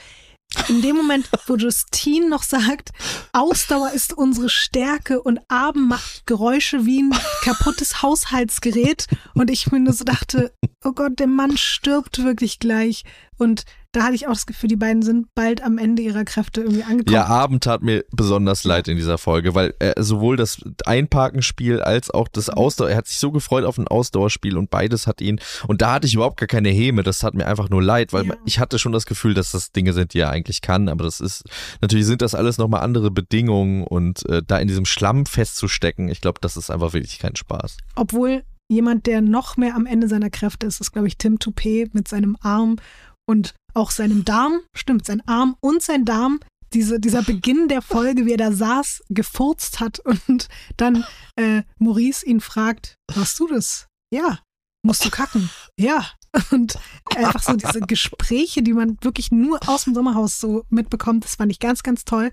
In 0.69 0.81
dem 0.81 0.95
Moment, 0.95 1.29
wo 1.47 1.55
Justine 1.57 2.29
noch 2.29 2.43
sagt, 2.43 2.91
Ausdauer 3.33 3.91
ist 3.91 4.13
unsere 4.13 4.49
Stärke 4.49 5.21
und 5.21 5.39
Abend 5.49 5.89
macht 5.89 6.25
Geräusche 6.25 6.85
wie 6.85 7.01
ein 7.01 7.11
kaputtes 7.41 8.01
Haushaltsgerät 8.01 9.07
und 9.33 9.51
ich 9.51 9.69
mir 9.69 9.81
nur 9.81 9.93
so 9.93 10.05
dachte, 10.05 10.53
oh 10.83 10.93
Gott, 10.93 11.19
der 11.19 11.27
Mann 11.27 11.57
stirbt 11.57 12.23
wirklich 12.23 12.59
gleich 12.59 13.03
und 13.37 13.63
da 13.91 14.03
hatte 14.05 14.15
ich 14.15 14.27
auch 14.27 14.33
das 14.33 14.47
Gefühl, 14.47 14.69
die 14.69 14.75
beiden 14.75 15.03
sind 15.03 15.27
bald 15.35 15.63
am 15.63 15.77
Ende 15.77 16.01
ihrer 16.01 16.23
Kräfte 16.25 16.61
irgendwie 16.61 16.81
angekommen. 16.83 17.13
Ja, 17.13 17.25
Abend 17.27 17.63
tat 17.63 17.83
mir 17.83 18.03
besonders 18.11 18.63
leid 18.63 18.87
in 18.87 18.95
dieser 18.97 19.19
Folge, 19.19 19.53
weil 19.53 19.75
er 19.79 20.01
sowohl 20.01 20.35
das 20.35 20.63
Einparkenspiel 20.85 21.81
als 21.81 22.09
auch 22.09 22.27
das 22.27 22.49
Ausdauer, 22.49 22.89
er 22.89 22.97
hat 22.97 23.07
sich 23.07 23.19
so 23.19 23.31
gefreut 23.31 23.65
auf 23.65 23.77
ein 23.77 23.87
Ausdauerspiel 23.87 24.57
und 24.57 24.69
beides 24.69 25.05
hat 25.05 25.21
ihn, 25.21 25.39
und 25.67 25.81
da 25.81 25.93
hatte 25.93 26.07
ich 26.07 26.15
überhaupt 26.15 26.39
gar 26.39 26.47
keine 26.47 26.69
Häme, 26.69 27.03
das 27.03 27.19
tat 27.19 27.33
mir 27.35 27.45
einfach 27.45 27.69
nur 27.69 27.83
leid, 27.83 28.13
weil 28.13 28.25
Ja. 28.25 28.35
ich 28.45 28.59
hatte 28.59 28.79
schon 28.79 28.91
das 28.93 29.05
Gefühl, 29.05 29.33
dass 29.33 29.51
das 29.51 29.71
Dinge 29.71 29.93
sind, 29.93 30.13
die 30.13 30.19
er 30.19 30.29
eigentlich 30.29 30.61
kann, 30.61 30.89
aber 30.89 31.03
das 31.03 31.19
ist, 31.19 31.43
natürlich 31.81 32.05
sind 32.05 32.21
das 32.21 32.33
alles 32.35 32.57
nochmal 32.57 32.81
andere 32.81 33.11
Bedingungen 33.11 33.83
und 33.83 34.27
äh, 34.29 34.41
da 34.45 34.57
in 34.57 34.67
diesem 34.67 34.85
Schlamm 34.85 35.25
festzustecken, 35.25 36.09
ich 36.09 36.21
glaube, 36.21 36.39
das 36.41 36.57
ist 36.57 36.69
einfach 36.71 36.93
wirklich 36.93 37.19
kein 37.19 37.35
Spaß. 37.35 37.77
Obwohl 37.95 38.43
jemand, 38.69 39.05
der 39.05 39.21
noch 39.21 39.57
mehr 39.57 39.75
am 39.75 39.85
Ende 39.85 40.07
seiner 40.07 40.29
Kräfte 40.29 40.65
ist, 40.65 40.81
ist, 40.81 40.91
glaube 40.93 41.07
ich, 41.07 41.17
Tim 41.17 41.37
Toupet 41.37 41.93
mit 41.93 42.07
seinem 42.07 42.37
Arm 42.41 42.77
und 43.25 43.53
auch 43.73 43.91
seinem 43.91 44.25
Darm. 44.25 44.61
Stimmt, 44.75 45.05
sein 45.05 45.21
Arm 45.27 45.55
und 45.59 45.81
sein 45.81 46.05
Darm. 46.05 46.39
Diese, 46.73 46.99
dieser 46.99 47.21
Beginn 47.21 47.67
der 47.67 47.83
Folge, 47.83 48.25
wie 48.25 48.31
er 48.31 48.37
da 48.37 48.51
saß, 48.51 49.03
gefurzt 49.09 49.79
hat 49.79 49.99
und 49.99 50.49
dann 50.77 51.05
äh, 51.35 51.63
Maurice 51.77 52.25
ihn 52.25 52.41
fragt, 52.41 52.95
machst 53.15 53.39
du 53.39 53.47
das? 53.47 53.87
Ja. 54.11 54.39
Musst 54.85 55.05
du 55.05 55.09
kacken? 55.09 55.49
Ja. 55.79 56.05
Und 56.51 56.79
einfach 57.15 57.43
so 57.43 57.53
diese 57.53 57.81
Gespräche, 57.81 58.63
die 58.63 58.73
man 58.73 58.97
wirklich 59.01 59.31
nur 59.31 59.59
aus 59.69 59.83
dem 59.83 59.93
Sommerhaus 59.93 60.39
so 60.39 60.65
mitbekommt, 60.69 61.23
das 61.25 61.35
fand 61.35 61.51
ich 61.51 61.59
ganz, 61.59 61.83
ganz 61.83 62.05
toll. 62.05 62.31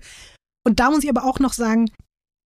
Und 0.65 0.79
da 0.79 0.89
muss 0.89 1.03
ich 1.03 1.09
aber 1.09 1.23
auch 1.23 1.39
noch 1.39 1.53
sagen, 1.53 1.91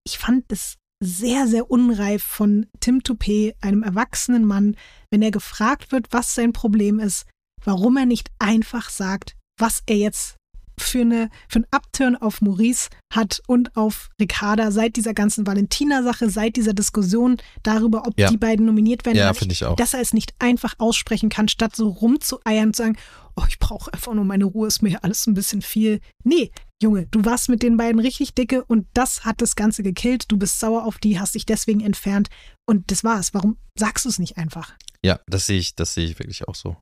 ich 0.06 0.18
fand 0.18 0.52
es 0.52 0.76
sehr, 1.02 1.48
sehr 1.48 1.72
unreif 1.72 2.24
von 2.24 2.68
Tim 2.80 3.04
Toupet, 3.04 3.56
einem 3.62 3.84
erwachsenen 3.84 4.46
Mann, 4.46 4.76
wenn 5.12 5.22
er 5.22 5.32
gefragt 5.32 5.92
wird, 5.92 6.08
was 6.12 6.36
sein 6.36 6.54
Problem 6.54 7.00
ist, 7.00 7.26
warum 7.66 7.98
er 7.98 8.06
nicht 8.06 8.30
einfach 8.40 8.90
sagt, 8.90 9.36
was 9.60 9.84
er 9.86 9.98
jetzt 9.98 10.36
für, 10.78 11.00
eine, 11.02 11.30
für 11.48 11.60
einen 11.60 11.68
Upturn 11.72 12.18
auf 12.18 12.42
Maurice 12.42 12.90
hat 13.14 13.42
und 13.48 13.78
auf 13.78 14.10
Ricarda 14.20 14.72
seit 14.72 14.98
dieser 14.98 15.14
ganzen 15.14 15.48
Valentina-Sache, 15.48 16.30
seit 16.30 16.58
dieser 16.58 16.74
Diskussion 16.74 17.38
darüber, 17.64 18.06
ob 18.06 18.20
Ja. 18.20 18.30
die 18.30 18.36
beiden 18.36 18.66
nominiert 18.66 19.06
werden. 19.06 19.18
Ja, 19.18 19.34
finde 19.34 19.54
ich 19.54 19.64
auch. 19.64 19.78
Dass 19.78 19.94
er 19.94 20.02
es 20.02 20.12
nicht 20.14 20.34
einfach 20.38 20.74
aussprechen 20.78 21.30
kann, 21.30 21.48
statt 21.48 21.78
so 21.78 21.88
rumzueiern 21.88 22.68
und 22.68 22.76
zu 22.76 22.84
sagen, 22.84 22.98
oh, 23.38 23.44
ich 23.48 23.58
brauche 23.58 23.94
einfach 23.94 24.14
nur 24.14 24.26
meine 24.26 24.44
Ruhe, 24.44 24.68
ist 24.68 24.82
mir 24.82 25.02
alles 25.02 25.26
ein 25.28 25.34
bisschen 25.34 25.62
viel. 25.62 26.02
Nee, 26.26 26.52
Junge, 26.84 27.06
du 27.08 27.24
warst 27.24 27.48
mit 27.48 27.64
den 27.64 27.78
beiden 27.78 28.02
richtig 28.02 28.34
dicke 28.34 28.66
und 28.66 28.86
das 28.94 29.24
hat 29.24 29.42
das 29.42 29.56
Ganze 29.56 29.82
gekillt. 29.82 30.26
Du 30.30 30.36
bist 30.38 30.60
sauer 30.60 30.84
auf 30.86 30.98
die, 30.98 31.22
hast 31.22 31.36
dich 31.36 31.46
deswegen 31.46 31.80
entfernt 31.80 32.28
und 32.68 32.92
das 32.92 33.06
war's. 33.06 33.34
Warum 33.34 33.56
sagst 33.80 34.04
du 34.04 34.10
es 34.10 34.20
nicht 34.20 34.38
einfach? 34.38 34.74
Ja, 35.06 35.22
das 35.28 35.46
sehe 35.46 35.58
ich, 35.60 35.76
das 35.76 35.94
sehe 35.94 36.06
ich 36.06 36.20
wirklich 36.20 36.46
auch 36.50 36.56
so. 36.56 36.76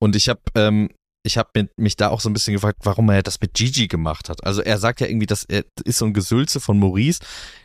Und 0.00 0.16
ich 0.16 0.28
habe 0.28 0.40
ähm, 0.54 0.88
ich 1.24 1.38
habe 1.38 1.68
mich 1.76 1.96
da 1.96 2.08
auch 2.08 2.20
so 2.20 2.28
ein 2.28 2.32
bisschen 2.32 2.54
gefragt, 2.54 2.80
warum 2.82 3.08
er 3.08 3.22
das 3.22 3.40
mit 3.40 3.54
Gigi 3.54 3.86
gemacht 3.86 4.28
hat. 4.28 4.44
Also 4.44 4.60
er 4.60 4.78
sagt 4.78 5.00
ja 5.00 5.06
irgendwie, 5.06 5.26
das 5.26 5.46
ist 5.84 5.98
so 5.98 6.04
ein 6.04 6.14
Gesülze 6.14 6.58
von 6.60 6.78
Maurice. 6.78 7.20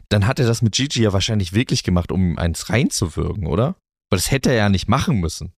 Dann 0.10 0.28
hat 0.28 0.40
er 0.40 0.46
das 0.46 0.62
mit 0.62 0.76
Gigi 0.76 1.02
ja 1.02 1.14
wahrscheinlich 1.14 1.54
wirklich 1.54 1.84
gemacht, 1.84 2.12
um 2.12 2.32
ihm 2.32 2.38
eins 2.38 2.70
reinzuwirken, 2.70 3.48
oder? 3.48 3.76
Weil 4.10 4.20
das 4.20 4.32
hätte 4.32 4.52
er 4.52 4.58
ja 4.58 4.70
nicht 4.70 4.88
machen 4.88 5.20
müssen. 5.20 5.54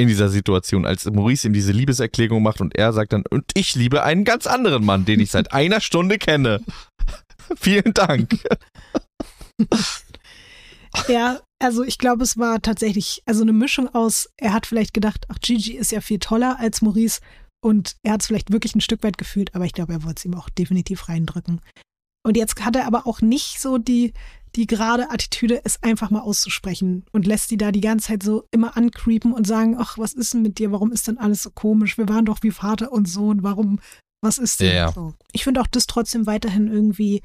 In 0.00 0.06
dieser 0.06 0.28
Situation, 0.28 0.86
als 0.86 1.06
Maurice 1.06 1.48
ihm 1.48 1.52
diese 1.52 1.72
Liebeserklärung 1.72 2.40
macht 2.40 2.60
und 2.60 2.76
er 2.76 2.92
sagt 2.92 3.12
dann, 3.12 3.24
und 3.28 3.44
ich 3.54 3.74
liebe 3.74 4.04
einen 4.04 4.24
ganz 4.24 4.46
anderen 4.46 4.84
Mann, 4.84 5.04
den 5.04 5.18
ich 5.18 5.32
seit 5.32 5.52
einer 5.52 5.80
Stunde 5.80 6.18
kenne. 6.18 6.60
Vielen 7.56 7.94
Dank. 7.94 8.38
Ja, 11.08 11.40
also 11.58 11.82
ich 11.82 11.98
glaube, 11.98 12.22
es 12.22 12.38
war 12.38 12.60
tatsächlich 12.60 13.22
also 13.26 13.42
eine 13.42 13.52
Mischung 13.52 13.88
aus, 13.94 14.28
er 14.36 14.52
hat 14.52 14.66
vielleicht 14.66 14.94
gedacht, 14.94 15.26
ach, 15.28 15.38
Gigi 15.40 15.72
ist 15.72 15.92
ja 15.92 16.00
viel 16.00 16.18
toller 16.18 16.58
als 16.58 16.82
Maurice 16.82 17.20
und 17.64 17.96
er 18.02 18.12
hat 18.12 18.20
es 18.22 18.26
vielleicht 18.26 18.52
wirklich 18.52 18.74
ein 18.74 18.80
Stück 18.80 19.02
weit 19.02 19.18
gefühlt, 19.18 19.54
aber 19.54 19.64
ich 19.64 19.72
glaube, 19.72 19.92
er 19.92 20.04
wollte 20.04 20.18
es 20.18 20.24
ihm 20.24 20.34
auch 20.34 20.48
definitiv 20.48 21.08
reindrücken. 21.08 21.60
Und 22.24 22.36
jetzt 22.36 22.62
hat 22.64 22.76
er 22.76 22.86
aber 22.86 23.06
auch 23.06 23.20
nicht 23.20 23.60
so 23.60 23.78
die, 23.78 24.12
die 24.54 24.66
gerade 24.66 25.10
Attitüde, 25.10 25.60
es 25.64 25.82
einfach 25.82 26.10
mal 26.10 26.20
auszusprechen 26.20 27.04
und 27.12 27.26
lässt 27.26 27.50
die 27.50 27.56
da 27.56 27.72
die 27.72 27.80
ganze 27.80 28.08
Zeit 28.08 28.22
so 28.22 28.44
immer 28.50 28.76
ancreepen 28.76 29.32
und 29.32 29.46
sagen, 29.46 29.76
ach, 29.78 29.98
was 29.98 30.14
ist 30.14 30.34
denn 30.34 30.42
mit 30.42 30.58
dir? 30.58 30.72
Warum 30.72 30.92
ist 30.92 31.08
denn 31.08 31.18
alles 31.18 31.42
so 31.42 31.50
komisch? 31.50 31.98
Wir 31.98 32.08
waren 32.08 32.24
doch 32.24 32.42
wie 32.42 32.50
Vater 32.50 32.92
und 32.92 33.08
Sohn. 33.08 33.42
Warum 33.42 33.80
Was 34.20 34.38
ist 34.38 34.60
denn 34.60 34.68
Ja, 34.68 34.74
ja. 34.74 34.92
so? 34.92 35.14
Ich 35.32 35.44
finde 35.44 35.60
auch 35.60 35.66
das 35.66 35.86
trotzdem 35.86 36.26
weiterhin 36.26 36.68
irgendwie. 36.68 37.22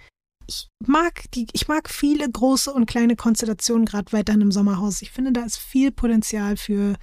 Ich 0.48 0.68
mag 0.86 1.30
die, 1.32 1.48
ich 1.54 1.68
mag 1.68 1.90
viele 1.90 2.30
große 2.30 2.74
und 2.74 2.86
kleine 2.86 3.16
Konstellationen 3.16 3.86
gerade 3.86 4.12
weiterhin 4.12 4.42
im 4.42 4.52
Sommerhaus. 4.52 5.02
Ich 5.02 5.12
finde, 5.12 5.32
da 5.32 5.44
ist 5.44 5.58
viel 5.58 5.92
Potenzial 5.92 6.58
für, 6.58 6.96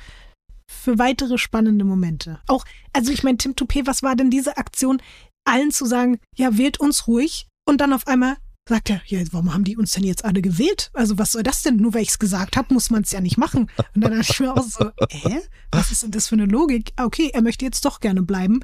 für 0.71 0.99
weitere 0.99 1.39
spannende 1.39 1.85
Momente. 1.85 2.41
Auch, 2.47 2.65
also 2.93 3.12
ich 3.12 3.23
meine, 3.23 3.39
Tim 3.39 3.53
Toupé, 3.53 3.87
was 3.87 4.03
war 4.03 4.17
denn 4.17 4.31
diese 4.31 4.57
Aktion, 4.57 5.01
allen 5.45 5.71
zu 5.71 5.87
sagen, 5.87 6.19
ja, 6.37 6.57
wählt 6.59 6.81
uns 6.81 7.07
ruhig 7.07 7.47
und 7.67 7.81
dann 7.81 7.93
auf 7.93 8.07
einmal 8.07 8.37
sagt 8.69 8.91
er, 8.91 9.01
ja, 9.07 9.21
warum 9.33 9.53
haben 9.53 9.65
die 9.65 9.77
uns 9.77 9.93
denn 9.93 10.05
jetzt 10.05 10.25
alle 10.25 10.43
gewählt? 10.43 10.91
Also 10.93 11.19
was 11.19 11.33
soll 11.33 11.43
das 11.43 11.62
denn? 11.62 11.77
Nur 11.77 11.93
weil 11.95 12.03
ich 12.03 12.11
es 12.11 12.19
gesagt 12.19 12.57
habe, 12.57 12.73
muss 12.73 12.91
man 12.91 13.03
es 13.03 13.11
ja 13.11 13.21
nicht 13.21 13.37
machen. 13.37 13.71
Und 13.95 14.05
dann 14.05 14.12
dachte 14.12 14.33
ich 14.33 14.41
mir 14.41 14.53
auch 14.57 14.62
so, 14.62 14.91
hä? 15.11 15.41
Was 15.73 15.91
ist 15.91 16.05
denn 16.05 16.12
das 16.12 16.29
für 16.29 16.37
eine 16.37 16.47
Logik? 16.47 16.93
Ah, 16.97 17.05
Okay, 17.07 17.31
er 17.33 17.43
möchte 17.43 17.65
jetzt 17.65 17.85
doch 17.85 17.99
gerne 17.99 18.23
bleiben. 18.23 18.61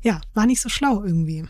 Ja, 0.00 0.20
war 0.32 0.46
nicht 0.46 0.60
so 0.62 0.68
schlau 0.70 1.02
irgendwie. 1.04 1.46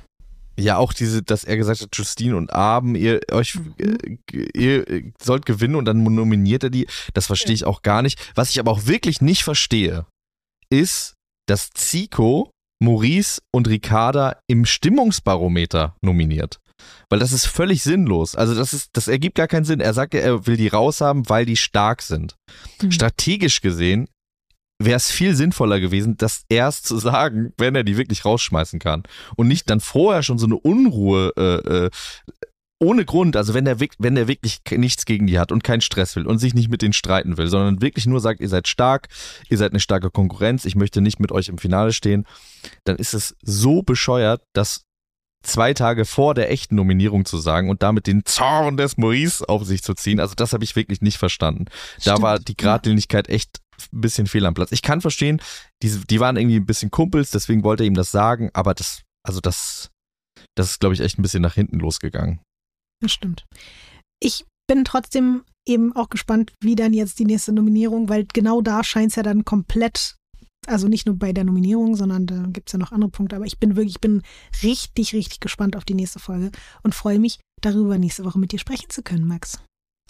Ja, 0.57 0.77
auch 0.77 0.93
diese, 0.93 1.23
dass 1.23 1.45
er 1.45 1.57
gesagt 1.57 1.81
hat, 1.81 1.97
Justine 1.97 2.37
und 2.37 2.53
Abend, 2.53 2.97
ihr 2.97 3.21
euch, 3.33 3.59
äh, 3.79 4.19
ihr 4.55 4.89
äh, 4.89 5.13
sollt 5.21 5.47
gewinnen 5.47 5.75
und 5.75 5.85
dann 5.85 6.03
nominiert 6.03 6.65
er 6.65 6.71
die. 6.71 6.87
Das 7.13 7.27
verstehe 7.27 7.55
ich 7.55 7.65
auch 7.65 7.83
gar 7.83 8.03
nicht. 8.03 8.33
Was 8.35 8.51
ich 8.51 8.61
aber 8.61 8.71
auch 8.71 8.87
wirklich 8.87 9.21
nicht 9.21 9.43
verstehe, 9.43 10.07
ist, 10.71 11.15
dass 11.47 11.71
Zico, 11.71 12.51
Maurice 12.83 13.41
und 13.53 13.69
Ricarda 13.69 14.39
im 14.49 14.65
Stimmungsbarometer 14.65 15.97
nominiert. 16.03 16.59
Weil 17.09 17.19
das 17.19 17.33
ist 17.33 17.47
völlig 17.47 17.83
sinnlos. 17.83 18.35
Also 18.37 18.55
das 18.55 18.73
ist, 18.73 18.91
das 18.93 19.09
ergibt 19.09 19.37
gar 19.37 19.49
keinen 19.49 19.65
Sinn. 19.65 19.81
Er 19.81 19.95
sagt 19.95 20.15
ja, 20.15 20.21
er 20.21 20.47
will 20.47 20.57
die 20.57 20.69
raushaben, 20.69 21.29
weil 21.29 21.47
die 21.47 21.57
stark 21.57 22.03
sind. 22.03 22.37
Mhm. 22.83 22.91
Strategisch 22.91 23.61
gesehen 23.61 24.09
wäre 24.79 24.97
es 24.97 25.11
viel 25.11 25.35
sinnvoller 25.35 25.81
gewesen, 25.81 26.17
das 26.17 26.45
erst 26.49 26.87
zu 26.87 26.99
sagen, 26.99 27.53
wenn 27.57 27.75
er 27.75 27.85
die 27.85 27.97
wirklich 27.97 28.25
rausschmeißen 28.25 28.79
kann. 28.81 29.05
Und 29.37 29.49
nicht 29.49 29.71
dann 29.71 29.81
vorher 29.81 30.23
schon 30.23 30.39
so 30.39 30.47
eine 30.47 30.57
Unruhe 30.57 31.33
äh, 31.37 31.87
äh, 31.87 31.91
ohne 32.81 33.05
Grund, 33.05 33.37
also 33.37 33.55
wenn 33.55 33.65
der, 33.65 33.79
wenn 33.99 34.15
der 34.15 34.29
wirklich 34.29 34.61
nichts 34.71 35.07
gegen 35.07 35.27
die 35.27 35.39
hat 35.39 35.53
und 35.53 35.65
keinen 35.65 35.81
Stress 35.81 36.17
will 36.17 36.27
und 36.27 36.39
sich 36.39 36.55
nicht 36.55 36.71
mit 36.71 36.83
denen 36.83 36.93
streiten 36.93 37.37
will, 37.37 37.47
sondern 37.47 37.81
wirklich 37.81 38.07
nur 38.07 38.21
sagt, 38.21 38.41
ihr 38.41 38.49
seid 38.49 38.69
stark, 38.69 39.09
ihr 39.49 39.59
seid 39.59 39.73
eine 39.73 39.81
starke 39.81 40.11
Konkurrenz, 40.11 40.65
ich 40.65 40.75
möchte 40.75 41.01
nicht 41.01 41.21
mit 41.21 41.33
euch 41.33 41.49
im 41.49 41.59
Finale 41.59 41.93
stehen, 41.93 42.27
dann 42.85 42.97
ist 42.97 43.15
es 43.15 43.37
so 43.43 43.83
bescheuert, 43.83 44.43
das 44.53 44.85
zwei 45.45 45.75
Tage 45.75 46.05
vor 46.05 46.35
der 46.35 46.51
echten 46.51 46.75
Nominierung 46.75 47.25
zu 47.25 47.39
sagen 47.39 47.71
und 47.71 47.83
damit 47.83 48.07
den 48.07 48.25
Zorn 48.25 48.77
des 48.77 48.97
Maurice 48.97 49.49
auf 49.49 49.65
sich 49.65 49.83
zu 49.83 49.95
ziehen. 49.95 50.19
Also 50.19 50.35
das 50.35 50.53
habe 50.53 50.65
ich 50.65 50.75
wirklich 50.75 51.01
nicht 51.01 51.19
verstanden. 51.19 51.67
Da 51.97 52.13
Stimmt, 52.13 52.23
war 52.23 52.39
die 52.39 52.57
Gradlinigkeit 52.57 53.29
echt 53.29 53.61
ein 53.93 54.01
bisschen 54.01 54.27
fehl 54.27 54.47
am 54.47 54.55
Platz. 54.55 54.73
Ich 54.73 54.83
kann 54.83 55.01
verstehen, 55.01 55.41
die, 55.83 55.91
die 56.09 56.21
waren 56.21 56.37
irgendwie 56.37 56.57
ein 56.57 56.67
bisschen 56.67 56.91
Kumpels, 56.91 57.31
deswegen 57.31 57.65
wollte 57.65 57.85
er 57.85 57.87
ihm 57.87 57.95
das 57.95 58.11
sagen, 58.11 58.51
aber 58.53 58.75
das, 58.75 59.03
also 59.27 59.41
das, 59.41 59.91
das 60.57 60.71
ist, 60.71 60.81
glaube 60.81 60.95
ich, 60.95 61.01
echt 61.01 61.19
ein 61.19 61.23
bisschen 61.23 61.43
nach 61.43 61.55
hinten 61.55 61.79
losgegangen. 61.79 62.41
Das 63.01 63.13
stimmt. 63.13 63.45
Ich 64.21 64.45
bin 64.67 64.85
trotzdem 64.85 65.45
eben 65.67 65.95
auch 65.95 66.09
gespannt, 66.09 66.53
wie 66.63 66.75
dann 66.75 66.93
jetzt 66.93 67.19
die 67.19 67.25
nächste 67.25 67.53
Nominierung, 67.53 68.09
weil 68.09 68.27
genau 68.33 68.61
da 68.61 68.85
scheint 68.85 69.11
es 69.11 69.17
ja 69.17 69.23
dann 69.23 69.45
komplett, 69.45 70.17
also 70.67 70.89
nicht 70.89 71.07
nur 71.07 71.19
bei 71.19 71.33
der 71.33 71.45
Nominierung, 71.45 71.97
sondern 71.97 72.27
da 72.27 72.47
gibt 72.49 72.69
es 72.69 72.73
ja 72.73 72.79
noch 72.79 72.93
andere 72.93 73.11
Punkte, 73.11 73.37
aber 73.37 73.47
ich 73.47 73.59
bin 73.59 73.77
wirklich, 73.77 73.97
ich 73.97 74.01
bin 74.01 74.23
richtig, 74.63 75.15
richtig 75.15 75.41
gespannt 75.41 75.77
auf 75.77 75.85
die 75.85 75.95
nächste 75.95 76.19
Folge 76.19 76.51
und 76.83 76.95
freue 76.95 77.19
mich, 77.19 77.41
darüber 77.61 77.99
nächste 77.99 78.25
Woche 78.25 78.39
mit 78.39 78.53
dir 78.53 78.59
sprechen 78.59 78.91
zu 78.91 79.03
können, 79.03 79.27
Max. 79.27 79.59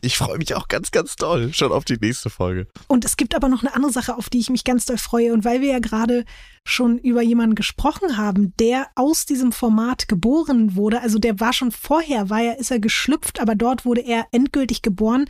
Ich 0.04 0.18
freue 0.18 0.36
mich 0.36 0.54
auch 0.54 0.68
ganz, 0.68 0.90
ganz 0.90 1.16
toll 1.16 1.54
schon 1.54 1.72
auf 1.72 1.86
die 1.86 1.96
nächste 1.96 2.28
Folge. 2.28 2.66
Und 2.88 3.06
es 3.06 3.16
gibt 3.16 3.34
aber 3.34 3.48
noch 3.48 3.62
eine 3.62 3.74
andere 3.74 3.90
Sache, 3.90 4.14
auf 4.14 4.28
die 4.28 4.38
ich 4.38 4.50
mich 4.50 4.62
ganz 4.62 4.84
doll 4.84 4.98
freue. 4.98 5.32
Und 5.32 5.46
weil 5.46 5.62
wir 5.62 5.68
ja 5.72 5.78
gerade 5.78 6.26
schon 6.66 6.98
über 6.98 7.22
jemanden 7.22 7.54
gesprochen 7.54 8.18
haben, 8.18 8.52
der 8.58 8.88
aus 8.96 9.24
diesem 9.24 9.50
Format 9.50 10.06
geboren 10.06 10.76
wurde, 10.76 11.00
also 11.00 11.18
der 11.18 11.40
war 11.40 11.54
schon 11.54 11.72
vorher, 11.72 12.28
war 12.28 12.42
er, 12.42 12.58
ist 12.58 12.70
er 12.70 12.80
geschlüpft, 12.80 13.40
aber 13.40 13.54
dort 13.54 13.86
wurde 13.86 14.02
er 14.02 14.26
endgültig 14.30 14.82
geboren, 14.82 15.24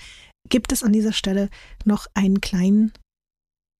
gibt 0.48 0.72
es 0.72 0.82
an 0.82 0.92
dieser 0.92 1.12
Stelle 1.12 1.50
noch 1.84 2.08
einen 2.14 2.40
kleinen 2.40 2.92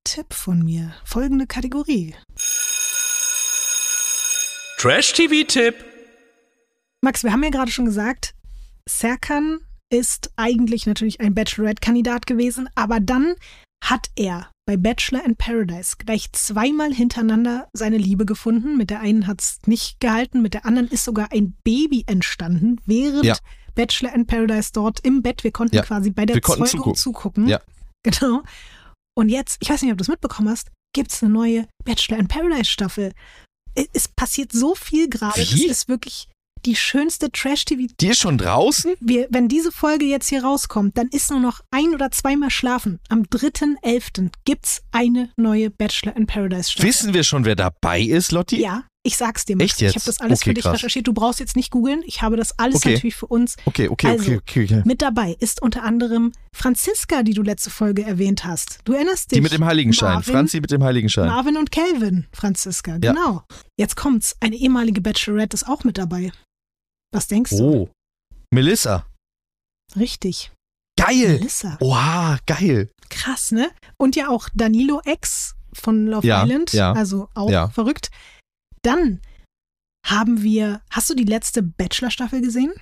Tipp 0.05 0.33
von 0.33 0.62
mir. 0.62 0.95
Folgende 1.05 1.49
Kategorie. 1.49 2.15
Trash-TV-Tipp. 4.79 5.75
Max, 7.03 7.25
wir 7.25 7.33
haben 7.33 7.43
ja 7.43 7.51
gerade 7.51 7.73
schon 7.73 7.87
gesagt, 7.87 8.35
Serkan 8.89 9.59
ist 9.95 10.31
eigentlich 10.37 10.87
natürlich 10.87 11.21
ein 11.21 11.35
Bachelorette-Kandidat 11.35 12.27
gewesen, 12.27 12.69
aber 12.75 13.01
dann 13.01 13.35
hat 13.85 14.11
er 14.16 14.51
bei 14.66 14.77
Bachelor 14.79 15.25
in 15.25 15.37
Paradise 15.37 15.97
gleich 15.99 16.33
zweimal 16.33 16.93
hintereinander 16.93 17.69
seine 17.75 17.99
Liebe 17.99 18.25
gefunden. 18.25 18.77
Mit 18.79 18.89
der 18.91 19.01
einen 19.01 19.27
hat 19.27 19.41
es 19.43 19.59
nicht 19.66 20.01
gehalten, 20.01 20.41
mit 20.43 20.55
der 20.55 20.65
anderen 20.65 20.89
ist 20.89 21.05
sogar 21.05 21.31
ein 21.33 21.55
Baby 21.65 22.05
entstanden, 22.07 22.81
während 22.87 23.25
Ja. 23.25 23.37
Bachelor 23.75 24.15
in 24.15 24.27
Paradise 24.27 24.71
dort 24.73 25.01
im 25.01 25.21
Bett, 25.23 25.45
wir 25.45 25.51
konnten 25.53 25.77
Ja. 25.77 25.83
quasi 25.83 26.11
bei 26.11 26.25
der 26.25 26.41
Zeugung 26.41 26.66
zugucken. 26.66 26.95
zugucken. 26.97 27.49
Ja. 27.49 27.61
Genau. 28.05 28.43
Und 29.16 29.29
jetzt, 29.29 29.59
ich 29.61 29.69
weiß 29.69 29.83
nicht, 29.83 29.93
ob 29.93 29.99
du 29.99 30.03
es 30.03 30.09
mitbekommen 30.09 30.49
hast, 30.49 30.71
gibt 30.95 31.12
es 31.12 31.23
eine 31.23 31.33
neue 31.33 31.66
Bachelor 31.85 32.19
in 32.19 32.29
Paradise 32.29 32.71
Staffel. 32.71 33.12
Es- 33.75 33.89
Es 33.93 34.09
passiert 34.09 34.53
so 34.53 34.75
viel 34.75 35.09
gerade. 35.11 35.41
Wie? 35.41 35.66
ist 35.66 35.89
wirklich 35.89 36.29
die 36.66 36.77
schönste 36.77 37.31
Trash-TV 37.31 37.93
Die 38.01 38.09
ist 38.09 38.19
schon 38.20 38.39
draußen? 38.39 38.95
wir, 39.01 39.27
wenn 39.31 39.49
diese 39.49 39.70
Folge 39.73 40.05
jetzt 40.07 40.28
hier 40.28 40.43
rauskommt, 40.45 40.97
dann 40.99 41.09
ist 41.09 41.31
nur 41.31 41.41
noch 41.41 41.61
ein 41.70 41.95
oder 41.95 42.11
zweimal 42.11 42.51
schlafen. 42.51 43.01
Am 43.09 43.23
3.11. 43.23 44.31
gibt's 44.45 44.82
eine 44.93 45.31
neue 45.36 45.70
Bachelor 45.70 46.16
in 46.16 46.27
Paradise 46.27 46.70
Staffel. 46.73 46.89
Wissen 46.89 47.15
wir 47.15 47.24
schon, 47.24 47.45
wer 47.45 47.57
dabei 47.57 48.01
ist, 48.01 48.32
Lotti? 48.32 48.61
Ja, 48.61 48.85
ich 49.07 49.16
sag's 49.19 49.45
dir, 49.45 49.57
Max. 49.57 49.73
Echt 49.73 49.81
jetzt? 49.82 49.91
Ich 49.91 49.97
habe 49.97 50.07
das 50.07 50.20
alles 50.20 50.41
Okay, 50.41 50.51
für 50.51 50.55
dich 50.55 50.65
krass. 50.65 50.74
recherchiert. 50.74 51.07
Du 51.07 51.12
brauchst 51.12 51.39
jetzt 51.39 51.57
nicht 51.57 51.70
googeln. 51.70 52.03
Ich 52.07 52.23
habe 52.23 52.36
das 52.36 52.59
alles 52.59 52.77
Okay. 52.77 52.95
natürlich 52.95 53.15
für 53.16 53.27
uns. 53.27 53.57
Okay, 53.66 53.89
okay, 53.89 54.07
Also, 54.09 54.24
okay, 54.24 54.36
okay, 54.36 54.65
okay. 54.65 54.82
Mit 54.86 55.03
dabei 55.03 55.36
ist 55.41 55.61
unter 55.61 55.82
anderem 55.82 56.32
Franziska, 56.57 57.23
die 57.23 57.35
du 57.35 57.43
letzte 57.43 57.69
Folge 57.69 58.03
erwähnt 58.05 58.45
hast. 58.47 58.78
Du 58.85 58.95
erinnerst 58.95 59.31
dich? 59.31 59.36
Die 59.36 59.43
mit 59.43 59.53
dem 59.53 59.65
Heiligenschein. 59.65 60.15
Marvin, 60.15 60.32
Franzi 60.35 60.61
mit 60.61 60.70
dem 60.70 60.82
Heiligenschein. 60.82 61.27
Marvin 61.27 61.57
und 61.59 61.70
Calvin, 61.70 62.27
Franziska, 62.32 62.93
Ja. 63.03 63.12
genau. 63.12 63.43
Jetzt 63.78 63.97
kommt's. 63.97 64.36
Eine 64.41 64.57
ehemalige 64.57 65.03
Bachelorette 65.03 65.55
ist 65.55 65.69
auch 65.69 65.85
mit 65.85 65.99
dabei. 65.99 66.32
Was 67.15 67.28
denkst 67.28 67.53
du? 67.53 67.65
Oh. 67.65 67.89
Melissa. 68.53 69.07
Richtig. 69.95 70.51
Geil. 70.99 71.39
Melissa. 71.39 71.78
Oha, 71.81 72.39
geil. 72.47 72.91
Krass, 73.09 73.53
ne? 73.53 73.70
Und 73.97 74.16
ja 74.16 74.28
auch 74.28 74.49
Danilo 74.53 75.01
X 75.05 75.55
von 75.73 76.07
Love 76.07 76.27
Ja, 76.27 76.43
Island, 76.43 76.73
ja, 76.73 76.93
also 76.93 77.28
auch 77.35 77.51
ja. 77.51 77.69
verrückt. 77.69 78.11
Dann 78.82 79.20
haben 80.05 80.43
wir, 80.43 80.82
hast 80.91 81.09
du 81.09 81.15
die 81.15 81.24
letzte 81.24 81.62
Bachelor-Staffel 81.62 82.41
gesehen? 82.41 82.73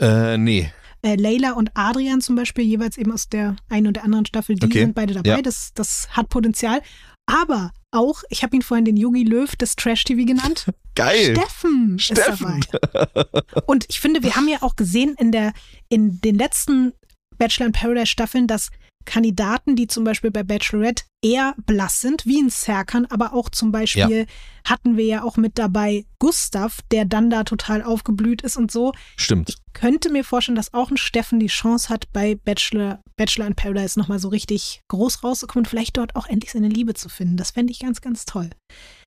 Äh, 0.00 0.36
nee. 0.38 0.72
Äh, 1.02 1.14
Leila 1.14 1.52
und 1.52 1.70
Adrian 1.74 2.20
zum 2.20 2.34
Beispiel, 2.34 2.64
jeweils 2.64 2.98
eben 2.98 3.12
aus 3.12 3.28
der 3.28 3.54
einen 3.68 3.86
und 3.86 3.94
der 3.94 4.04
anderen 4.04 4.26
Staffel, 4.26 4.56
die 4.56 4.66
Okay, 4.66 4.80
sind 4.80 4.94
beide 4.94 5.14
dabei. 5.14 5.40
Das, 5.40 5.72
das 5.74 6.08
hat 6.16 6.28
Potenzial. 6.28 6.82
Aber 7.30 7.72
auch, 7.90 8.22
ich 8.28 8.42
habe 8.42 8.56
ihn 8.56 8.62
vorhin 8.62 8.84
den 8.84 8.96
Yogi 8.96 9.24
Löw 9.24 9.54
des 9.56 9.76
Trash-TV 9.76 10.24
genannt. 10.24 10.66
Geil. 10.94 11.36
Steffen, 11.36 11.98
Steffen. 11.98 12.60
ist 12.60 12.68
dabei. 12.92 13.24
Und 13.66 13.86
ich 13.88 14.00
finde, 14.00 14.22
wir 14.22 14.36
haben 14.36 14.48
ja 14.48 14.58
auch 14.62 14.76
gesehen 14.76 15.14
in, 15.18 15.32
der, 15.32 15.52
in 15.88 16.20
den 16.20 16.36
letzten 16.36 16.92
Bachelor 17.38 17.66
in 17.66 17.72
Paradise 17.72 18.06
Staffeln, 18.08 18.46
dass 18.46 18.70
Kandidaten, 19.08 19.74
die 19.74 19.86
zum 19.86 20.04
Beispiel 20.04 20.30
bei 20.30 20.42
Bachelorette 20.42 21.04
eher 21.24 21.54
blass 21.64 22.02
sind, 22.02 22.26
wie 22.26 22.42
ein 22.42 22.50
Serkan, 22.50 23.06
aber 23.06 23.32
auch 23.32 23.48
zum 23.48 23.72
Beispiel 23.72 24.26
hatten 24.64 24.98
wir 24.98 25.06
ja 25.06 25.22
auch 25.22 25.38
mit 25.38 25.58
dabei 25.58 26.04
Gustav, 26.18 26.80
der 26.92 27.06
dann 27.06 27.30
da 27.30 27.44
total 27.44 27.82
aufgeblüht 27.82 28.42
ist 28.42 28.58
und 28.58 28.70
so. 28.70 28.92
Stimmt. 29.16 29.56
Könnte 29.72 30.12
mir 30.12 30.24
vorstellen, 30.24 30.56
dass 30.56 30.74
auch 30.74 30.90
ein 30.90 30.98
Steffen 30.98 31.40
die 31.40 31.46
Chance 31.46 31.88
hat, 31.88 32.12
bei 32.12 32.34
Bachelor, 32.34 33.00
Bachelor 33.16 33.46
in 33.46 33.54
Paradise 33.54 33.98
nochmal 33.98 34.18
so 34.18 34.28
richtig 34.28 34.82
groß 34.88 35.24
rauszukommen 35.24 35.64
und 35.64 35.70
vielleicht 35.70 35.96
dort 35.96 36.14
auch 36.14 36.26
endlich 36.26 36.52
seine 36.52 36.68
Liebe 36.68 36.92
zu 36.92 37.08
finden. 37.08 37.38
Das 37.38 37.52
fände 37.52 37.72
ich 37.72 37.80
ganz, 37.80 38.02
ganz 38.02 38.26
toll. 38.26 38.50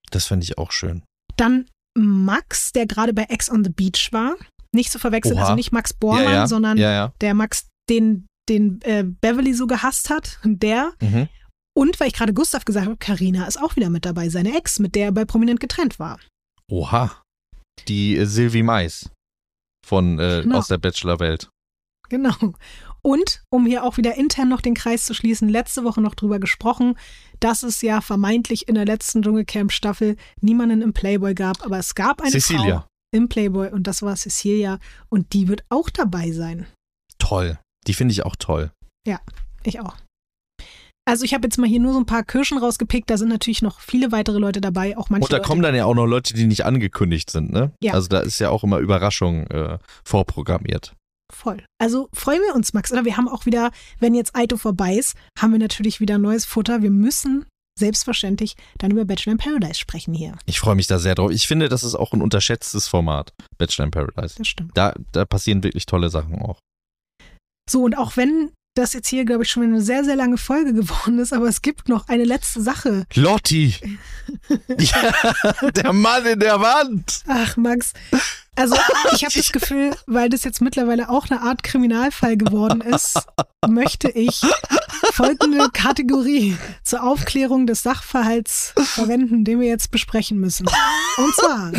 Das 0.09 0.25
fände 0.25 0.43
ich 0.43 0.57
auch 0.57 0.71
schön. 0.71 1.03
Dann 1.37 1.67
Max, 1.95 2.71
der 2.71 2.87
gerade 2.87 3.13
bei 3.13 3.23
Ex 3.23 3.51
on 3.51 3.63
the 3.63 3.69
Beach 3.69 4.09
war. 4.11 4.35
Nicht 4.73 4.91
zu 4.91 4.97
verwechseln, 4.97 5.35
Oha. 5.35 5.43
also 5.43 5.55
nicht 5.55 5.71
Max 5.71 5.93
Bormann, 5.93 6.23
ja, 6.23 6.31
ja. 6.31 6.47
sondern 6.47 6.77
Ja, 6.77 6.91
ja. 6.91 7.13
der 7.21 7.33
Max, 7.33 7.67
den, 7.89 8.25
den 8.49 8.81
äh, 8.81 9.03
Beverly 9.03 9.53
so 9.53 9.67
gehasst 9.67 10.09
hat. 10.09 10.39
Der. 10.43 10.93
Mhm. 11.01 11.29
Und 11.73 11.99
weil 11.99 12.07
ich 12.07 12.13
gerade 12.13 12.33
Gustav 12.33 12.65
gesagt 12.65 12.85
habe, 12.85 12.97
Karina 12.97 13.45
ist 13.47 13.61
auch 13.61 13.75
wieder 13.75 13.89
mit 13.89 14.05
dabei, 14.05 14.27
seine 14.29 14.57
Ex, 14.57 14.79
mit 14.79 14.93
der 14.95 15.05
er 15.05 15.11
bei 15.11 15.23
Prominent 15.25 15.59
getrennt 15.59 15.99
war. 15.99 16.19
Oha. 16.69 17.21
Die 17.87 18.17
äh, 18.17 18.25
Sylvie 18.25 18.63
Mais 18.63 19.09
von 19.85 20.19
äh, 20.19 20.41
Genau. 20.43 20.57
aus 20.57 20.67
der 20.67 20.77
Bachelor-Welt. 20.77 21.49
Genau. 22.09 22.35
Und 23.01 23.41
um 23.49 23.65
hier 23.65 23.83
auch 23.83 23.97
wieder 23.97 24.15
intern 24.15 24.49
noch 24.49 24.61
den 24.61 24.75
Kreis 24.75 25.05
zu 25.05 25.13
schließen, 25.13 25.49
letzte 25.49 25.83
Woche 25.83 26.01
noch 26.01 26.13
drüber 26.13 26.39
gesprochen, 26.39 26.95
dass 27.39 27.63
es 27.63 27.81
ja 27.81 28.01
vermeintlich 28.01 28.67
in 28.67 28.75
der 28.75 28.85
letzten 28.85 29.23
Dschungelcamp-Staffel 29.23 30.17
niemanden 30.41 30.81
im 30.81 30.93
Playboy 30.93 31.33
gab, 31.33 31.65
aber 31.65 31.79
es 31.79 31.95
gab 31.95 32.21
eine 32.21 32.31
Cecilia. 32.31 32.81
Frau 32.81 32.87
im 33.13 33.27
Playboy 33.27 33.69
und 33.71 33.87
das 33.87 34.01
war 34.03 34.15
Cecilia 34.15 34.79
und 35.09 35.33
die 35.33 35.47
wird 35.47 35.63
auch 35.69 35.89
dabei 35.89 36.31
sein. 36.31 36.67
Toll. 37.17 37.57
Die 37.87 37.93
finde 37.93 38.11
ich 38.13 38.25
auch 38.25 38.35
toll. 38.35 38.71
Ich 39.63 39.79
auch. 39.79 39.95
Also 41.05 41.25
ich 41.25 41.33
habe 41.33 41.47
jetzt 41.47 41.57
mal 41.57 41.67
hier 41.67 41.79
nur 41.79 41.93
so 41.93 41.99
ein 41.99 42.05
paar 42.05 42.23
Kirschen 42.23 42.57
rausgepickt. 42.57 43.09
Da 43.09 43.17
sind 43.17 43.29
natürlich 43.29 43.61
noch 43.61 43.79
viele 43.79 44.11
weitere 44.11 44.37
Leute 44.37 44.61
dabei, 44.61 44.97
auch 44.97 45.09
manche 45.09 45.25
Und 45.25 45.33
da 45.33 45.37
Leute. 45.37 45.47
kommen 45.47 45.61
dann 45.61 45.75
ja 45.75 45.85
auch 45.85 45.95
noch 45.95 46.05
Leute, 46.05 46.33
die 46.33 46.45
nicht 46.45 46.63
angekündigt 46.63 47.29
sind, 47.31 47.51
ne? 47.51 47.71
Ja. 47.81 47.93
Also 47.93 48.07
da 48.07 48.19
ist 48.19 48.39
ja 48.39 48.49
auch 48.49 48.63
immer 48.63 48.77
Überraschung 48.77 49.47
äh, 49.47 49.79
vorprogrammiert. 50.05 50.95
Voll. 51.33 51.63
Also 51.79 52.09
freuen 52.13 52.41
wir 52.41 52.53
uns, 52.55 52.73
Max. 52.73 52.91
Oder 52.91 53.05
wir 53.05 53.17
haben 53.17 53.27
auch 53.27 53.45
wieder, 53.45 53.71
wenn 53.99 54.13
jetzt 54.13 54.35
Aito 54.35 54.57
vorbei 54.57 54.95
ist, 54.95 55.15
haben 55.39 55.51
wir 55.53 55.59
natürlich 55.59 55.99
wieder 55.99 56.17
neues 56.17 56.45
Futter. 56.45 56.81
Wir 56.81 56.91
müssen 56.91 57.45
selbstverständlich 57.79 58.55
dann 58.77 58.91
über 58.91 59.05
Bachelor 59.05 59.31
in 59.31 59.37
Paradise 59.37 59.79
sprechen 59.79 60.13
hier. 60.13 60.35
Ich 60.45 60.59
freue 60.59 60.75
mich 60.75 60.87
da 60.87 60.99
sehr 60.99 61.15
drauf. 61.15 61.31
Ich 61.31 61.47
finde, 61.47 61.67
das 61.67 61.83
ist 61.83 61.95
auch 61.95 62.13
ein 62.13 62.21
unterschätztes 62.21 62.87
Format, 62.87 63.33
Bachelor 63.57 63.85
in 63.85 63.91
Paradise. 63.91 64.35
Das 64.37 64.47
stimmt. 64.47 64.71
Da, 64.75 64.93
da 65.13 65.25
passieren 65.25 65.63
wirklich 65.63 65.85
tolle 65.87 66.09
Sachen 66.09 66.41
auch. 66.41 66.59
So, 67.69 67.83
und 67.83 67.97
auch 67.97 68.17
wenn 68.17 68.51
das 68.73 68.93
jetzt 68.93 69.09
hier, 69.09 69.25
glaube 69.25 69.43
ich, 69.43 69.49
schon 69.49 69.63
eine 69.63 69.81
sehr, 69.81 70.03
sehr 70.03 70.15
lange 70.15 70.37
Folge 70.37 70.73
geworden 70.81 71.19
ist, 71.19 71.33
aber 71.33 71.47
es 71.47 71.61
gibt 71.61 71.89
noch 71.89 72.07
eine 72.07 72.23
letzte 72.23 72.61
Sache. 72.61 73.05
Lotti! 73.15 73.75
ja, 74.77 75.71
der 75.71 75.93
Mann 75.93 76.25
in 76.25 76.39
der 76.39 76.59
Wand! 76.61 77.23
Ach, 77.27 77.57
Max. 77.57 77.93
Also, 78.55 78.75
ich 79.13 79.23
habe 79.23 79.33
das 79.33 79.51
Gefühl, 79.53 79.95
weil 80.07 80.29
das 80.29 80.43
jetzt 80.43 80.61
mittlerweile 80.61 81.09
auch 81.09 81.29
eine 81.29 81.41
Art 81.41 81.63
Kriminalfall 81.63 82.35
geworden 82.37 82.81
ist, 82.81 83.17
möchte 83.67 84.09
ich 84.09 84.41
folgende 85.13 85.69
Kategorie 85.71 86.57
zur 86.83 87.03
Aufklärung 87.03 87.65
des 87.65 87.81
Sachverhalts 87.81 88.73
verwenden, 88.75 89.45
den 89.45 89.61
wir 89.61 89.67
jetzt 89.67 89.91
besprechen 89.91 90.39
müssen. 90.39 90.67
Und 91.17 91.35
zwar, 91.35 91.71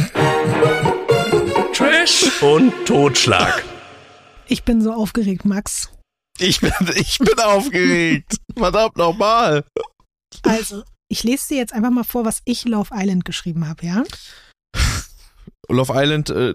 Trash 1.75 2.43
und 2.43 2.73
Totschlag. 2.87 3.63
Ich 4.53 4.65
bin 4.65 4.83
so 4.83 4.93
aufgeregt, 4.93 5.45
Max. 5.47 5.91
Ich 6.39 6.61
bin, 6.61 6.73
ich 6.95 7.19
bin 7.19 7.39
aufgeregt. 7.41 8.37
Verdammt 8.57 8.97
nochmal. 8.97 9.65
Also, 10.43 10.83
ich 11.11 11.23
lese 11.25 11.49
dir 11.49 11.57
jetzt 11.57 11.73
einfach 11.73 11.91
mal 11.91 12.05
vor, 12.05 12.25
was 12.25 12.41
ich 12.45 12.65
Love 12.65 12.91
Island 12.93 13.25
geschrieben 13.25 13.67
habe, 13.67 13.85
ja? 13.85 14.05
Love 15.69 15.93
Island, 15.95 16.31
äh, 16.31 16.55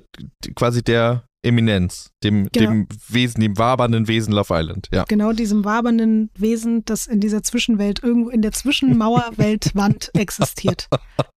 quasi 0.56 0.84
der 0.84 1.26
Eminenz, 1.44 2.10
dem, 2.24 2.50
Genau. 2.52 2.70
dem 2.70 2.88
Wesen, 3.08 3.42
dem 3.42 3.58
wabernden 3.58 4.08
Wesen 4.08 4.34
Love 4.34 4.54
Island, 4.54 4.90
ja. 4.92 5.06
Genau 5.06 5.32
diesem 5.32 5.64
wabernden 5.66 6.30
Wesen, 6.38 6.84
das 6.86 7.08
in 7.08 7.20
dieser 7.20 7.42
Zwischenwelt, 7.42 8.04
irgendwo 8.04 8.30
in 8.30 8.42
der 8.42 8.52
Zwischenmauerweltwand 8.52 10.12
existiert, 10.16 10.88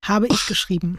habe 0.05 0.27
ich 0.27 0.47
geschrieben. 0.47 0.99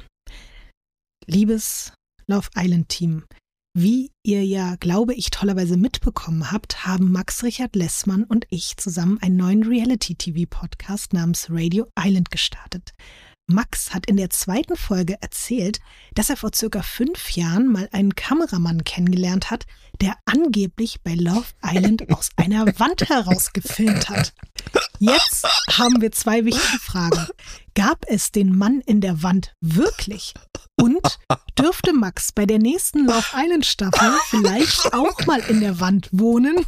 Liebes 1.27 1.93
Love 2.27 2.49
Island 2.55 2.89
Team, 2.89 3.25
wie 3.73 4.11
ihr 4.23 4.45
ja, 4.45 4.75
glaube 4.79 5.13
ich, 5.13 5.29
tollerweise 5.29 5.77
mitbekommen 5.77 6.51
habt, 6.51 6.85
haben 6.85 7.11
Max 7.11 7.43
Richard 7.43 7.75
Lessmann 7.75 8.25
und 8.25 8.45
ich 8.49 8.75
zusammen 8.77 9.17
einen 9.21 9.37
neuen 9.37 9.63
Reality-TV-Podcast 9.63 11.13
namens 11.13 11.47
Radio 11.49 11.87
Island 11.97 12.31
gestartet. 12.31 12.93
Max 13.51 13.93
hat 13.93 14.05
in 14.05 14.17
der 14.17 14.29
zweiten 14.29 14.75
Folge 14.75 15.17
erzählt, 15.21 15.79
dass 16.13 16.29
er 16.29 16.37
vor 16.37 16.51
circa 16.55 16.81
fünf 16.81 17.31
Jahren 17.31 17.71
mal 17.71 17.89
einen 17.91 18.15
Kameramann 18.15 18.83
kennengelernt 18.83 19.51
hat, 19.51 19.65
der 19.99 20.15
angeblich 20.25 21.01
bei 21.03 21.13
Love 21.13 21.47
Island 21.63 22.09
aus 22.13 22.29
einer 22.37 22.65
Wand 22.79 23.09
heraus 23.09 23.53
gefilmt 23.53 24.09
hat. 24.09 24.33
Jetzt 24.99 25.45
haben 25.77 26.01
wir 26.01 26.11
zwei 26.11 26.45
wichtige 26.45 26.79
Fragen. 26.79 27.27
Gab 27.75 28.05
es 28.07 28.31
den 28.31 28.55
Mann 28.57 28.81
in 28.85 29.01
der 29.01 29.23
Wand 29.23 29.55
wirklich? 29.61 30.33
Und 30.79 31.19
dürfte 31.57 31.93
Max 31.93 32.31
bei 32.31 32.45
der 32.45 32.59
nächsten 32.59 33.05
Love 33.05 33.25
Island 33.35 33.65
Staffel 33.65 34.13
vielleicht 34.29 34.93
auch 34.93 35.25
mal 35.25 35.39
in 35.41 35.59
der 35.59 35.79
Wand 35.79 36.09
wohnen? 36.11 36.65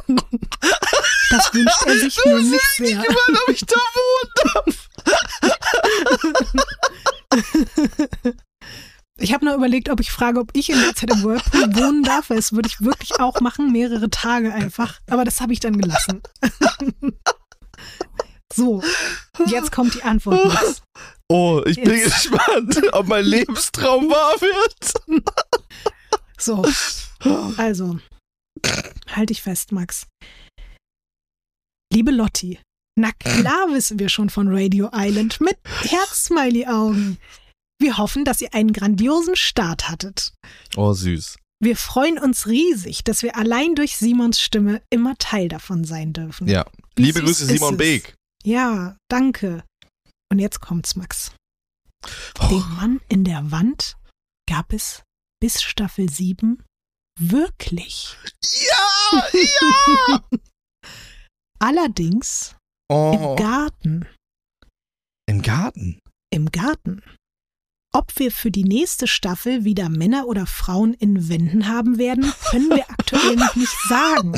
Das 1.30 1.52
wünscht 1.52 1.82
er 1.86 1.98
sich 1.98 2.18
nämlich 2.24 2.62
sehr. 2.76 3.00
ob 3.00 3.48
ich 3.48 3.64
da 3.64 3.76
wohnen 3.76 4.74
Ich 9.18 9.32
habe 9.32 9.44
nur 9.44 9.54
überlegt, 9.54 9.90
ob 9.90 10.00
ich 10.00 10.10
frage, 10.10 10.40
ob 10.40 10.50
ich 10.54 10.70
in 10.70 10.80
der 10.80 10.94
Zeit 10.94 11.10
im 11.10 11.22
Whirlpool 11.22 11.74
wohnen 11.76 12.02
darf, 12.02 12.30
weil 12.30 12.36
das 12.36 12.52
würde 12.52 12.68
ich 12.68 12.80
wirklich 12.80 13.20
auch 13.20 13.40
machen, 13.40 13.70
mehrere 13.70 14.10
Tage 14.10 14.52
einfach. 14.52 15.00
Aber 15.08 15.24
das 15.24 15.40
habe 15.40 15.52
ich 15.52 15.60
dann 15.60 15.80
gelassen. 15.80 16.20
So, 18.52 18.82
jetzt 19.46 19.72
kommt 19.72 19.94
die 19.94 20.02
Antwort. 20.02 20.44
Max. 20.46 20.82
Oh, 21.28 21.62
ich 21.66 21.76
bin 21.80 21.96
Jetzt. 21.96 22.30
gespannt, 22.30 22.80
ob 22.92 23.08
mein 23.08 23.24
Lebenstraum 23.24 24.10
wahr 24.10 24.40
wird. 24.40 25.24
So, 26.38 26.64
also, 27.56 27.98
halt 29.10 29.30
dich 29.30 29.42
fest, 29.42 29.72
Max. 29.72 30.06
Liebe 31.92 32.10
Lotti, 32.10 32.60
na 32.96 33.12
klar 33.12 33.68
wissen 33.72 33.98
wir 33.98 34.08
schon 34.08 34.30
von 34.30 34.48
Radio 34.48 34.90
Island 34.92 35.40
mit 35.40 35.58
Herz-Smiley-Augen. 35.64 37.18
Wir 37.80 37.98
hoffen, 37.98 38.24
dass 38.24 38.40
ihr 38.40 38.54
einen 38.54 38.72
grandiosen 38.72 39.36
Start 39.36 39.88
hattet. 39.88 40.32
Oh, 40.76 40.92
süß. 40.92 41.36
Wir 41.60 41.76
freuen 41.76 42.18
uns 42.18 42.46
riesig, 42.46 43.04
dass 43.04 43.22
wir 43.22 43.36
allein 43.36 43.74
durch 43.74 43.96
Simons 43.96 44.40
Stimme 44.40 44.82
immer 44.90 45.16
Teil 45.18 45.48
davon 45.48 45.84
sein 45.84 46.12
dürfen. 46.12 46.46
Ja. 46.46 46.66
Wie 46.94 47.04
Liebe 47.04 47.20
Grüße, 47.20 47.46
Simon? 47.46 47.76
Beek. 47.76 48.14
Ja, 48.44 48.96
danke. 49.08 49.64
Und 50.30 50.38
jetzt 50.38 50.60
kommt's, 50.60 50.94
Max. 50.94 51.32
Oh. 52.38 52.48
Den 52.48 52.76
Mann 52.76 53.00
in 53.08 53.24
der 53.24 53.50
Wand 53.50 53.96
gab 54.48 54.72
es 54.72 55.02
bis 55.40 55.62
Staffel 55.62 56.10
7 56.10 56.62
wirklich. 57.18 58.16
Ja, 58.68 59.28
ja. 59.32 60.22
Allerdings 61.58 62.56
Oh, 62.90 63.12
im 63.14 63.36
Garten. 63.36 64.06
im 65.26 65.42
Garten. 65.42 66.00
Im 66.30 66.50
Garten. 66.50 67.02
Ob 67.94 68.18
wir 68.18 68.32
für 68.32 68.50
die 68.50 68.64
nächste 68.64 69.06
Staffel 69.06 69.64
wieder 69.64 69.88
Männer 69.88 70.26
oder 70.26 70.46
Frauen 70.46 70.94
in 70.94 71.28
Wänden 71.28 71.68
haben 71.68 71.96
werden, 71.96 72.32
können 72.50 72.68
wir 72.70 72.90
aktuell 72.90 73.36
noch 73.36 73.54
nicht 73.54 73.74
sagen. 73.88 74.32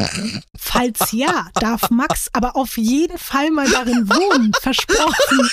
Falls 0.59 1.12
ja, 1.12 1.48
darf 1.55 1.90
Max 1.90 2.28
aber 2.35 2.55
auf 2.55 2.77
jeden 2.77 3.16
Fall 3.16 3.51
mal 3.51 3.68
darin 3.68 4.09
wohnen. 4.10 4.52
Versprochen. 4.60 5.51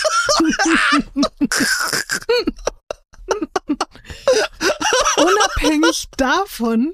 Unabhängig 5.18 6.08
davon. 6.18 6.94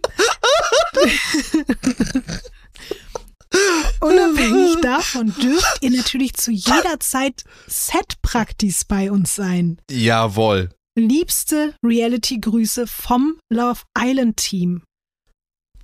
Unabhängig 4.02 4.78
davon 4.82 5.34
dürft 5.42 5.78
ihr 5.82 5.92
natürlich 5.92 6.34
zu 6.36 6.52
jeder 6.52 7.00
Zeit 7.00 7.44
Set-Praktis 7.68 8.86
bei 8.86 9.12
uns 9.12 9.36
sein. 9.36 9.82
Jawohl. 9.90 10.70
Liebste 10.98 11.76
Reality-Grüße 11.86 12.88
vom 12.88 13.40
Love 13.52 13.82
Island 13.98 14.38
Team. 14.38 14.84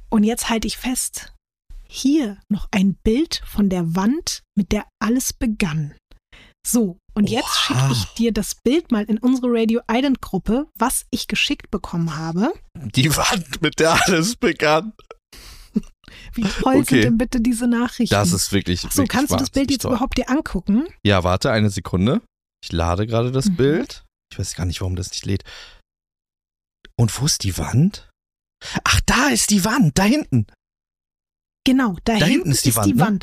Und 0.09 0.23
jetzt 0.23 0.49
halte 0.49 0.67
ich 0.67 0.77
fest. 0.77 1.33
Hier 1.87 2.39
noch 2.49 2.67
ein 2.71 2.95
Bild 3.03 3.41
von 3.45 3.69
der 3.69 3.95
Wand, 3.95 4.43
mit 4.55 4.71
der 4.71 4.85
alles 4.99 5.33
begann. 5.33 5.95
So, 6.65 6.97
und 7.13 7.29
jetzt 7.29 7.55
schicke 7.59 7.89
ich 7.91 8.05
dir 8.15 8.31
das 8.33 8.55
Bild 8.55 8.91
mal 8.91 9.03
in 9.03 9.19
unsere 9.19 9.47
Radio 9.49 9.81
Island 9.89 10.19
Gruppe, 10.21 10.67
was 10.75 11.05
ich 11.11 11.27
geschickt 11.27 11.69
bekommen 11.69 12.17
habe. 12.17 12.53
Die 12.75 13.15
Wand, 13.15 13.61
mit 13.61 13.79
der 13.79 13.99
alles 14.07 14.35
begann. 14.35 14.93
Wie 16.33 16.43
toll 16.43 16.75
Okay. 16.77 16.85
sind 16.95 17.03
denn 17.03 17.17
bitte 17.17 17.41
diese 17.41 17.67
Nachrichten? 17.67 18.13
Das 18.13 18.31
ist 18.31 18.51
wirklich. 18.51 18.81
So, 18.81 18.89
wirklich 18.89 19.09
kannst 19.09 19.31
du 19.31 19.37
das 19.37 19.49
Bild 19.49 19.71
jetzt 19.71 19.81
toll. 19.81 19.91
überhaupt 19.91 20.17
dir 20.17 20.29
angucken? 20.29 20.87
Ja, 21.05 21.23
warte 21.23 21.51
eine 21.51 21.69
Sekunde. 21.69 22.21
Ich 22.63 22.71
lade 22.71 23.05
gerade 23.07 23.31
das 23.31 23.45
Mhm. 23.49 23.55
Bild. 23.55 24.03
Ich 24.31 24.39
weiß 24.39 24.55
gar 24.55 24.65
nicht, 24.65 24.81
warum 24.81 24.95
das 24.95 25.11
nicht 25.11 25.25
lädt. 25.25 25.43
Und 26.97 27.19
wo 27.21 27.25
ist 27.25 27.43
die 27.43 27.57
Wand? 27.57 28.09
Ach, 28.83 29.01
da 29.05 29.27
ist 29.27 29.49
die 29.51 29.63
Wand, 29.65 29.97
da 29.97 30.03
hinten. 30.03 30.47
Genau, 31.65 31.97
da, 32.03 32.17
Da 32.17 32.25
hinten 32.25 32.51
ist 32.51 32.65
die 32.65 32.75
Wand. 32.75 32.95
ne? 32.95 33.19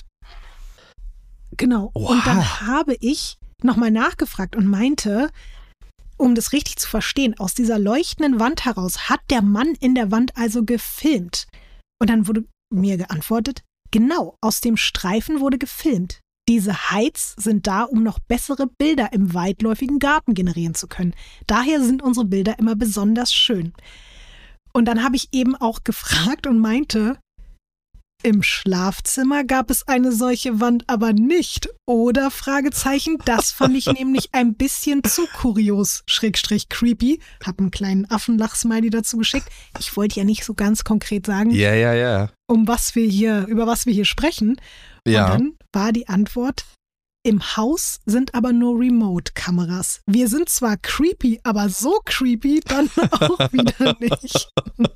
Genau. 1.56 1.90
Oha. 1.94 2.12
Und 2.12 2.26
dann 2.26 2.60
habe 2.60 2.94
ich 3.00 3.36
nochmal 3.62 3.90
nachgefragt 3.90 4.56
und 4.56 4.66
meinte, 4.66 5.30
um 6.16 6.34
das 6.34 6.52
richtig 6.52 6.76
zu 6.76 6.88
verstehen, 6.88 7.38
aus 7.38 7.54
dieser 7.54 7.78
leuchtenden 7.78 8.38
Wand 8.40 8.64
heraus 8.64 9.08
hat 9.08 9.20
der 9.30 9.42
Mann 9.42 9.74
in 9.80 9.94
der 9.94 10.10
Wand 10.10 10.36
also 10.36 10.64
gefilmt. 10.64 11.46
Und 12.00 12.10
dann 12.10 12.26
wurde 12.26 12.44
mir 12.72 12.96
geantwortet, 12.96 13.62
genau, 13.90 14.36
aus 14.40 14.60
dem 14.60 14.76
Streifen 14.76 15.40
wurde 15.40 15.58
gefilmt. 15.58 16.20
Diese 16.48 16.90
Heiz 16.90 17.34
sind 17.38 17.66
da, 17.66 17.84
um 17.84 18.02
noch 18.02 18.18
bessere 18.18 18.66
Bilder 18.66 19.12
im 19.12 19.32
weitläufigen 19.32 20.00
Garten 20.00 20.34
generieren 20.34 20.74
zu 20.74 20.88
können. 20.88 21.14
Daher 21.46 21.80
sind 21.80 22.02
unsere 22.02 22.26
Bilder 22.26 22.58
immer 22.58 22.74
besonders 22.74 23.32
schön. 23.32 23.72
Und 24.72 24.86
dann 24.86 25.04
habe 25.04 25.16
ich 25.16 25.28
eben 25.32 25.54
auch 25.54 25.84
gefragt 25.84 26.46
und 26.46 26.58
meinte, 26.58 27.18
im 28.22 28.42
Schlafzimmer 28.42 29.44
gab 29.44 29.70
es 29.70 29.86
eine 29.88 30.12
solche 30.12 30.60
Wand 30.60 30.84
aber 30.86 31.12
nicht, 31.12 31.68
oder? 31.86 32.30
Fragezeichen. 32.30 33.18
Das 33.24 33.50
fand 33.50 33.76
ich 33.76 33.86
nämlich 33.98 34.30
ein 34.32 34.54
bisschen 34.54 35.04
zu 35.04 35.26
kurios, 35.40 36.02
Schrägstrich 36.06 36.68
creepy. 36.68 37.20
Hab 37.44 37.58
einen 37.58 37.70
kleinen 37.70 38.04
Affenlach-Smiley 38.10 38.90
dazu 38.90 39.16
geschickt. 39.18 39.48
Ich 39.78 39.96
wollte 39.96 40.18
ja 40.20 40.24
nicht 40.24 40.44
so 40.44 40.54
ganz 40.54 40.84
konkret 40.84 41.26
sagen, 41.26 41.50
Ja, 41.50 41.74
ja, 41.74 41.94
ja. 41.94 42.30
um 42.46 42.66
was 42.68 42.94
wir 42.94 43.06
hier, 43.08 43.46
über 43.48 43.66
was 43.66 43.86
wir 43.86 43.92
hier 43.92 44.04
sprechen. 44.04 44.56
Und 45.06 45.12
Ja. 45.12 45.28
dann 45.30 45.54
war 45.72 45.92
die 45.92 46.08
Antwort, 46.08 46.64
Im 47.24 47.56
Haus 47.56 48.00
sind 48.04 48.34
aber 48.34 48.52
nur 48.52 48.80
Remote-Kameras. 48.80 50.00
Wir 50.08 50.26
sind 50.26 50.48
zwar 50.48 50.76
creepy, 50.76 51.38
aber 51.44 51.68
so 51.68 52.00
creepy 52.04 52.58
dann 52.66 52.90
auch 53.12 53.52
wieder 53.52 53.96
nicht. 54.00 54.48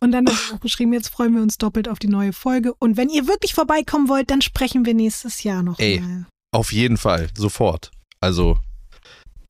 Und 0.00 0.12
dann 0.12 0.26
hat 0.26 0.36
er 0.48 0.54
noch 0.54 0.60
geschrieben, 0.60 0.92
jetzt 0.92 1.08
freuen 1.08 1.34
wir 1.34 1.42
uns 1.42 1.58
doppelt 1.58 1.88
auf 1.88 1.98
die 1.98 2.08
neue 2.08 2.32
Folge. 2.32 2.74
Und 2.74 2.96
wenn 2.96 3.08
ihr 3.08 3.26
wirklich 3.26 3.54
vorbeikommen 3.54 4.08
wollt, 4.08 4.30
dann 4.30 4.42
sprechen 4.42 4.84
wir 4.84 4.94
nächstes 4.94 5.42
Jahr 5.42 5.62
noch 5.62 5.78
Ey. 5.78 6.00
mal. 6.00 6.26
Auf 6.52 6.72
jeden 6.72 6.96
Fall, 6.96 7.28
sofort. 7.36 7.90
Also, 8.20 8.58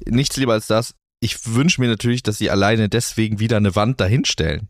nichts 0.04 0.36
lieber 0.36 0.54
als 0.54 0.66
das. 0.66 0.94
Ich 1.20 1.46
wünsche 1.46 1.80
mir 1.80 1.88
natürlich, 1.88 2.22
dass 2.22 2.38
sie 2.38 2.50
alleine 2.50 2.88
deswegen 2.88 3.38
wieder 3.38 3.56
eine 3.56 3.74
Wand 3.74 4.00
dahinstellen. 4.00 4.68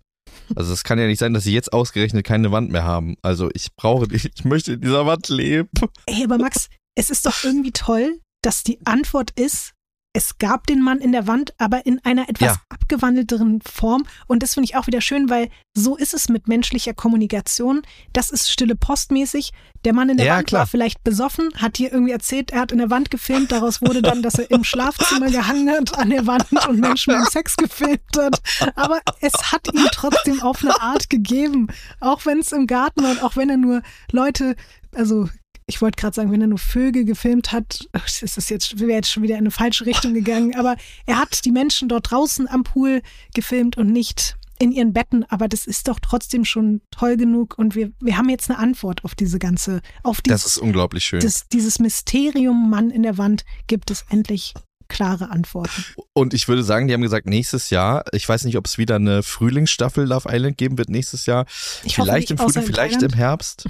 Also 0.54 0.72
es 0.72 0.84
kann 0.84 0.98
ja 0.98 1.06
nicht 1.06 1.18
sein, 1.18 1.34
dass 1.34 1.44
sie 1.44 1.52
jetzt 1.52 1.72
ausgerechnet 1.72 2.24
keine 2.24 2.52
Wand 2.52 2.70
mehr 2.70 2.84
haben. 2.84 3.16
Also 3.22 3.50
ich 3.52 3.74
brauche, 3.74 4.06
ich 4.12 4.44
möchte 4.44 4.74
in 4.74 4.80
dieser 4.80 5.06
Wand 5.06 5.28
leben. 5.28 5.68
Ey, 6.06 6.24
aber 6.24 6.38
Max, 6.38 6.68
es 6.94 7.10
ist 7.10 7.26
doch 7.26 7.42
irgendwie 7.42 7.72
toll, 7.72 8.20
dass 8.42 8.62
die 8.62 8.78
Antwort 8.86 9.32
ist, 9.32 9.72
es 10.16 10.38
gab 10.38 10.66
den 10.66 10.80
Mann 10.80 10.98
in 10.98 11.12
der 11.12 11.26
Wand, 11.26 11.52
aber 11.58 11.84
in 11.84 12.02
einer 12.02 12.26
etwas 12.30 12.54
Ja. 12.54 12.60
abgewandelteren 12.70 13.60
Form. 13.60 14.06
Und 14.26 14.42
das 14.42 14.54
finde 14.54 14.64
ich 14.64 14.74
auch 14.74 14.86
wieder 14.86 15.02
schön, 15.02 15.28
weil 15.28 15.50
so 15.74 15.94
ist 15.94 16.14
es 16.14 16.30
mit 16.30 16.48
menschlicher 16.48 16.94
Kommunikation. 16.94 17.82
Das 18.14 18.30
ist 18.30 18.50
stille 18.50 18.76
postmäßig. 18.76 19.52
Der 19.84 19.92
Mann 19.92 20.08
in 20.08 20.16
der 20.16 20.24
Ja, 20.26 20.36
Wand 20.38 20.46
klar. 20.46 20.60
war 20.60 20.66
vielleicht 20.66 21.04
besoffen, 21.04 21.50
hat 21.56 21.76
dir 21.76 21.92
irgendwie 21.92 22.12
erzählt, 22.12 22.50
er 22.50 22.60
hat 22.60 22.72
in 22.72 22.78
der 22.78 22.88
Wand 22.88 23.10
gefilmt. 23.10 23.52
Daraus 23.52 23.82
wurde 23.82 24.00
dann, 24.00 24.22
dass 24.22 24.36
er 24.38 24.50
im 24.50 24.64
Schlafzimmer 24.70 25.30
gehangen 25.30 25.68
hat 25.70 25.98
an 25.98 26.08
der 26.08 26.26
Wand 26.26 26.46
und 26.66 26.80
Menschen 26.80 27.12
beim 27.12 27.26
Sex 27.26 27.54
gefilmt 27.56 28.00
hat. 28.16 28.40
Aber 28.74 29.00
es 29.20 29.34
hat 29.52 29.68
ihm 29.74 29.86
trotzdem 29.92 30.40
auf 30.40 30.62
eine 30.62 30.80
Art 30.80 31.10
gegeben. 31.10 31.68
Auch 32.00 32.24
wenn 32.24 32.38
es 32.38 32.52
im 32.52 32.66
Garten 32.66 33.02
war 33.02 33.10
und 33.10 33.22
auch 33.22 33.36
wenn 33.36 33.50
er 33.50 33.58
nur 33.58 33.82
Leute, 34.12 34.56
also 34.94 35.28
ich 35.66 35.82
wollte 35.82 36.00
gerade 36.00 36.14
sagen, 36.14 36.30
wenn 36.30 36.40
er 36.40 36.46
nur 36.46 36.58
Vögel 36.58 37.04
gefilmt 37.04 37.52
hat, 37.52 37.88
ist 38.06 38.36
das 38.36 38.48
jetzt, 38.48 38.78
wäre 38.78 38.92
jetzt 38.92 39.10
schon 39.10 39.22
wieder 39.22 39.34
in 39.34 39.40
eine 39.40 39.50
falsche 39.50 39.84
Richtung 39.86 40.14
gegangen, 40.14 40.54
aber 40.56 40.76
er 41.06 41.18
hat 41.18 41.44
die 41.44 41.50
Menschen 41.50 41.88
dort 41.88 42.10
draußen 42.10 42.48
am 42.48 42.62
Pool 42.62 43.02
gefilmt 43.34 43.76
und 43.76 43.92
nicht 43.92 44.36
in 44.58 44.72
ihren 44.72 44.92
Betten, 44.94 45.24
aber 45.28 45.48
das 45.48 45.66
ist 45.66 45.86
doch 45.88 45.98
trotzdem 46.00 46.44
schon 46.44 46.80
toll 46.90 47.16
genug 47.16 47.58
und 47.58 47.74
wir, 47.74 47.90
wir 48.00 48.16
haben 48.16 48.30
jetzt 48.30 48.48
eine 48.48 48.58
Antwort 48.58 49.04
auf 49.04 49.14
diese 49.14 49.38
ganze, 49.38 49.82
auf 50.02 50.22
Das 50.22 50.42
dieses, 50.42 50.56
ist 50.56 50.62
unglaublich 50.62 51.04
schön. 51.04 51.20
das, 51.20 51.48
dieses 51.48 51.78
Mysterium 51.78 52.70
Mann 52.70 52.90
in 52.90 53.02
der 53.02 53.18
Wand 53.18 53.44
gibt 53.66 53.90
es 53.90 54.06
endlich 54.08 54.54
klare 54.88 55.30
Antworten. 55.30 55.84
Und 56.12 56.32
ich 56.32 56.46
würde 56.46 56.62
sagen, 56.62 56.86
die 56.86 56.94
haben 56.94 57.02
gesagt, 57.02 57.26
nächstes 57.26 57.70
Jahr, 57.70 58.04
ich 58.12 58.26
weiß 58.26 58.44
nicht, 58.44 58.56
ob 58.56 58.66
es 58.66 58.78
wieder 58.78 58.94
eine 58.94 59.24
Frühlingsstaffel 59.24 60.06
Love 60.06 60.28
Island 60.30 60.56
geben 60.56 60.78
wird 60.78 60.88
nächstes 60.88 61.26
Jahr. 61.26 61.44
Ich 61.82 61.96
vielleicht 61.96 62.30
nicht, 62.30 62.30
im 62.30 62.38
Frühling, 62.38 62.62
in 62.62 62.66
vielleicht 62.66 62.94
Thailand. 62.94 63.12
im 63.12 63.18
Herbst. 63.18 63.68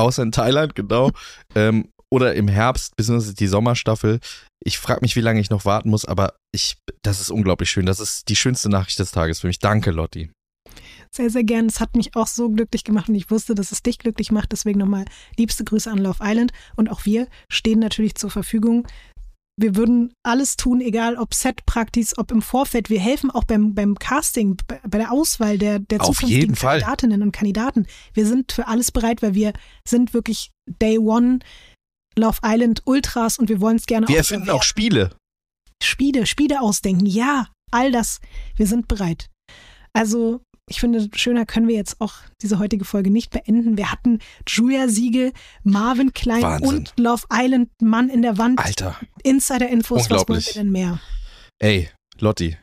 Außer 0.00 0.22
in 0.22 0.32
Thailand, 0.32 0.74
genau. 0.74 1.10
ähm, 1.54 1.88
oder 2.12 2.34
im 2.34 2.48
Herbst, 2.48 2.96
beziehungsweise 2.96 3.34
die 3.34 3.46
Sommerstaffel. 3.46 4.18
Ich 4.64 4.78
frage 4.78 5.00
mich, 5.02 5.14
wie 5.14 5.20
lange 5.20 5.40
ich 5.40 5.50
noch 5.50 5.64
warten 5.64 5.90
muss, 5.90 6.04
aber 6.04 6.34
ich, 6.52 6.76
das 7.02 7.20
ist 7.20 7.30
unglaublich 7.30 7.70
schön. 7.70 7.86
Das 7.86 8.00
ist 8.00 8.28
die 8.28 8.36
schönste 8.36 8.68
Nachricht 8.68 8.98
des 8.98 9.12
Tages 9.12 9.40
für 9.40 9.46
mich. 9.46 9.60
Danke, 9.60 9.92
Lotti. 9.92 10.30
Sehr, 11.12 11.28
sehr 11.28 11.42
gern. 11.42 11.66
Es 11.66 11.80
hat 11.80 11.96
mich 11.96 12.14
auch 12.14 12.28
so 12.28 12.50
glücklich 12.50 12.84
gemacht 12.84 13.08
und 13.08 13.16
ich 13.16 13.30
wusste, 13.30 13.56
dass 13.56 13.72
es 13.72 13.82
dich 13.82 13.98
glücklich 13.98 14.30
macht. 14.30 14.52
Deswegen 14.52 14.78
nochmal 14.78 15.06
liebste 15.36 15.64
Grüße 15.64 15.90
an 15.90 15.98
Love 15.98 16.18
Island. 16.22 16.52
Und 16.76 16.88
auch 16.88 17.04
wir 17.04 17.26
stehen 17.48 17.80
natürlich 17.80 18.14
zur 18.14 18.30
Verfügung. 18.30 18.86
Wir 19.60 19.76
würden 19.76 20.14
alles 20.22 20.56
tun, 20.56 20.80
egal 20.80 21.16
ob 21.16 21.34
Set-Praktis, 21.34 22.16
ob 22.16 22.30
im 22.30 22.40
Vorfeld. 22.40 22.88
Wir 22.88 23.00
helfen 23.00 23.30
auch 23.30 23.44
beim, 23.44 23.74
beim 23.74 23.98
Casting, 23.98 24.56
bei 24.66 24.80
bei 24.88 24.98
der 24.98 25.12
Auswahl 25.12 25.58
der, 25.58 25.78
der 25.78 26.00
Auf 26.00 26.16
zukünftigen. 26.16 26.54
Kandidatinnen 26.54 27.22
und 27.22 27.32
Kandidaten. 27.32 27.86
Wir 28.14 28.26
sind 28.26 28.52
für 28.52 28.68
alles 28.68 28.90
bereit, 28.90 29.22
weil 29.22 29.34
wir 29.34 29.52
sind 29.86 30.14
wirklich 30.14 30.50
Day 30.66 30.98
One 30.98 31.40
Love 32.18 32.38
Island 32.44 32.82
Ultras 32.86 33.38
und 33.38 33.48
wir 33.48 33.60
wollen 33.60 33.76
es 33.76 33.86
gerne 33.86 34.08
Wir 34.08 34.18
erfinden 34.18 34.50
auch. 34.50 34.62
Spiele. 34.62 35.10
Spiele, 35.82 36.26
Spiele 36.26 36.60
ausdenken. 36.60 37.06
Ja, 37.06 37.48
all 37.70 37.92
das. 37.92 38.20
Wir 38.56 38.66
sind 38.66 38.88
bereit. 38.88 39.28
Also, 39.92 40.40
ich 40.70 40.80
finde, 40.80 41.08
schöner 41.14 41.46
können 41.46 41.66
wir 41.66 41.74
jetzt 41.74 42.00
auch 42.00 42.14
diese 42.40 42.60
heutige 42.60 42.84
Folge 42.84 43.10
nicht 43.10 43.30
beenden. 43.32 43.76
Wir 43.76 43.90
hatten 43.90 44.20
Julia 44.46 44.88
Siegel, 44.88 45.32
Marvin 45.64 46.12
Klein 46.12 46.42
Wahnsinn. 46.42 46.68
und 46.68 46.94
Love 46.96 47.24
Island, 47.32 47.70
Mann 47.82 48.08
in 48.08 48.22
der 48.22 48.38
Wand. 48.38 48.60
Alter. 48.60 48.96
Insider-Infos, 49.24 50.08
was 50.08 50.28
wollen 50.28 50.40
wir 50.44 50.52
denn 50.54 50.70
mehr? 50.70 51.00
Ey, 51.58 51.90
Lotti. 52.20 52.56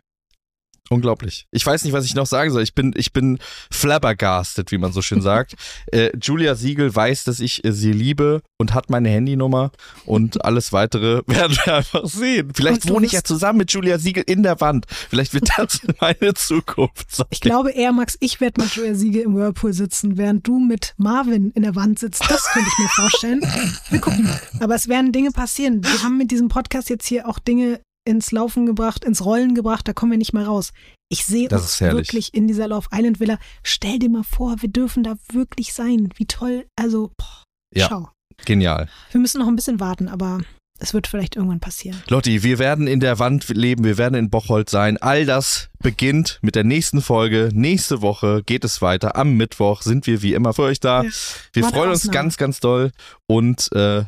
Unglaublich. 0.90 1.48
Ich 1.52 1.66
weiß 1.66 1.84
nicht, 1.84 1.94
was 1.94 2.06
ich 2.06 2.16
noch 2.16 2.26
sagen 2.26 2.52
soll. 2.52 2.64
Ich 2.64 2.74
bin, 2.74 2.94
ich 2.96 3.12
bin 3.12 3.40
flabbergasted, 3.72 4.72
wie 4.72 4.78
man 4.78 4.94
so 4.94 5.02
schön 5.02 5.22
sagt. 5.22 5.56
äh, 5.92 6.12
Julia 6.22 6.56
Siegel 6.56 6.96
weiß, 6.96 7.26
dass 7.26 7.40
ich 7.40 7.64
äh, 7.66 7.72
sie 7.72 7.92
liebe 7.92 8.42
und 8.58 8.74
hat 8.74 8.90
meine 8.90 9.10
Handynummer 9.10 9.72
und 10.06 10.44
alles 10.46 10.72
weitere 10.72 11.22
werden 11.28 11.58
wir 11.64 11.76
einfach 11.76 12.06
sehen. 12.06 12.52
Vielleicht 12.56 12.88
wohne 12.90 13.06
ich 13.06 13.12
ja 13.12 13.24
zusammen 13.24 13.60
mit 13.60 13.72
Julia 13.72 14.00
Siegel 14.00 14.24
in 14.26 14.44
der 14.44 14.62
Wand. 14.62 14.86
Vielleicht 15.10 15.34
wird 15.34 15.50
das 15.58 15.82
meine 16.02 16.34
Zukunft 16.34 17.14
sein. 17.16 17.28
Ich 17.30 17.42
glaube 17.42 17.72
eher, 17.72 17.92
Max, 17.92 18.18
ich 18.20 18.40
werde 18.40 18.62
mit 18.62 18.74
Julia 18.76 18.96
Siegel 18.96 19.24
im 19.24 19.36
Whirlpool 19.36 19.74
sitzen, 19.74 20.18
während 20.18 20.48
du 20.48 20.60
mit 20.60 20.94
Marvin 20.98 21.52
in 21.52 21.64
der 21.64 21.76
Wand 21.76 22.00
sitzt. 22.00 22.24
Das 22.30 22.46
könnte 22.54 22.70
ich 22.70 22.80
mir 22.80 22.90
vorstellen. 22.90 23.42
Wir 23.90 24.00
gucken. 24.00 24.30
Aber 24.60 24.76
es 24.76 24.88
werden 24.88 25.12
Dinge 25.12 25.32
passieren. 25.32 25.84
Wir 25.84 26.04
haben 26.04 26.18
mit 26.18 26.32
diesem 26.32 26.48
Podcast 26.48 26.90
jetzt 26.90 27.08
hier 27.08 27.28
auch 27.28 27.40
Dinge 27.40 27.82
ins 28.08 28.32
Laufen 28.32 28.66
gebracht, 28.66 29.04
ins 29.06 29.24
Rollen 29.24 29.54
gebracht, 29.54 29.88
da 29.88 29.94
kommen 29.94 30.12
wir 30.12 30.18
nicht 30.18 30.34
mehr 30.34 30.48
raus. 30.48 30.72
Ich 31.10 31.26
sehe 31.26 31.48
Das 31.48 31.62
uns 31.62 31.82
wirklich 31.82 32.34
in 32.34 32.48
dieser 32.48 32.68
Love 32.68 32.88
Island 32.94 33.20
Villa. 33.20 33.38
Stell 33.64 34.00
dir 34.00 34.10
mal 34.10 34.24
vor, 34.24 34.62
wir 34.62 34.70
dürfen 34.70 35.04
da 35.04 35.16
wirklich 35.32 35.74
sein. 35.74 36.10
Wie 36.16 36.26
toll. 36.26 36.66
Also, 36.76 37.12
boah, 37.18 37.44
Ja. 37.76 37.88
schau. 37.90 38.10
Genial. 38.46 38.88
Wir 39.12 39.20
müssen 39.22 39.40
noch 39.40 39.48
ein 39.48 39.56
bisschen 39.56 39.80
warten, 39.80 40.08
aber 40.10 40.42
es 40.80 40.94
wird 40.94 41.08
vielleicht 41.08 41.36
irgendwann 41.36 41.60
passieren. 41.60 42.02
Lotti, 42.08 42.44
wir 42.44 42.60
werden 42.60 42.86
in 42.88 43.00
der 43.00 43.18
Wand 43.20 43.48
leben, 43.50 43.84
wir 43.84 43.98
werden 43.98 44.14
in 44.16 44.30
Bocholt 44.30 44.70
sein. 44.70 44.98
All 44.98 45.26
das 45.26 45.70
beginnt 45.80 46.38
mit 46.44 46.54
der 46.56 46.64
nächsten 46.64 47.02
Folge. 47.02 47.50
Nächste 47.54 48.02
Woche 48.04 48.44
geht 48.46 48.64
es 48.64 48.82
weiter. 48.82 49.16
Am 49.16 49.34
Mittwoch 49.38 49.82
sind 49.82 50.06
wir 50.08 50.22
wie 50.22 50.34
immer 50.34 50.54
für 50.54 50.64
euch 50.64 50.80
da. 50.80 51.04
Ja. 51.04 51.10
Wir 51.54 51.64
War 51.64 51.70
freuen 51.72 51.90
uns 51.90 52.02
Ausnahme. 52.02 52.14
ganz, 52.14 52.38
ganz 52.38 52.60
doll. 52.60 52.92
Und 53.28 53.72
äh, 53.74 54.04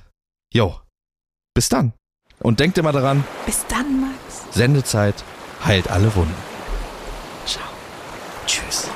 jo, 0.53 0.79
bis 1.55 1.69
dann. 1.69 1.93
Und 2.41 2.59
denkt 2.59 2.77
immer 2.77 2.91
daran, 2.91 3.23
Bis 3.45 3.65
dann, 3.67 3.99
Max. 4.01 4.13
Sendezeit 4.51 5.15
heilt 5.65 5.89
alle 5.89 6.13
Wunden. 6.15 6.35
Ciao. 7.45 7.63
Tschüss. 8.47 8.89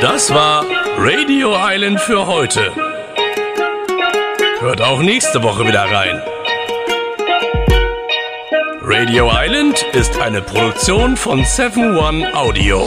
Das 0.00 0.32
war 0.32 0.64
Radio 0.98 1.54
Island 1.56 2.00
für 2.00 2.26
heute. 2.26 2.72
Hört 4.60 4.80
auch 4.82 5.00
nächste 5.00 5.42
Woche 5.42 5.66
wieder 5.66 5.84
rein. 5.90 6.22
Radio 8.82 9.30
Island 9.32 9.82
ist 9.94 10.18
eine 10.20 10.42
Produktion 10.42 11.16
von 11.16 11.44
7 11.44 11.96
One 11.96 12.34
Audio. 12.34 12.86